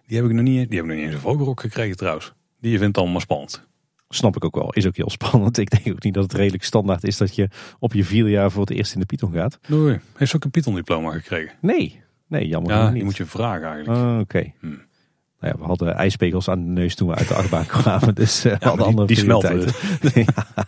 Die 0.08 0.16
heb 0.16 0.26
ik 0.26 0.32
nog 0.32 0.44
niet, 0.44 0.68
die 0.70 0.78
heb 0.78 0.86
ik 0.86 0.90
nog 0.90 0.96
niet 0.96 1.06
eens 1.06 1.14
een 1.14 1.20
vogelrok 1.20 1.60
gekregen 1.60 1.96
trouwens. 1.96 2.32
Die 2.60 2.70
vindt 2.78 2.96
het 2.96 3.04
allemaal 3.04 3.20
spannend. 3.20 3.66
Snap 4.08 4.36
ik 4.36 4.44
ook 4.44 4.54
wel. 4.54 4.72
Is 4.72 4.86
ook 4.86 4.96
heel 4.96 5.10
spannend. 5.10 5.58
Ik 5.68 5.70
denk 5.70 5.96
ook 5.96 6.02
niet 6.02 6.14
dat 6.14 6.22
het 6.22 6.32
redelijk 6.32 6.64
standaard 6.64 7.04
is 7.04 7.16
dat 7.16 7.34
je 7.34 7.48
op 7.78 7.92
je 7.92 8.04
vierde 8.04 8.30
jaar 8.30 8.50
voor 8.50 8.60
het 8.60 8.70
eerst 8.70 8.94
in 8.94 9.00
de 9.00 9.06
Python 9.06 9.32
gaat. 9.32 9.58
Nee, 9.66 9.98
heeft 10.14 10.30
ze 10.30 10.36
ook 10.36 10.44
een 10.44 10.50
Python 10.50 10.74
diploma 10.74 11.10
gekregen? 11.10 11.54
Nee, 11.60 12.02
nee 12.26 12.48
jammer 12.48 12.72
ja, 12.72 12.84
niet. 12.84 12.94
die 12.94 13.04
moet 13.04 13.16
je 13.16 13.24
vragen 13.24 13.68
eigenlijk. 13.68 13.98
Uh, 13.98 14.12
Oké. 14.12 14.20
Okay. 14.20 14.54
Hmm. 14.60 14.86
Nou 15.40 15.52
ja, 15.52 15.60
we 15.60 15.66
hadden 15.66 15.94
ijspegels 15.94 16.48
aan 16.48 16.64
de 16.64 16.80
neus 16.80 16.94
toen 16.94 17.08
we 17.08 17.14
uit 17.14 17.28
de 17.28 17.34
achtbaan 17.34 17.66
kwamen. 17.82 18.14
Dus 18.14 18.46
uh, 18.46 18.52
ja, 18.52 18.68
hadden 18.68 18.86
andere 18.86 19.06
die, 19.06 19.16
die 19.16 19.24
smelten. 19.24 19.60
ja. 20.24 20.66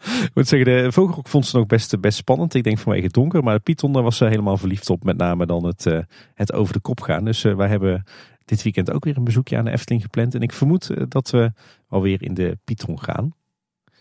Ik 0.00 0.30
moet 0.34 0.48
zeggen, 0.48 0.82
de 0.82 0.92
vogelrok 0.92 1.28
vond 1.28 1.46
ze 1.46 1.56
nog 1.56 1.66
best, 1.66 2.00
best 2.00 2.16
spannend. 2.16 2.54
Ik 2.54 2.64
denk 2.64 2.78
vanwege 2.78 3.04
het 3.04 3.12
donker. 3.12 3.42
Maar 3.42 3.54
de 3.54 3.60
Python, 3.60 3.92
daar 3.92 4.02
was 4.02 4.16
ze 4.16 4.24
helemaal 4.24 4.56
verliefd 4.56 4.90
op. 4.90 5.04
Met 5.04 5.16
name 5.16 5.46
dan 5.46 5.64
het, 5.64 5.86
uh, 5.86 5.98
het 6.34 6.52
over 6.52 6.72
de 6.72 6.80
kop 6.80 7.00
gaan. 7.00 7.24
Dus 7.24 7.44
uh, 7.44 7.54
wij 7.54 7.68
hebben 7.68 8.04
dit 8.50 8.62
weekend 8.62 8.90
ook 8.92 9.04
weer 9.04 9.16
een 9.16 9.24
bezoekje 9.24 9.56
aan 9.56 9.64
de 9.64 9.70
Efteling 9.70 10.02
gepland. 10.02 10.34
En 10.34 10.40
ik 10.42 10.52
vermoed 10.52 10.90
uh, 10.90 11.02
dat 11.08 11.30
we 11.30 11.52
alweer 11.88 12.22
in 12.22 12.34
de 12.34 12.58
Python 12.64 13.00
gaan. 13.02 13.34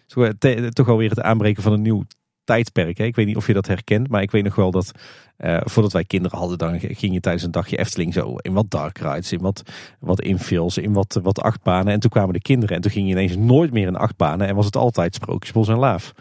Toch, 0.07 0.29
te- 0.39 0.69
toch 0.73 0.89
alweer 0.89 1.09
het 1.09 1.21
aanbreken 1.21 1.63
van 1.63 1.73
een 1.73 1.81
nieuw 1.81 2.03
tijdperk. 2.43 2.97
Hè? 2.97 3.03
Ik 3.03 3.15
weet 3.15 3.25
niet 3.25 3.35
of 3.35 3.47
je 3.47 3.53
dat 3.53 3.67
herkent, 3.67 4.09
maar 4.09 4.21
ik 4.21 4.31
weet 4.31 4.43
nog 4.43 4.55
wel 4.55 4.71
dat 4.71 4.91
eh, 5.37 5.57
voordat 5.63 5.93
wij 5.93 6.03
kinderen 6.03 6.37
hadden, 6.37 6.57
dan 6.57 6.79
ging 6.79 7.13
je 7.13 7.19
tijdens 7.19 7.43
een 7.43 7.51
dagje 7.51 7.77
Efteling 7.77 8.13
zo 8.13 8.35
in 8.35 8.53
wat 8.53 8.71
dark 8.71 8.97
rides, 8.97 9.31
in 9.31 9.39
wat, 9.39 9.61
wat 9.99 10.21
infills, 10.21 10.77
in 10.77 10.93
wat, 10.93 11.19
wat 11.23 11.41
achtbanen. 11.41 11.93
En 11.93 11.99
toen 11.99 12.09
kwamen 12.09 12.33
de 12.33 12.41
kinderen 12.41 12.75
en 12.75 12.81
toen 12.81 12.91
ging 12.91 13.05
je 13.05 13.11
ineens 13.11 13.35
nooit 13.35 13.71
meer 13.71 13.87
in 13.87 13.95
achtbanen 13.95 14.47
en 14.47 14.55
was 14.55 14.65
het 14.65 14.75
altijd 14.75 15.15
Sprookjesbos 15.15 15.67
en 15.67 15.77
Laaf. 15.77 16.11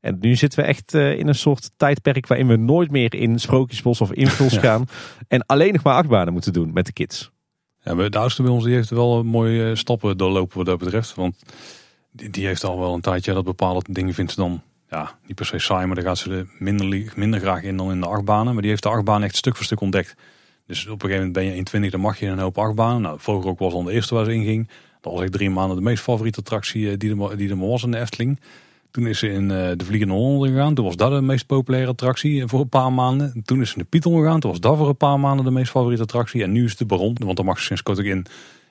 En 0.00 0.16
nu 0.20 0.36
zitten 0.36 0.58
we 0.60 0.64
echt 0.66 0.94
eh, 0.94 1.18
in 1.18 1.28
een 1.28 1.34
soort 1.34 1.70
tijdperk 1.76 2.26
waarin 2.26 2.46
we 2.46 2.56
nooit 2.56 2.90
meer 2.90 3.14
in 3.14 3.38
Sprookjesbos 3.38 4.00
of 4.00 4.12
infills 4.12 4.54
Ja. 4.60 4.60
gaan. 4.60 4.84
En 5.28 5.46
alleen 5.46 5.72
nog 5.72 5.82
maar 5.82 5.94
achtbanen 5.94 6.32
moeten 6.32 6.52
doen 6.52 6.72
met 6.72 6.86
de 6.86 6.92
kids. 6.92 7.30
Ja, 7.86 8.08
de 8.08 8.18
oudste 8.18 8.42
bij 8.42 8.50
ons 8.50 8.64
die 8.64 8.74
heeft 8.74 8.90
wel 8.90 9.18
een 9.18 9.26
mooie 9.26 9.70
eh, 9.70 9.76
stappen 9.76 10.16
doorlopen 10.16 10.56
wat 10.56 10.66
dat 10.66 10.78
betreft. 10.78 11.14
Want 11.14 11.42
die, 12.10 12.46
heeft 12.46 12.64
al 12.64 12.78
wel 12.78 12.94
een 12.94 13.00
tijdje 13.00 13.32
dat 13.32 13.44
bepaalde 13.44 13.84
dingen 13.90 14.14
vindt 14.14 14.32
ze 14.32 14.40
dan 14.40 14.62
ja, 14.90 15.18
niet 15.26 15.36
per 15.36 15.46
se 15.46 15.58
saai, 15.58 15.86
maar 15.86 15.94
daar 15.94 16.04
gaat 16.04 16.18
ze 16.18 16.30
er 16.30 16.46
minder, 16.58 17.12
minder 17.16 17.40
graag 17.40 17.62
in 17.62 17.76
dan 17.76 17.90
in 17.90 18.00
de 18.00 18.06
achtbanen. 18.06 18.52
Maar 18.52 18.62
die 18.62 18.70
heeft 18.70 18.82
de 18.82 18.88
achtbaan 18.88 19.22
echt 19.22 19.36
stuk 19.36 19.56
voor 19.56 19.64
stuk 19.64 19.80
ontdekt. 19.80 20.14
Dus 20.66 20.86
op 20.86 20.92
een 20.92 21.08
gegeven 21.08 21.16
moment 21.16 21.32
ben 21.32 21.44
je 21.44 21.50
21, 21.50 21.90
dan 21.90 22.00
mag 22.00 22.18
je 22.18 22.26
een 22.26 22.38
hoop 22.38 22.58
achtbanen. 22.58 23.02
Nou, 23.02 23.20
vroeger 23.20 23.50
ook 23.50 23.58
was 23.58 23.72
dan 23.72 23.84
de 23.84 23.92
eerste 23.92 24.14
waar 24.14 24.24
ze 24.24 24.34
in 24.34 24.44
ging. 24.44 24.68
Dat 25.00 25.12
was 25.12 25.22
echt 25.22 25.32
drie 25.32 25.50
maanden 25.50 25.76
de 25.76 25.82
meest 25.82 26.02
favoriete 26.02 26.40
attractie 26.40 26.90
eh, 26.90 26.98
die 26.98 27.20
er, 27.20 27.36
die 27.36 27.50
er 27.50 27.58
was 27.58 27.82
in 27.82 27.90
de 27.90 27.98
Efteling. 27.98 28.40
Toen 28.96 29.06
is 29.06 29.18
ze 29.18 29.28
in 29.28 29.50
eh, 29.50 29.70
de 29.76 29.84
Vliegende 29.84 30.14
Hollander 30.14 30.48
gegaan. 30.48 30.74
Toen 30.74 30.84
was 30.84 30.96
dat 30.96 31.10
de 31.10 31.20
meest 31.20 31.46
populaire 31.46 31.90
attractie 31.90 32.46
voor 32.46 32.60
een 32.60 32.68
paar 32.68 32.92
maanden. 32.92 33.32
En 33.34 33.42
toen 33.42 33.60
is 33.60 33.70
ze 33.70 33.76
in 33.76 33.82
de 33.82 33.88
Python 33.88 34.18
gegaan. 34.18 34.40
Toen 34.40 34.50
was 34.50 34.60
dat 34.60 34.76
voor 34.76 34.88
een 34.88 34.96
paar 34.96 35.20
maanden 35.20 35.44
de 35.44 35.50
meest 35.50 35.70
favoriete 35.70 36.02
attractie. 36.02 36.42
En 36.42 36.52
nu 36.52 36.64
is 36.64 36.70
het 36.70 36.78
de 36.78 36.84
Baron. 36.84 37.16
Want 37.24 37.36
daar 37.36 37.46
mag 37.46 37.58
ze 37.58 37.64
sinds 37.64 37.82
kort 37.82 37.98
ook 37.98 38.04
in, 38.04 38.26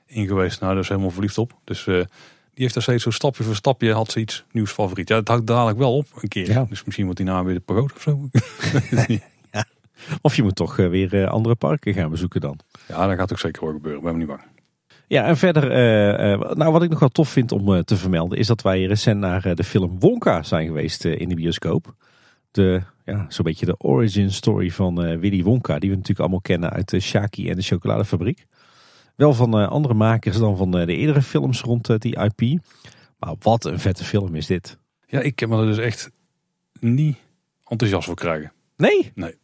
in 0.06 0.28
geweest. 0.28 0.60
Nou, 0.60 0.74
daar 0.74 0.82
is 0.82 0.90
helemaal 0.90 1.12
verliefd 1.12 1.38
op. 1.38 1.54
Dus 1.64 1.88
eh, 1.88 1.94
die 1.94 2.06
heeft 2.54 2.74
daar 2.74 2.84
steeds 2.84 3.04
zo 3.04 3.10
stapje 3.10 3.44
voor 3.44 3.56
stapje 3.56 3.94
had 3.94 4.12
ze 4.12 4.20
iets 4.20 4.44
nieuws 4.52 4.72
favoriet. 4.72 5.10
Ja, 5.10 5.16
het 5.16 5.28
houdt 5.28 5.48
dadelijk 5.48 5.78
wel 5.78 5.96
op 5.96 6.08
een 6.22 6.30
keer. 6.30 6.50
Ja. 6.50 6.66
Dus 6.70 6.84
misschien 6.84 7.06
wordt 7.06 7.20
die 7.20 7.30
naam 7.30 7.46
weer 7.46 7.56
de 7.56 7.60
pagode 7.60 7.94
of 7.94 8.02
zo. 8.02 8.30
Of 10.22 10.36
je 10.36 10.44
moet 10.44 10.56
toch 10.56 10.80
eh, 10.80 10.90
weer 10.90 11.28
andere 11.28 11.56
parken 11.56 11.94
gaan 11.94 12.10
bezoeken 12.10 12.42
dan. 12.42 12.60
ja, 12.88 13.08
dat 13.08 13.18
gaat 13.18 13.32
ook 13.32 13.40
zeker 13.40 13.64
wel 13.64 13.74
gebeuren. 13.74 14.02
Ben 14.02 14.12
me 14.12 14.18
niet 14.18 14.28
bang. 14.28 14.42
Ja, 15.08 15.26
en 15.26 15.38
verder, 15.38 15.72
eh, 15.72 16.34
eh, 16.34 16.52
nou 16.52 16.72
wat 16.72 16.84
ik 16.84 16.90
nog 16.90 17.00
wel 17.00 17.10
tof 17.10 17.30
vind 17.30 17.52
om 17.52 17.74
eh, 17.74 17.80
te 17.80 17.98
vermelden, 17.98 18.38
is 18.38 18.48
dat 18.48 18.62
wij 18.62 18.84
recent 18.84 19.20
naar 19.20 19.56
de 19.56 19.64
film 19.64 20.00
Wonka 20.00 20.44
zijn 20.44 20.66
geweest 20.66 21.06
in 21.06 21.30
de 21.30 21.36
bioscoop. 21.36 21.96
De, 22.52 22.82
ja, 23.06 23.26
zo'n 23.30 23.46
beetje 23.46 23.66
de 23.66 23.78
origin 23.78 24.32
story 24.32 24.72
van 24.72 25.20
Willy 25.20 25.44
Wonka, 25.44 25.80
die 25.80 25.90
we 25.90 25.96
natuurlijk 25.96 26.20
allemaal 26.20 26.42
kennen 26.42 26.70
uit 26.70 26.90
de 26.90 27.00
Shaki 27.00 27.50
en 27.50 27.56
de 27.56 27.62
chocoladefabriek. 27.62 28.46
Wel 29.16 29.34
van 29.34 29.70
andere 29.70 29.94
makers 29.94 30.38
dan 30.38 30.58
van 30.58 30.72
de 30.72 30.86
eerdere 30.86 31.22
films 31.22 31.62
rond 31.62 32.02
die 32.02 32.20
IP. 32.20 32.62
Maar 33.20 33.36
wat 33.40 33.66
een 33.66 33.80
vette 33.80 34.04
film 34.04 34.36
is 34.36 34.46
dit. 34.46 34.78
Ja, 35.08 35.20
ik 35.20 35.40
heb 35.40 35.50
me 35.50 35.60
er 35.60 35.66
dus 35.66 35.78
echt 35.78 36.12
niet 36.80 37.18
enthousiast 37.68 38.06
voor 38.06 38.16
krijgen. 38.16 38.52
Nee? 38.78 39.12
Nee. 39.16 39.36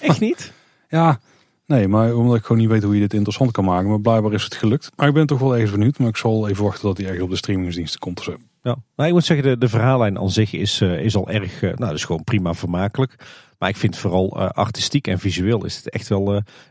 Echt 0.00 0.20
niet? 0.20 0.52
Ja, 0.88 1.20
nee, 1.66 1.88
maar 1.88 2.14
omdat 2.14 2.36
ik 2.36 2.42
gewoon 2.42 2.58
niet 2.58 2.70
weet 2.70 2.82
hoe 2.82 2.94
je 2.94 3.00
dit 3.00 3.14
interessant 3.14 3.50
kan 3.50 3.64
maken. 3.64 3.88
Maar 3.88 4.00
blijkbaar 4.00 4.32
is 4.32 4.44
het 4.44 4.54
gelukt. 4.54 4.90
Maar 4.96 5.08
ik 5.08 5.14
ben 5.14 5.26
toch 5.26 5.38
wel 5.38 5.52
ergens 5.52 5.70
benieuwd. 5.70 5.98
Maar 5.98 6.08
ik 6.08 6.16
zal 6.16 6.48
even 6.48 6.64
wachten 6.64 6.82
tot 6.82 6.98
hij 6.98 7.06
echt 7.08 7.20
op 7.20 7.30
de 7.30 7.36
streamingsdiensten 7.36 8.00
komt 8.00 8.18
of 8.18 8.24
zo. 8.24 8.36
Ja, 8.62 8.76
nou, 8.96 9.08
ik 9.08 9.14
moet 9.14 9.24
zeggen, 9.24 9.60
de, 9.60 9.68
verhaallijn 9.68 10.18
aan 10.18 10.30
zich 10.30 10.52
is, 10.52 10.80
eh, 10.80 11.04
is 11.04 11.16
al 11.16 11.30
erg, 11.30 11.62
eh, 11.62 11.68
nou, 11.68 11.76
dat 11.76 11.94
is 11.94 12.04
gewoon 12.04 12.24
prima 12.24 12.54
vermakelijk. 12.54 13.14
Maar 13.58 13.68
ik 13.68 13.76
vind 13.76 13.96
vooral 13.96 14.40
eh, 14.40 14.48
artistiek 14.48 15.06
en 15.06 15.18
visueel 15.18 15.64
is 15.64 15.76
het 15.76 15.90
echt 15.90 16.08
wel, 16.08 16.24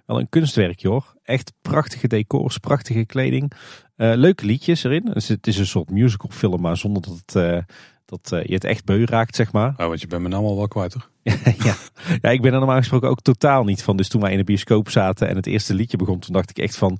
wel 0.06 0.20
een 0.20 0.30
kunstwerkje 0.30 0.88
hoor. 0.88 1.16
Echt 1.24 1.54
prachtige 1.62 2.08
decors, 2.08 2.58
prachtige 2.58 3.06
kleding. 3.06 3.52
Leuke 3.96 4.46
liedjes 4.46 4.84
erin. 4.84 5.10
Dus 5.14 5.28
het 5.28 5.48
is 5.48 5.58
een 5.58 5.66
soort 5.66 5.90
musical 5.90 6.30
film, 6.30 6.62
maar 6.62 6.78
zonder 6.78 7.02
dat, 7.02 7.22
het, 7.26 7.66
dat 8.12 8.32
eh, 8.32 8.46
je 8.46 8.54
het 8.54 8.64
echt 8.64 8.86
beu 8.86 9.06
raakt, 9.06 9.36
zeg 9.36 9.52
maar. 9.52 9.74
Nou, 9.78 9.90
want 9.90 10.02
je 10.02 10.08
bent 10.08 10.22
me 10.22 10.28
nou 10.28 10.46
al 10.46 10.56
wel 10.56 10.68
kwijt 10.68 10.94
hoor. 10.94 11.10
ja. 11.64 11.76
ja, 12.22 12.30
ik 12.30 12.42
ben 12.42 12.54
er 12.54 12.58
normaal 12.58 12.78
gesproken 12.78 13.10
ook 13.10 13.22
totaal 13.22 13.64
niet 13.64 13.84
van. 13.84 13.98
Dus 13.98 14.08
toen 14.08 14.22
wij 14.22 14.32
in 14.32 14.38
de 14.38 14.44
bioscoop 14.44 14.90
zaten 14.90 15.28
en 15.28 15.36
het 15.36 15.48
eerste 15.48 15.74
liedje 15.74 15.98
begon, 15.98 16.20
toen 16.20 16.34
dacht 16.34 16.50
ik 16.50 16.58
echt 16.58 16.78
van... 16.78 17.00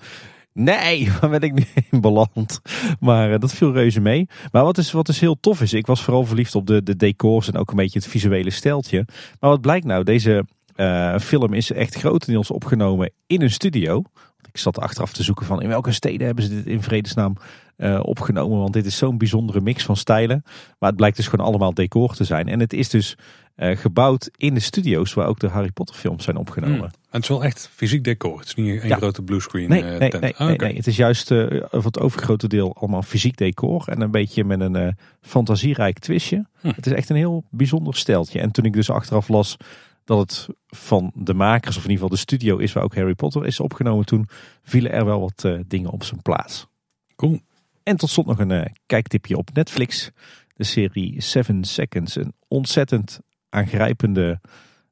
Nee, 0.54 1.12
waar 1.22 1.30
ben 1.30 1.42
ik 1.42 1.54
nu 1.54 1.66
in 1.90 2.02
beland? 2.02 2.62
Maar 3.00 3.34
eh, 3.34 3.40
dat 3.40 3.54
viel 3.54 3.74
reuze 3.74 4.00
mee. 4.00 4.28
Maar 4.52 4.64
wat 4.64 4.78
is, 4.78 4.92
wat 4.92 5.10
is 5.10 5.20
heel 5.20 5.40
tof 5.40 5.62
is, 5.62 5.74
ik 5.74 5.88
was 5.88 6.04
vooral 6.04 6.26
verliefd 6.26 6.56
op 6.56 6.68
de, 6.68 6.84
de 6.84 6.96
decors 6.96 7.48
en 7.48 7.58
ook 7.58 7.70
een 7.70 7.76
beetje 7.76 8.00
het 8.00 8.08
visuele 8.08 8.50
steltje. 8.50 9.06
Maar 9.40 9.50
wat 9.50 9.62
blijkt 9.62 9.86
nou, 9.86 10.04
deze 10.04 10.46
eh, 10.76 11.18
film 11.20 11.54
is 11.54 11.72
echt 11.72 11.96
grotendeels 11.96 12.52
opgenomen 12.52 13.12
in 13.28 13.42
een 13.42 13.52
studio. 13.52 14.04
Ik 14.52 14.58
zat 14.58 14.80
achteraf 14.80 15.14
te 15.14 15.24
zoeken 15.24 15.46
van 15.46 15.62
in 15.62 15.68
welke 15.68 15.92
steden 15.92 16.26
hebben 16.26 16.44
ze 16.44 16.56
dit 16.56 16.66
in 16.66 16.82
vredesnaam 16.82 17.36
eh, 17.82 18.00
opgenomen. 18.02 18.60
Want 18.60 18.74
dit 18.74 18.86
is 18.86 18.98
zo'n 18.98 19.18
bijzondere 19.18 19.62
mix 19.62 19.84
van 19.84 19.96
stijlen. 19.98 20.42
Maar 20.80 20.90
het 20.90 20.96
blijkt 20.98 21.16
dus 21.18 21.28
gewoon 21.28 21.46
allemaal 21.46 21.74
decor 21.74 22.14
te 22.16 22.24
zijn. 22.24 22.48
En 22.48 22.60
het 22.60 22.74
is 22.74 22.90
dus 22.90 23.16
eh, 23.56 23.78
gebouwd 23.78 24.30
in 24.38 24.54
de 24.54 24.60
studio's 24.60 25.14
waar 25.14 25.28
ook 25.28 25.40
de 25.40 25.48
Harry 25.48 25.72
Potter 25.72 25.96
films 25.96 26.24
zijn 26.24 26.38
opgenomen. 26.38 26.76
Hmm. 26.78 26.86
En 26.86 26.92
het 27.10 27.24
is 27.24 27.28
wel 27.30 27.44
echt 27.44 27.70
fysiek 27.74 28.04
decor. 28.04 28.38
Het 28.40 28.48
is 28.48 28.56
niet 28.56 28.82
een 28.82 28.88
Ja. 28.88 28.96
grote 28.96 29.22
bluescreen 29.22 29.70
Nee, 29.70 29.84
eh, 29.84 30.00
nee, 30.00 30.10
tent. 30.10 30.24
nee, 30.24 30.36
Ah, 30.38 30.58
nee. 30.58 30.76
Het 30.76 30.88
is 30.88 30.96
juist 30.96 31.28
voor 31.28 31.84
het 31.84 32.00
overgrote 32.00 32.48
deel 32.48 32.76
allemaal 32.76 33.02
fysiek 33.02 33.38
decor. 33.38 33.88
En 33.88 34.02
een 34.02 34.12
beetje 34.12 34.44
met 34.44 34.60
een 34.60 34.76
eh, 34.76 34.94
fantasierijk 35.22 36.00
twistje. 36.00 36.46
Hm. 36.62 36.68
Het 36.76 36.86
is 36.86 36.92
echt 36.94 37.10
een 37.10 37.16
heel 37.16 37.44
bijzonder 37.50 37.96
steltje. 37.96 38.40
En 38.40 38.52
toen 38.52 38.66
ik 38.66 38.74
dus 38.74 38.90
achteraf 38.90 39.28
las 39.28 39.58
dat 40.04 40.20
het 40.20 40.48
van 40.68 41.12
de 41.16 41.34
makers, 41.34 41.78
of 41.78 41.84
in 41.84 41.90
ieder 41.90 42.04
geval 42.04 42.10
de 42.18 42.22
studio 42.22 42.58
is 42.58 42.74
waar 42.74 42.84
ook 42.84 42.96
Harry 42.96 43.14
Potter 43.16 43.46
is 43.46 43.60
opgenomen, 43.60 44.06
toen 44.06 44.28
vielen 44.64 44.92
er 44.92 45.06
wel 45.06 45.20
wat 45.20 45.50
dingen 45.68 45.90
op 45.90 46.04
zijn 46.04 46.22
plaats. 46.22 46.68
Cool. 47.16 47.40
En 47.84 47.98
tot 47.98 48.10
slot 48.10 48.26
nog 48.26 48.40
een 48.40 48.52
eh, 48.52 48.66
kijktipje 48.86 49.38
op 49.38 49.50
Netflix. 49.54 50.10
De 50.56 50.64
serie 50.64 51.22
Seven 51.22 51.64
Seconds. 51.64 52.16
Een 52.16 52.34
ontzettend 52.48 53.20
aangrijpende 53.50 54.40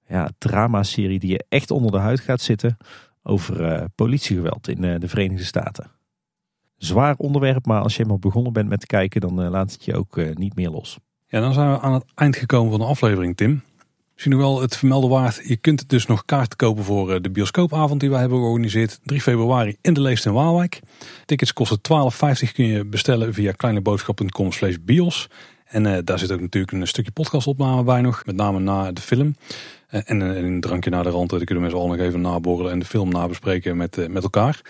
ja, 0.07 0.29
dramaserie 0.37 1.19
die 1.19 1.31
je 1.31 1.45
echt 1.49 1.71
onder 1.71 1.91
de 1.91 1.97
huid 1.97 2.19
gaat 2.19 2.41
zitten. 2.41 2.77
Over 3.23 3.63
eh, 3.63 3.85
politiegeweld 3.95 4.67
in 4.67 4.83
eh, 4.83 4.99
de 4.99 5.07
Verenigde 5.07 5.43
Staten. 5.43 5.91
Zwaar 6.77 7.15
onderwerp, 7.17 7.65
maar 7.65 7.81
als 7.81 7.95
je 7.95 8.01
eenmaal 8.01 8.19
begonnen 8.19 8.53
bent 8.53 8.69
met 8.69 8.85
kijken, 8.85 9.21
dan 9.21 9.49
laat 9.49 9.71
het 9.71 9.85
je 9.85 9.95
ook 9.95 10.33
niet 10.33 10.55
meer 10.55 10.69
los. 10.69 10.97
Ja, 11.27 11.39
dan 11.39 11.53
zijn 11.53 11.71
we 11.71 11.79
aan 11.79 11.93
het 11.93 12.03
eind 12.15 12.35
gekomen 12.35 12.71
van 12.71 12.79
de 12.79 12.85
aflevering, 12.85 13.37
Tim. 13.37 13.63
Misschien 14.19 14.39
nog 14.39 14.49
wel 14.49 14.61
het 14.61 14.77
vermelden 14.77 15.09
waard. 15.09 15.41
Je 15.43 15.55
kunt 15.55 15.89
dus 15.89 16.05
nog 16.05 16.25
kaart 16.25 16.55
kopen 16.55 16.83
voor 16.83 17.13
eh, 17.13 17.21
de 17.21 17.29
bioscoopavond 17.29 17.99
die 17.99 18.09
wij 18.09 18.19
hebben 18.19 18.37
georganiseerd. 18.37 18.99
3 19.03 19.21
februari 19.21 19.77
in 19.81 19.93
de 19.93 20.01
Leest 20.01 20.25
in 20.25 20.33
Waalwijk. 20.33 20.79
Tickets 21.25 21.53
kosten 21.53 21.79
12,50 22.45 22.51
kun 22.53 22.65
je 22.65 22.85
bestellen 22.85 23.33
via 23.33 23.51
kleineboodschap.com 23.51 24.51
slash 24.51 24.75
bios. 24.81 25.27
En 25.65 25.85
eh, 25.85 25.97
daar 26.03 26.19
zit 26.19 26.31
ook 26.31 26.39
natuurlijk 26.39 26.73
een 26.73 26.87
stukje 26.87 27.11
podcastopname 27.11 27.83
bij 27.83 28.01
nog. 28.01 28.25
Met 28.25 28.35
name 28.35 28.59
na 28.59 28.91
de 28.91 29.01
film. 29.01 29.35
Eh, 29.87 30.01
en, 30.05 30.21
en 30.21 30.45
een 30.45 30.61
drankje 30.61 30.89
naar 30.89 31.03
de 31.03 31.09
rand. 31.09 31.29
Dan 31.29 31.43
kunnen 31.43 31.63
mensen 31.63 31.81
al 31.81 31.87
nog 31.87 31.97
even 31.97 32.21
naborrelen 32.21 32.71
en 32.71 32.79
de 32.79 32.85
film 32.85 33.09
nabespreken 33.09 33.77
met, 33.77 34.09
met 34.09 34.23
elkaar. 34.23 34.61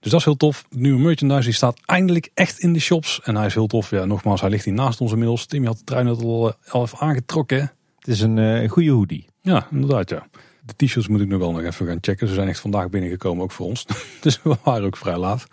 Dus 0.00 0.10
dat 0.10 0.20
is 0.20 0.24
heel 0.24 0.36
tof. 0.36 0.64
De 0.70 0.78
nieuwe 0.78 1.00
merchandise 1.00 1.44
die 1.44 1.54
staat 1.54 1.80
eindelijk 1.86 2.30
echt 2.34 2.58
in 2.58 2.72
de 2.72 2.80
shops. 2.80 3.20
En 3.22 3.36
hij 3.36 3.46
is 3.46 3.54
heel 3.54 3.66
tof. 3.66 3.90
Ja, 3.90 4.04
nogmaals, 4.04 4.40
hij 4.40 4.50
ligt 4.50 4.64
hier 4.64 4.74
naast 4.74 5.00
ons 5.00 5.12
inmiddels. 5.12 5.46
Tim 5.46 5.66
had 5.66 5.78
de 5.78 5.84
trui 5.84 6.04
net 6.04 6.22
al, 6.22 6.54
al 6.68 6.82
even 6.82 6.98
aangetrokken. 6.98 7.72
Het 8.04 8.14
is 8.14 8.20
een, 8.20 8.38
eh, 8.38 8.62
een 8.62 8.68
goede 8.68 8.90
hoodie. 8.90 9.26
Ja, 9.40 9.66
inderdaad 9.70 10.10
ja. 10.10 10.26
De 10.64 10.86
t-shirts 10.86 11.08
moet 11.08 11.20
ik 11.20 11.28
nu 11.28 11.36
wel 11.36 11.52
nog 11.52 11.62
even 11.62 11.86
gaan 11.86 11.98
checken. 12.00 12.28
Ze 12.28 12.34
zijn 12.34 12.48
echt 12.48 12.60
vandaag 12.60 12.88
binnengekomen, 12.90 13.42
ook 13.44 13.52
voor 13.52 13.66
ons. 13.66 13.86
dus 14.20 14.42
we 14.42 14.56
waren 14.64 14.84
ook 14.84 14.96
vrij 14.96 15.16
laat. 15.16 15.46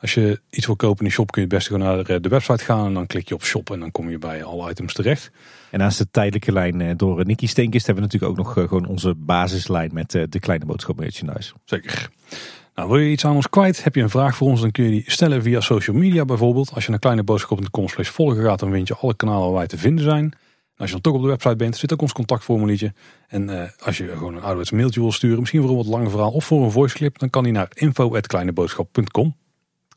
Als 0.00 0.14
je 0.14 0.40
iets 0.50 0.66
wil 0.66 0.76
kopen 0.76 0.98
in 0.98 1.04
de 1.04 1.10
shop 1.10 1.30
kun 1.30 1.42
je 1.42 1.48
het 1.48 1.56
beste 1.56 1.72
gewoon 1.72 1.86
naar 1.96 2.04
de- 2.04 2.20
de 2.20 2.28
website 2.28 2.64
gaan. 2.64 2.86
En 2.86 2.94
dan 2.94 3.06
klik 3.06 3.28
je 3.28 3.34
op 3.34 3.44
shop 3.44 3.70
en 3.70 3.80
dan 3.80 3.90
kom 3.90 4.10
je 4.10 4.18
bij 4.18 4.44
alle 4.44 4.70
items 4.70 4.92
terecht. 4.94 5.30
En 5.70 5.78
naast 5.78 5.98
de 5.98 6.10
tijdelijke 6.10 6.52
lijn 6.52 6.80
eh, 6.80 6.90
door 6.96 7.20
eh, 7.20 7.24
Nicky 7.26 7.46
Steenkist 7.46 7.86
hebben 7.86 8.04
we 8.04 8.10
natuurlijk 8.12 8.40
ook 8.40 8.46
nog 8.46 8.56
eh, 8.56 8.68
gewoon 8.68 8.86
onze 8.86 9.14
basislijn 9.14 9.90
met 9.92 10.14
eh, 10.14 10.22
de 10.28 10.40
kleine 10.40 10.64
boodschap 10.64 10.98
merchandise. 10.98 11.52
Zeker. 11.64 12.08
Nou, 12.74 12.88
wil 12.88 12.98
je 12.98 13.10
iets 13.10 13.24
aan 13.24 13.34
ons 13.34 13.48
kwijt? 13.50 13.84
Heb 13.84 13.94
je 13.94 14.02
een 14.02 14.10
vraag 14.10 14.36
voor 14.36 14.48
ons? 14.48 14.60
Dan 14.60 14.70
kun 14.70 14.84
je 14.84 14.90
die 14.90 15.04
stellen 15.06 15.42
via 15.42 15.60
social 15.60 15.96
media 15.96 16.24
bijvoorbeeld. 16.24 16.74
Als 16.74 16.84
je 16.84 16.90
naar 16.90 16.98
kleineboodschap.com 16.98 17.88
slash 17.88 18.08
volgen 18.08 18.42
gaat, 18.44 18.58
dan 18.58 18.70
vind 18.72 18.88
je 18.88 18.94
alle 18.96 19.14
kanalen 19.16 19.42
waar 19.46 19.52
wij 19.56 19.66
te 19.66 19.78
vinden 19.78 20.04
zijn. 20.04 20.32
Als 20.76 20.88
je 20.88 20.92
dan 20.92 21.00
toch 21.00 21.14
op 21.14 21.22
de 21.22 21.28
website 21.28 21.56
bent, 21.56 21.76
zit 21.76 21.92
ook 21.92 22.02
ons 22.02 22.12
contactformuliertje. 22.12 22.92
En 23.28 23.62
eh, 23.62 23.70
als 23.82 23.96
je 23.96 24.08
gewoon 24.08 24.34
een 24.34 24.40
ouderwets 24.40 24.70
mailtje 24.70 25.00
wil 25.00 25.12
sturen, 25.12 25.38
misschien 25.38 25.60
voor 25.60 25.70
een 25.70 25.76
wat 25.76 25.86
langer 25.86 26.10
verhaal 26.10 26.32
of 26.32 26.44
voor 26.44 26.64
een 26.64 26.70
voiceclip, 26.70 27.18
dan 27.18 27.30
kan 27.30 27.44
die 27.44 27.52
naar 27.52 27.68
info.kleineboodschap.com. 27.74 29.36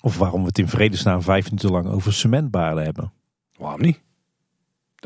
Of 0.01 0.17
waarom 0.17 0.41
we 0.41 0.47
het 0.47 0.57
in 0.57 0.67
vredesnaam 0.67 1.21
vijf 1.21 1.45
minuten 1.45 1.71
lang 1.71 1.87
over 1.87 2.13
cementbaarden 2.13 2.83
hebben. 2.83 3.11
Waarom 3.57 3.81
niet? 3.81 3.99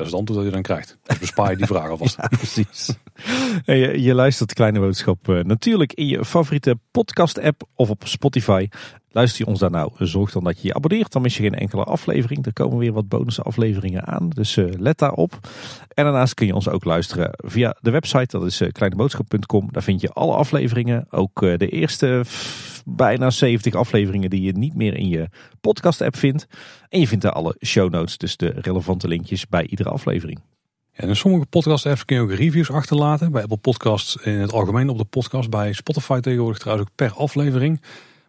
Dat 0.00 0.08
is 0.08 0.18
het 0.18 0.20
antwoord 0.20 0.38
dat 0.38 0.48
je 0.48 0.62
dan 0.62 0.74
krijgt. 0.74 0.98
Dus 1.02 1.18
bespaar 1.18 1.50
je 1.50 1.56
die 1.56 1.66
vraag 1.66 1.90
alvast. 1.90 2.16
Precies. 2.28 2.94
En 3.64 4.00
je, 4.00 4.14
luistert 4.14 4.52
Kleine 4.52 4.78
Boodschap 4.78 5.28
eh, 5.28 5.44
natuurlijk 5.44 5.92
in 5.92 6.06
je 6.06 6.24
favoriete 6.24 6.78
podcast 6.90 7.38
app 7.38 7.62
of 7.74 7.90
op 7.90 8.02
Spotify. 8.06 8.68
Luister 9.12 9.44
je 9.44 9.50
ons 9.50 9.60
daar 9.60 9.70
nou, 9.70 9.90
zorg 9.98 10.32
dan 10.32 10.44
dat 10.44 10.60
je 10.60 10.68
je 10.68 10.74
abonneert. 10.74 11.12
Dan 11.12 11.22
mis 11.22 11.36
je 11.36 11.42
geen 11.42 11.54
enkele 11.54 11.84
aflevering. 11.84 12.46
Er 12.46 12.52
komen 12.52 12.78
weer 12.78 12.92
wat 12.92 13.08
bonus 13.08 13.42
afleveringen 13.42 14.06
aan. 14.06 14.28
Dus 14.28 14.56
eh, 14.56 14.64
let 14.78 14.98
daarop. 14.98 15.38
En 15.94 16.04
daarnaast 16.04 16.34
kun 16.34 16.46
je 16.46 16.54
ons 16.54 16.68
ook 16.68 16.84
luisteren 16.84 17.30
via 17.36 17.76
de 17.80 17.90
website. 17.90 18.38
Dat 18.38 18.46
is 18.46 18.60
eh, 18.60 18.72
kleineboodschap.com. 18.72 19.68
Daar 19.72 19.82
vind 19.82 20.00
je 20.00 20.12
alle 20.12 20.34
afleveringen. 20.34 21.06
Ook 21.10 21.42
eh, 21.42 21.56
de 21.58 21.68
eerste 21.68 22.22
bijna 22.84 23.30
70 23.30 23.74
afleveringen 23.74 24.30
die 24.30 24.42
je 24.42 24.52
niet 24.52 24.74
meer 24.74 24.96
in 24.96 25.08
je 25.08 25.28
podcast 25.60 26.00
app 26.00 26.16
vindt. 26.16 26.46
En 26.88 27.00
je 27.00 27.08
vindt 27.08 27.24
daar 27.24 27.32
alle 27.32 27.56
show 27.66 27.90
notes, 27.90 28.18
dus 28.18 28.36
de 28.36 28.48
relevante 28.48 29.08
linkjes 29.08 29.48
bij 29.48 29.66
iedere 29.66 29.88
aflevering. 29.88 30.40
En 30.92 31.08
in 31.08 31.16
sommige 31.16 31.46
podcast 31.46 31.86
apps 31.86 32.04
kun 32.04 32.16
je 32.16 32.22
ook 32.22 32.32
reviews 32.32 32.70
achterlaten. 32.70 33.32
Bij 33.32 33.42
Apple 33.42 33.56
Podcasts 33.56 34.16
in 34.16 34.32
het 34.32 34.52
algemeen 34.52 34.88
op 34.88 34.98
de 34.98 35.04
podcast. 35.04 35.50
Bij 35.50 35.72
Spotify 35.72 36.20
tegenwoordig 36.20 36.58
trouwens 36.58 36.88
ook 36.88 36.94
per 36.96 37.12
aflevering. 37.12 37.80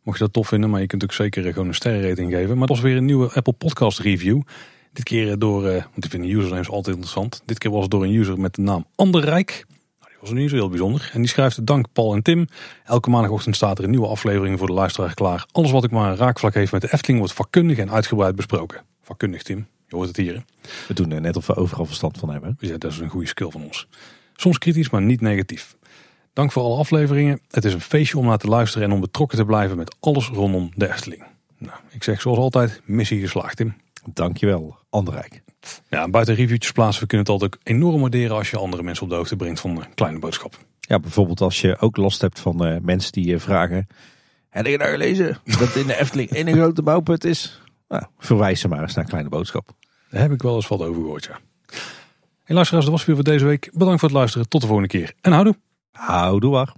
Mocht 0.04 0.18
je 0.18 0.24
dat 0.24 0.34
tof 0.34 0.48
vinden, 0.48 0.70
maar 0.70 0.82
je 0.82 0.88
kunt 0.88 1.04
ook 1.04 1.14
zeker 1.14 1.44
gewoon 1.44 1.68
een 1.68 1.74
sterrenrating 1.74 2.32
geven. 2.32 2.58
Maar 2.58 2.68
dat 2.68 2.76
was 2.76 2.86
weer 2.86 2.98
een 2.98 3.06
nieuwe 3.06 3.34
Apple 3.34 3.54
Podcast 3.54 4.00
review. 4.00 4.42
Dit 4.94 5.04
keer 5.04 5.40
door, 5.40 5.64
uh, 5.64 5.72
want 5.72 6.06
ik 6.06 6.10
vind 6.10 6.26
usernames 6.26 6.70
altijd 6.70 6.96
interessant. 6.96 7.42
Dit 7.46 7.58
keer 7.58 7.72
was 7.72 7.82
het 7.82 7.92
door 7.92 8.04
een 8.04 8.14
user 8.14 8.40
met 8.40 8.56
de 8.56 8.62
naam 8.62 8.86
Anderrijk. 8.96 9.66
Die 10.22 10.30
was 10.30 10.40
niet 10.40 10.50
zo 10.50 10.56
heel 10.56 10.70
bijzonder. 10.70 11.10
En 11.14 11.20
die 11.20 11.30
schrijft 11.30 11.66
dank 11.66 11.86
Paul 11.94 12.14
en 12.14 12.24
Tim. 12.24 12.48
Elke 12.84 13.10
maandagochtend 13.10 13.56
staat 13.56 13.78
er 13.78 13.84
een 13.84 13.90
nieuwe 13.90 14.08
aflevering 14.08 14.58
voor 14.58 14.68
de 14.68 14.74
luisteraar 14.74 15.14
klaar. 15.14 15.46
Alles 15.52 15.72
wat 15.72 15.84
ik 15.84 15.92
maar 15.92 16.12
een 16.12 16.18
raakvlak 16.18 16.54
heeft 16.54 16.72
met 16.72 16.82
de 16.82 16.94
Efteling 16.94 17.20
wordt 17.20 17.34
vakkundig 17.34 17.78
en 17.78 17.92
uitgebreid 17.92 18.36
besproken. 18.36 18.82
Vakkundig 19.02 19.44
Tim, 19.44 19.68
je 19.88 19.96
hoort 19.96 20.08
het 20.08 20.18
hier. 20.18 20.44
We 20.88 20.94
doen 20.94 21.22
net 21.22 21.36
of 21.36 21.48
we 21.48 21.56
overal 21.56 21.86
verstand 21.86 22.18
van 22.18 22.30
hebben. 22.30 22.58
Ja, 22.60 22.78
dat 22.78 22.92
is 22.92 23.00
een 23.00 23.10
goede 23.10 23.28
skill 23.28 23.50
van 23.50 23.64
ons. 23.64 23.88
Soms 24.36 24.58
kritisch, 24.58 24.90
maar 24.90 25.02
niet 25.02 25.22
negatief. 25.22 25.76
Dank 26.34 26.52
voor 26.52 26.64
alle 26.64 26.78
afleveringen. 26.78 27.40
Het 27.50 27.66
is 27.66 27.74
een 27.74 27.82
feestje 27.82 28.18
om 28.18 28.26
naar 28.26 28.38
te 28.38 28.48
luisteren 28.48 28.88
en 28.88 28.94
om 28.94 29.00
betrokken 29.00 29.38
te 29.38 29.46
blijven 29.46 29.78
met 29.78 29.96
alles 30.00 30.28
rondom 30.28 30.72
de 30.76 30.90
Efteling. 30.90 31.24
Nou, 31.58 31.78
ik 31.90 32.04
zeg 32.04 32.22
zoals 32.22 32.38
altijd, 32.38 32.82
missie 32.86 33.20
geslaagd 33.20 33.58
Tim. 33.58 33.76
Dankjewel, 34.14 34.78
Anderrijk. 34.90 35.42
Ja, 35.90 36.10
buiten 36.10 36.36
reviewtjes 36.36 36.72
plaatsen, 36.72 37.02
we 37.02 37.08
kunnen 37.08 37.26
het 37.28 37.42
altijd 37.42 37.56
ook 37.56 37.62
enorm 37.64 38.02
waarderen 38.02 38.36
als 38.36 38.50
je 38.50 38.58
andere 38.58 38.84
mensen 38.84 39.04
op 39.04 39.10
de 39.10 39.16
hoogte 39.16 39.36
brengt 39.36 39.60
van 39.60 39.78
een 39.78 39.94
kleine 39.94 40.20
boodschap. 40.20 40.58
Ja, 40.80 41.00
bijvoorbeeld 41.00 41.42
als 41.42 41.62
je 41.62 41.80
ook 41.80 41.98
last 41.98 42.22
hebt 42.22 42.40
van 42.40 42.68
uh, 42.68 42.78
mensen 42.82 43.12
die 43.12 43.26
je 43.26 43.40
vragen. 43.40 43.88
Heb 44.50 44.66
je 44.66 44.78
nou 44.78 44.92
gelezen 44.92 45.38
dat 45.44 45.76
in 45.76 45.88
de 45.88 46.00
Efteling 46.00 46.30
één 46.30 46.54
grote 46.58 46.82
bouwput 46.82 47.24
is? 47.24 47.62
Nou, 47.88 48.04
verwijs 48.20 48.60
ze 48.60 48.68
maar 48.68 48.82
eens 48.82 48.96
naar 48.96 49.06
Kleine 49.06 49.30
Boodschap. 49.30 49.72
Daar 50.10 50.22
heb 50.22 50.32
ik 50.32 50.42
wel 50.42 50.56
eens 50.56 50.68
wat 50.68 50.82
over 50.82 51.02
gehoord, 51.02 51.24
ja. 51.24 51.40
Hey 52.44 52.56
luisteraars, 52.56 52.86
dat 52.86 52.94
was 52.94 53.06
weer 53.06 53.16
voor 53.16 53.26
deze 53.26 53.46
week. 53.46 53.70
Bedankt 53.74 54.00
voor 54.00 54.10
het 54.10 54.18
luisteren. 54.18 54.50
Tot 54.50 54.62
de 54.62 54.68
volgende 54.68 54.90
keer. 54.90 55.14
En 55.22 55.32
houdoe. 55.32 55.56
Houdoe 55.92 56.52
waar. 56.52 56.74